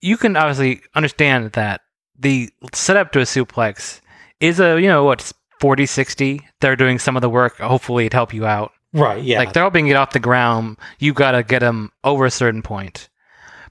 You 0.00 0.16
can 0.16 0.36
obviously 0.36 0.82
understand 0.94 1.52
that 1.52 1.82
the 2.18 2.50
setup 2.72 3.12
to 3.12 3.20
a 3.20 3.24
suplex 3.24 4.00
is 4.40 4.60
a, 4.60 4.80
you 4.80 4.88
know, 4.88 5.04
what, 5.04 5.32
40 5.60 5.86
60. 5.86 6.46
They're 6.60 6.76
doing 6.76 6.98
some 6.98 7.16
of 7.16 7.22
the 7.22 7.30
work, 7.30 7.58
hopefully, 7.58 8.08
to 8.08 8.16
help 8.16 8.32
you 8.34 8.46
out. 8.46 8.72
Right, 8.92 9.22
yeah. 9.22 9.38
Like, 9.38 9.52
they're 9.52 9.62
helping 9.62 9.86
get 9.86 9.96
off 9.96 10.12
the 10.12 10.20
ground. 10.20 10.76
You 10.98 11.12
got 11.12 11.32
to 11.32 11.42
get 11.42 11.62
him 11.62 11.92
over 12.02 12.26
a 12.26 12.30
certain 12.30 12.62
point. 12.62 13.08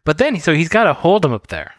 But 0.06 0.18
then, 0.18 0.40
so 0.40 0.54
he's 0.54 0.70
got 0.70 0.86
to 0.86 0.94
hold 0.94 1.26
him 1.26 1.34
up 1.34 1.48
there. 1.48 1.74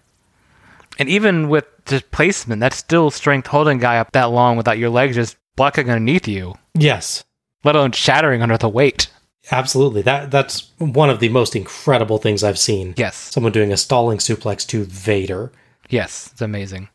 And 0.98 1.08
even 1.08 1.48
with 1.48 1.64
just 1.86 2.10
placement, 2.10 2.60
that's 2.60 2.76
still 2.76 3.10
strength 3.10 3.46
holding 3.46 3.78
guy 3.78 3.98
up 3.98 4.12
that 4.12 4.30
long 4.30 4.56
without 4.56 4.78
your 4.78 4.90
legs 4.90 5.16
just 5.16 5.36
blocking 5.56 5.88
underneath 5.88 6.28
you, 6.28 6.54
yes. 6.74 7.24
let 7.64 7.74
alone 7.74 7.92
shattering 7.92 8.42
under 8.42 8.58
the 8.58 8.68
weight. 8.68 9.10
Absolutely. 9.50 10.02
That 10.02 10.30
that's 10.30 10.70
one 10.78 11.10
of 11.10 11.20
the 11.20 11.28
most 11.28 11.56
incredible 11.56 12.18
things 12.18 12.44
I've 12.44 12.58
seen. 12.58 12.94
Yes. 12.96 13.16
Someone 13.16 13.52
doing 13.52 13.72
a 13.72 13.76
stalling 13.76 14.18
suplex 14.18 14.66
to 14.68 14.84
Vader. 14.84 15.52
Yes, 15.88 16.30
it's 16.32 16.40
amazing. 16.40 16.88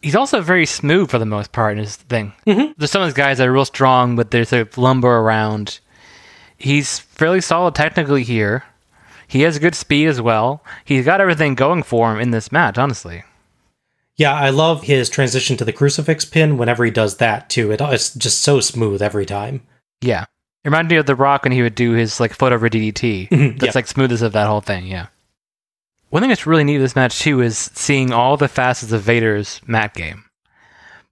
He's 0.00 0.16
also 0.16 0.40
very 0.40 0.66
smooth 0.66 1.10
for 1.10 1.18
the 1.18 1.26
most 1.26 1.52
part 1.52 1.72
in 1.72 1.78
his 1.78 1.96
thing. 1.96 2.32
Mm-hmm. 2.46 2.72
There's 2.76 2.90
some 2.90 3.02
of 3.02 3.08
these 3.08 3.14
guys 3.14 3.38
that 3.38 3.48
are 3.48 3.52
real 3.52 3.64
strong, 3.64 4.16
but 4.16 4.30
there's 4.30 4.52
a 4.52 4.68
lumber 4.76 5.18
around. 5.18 5.80
He's 6.56 6.98
fairly 6.98 7.40
solid 7.40 7.74
technically 7.74 8.24
here. 8.24 8.64
He 9.26 9.42
has 9.42 9.58
good 9.58 9.74
speed 9.74 10.08
as 10.08 10.20
well. 10.20 10.62
He's 10.84 11.04
got 11.04 11.20
everything 11.20 11.54
going 11.54 11.82
for 11.84 12.12
him 12.12 12.20
in 12.20 12.32
this 12.32 12.52
match, 12.52 12.78
honestly. 12.78 13.24
Yeah, 14.16 14.34
I 14.34 14.50
love 14.50 14.82
his 14.82 15.08
transition 15.08 15.56
to 15.56 15.64
the 15.64 15.72
crucifix 15.72 16.24
pin 16.24 16.58
whenever 16.58 16.84
he 16.84 16.90
does 16.90 17.16
that 17.16 17.48
too. 17.48 17.70
It, 17.72 17.80
it's 17.80 18.14
just 18.14 18.42
so 18.42 18.60
smooth 18.60 19.00
every 19.02 19.24
time. 19.24 19.62
Yeah. 20.00 20.26
It 20.64 20.68
reminded 20.68 20.90
me 20.94 20.98
of 20.98 21.06
The 21.06 21.16
Rock 21.16 21.42
when 21.44 21.52
he 21.52 21.62
would 21.62 21.74
do 21.74 21.92
his 21.92 22.20
like 22.20 22.34
foot 22.34 22.52
over 22.52 22.68
DDT. 22.68 23.58
That's 23.58 23.74
like 23.74 23.86
smoothest 23.88 24.22
of 24.22 24.32
that 24.32 24.46
whole 24.46 24.60
thing, 24.60 24.86
yeah. 24.86 25.06
One 26.10 26.22
thing 26.22 26.28
that's 26.28 26.46
really 26.46 26.62
neat 26.64 26.78
this 26.78 26.94
match 26.94 27.18
too 27.20 27.40
is 27.40 27.56
seeing 27.74 28.12
all 28.12 28.36
the 28.36 28.48
facets 28.48 28.92
of 28.92 29.02
Vader's 29.02 29.60
mat 29.66 29.94
game. 29.94 30.24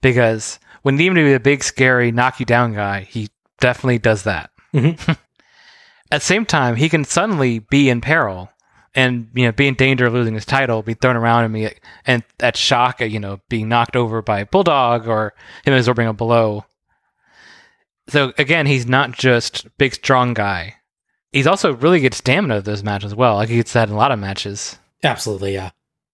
Because 0.02 0.59
when 0.82 0.97
needing 0.97 1.14
to 1.16 1.24
be 1.24 1.32
a 1.32 1.40
big, 1.40 1.64
scary, 1.64 2.12
knock 2.12 2.39
you 2.39 2.47
down 2.47 2.74
guy, 2.74 3.02
he 3.02 3.28
definitely 3.60 3.98
does 3.98 4.22
that. 4.24 4.51
Mhm. 4.72 4.98
At 6.12 6.20
the 6.20 6.27
same 6.27 6.44
time, 6.44 6.77
he 6.77 6.89
can 6.89 7.05
suddenly 7.05 7.60
be 7.60 7.89
in 7.89 8.01
peril 8.01 8.51
and 8.94 9.28
you 9.35 9.44
know, 9.47 9.52
be 9.52 9.68
in 9.68 9.74
danger 9.74 10.06
of 10.06 10.12
losing 10.12 10.35
his 10.35 10.44
title, 10.44 10.82
be 10.82 10.94
thrown 10.94 11.16
around 11.16 11.44
and 11.44 11.55
be 11.55 11.70
and 12.06 12.22
that 12.39 12.56
shock, 12.56 13.01
you 13.01 13.20
know, 13.20 13.40
being 13.48 13.68
knocked 13.68 13.97
over 13.97 14.20
by 14.22 14.44
Bulldog 14.44 15.06
or 15.09 15.35
him 15.64 15.74
absorbing 15.74 16.09
a 16.09 16.12
blow. 16.12 16.64
So 18.11 18.32
again, 18.39 18.66
he's 18.66 18.87
not 18.87 19.12
just 19.12 19.66
big 19.78 19.95
strong 19.95 20.35
guy. 20.35 20.77
He's 21.32 21.47
also 21.47 21.74
really 21.74 22.01
good 22.01 22.15
stamina 22.15 22.57
of 22.57 22.65
those 22.65 22.82
matches 22.82 23.12
as 23.12 23.16
well. 23.16 23.37
Like 23.37 23.49
he's 23.49 23.73
had 23.73 23.89
in 23.89 23.95
a 23.95 23.99
lot 23.99 24.11
of 24.11 24.19
matches. 24.19 24.78
Absolutely, 25.03 25.55
yeah. 25.55 25.70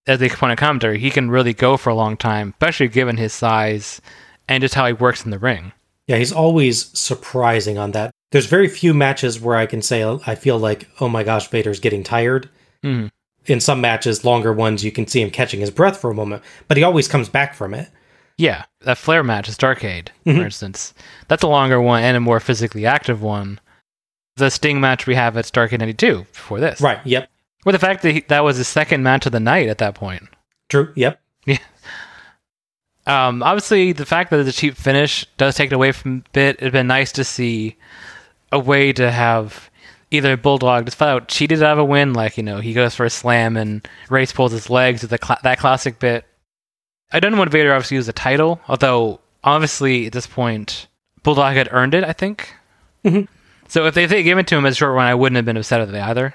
As 0.06 0.20
the 0.20 0.28
point 0.28 0.52
of 0.52 0.58
commentary, 0.58 0.98
he 0.98 1.10
can 1.10 1.30
really 1.30 1.54
go 1.54 1.76
for 1.76 1.90
a 1.90 1.94
long 1.94 2.16
time, 2.16 2.50
especially 2.50 2.88
given 2.88 3.16
his 3.16 3.32
size 3.32 4.00
and 4.46 4.60
just 4.60 4.74
how 4.74 4.86
he 4.86 4.92
works 4.92 5.24
in 5.24 5.30
the 5.30 5.38
ring. 5.38 5.72
Yeah, 6.06 6.18
he's 6.18 6.32
always 6.32 6.96
surprising 6.96 7.78
on 7.78 7.90
that. 7.92 8.12
There's 8.30 8.46
very 8.46 8.68
few 8.68 8.94
matches 8.94 9.40
where 9.40 9.56
I 9.56 9.66
can 9.66 9.82
say 9.82 10.04
I 10.04 10.34
feel 10.34 10.58
like, 10.58 10.88
oh 11.00 11.08
my 11.08 11.24
gosh, 11.24 11.48
Vader's 11.48 11.80
getting 11.80 12.04
tired. 12.04 12.48
Mhm. 12.84 13.10
In 13.46 13.60
some 13.60 13.80
matches, 13.80 14.24
longer 14.24 14.52
ones, 14.52 14.84
you 14.84 14.92
can 14.92 15.06
see 15.06 15.22
him 15.22 15.30
catching 15.30 15.60
his 15.60 15.70
breath 15.70 15.96
for 15.96 16.10
a 16.10 16.14
moment, 16.14 16.42
but 16.68 16.76
he 16.76 16.82
always 16.82 17.08
comes 17.08 17.28
back 17.28 17.54
from 17.54 17.74
it. 17.74 17.88
Yeah, 18.38 18.64
that 18.82 18.98
Flair 18.98 19.22
match 19.22 19.48
is 19.48 19.56
Starcade, 19.56 20.08
Mhm. 20.26 20.36
for 20.38 20.44
instance. 20.44 20.92
That's 21.28 21.42
a 21.42 21.46
longer 21.48 21.80
one 21.80 22.02
and 22.02 22.16
a 22.16 22.20
more 22.20 22.40
physically 22.40 22.84
active 22.84 23.22
one. 23.22 23.60
The 24.36 24.50
Sting 24.50 24.80
match 24.80 25.06
we 25.06 25.14
have 25.14 25.36
at 25.38 25.46
Starcade 25.46 25.78
92 25.78 26.26
before 26.32 26.60
this. 26.60 26.80
Right, 26.80 26.98
yep. 27.04 27.30
With 27.64 27.74
the 27.74 27.78
fact 27.78 28.02
that 28.02 28.12
he, 28.12 28.20
that 28.28 28.44
was 28.44 28.58
his 28.58 28.68
second 28.68 29.02
match 29.02 29.24
of 29.26 29.32
the 29.32 29.40
night 29.40 29.68
at 29.68 29.78
that 29.78 29.94
point. 29.94 30.24
True, 30.68 30.92
yep. 30.94 31.20
Yeah. 31.46 31.58
Um, 33.06 33.42
obviously, 33.42 33.92
the 33.92 34.04
fact 34.04 34.30
that 34.30 34.40
it's 34.40 34.48
a 34.48 34.52
cheap 34.52 34.76
finish 34.76 35.24
does 35.38 35.54
take 35.54 35.70
it 35.70 35.74
away 35.74 35.92
from 35.92 36.24
a 36.26 36.30
bit. 36.32 36.56
It'd 36.58 36.72
been 36.72 36.88
nice 36.88 37.12
to 37.12 37.24
see 37.24 37.76
a 38.52 38.58
way 38.58 38.92
to 38.92 39.10
have 39.12 39.70
either 40.10 40.36
Bulldog 40.36 40.86
just 40.86 41.00
out 41.00 41.28
cheated 41.28 41.62
out 41.62 41.72
of 41.74 41.78
a 41.78 41.84
win, 41.84 42.12
like, 42.14 42.36
you 42.36 42.42
know, 42.42 42.58
he 42.58 42.72
goes 42.72 42.94
for 42.94 43.06
a 43.06 43.10
slam 43.10 43.56
and 43.56 43.86
Race 44.10 44.32
pulls 44.32 44.52
his 44.52 44.68
legs 44.70 45.02
with 45.02 45.10
the 45.10 45.18
cla- 45.18 45.38
that 45.44 45.58
classic 45.58 45.98
bit. 46.00 46.24
I 47.12 47.20
don't 47.20 47.36
want 47.36 47.50
Vader 47.50 47.72
obviously 47.72 47.96
used 47.96 48.08
the 48.08 48.12
title, 48.12 48.60
although 48.68 49.20
obviously 49.44 50.06
at 50.06 50.12
this 50.12 50.26
point, 50.26 50.86
Bulldog 51.22 51.54
had 51.54 51.68
earned 51.72 51.94
it, 51.94 52.04
I 52.04 52.12
think. 52.12 52.52
Mhm. 53.04 53.28
So 53.68 53.86
if 53.86 53.94
they, 53.94 54.04
if 54.04 54.10
they 54.10 54.22
gave 54.22 54.38
it 54.38 54.46
to 54.48 54.56
him 54.56 54.66
as 54.66 54.74
a 54.74 54.76
short 54.76 54.94
run, 54.94 55.06
I 55.06 55.14
wouldn't 55.14 55.36
have 55.36 55.44
been 55.44 55.56
upset 55.56 55.80
with 55.80 55.94
it 55.94 56.00
either. 56.00 56.34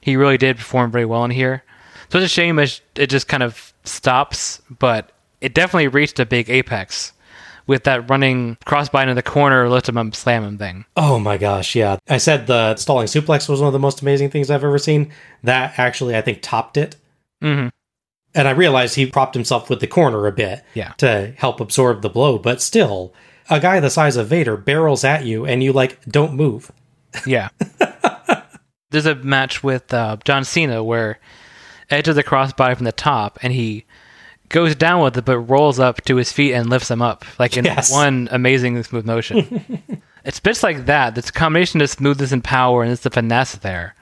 He 0.00 0.16
really 0.16 0.36
did 0.38 0.56
perform 0.56 0.90
very 0.90 1.04
well 1.04 1.24
in 1.24 1.30
here. 1.30 1.62
So 2.10 2.18
it's 2.18 2.26
a 2.26 2.28
shame 2.28 2.58
it 2.58 2.80
it 2.94 3.08
just 3.08 3.26
kind 3.28 3.42
of 3.42 3.72
stops, 3.84 4.60
but 4.78 5.10
it 5.40 5.54
definitely 5.54 5.88
reached 5.88 6.20
a 6.20 6.26
big 6.26 6.48
apex 6.50 7.12
with 7.66 7.84
that 7.84 8.08
running 8.10 8.56
crossbody 8.66 9.08
in 9.08 9.16
the 9.16 9.22
corner, 9.22 9.68
lift 9.70 9.88
him 9.88 9.96
up, 9.96 10.14
slam 10.14 10.44
him 10.44 10.58
thing. 10.58 10.84
Oh 10.96 11.18
my 11.18 11.38
gosh, 11.38 11.74
yeah. 11.74 11.96
I 12.08 12.18
said 12.18 12.46
the 12.46 12.76
stalling 12.76 13.06
suplex 13.06 13.48
was 13.48 13.60
one 13.60 13.68
of 13.68 13.72
the 13.72 13.78
most 13.78 14.02
amazing 14.02 14.30
things 14.30 14.50
I've 14.50 14.62
ever 14.64 14.78
seen. 14.78 15.10
That 15.42 15.78
actually, 15.78 16.14
I 16.14 16.20
think, 16.20 16.40
topped 16.42 16.76
it. 16.76 16.96
Mhm. 17.42 17.70
And 18.34 18.48
I 18.48 18.50
realized 18.52 18.96
he 18.96 19.06
propped 19.06 19.34
himself 19.34 19.70
with 19.70 19.80
the 19.80 19.86
corner 19.86 20.26
a 20.26 20.32
bit 20.32 20.64
Yeah. 20.74 20.92
to 20.98 21.32
help 21.36 21.60
absorb 21.60 22.02
the 22.02 22.08
blow, 22.08 22.38
but 22.38 22.60
still, 22.60 23.12
a 23.48 23.60
guy 23.60 23.78
the 23.80 23.90
size 23.90 24.16
of 24.16 24.26
Vader 24.28 24.56
barrels 24.56 25.04
at 25.04 25.24
you 25.24 25.44
and 25.46 25.62
you, 25.62 25.72
like, 25.72 26.04
don't 26.06 26.34
move. 26.34 26.70
Yeah. 27.26 27.50
There's 28.90 29.06
a 29.06 29.14
match 29.16 29.62
with 29.62 29.92
uh, 29.92 30.16
John 30.24 30.44
Cena 30.44 30.82
where 30.84 31.18
Edge 31.90 32.08
of 32.08 32.14
the 32.16 32.22
crossbody 32.24 32.76
from 32.76 32.84
the 32.84 32.92
top, 32.92 33.38
and 33.42 33.52
he 33.52 33.84
goes 34.48 34.74
down 34.76 35.02
with 35.02 35.16
it, 35.18 35.24
but 35.24 35.38
rolls 35.38 35.78
up 35.80 36.02
to 36.02 36.16
his 36.16 36.32
feet 36.32 36.54
and 36.54 36.70
lifts 36.70 36.90
him 36.90 37.02
up, 37.02 37.24
like 37.38 37.56
in 37.56 37.64
Yes. 37.64 37.90
one 37.92 38.28
amazing 38.30 38.80
smooth 38.84 39.04
motion. 39.04 40.00
it's 40.24 40.38
bits 40.40 40.62
like 40.62 40.86
that. 40.86 41.14
That's 41.14 41.30
a 41.30 41.32
combination 41.32 41.80
of 41.80 41.90
smoothness 41.90 42.30
and 42.32 42.42
power, 42.44 42.82
and 42.82 42.92
it's 42.92 43.02
the 43.02 43.10
finesse 43.10 43.56
there. 43.56 43.94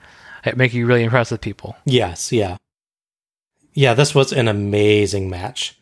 It 0.45 0.57
make 0.57 0.73
you 0.73 0.85
really 0.85 1.03
impress 1.03 1.31
with 1.31 1.41
people. 1.41 1.75
Yes, 1.85 2.31
yeah. 2.31 2.57
Yeah, 3.73 3.93
this 3.93 4.13
was 4.13 4.31
an 4.33 4.47
amazing 4.47 5.29
match. 5.29 5.77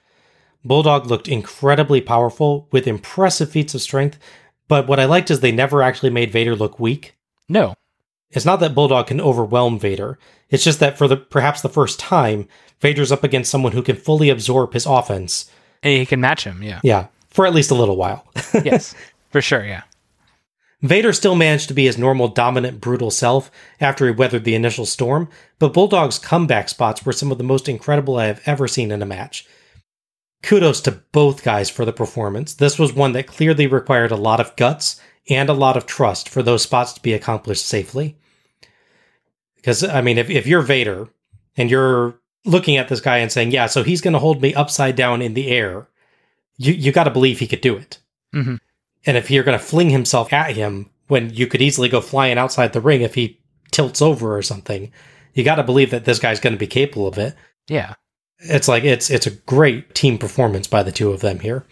Bulldog 0.63 1.07
looked 1.07 1.27
incredibly 1.27 2.01
powerful 2.01 2.67
with 2.71 2.87
impressive 2.87 3.49
feats 3.51 3.73
of 3.73 3.81
strength, 3.81 4.17
but 4.67 4.87
what 4.87 4.99
I 4.99 5.05
liked 5.05 5.31
is 5.31 5.39
they 5.39 5.51
never 5.51 5.81
actually 5.81 6.11
made 6.11 6.31
Vader 6.31 6.55
look 6.55 6.79
weak. 6.79 7.15
No, 7.49 7.73
It's 8.31 8.45
not 8.45 8.59
that 8.61 8.75
Bulldog 8.75 9.07
can 9.07 9.19
overwhelm 9.19 9.77
Vader. 9.79 10.17
It's 10.49 10.63
just 10.63 10.79
that 10.79 10.97
for 10.97 11.07
the 11.07 11.17
perhaps 11.17 11.61
the 11.61 11.67
first 11.69 11.99
time, 11.99 12.47
Vader's 12.79 13.11
up 13.11 13.23
against 13.25 13.51
someone 13.51 13.73
who 13.73 13.81
can 13.83 13.95
fully 13.97 14.29
absorb 14.29 14.73
his 14.73 14.85
offense. 14.85 15.49
and 15.83 15.97
he 15.99 16.05
can 16.05 16.21
match 16.21 16.43
him. 16.45 16.61
Yeah. 16.63 16.79
Yeah, 16.83 17.07
for 17.29 17.45
at 17.45 17.53
least 17.53 17.71
a 17.71 17.75
little 17.75 17.97
while. 17.97 18.25
yes, 18.63 18.95
for 19.31 19.41
sure. 19.41 19.65
Yeah. 19.65 19.81
Vader 20.81 21.13
still 21.13 21.35
managed 21.35 21.67
to 21.67 21.73
be 21.75 21.85
his 21.85 21.97
normal 21.97 22.27
dominant, 22.27 22.81
brutal 22.81 23.11
self 23.11 23.51
after 23.79 24.05
he 24.05 24.11
weathered 24.11 24.43
the 24.43 24.55
initial 24.55 24.85
storm, 24.85 25.29
but 25.59 25.73
Bulldog's 25.73 26.17
comeback 26.17 26.69
spots 26.69 27.05
were 27.05 27.13
some 27.13 27.31
of 27.31 27.37
the 27.37 27.43
most 27.43 27.69
incredible 27.69 28.17
I 28.17 28.25
have 28.25 28.41
ever 28.45 28.67
seen 28.67 28.91
in 28.91 29.01
a 29.01 29.05
match. 29.05 29.45
Kudos 30.41 30.81
to 30.81 30.91
both 31.11 31.43
guys 31.43 31.69
for 31.69 31.85
the 31.85 31.93
performance. 31.93 32.55
This 32.55 32.79
was 32.79 32.93
one 32.93 33.11
that 33.11 33.27
clearly 33.27 33.67
required 33.67 34.11
a 34.11 34.15
lot 34.15 34.39
of 34.39 34.55
guts 34.55 34.99
and 35.29 35.49
a 35.49 35.53
lot 35.53 35.77
of 35.77 35.85
trust 35.85 36.27
for 36.27 36.41
those 36.41 36.63
spots 36.63 36.93
to 36.93 37.01
be 37.01 37.13
accomplished 37.13 37.65
safely. 37.65 38.17
Because, 39.55 39.83
I 39.83 40.01
mean, 40.01 40.17
if, 40.17 40.31
if 40.31 40.47
you're 40.47 40.63
Vader 40.63 41.09
and 41.55 41.69
you're 41.69 42.19
looking 42.43 42.77
at 42.77 42.87
this 42.87 43.01
guy 43.01 43.17
and 43.17 43.31
saying, 43.31 43.51
yeah, 43.51 43.67
so 43.67 43.83
he's 43.83 44.01
going 44.01 44.13
to 44.13 44.19
hold 44.19 44.41
me 44.41 44.55
upside 44.55 44.95
down 44.95 45.21
in 45.21 45.35
the 45.35 45.49
air, 45.49 45.87
you, 46.57 46.73
you 46.73 46.91
got 46.91 47.03
to 47.03 47.11
believe 47.11 47.37
he 47.37 47.45
could 47.45 47.61
do 47.61 47.77
it. 47.77 47.99
Mhm. 48.33 48.59
And 49.05 49.17
if 49.17 49.31
you're 49.31 49.43
going 49.43 49.57
to 49.57 49.63
fling 49.63 49.89
himself 49.89 50.31
at 50.31 50.55
him 50.55 50.89
when 51.07 51.31
you 51.31 51.47
could 51.47 51.61
easily 51.61 51.89
go 51.89 52.01
flying 52.01 52.37
outside 52.37 52.73
the 52.73 52.81
ring 52.81 53.01
if 53.01 53.15
he 53.15 53.39
tilts 53.71 54.01
over 54.01 54.37
or 54.37 54.41
something, 54.41 54.91
you 55.33 55.43
got 55.43 55.55
to 55.55 55.63
believe 55.63 55.91
that 55.91 56.05
this 56.05 56.19
guy's 56.19 56.39
going 56.39 56.53
to 56.53 56.59
be 56.59 56.67
capable 56.67 57.07
of 57.07 57.17
it. 57.17 57.35
Yeah. 57.67 57.95
It's 58.39 58.67
like 58.67 58.83
it's 58.83 59.09
it's 59.09 59.27
a 59.27 59.31
great 59.31 59.93
team 59.93 60.17
performance 60.17 60.67
by 60.67 60.83
the 60.83 60.91
two 60.91 61.11
of 61.11 61.21
them 61.21 61.39
here. 61.39 61.65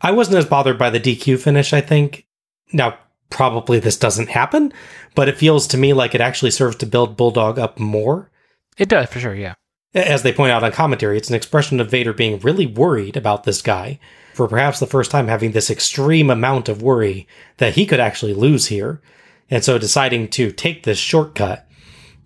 I 0.00 0.12
wasn't 0.12 0.38
as 0.38 0.46
bothered 0.46 0.78
by 0.78 0.90
the 0.90 1.00
DQ 1.00 1.40
finish, 1.40 1.72
I 1.72 1.80
think. 1.80 2.26
Now, 2.72 2.98
probably 3.30 3.80
this 3.80 3.96
doesn't 3.96 4.28
happen, 4.28 4.72
but 5.16 5.28
it 5.28 5.36
feels 5.36 5.66
to 5.68 5.76
me 5.76 5.92
like 5.92 6.14
it 6.14 6.20
actually 6.20 6.52
serves 6.52 6.76
to 6.76 6.86
build 6.86 7.16
Bulldog 7.16 7.58
up 7.58 7.80
more. 7.80 8.30
It 8.76 8.88
does 8.88 9.08
for 9.08 9.18
sure. 9.18 9.34
Yeah. 9.34 9.54
As 9.94 10.22
they 10.22 10.32
point 10.32 10.52
out 10.52 10.62
on 10.62 10.70
commentary, 10.70 11.16
it's 11.16 11.30
an 11.30 11.34
expression 11.34 11.80
of 11.80 11.90
Vader 11.90 12.12
being 12.12 12.38
really 12.40 12.66
worried 12.66 13.16
about 13.16 13.44
this 13.44 13.62
guy 13.62 13.98
for 14.38 14.46
perhaps 14.46 14.78
the 14.78 14.86
first 14.86 15.10
time 15.10 15.26
having 15.26 15.50
this 15.50 15.68
extreme 15.68 16.30
amount 16.30 16.68
of 16.68 16.80
worry 16.80 17.26
that 17.56 17.74
he 17.74 17.84
could 17.84 17.98
actually 17.98 18.32
lose 18.32 18.66
here. 18.66 19.02
And 19.50 19.64
so 19.64 19.78
deciding 19.78 20.28
to 20.28 20.52
take 20.52 20.84
this 20.84 20.96
shortcut 20.96 21.66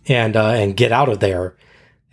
and 0.07 0.37
uh, 0.37 0.49
and 0.49 0.77
get 0.77 0.93
out 0.93 1.09
of 1.09 1.21
there 1.21 1.57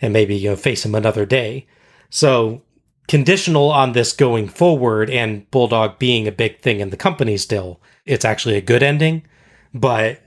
and 0.02 0.14
maybe 0.14 0.38
you 0.38 0.52
know 0.52 0.56
face 0.56 0.86
him 0.86 0.96
another 0.96 1.26
day. 1.26 1.68
So 2.10 2.62
conditional 3.10 3.70
on 3.72 3.92
this 3.92 4.14
going 4.14 4.48
forward 4.48 5.10
and 5.10 5.52
Bulldog 5.52 6.00
being 6.00 6.30
a 6.30 6.32
big 6.32 6.62
thing 6.62 6.80
in 6.80 6.92
the 6.92 6.96
company 6.96 7.36
still, 7.36 7.82
it's 8.06 8.24
actually 8.24 8.56
a 8.56 8.62
good 8.62 8.82
ending. 8.82 9.24
But 9.74 10.22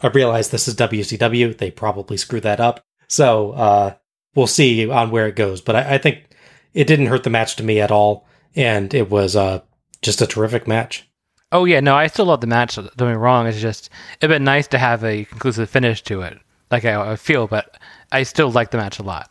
I 0.00 0.06
realize 0.06 0.48
this 0.48 0.66
is 0.66 0.76
WCW; 0.76 1.58
they 1.58 1.70
probably 1.70 2.16
screwed 2.16 2.44
that 2.44 2.58
up. 2.58 2.80
So 3.06 3.50
uh, 3.50 3.94
we'll 4.34 4.46
see 4.46 4.88
on 4.88 5.10
where 5.10 5.26
it 5.26 5.36
goes. 5.36 5.60
But 5.60 5.76
I, 5.76 5.96
I 5.96 5.98
think 5.98 6.34
it 6.72 6.86
didn't 6.86 7.08
hurt 7.08 7.24
the 7.24 7.28
match 7.28 7.56
to 7.56 7.62
me 7.62 7.82
at 7.82 7.90
all, 7.90 8.26
and 8.56 8.92
it 8.94 9.10
was 9.10 9.36
uh, 9.36 9.60
just 10.02 10.20
a 10.22 10.26
terrific 10.26 10.66
match. 10.66 11.06
Oh 11.52 11.64
yeah, 11.64 11.80
no, 11.80 11.96
I 11.96 12.06
still 12.06 12.26
love 12.26 12.40
the 12.40 12.46
match. 12.46 12.76
Don't 12.76 12.94
get 12.96 13.06
me 13.06 13.12
wrong. 13.14 13.46
It's 13.46 13.60
just 13.60 13.90
it'd 14.20 14.30
been 14.30 14.44
nice 14.44 14.68
to 14.68 14.78
have 14.78 15.04
a 15.04 15.24
conclusive 15.24 15.68
finish 15.68 16.02
to 16.04 16.22
it, 16.22 16.38
like 16.70 16.84
I, 16.84 17.12
I 17.12 17.16
feel, 17.16 17.46
but 17.46 17.76
I 18.12 18.22
still 18.22 18.50
like 18.50 18.70
the 18.70 18.78
match 18.78 18.98
a 18.98 19.02
lot. 19.02 19.30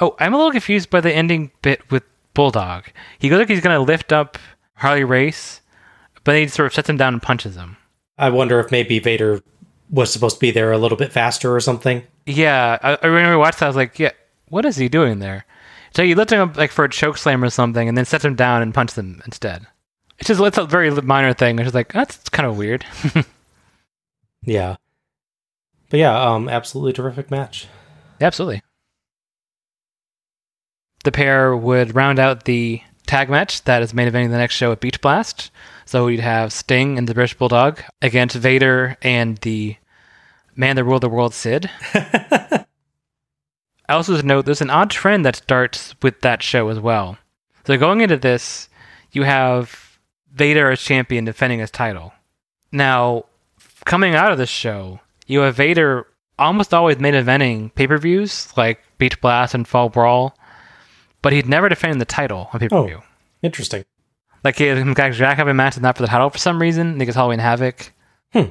Oh, 0.00 0.14
I'm 0.20 0.32
a 0.32 0.36
little 0.36 0.52
confused 0.52 0.90
by 0.90 1.00
the 1.00 1.12
ending 1.12 1.50
bit 1.60 1.90
with 1.90 2.04
Bulldog. 2.34 2.84
He 3.18 3.28
goes 3.28 3.40
like 3.40 3.48
he's 3.48 3.60
gonna 3.60 3.80
lift 3.80 4.12
up 4.12 4.38
Harley 4.74 5.02
Race, 5.02 5.60
but 6.14 6.32
then 6.32 6.42
he 6.42 6.48
sort 6.48 6.66
of 6.66 6.74
sets 6.74 6.88
him 6.88 6.96
down 6.96 7.14
and 7.14 7.22
punches 7.22 7.56
him. 7.56 7.76
I 8.16 8.30
wonder 8.30 8.60
if 8.60 8.70
maybe 8.70 9.00
Vader 9.00 9.42
was 9.90 10.12
supposed 10.12 10.36
to 10.36 10.40
be 10.40 10.50
there 10.50 10.70
a 10.70 10.78
little 10.78 10.98
bit 10.98 11.12
faster 11.12 11.54
or 11.54 11.60
something. 11.60 12.04
Yeah, 12.26 12.78
I, 12.82 12.98
I 13.02 13.06
remember 13.06 13.38
watching 13.38 13.58
that. 13.60 13.64
I 13.64 13.68
was 13.68 13.76
like, 13.76 13.98
yeah, 13.98 14.12
what 14.48 14.64
is 14.64 14.76
he 14.76 14.88
doing 14.88 15.18
there? 15.18 15.46
So 15.98 16.04
you 16.04 16.14
lifts 16.14 16.32
him 16.32 16.38
up 16.38 16.56
like 16.56 16.70
for 16.70 16.84
a 16.84 16.88
choke 16.88 17.18
slam 17.18 17.42
or 17.42 17.50
something, 17.50 17.88
and 17.88 17.98
then 17.98 18.04
sets 18.04 18.24
him 18.24 18.36
down 18.36 18.62
and 18.62 18.72
punches 18.72 18.96
him 18.96 19.20
instead. 19.26 19.66
It's 20.20 20.28
just 20.28 20.40
it's 20.40 20.56
a 20.56 20.64
very 20.64 20.92
minor 20.92 21.34
thing. 21.34 21.58
It's 21.58 21.64
just 21.66 21.74
like 21.74 21.92
that's 21.92 22.28
kind 22.28 22.48
of 22.48 22.56
weird. 22.56 22.86
Yeah. 24.42 24.76
But 25.90 25.98
yeah, 25.98 26.16
um, 26.16 26.48
absolutely 26.48 26.92
terrific 26.92 27.28
match. 27.28 27.66
Absolutely. 28.20 28.62
The 31.02 31.10
pair 31.10 31.56
would 31.56 31.96
round 31.96 32.20
out 32.20 32.44
the 32.44 32.80
tag 33.08 33.28
match 33.28 33.64
that 33.64 33.82
is 33.82 33.92
main 33.92 34.08
eventing 34.08 34.30
the 34.30 34.38
next 34.38 34.54
show 34.54 34.70
at 34.70 34.78
Beach 34.78 35.00
Blast. 35.00 35.50
So 35.86 36.06
we'd 36.06 36.20
have 36.20 36.52
Sting 36.52 36.96
and 36.96 37.08
the 37.08 37.14
British 37.14 37.36
Bulldog 37.36 37.82
against 38.00 38.36
Vader 38.36 38.96
and 39.02 39.38
the 39.38 39.76
man 40.54 40.76
that 40.76 40.84
ruled 40.84 41.02
the 41.02 41.08
world, 41.08 41.34
Sid. 41.34 41.68
I 43.88 43.94
also 43.94 44.16
should 44.16 44.24
note 44.24 44.44
there's 44.44 44.60
an 44.60 44.70
odd 44.70 44.90
trend 44.90 45.24
that 45.24 45.36
starts 45.36 45.94
with 46.02 46.20
that 46.20 46.42
show 46.42 46.68
as 46.68 46.78
well. 46.78 47.16
So 47.64 47.76
going 47.76 48.00
into 48.00 48.16
this, 48.16 48.68
you 49.12 49.22
have 49.22 49.98
Vader 50.32 50.70
as 50.70 50.80
champion 50.80 51.24
defending 51.24 51.60
his 51.60 51.70
title. 51.70 52.12
Now, 52.70 53.24
coming 53.84 54.14
out 54.14 54.32
of 54.32 54.38
this 54.38 54.50
show, 54.50 55.00
you 55.26 55.40
have 55.40 55.56
Vader 55.56 56.06
almost 56.38 56.72
always 56.72 56.98
main 56.98 57.14
eventing 57.14 57.74
pay 57.74 57.86
per 57.86 57.98
views 57.98 58.52
like 58.56 58.80
Beach 58.98 59.20
Blast 59.20 59.54
and 59.54 59.66
Fall 59.66 59.88
Brawl, 59.88 60.36
but 61.22 61.32
he'd 61.32 61.48
never 61.48 61.68
defended 61.68 62.00
the 62.00 62.04
title 62.04 62.48
on 62.52 62.60
pay 62.60 62.68
per 62.68 62.86
view. 62.86 62.98
Oh, 63.00 63.04
Interesting. 63.42 63.84
Like 64.44 64.56
he 64.56 64.66
had 64.66 64.78
Jack 65.14 65.36
having 65.36 65.56
matches 65.56 65.82
not 65.82 65.96
for 65.96 66.02
the 66.02 66.08
title 66.08 66.30
for 66.30 66.38
some 66.38 66.60
reason. 66.60 67.00
I 67.00 67.04
Halloween 67.04 67.38
Havoc. 67.38 67.92
Hmm. 68.32 68.50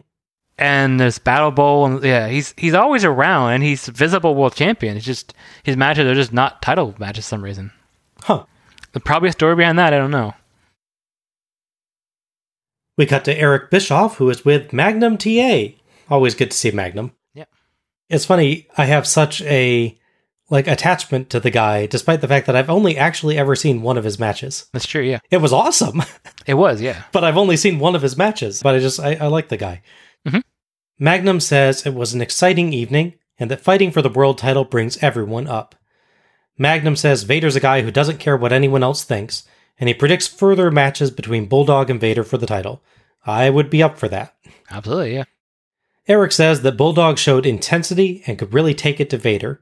And 0.59 0.99
there's 0.99 1.19
Battle 1.19 1.51
Bowl, 1.51 1.85
and 1.85 2.03
yeah, 2.03 2.27
he's 2.27 2.53
he's 2.57 2.73
always 2.73 3.05
around, 3.05 3.51
and 3.53 3.63
he's 3.63 3.85
visible 3.87 4.33
world 4.33 4.55
champion. 4.55 4.97
It's 4.97 5.05
just 5.05 5.33
his 5.63 5.77
matches 5.77 6.07
are 6.07 6.15
just 6.15 6.33
not 6.33 6.61
title 6.63 6.95
matches 6.97 7.25
for 7.25 7.29
some 7.29 7.43
reason. 7.43 7.71
Huh. 8.23 8.45
There's 8.91 9.03
probably 9.03 9.29
a 9.29 9.33
story 9.33 9.55
behind 9.55 9.77
that. 9.77 9.93
I 9.93 9.97
don't 9.99 10.09
know. 10.09 10.33
We 12.97 13.05
cut 13.05 13.25
to 13.25 13.37
Eric 13.37 13.69
Bischoff, 13.69 14.17
who 14.17 14.29
is 14.29 14.43
with 14.43 14.73
Magnum 14.73 15.17
TA. 15.17 15.65
Always 16.09 16.33
good 16.33 16.49
to 16.51 16.57
see 16.57 16.71
Magnum. 16.71 17.11
Yeah. 17.35 17.45
It's 18.09 18.25
funny, 18.25 18.67
I 18.77 18.85
have 18.85 19.05
such 19.05 19.41
a 19.43 19.95
like 20.49 20.65
attachment 20.67 21.29
to 21.29 21.39
the 21.39 21.51
guy, 21.51 21.85
despite 21.85 22.21
the 22.21 22.27
fact 22.27 22.47
that 22.47 22.55
I've 22.55 22.69
only 22.69 22.97
actually 22.97 23.37
ever 23.37 23.55
seen 23.55 23.81
one 23.81 23.97
of 23.97 24.05
his 24.05 24.17
matches. 24.17 24.65
That's 24.71 24.87
true. 24.87 25.01
Yeah, 25.03 25.19
It 25.29 25.37
was 25.37 25.53
awesome, 25.53 26.01
it 26.47 26.55
was. 26.55 26.81
Yeah. 26.81 27.03
but 27.11 27.23
I've 27.23 27.37
only 27.37 27.57
seen 27.57 27.77
one 27.79 27.95
of 27.95 28.01
his 28.01 28.17
matches. 28.17 28.63
But 28.63 28.73
I 28.75 28.79
just 28.79 28.99
I, 28.99 29.15
I 29.15 29.27
like 29.27 29.49
the 29.49 29.57
guy. 29.57 29.81
Magnum 30.99 31.39
says 31.39 31.85
it 31.85 31.93
was 31.93 32.13
an 32.13 32.21
exciting 32.21 32.73
evening 32.73 33.13
and 33.39 33.51
that 33.51 33.61
fighting 33.61 33.91
for 33.91 34.01
the 34.01 34.09
world 34.09 34.37
title 34.37 34.65
brings 34.65 35.01
everyone 35.03 35.47
up. 35.47 35.75
Magnum 36.57 36.95
says 36.95 37.23
Vader's 37.23 37.55
a 37.55 37.59
guy 37.59 37.81
who 37.81 37.91
doesn't 37.91 38.17
care 38.17 38.35
what 38.35 38.51
anyone 38.51 38.81
else 38.81 39.03
thinks, 39.03 39.43
and 39.79 39.87
he 39.87 39.93
predicts 39.93 40.27
further 40.27 40.71
matches 40.71 41.11
between 41.11 41.45
Bulldog 41.45 41.89
and 41.89 42.01
Vader 42.01 42.23
for 42.23 42.37
the 42.37 42.47
title. 42.47 42.81
I 43.25 43.49
would 43.49 43.69
be 43.69 43.83
up 43.83 43.97
for 43.97 44.07
that. 44.07 44.35
Absolutely. 44.71 45.15
Yeah. 45.15 45.25
Eric 46.07 46.31
says 46.31 46.61
that 46.61 46.77
Bulldog 46.77 47.17
showed 47.17 47.45
intensity 47.45 48.23
and 48.25 48.39
could 48.39 48.53
really 48.53 48.73
take 48.73 48.99
it 48.99 49.09
to 49.11 49.17
Vader. 49.17 49.61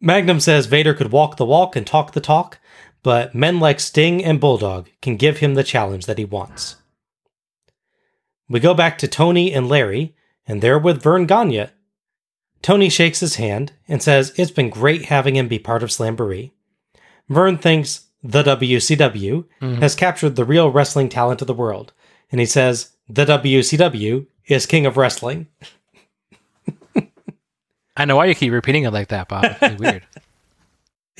Magnum 0.00 0.40
says 0.40 0.66
Vader 0.66 0.94
could 0.94 1.10
walk 1.10 1.36
the 1.36 1.44
walk 1.44 1.74
and 1.74 1.86
talk 1.86 2.12
the 2.12 2.20
talk, 2.20 2.60
but 3.02 3.34
men 3.34 3.58
like 3.58 3.80
Sting 3.80 4.24
and 4.24 4.40
Bulldog 4.40 4.88
can 5.02 5.16
give 5.16 5.38
him 5.38 5.54
the 5.54 5.64
challenge 5.64 6.06
that 6.06 6.18
he 6.18 6.24
wants. 6.24 6.76
We 8.50 8.58
go 8.58 8.74
back 8.74 8.98
to 8.98 9.08
Tony 9.08 9.54
and 9.54 9.68
Larry, 9.68 10.16
and 10.44 10.60
they're 10.60 10.78
with 10.78 11.00
Verne 11.00 11.24
Gagne. 11.24 11.68
Tony 12.62 12.88
shakes 12.88 13.20
his 13.20 13.36
hand 13.36 13.72
and 13.86 14.02
says 14.02 14.34
it's 14.36 14.50
been 14.50 14.70
great 14.70 15.04
having 15.04 15.36
him 15.36 15.46
be 15.46 15.60
part 15.60 15.84
of 15.84 15.90
Slamboree. 15.90 16.50
Vern 17.28 17.56
thinks 17.56 18.06
the 18.24 18.42
WCW 18.42 19.44
mm-hmm. 19.62 19.80
has 19.80 19.94
captured 19.94 20.34
the 20.34 20.44
real 20.44 20.68
wrestling 20.68 21.08
talent 21.08 21.40
of 21.40 21.46
the 21.46 21.54
world, 21.54 21.92
and 22.32 22.40
he 22.40 22.46
says 22.46 22.90
the 23.08 23.24
WCW 23.24 24.26
is 24.46 24.66
king 24.66 24.84
of 24.84 24.96
wrestling. 24.96 25.46
I 27.96 28.04
know 28.04 28.16
why 28.16 28.24
you 28.26 28.34
keep 28.34 28.52
repeating 28.52 28.82
it 28.82 28.92
like 28.92 29.08
that, 29.08 29.28
Bob. 29.28 29.44
It's 29.44 29.62
really 29.62 29.76
weird. 29.78 30.02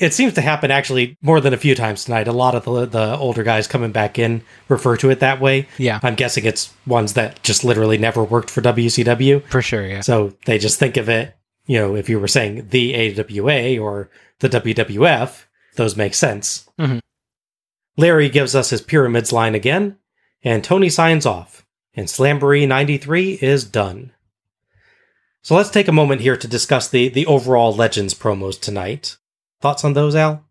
It 0.01 0.13
seems 0.13 0.33
to 0.33 0.41
happen 0.41 0.71
actually 0.71 1.15
more 1.21 1.39
than 1.39 1.53
a 1.53 1.57
few 1.57 1.75
times 1.75 2.05
tonight. 2.05 2.27
A 2.27 2.31
lot 2.31 2.55
of 2.55 2.65
the, 2.65 2.85
the 2.85 3.17
older 3.17 3.43
guys 3.43 3.67
coming 3.67 3.91
back 3.91 4.17
in 4.17 4.43
refer 4.67 4.97
to 4.97 5.09
it 5.11 5.19
that 5.19 5.39
way. 5.39 5.67
Yeah. 5.77 5.99
I'm 6.01 6.15
guessing 6.15 6.43
it's 6.45 6.73
ones 6.87 7.13
that 7.13 7.41
just 7.43 7.63
literally 7.63 7.97
never 7.99 8.23
worked 8.23 8.49
for 8.49 8.61
WCW. 8.61 9.43
For 9.49 9.61
sure. 9.61 9.85
Yeah. 9.85 10.01
So 10.01 10.33
they 10.45 10.57
just 10.57 10.79
think 10.79 10.97
of 10.97 11.07
it, 11.07 11.35
you 11.67 11.77
know, 11.77 11.95
if 11.95 12.09
you 12.09 12.19
were 12.19 12.27
saying 12.27 12.69
the 12.69 12.95
AWA 13.19 13.77
or 13.77 14.09
the 14.39 14.49
WWF, 14.49 15.43
those 15.75 15.95
make 15.95 16.15
sense. 16.15 16.67
Mhm. 16.79 16.99
Larry 17.95 18.29
gives 18.29 18.55
us 18.55 18.71
his 18.71 18.81
pyramids 18.81 19.31
line 19.31 19.53
again, 19.53 19.97
and 20.43 20.63
Tony 20.63 20.89
signs 20.89 21.25
off, 21.27 21.65
and 21.93 22.07
Slamboree 22.07 22.67
93 22.67 23.33
is 23.41 23.63
done. 23.63 24.11
So 25.43 25.55
let's 25.55 25.69
take 25.69 25.87
a 25.87 25.91
moment 25.91 26.21
here 26.21 26.37
to 26.37 26.47
discuss 26.47 26.87
the, 26.87 27.09
the 27.09 27.25
overall 27.25 27.75
Legends 27.75 28.13
promos 28.13 28.59
tonight. 28.59 29.17
Thoughts 29.61 29.85
on 29.85 29.93
those, 29.93 30.15
Al? 30.15 30.43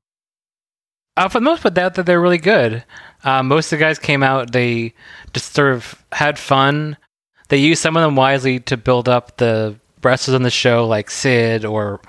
Uh, 1.17 1.29
for 1.29 1.39
the 1.39 1.45
most 1.45 1.63
part, 1.63 1.75
that 1.75 1.95
that 1.95 2.07
they're 2.07 2.21
really 2.21 2.39
good. 2.39 2.85
Uh, 3.25 3.43
most 3.43 3.73
of 3.73 3.79
the 3.79 3.85
guys 3.85 3.99
came 3.99 4.23
out. 4.23 4.53
They 4.53 4.95
just 5.33 5.55
sort 5.55 5.73
of 5.73 6.03
had 6.13 6.39
fun. 6.39 6.97
They 7.49 7.59
used 7.59 7.83
some 7.83 7.97
of 7.97 8.03
them 8.03 8.17
wisely 8.17 8.61
to 8.61 8.77
build 8.77 9.09
up 9.09 9.37
the 9.37 9.77
wrestlers 10.03 10.35
on 10.35 10.43
the 10.43 10.51
show, 10.51 10.87
like 10.87 11.11
Sid 11.11 11.65
or 11.65 12.01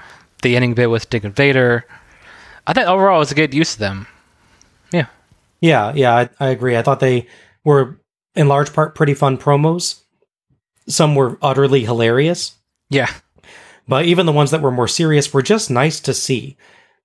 the 0.43 0.55
ending 0.55 0.75
bit 0.75 0.89
with 0.89 1.09
Dick 1.09 1.23
and 1.23 1.35
Vader. 1.35 1.85
I 2.67 2.73
think 2.73 2.87
overall 2.87 3.17
it 3.17 3.19
was 3.19 3.31
a 3.31 3.35
good 3.35 3.53
use 3.53 3.73
of 3.73 3.79
them. 3.79 4.07
Yeah, 4.93 5.07
Yeah, 5.59 5.93
yeah, 5.95 6.15
I, 6.15 6.29
I 6.39 6.49
agree. 6.49 6.77
I 6.77 6.83
thought 6.83 6.99
they 6.99 7.27
were, 7.65 7.99
in 8.35 8.47
large 8.47 8.71
part, 8.71 8.95
pretty 8.95 9.15
fun 9.15 9.37
promos. 9.37 10.01
Some 10.87 11.15
were 11.15 11.37
utterly 11.41 11.83
hilarious. 11.83 12.53
yeah, 12.89 13.11
But 13.87 14.05
even 14.05 14.25
the 14.25 14.31
ones 14.31 14.51
that 14.51 14.61
were 14.61 14.71
more 14.71 14.87
serious 14.87 15.33
were 15.33 15.41
just 15.41 15.71
nice 15.71 15.99
to 16.01 16.13
see. 16.13 16.55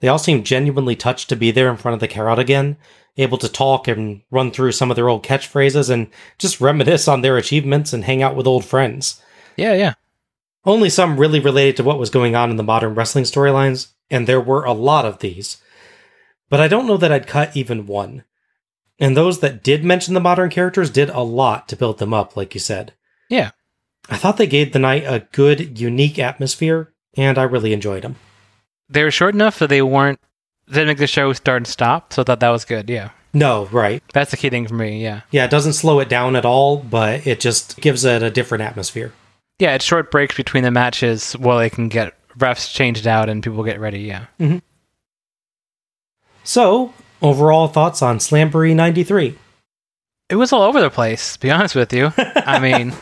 They 0.01 0.09
all 0.09 0.19
seemed 0.19 0.47
genuinely 0.47 0.97
touched 0.97 1.29
to 1.29 1.37
be 1.37 1.51
there 1.51 1.71
in 1.71 1.77
front 1.77 1.95
of 1.95 2.01
the 2.01 2.09
crowd 2.09 2.39
again, 2.39 2.77
able 3.17 3.39
to 3.39 3.49
talk 3.49 3.89
and 3.89 4.23
run 4.31 4.51
through 4.51 4.73
some 4.73 4.91
of 4.91 4.97
their 4.97 5.09
old 5.09 5.25
catchphrases 5.25 5.89
and 5.89 6.09
just 6.39 6.61
reminisce 6.61 7.09
on 7.09 7.23
their 7.23 7.37
achievements 7.37 7.93
and 7.93 8.05
hang 8.05 8.23
out 8.23 8.37
with 8.37 8.47
old 8.47 8.65
friends. 8.65 9.23
yeah, 9.57 9.73
yeah. 9.75 9.95
Only 10.65 10.91
some 10.91 11.17
really 11.17 11.39
related 11.39 11.77
to 11.77 11.85
what 11.85 11.99
was 11.99 12.11
going 12.11 12.35
on 12.35 12.51
in 12.51 12.57
the 12.57 12.65
modern 12.65 12.97
wrestling 12.97 13.25
storylines, 13.25 13.93
and 14.11 14.27
there 14.27 14.41
were 14.41 14.65
a 14.65 14.73
lot 14.73 15.05
of 15.05 15.21
these. 15.21 15.59
But 16.51 16.61
I 16.61 16.67
don't 16.67 16.89
know 16.89 16.97
that 16.97 17.13
I'd 17.13 17.29
cut 17.29 17.57
even 17.57 17.87
one. 17.87 18.25
And 18.99 19.17
those 19.17 19.39
that 19.41 19.63
did 19.63 19.85
mention 19.85 20.15
the 20.15 20.21
modern 20.21 20.51
characters 20.51 20.91
did 20.91 21.09
a 21.11 21.21
lot 21.21 21.69
to 21.69 21.77
build 21.77 21.99
them 21.99 22.13
up, 22.13 22.37
like 22.37 22.53
you 22.55 22.61
said. 22.61 22.95
Yeah. 23.29 23.53
I 24.09 24.17
thought 24.17 24.39
they 24.39 24.47
gave 24.47 24.73
the 24.73 24.79
night 24.79 25.05
a 25.05 25.27
good, 25.33 25.79
unique 25.79 26.19
atmosphere, 26.19 26.93
and 27.17 27.39
I 27.39 27.43
really 27.45 27.73
enjoyed 27.73 28.03
them. 28.03 28.17
They 28.89 29.03
were 29.03 29.11
short 29.11 29.35
enough 29.35 29.57
so 29.57 29.67
they 29.67 29.83
weren't. 29.83 30.21
They 30.69 30.75
didn't 30.75 30.89
make 30.89 30.99
the 30.99 31.07
show 31.07 31.33
start 31.33 31.59
and 31.59 31.67
stop. 31.67 32.13
So 32.13 32.23
I 32.23 32.25
thought 32.25 32.41
that 32.41 32.49
was 32.51 32.65
good. 32.65 32.89
Yeah, 32.91 33.11
No, 33.33 33.67
right. 33.67 34.03
that's 34.13 34.31
the 34.33 34.37
key 34.37 34.51
thing 34.51 34.67
for 34.67 34.75
me. 34.75 35.03
Yeah, 35.03 35.21
Yeah, 35.31 35.45
it 35.45 35.51
doesn't 35.51 35.75
slow 35.75 36.01
it 36.01 36.09
down 36.09 36.35
at 36.37 36.45
all, 36.45 36.79
but 36.79 37.27
it 37.27 37.39
just 37.41 37.81
gives 37.81 38.05
it 38.05 38.23
a 38.23 38.31
different 38.31 38.63
atmosphere. 38.63 39.13
yeah. 39.59 39.75
It's 39.75 39.85
short 39.85 40.11
breaks 40.11 40.37
between 40.37 40.65
the 40.65 40.71
matches 40.71 41.33
while 41.35 41.59
they 41.59 41.71
can 41.71 41.89
get 41.89 42.15
refs 42.39 42.73
changed 42.73 43.07
out 43.07 43.29
and 43.29 43.43
people 43.43 43.63
get 43.65 43.81
ready. 43.81 44.01
Yeah. 44.01 44.27
So, 46.45 46.93
overall 47.23 47.69
thoughts 47.69 48.03
on 48.03 48.19
Slamboree 48.19 48.75
93? 48.75 49.39
It 50.29 50.37
was 50.37 50.53
all 50.53 50.63
over 50.63 50.81
the 50.81 50.91
place, 50.91 51.35
to 51.35 51.41
be 51.41 51.51
honest 51.51 51.75
with 51.75 51.93
you. 51.93 52.13
I 52.19 52.59
mean, 52.59 52.93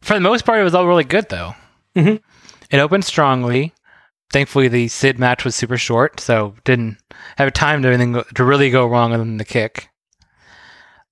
for 0.00 0.14
the 0.14 0.20
most 0.20 0.44
part, 0.44 0.60
it 0.60 0.64
was 0.64 0.74
all 0.74 0.86
really 0.86 1.04
good, 1.04 1.28
though. 1.28 1.54
Mhm. 1.96 2.20
It 2.70 2.78
opened 2.78 3.04
strongly. 3.04 3.72
Thankfully, 4.32 4.68
the 4.68 4.88
Sid 4.88 5.18
match 5.18 5.44
was 5.44 5.56
super 5.56 5.76
short, 5.76 6.20
so 6.20 6.54
didn't 6.64 6.98
have 7.36 7.52
time 7.52 7.82
to 7.82 7.88
anything 7.88 8.22
to 8.34 8.44
really 8.44 8.70
go 8.70 8.86
wrong 8.86 9.12
other 9.12 9.24
than 9.24 9.38
the 9.38 9.44
kick. 9.44 9.88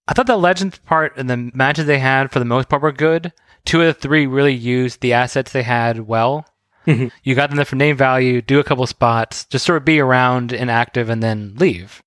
I 0.07 0.15
thought 0.15 0.27
the 0.27 0.37
Legends 0.37 0.79
part 0.79 1.17
and 1.17 1.29
the 1.29 1.51
matches 1.53 1.87
they 1.87 1.99
had, 1.99 2.31
for 2.31 2.39
the 2.39 2.45
most 2.45 2.69
part, 2.69 2.81
were 2.81 2.93
good. 2.93 3.33
Two 3.65 3.83
of 3.83 3.87
the 3.89 3.93
three 4.01 4.27
really 4.27 4.55
used 4.55 5.01
the 5.01 5.13
assets 5.13 5.53
they 5.53 5.65
had 5.65 6.07
well. 6.07 6.47
Mhm. 6.87 7.11
You 7.23 7.35
got 7.35 7.51
them 7.51 7.57
there 7.57 7.67
for 7.67 7.77
name 7.77 7.97
value, 7.97 8.41
do 8.41 8.61
a 8.61 8.65
couple 8.65 8.87
spots, 8.87 9.45
just 9.47 9.67
sort 9.67 9.77
of 9.77 9.85
be 9.85 10.01
around 10.01 10.53
and 10.55 10.71
active, 10.71 11.11
and 11.11 11.23
then 11.23 11.55
leave. 11.57 12.03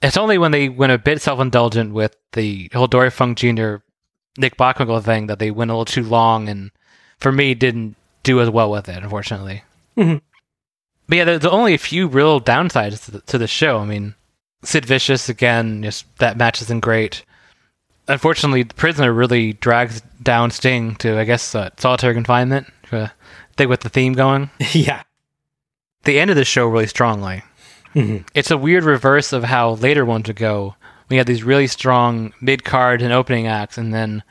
It's 0.00 0.16
only 0.16 0.38
when 0.38 0.52
they 0.52 0.68
went 0.68 0.92
a 0.92 0.98
bit 0.98 1.20
self 1.20 1.40
indulgent 1.40 1.92
with 1.92 2.16
the 2.32 2.70
whole 2.72 2.86
Dory 2.86 3.10
Funk 3.10 3.36
Jr. 3.36 3.76
Nick 4.38 4.56
Bockwinkel 4.56 5.02
thing 5.02 5.26
that 5.26 5.40
they 5.40 5.50
went 5.50 5.70
a 5.70 5.74
little 5.74 5.84
too 5.84 6.04
long 6.04 6.48
and 6.48 6.70
for 7.18 7.32
me 7.32 7.54
didn't 7.54 7.96
do 8.22 8.40
as 8.40 8.48
well 8.48 8.70
with 8.70 8.88
it, 8.88 9.02
unfortunately. 9.02 9.64
Mhm. 9.98 10.20
But 11.08 11.16
yeah, 11.18 11.24
there's 11.24 11.44
only 11.44 11.74
a 11.74 11.78
few 11.78 12.06
real 12.06 12.40
downsides 12.40 13.04
to 13.06 13.10
the, 13.12 13.20
to 13.22 13.38
the 13.38 13.46
show. 13.46 13.78
I 13.78 13.84
mean, 13.84 14.14
Sid 14.62 14.84
Vicious 14.84 15.28
again, 15.28 15.82
just 15.82 16.04
that 16.18 16.36
match 16.36 16.62
isn't 16.62 16.80
great. 16.80 17.24
Unfortunately, 18.06 18.62
the 18.62 18.74
prisoner 18.74 19.12
really 19.12 19.54
drags 19.54 20.00
down 20.22 20.50
Sting 20.50 20.96
to, 20.96 21.18
I 21.18 21.24
guess, 21.24 21.54
uh, 21.54 21.70
solitary 21.76 22.14
confinement. 22.14 22.72
Uh, 22.90 23.08
thing 23.56 23.68
with 23.68 23.80
the 23.80 23.88
theme 23.90 24.14
going. 24.14 24.50
yeah. 24.72 25.02
The 26.04 26.18
end 26.20 26.30
of 26.30 26.36
the 26.36 26.44
show 26.44 26.66
really 26.68 26.86
strongly. 26.86 27.42
Mhm. 27.94 28.24
It's 28.34 28.50
a 28.50 28.56
weird 28.56 28.84
reverse 28.84 29.32
of 29.32 29.44
how 29.44 29.72
later 29.72 30.04
ones 30.04 30.28
would 30.28 30.36
go. 30.36 30.74
We 31.08 31.16
had 31.16 31.26
these 31.26 31.42
really 31.42 31.66
strong 31.66 32.32
mid 32.40 32.64
card 32.64 33.02
and 33.02 33.12
opening 33.12 33.46
acts, 33.46 33.76
and 33.78 33.92
then 33.92 34.22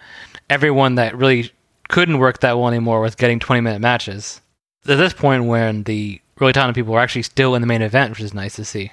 everyone 0.49 0.95
that 0.95 1.15
really 1.17 1.51
couldn't 1.89 2.19
work 2.19 2.39
that 2.39 2.57
well 2.57 2.67
anymore 2.67 3.01
was 3.01 3.15
getting 3.15 3.39
20 3.39 3.61
minute 3.61 3.81
matches. 3.81 4.41
At 4.87 4.97
this 4.97 5.13
point, 5.13 5.45
when 5.45 5.83
the 5.83 6.21
really 6.39 6.53
talented 6.53 6.75
people 6.75 6.93
are 6.93 6.99
actually 6.99 7.23
still 7.23 7.55
in 7.55 7.61
the 7.61 7.67
main 7.67 7.81
event, 7.81 8.11
which 8.11 8.21
is 8.21 8.33
nice 8.33 8.55
to 8.55 8.65
see. 8.65 8.91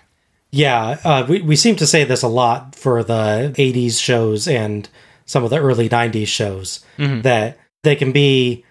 Yeah, 0.50 0.98
uh, 1.04 1.26
we, 1.28 1.42
we 1.42 1.56
seem 1.56 1.76
to 1.76 1.86
say 1.86 2.04
this 2.04 2.22
a 2.22 2.28
lot 2.28 2.74
for 2.74 3.02
the 3.02 3.52
80s 3.56 4.00
shows 4.00 4.46
and 4.46 4.88
some 5.26 5.42
of 5.42 5.50
the 5.50 5.58
early 5.58 5.88
90s 5.88 6.28
shows 6.28 6.84
that 6.96 7.58
they 7.82 7.96
can 7.96 8.12
be 8.12 8.64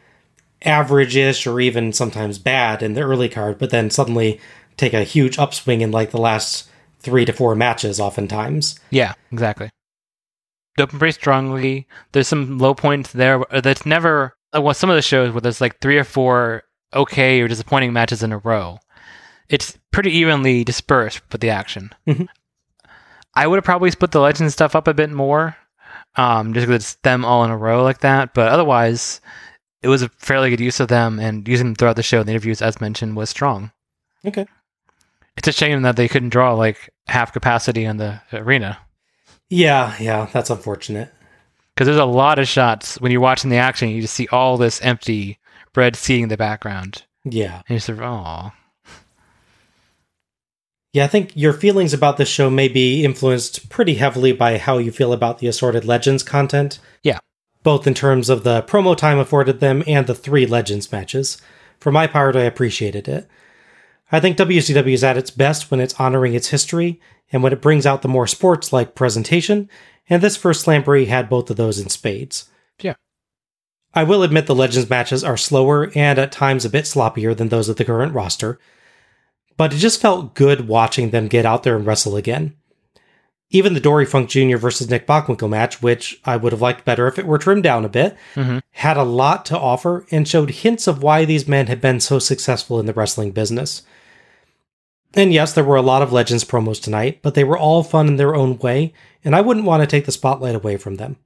average 0.64 1.16
ish 1.16 1.46
or 1.46 1.60
even 1.60 1.92
sometimes 1.92 2.40
bad 2.40 2.82
in 2.82 2.94
the 2.94 3.02
early 3.02 3.28
card, 3.28 3.58
but 3.58 3.70
then 3.70 3.90
suddenly 3.90 4.40
take 4.78 4.94
a 4.94 5.04
huge 5.04 5.38
upswing 5.38 5.82
in 5.82 5.92
like 5.92 6.12
the 6.12 6.20
last 6.20 6.70
three 7.00 7.26
to 7.26 7.34
four 7.34 7.54
matches, 7.54 8.00
oftentimes. 8.00 8.80
Yeah, 8.90 9.14
exactly. 9.32 9.70
They 10.78 10.84
open 10.84 11.00
pretty 11.00 11.12
strongly. 11.12 11.88
There's 12.14 12.28
some 12.28 12.58
low 12.60 12.74
points 12.74 13.12
there. 13.12 13.44
That's 13.52 13.86
never 13.86 14.36
uh, 14.56 14.62
well, 14.62 14.74
some 14.74 14.90
of 14.90 14.96
the 14.96 15.02
shows 15.02 15.32
where 15.32 15.42
there's 15.42 15.62
like 15.62 15.80
three 15.80 15.98
or 15.98 16.04
four 16.04 16.64
okay 16.96 17.42
or 17.42 17.48
disappointing 17.48 17.94
matches 17.94 18.24
in 18.24 18.32
a 18.32 18.38
row, 18.38 18.80
it's 19.50 19.78
pretty 19.92 20.12
evenly 20.12 20.64
dispersed 20.64 21.22
with 21.32 21.42
the 21.42 21.50
action. 21.50 21.92
Mhm. 22.08 22.28
I 23.36 23.48
would 23.48 23.58
have 23.58 23.64
probably 23.64 23.92
split 23.92 24.12
the 24.12 24.20
legend 24.20 24.52
stuff 24.54 24.76
up 24.76 24.88
a 24.88 24.94
bit 24.94 25.10
more, 25.12 25.56
um, 26.16 26.54
just 26.54 26.68
because 26.68 26.84
it's 26.84 26.94
them 26.96 27.26
all 27.26 27.44
in 27.44 27.52
a 27.52 27.58
row 27.58 27.84
like 27.84 28.00
that. 28.00 28.34
But 28.34 28.50
otherwise, 28.52 29.22
it 29.82 29.88
was 29.88 30.02
a 30.02 30.10
fairly 30.10 30.50
good 30.50 30.60
use 30.60 30.80
of 30.80 30.88
them, 30.88 31.20
and 31.20 31.48
using 31.48 31.68
them 31.68 31.76
throughout 31.76 31.96
the 31.96 32.04
show. 32.04 32.20
And 32.20 32.28
the 32.28 32.32
interviews, 32.34 32.62
as 32.62 32.80
mentioned, 32.80 33.16
was 33.16 33.30
strong. 33.30 33.72
Okay. 34.26 34.46
It's 35.36 35.48
a 35.48 35.52
shame 35.52 35.82
that 35.82 35.96
they 35.96 36.08
couldn't 36.08 36.30
draw 36.30 36.54
like 36.54 36.90
half 37.08 37.34
capacity 37.34 37.84
in 37.86 37.98
the 37.98 38.22
arena 38.32 38.78
Yeah, 39.50 39.96
yeah, 40.00 40.28
that's 40.32 40.50
unfortunate. 40.52 41.12
because 41.74 41.88
there's 41.88 41.98
a 41.98 42.06
lot 42.06 42.38
of 42.40 42.48
shots 42.48 43.02
when 43.02 43.12
you're 43.12 43.20
watching 43.20 43.50
the 43.50 43.58
action. 43.58 43.90
You 43.90 44.02
just 44.02 44.14
see 44.14 44.28
all 44.32 44.58
this 44.58 44.80
empty 44.82 45.40
red 45.76 45.96
seeing 45.96 46.24
in 46.24 46.30
the 46.30 46.38
background, 46.38 47.04
Yeah. 47.24 47.62
and 47.70 47.82
sort 47.82 48.00
of, 48.00 48.04
oh, 48.06 48.52
Yeah, 50.92 51.06
I 51.06 51.08
think 51.08 51.32
your 51.34 51.54
feelings 51.54 51.92
about 51.94 52.18
this 52.18 52.30
show 52.30 52.52
may 52.52 52.68
be 52.68 53.04
influenced 53.04 53.68
pretty 53.70 53.96
heavily 53.96 54.32
by 54.32 54.60
how 54.60 54.78
you 54.78 54.92
feel 54.92 55.12
about 55.12 55.40
the 55.40 55.48
assorted 55.48 55.86
Legends 55.86 56.22
content. 56.22 56.78
Yeah. 57.02 57.18
Both 57.64 57.88
in 57.88 57.96
terms 57.96 58.30
of 58.30 58.44
the 58.44 58.62
promo 58.62 58.96
time 58.96 59.18
afforded 59.18 59.60
them 59.60 59.84
and 59.88 60.06
the 60.06 60.14
three 60.14 60.46
Legends 60.46 60.92
matches. 60.92 61.42
For 61.80 61.92
my 61.92 62.06
part, 62.06 62.36
I 62.36 62.44
appreciated 62.44 63.08
it. 63.08 63.28
I 64.12 64.20
think 64.20 64.38
WCW 64.38 64.94
is 64.94 65.04
at 65.04 65.18
its 65.18 65.32
best 65.32 65.72
when 65.72 65.80
it's 65.80 66.00
honoring 66.00 66.36
its 66.36 66.50
history 66.50 67.02
and 67.32 67.42
when 67.42 67.54
it 67.54 67.62
brings 67.62 67.88
out 67.88 68.04
the 68.04 68.08
more 68.08 68.28
sports 68.28 68.72
like 68.72 68.94
presentation, 68.94 69.70
and 70.08 70.22
this 70.22 70.38
first 70.38 70.64
Slamboree 70.64 71.08
had 71.08 71.28
both 71.30 71.50
of 71.50 71.56
those 71.58 71.80
in 71.80 71.90
spades. 71.90 72.48
I 73.94 74.04
will 74.04 74.24
admit 74.24 74.48
the 74.48 74.56
Legends 74.56 74.90
matches 74.90 75.24
are 75.24 75.38
slower 75.38 75.92
and 75.96 76.18
at 76.18 76.32
times 76.32 76.66
a 76.66 76.70
bit 76.70 76.86
sloppier 76.86 77.36
than 77.36 77.50
those 77.50 77.70
of 77.70 77.76
the 77.76 77.86
current 77.86 78.14
roster, 78.14 78.60
but 79.56 79.74
it 79.74 79.78
just 79.78 80.02
felt 80.02 80.34
good 80.34 80.68
watching 80.68 81.12
them 81.12 81.28
get 81.28 81.46
out 81.46 81.64
there 81.64 81.76
and 81.76 81.86
wrestle 81.86 82.16
again. 82.16 82.56
Even 83.52 83.76
the 83.76 83.80
Dory 83.80 84.06
Funk 84.08 84.30
Jr. 84.30 84.58
versus 84.58 84.90
Nick 84.90 85.06
Bockwinkel 85.06 85.48
match, 85.48 85.80
which 85.80 86.20
I 86.26 86.38
would 86.38 86.52
have 86.54 86.62
liked 86.62 86.86
better 86.86 87.06
if 87.08 87.20
it 87.20 87.28
were 87.28 87.38
trimmed 87.38 87.62
down 87.62 87.86
a 87.86 87.90
bit, 87.90 88.18
Mhm. 88.36 88.62
had 88.72 88.98
a 88.98 89.04
lot 89.04 89.46
to 89.46 89.60
offer 89.60 90.08
and 90.10 90.28
showed 90.28 90.50
hints 90.50 90.88
of 90.88 91.04
why 91.04 91.24
these 91.24 91.48
men 91.48 91.68
had 91.68 91.80
been 91.80 92.00
so 92.00 92.18
successful 92.18 92.80
in 92.80 92.88
the 92.88 92.94
wrestling 92.94 93.30
business. 93.30 93.84
And 95.14 95.32
yes, 95.32 95.54
there 95.54 95.64
were 95.64 95.76
a 95.76 95.84
lot 95.84 96.02
of 96.02 96.12
Legends 96.12 96.44
promos 96.44 96.82
tonight, 96.82 97.20
but 97.22 97.36
they 97.36 97.44
were 97.44 97.58
all 97.58 97.84
fun 97.84 98.08
in 98.08 98.16
their 98.16 98.34
own 98.34 98.58
way, 98.58 98.92
and 99.24 99.36
I 99.36 99.42
wouldn't 99.42 99.68
want 99.68 99.82
to 99.84 99.88
take 99.88 100.08
the 100.08 100.12
spotlight 100.12 100.56
away 100.56 100.78
from 100.78 100.96
them. 100.96 101.18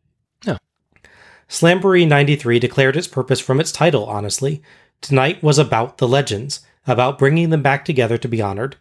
Slamboree 1.50 2.08
93 2.08 2.60
declared 2.60 2.96
its 2.98 3.08
purpose 3.08 3.40
from 3.40 3.60
its 3.60 3.72
title, 3.72 4.06
honestly. 4.06 4.62
Tonight 5.02 5.42
was 5.44 5.58
about 5.58 5.98
the 5.98 6.08
Legends, 6.08 6.62
about 6.86 7.18
bringing 7.20 7.50
them 7.50 7.62
back 7.62 7.86
together 7.86 8.18
to 8.18 8.28
be 8.28 8.42
honored. 8.42 8.76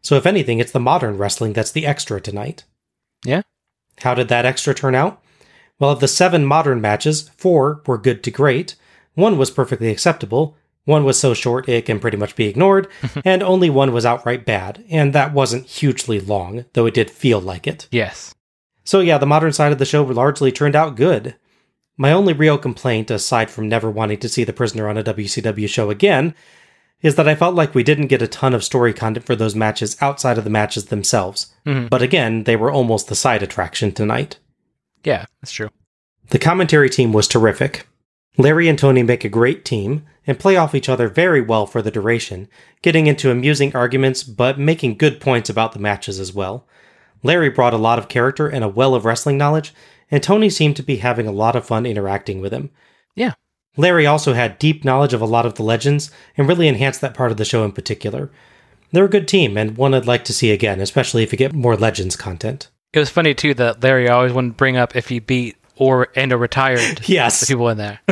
So, 0.00 0.16
if 0.16 0.26
anything, 0.26 0.58
it's 0.58 0.72
the 0.72 0.80
modern 0.80 1.16
wrestling 1.16 1.52
that's 1.52 1.72
the 1.72 1.86
extra 1.86 2.20
tonight. 2.20 2.64
Yeah. 3.24 3.42
How 4.00 4.14
did 4.14 4.28
that 4.28 4.46
extra 4.46 4.74
turn 4.74 4.94
out? 4.94 5.22
Well, 5.78 5.90
of 5.90 6.00
the 6.00 6.08
seven 6.08 6.44
modern 6.44 6.80
matches, 6.80 7.28
four 7.36 7.82
were 7.86 7.98
good 7.98 8.22
to 8.24 8.30
great, 8.30 8.76
one 9.14 9.36
was 9.38 9.50
perfectly 9.50 9.88
acceptable, 9.90 10.56
one 10.84 11.04
was 11.04 11.18
so 11.18 11.34
short 11.34 11.68
it 11.68 11.86
can 11.86 12.00
pretty 12.00 12.16
much 12.16 12.34
be 12.34 12.46
ignored, 12.46 12.88
and 13.24 13.42
only 13.42 13.70
one 13.70 13.92
was 13.92 14.06
outright 14.06 14.44
bad, 14.44 14.84
and 14.88 15.12
that 15.12 15.32
wasn't 15.32 15.66
hugely 15.66 16.20
long, 16.20 16.64
though 16.72 16.86
it 16.86 16.94
did 16.94 17.10
feel 17.10 17.40
like 17.40 17.66
it. 17.66 17.88
yes, 17.90 18.34
So, 18.84 19.00
yeah, 19.00 19.18
the 19.18 19.26
modern 19.26 19.52
side 19.52 19.72
of 19.72 19.78
the 19.78 19.84
show 19.84 20.02
largely 20.04 20.50
turned 20.50 20.74
out 20.76 20.96
good. 20.96 21.36
My 21.96 22.12
only 22.12 22.32
real 22.32 22.58
complaint, 22.58 23.10
aside 23.10 23.50
from 23.50 23.68
never 23.68 23.90
wanting 23.90 24.18
to 24.18 24.28
see 24.28 24.44
the 24.44 24.52
prisoner 24.52 24.88
on 24.88 24.96
a 24.98 25.04
WCW 25.04 25.68
show 25.68 25.90
again, 25.90 26.34
is 27.02 27.16
that 27.16 27.28
I 27.28 27.34
felt 27.34 27.54
like 27.54 27.74
we 27.74 27.82
didn't 27.82 28.06
get 28.06 28.22
a 28.22 28.28
ton 28.28 28.54
of 28.54 28.64
story 28.64 28.92
content 28.92 29.26
for 29.26 29.34
those 29.36 29.54
matches 29.54 29.96
outside 30.00 30.38
of 30.38 30.44
the 30.44 30.50
matches 30.50 30.86
themselves. 30.86 31.52
Mhm. 31.66 31.90
But 31.90 32.00
again, 32.00 32.44
they 32.44 32.56
were 32.56 32.70
almost 32.70 33.08
the 33.08 33.14
side 33.14 33.42
attraction 33.42 33.92
tonight. 33.92 34.38
yeah, 35.04 35.24
that's 35.40 35.50
true. 35.52 35.68
The 36.30 36.38
commentary 36.38 36.88
team 36.88 37.12
was 37.12 37.26
terrific. 37.26 37.88
Larry 38.38 38.68
and 38.68 38.78
Tony 38.78 39.02
make 39.02 39.24
a 39.24 39.28
great 39.28 39.64
team 39.64 40.04
and 40.28 40.38
play 40.38 40.56
off 40.56 40.76
each 40.76 40.88
other 40.88 41.08
very 41.08 41.40
well 41.40 41.66
for 41.66 41.82
the 41.82 41.90
duration, 41.90 42.46
getting 42.82 43.08
into 43.08 43.28
amusing 43.30 43.74
arguments 43.74 44.22
but 44.22 44.60
making 44.60 44.96
good 44.96 45.20
points 45.20 45.50
about 45.50 45.72
the 45.72 45.80
matches 45.80 46.20
as 46.20 46.32
well. 46.32 46.68
Larry 47.24 47.50
brought 47.50 47.74
a 47.74 47.78
lot 47.78 47.98
of 47.98 48.08
character 48.08 48.46
and 48.46 48.62
a 48.62 48.68
well 48.68 48.94
of 48.94 49.04
wrestling 49.04 49.36
knowledge, 49.36 49.74
and 50.12 50.22
Tony 50.22 50.48
seemed 50.48 50.76
to 50.76 50.82
be 50.84 50.98
having 50.98 51.26
a 51.26 51.32
lot 51.32 51.56
of 51.56 51.66
fun 51.66 51.84
interacting 51.86 52.40
with 52.40 52.52
him. 52.52 52.70
Yeah. 53.16 53.32
Larry 53.76 54.06
also 54.06 54.34
had 54.34 54.58
deep 54.60 54.84
knowledge 54.84 55.12
of 55.14 55.20
a 55.22 55.26
lot 55.26 55.46
of 55.46 55.54
the 55.54 55.62
legends 55.64 56.10
and 56.36 56.46
really 56.46 56.68
enhanced 56.68 57.00
that 57.00 57.14
part 57.14 57.32
of 57.32 57.38
the 57.38 57.44
show 57.44 57.64
in 57.64 57.72
particular. 57.72 58.30
They're 58.92 59.06
a 59.06 59.08
good 59.08 59.26
team 59.26 59.56
and 59.56 59.76
one 59.76 59.94
I'd 59.94 60.06
like 60.06 60.24
to 60.26 60.32
see 60.32 60.50
again, 60.52 60.78
especially 60.80 61.22
if 61.24 61.32
you 61.32 61.38
get 61.38 61.52
more 61.54 61.74
legends 61.76 62.14
content. 62.14 62.68
It 62.92 62.98
was 63.00 63.08
funny 63.10 63.34
too 63.34 63.54
that 63.54 63.82
Larry 63.82 64.08
always 64.08 64.32
wanted 64.34 64.50
to 64.50 64.54
bring 64.54 64.76
up 64.76 64.94
if 64.94 65.08
he 65.08 65.18
beat 65.18 65.56
or 65.76 66.08
and 66.14 66.32
or 66.32 66.36
retired 66.36 66.78
the 66.98 67.12
Yes. 67.12 67.48
people 67.48 67.68
in 67.70 67.78
there. 67.78 67.98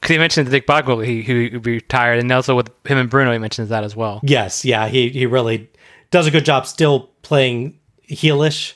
Because 0.00 0.14
he 0.14 0.18
mentioned 0.18 0.50
Dick 0.50 0.66
Bogwell, 0.66 1.04
he 1.04 1.20
he 1.20 1.56
retired, 1.58 2.20
and 2.20 2.32
also 2.32 2.56
with 2.56 2.68
him 2.86 2.96
and 2.96 3.10
Bruno, 3.10 3.32
he 3.32 3.38
mentions 3.38 3.68
that 3.68 3.84
as 3.84 3.94
well. 3.94 4.20
Yes, 4.22 4.64
yeah, 4.64 4.88
he, 4.88 5.10
he 5.10 5.26
really 5.26 5.68
does 6.10 6.26
a 6.26 6.30
good 6.30 6.46
job 6.46 6.66
still 6.66 7.10
playing 7.20 7.78
heelish, 8.10 8.72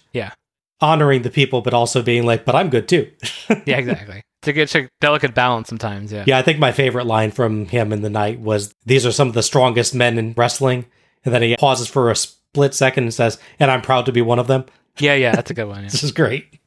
honoring 0.80 1.22
the 1.22 1.30
people, 1.30 1.60
but 1.60 1.74
also 1.74 2.02
being 2.02 2.24
like, 2.26 2.44
but 2.44 2.54
I'm 2.54 2.70
good 2.70 2.88
too. 2.88 3.10
yeah, 3.66 3.78
exactly. 3.78 4.22
It's 4.42 4.48
a 4.48 4.52
good, 4.52 4.62
it's 4.62 4.74
a 4.74 4.88
delicate 5.00 5.34
balance 5.34 5.68
sometimes. 5.68 6.12
Yeah, 6.12 6.24
yeah, 6.26 6.38
I 6.38 6.42
think 6.42 6.58
my 6.58 6.72
favorite 6.72 7.06
line 7.06 7.30
from 7.30 7.66
him 7.66 7.92
in 7.92 8.02
the 8.02 8.10
night 8.10 8.40
was, 8.40 8.74
These 8.84 9.06
are 9.06 9.12
some 9.12 9.28
of 9.28 9.34
the 9.34 9.42
strongest 9.42 9.94
men 9.94 10.18
in 10.18 10.34
wrestling. 10.36 10.86
And 11.24 11.32
then 11.32 11.42
he 11.42 11.56
pauses 11.56 11.88
for 11.88 12.10
a 12.10 12.16
split 12.16 12.74
second 12.74 13.04
and 13.04 13.14
says, 13.14 13.38
And 13.58 13.70
I'm 13.70 13.80
proud 13.80 14.04
to 14.06 14.12
be 14.12 14.20
one 14.20 14.38
of 14.38 14.46
them. 14.46 14.66
yeah, 14.98 15.14
yeah. 15.14 15.34
That's 15.34 15.50
a 15.50 15.54
good 15.58 15.68
one. 15.68 15.84
Yeah. 15.84 15.90
This 15.90 16.02
is 16.02 16.12
great. 16.12 16.58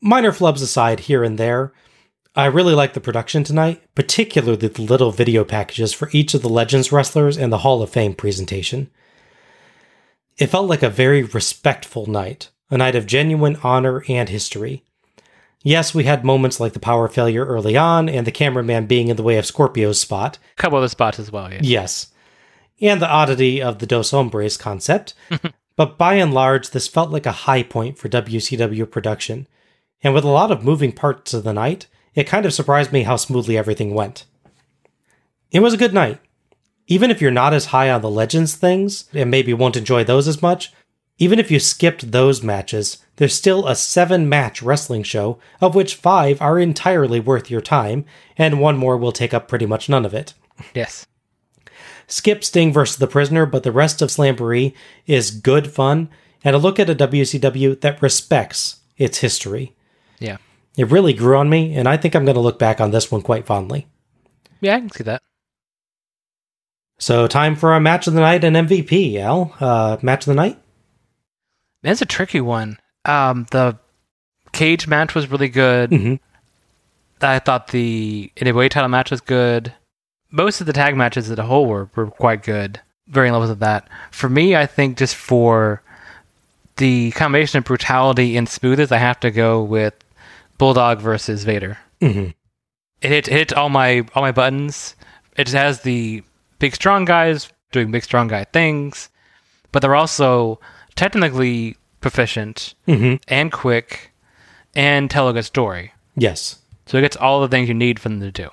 Minor 0.00 0.32
flubs 0.32 0.62
aside 0.62 1.00
here 1.00 1.24
and 1.24 1.38
there, 1.38 1.72
I 2.36 2.46
really 2.46 2.74
like 2.74 2.92
the 2.94 3.00
production 3.00 3.42
tonight, 3.42 3.82
particularly 3.96 4.68
the 4.68 4.82
little 4.82 5.10
video 5.10 5.42
packages 5.42 5.92
for 5.92 6.08
each 6.12 6.34
of 6.34 6.42
the 6.42 6.48
Legends 6.48 6.92
wrestlers 6.92 7.36
and 7.36 7.52
the 7.52 7.58
Hall 7.58 7.82
of 7.82 7.90
Fame 7.90 8.14
presentation. 8.14 8.90
It 10.38 10.46
felt 10.46 10.68
like 10.68 10.82
a 10.82 10.90
very 10.90 11.22
respectful 11.22 12.06
night, 12.06 12.50
a 12.70 12.78
night 12.78 12.94
of 12.94 13.06
genuine 13.06 13.58
honor 13.62 14.04
and 14.08 14.28
history. 14.28 14.84
Yes, 15.64 15.92
we 15.92 16.04
had 16.04 16.24
moments 16.24 16.60
like 16.60 16.72
the 16.72 16.78
power 16.78 17.08
failure 17.08 17.44
early 17.44 17.76
on 17.76 18.08
and 18.08 18.26
the 18.26 18.32
cameraman 18.32 18.86
being 18.86 19.08
in 19.08 19.16
the 19.16 19.24
way 19.24 19.36
of 19.36 19.46
Scorpio's 19.46 20.00
spot, 20.00 20.38
A 20.56 20.62
couple 20.62 20.78
other 20.78 20.88
spots 20.88 21.18
as 21.18 21.32
well. 21.32 21.52
Yeah, 21.52 21.60
Yes. 21.62 22.12
And 22.80 23.02
the 23.02 23.08
oddity 23.08 23.60
of 23.60 23.80
the 23.80 23.86
Dos 23.86 24.12
Hombres 24.12 24.56
concept. 24.56 25.14
but 25.76 25.98
by 25.98 26.14
and 26.14 26.32
large, 26.32 26.70
this 26.70 26.86
felt 26.86 27.10
like 27.10 27.26
a 27.26 27.32
high 27.32 27.64
point 27.64 27.98
for 27.98 28.08
WCW 28.08 28.88
production. 28.88 29.48
And 30.00 30.14
with 30.14 30.22
a 30.22 30.28
lot 30.28 30.52
of 30.52 30.62
moving 30.62 30.92
parts 30.92 31.34
of 31.34 31.42
the 31.42 31.52
night, 31.52 31.88
it 32.14 32.28
kind 32.28 32.46
of 32.46 32.54
surprised 32.54 32.92
me 32.92 33.02
how 33.02 33.16
smoothly 33.16 33.58
everything 33.58 33.94
went. 33.94 34.26
It 35.50 35.60
was 35.60 35.74
a 35.74 35.78
good 35.78 35.92
night. 35.92 36.20
Even 36.88 37.10
if 37.10 37.20
you're 37.20 37.30
not 37.30 37.54
as 37.54 37.66
high 37.66 37.90
on 37.90 38.00
the 38.00 38.10
Legends 38.10 38.54
things, 38.54 39.04
and 39.14 39.30
maybe 39.30 39.52
won't 39.54 39.76
enjoy 39.76 40.02
those 40.04 40.26
as 40.26 40.42
much, 40.42 40.72
even 41.18 41.38
if 41.38 41.50
you 41.50 41.58
skipped 41.60 42.12
those 42.12 42.42
matches, 42.42 42.98
there's 43.16 43.34
still 43.34 43.66
a 43.66 43.74
seven 43.74 44.28
match 44.28 44.62
wrestling 44.62 45.02
show, 45.02 45.38
of 45.60 45.74
which 45.74 45.96
five 45.96 46.40
are 46.40 46.58
entirely 46.58 47.20
worth 47.20 47.50
your 47.50 47.60
time, 47.60 48.04
and 48.36 48.60
one 48.60 48.76
more 48.76 48.96
will 48.96 49.12
take 49.12 49.34
up 49.34 49.48
pretty 49.48 49.66
much 49.66 49.88
none 49.88 50.06
of 50.06 50.14
it. 50.14 50.34
yes, 50.74 51.06
Skip 52.06 52.42
Sting 52.42 52.72
versus 52.72 52.96
the 52.96 53.06
Prisoner, 53.06 53.44
but 53.44 53.64
the 53.64 53.72
rest 53.72 54.00
of 54.00 54.08
Slamboree 54.08 54.72
is 55.06 55.30
good 55.30 55.70
fun 55.70 56.08
and 56.42 56.56
a 56.56 56.58
look 56.58 56.78
at 56.78 56.88
a 56.88 56.94
WCW 56.94 57.78
that 57.80 58.00
respects 58.00 58.80
its 58.96 59.18
history. 59.18 59.74
yeah, 60.18 60.38
It 60.76 60.90
really 60.90 61.12
grew 61.12 61.36
on 61.36 61.50
me, 61.50 61.74
and 61.74 61.86
I 61.86 61.96
think 61.98 62.14
I'm 62.14 62.24
going 62.24 62.34
to 62.36 62.40
look 62.40 62.58
back 62.58 62.80
on 62.80 62.92
this 62.92 63.10
one 63.12 63.20
quite 63.22 63.44
fondly. 63.44 63.88
yeah. 64.60 64.76
I 64.76 64.80
can 64.80 64.90
see 64.90 65.04
that. 65.04 65.22
So, 66.98 67.26
time 67.26 67.54
for 67.54 67.72
our 67.72 67.80
match 67.80 68.06
of 68.06 68.14
the 68.14 68.20
night 68.20 68.42
and 68.44 68.56
MVP, 68.56 69.16
Al. 69.20 69.54
Uh, 69.60 69.96
match 70.02 70.22
of 70.26 70.30
the 70.30 70.34
night? 70.34 70.58
That's 71.82 72.02
a 72.02 72.06
tricky 72.06 72.40
one. 72.40 72.78
Um, 73.04 73.46
the 73.52 73.78
cage 74.52 74.88
match 74.88 75.14
was 75.14 75.30
really 75.30 75.48
good. 75.48 75.90
Mm-hmm. 75.90 76.14
I 77.20 77.38
thought 77.38 77.68
the 77.68 78.32
NWA 78.36 78.68
title 78.68 78.88
match 78.88 79.10
was 79.10 79.20
good. 79.20 79.72
Most 80.30 80.60
of 80.60 80.66
the 80.66 80.72
tag 80.72 80.96
matches 80.96 81.30
as 81.30 81.38
a 81.38 81.44
whole 81.44 81.66
were, 81.66 81.88
were 81.94 82.08
quite 82.10 82.42
good. 82.42 82.80
Varying 83.06 83.32
levels 83.32 83.50
of 83.50 83.60
that. 83.60 83.88
For 84.10 84.28
me, 84.28 84.54
I 84.56 84.66
think 84.66 84.98
just 84.98 85.14
for 85.14 85.82
the 86.76 87.12
combination 87.12 87.58
of 87.58 87.64
brutality 87.64 88.36
and 88.36 88.48
smoothness, 88.48 88.92
I 88.92 88.98
have 88.98 89.18
to 89.20 89.30
go 89.30 89.62
with 89.62 89.94
Bulldog 90.58 91.00
versus 91.00 91.44
Vader. 91.44 91.78
Mhm. 92.00 92.34
It 93.00 93.08
hit, 93.08 93.28
it 93.28 93.32
hit 93.32 93.52
all 93.52 93.68
my 93.68 94.04
all 94.14 94.22
my 94.22 94.32
buttons. 94.32 94.94
It 95.36 95.48
has 95.50 95.82
the 95.82 96.22
big 96.58 96.74
strong 96.74 97.04
guys 97.04 97.50
doing 97.72 97.90
big 97.90 98.04
strong 98.04 98.28
guy 98.28 98.44
things, 98.44 99.08
but 99.72 99.80
they're 99.80 99.94
also 99.94 100.58
technically 100.96 101.76
proficient 102.00 102.74
Mm-hmm. 102.86 103.16
and 103.28 103.52
quick 103.52 104.12
and 104.74 105.10
tell 105.10 105.28
a 105.28 105.32
good 105.32 105.44
story. 105.44 105.92
Yes. 106.16 106.58
So 106.86 106.98
it 106.98 107.02
gets 107.02 107.16
all 107.16 107.40
the 107.40 107.48
things 107.48 107.68
you 107.68 107.74
need 107.74 107.98
for 108.00 108.08
them 108.08 108.20
to 108.20 108.30
do. 108.30 108.48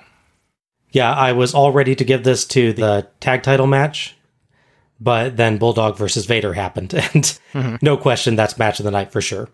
Yeah, 0.90 1.12
I 1.12 1.32
was 1.32 1.54
all 1.54 1.72
ready 1.72 1.94
to 1.94 2.04
give 2.04 2.24
this 2.24 2.44
to 2.48 2.72
the 2.72 3.06
tag 3.20 3.42
title 3.42 3.66
match, 3.66 4.16
but 5.00 5.36
then 5.36 5.58
Bulldog 5.58 5.96
versus 5.96 6.26
Vader 6.26 6.54
happened, 6.54 6.94
and 7.14 7.38
no 7.82 7.96
question 7.96 8.36
that's 8.36 8.58
match 8.58 8.78
of 8.80 8.84
the 8.84 8.90
night 8.90 9.12
for 9.12 9.20
sure. 9.20 9.48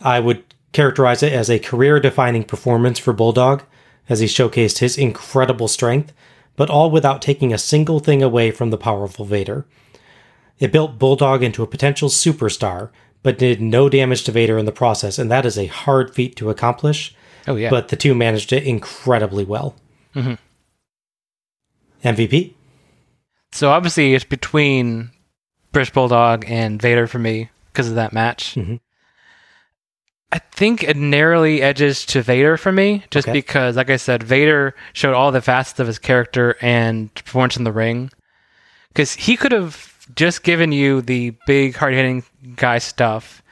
I 0.00 0.20
would 0.20 0.42
characterize 0.72 1.22
it 1.22 1.32
as 1.32 1.48
a 1.50 1.58
career 1.58 2.00
defining 2.00 2.44
performance 2.44 2.98
for 2.98 3.12
Bulldog, 3.12 3.62
as 4.08 4.20
he 4.20 4.26
showcased 4.26 4.78
his 4.78 4.98
incredible 4.98 5.68
strength, 5.68 6.12
but 6.56 6.70
all 6.70 6.90
without 6.90 7.22
taking 7.22 7.52
a 7.52 7.58
single 7.58 8.00
thing 8.00 8.22
away 8.22 8.50
from 8.50 8.70
the 8.70 8.78
powerful 8.78 9.24
Vader. 9.24 9.64
It 10.58 10.72
built 10.72 10.98
Bulldog 10.98 11.42
into 11.42 11.62
a 11.62 11.66
potential 11.66 12.08
superstar, 12.08 12.90
but 13.22 13.38
did 13.38 13.60
no 13.60 13.88
damage 13.88 14.24
to 14.24 14.32
Vader 14.32 14.58
in 14.58 14.64
the 14.66 14.72
process, 14.72 15.18
and 15.18 15.30
that 15.30 15.46
is 15.46 15.58
a 15.58 15.66
hard 15.66 16.14
feat 16.14 16.36
to 16.36 16.50
accomplish. 16.50 17.14
Oh 17.48 17.56
yeah. 17.56 17.70
But 17.70 17.88
the 17.88 17.96
two 17.96 18.14
managed 18.14 18.52
it 18.52 18.62
incredibly 18.64 19.44
well. 19.44 19.74
MVP? 22.04 22.54
So 23.52 23.70
obviously 23.70 24.14
it's 24.14 24.24
between 24.24 25.10
British 25.72 25.92
Bulldog 25.92 26.44
and 26.48 26.80
Vader 26.80 27.06
for 27.06 27.18
me 27.18 27.50
because 27.72 27.88
of 27.88 27.94
that 27.96 28.12
match. 28.12 28.54
Mhm. 28.54 28.80
I 30.32 30.38
think 30.38 30.82
it 30.82 30.96
narrowly 30.96 31.60
edges 31.60 32.06
to 32.06 32.22
Vader 32.22 32.56
for 32.56 32.72
me, 32.72 33.04
just 33.10 33.28
Okay. 33.28 33.32
because, 33.38 33.76
like 33.76 33.90
I 33.90 33.96
said, 33.96 34.22
Vader 34.22 34.74
showed 34.94 35.12
all 35.14 35.30
the 35.30 35.42
facets 35.42 35.78
of 35.78 35.86
his 35.86 35.98
character 35.98 36.56
and 36.62 37.14
performance 37.14 37.56
in 37.58 37.64
the 37.64 37.72
ring. 37.72 38.10
Because 38.88 39.12
he 39.14 39.36
could 39.36 39.52
have 39.52 39.92
just 40.14 40.42
given 40.42 40.72
you 40.72 41.02
the 41.02 41.34
big, 41.46 41.76
hard 41.76 41.92
hitting 41.94 42.24
guy 42.56 42.78
stuff 42.78 43.42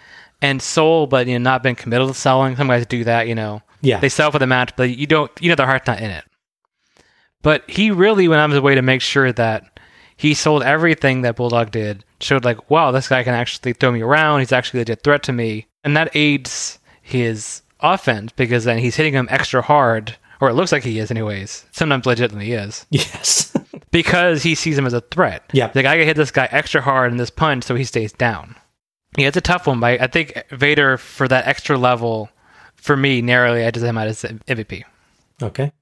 and 0.40 0.60
soul, 0.62 1.06
but 1.06 1.26
you 1.26 1.38
know, 1.38 1.42
not 1.50 1.62
been 1.62 1.74
committed 1.76 2.08
to 2.08 2.14
selling. 2.14 2.56
Some 2.56 2.68
guys 2.68 2.86
do 2.86 3.04
that, 3.04 3.28
you 3.28 3.34
know. 3.34 3.60
Yeah. 3.82 4.00
They 4.00 4.08
sell 4.08 4.30
for 4.30 4.38
the 4.38 4.46
match, 4.46 4.74
but 4.76 4.90
you 4.96 5.06
don't, 5.06 5.30
you 5.40 5.48
know, 5.50 5.54
their 5.54 5.66
heart's 5.66 5.86
not 5.86 6.00
in 6.00 6.10
it. 6.10 6.24
But 7.42 7.68
he 7.68 7.90
really 7.90 8.26
went 8.28 8.40
out 8.40 8.46
of 8.46 8.50
his 8.52 8.60
way 8.60 8.74
to 8.74 8.82
make 8.82 9.00
sure 9.02 9.32
that 9.32 9.78
he 10.16 10.34
sold 10.34 10.62
everything 10.62 11.22
that 11.22 11.36
Bulldog 11.36 11.70
did. 11.70 12.04
Showed 12.20 12.44
like, 12.44 12.70
wow, 12.70 12.90
this 12.90 13.08
guy 13.08 13.22
can 13.24 13.34
actually 13.34 13.72
throw 13.72 13.90
me 13.90 14.02
around. 14.02 14.40
He's 14.40 14.52
actually 14.52 14.80
a 14.80 14.82
legit 14.82 15.02
threat 15.02 15.22
to 15.24 15.32
me, 15.32 15.66
and 15.84 15.96
that 15.96 16.14
aids 16.14 16.78
his 17.02 17.62
offense 17.80 18.32
because 18.32 18.64
then 18.64 18.78
he's 18.78 18.96
hitting 18.96 19.14
him 19.14 19.26
extra 19.30 19.62
hard, 19.62 20.16
or 20.40 20.50
it 20.50 20.54
looks 20.54 20.70
like 20.72 20.84
he 20.84 20.98
is, 20.98 21.10
anyways. 21.10 21.64
Sometimes 21.72 22.04
legitimately 22.06 22.52
is 22.52 22.86
Yes. 22.90 23.56
because 23.90 24.42
he 24.42 24.54
sees 24.54 24.76
him 24.76 24.86
as 24.86 24.92
a 24.92 25.00
threat. 25.00 25.42
Yeah. 25.52 25.70
like 25.74 25.86
I 25.86 25.96
can 25.96 26.06
hit 26.06 26.16
this 26.16 26.30
guy 26.30 26.46
extra 26.50 26.80
hard 26.82 27.10
in 27.10 27.16
this 27.16 27.30
punch, 27.30 27.64
so 27.64 27.74
he 27.74 27.84
stays 27.84 28.12
down. 28.12 28.54
Yeah, 29.16 29.26
it's 29.28 29.36
a 29.36 29.40
tough 29.40 29.66
one, 29.66 29.80
but 29.80 30.00
I 30.00 30.06
think 30.06 30.40
Vader 30.50 30.96
for 30.98 31.26
that 31.26 31.46
extra 31.46 31.76
level, 31.76 32.28
for 32.76 32.96
me, 32.96 33.22
narrowly 33.22 33.62
edges 33.62 33.82
him 33.82 33.98
out 33.98 34.06
as 34.06 34.22
MVP. 34.22 34.84
Okay. 35.42 35.72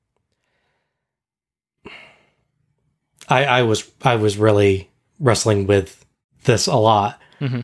I 3.29 3.45
I 3.45 3.63
was 3.63 3.91
I 4.03 4.17
was 4.17 4.39
really 4.39 4.89
wrestling 5.21 5.67
with 5.67 6.05
this 6.49 6.67
a 6.67 6.75
lot 6.77 7.21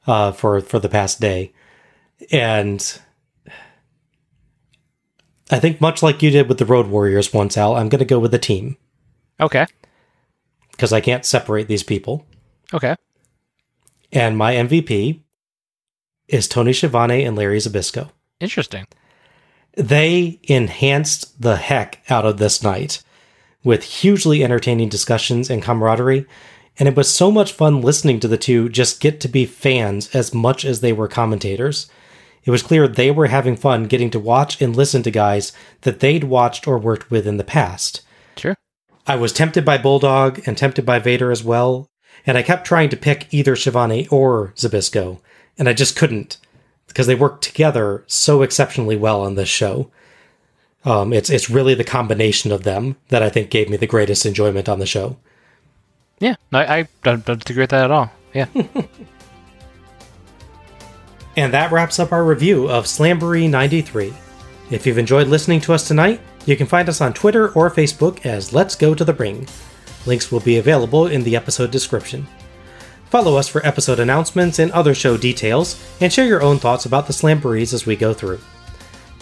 uh, 0.06 0.30
for 0.30 0.60
for 0.60 0.78
the 0.78 0.88
past 0.88 1.20
day, 1.20 1.52
and 2.30 3.00
I 5.50 5.58
think 5.58 5.80
much 5.80 6.02
like 6.02 6.22
you 6.22 6.30
did 6.30 6.48
with 6.48 6.58
the 6.58 6.64
Road 6.64 6.86
Warriors 6.86 7.32
once, 7.32 7.56
Al, 7.56 7.74
I'm 7.76 7.88
going 7.88 7.98
to 7.98 8.04
go 8.04 8.18
with 8.20 8.30
the 8.30 8.38
team 8.38 8.76
Okay, 9.40 9.66
because 10.70 10.92
I 10.92 11.00
can't 11.00 11.24
separate 11.26 11.66
these 11.68 11.82
people. 11.82 12.24
okay, 12.72 12.94
And 14.12 14.38
my 14.38 14.54
MVP 14.54 15.20
is 16.28 16.48
Tony 16.48 16.72
Schiavone 16.72 17.24
and 17.24 17.36
Larry 17.36 17.58
Zbyszko. 17.58 18.10
interesting. 18.40 18.86
they 19.76 20.38
enhanced 20.44 21.40
the 21.42 21.56
heck 21.56 22.00
out 22.08 22.24
of 22.24 22.38
this 22.38 22.62
night 22.62 23.02
with 23.64 23.82
hugely 23.82 24.44
entertaining 24.44 24.88
discussions 24.88 25.50
and 25.50 25.62
camaraderie. 25.62 26.26
And 26.78 26.88
it 26.88 26.96
was 26.96 27.08
so 27.08 27.30
much 27.30 27.52
fun 27.52 27.80
listening 27.80 28.20
to 28.20 28.28
the 28.28 28.36
two 28.36 28.68
just 28.68 29.00
get 29.00 29.20
to 29.20 29.28
be 29.28 29.46
fans 29.46 30.14
as 30.14 30.34
much 30.34 30.64
as 30.64 30.80
they 30.80 30.92
were 30.92 31.08
commentators. 31.08 31.88
It 32.44 32.50
was 32.50 32.62
clear 32.62 32.86
they 32.86 33.10
were 33.10 33.28
having 33.28 33.56
fun 33.56 33.84
getting 33.84 34.10
to 34.10 34.18
watch 34.18 34.60
and 34.60 34.76
listen 34.76 35.02
to 35.04 35.10
guys 35.10 35.52
that 35.82 36.00
they'd 36.00 36.24
watched 36.24 36.66
or 36.66 36.78
worked 36.78 37.10
with 37.10 37.26
in 37.26 37.36
the 37.36 37.44
past. 37.44 38.02
Sure. 38.36 38.56
I 39.06 39.16
was 39.16 39.32
tempted 39.32 39.64
by 39.64 39.78
Bulldog 39.78 40.42
and 40.46 40.56
tempted 40.56 40.84
by 40.84 40.98
Vader 40.98 41.30
as 41.30 41.44
well, 41.44 41.88
and 42.26 42.36
I 42.36 42.42
kept 42.42 42.66
trying 42.66 42.90
to 42.90 42.96
pick 42.96 43.32
either 43.32 43.56
Schiavone 43.56 44.08
or 44.08 44.52
Zbyszko, 44.56 45.20
and 45.58 45.68
I 45.68 45.72
just 45.72 45.96
couldn't 45.96 46.38
because 46.86 47.06
they 47.06 47.14
work 47.14 47.40
together 47.40 48.04
so 48.06 48.42
exceptionally 48.42 48.96
well 48.96 49.22
on 49.22 49.34
this 49.34 49.48
show. 49.48 49.90
Um, 50.84 51.12
it's 51.12 51.30
it's 51.30 51.48
really 51.48 51.74
the 51.74 51.84
combination 51.84 52.52
of 52.52 52.64
them 52.64 52.96
that 53.08 53.22
I 53.22 53.30
think 53.30 53.50
gave 53.50 53.70
me 53.70 53.76
the 53.76 53.86
greatest 53.86 54.26
enjoyment 54.26 54.68
on 54.68 54.80
the 54.80 54.86
show. 54.86 55.16
Yeah, 56.24 56.36
I, 56.54 56.78
I 56.78 56.88
don't, 57.02 57.24
don't 57.26 57.38
disagree 57.38 57.64
with 57.64 57.70
that 57.70 57.84
at 57.84 57.90
all. 57.90 58.10
Yeah. 58.32 58.46
And 61.36 61.52
that 61.52 61.72
wraps 61.72 61.98
up 61.98 62.12
our 62.12 62.24
review 62.24 62.68
of 62.68 62.84
Slamboree 62.84 63.50
93. 63.50 64.14
If 64.70 64.86
you've 64.86 64.98
enjoyed 64.98 65.26
listening 65.26 65.60
to 65.62 65.72
us 65.72 65.88
tonight, 65.88 66.20
you 66.46 66.56
can 66.56 66.68
find 66.68 66.88
us 66.88 67.00
on 67.00 67.12
Twitter 67.12 67.48
or 67.54 67.70
Facebook 67.70 68.24
as 68.24 68.52
Let's 68.52 68.76
Go 68.76 68.94
to 68.94 69.04
the 69.04 69.14
Ring. 69.14 69.48
Links 70.06 70.30
will 70.30 70.38
be 70.38 70.58
available 70.58 71.08
in 71.08 71.24
the 71.24 71.34
episode 71.34 71.72
description. 71.72 72.28
Follow 73.10 73.36
us 73.36 73.48
for 73.48 73.66
episode 73.66 73.98
announcements 73.98 74.60
and 74.60 74.70
other 74.70 74.94
show 74.94 75.16
details, 75.16 75.82
and 76.00 76.12
share 76.12 76.26
your 76.26 76.42
own 76.42 76.58
thoughts 76.58 76.86
about 76.86 77.08
the 77.08 77.12
Slamborees 77.12 77.74
as 77.74 77.84
we 77.84 77.96
go 77.96 78.14
through. 78.14 78.38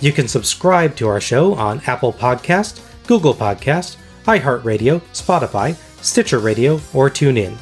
You 0.01 0.13
can 0.13 0.29
subscribe 0.29 0.97
to 0.97 1.09
our 1.09 1.21
show 1.21 1.55
on 1.55 1.81
Apple 1.87 2.13
Podcast, 2.13 2.83
Google 3.07 3.35
Podcast, 3.35 3.97
iHeartRadio, 4.25 5.01
Spotify, 5.13 5.79
Stitcher 6.03 6.39
Radio, 6.39 6.75
or 6.93 7.09
TuneIn. 7.09 7.57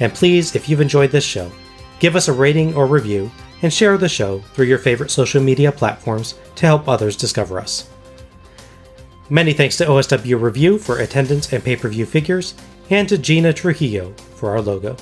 And 0.00 0.14
please, 0.14 0.56
if 0.56 0.68
you've 0.68 0.80
enjoyed 0.80 1.10
this 1.10 1.24
show, 1.24 1.50
give 1.98 2.16
us 2.16 2.28
a 2.28 2.32
rating 2.32 2.74
or 2.74 2.86
review 2.86 3.30
and 3.62 3.72
share 3.72 3.96
the 3.98 4.08
show 4.08 4.40
through 4.54 4.66
your 4.66 4.78
favorite 4.78 5.10
social 5.10 5.42
media 5.42 5.70
platforms 5.70 6.34
to 6.56 6.66
help 6.66 6.88
others 6.88 7.16
discover 7.16 7.60
us. 7.60 7.88
Many 9.30 9.52
thanks 9.52 9.76
to 9.78 9.86
OSW 9.86 10.40
Review 10.40 10.78
for 10.78 10.98
attendance 10.98 11.52
and 11.52 11.62
pay 11.62 11.76
per 11.76 11.88
view 11.88 12.04
figures, 12.04 12.54
and 12.90 13.08
to 13.08 13.16
Gina 13.16 13.52
Trujillo 13.52 14.12
for 14.34 14.50
our 14.50 14.60
logo. 14.60 14.96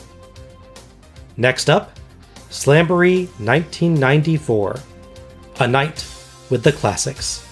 Next 1.37 1.71
up, 1.71 1.99
Slamboree 2.51 3.27
1994 3.39 4.77
A 5.61 5.67
Night 5.67 6.07
with 6.51 6.63
the 6.63 6.73
Classics. 6.73 7.50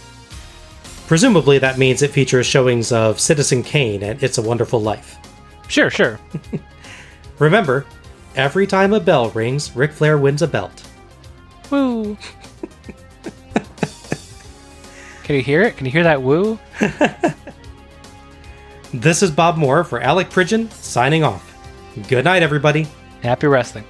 Presumably, 1.09 1.59
that 1.59 1.79
means 1.79 2.03
it 2.03 2.13
features 2.13 2.47
showings 2.47 2.93
of 2.93 3.19
Citizen 3.19 3.65
Kane 3.65 4.05
and 4.05 4.23
It's 4.23 4.39
a 4.39 4.43
Wonderful 4.43 4.81
Life. 4.81 5.17
Sure, 5.67 5.91
sure. 5.91 6.21
Remember, 7.41 7.85
every 8.37 8.67
time 8.67 8.93
a 8.93 9.01
bell 9.01 9.31
rings, 9.31 9.75
Ric 9.75 9.91
Flair 9.93 10.19
wins 10.19 10.43
a 10.43 10.47
belt. 10.47 10.87
Woo. 11.71 12.17
Can 15.25 15.37
you 15.37 15.43
hear 15.43 15.63
it? 15.63 15.77
Can 15.77 15.87
you 15.87 15.93
hear 15.93 16.05
that 16.05 16.23
woo? 16.23 16.59
This 18.95 19.23
is 19.23 19.31
Bob 19.31 19.59
Moore 19.59 19.85
for 19.85 20.01
Alec 20.01 20.31
Pridgeon, 20.31 20.71
signing 20.71 21.23
off. 21.23 21.55
Good 22.09 22.25
night, 22.25 22.43
everybody. 22.43 22.87
Happy 23.23 23.47
wrestling. 23.47 23.85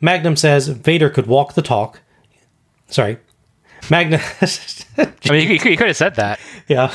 Magnum 0.00 0.36
says 0.36 0.68
Vader 0.68 1.10
could 1.10 1.26
walk 1.26 1.54
the 1.54 1.62
talk. 1.62 2.00
Sorry. 2.88 3.18
Magnum. 3.90 4.20
I 4.98 5.30
mean, 5.30 5.50
you 5.50 5.58
could 5.58 5.86
have 5.86 5.96
said 5.96 6.16
that. 6.16 6.40
yeah. 6.68 6.94